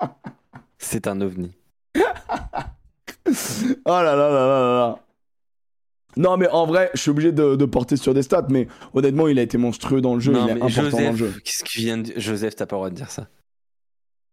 C'est 0.78 1.06
un 1.06 1.20
ovni. 1.20 1.56
oh 1.94 2.00
là 3.86 4.02
là 4.02 4.16
là 4.16 4.30
là 4.30 4.58
là 4.58 4.76
là. 4.78 4.98
Non, 6.16 6.36
mais 6.36 6.48
en 6.48 6.66
vrai, 6.66 6.90
je 6.94 7.00
suis 7.00 7.10
obligé 7.10 7.32
de, 7.32 7.56
de 7.56 7.64
porter 7.64 7.96
sur 7.96 8.14
des 8.14 8.22
stats, 8.22 8.46
mais 8.50 8.68
honnêtement, 8.92 9.28
il 9.28 9.38
a 9.38 9.42
été 9.42 9.56
monstrueux 9.58 10.00
dans 10.00 10.14
le 10.14 10.20
jeu, 10.20 10.32
non, 10.32 10.46
il 10.46 10.50
est 10.50 10.62
important 10.62 11.00
dans 11.00 11.10
le 11.10 11.16
jeu. 11.16 11.26
Joseph, 11.26 11.42
qu'est-ce 11.42 11.64
qu'il 11.64 11.84
vient 11.84 11.98
de 11.98 12.02
dire? 12.02 12.14
Joseph, 12.18 12.54
t'as 12.56 12.66
pas 12.66 12.76
le 12.76 12.78
droit 12.78 12.90
de 12.90 12.94
dire 12.94 13.10
ça. 13.10 13.28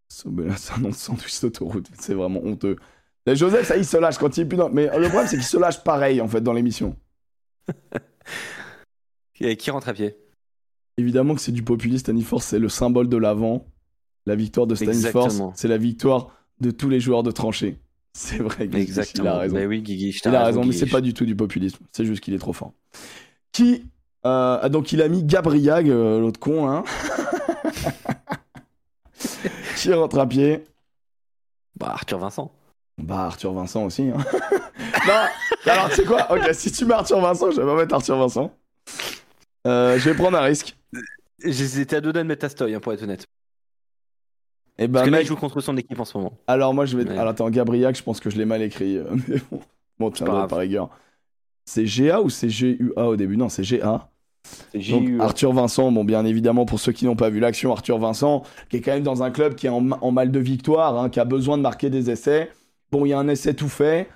C'est 0.10 0.28
un 0.28 0.80
nom 0.80 0.90
de 0.90 0.96
sandwich 0.96 1.40
d'autoroute. 1.42 1.88
C'est 2.00 2.14
vraiment 2.14 2.42
honteux. 2.44 2.76
Et 3.26 3.36
Joseph, 3.36 3.68
ça, 3.68 3.78
il 3.78 3.86
se 3.86 3.98
lâche 3.98 4.18
quand 4.18 4.36
il 4.38 4.42
est 4.42 4.46
plus 4.46 4.58
dans. 4.58 4.70
Mais 4.70 4.86
le 4.86 5.08
problème, 5.08 5.28
c'est 5.28 5.38
qu'il 5.38 5.46
se 5.46 5.58
lâche 5.58 5.84
pareil, 5.84 6.20
en 6.20 6.28
fait, 6.28 6.42
dans 6.42 6.54
l'émission. 6.54 6.96
Et 9.42 9.56
qui 9.56 9.72
rentre 9.72 9.88
à 9.88 9.94
pied? 9.94 10.18
Évidemment 10.98 11.36
que 11.36 11.42
c'est 11.42 11.54
du 11.54 11.64
populiste, 11.64 12.06
Staniforce, 12.06 12.46
c'est 12.46 12.60
le 12.60 12.68
symbole 12.68 13.08
de 13.08 13.16
l'avant. 13.16 13.66
La 14.26 14.36
victoire 14.36 14.68
de 14.68 14.76
Staniforce, 14.76 15.42
c'est 15.56 15.70
la 15.70 15.78
victoire 15.78 16.36
de 16.60 16.72
tous 16.72 16.90
les 16.90 17.00
joueurs 17.00 17.24
de 17.24 17.32
tranchée. 17.32 17.78
C'est 18.14 18.38
vrai, 18.38 18.68
Guigui, 18.68 18.82
Exactement. 18.82 19.24
il 19.26 19.28
a 19.28 19.38
raison. 19.38 19.56
Mais 19.56 19.66
oui, 19.66 19.82
Guigui, 19.82 20.20
Il 20.24 20.36
a 20.36 20.44
raison, 20.46 20.66
mais 20.66 20.74
c'est 20.74 20.88
pas 20.88 21.02
du 21.02 21.14
tout 21.14 21.26
du 21.26 21.36
populisme. 21.36 21.86
C'est 21.92 22.06
juste 22.06 22.22
qu'il 22.22 22.34
est 22.34 22.40
trop 22.40 22.54
fort. 22.54 22.74
Qui. 23.52 23.86
euh, 24.26 24.60
ah, 24.62 24.70
donc, 24.70 24.92
il 24.92 25.02
a 25.02 25.08
mis 25.08 25.24
Gabriag, 25.24 25.90
euh, 25.90 26.20
l'autre 26.20 26.40
con, 26.40 26.68
hein. 26.70 26.84
Qui 29.78 29.94
rentre 29.94 30.20
à 30.20 30.28
pied? 30.28 30.66
Bah, 31.78 31.92
Arthur 31.92 32.20
Vincent. 32.20 32.52
Bah, 32.98 33.26
Arthur 33.26 33.54
Vincent 33.54 33.86
aussi. 33.86 34.10
Hein. 34.10 34.18
non, 35.08 35.72
alors, 35.72 35.90
tu 35.90 35.96
sais 35.96 36.04
quoi? 36.06 36.30
Ok, 36.32 36.50
si 36.54 36.72
tu 36.72 36.86
mets 36.86 36.96
Arthur 36.96 37.22
Vincent, 37.22 37.52
je 37.52 37.62
vais 37.62 37.68
pas 37.68 37.76
mettre 37.76 37.96
Arthur 37.96 38.18
Vincent. 38.18 38.54
Euh, 39.68 39.98
je 39.98 40.10
vais 40.10 40.16
prendre 40.16 40.38
un 40.38 40.42
risque. 40.42 40.76
J'hésitais 41.44 41.98
à 41.98 42.02
deux 42.02 42.12
de 42.12 42.22
mettre 42.24 42.46
Astoy, 42.46 42.74
hein, 42.76 42.80
pour 42.82 42.92
être 42.92 43.04
honnête. 43.04 43.26
Et 44.82 44.88
Parce 44.88 45.04
ben, 45.04 45.06
que 45.06 45.12
là, 45.12 45.18
mec, 45.18 45.26
il 45.26 45.28
joue 45.28 45.36
contre 45.36 45.60
son 45.62 45.76
équipe 45.78 46.00
en 46.00 46.06
ce 46.06 46.18
moment. 46.18 46.34
alors 46.48 46.74
moi, 46.74 46.86
je 46.86 46.98
vais. 46.98 47.04
Ouais. 47.04 47.18
Alors, 47.18 47.28
attends, 47.32 47.50
Gabriag, 47.50 47.96
je 47.96 48.02
pense 48.04 48.20
que 48.20 48.30
je 48.30 48.38
l'ai 48.38 48.46
mal 48.46 48.62
écrit. 48.62 48.98
euh, 48.98 49.04
mais 49.28 49.36
bon, 49.52 49.60
bon 50.00 50.10
tiens, 50.12 50.26
par 50.48 50.58
rigueur. 50.60 50.90
C'est 51.66 51.84
GA 51.86 52.22
ou 52.22 52.30
c'est 52.30 52.48
GUA 52.48 53.06
au 53.08 53.16
début? 53.16 53.38
Non, 53.38 53.50
c'est 53.50 53.64
GA. 53.64 54.10
Donc. 54.74 55.10
Arthur 55.20 55.54
Vincent, 55.54 55.92
bon, 55.92 56.04
bien 56.06 56.26
évidemment, 56.26 56.66
pour 56.66 56.80
ceux 56.80 56.92
qui 56.94 57.06
n'ont 57.06 57.16
pas 57.18 57.30
vu 57.30 57.40
l'action, 57.40 57.72
Arthur 57.72 58.00
Vincent, 58.00 58.44
qui 58.70 58.78
est 58.78 58.82
quand 58.82 58.94
même 58.94 59.04
dans 59.04 59.22
un 59.22 59.30
club 59.32 59.54
qui 59.56 59.68
est 59.68 59.70
en, 59.70 59.82
ma- 59.82 60.00
en 60.02 60.12
mal 60.12 60.32
de 60.32 60.40
victoire, 60.40 60.98
hein, 60.98 61.10
qui 61.10 61.20
a 61.20 61.26
besoin 61.26 61.58
de 61.58 61.62
marquer 61.62 61.90
des 61.90 62.10
essais. 62.10 62.50
Bon, 62.92 63.06
il 63.06 63.10
y 63.10 63.14
a 63.14 63.20
un 63.20 63.28
essai 63.28 63.54
tout 63.54 63.70
fait. 63.70 64.08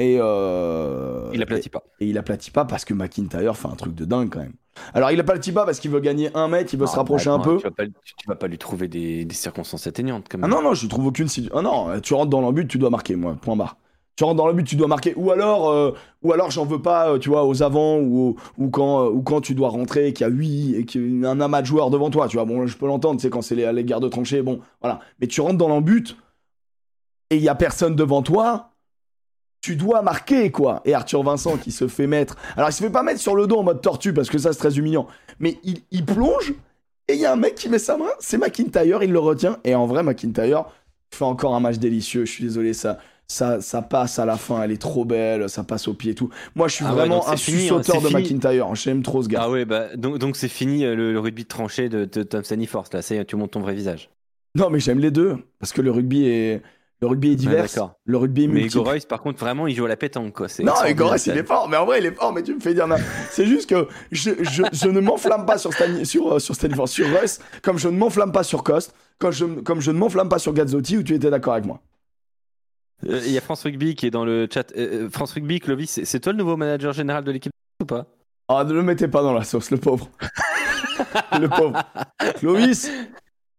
Et, 0.00 0.16
euh, 0.20 1.30
Il 1.32 1.42
aplatit 1.42 1.70
pas. 1.70 1.82
et, 2.00 2.04
et 2.06 2.08
il 2.10 2.18
aplatit 2.18 2.50
pas 2.50 2.64
parce 2.64 2.84
que 2.84 2.92
McIntyre 2.92 3.56
fait 3.56 3.68
un 3.68 3.76
truc 3.76 3.94
de 3.94 4.04
dingue 4.04 4.28
quand 4.30 4.40
même. 4.40 4.52
Alors, 4.94 5.10
il 5.10 5.20
aplatit 5.20 5.52
pas 5.52 5.64
parce 5.64 5.80
qu'il 5.80 5.90
veut 5.90 6.00
gagner 6.00 6.30
un 6.34 6.48
mètre, 6.48 6.72
il 6.74 6.78
veut 6.80 6.86
se 6.86 6.92
Ah, 6.94 6.98
rapprocher 6.98 7.30
un 7.30 7.38
peu. 7.38 7.56
Tu 7.58 7.64
vas, 7.64 7.70
pas, 7.70 7.84
tu- 7.86 8.14
vas 8.26 8.36
pas 8.36 8.46
lui 8.46 8.58
trouver 8.58 8.88
des, 8.88 9.24
des 9.24 9.34
circonstances 9.34 9.86
atteignantes, 9.86 10.28
comme 10.28 10.44
Ah 10.44 10.48
non, 10.48 10.62
non, 10.62 10.74
je 10.74 10.86
trouve 10.86 11.06
aucune. 11.06 11.28
Ah 11.54 11.62
non, 11.62 12.00
tu 12.00 12.14
rentres 12.14 12.30
dans 12.30 12.40
le 12.46 12.52
but, 12.52 12.66
tu 12.68 12.78
dois 12.78 12.90
marquer, 12.90 13.16
moi, 13.16 13.34
point 13.34 13.56
barre. 13.56 13.76
Tu 14.16 14.24
rentres 14.24 14.36
dans 14.36 14.48
le 14.48 14.52
but, 14.52 14.64
tu 14.64 14.74
dois 14.74 14.88
marquer. 14.88 15.14
Ou 15.16 15.30
alors, 15.30 15.70
euh, 15.70 15.92
ou 16.22 16.32
alors 16.32 16.50
j'en 16.50 16.64
veux 16.64 16.82
pas, 16.82 17.10
euh, 17.10 17.18
tu 17.18 17.28
vois, 17.28 17.44
aux 17.46 17.62
avants 17.62 17.98
ou, 17.98 18.34
ou, 18.58 18.68
quand, 18.68 19.04
euh, 19.06 19.10
ou 19.10 19.22
quand 19.22 19.40
tu 19.40 19.54
dois 19.54 19.68
rentrer, 19.68 20.12
qu'il 20.12 20.26
y 20.26 20.28
a 20.28 20.32
8 20.32 20.74
et 20.74 20.84
qu'il 20.84 21.20
y 21.20 21.24
a 21.24 21.30
un 21.30 21.40
amas 21.40 21.60
de 21.62 21.66
joueurs 21.66 21.90
devant 21.90 22.10
toi, 22.10 22.26
tu 22.26 22.36
vois. 22.36 22.44
Bon, 22.44 22.66
je 22.66 22.76
peux 22.76 22.86
l'entendre, 22.86 23.20
sais, 23.20 23.30
quand 23.30 23.42
c'est 23.42 23.54
les, 23.54 23.72
les 23.72 23.84
guerres 23.84 24.00
de 24.00 24.08
tranchées, 24.08 24.42
bon, 24.42 24.58
voilà. 24.80 24.98
Mais 25.20 25.28
tu 25.28 25.40
rentres 25.40 25.58
dans 25.58 25.72
le 25.72 25.80
but 25.80 26.16
et 27.30 27.36
il 27.36 27.42
y 27.42 27.48
a 27.48 27.54
personne 27.54 27.94
devant 27.94 28.22
toi, 28.22 28.70
tu 29.60 29.76
dois 29.76 30.02
marquer, 30.02 30.50
quoi. 30.50 30.82
Et 30.84 30.94
Arthur 30.94 31.22
Vincent 31.22 31.56
qui 31.56 31.72
se 31.72 31.88
fait 31.88 32.06
mettre. 32.06 32.36
Alors, 32.56 32.68
il 32.68 32.72
se 32.72 32.82
fait 32.82 32.90
pas 32.90 33.02
mettre 33.02 33.20
sur 33.20 33.34
le 33.34 33.46
dos 33.46 33.56
en 33.58 33.62
mode 33.64 33.80
tortue 33.82 34.12
parce 34.12 34.30
que 34.30 34.38
ça, 34.38 34.52
c'est 34.52 34.58
très 34.58 34.78
humiliant. 34.78 35.06
Mais 35.40 35.58
il, 35.64 35.82
il 35.90 36.04
plonge 36.04 36.54
et 37.08 37.14
il 37.14 37.20
y 37.20 37.26
a 37.26 37.32
un 37.32 37.36
mec 37.36 37.54
qui 37.54 37.68
met 37.68 37.78
sa 37.78 37.96
main, 37.96 38.10
c'est 38.20 38.38
McIntyre, 38.38 39.02
il 39.02 39.12
le 39.12 39.18
retient. 39.18 39.58
Et 39.64 39.74
en 39.74 39.86
vrai, 39.86 40.02
McIntyre 40.02 40.66
fait 41.12 41.24
encore 41.24 41.54
un 41.54 41.60
match 41.60 41.78
délicieux. 41.78 42.24
Je 42.26 42.30
suis 42.32 42.44
désolé, 42.44 42.74
ça, 42.74 42.98
ça, 43.26 43.60
ça 43.60 43.82
passe 43.82 44.18
à 44.18 44.26
la 44.26 44.36
fin, 44.36 44.62
elle 44.62 44.72
est 44.72 44.80
trop 44.80 45.04
belle, 45.04 45.48
ça 45.48 45.64
passe 45.64 45.88
au 45.88 45.94
pied 45.94 46.12
et 46.12 46.14
tout. 46.14 46.28
Moi, 46.54 46.68
je 46.68 46.74
suis 46.74 46.84
Ah 46.84 46.90
ouais, 46.90 46.94
vraiment 46.94 47.22
c'est 47.22 47.28
un 47.28 47.32
hein, 47.76 47.78
de 47.78 47.82
c'est 47.82 48.00
fini. 48.00 48.12
McIntyre. 48.12 48.74
J'aime 48.74 49.02
trop 49.02 49.22
ce 49.22 49.28
gars. 49.28 49.40
Ah 49.42 49.50
ouais, 49.50 49.64
bah, 49.64 49.96
donc 49.96 50.18
donc 50.18 50.36
c'est 50.36 50.48
fini 50.48 50.84
euh, 50.84 50.94
le, 50.94 51.12
le 51.12 51.18
rugby 51.20 51.44
de 51.44 51.48
tranchée 51.48 51.88
de, 51.88 52.04
de 52.04 52.22
Tom 52.22 52.42
Force 52.66 52.92
là. 52.92 53.02
C'est 53.02 53.24
tu 53.24 53.36
montes 53.36 53.52
ton 53.52 53.60
vrai 53.60 53.74
visage. 53.74 54.10
Non, 54.54 54.70
mais 54.70 54.80
j'aime 54.80 54.98
les 54.98 55.10
deux 55.10 55.36
parce 55.58 55.72
que 55.72 55.82
le 55.82 55.90
rugby 55.90 56.26
est, 56.26 56.62
le 57.00 57.06
rugby 57.06 57.32
est 57.32 57.36
divers. 57.36 57.62
d'accord. 57.62 57.94
le 58.04 58.16
rugby 58.16 58.44
est 58.44 58.48
Mais 58.48 58.54
multiple. 58.54 58.78
Hugo 58.78 58.84
Royce, 58.90 59.04
par 59.06 59.20
contre, 59.22 59.38
vraiment, 59.38 59.66
il 59.68 59.74
joue 59.76 59.84
à 59.84 59.88
la 59.88 59.96
pétanque 59.96 60.32
quoi. 60.34 60.48
Non, 60.60 60.72
Hugo 60.86 61.06
Royce, 61.06 61.26
il 61.26 61.36
est 61.38 61.44
fort, 61.46 61.68
mais 61.68 61.76
en 61.76 61.86
vrai, 61.86 62.00
il 62.00 62.06
est 62.06 62.14
fort, 62.14 62.32
mais 62.32 62.42
tu 62.42 62.54
me 62.54 62.60
fais 62.60 62.74
dire. 62.74 62.86
C'est 63.30 63.46
juste 63.46 63.68
que 63.70 63.86
je, 64.10 64.30
je, 64.42 64.62
je 64.72 64.88
ne 64.88 64.98
m'enflamme 65.00 65.46
pas 65.46 65.58
sur, 65.58 65.72
Stan, 65.72 66.04
sur, 66.04 66.32
euh, 66.34 66.38
sur 66.40 66.54
Stanford, 66.54 66.88
sur 66.88 67.08
Royce, 67.10 67.40
comme 67.62 67.78
je 67.78 67.88
ne 67.88 67.96
m'enflamme 67.96 68.32
pas 68.32 68.42
sur 68.42 68.64
Coste, 68.64 68.94
comme 69.18 69.32
je, 69.32 69.44
comme 69.44 69.80
je 69.80 69.90
ne 69.92 69.98
m'enflamme 69.98 70.28
pas 70.28 70.38
sur 70.40 70.52
Gazzotti, 70.52 70.96
où 70.98 71.02
tu 71.02 71.14
étais 71.14 71.30
d'accord 71.30 71.52
avec 71.52 71.66
moi. 71.66 71.80
Euh, 73.08 73.20
Il 73.26 73.30
y 73.32 73.38
a 73.38 73.40
France 73.40 73.62
Rugby 73.62 73.94
qui 73.94 74.06
est 74.06 74.10
dans 74.10 74.24
le 74.24 74.48
chat. 74.52 74.72
Euh, 74.76 75.08
France 75.08 75.32
Rugby, 75.34 75.60
Clovis, 75.60 75.88
c'est- 75.90 76.04
c'est 76.04 76.18
toi 76.18 76.32
le 76.32 76.38
nouveau 76.38 76.56
manager 76.56 76.92
général 76.92 77.22
de 77.22 77.30
l'équipe 77.30 77.52
ou 77.80 77.84
pas? 77.86 78.06
Ah, 78.48 78.64
ne 78.64 78.72
le 78.72 78.82
mettez 78.82 79.06
pas 79.06 79.22
dans 79.22 79.34
la 79.34 79.44
sauce, 79.44 79.70
le 79.70 79.76
pauvre. 79.78 80.10
le 81.40 81.48
pauvre. 81.48 81.80
Clovis, 82.38 82.90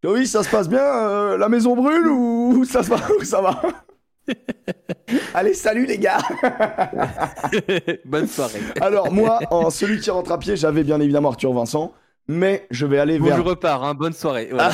Clovis, 0.02 0.32
ça 0.32 0.44
se 0.44 0.50
passe 0.50 0.70
bien 0.70 0.84
euh, 0.84 1.38
La 1.38 1.50
maison 1.50 1.76
brûle 1.76 2.08
ou 2.08 2.64
ça, 2.70 2.84
se 2.84 2.90
va, 2.90 2.98
ou 3.20 3.24
ça 3.24 3.42
va? 3.42 3.62
Allez, 5.34 5.54
salut 5.54 5.86
les 5.86 5.98
gars 5.98 6.20
Bonne 8.06 8.28
soirée. 8.28 8.60
Alors, 8.80 9.12
moi, 9.12 9.40
en 9.50 9.70
celui 9.70 10.00
qui 10.00 10.12
rentre 10.12 10.32
à 10.32 10.38
pied, 10.38 10.56
j'avais 10.56 10.84
bien 10.84 11.00
évidemment 11.00 11.30
Arthur 11.30 11.52
Vincent, 11.54 11.94
mais 12.28 12.68
je 12.70 12.86
vais 12.86 13.00
aller 13.00 13.18
Bon, 13.18 13.26
vers. 13.26 13.38
je 13.38 13.42
repars, 13.42 13.84
hein, 13.84 13.96
bonne 13.96 14.14
soirée. 14.14 14.50
Voilà. 14.52 14.72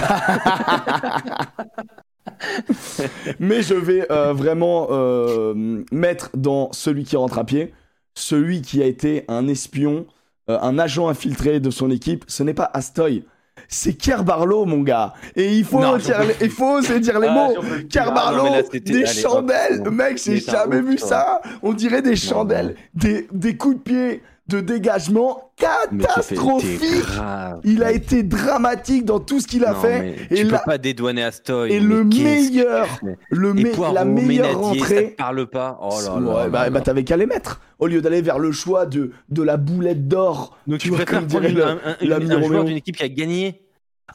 Mais 3.40 3.62
je 3.62 3.76
vais 3.76 4.12
euh, 4.12 4.34
vraiment 4.34 4.88
euh, 4.90 5.84
mettre 5.92 6.32
dans 6.36 6.72
celui 6.74 7.04
qui 7.06 7.16
rentre 7.16 7.38
à 7.40 7.46
pied, 7.46 7.74
celui 8.14 8.62
qui 8.62 8.82
a 8.82 8.86
été 8.86 9.24
un 9.28 9.48
espion, 9.48 10.06
euh, 10.50 10.58
un 10.62 10.78
agent 10.80 11.08
infiltré 11.08 11.60
de 11.60 11.70
son 11.70 11.90
équipe. 11.92 12.26
Ce 12.28 12.44
n'est 12.44 12.54
pas 12.54 12.70
Astoy, 12.74 13.24
c'est 13.68 13.94
Kerr 13.94 14.24
Barlow, 14.24 14.66
mon 14.66 14.82
gars. 14.82 15.14
Et 15.36 15.56
il 15.58 15.64
faut, 15.66 15.80
Non, 15.80 15.98
dire 15.98 16.22
les- 16.24 16.46
il 16.46 16.52
faut 16.52 16.74
oser 16.78 17.00
dire 17.00 17.20
les 17.20 17.28
Ah, 17.30 17.34
mots. 17.34 17.56
Kerr 17.90 18.04
Ah, 18.04 18.10
non, 18.10 18.14
Barlow, 18.14 18.44
là, 18.46 18.62
des 18.62 18.96
allez, 19.04 19.06
chandelles. 19.08 19.84
Mec, 19.92 20.22
j'ai 20.24 20.40
jamais 20.40 20.82
vu 20.82 20.98
ça. 20.98 21.42
On 21.64 21.74
dirait 21.74 22.02
des 22.02 22.12
Non, 22.12 22.16
chandelles. 22.16 22.76
Des, 22.94 23.28
des 23.32 23.56
coups 23.58 23.76
de 23.78 23.82
pied, 23.82 24.24
de 24.48 24.60
dégagement 24.60 25.52
tu 25.58 27.00
grave. 27.00 27.60
Il 27.64 27.84
a 27.84 27.92
été 27.92 28.22
dramatique 28.24 29.06
dans 29.06 29.20
tout 29.20 29.40
ce 29.40 29.48
qu'il 29.48 29.66
a 29.66 29.72
Non, 29.74 29.80
fait. 29.80 30.16
Et 30.30 30.36
tu 30.36 30.48
peux 30.48 30.58
pas 30.66 30.78
dédouaner 30.78 31.24
Astoy. 31.24 31.72
Et 31.74 31.80
le 31.80 32.04
meilleur, 32.04 32.88
tu 33.02 33.08
le 33.32 33.54
me- 33.54 33.72
Poirot, 33.72 33.94
la 33.96 34.06
meilleure 34.06 34.52
ça 34.52 34.58
rentrée. 34.58 35.12
te 35.12 35.16
parle 35.16 35.48
pas? 35.48 35.80
Oh 35.82 35.96
là 36.06 36.16
Ouais, 36.18 36.44
là 36.44 36.50
bah, 36.50 36.70
bah, 36.70 36.82
t'avais 36.82 37.04
qu'à 37.04 37.18
les 37.18 37.26
mettre. 37.26 37.60
Au 37.80 37.88
lieu 37.88 38.02
d'aller 38.02 38.22
vers 38.22 38.38
le 38.40 38.52
choix 38.52 38.86
de, 38.86 39.12
de 39.30 39.42
la 39.44 39.58
boulette 39.58 40.08
d'or. 40.08 40.58
Donc 40.68 40.80
tu 40.80 40.90
vois, 40.90 41.00
préfères 41.00 41.26
prendre 41.28 41.46
une- 41.50 41.60
un, 41.62 41.80
un- 41.84 42.32
un 42.32 42.42
joueur 42.44 42.64
d'une 42.66 42.78
équipe 42.78 42.98
qui 42.98 43.04
a 43.04 43.10
gagné 43.10 43.62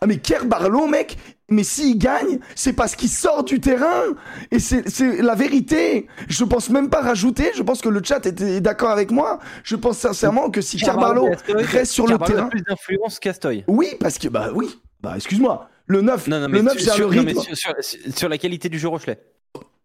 Ah, 0.01 0.07
mais 0.07 0.19
Kerr 0.19 0.45
Barlow, 0.47 0.87
mec, 0.87 1.19
mais 1.51 1.62
s'il 1.65 1.99
gagne, 1.99 2.39
c'est 2.55 2.73
parce 2.73 2.95
qu'il 2.97 3.09
sort 3.11 3.45
du 3.45 3.61
terrain. 3.61 4.03
Et 4.51 4.59
c'est 4.59 5.21
la 5.21 5.35
vérité. 5.35 6.07
Je 6.29 6.45
pense 6.45 6.71
même 6.71 6.89
pas 6.89 7.01
rajouter. 7.03 7.51
Je 7.55 7.62
pense 7.62 7.81
que 7.83 7.89
le 7.89 8.01
chat 8.03 8.25
était 8.25 8.61
d'accord 8.61 8.91
avec 8.91 9.11
moi. 9.11 9.41
Je 9.65 9.77
pense 9.77 9.99
sincèrement 9.99 10.49
que 10.51 10.61
si 10.61 10.77
Kerr 10.79 10.97
Barlow 10.97 11.29
reste 11.49 11.93
sur 11.93 12.07
le 12.07 12.15
a 12.15 12.19
terrain. 12.19 12.47
plus 12.49 12.62
d'influence 12.62 13.19
qu'Astoy? 13.19 13.65
Oui, 13.67 13.89
parce 13.99 14.17
que, 14.19 14.29
bah 14.29 14.51
oui. 14.55 14.79
Bah, 15.03 15.15
excuse-moi. 15.17 15.69
Le 15.87 16.01
9, 16.03 16.29
Non, 16.29 16.41
non, 16.41 16.49
mais 16.49 16.59
le 16.59 16.65
9 16.65 16.79
sur, 16.79 16.81
c'est 16.95 16.99
le 17.01 17.11
sur- 17.11 17.23
non, 17.23 17.29
rythme. 17.29 17.41
sur, 17.55 17.75
sur- 17.81 17.99
sur 18.17 18.29
la 18.29 18.39
qualité 18.39 18.69
du 18.69 18.79
jeu 18.79 18.89
Rochelet. 18.89 19.21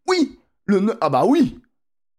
Oui. 0.08 0.38
Le 0.68 0.80
9, 0.80 0.96
ah, 1.02 1.10
bah 1.10 1.24
oui. 1.26 1.60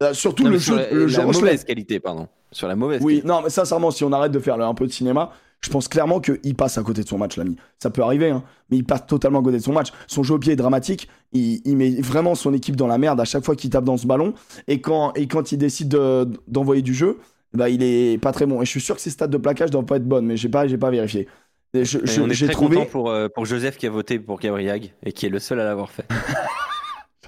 Euh, 0.03 0.13
surtout 0.13 0.45
le 0.47 0.59
jeu, 0.59 0.77
la, 0.77 0.91
le 0.91 1.07
la 1.07 1.25
mauvaise 1.25 1.65
qualité, 1.65 2.01
pardon. 2.01 2.29
Sur 2.51 2.69
la 2.69 2.77
mauvaise 2.77 3.01
Oui, 3.03 3.15
qualité. 3.15 3.29
non, 3.29 3.41
mais 3.43 3.51
sincèrement, 3.51 3.91
si 3.91 4.03
on 4.05 4.13
arrête 4.13 4.33
de 4.33 4.39
faire 4.41 4.61
un 4.61 4.75
peu 4.75 4.87
de 4.87 4.93
cinéma, 4.93 5.31
je 5.63 5.71
pense 5.71 5.89
clairement 5.89 6.21
qu'il 6.21 6.55
passe 6.55 6.79
à 6.79 6.83
côté 6.83 7.03
de 7.03 7.09
son 7.09 7.19
match, 7.19 7.37
l'ami. 7.37 7.57
Ça 7.83 7.91
peut 7.91 8.03
arriver, 8.03 8.31
hein, 8.31 8.45
mais 8.71 8.77
il 8.77 8.85
passe 8.85 9.07
totalement 9.07 9.41
à 9.41 9.43
côté 9.43 9.57
de 9.59 9.63
son 9.63 9.73
match. 9.73 9.89
Son 10.07 10.23
jeu 10.23 10.35
au 10.35 10.39
pied 10.39 10.53
est 10.53 10.57
dramatique. 10.57 11.09
Il, 11.33 11.61
il 11.65 11.77
met 11.77 11.91
vraiment 12.01 12.35
son 12.35 12.53
équipe 12.55 12.77
dans 12.77 12.87
la 12.87 12.99
merde 12.99 13.21
à 13.21 13.25
chaque 13.25 13.45
fois 13.45 13.57
qu'il 13.57 13.71
tape 13.71 13.85
dans 13.85 13.97
ce 13.97 14.07
ballon. 14.07 14.35
Et 14.69 14.81
quand, 14.81 15.13
et 15.15 15.27
quand 15.27 15.53
il 15.53 15.59
décide 15.59 15.89
de- 15.89 16.29
d'envoyer 16.47 16.83
du 16.83 16.95
jeu, 16.95 17.19
bah, 17.53 17.69
il 17.69 17.83
est 17.83 18.19
pas 18.21 18.33
très 18.33 18.47
bon. 18.47 18.61
Et 18.63 18.65
je 18.65 18.71
suis 18.71 18.81
sûr 18.81 18.95
que 18.95 19.01
ses 19.01 19.11
stats 19.11 19.27
de 19.29 19.37
plaquage 19.39 19.71
doivent 19.71 19.87
pas 19.87 19.97
être 19.97 20.07
bonnes, 20.07 20.27
mais 20.27 20.37
j'ai 20.37 20.49
pas, 20.49 20.67
j'ai 20.69 20.79
pas 20.79 20.91
vérifié. 20.91 21.27
J'ai 21.75 21.85
très 22.01 22.49
trouvé. 22.53 22.77
content 22.77 22.89
pour, 22.91 23.11
euh, 23.11 23.29
pour 23.29 23.45
Joseph 23.45 23.77
qui 23.77 23.87
a 23.87 23.91
voté 23.91 24.19
pour 24.19 24.39
Gabriag 24.39 24.93
et 25.05 25.13
qui 25.13 25.27
est 25.27 25.31
le 25.31 25.39
seul 25.39 25.61
à 25.61 25.65
l'avoir 25.65 25.91
fait. 25.91 26.07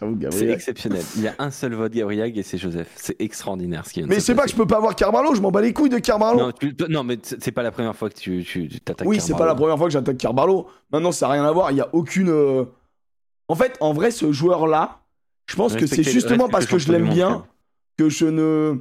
C'est 0.00 0.18
Gabriel. 0.18 0.50
exceptionnel. 0.50 1.02
Il 1.16 1.22
y 1.22 1.28
a 1.28 1.34
un 1.38 1.50
seul 1.50 1.74
vote 1.74 1.92
Gabriag 1.92 2.36
et 2.38 2.42
c'est 2.42 2.58
Joseph. 2.58 2.90
C'est 2.96 3.20
extraordinaire 3.20 3.86
ce 3.86 3.92
qui 3.92 4.02
Mais 4.04 4.20
c'est 4.20 4.34
pas 4.34 4.44
que 4.44 4.50
je 4.50 4.56
peux 4.56 4.66
pas 4.66 4.76
avoir 4.76 4.94
Carbarlo, 4.94 5.34
je 5.34 5.40
m'en 5.40 5.50
bats 5.50 5.60
les 5.60 5.72
couilles 5.72 5.90
de 5.90 5.98
Carbarlo. 5.98 6.40
Non, 6.40 6.52
tu- 6.52 6.74
toi- 6.74 6.88
non, 6.88 7.02
mais 7.04 7.18
c'est 7.22 7.52
pas 7.52 7.62
la 7.62 7.70
première 7.70 7.94
fois 7.96 8.08
que 8.10 8.14
tu, 8.18 8.44
tu 8.44 8.68
tu 8.68 8.80
t'attaques. 8.80 9.06
Oui, 9.08 9.20
c'est 9.20 9.34
pas 9.36 9.46
la 9.46 9.54
première 9.54 9.76
fois 9.76 9.86
que 9.86 9.92
j'attaque 9.92 10.18
Carbarlo. 10.18 10.68
Maintenant, 10.92 11.12
ça 11.12 11.26
n'a 11.26 11.32
rien 11.34 11.44
à 11.44 11.52
voir. 11.52 11.70
Il 11.72 11.76
y 11.78 11.80
a 11.80 11.88
aucune. 11.92 12.28
euh, 12.28 12.64
En 13.48 13.54
fait, 13.54 13.76
en 13.80 13.92
vrai, 13.92 14.10
ce 14.10 14.30
joueur-là, 14.32 15.00
je 15.46 15.56
pense 15.56 15.74
que 15.74 15.86
c'est 15.86 16.02
justement 16.02 16.48
parce 16.48 16.66
que 16.66 16.78
je 16.78 16.92
l'aime 16.92 17.08
bien 17.08 17.30
monde, 17.30 17.42
que 17.96 18.08
je 18.08 18.26
ne 18.26 18.76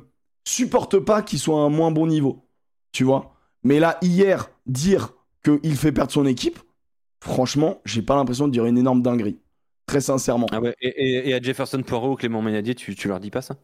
supporte 0.46 1.00
pas 1.00 1.22
qu'il 1.22 1.40
soit 1.40 1.58
à 1.60 1.64
un 1.64 1.70
moins 1.70 1.92
bon 1.92 2.08
niveau. 2.08 2.46
Tu 2.92 3.04
vois? 3.04 3.34
Mais 3.64 3.80
là, 3.80 3.98
hier, 4.02 4.50
dire 4.66 5.14
qu'il 5.44 5.76
fait 5.76 5.92
perdre 5.92 6.12
son 6.12 6.26
équipe, 6.26 6.60
franchement, 7.24 7.82
j'ai 7.86 8.02
pas 8.02 8.16
l'impression 8.16 8.48
de 8.48 8.52
dire 8.54 8.66
une 8.66 8.78
énorme 8.78 9.02
dinguerie. 9.02 9.40
Très 9.88 10.02
sincèrement. 10.02 10.48
Ah 10.52 10.60
ouais, 10.60 10.76
et, 10.82 11.34
à 11.34 11.42
Jefferson 11.42 11.82
Poirot, 11.82 12.18
Clément 12.18 12.42
Ménadier, 12.42 12.76
tu, 12.76 12.94
tu 12.96 13.08
leur 13.08 13.20
dis 13.20 13.32
pas 13.32 13.42
ça? 13.42 13.56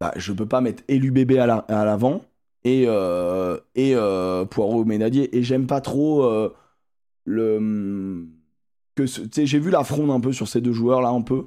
Bah, 0.00 0.12
je 0.16 0.32
peux 0.32 0.46
pas 0.46 0.60
mettre 0.60 0.82
élu 0.88 1.10
bébé 1.10 1.38
à 1.38 1.46
la- 1.46 1.56
à 1.68 1.84
l'avant 1.84 2.22
et, 2.64 2.84
euh, 2.86 3.58
et 3.74 3.94
euh, 3.94 4.44
Poirot 4.44 4.84
Ménadier. 4.84 5.36
Et 5.36 5.42
j'aime 5.42 5.66
pas 5.66 5.80
trop 5.80 6.24
euh, 6.24 6.54
le. 7.24 8.26
Que 8.96 9.06
sais, 9.06 9.46
j'ai 9.46 9.58
vu 9.58 9.70
la 9.70 9.84
fronde 9.84 10.10
un 10.10 10.20
peu 10.20 10.32
sur 10.32 10.48
ces 10.48 10.60
deux 10.60 10.72
joueurs 10.72 11.02
là, 11.02 11.10
un 11.10 11.22
peu. 11.22 11.46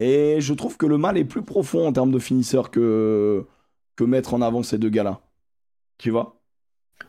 Et 0.00 0.38
je 0.40 0.54
trouve 0.54 0.76
que 0.76 0.86
le 0.86 0.98
mal 0.98 1.18
est 1.18 1.24
plus 1.24 1.42
profond 1.42 1.86
en 1.86 1.92
termes 1.92 2.12
de 2.12 2.18
finisseur 2.18 2.70
que, 2.70 3.46
que 3.96 4.04
mettre 4.04 4.34
en 4.34 4.42
avant 4.42 4.62
ces 4.62 4.78
deux 4.78 4.90
gars-là. 4.90 5.20
Tu 5.98 6.10
vois? 6.10 6.36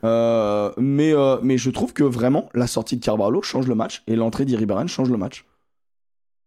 Euh, 0.05 0.71
mais, 0.77 1.13
euh, 1.13 1.37
mais 1.43 1.57
je 1.57 1.69
trouve 1.71 1.93
que 1.93 2.03
vraiment, 2.03 2.49
la 2.55 2.67
sortie 2.67 2.97
de 2.97 3.05
Carvalho 3.05 3.41
change 3.43 3.67
le 3.67 3.75
match 3.75 4.03
et 4.07 4.15
l'entrée 4.17 4.45
d'Iribarren 4.45 4.87
change 4.87 5.09
le 5.09 5.17
match. 5.17 5.45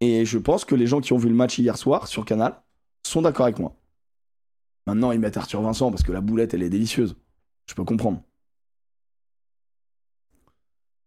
Et 0.00 0.24
je 0.24 0.38
pense 0.38 0.64
que 0.64 0.74
les 0.74 0.86
gens 0.86 1.00
qui 1.00 1.12
ont 1.12 1.18
vu 1.18 1.28
le 1.28 1.34
match 1.34 1.58
hier 1.58 1.76
soir 1.76 2.06
sur 2.08 2.24
Canal 2.24 2.54
sont 3.06 3.22
d'accord 3.22 3.44
avec 3.46 3.58
moi. 3.58 3.74
Maintenant, 4.86 5.12
ils 5.12 5.20
mettent 5.20 5.36
Arthur 5.36 5.60
Vincent 5.62 5.90
parce 5.90 6.02
que 6.02 6.12
la 6.12 6.20
boulette, 6.20 6.54
elle 6.54 6.62
est 6.62 6.70
délicieuse. 6.70 7.16
Je 7.66 7.74
peux 7.74 7.84
comprendre. 7.84 8.20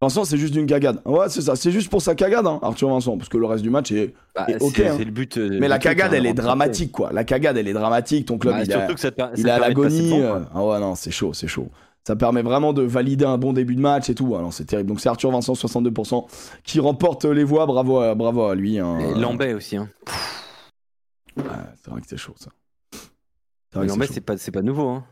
Vincent, 0.01 0.25
c'est 0.25 0.37
juste 0.37 0.53
d'une 0.53 0.65
cagade. 0.65 1.01
Ouais, 1.05 1.29
c'est 1.29 1.41
ça. 1.41 1.55
C'est 1.55 1.71
juste 1.71 1.89
pour 1.89 2.01
sa 2.01 2.13
cagade, 2.13 2.45
hein, 2.45 2.59
Arthur 2.61 2.89
Vincent. 2.89 3.17
Parce 3.17 3.29
que 3.29 3.37
le 3.37 3.45
reste 3.45 3.63
du 3.63 3.69
match 3.69 3.91
est. 3.91 4.13
Bah, 4.35 4.45
ok, 4.59 4.73
c'est 4.75 4.87
hein. 4.89 4.95
c'est 4.97 5.05
le 5.05 5.11
but. 5.11 5.37
euh, 5.37 5.57
Mais 5.61 5.69
la 5.69 5.79
cagade, 5.79 6.13
elle 6.13 6.25
est 6.25 6.33
dramatique, 6.33 6.91
quoi. 6.91 7.11
La 7.13 7.23
cagade, 7.23 7.55
elle 7.57 7.69
est 7.69 7.73
dramatique. 7.73 8.27
Ton 8.27 8.37
club, 8.37 8.53
Bah, 8.55 8.63
il, 8.63 8.69
est, 8.69 8.73
surtout 8.73 8.93
que 8.95 8.99
ça 8.99 9.11
te 9.11 9.15
per- 9.15 9.23
ça 9.23 9.31
il 9.37 9.43
te 9.43 9.47
passer 9.47 9.59
l'agonie. 9.61 10.21
euh, 10.21 10.39
Ah 10.53 10.65
ouais, 10.65 10.79
non, 10.81 10.95
c'est 10.95 11.11
chaud, 11.11 11.33
c'est 11.33 11.47
chaud. 11.47 11.69
Ça 12.05 12.15
permet 12.17 12.41
vraiment 12.41 12.73
de 12.73 12.81
valider 12.81 13.23
un 13.25 13.37
bon 13.37 13.53
début 13.53 13.75
de 13.75 13.81
match 13.81 14.09
et 14.09 14.15
tout. 14.15 14.35
Ah 14.37 14.41
non, 14.41 14.51
c'est 14.51 14.65
terrible. 14.65 14.89
Donc 14.89 14.99
c'est 14.99 15.07
Arthur 15.09 15.31
Vincent, 15.31 15.53
62%, 15.53 16.27
qui 16.63 16.79
remporte 16.81 17.23
les 17.25 17.43
voix. 17.45 17.65
Bravo 17.65 17.99
à, 17.99 18.13
bravo 18.13 18.43
à 18.43 18.55
lui. 18.55 18.77
hein. 18.79 18.99
Et 18.99 19.13
Lambert 19.15 19.55
aussi. 19.55 19.77
Hein. 19.77 19.89
Ouais, 21.37 21.43
c'est 21.81 21.89
vrai 21.91 22.01
que 22.01 22.07
c'est 22.07 22.17
chaud, 22.17 22.35
ça. 22.37 22.51
Lambert, 23.81 24.09
c'est 24.11 24.21
pas, 24.21 24.37
c'est 24.37 24.51
pas 24.51 24.61
nouveau. 24.61 24.87
Hein. 24.89 25.03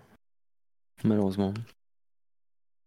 Malheureusement. 1.04 1.54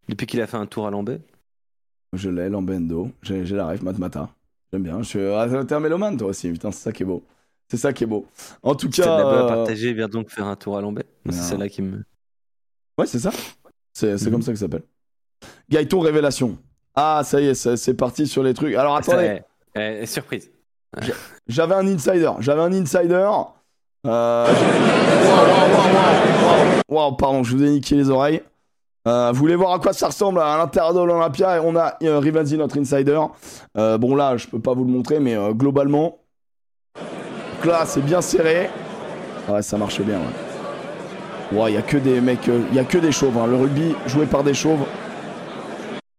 Depuis 0.08 0.26
qu'il 0.26 0.40
a 0.40 0.46
fait 0.46 0.56
un 0.58 0.66
tour 0.66 0.86
à 0.86 0.90
Lambert. 0.90 1.18
chaud. 1.18 2.18
Je 2.18 2.30
l'ai, 2.30 2.48
Lambendo. 2.48 3.10
J'ai 3.22 3.42
la 3.44 3.68
ref, 3.68 3.82
Matmata. 3.82 4.28
J'aime 4.72 4.82
bien. 4.82 4.98
Je 5.02 5.08
suis... 5.08 5.20
Ah, 5.20 5.48
t'es 5.64 5.74
un 5.74 5.80
mélomane, 5.80 6.16
toi 6.16 6.28
aussi. 6.28 6.50
Putain, 6.52 6.70
c'est 6.70 6.82
ça 6.82 6.92
qui 6.92 7.02
est 7.02 7.06
beau. 7.06 7.24
C'est 7.68 7.76
ça 7.78 7.92
qui 7.92 8.04
est 8.04 8.06
beau. 8.06 8.26
En 8.62 8.74
tout 8.74 8.92
Stade 8.92 9.06
cas. 9.06 9.26
euh, 9.26 9.48
partagé, 9.48 9.92
viens 9.94 10.08
donc 10.08 10.28
faire 10.30 10.46
un 10.46 10.56
tour 10.56 10.76
à 10.76 10.80
Lambert. 10.82 11.04
Moi, 11.24 11.34
C'est 11.34 11.42
celle-là 11.42 11.68
qui 11.70 11.80
me. 11.82 12.04
Ouais, 12.98 13.06
c'est 13.06 13.18
ça. 13.18 13.30
C'est 13.94 14.18
c'est 14.18 14.26
Mhm. 14.26 14.32
comme 14.32 14.42
ça 14.42 14.52
que 14.52 14.58
ça 14.58 14.66
s'appelle. 14.66 14.82
Gaëton 15.70 16.00
Révélation. 16.00 16.58
Ah, 16.94 17.22
ça 17.24 17.40
y 17.40 17.46
est, 17.48 17.54
c'est 17.76 17.94
parti 17.94 18.26
sur 18.26 18.42
les 18.42 18.52
trucs. 18.54 18.74
Alors 18.74 18.96
attendez, 18.96 19.40
eh, 19.74 20.04
surprise. 20.06 20.50
j'avais 21.48 21.74
un 21.74 21.86
insider. 21.86 22.30
J'avais 22.40 22.60
un 22.62 22.72
insider. 22.72 23.28
Euh... 24.06 24.46
Wow, 26.88 27.12
pardon, 27.12 27.42
je 27.42 27.56
vous 27.56 27.62
ai 27.64 27.70
niqué 27.70 27.94
les 27.96 28.10
oreilles. 28.10 28.42
Euh, 29.06 29.30
vous 29.32 29.38
voulez 29.38 29.56
voir 29.56 29.72
à 29.74 29.78
quoi 29.78 29.92
ça 29.92 30.06
ressemble 30.06 30.40
à 30.40 30.56
l'intérieur 30.56 30.94
de 30.94 31.00
l'Olympia? 31.00 31.56
Et 31.56 31.60
on 31.60 31.74
a 31.76 31.96
euh, 32.02 32.18
Rivanzi, 32.18 32.56
notre 32.56 32.78
insider. 32.78 33.20
Euh, 33.76 33.98
bon 33.98 34.14
là, 34.14 34.36
je 34.36 34.46
peux 34.46 34.60
pas 34.60 34.72
vous 34.74 34.84
le 34.84 34.90
montrer, 34.90 35.20
mais 35.20 35.34
euh, 35.34 35.52
globalement, 35.52 36.18
donc 36.96 37.64
là, 37.66 37.84
c'est 37.86 38.00
bien 38.02 38.20
serré. 38.22 38.70
Ouais, 39.48 39.62
ça 39.62 39.76
marche 39.76 40.00
bien. 40.00 40.18
Ouais, 40.18 40.24
Il 41.52 41.72
y 41.72 41.76
a 41.76 41.82
que 41.82 41.96
des 41.96 42.20
mecs, 42.20 42.48
euh, 42.48 42.62
il 42.70 42.76
y 42.76 42.78
a 42.78 42.84
que 42.84 42.98
des 42.98 43.12
chauves. 43.12 43.36
hein. 43.38 43.46
Le 43.46 43.56
rugby 43.56 43.94
joué 44.06 44.26
par 44.26 44.42
des 44.44 44.54
chauves. 44.54 44.84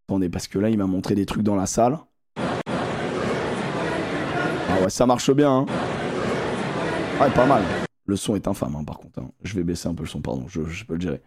Attendez, 0.08 0.30
parce 0.30 0.48
que 0.48 0.60
là, 0.60 0.70
il 0.70 0.78
m'a 0.78 0.86
montré 0.88 1.16
des 1.16 1.26
trucs 1.26 1.44
dans 1.44 1.56
la 1.56 1.66
salle. 1.66 1.98
Ah 2.38 2.44
ouais, 4.82 4.90
ça 4.90 5.06
marche 5.06 5.32
bien. 5.32 5.52
Hein. 5.52 5.66
Ouais, 7.20 7.30
pas 7.32 7.46
mal. 7.46 7.64
Le 8.06 8.16
son 8.16 8.36
est 8.36 8.48
infâme, 8.48 8.76
hein, 8.76 8.84
par 8.84 8.98
contre. 9.00 9.20
hein. 9.20 9.30
Je 9.44 9.56
vais 9.56 9.64
baisser 9.64 9.88
un 9.88 9.94
peu 9.96 10.04
le 10.04 10.10
son, 10.10 10.22
pardon. 10.22 10.46
Je, 10.48 10.62
peux 10.86 10.96
le 10.96 11.02
gérer. 11.02 11.22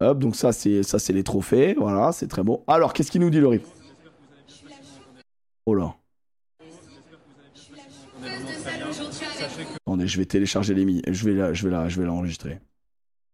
Hop, 0.00 0.18
donc 0.18 0.36
ça, 0.36 0.52
c'est 0.52 0.82
ça, 0.82 0.98
c'est 0.98 1.12
les 1.12 1.22
trophées. 1.24 1.74
Voilà, 1.78 2.12
c'est 2.12 2.28
très 2.28 2.42
beau. 2.42 2.64
Alors, 2.66 2.92
qu'est-ce 2.92 3.10
qu'il 3.10 3.20
nous 3.20 3.30
dit 3.30 3.40
le 3.40 3.48
RIP 3.48 3.64
Oh 5.66 5.74
là. 5.74 5.94
Attendez, 9.86 10.06
je 10.06 10.18
vais 10.18 10.26
télécharger 10.26 10.74
les. 10.74 11.02
Je 11.12 11.28
vais 11.30 11.54
je 11.54 11.68
je 11.88 12.00
vais 12.00 12.06
l'enregistrer. 12.06 12.60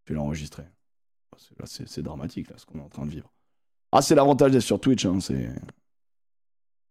Je 0.09 0.15
vais 0.15 0.21
l'enregistrer. 0.21 0.63
C'est 1.37 2.03
dramatique 2.03 2.49
là, 2.49 2.57
ce 2.57 2.65
qu'on 2.65 2.79
est 2.79 2.83
en 2.83 2.89
train 2.89 3.05
de 3.05 3.11
vivre. 3.11 3.31
Ah, 3.93 4.01
c'est 4.01 4.15
l'avantage 4.15 4.53
d'être 4.53 4.63
sur 4.63 4.81
Twitch. 4.81 5.05
Hein, 5.05 5.19
c'est 5.21 5.51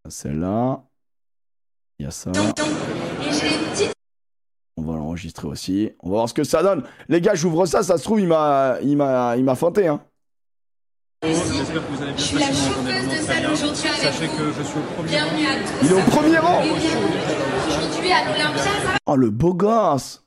celle-là. 0.07 0.84
Il 1.98 2.03
y 2.03 2.06
a 2.06 2.11
ça. 2.11 2.31
On 4.77 4.84
va 4.84 4.98
l'enregistrer 4.98 5.48
aussi. 5.48 5.89
On 6.02 6.10
va 6.10 6.18
voir 6.18 6.30
ce 6.30 6.35
que 6.35 6.44
ça 6.44 6.61
donne. 6.61 6.84
Les 7.10 7.19
gars, 7.19 7.34
j'ouvre 7.34 7.65
ça. 7.65 7.81
Ça 7.81 7.98
se 7.98 8.03
trouve, 8.03 8.19
il 8.19 8.27
m'a, 8.27 8.77
il 8.84 8.95
m'a, 8.95 9.35
il 9.35 9.44
m'a 9.44 9.56
feinté. 9.56 9.88
Hein. 9.88 9.99
Je 11.23 11.34
suis 12.22 12.38
la 12.38 12.45
chauffeuse 12.53 13.10
de 13.10 13.15
salle 13.15 13.52
aujourd'hui 13.52 13.88
avec 13.89 13.99
Sachez 13.99 14.27
vous. 14.27 14.38
que 14.38 14.52
je 14.53 14.61
suis 14.61 14.77
au 14.77 14.84
premier 14.94 15.19
rang. 15.19 15.26
Bienvenue 15.26 15.48
à 15.48 15.56
tous. 15.56 15.85
Il 15.85 15.91
est 15.91 15.94
au 15.95 16.11
premier 16.11 16.38
rang. 16.38 16.61
Aujourd'hui 17.68 18.11
à 18.11 18.26
l'Olympia. 18.26 18.99
Oh, 19.07 19.15
le 19.15 19.31
beau 19.31 19.56
gosse. 19.56 20.23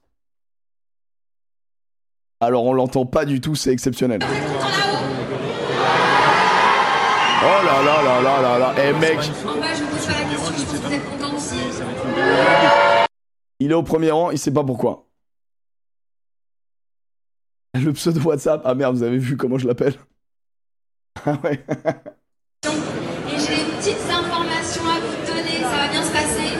Alors, 2.42 2.64
on 2.64 2.72
l'entend 2.72 3.04
pas 3.04 3.26
du 3.26 3.40
tout. 3.40 3.54
C'est 3.54 3.70
exceptionnel. 3.70 4.20
Oh 7.42 7.64
là 7.64 7.82
là 7.82 8.02
là 8.02 8.20
là 8.20 8.42
là 8.42 8.58
là. 8.58 8.74
Eh 8.78 8.92
mec, 8.98 9.16
pas 9.18 9.26
il 13.60 13.70
est 13.70 13.74
au 13.74 13.82
premier 13.82 14.10
rang. 14.10 14.30
Il 14.30 14.38
sait 14.38 14.50
pas 14.50 14.64
pourquoi. 14.64 15.06
Le 17.74 17.92
pseudo 17.92 18.20
WhatsApp. 18.20 18.62
Ah 18.64 18.74
merde, 18.74 18.96
vous 18.96 19.02
avez 19.02 19.18
vu 19.18 19.36
comment 19.36 19.58
je 19.58 19.66
l'appelle 19.66 19.94
Ah 21.26 21.38
ouais. 21.44 21.62
Et 22.64 23.38
j'ai 23.38 23.56
des 23.56 23.70
petites 23.78 24.10
informations 24.10 24.82
à 24.84 25.00
vous 25.00 25.26
donner. 25.26 25.60
Ça 25.60 25.68
va 25.68 25.88
bien 25.88 26.02
se 26.02 26.12
passer. 26.12 26.50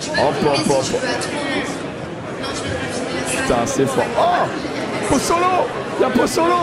Je 0.00 0.10
peux 0.10 0.16
filmer 0.16 0.74
hop, 0.76 0.84
si 0.84 1.43
Putain, 3.46 3.66
c'est 3.66 3.86
fort. 3.86 4.04
Oh 4.18 4.46
Possolo 5.10 5.44
Il 5.98 6.02
y 6.02 6.04
a 6.04 6.08
équipe 6.08 6.62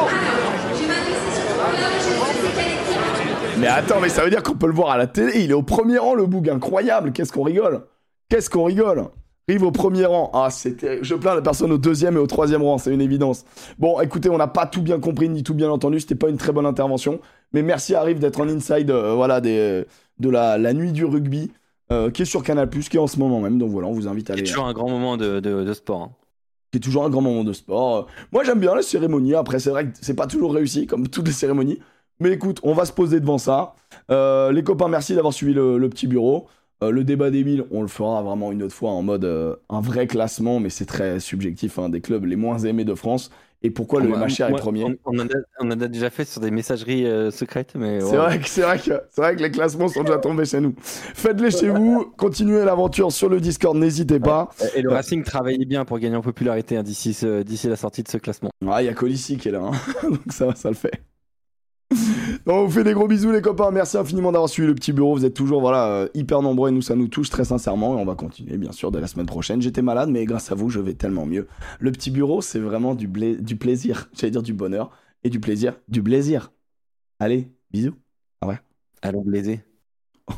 Mais 3.60 3.68
attends, 3.68 4.00
mais 4.02 4.10
ça 4.10 4.24
veut 4.24 4.30
dire 4.32 4.42
qu'on 4.42 4.56
peut 4.56 4.68
le 4.68 4.74
voir 4.74 4.90
à 4.90 4.98
la 4.98 5.08
télé. 5.08 5.44
Il 5.44 5.52
est 5.52 5.54
au 5.54 5.62
premier 5.62 5.98
rang, 6.00 6.16
le 6.16 6.26
boug. 6.26 6.50
Incroyable. 6.50 7.12
Qu'est-ce 7.12 7.32
qu'on 7.32 7.44
rigole 7.44 7.82
Qu'est-ce 8.30 8.50
qu'on 8.50 8.64
rigole 8.64 9.06
Rive 9.48 9.64
au 9.64 9.72
premier 9.72 10.06
rang. 10.06 10.32
Ah, 10.34 10.50
c'était. 10.50 11.00
Je 11.04 11.14
plains 11.16 11.36
la 11.36 11.42
personne 11.42 11.72
au 11.72 11.78
deuxième 11.78 12.16
et 12.16 12.20
au 12.20 12.28
troisième 12.28 12.64
rang, 12.64 12.78
c'est 12.78 12.92
une 12.94 13.02
évidence. 13.02 13.44
Bon, 13.78 14.00
écoutez, 14.02 14.30
on 14.30 14.38
n'a 14.38 14.48
pas 14.48 14.66
tout 14.66 14.82
bien 14.82 15.00
compris 15.00 15.30
ni 15.30 15.44
tout 15.44 15.54
bien 15.54 15.70
entendu. 15.70 16.00
C'était 16.00 16.16
pas 16.16 16.30
une 16.30 16.38
très 16.38 16.52
bonne 16.52 16.66
intervention. 16.66 17.20
Mais 17.54 17.62
merci 17.62 17.94
à 17.96 18.02
Rive 18.02 18.20
d'être 18.20 18.40
en 18.42 18.48
inside 18.48 18.90
euh, 18.92 19.14
voilà, 19.14 19.40
des, 19.42 19.86
de 20.20 20.30
la, 20.30 20.58
la 20.58 20.74
nuit 20.74 20.94
du 20.94 21.06
rugby, 21.06 21.52
euh, 21.92 22.10
qui 22.12 22.22
est 22.22 22.26
sur 22.26 22.44
Canal, 22.44 22.70
qui 22.70 22.98
est 22.98 23.00
en 23.00 23.08
ce 23.08 23.20
moment 23.20 23.40
même. 23.42 23.58
Donc 23.60 23.70
voilà, 23.72 23.88
on 23.88 23.94
vous 23.94 24.08
invite 24.08 24.30
à 24.30 24.34
C'est 24.34 24.40
aller. 24.40 24.50
toujours 24.50 24.66
un 24.66 24.74
grand 24.74 24.90
moment 24.90 25.18
de, 25.18 25.40
de, 25.40 25.64
de 25.64 25.74
sport. 25.74 26.02
hein. 26.04 26.12
Qui 26.72 26.78
est 26.78 26.82
toujours 26.82 27.06
un 27.06 27.10
grand 27.10 27.22
moment 27.22 27.44
de 27.44 27.54
sport. 27.54 27.98
Euh, 27.98 28.02
Moi, 28.32 28.44
j'aime 28.44 28.60
bien 28.60 28.76
les 28.76 28.82
cérémonies. 28.82 29.36
Après, 29.36 29.60
c'est 29.60 29.70
vrai 29.70 29.86
que 29.86 29.92
c'est 30.02 30.16
pas 30.16 30.28
toujours 30.28 30.54
réussi, 30.54 30.88
comme 30.88 31.08
toutes 31.08 31.28
les 31.28 31.34
cérémonies. 31.34 31.80
Mais 32.20 32.32
écoute, 32.32 32.60
on 32.64 32.74
va 32.74 32.86
se 32.86 32.94
poser 32.94 33.20
devant 33.20 33.38
ça. 33.38 33.76
Euh, 34.10 34.52
les 34.52 34.64
copains, 34.64 34.88
merci 34.88 35.16
d'avoir 35.16 35.34
suivi 35.34 35.54
le, 35.54 35.90
petit 35.90 36.08
bureau. 36.08 36.48
Euh, 36.84 36.92
le 36.92 37.04
débat 37.04 37.30
des 37.30 37.44
1000, 37.44 37.66
on 37.72 37.82
le 37.82 37.88
fera 37.88 38.22
vraiment 38.22 38.52
une 38.52 38.64
autre 38.64 38.74
fois 38.74 38.92
en 38.92 39.02
mode 39.02 39.26
un 39.70 39.82
vrai 39.82 40.08
classement, 40.08 40.60
mais 40.60 40.70
c'est 40.70 40.86
très 40.86 41.20
subjectif, 41.20 41.78
hein, 41.80 41.90
des 41.90 42.02
clubs 42.02 42.26
les 42.26 42.36
moins 42.36 42.60
aimés 42.60 42.86
de 42.86 42.96
France. 42.96 43.32
Et 43.64 43.70
pourquoi 43.70 44.02
le 44.02 44.10
MHR 44.10 44.50
est 44.50 44.56
premier 44.58 44.98
On, 45.06 45.20
en 45.20 45.26
a, 45.28 45.34
on 45.60 45.68
en 45.68 45.80
a 45.82 45.88
déjà 45.88 46.10
fait 46.10 46.26
sur 46.26 46.42
des 46.42 46.50
messageries 46.50 47.06
euh, 47.06 47.30
secrètes, 47.30 47.74
mais 47.76 48.02
C'est 48.02 48.16
vrai 48.18 48.40
que 48.40 48.50
c'est 48.50 48.62
vrai 48.62 48.78
que 48.80 48.84
c'est 49.10 49.22
vrai 49.22 49.36
que 49.36 49.42
les 49.44 49.52
classements 49.52 49.88
sont 49.88 50.04
déjà 50.04 50.18
tombés 50.18 50.46
chez 50.46 50.60
nous. 50.60 50.74
Faites-les 50.82 51.52
chez 51.52 51.70
vous, 51.70 52.12
continuez 52.18 52.66
l'aventure 52.66 53.12
sur 53.12 53.30
le 53.30 53.40
Discord, 53.40 53.78
n'hésitez 53.78 54.20
pas. 54.20 54.50
Et 54.76 54.82
le 54.82 54.90
Racing 54.90 55.24
travaillait 55.24 55.66
bien 55.66 55.86
pour 55.86 56.00
gagner 56.00 56.16
en 56.16 56.22
popularité 56.22 56.76
hein, 56.76 56.82
d'ici 56.84 57.14
ce- 57.14 57.44
d'ici 57.44 57.68
la 57.68 57.76
sortie 57.76 58.02
de 58.02 58.08
ce 58.08 58.18
classement. 58.18 58.50
Ah, 58.68 58.82
il 58.82 58.88
y 58.88 58.90
a 58.90 58.94
Colissi 58.96 59.38
qui 59.38 59.50
est 59.50 59.52
là, 59.52 59.62
hein. 59.62 59.72
donc 60.10 60.22
ça 60.32 60.56
ça 60.56 60.70
le 60.70 60.76
fait. 60.76 61.00
On 62.48 62.66
vous 62.66 62.72
fait 62.72 62.84
des 62.84 62.94
gros 62.94 63.08
bisous 63.08 63.32
les 63.32 63.42
copains, 63.42 63.70
merci 63.72 63.98
infiniment 63.98 64.32
d'avoir 64.32 64.50
suivi 64.50 64.68
le 64.68 64.74
petit 64.76 64.92
bureau, 64.94 65.16
vous 65.16 65.26
êtes 65.26 65.34
toujours 65.36 65.62
voilà 65.62 65.88
euh, 65.88 66.08
hyper 66.16 66.42
nombreux 66.42 66.70
et 66.70 66.72
nous 66.72 66.82
ça 66.82 66.96
nous 66.96 67.08
touche 67.08 67.30
très 67.30 67.46
sincèrement 67.46 67.98
et 67.98 68.02
on 68.02 68.06
va 68.06 68.16
continuer 68.16 68.58
bien 68.58 68.72
sûr 68.72 68.92
dès 68.92 69.00
la 69.00 69.08
semaine 69.08 69.28
prochaine. 69.28 69.62
J'étais 69.62 69.82
malade 69.84 70.10
mais 70.10 70.26
grâce 70.26 70.52
à 70.52 70.56
vous 70.56 70.70
je 70.70 70.80
vais 70.80 70.94
tellement 70.94 71.26
mieux. 71.26 71.48
Le 71.80 71.92
petit 71.92 72.10
bureau 72.10 72.42
c'est 72.42 72.60
vraiment 72.60 72.96
du, 72.96 73.08
bla- 73.08 73.36
du 73.36 73.56
plaisir, 73.58 74.10
j'allais 74.14 74.32
dire 74.32 74.42
du 74.42 74.54
bonheur 74.54 74.90
et 75.24 75.30
du 75.30 75.40
plaisir, 75.40 75.76
du 75.88 76.02
plaisir. 76.02 76.52
Allez, 77.20 77.52
bisous. 77.72 77.94
Allons 79.04 79.22
blaiser. 79.24 79.62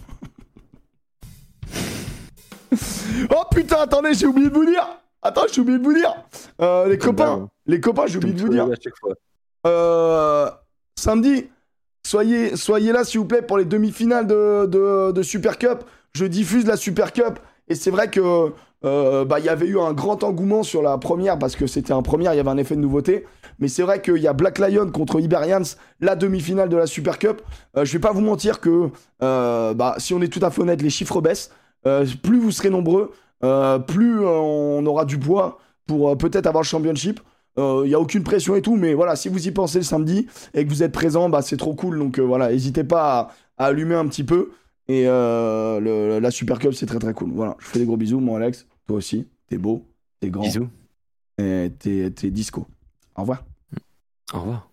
Oh 3.29 3.43
putain, 3.51 3.81
attendez, 3.81 4.13
j'ai 4.13 4.25
oublié 4.25 4.49
de 4.49 4.53
vous 4.53 4.65
dire. 4.65 4.87
Attends, 5.21 5.43
j'ai 5.51 5.61
oublié 5.61 5.77
de 5.77 5.83
vous 5.83 5.93
dire. 5.93 6.13
Euh, 6.61 6.87
les 6.87 6.97
copains, 6.97 7.49
les 7.65 7.79
copains, 7.79 8.07
j'ai 8.07 8.17
oublié 8.17 8.33
de 8.33 8.41
vous 8.41 8.49
dire. 8.49 8.67
Euh, 9.67 10.49
samedi, 10.95 11.45
soyez, 12.05 12.55
soyez 12.55 12.91
là 12.91 13.03
s'il 13.03 13.19
vous 13.19 13.25
plaît 13.25 13.41
pour 13.41 13.57
les 13.57 13.65
demi-finales 13.65 14.27
de, 14.27 14.65
de, 14.65 15.11
de 15.11 15.21
Super 15.23 15.57
Cup. 15.57 15.83
Je 16.13 16.25
diffuse 16.25 16.65
la 16.65 16.77
Super 16.77 17.11
Cup 17.13 17.39
et 17.67 17.75
c'est 17.75 17.91
vrai 17.91 18.09
que 18.09 18.51
euh, 18.85 19.25
bah, 19.25 19.39
il 19.39 19.45
y 19.45 19.49
avait 19.49 19.67
eu 19.67 19.79
un 19.79 19.93
grand 19.93 20.23
engouement 20.23 20.63
sur 20.63 20.81
la 20.81 20.97
première 20.97 21.39
parce 21.39 21.55
que 21.55 21.67
c'était 21.67 21.93
un 21.93 22.01
première, 22.01 22.33
il 22.33 22.37
y 22.37 22.39
avait 22.39 22.49
un 22.49 22.57
effet 22.57 22.75
de 22.75 22.81
nouveauté. 22.81 23.25
Mais 23.59 23.67
c'est 23.67 23.83
vrai 23.83 24.01
qu'il 24.01 24.17
y 24.17 24.27
a 24.27 24.33
Black 24.33 24.59
Lion 24.59 24.89
contre 24.89 25.19
Iberians, 25.19 25.63
la 26.01 26.15
demi-finale 26.15 26.69
de 26.69 26.77
la 26.77 26.87
Super 26.87 27.17
Cup. 27.17 27.41
Euh, 27.77 27.85
je 27.85 27.93
vais 27.93 27.99
pas 27.99 28.11
vous 28.11 28.21
mentir 28.21 28.59
que 28.59 28.89
euh, 29.21 29.73
bah, 29.73 29.95
si 29.99 30.13
on 30.13 30.21
est 30.21 30.27
tout 30.27 30.43
à 30.43 30.51
fait 30.51 30.61
honnête, 30.61 30.81
les 30.81 30.89
chiffres 30.89 31.21
baissent. 31.21 31.51
Plus 32.23 32.39
vous 32.39 32.51
serez 32.51 32.69
nombreux, 32.69 33.11
plus 33.87 34.25
on 34.25 34.85
aura 34.85 35.03
du 35.03 35.19
poids 35.19 35.59
pour 35.85 36.17
peut-être 36.17 36.47
avoir 36.47 36.61
le 36.61 36.65
championship. 36.65 37.19
Il 37.57 37.83
n'y 37.87 37.93
a 37.93 37.99
aucune 37.99 38.23
pression 38.23 38.55
et 38.55 38.61
tout, 38.61 38.75
mais 38.75 38.93
voilà, 38.93 39.15
si 39.15 39.29
vous 39.29 39.47
y 39.47 39.51
pensez 39.51 39.77
le 39.79 39.83
samedi 39.83 40.27
et 40.53 40.63
que 40.65 40.69
vous 40.69 40.81
êtes 40.83 40.91
présent, 40.91 41.29
bah, 41.29 41.41
c'est 41.41 41.57
trop 41.57 41.75
cool. 41.75 41.99
Donc 41.99 42.17
euh, 42.19 42.23
voilà, 42.23 42.49
n'hésitez 42.51 42.83
pas 42.83 43.31
à, 43.57 43.63
à 43.63 43.67
allumer 43.67 43.95
un 43.95 44.07
petit 44.07 44.23
peu. 44.23 44.51
Et 44.87 45.03
euh, 45.07 45.79
le- 45.79 46.19
la 46.19 46.31
Super 46.31 46.59
Cup, 46.59 46.73
c'est 46.73 46.85
très 46.87 46.99
très 46.99 47.13
cool. 47.13 47.31
Voilà, 47.31 47.55
je 47.59 47.65
fais 47.67 47.79
des 47.79 47.85
gros 47.85 47.95
bisous, 47.97 48.19
mon 48.19 48.35
Alex. 48.35 48.65
Toi 48.87 48.97
aussi, 48.97 49.27
t'es 49.47 49.57
beau, 49.57 49.85
t'es 50.19 50.29
grand 50.29 50.43
Bisous. 50.43 50.67
et 51.37 51.71
t'es 51.79 52.11
t'es 52.11 52.31
disco. 52.31 52.65
Au 53.15 53.21
revoir. 53.21 53.43
Au 54.33 54.39
revoir. 54.39 54.69